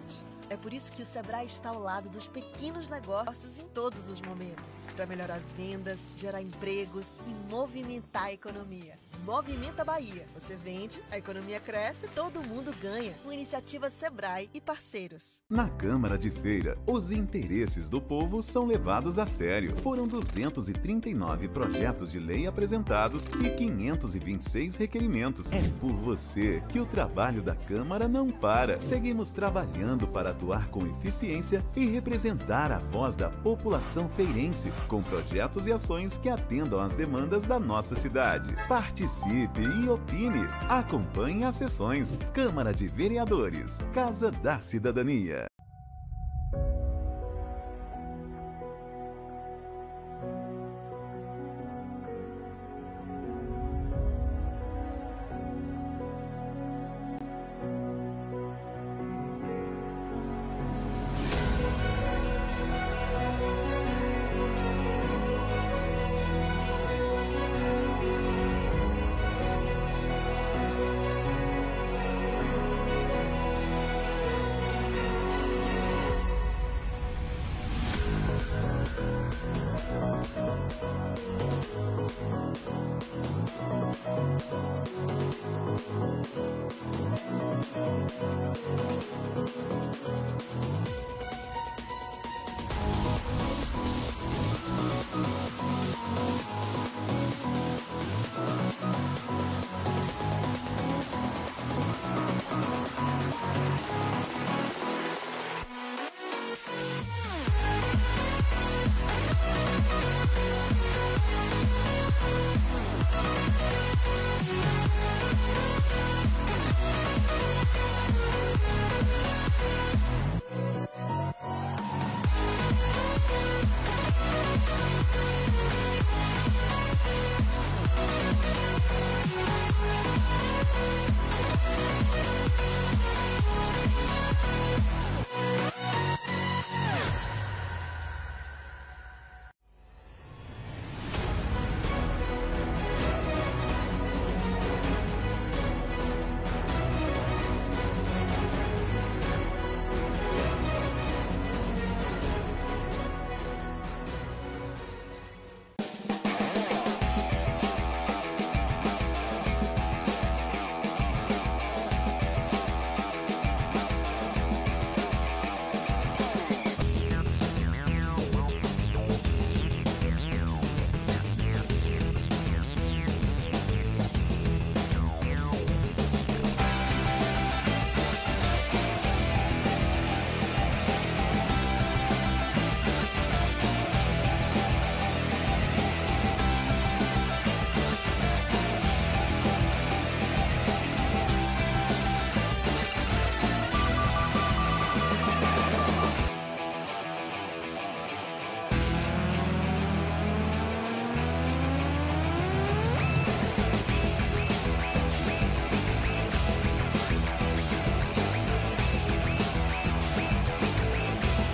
É 0.50 0.56
por 0.56 0.72
isso 0.72 0.94
que 0.94 1.02
o 1.02 1.06
Sebrae 1.06 1.46
está 1.46 1.68
ao 1.68 1.80
lado 1.80 2.08
dos 2.08 2.26
pequenos 2.26 2.88
negócios 2.88 3.60
em 3.60 3.68
todos 3.68 4.08
os 4.08 4.22
momentos, 4.22 4.88
para 4.96 5.06
melhorar 5.06 5.36
as 5.36 5.52
vendas, 5.52 6.10
gerar 6.16 6.42
empregos 6.42 7.20
e 7.28 7.32
movimentar 7.52 8.28
a 8.28 8.32
economia. 8.32 8.98
Movimenta 9.26 9.84
Bahia. 9.84 10.26
Você 10.34 10.56
vende, 10.56 11.02
a 11.12 11.18
economia 11.18 11.60
cresce, 11.60 12.08
todo 12.10 12.44
mundo 12.44 12.74
ganha. 12.82 13.14
Com 13.24 13.32
iniciativa 13.32 13.90
Sebrae 13.90 14.50
e 14.54 14.62
parceiros. 14.62 15.42
Na 15.50 15.70
Câmara 15.70 16.18
de 16.18 16.32
Feira, 16.32 16.78
os 16.88 17.12
interesses 17.12 17.90
do 17.90 18.02
povo 18.02 18.42
são 18.42 18.66
levados 18.66 19.20
a 19.20 19.26
sério. 19.26 19.76
Foram 19.84 20.08
239 20.08 21.48
projetos 21.50 22.12
de 22.12 22.20
lei 22.20 22.48
apresentados 22.48 23.26
e 23.44 23.50
526 23.50 24.76
requerimentos. 24.76 25.52
É 25.52 25.62
por 25.80 25.94
você 25.94 26.64
que 26.70 26.80
o 26.80 26.86
trabalho 26.86 27.42
da 27.42 27.56
Câmara 27.56 28.08
não 28.08 28.30
para. 28.30 28.80
Seguimos 28.80 29.32
trabalhando 29.32 30.08
para 30.08 30.32
atuar 30.32 30.68
com 30.70 30.86
eficiência 30.86 31.64
e 31.76 31.86
representar 31.86 32.72
a 32.72 32.80
voz 32.80 33.16
da 33.16 33.30
população 33.30 34.10
feirense, 34.10 34.72
com 34.88 35.02
projetos 35.02 35.68
e 35.68 35.72
ações 35.72 36.18
que 36.18 36.30
atendam 36.30 36.80
às 36.80 36.96
demandas 36.96 37.44
da 37.44 37.60
nossa 37.60 37.96
cidade. 37.96 38.56
Participe 39.10 39.62
e 39.62 39.90
opine. 39.90 40.48
Acompanhe 40.70 41.44
as 41.44 41.56
sessões. 41.56 42.16
Câmara 42.32 42.72
de 42.72 42.88
Vereadores, 42.88 43.80
Casa 43.92 44.30
da 44.30 44.62
Cidadania. 44.62 45.48